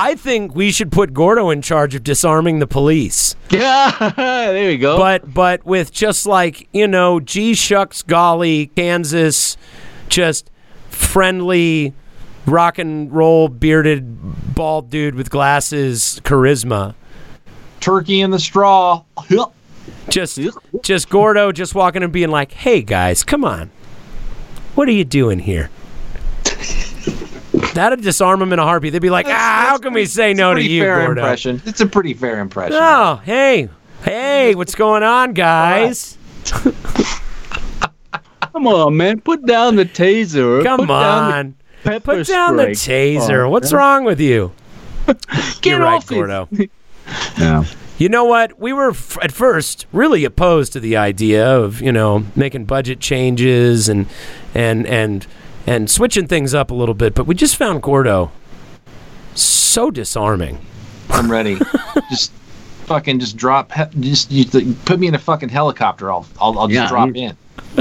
I 0.00 0.14
think 0.14 0.54
we 0.54 0.70
should 0.70 0.92
put 0.92 1.12
Gordo 1.12 1.50
in 1.50 1.60
charge 1.60 1.94
of 1.96 2.04
disarming 2.04 2.60
the 2.60 2.66
police. 2.68 3.34
yeah, 3.50 4.12
there 4.16 4.68
we 4.68 4.76
go. 4.78 4.96
but 4.96 5.34
but 5.34 5.66
with 5.66 5.90
just 5.92 6.24
like 6.24 6.68
you 6.72 6.86
know 6.86 7.18
g 7.18 7.52
shucks 7.54 8.02
golly 8.02 8.68
kansas 8.76 9.56
just 10.08 10.50
friendly 10.90 11.92
rock 12.46 12.78
and 12.78 13.12
roll 13.12 13.48
bearded 13.48 14.54
bald 14.54 14.88
dude 14.88 15.14
with 15.16 15.30
glasses 15.30 16.20
charisma 16.24 16.94
Turkey 17.80 18.20
in 18.20 18.30
the 18.30 18.38
straw. 18.38 19.02
just 20.08 20.38
just 20.82 21.08
gordo 21.10 21.50
just 21.52 21.74
walking 21.74 22.02
and 22.02 22.12
being 22.12 22.30
like 22.30 22.52
hey 22.52 22.82
guys 22.82 23.24
come 23.24 23.44
on 23.44 23.70
what 24.76 24.88
are 24.88 24.92
you 24.92 25.04
doing 25.04 25.38
here 25.40 25.70
that'd 27.74 28.00
disarm 28.02 28.40
them 28.40 28.52
in 28.52 28.58
a 28.58 28.62
heartbeat 28.64 28.92
they'd 28.92 28.98
be 29.02 29.10
like 29.10 29.26
ah 29.28 29.66
how 29.70 29.78
can 29.78 29.92
we 29.92 30.04
say 30.06 30.32
no 30.34 30.54
to 30.54 30.62
you 30.62 30.82
fair 30.82 31.04
gordo 31.06 31.20
impression. 31.22 31.62
It's 31.66 31.80
a 31.80 31.86
pretty 31.86 32.14
fair 32.14 32.40
impression. 32.40 32.78
oh 32.80 33.20
hey 33.24 33.68
hey 34.02 34.54
what's 34.54 34.74
going 34.74 35.02
on 35.02 35.32
guys 35.32 36.16
Come 38.52 38.66
on, 38.66 38.96
man, 38.96 39.20
put 39.20 39.44
down 39.46 39.76
the 39.76 39.84
taser. 39.84 40.64
come 40.64 40.80
put 40.80 40.88
down 40.88 41.30
the 41.30 41.36
on 41.36 41.54
pepper 41.84 42.16
Put 42.16 42.26
down 42.26 42.56
the 42.56 42.66
taser. 42.68 43.46
Oh, 43.46 43.50
What's 43.50 43.70
God. 43.70 43.76
wrong 43.78 44.04
with 44.04 44.18
you? 44.20 44.52
Get 45.06 45.66
You're 45.66 45.80
right, 45.80 45.94
off 45.96 46.10
it. 46.10 46.14
Gordo. 46.14 46.48
Yeah. 47.38 47.64
You 47.96 48.08
know 48.10 48.24
what? 48.26 48.58
We 48.60 48.72
were 48.74 48.90
f- 48.90 49.16
at 49.22 49.32
first 49.32 49.86
really 49.92 50.24
opposed 50.26 50.74
to 50.74 50.80
the 50.80 50.96
idea 50.98 51.46
of 51.56 51.80
you 51.80 51.90
know 51.90 52.26
making 52.36 52.66
budget 52.66 53.00
changes 53.00 53.88
and 53.88 54.06
and 54.54 54.86
and 54.86 55.26
and 55.68 55.90
switching 55.90 56.26
things 56.26 56.54
up 56.54 56.70
a 56.70 56.74
little 56.74 56.94
bit, 56.94 57.14
but 57.14 57.26
we 57.26 57.34
just 57.34 57.56
found 57.56 57.82
Gordo 57.82 58.30
so 59.34 59.90
disarming. 59.90 60.58
I'm 61.10 61.30
ready. 61.30 61.58
just 62.10 62.32
fucking 62.86 63.20
just 63.20 63.36
drop. 63.36 63.70
Just 64.00 64.30
you, 64.30 64.44
put 64.86 64.98
me 64.98 65.06
in 65.08 65.14
a 65.14 65.18
fucking 65.18 65.50
helicopter. 65.50 66.10
I'll 66.10 66.26
I'll, 66.40 66.58
I'll 66.58 66.68
just 66.68 66.74
Yeah, 66.84 66.88
drop 66.88 67.14
in. 67.14 67.36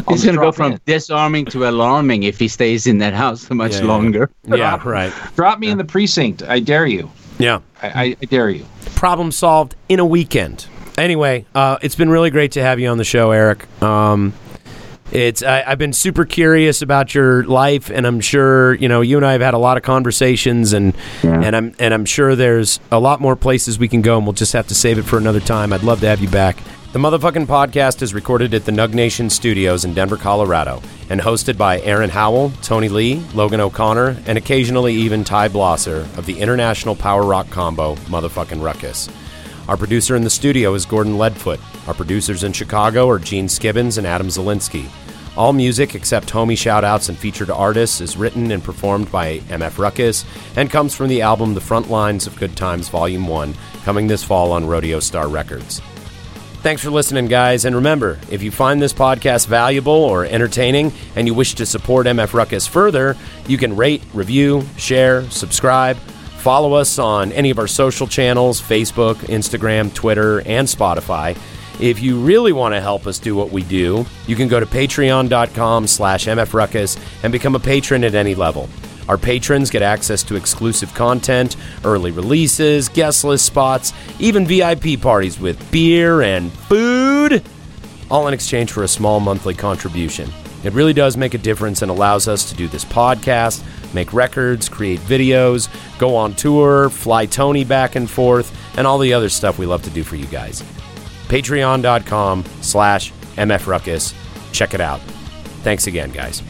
I'll 0.05 0.13
He's 0.13 0.25
gonna 0.25 0.37
go 0.37 0.51
from 0.51 0.73
in. 0.73 0.79
disarming 0.85 1.45
to 1.45 1.67
alarming 1.69 2.23
if 2.23 2.37
he 2.39 2.47
stays 2.49 2.87
in 2.87 2.97
that 2.99 3.13
house 3.13 3.49
much 3.49 3.75
Yeah, 3.75 3.81
yeah. 3.81 3.87
longer. 3.87 4.29
Yeah, 4.45 4.81
right. 4.83 5.13
drop 5.35 5.59
me 5.59 5.69
in 5.69 5.77
the 5.77 5.85
precinct. 5.85 6.43
I 6.43 6.59
dare 6.59 6.85
you. 6.85 7.09
Yeah. 7.39 7.59
I, 7.81 7.87
I, 7.87 8.03
I 8.21 8.25
dare 8.25 8.49
you. 8.49 8.65
problem 8.95 9.31
solved 9.31 9.75
in 9.87 9.99
a 9.99 10.05
weekend. 10.05 10.67
Anyway, 10.97 11.45
uh, 11.53 11.77
it's 11.81 11.95
been 11.95 12.09
really 12.09 12.31
great 12.31 12.51
to 12.53 12.61
have 12.61 12.79
you 12.79 12.87
on 12.89 12.97
the 12.97 13.03
show, 13.03 13.29
Eric. 13.31 13.65
Um, 13.83 14.33
it's 15.11 15.43
I, 15.43 15.63
I've 15.65 15.77
been 15.77 15.93
super 15.93 16.25
curious 16.25 16.81
about 16.81 17.15
your 17.15 17.43
life, 17.43 17.89
and 17.89 18.05
I'm 18.05 18.19
sure 18.19 18.75
you 18.75 18.87
know 18.87 19.01
you 19.01 19.17
and 19.17 19.25
I 19.25 19.33
have 19.33 19.41
had 19.41 19.53
a 19.53 19.57
lot 19.57 19.77
of 19.77 19.83
conversations, 19.83 20.73
and 20.73 20.95
and 21.23 21.55
I'm 21.55 21.75
and 21.79 21.93
I'm 21.93 22.05
sure 22.05 22.35
there's 22.35 22.79
a 22.91 22.99
lot 22.99 23.21
more 23.21 23.35
places 23.35 23.79
we 23.79 23.87
can 23.87 24.01
go, 24.01 24.17
and 24.17 24.25
we'll 24.25 24.33
just 24.33 24.53
have 24.53 24.67
to 24.67 24.75
save 24.75 24.97
it 24.97 25.03
for 25.03 25.17
another 25.17 25.39
time. 25.39 25.73
I'd 25.73 25.83
love 25.83 26.01
to 26.01 26.07
have 26.07 26.19
you 26.19 26.29
back. 26.29 26.57
The 26.93 26.99
motherfucking 26.99 27.45
podcast 27.47 28.01
is 28.01 28.13
recorded 28.13 28.53
at 28.53 28.65
the 28.65 28.71
Nug 28.71 28.93
Nation 28.93 29.29
Studios 29.29 29.85
in 29.85 29.93
Denver, 29.93 30.17
Colorado, 30.17 30.81
and 31.09 31.19
hosted 31.19 31.57
by 31.57 31.81
Aaron 31.81 32.09
Howell, 32.09 32.51
Tony 32.61 32.87
Lee, 32.87 33.21
Logan 33.33 33.59
O'Connor, 33.59 34.17
and 34.25 34.37
occasionally 34.37 34.93
even 34.95 35.23
Ty 35.23 35.49
Blosser 35.49 36.01
of 36.17 36.25
the 36.25 36.39
international 36.39 36.95
power 36.95 37.23
rock 37.23 37.49
combo 37.49 37.95
Motherfucking 38.07 38.63
Ruckus. 38.63 39.09
Our 39.67 39.75
producer 39.75 40.15
in 40.15 40.23
the 40.23 40.29
studio 40.29 40.73
is 40.75 40.85
Gordon 40.85 41.17
Leadfoot. 41.17 41.59
Our 41.89 41.93
producers 41.93 42.45
in 42.45 42.53
Chicago 42.53 43.09
are 43.09 43.19
Gene 43.19 43.49
Skibbons 43.49 43.97
and 43.97 44.07
Adam 44.07 44.27
Zelinsky. 44.27 44.89
All 45.35 45.51
music 45.51 45.93
except 45.93 46.29
homie 46.29 46.53
shoutouts 46.53 47.09
and 47.09 47.17
featured 47.17 47.49
artists 47.49 47.99
is 47.99 48.15
written 48.15 48.51
and 48.51 48.63
performed 48.63 49.11
by 49.11 49.39
MF 49.39 49.77
Ruckus 49.77 50.25
and 50.55 50.69
comes 50.69 50.95
from 50.95 51.09
the 51.09 51.21
album 51.21 51.53
The 51.53 51.61
Front 51.61 51.89
Lines 51.91 52.27
of 52.27 52.37
Good 52.37 52.55
Times 52.55 52.87
Volume 52.87 53.27
1, 53.27 53.53
coming 53.83 54.07
this 54.07 54.23
fall 54.23 54.53
on 54.53 54.65
Rodeo 54.65 55.01
Star 55.01 55.27
Records. 55.27 55.81
Thanks 56.63 56.81
for 56.81 56.89
listening, 56.89 57.27
guys. 57.27 57.65
And 57.65 57.75
remember, 57.75 58.17
if 58.31 58.41
you 58.41 58.51
find 58.51 58.81
this 58.81 58.93
podcast 58.93 59.47
valuable 59.47 59.93
or 59.93 60.25
entertaining 60.25 60.93
and 61.15 61.27
you 61.27 61.33
wish 61.33 61.55
to 61.55 61.65
support 61.65 62.07
MF 62.07 62.33
Ruckus 62.33 62.65
further, 62.65 63.17
you 63.47 63.57
can 63.57 63.75
rate, 63.75 64.01
review, 64.13 64.65
share, 64.77 65.29
subscribe, 65.29 65.97
follow 66.47 66.75
us 66.75 66.97
on 66.97 67.33
any 67.33 67.49
of 67.49 67.59
our 67.59 67.67
social 67.67 68.07
channels 68.07 68.61
Facebook, 68.61 69.15
Instagram, 69.25 69.93
Twitter, 69.93 70.39
and 70.47 70.65
Spotify. 70.65 71.37
If 71.81 72.01
you 72.01 72.21
really 72.21 72.53
want 72.53 72.73
to 72.73 72.79
help 72.79 73.05
us 73.05 73.19
do 73.19 73.35
what 73.35 73.51
we 73.51 73.63
do, 73.63 74.05
you 74.27 74.37
can 74.37 74.47
go 74.47 74.57
to 74.57 74.65
patreon.com 74.65 75.87
slash 75.87 76.25
mfruckus 76.25 76.97
and 77.21 77.33
become 77.33 77.55
a 77.55 77.59
patron 77.59 78.05
at 78.05 78.15
any 78.15 78.33
level. 78.33 78.69
Our 79.09 79.17
patrons 79.17 79.69
get 79.69 79.81
access 79.81 80.23
to 80.23 80.37
exclusive 80.37 80.93
content, 80.93 81.57
early 81.83 82.11
releases, 82.11 82.87
guest 82.87 83.25
list 83.25 83.45
spots, 83.45 83.91
even 84.17 84.45
VIP 84.47 85.01
parties 85.01 85.37
with 85.37 85.69
beer 85.69 86.21
and 86.21 86.49
food, 86.53 87.43
all 88.09 88.25
in 88.25 88.33
exchange 88.33 88.71
for 88.71 88.83
a 88.83 88.87
small 88.87 89.19
monthly 89.19 89.53
contribution. 89.53 90.31
It 90.63 90.71
really 90.71 90.93
does 90.93 91.17
make 91.17 91.33
a 91.33 91.39
difference 91.39 91.81
and 91.81 91.91
allows 91.91 92.29
us 92.29 92.49
to 92.49 92.55
do 92.55 92.69
this 92.69 92.85
podcast, 92.85 93.63
make 93.93 94.13
records, 94.13 94.69
create 94.69 94.99
videos, 95.01 95.69
go 95.99 96.15
on 96.15 96.33
tour, 96.33 96.89
fly 96.89 97.25
Tony 97.25 97.63
back 97.63 97.95
and 97.95 98.09
forth, 98.09 98.55
and 98.77 98.87
all 98.87 98.97
the 98.97 99.13
other 99.13 99.29
stuff 99.29 99.57
we 99.57 99.65
love 99.65 99.83
to 99.83 99.89
do 99.89 100.03
for 100.03 100.15
you 100.15 100.27
guys. 100.27 100.61
Patreon.com 101.27 102.45
slash 102.61 103.11
MFRuckus. 103.35 104.13
Check 104.51 104.73
it 104.73 104.81
out. 104.81 105.01
Thanks 105.63 105.87
again, 105.87 106.11
guys. 106.11 106.41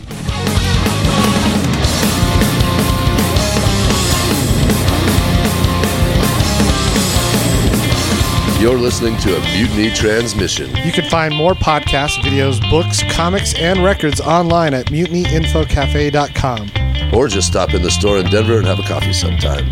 You're 8.60 8.78
listening 8.78 9.18
to 9.18 9.38
a 9.38 9.40
Mutiny 9.56 9.92
Transmission. 9.92 10.76
You 10.78 10.92
can 10.92 11.08
find 11.12 11.34
more 11.34 11.54
podcasts, 11.54 12.18
videos, 12.18 12.60
books, 12.72 13.04
comics, 13.14 13.54
and 13.54 13.84
records 13.84 14.20
online 14.20 14.74
at 14.74 14.88
mutinyinfocafe.com. 14.88 16.72
Or 17.18 17.28
just 17.28 17.48
stop 17.48 17.74
in 17.74 17.82
the 17.82 17.90
store 17.90 18.20
in 18.20 18.28
Denver 18.28 18.60
and 18.60 18.68
have 18.68 18.78
a 18.78 18.84
coffee 18.84 19.12
sometime. 19.12 19.66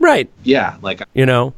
Right. 0.00 0.28
Yeah, 0.42 0.78
like 0.82 1.00
You 1.14 1.26
know, 1.26 1.54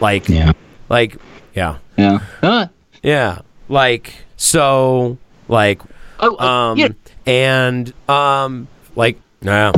like, 0.00 0.30
Yeah. 0.30 0.52
like, 0.88 1.18
yeah. 1.54 1.76
Yeah. 1.98 2.20
Uh, 2.42 2.68
Yeah. 3.02 3.40
Like, 3.68 4.14
so, 4.38 5.18
like, 5.48 5.82
oh, 6.20 6.36
uh, 6.40 6.44
um, 6.46 6.78
yeah. 6.78 6.88
And, 7.26 7.92
um, 8.08 8.68
like, 8.96 9.18
yeah. 9.40 9.72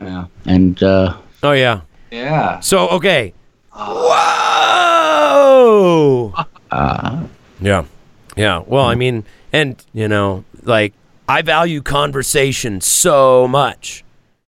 yeah. 0.00 0.26
And 0.46 0.82
uh, 0.82 1.16
Oh, 1.42 1.52
yeah. 1.52 1.80
yeah. 2.10 2.60
So, 2.60 2.88
okay. 2.88 3.32
Whoa! 5.00 6.32
uh, 6.70 7.22
Yeah. 7.60 7.84
Yeah. 8.36 8.62
Well, 8.66 8.84
I 8.84 8.94
mean, 8.94 9.24
and, 9.52 9.82
you 9.92 10.08
know, 10.08 10.44
like, 10.62 10.92
I 11.28 11.42
value 11.42 11.80
conversation 11.82 12.80
so 12.80 13.46
much. 13.48 14.04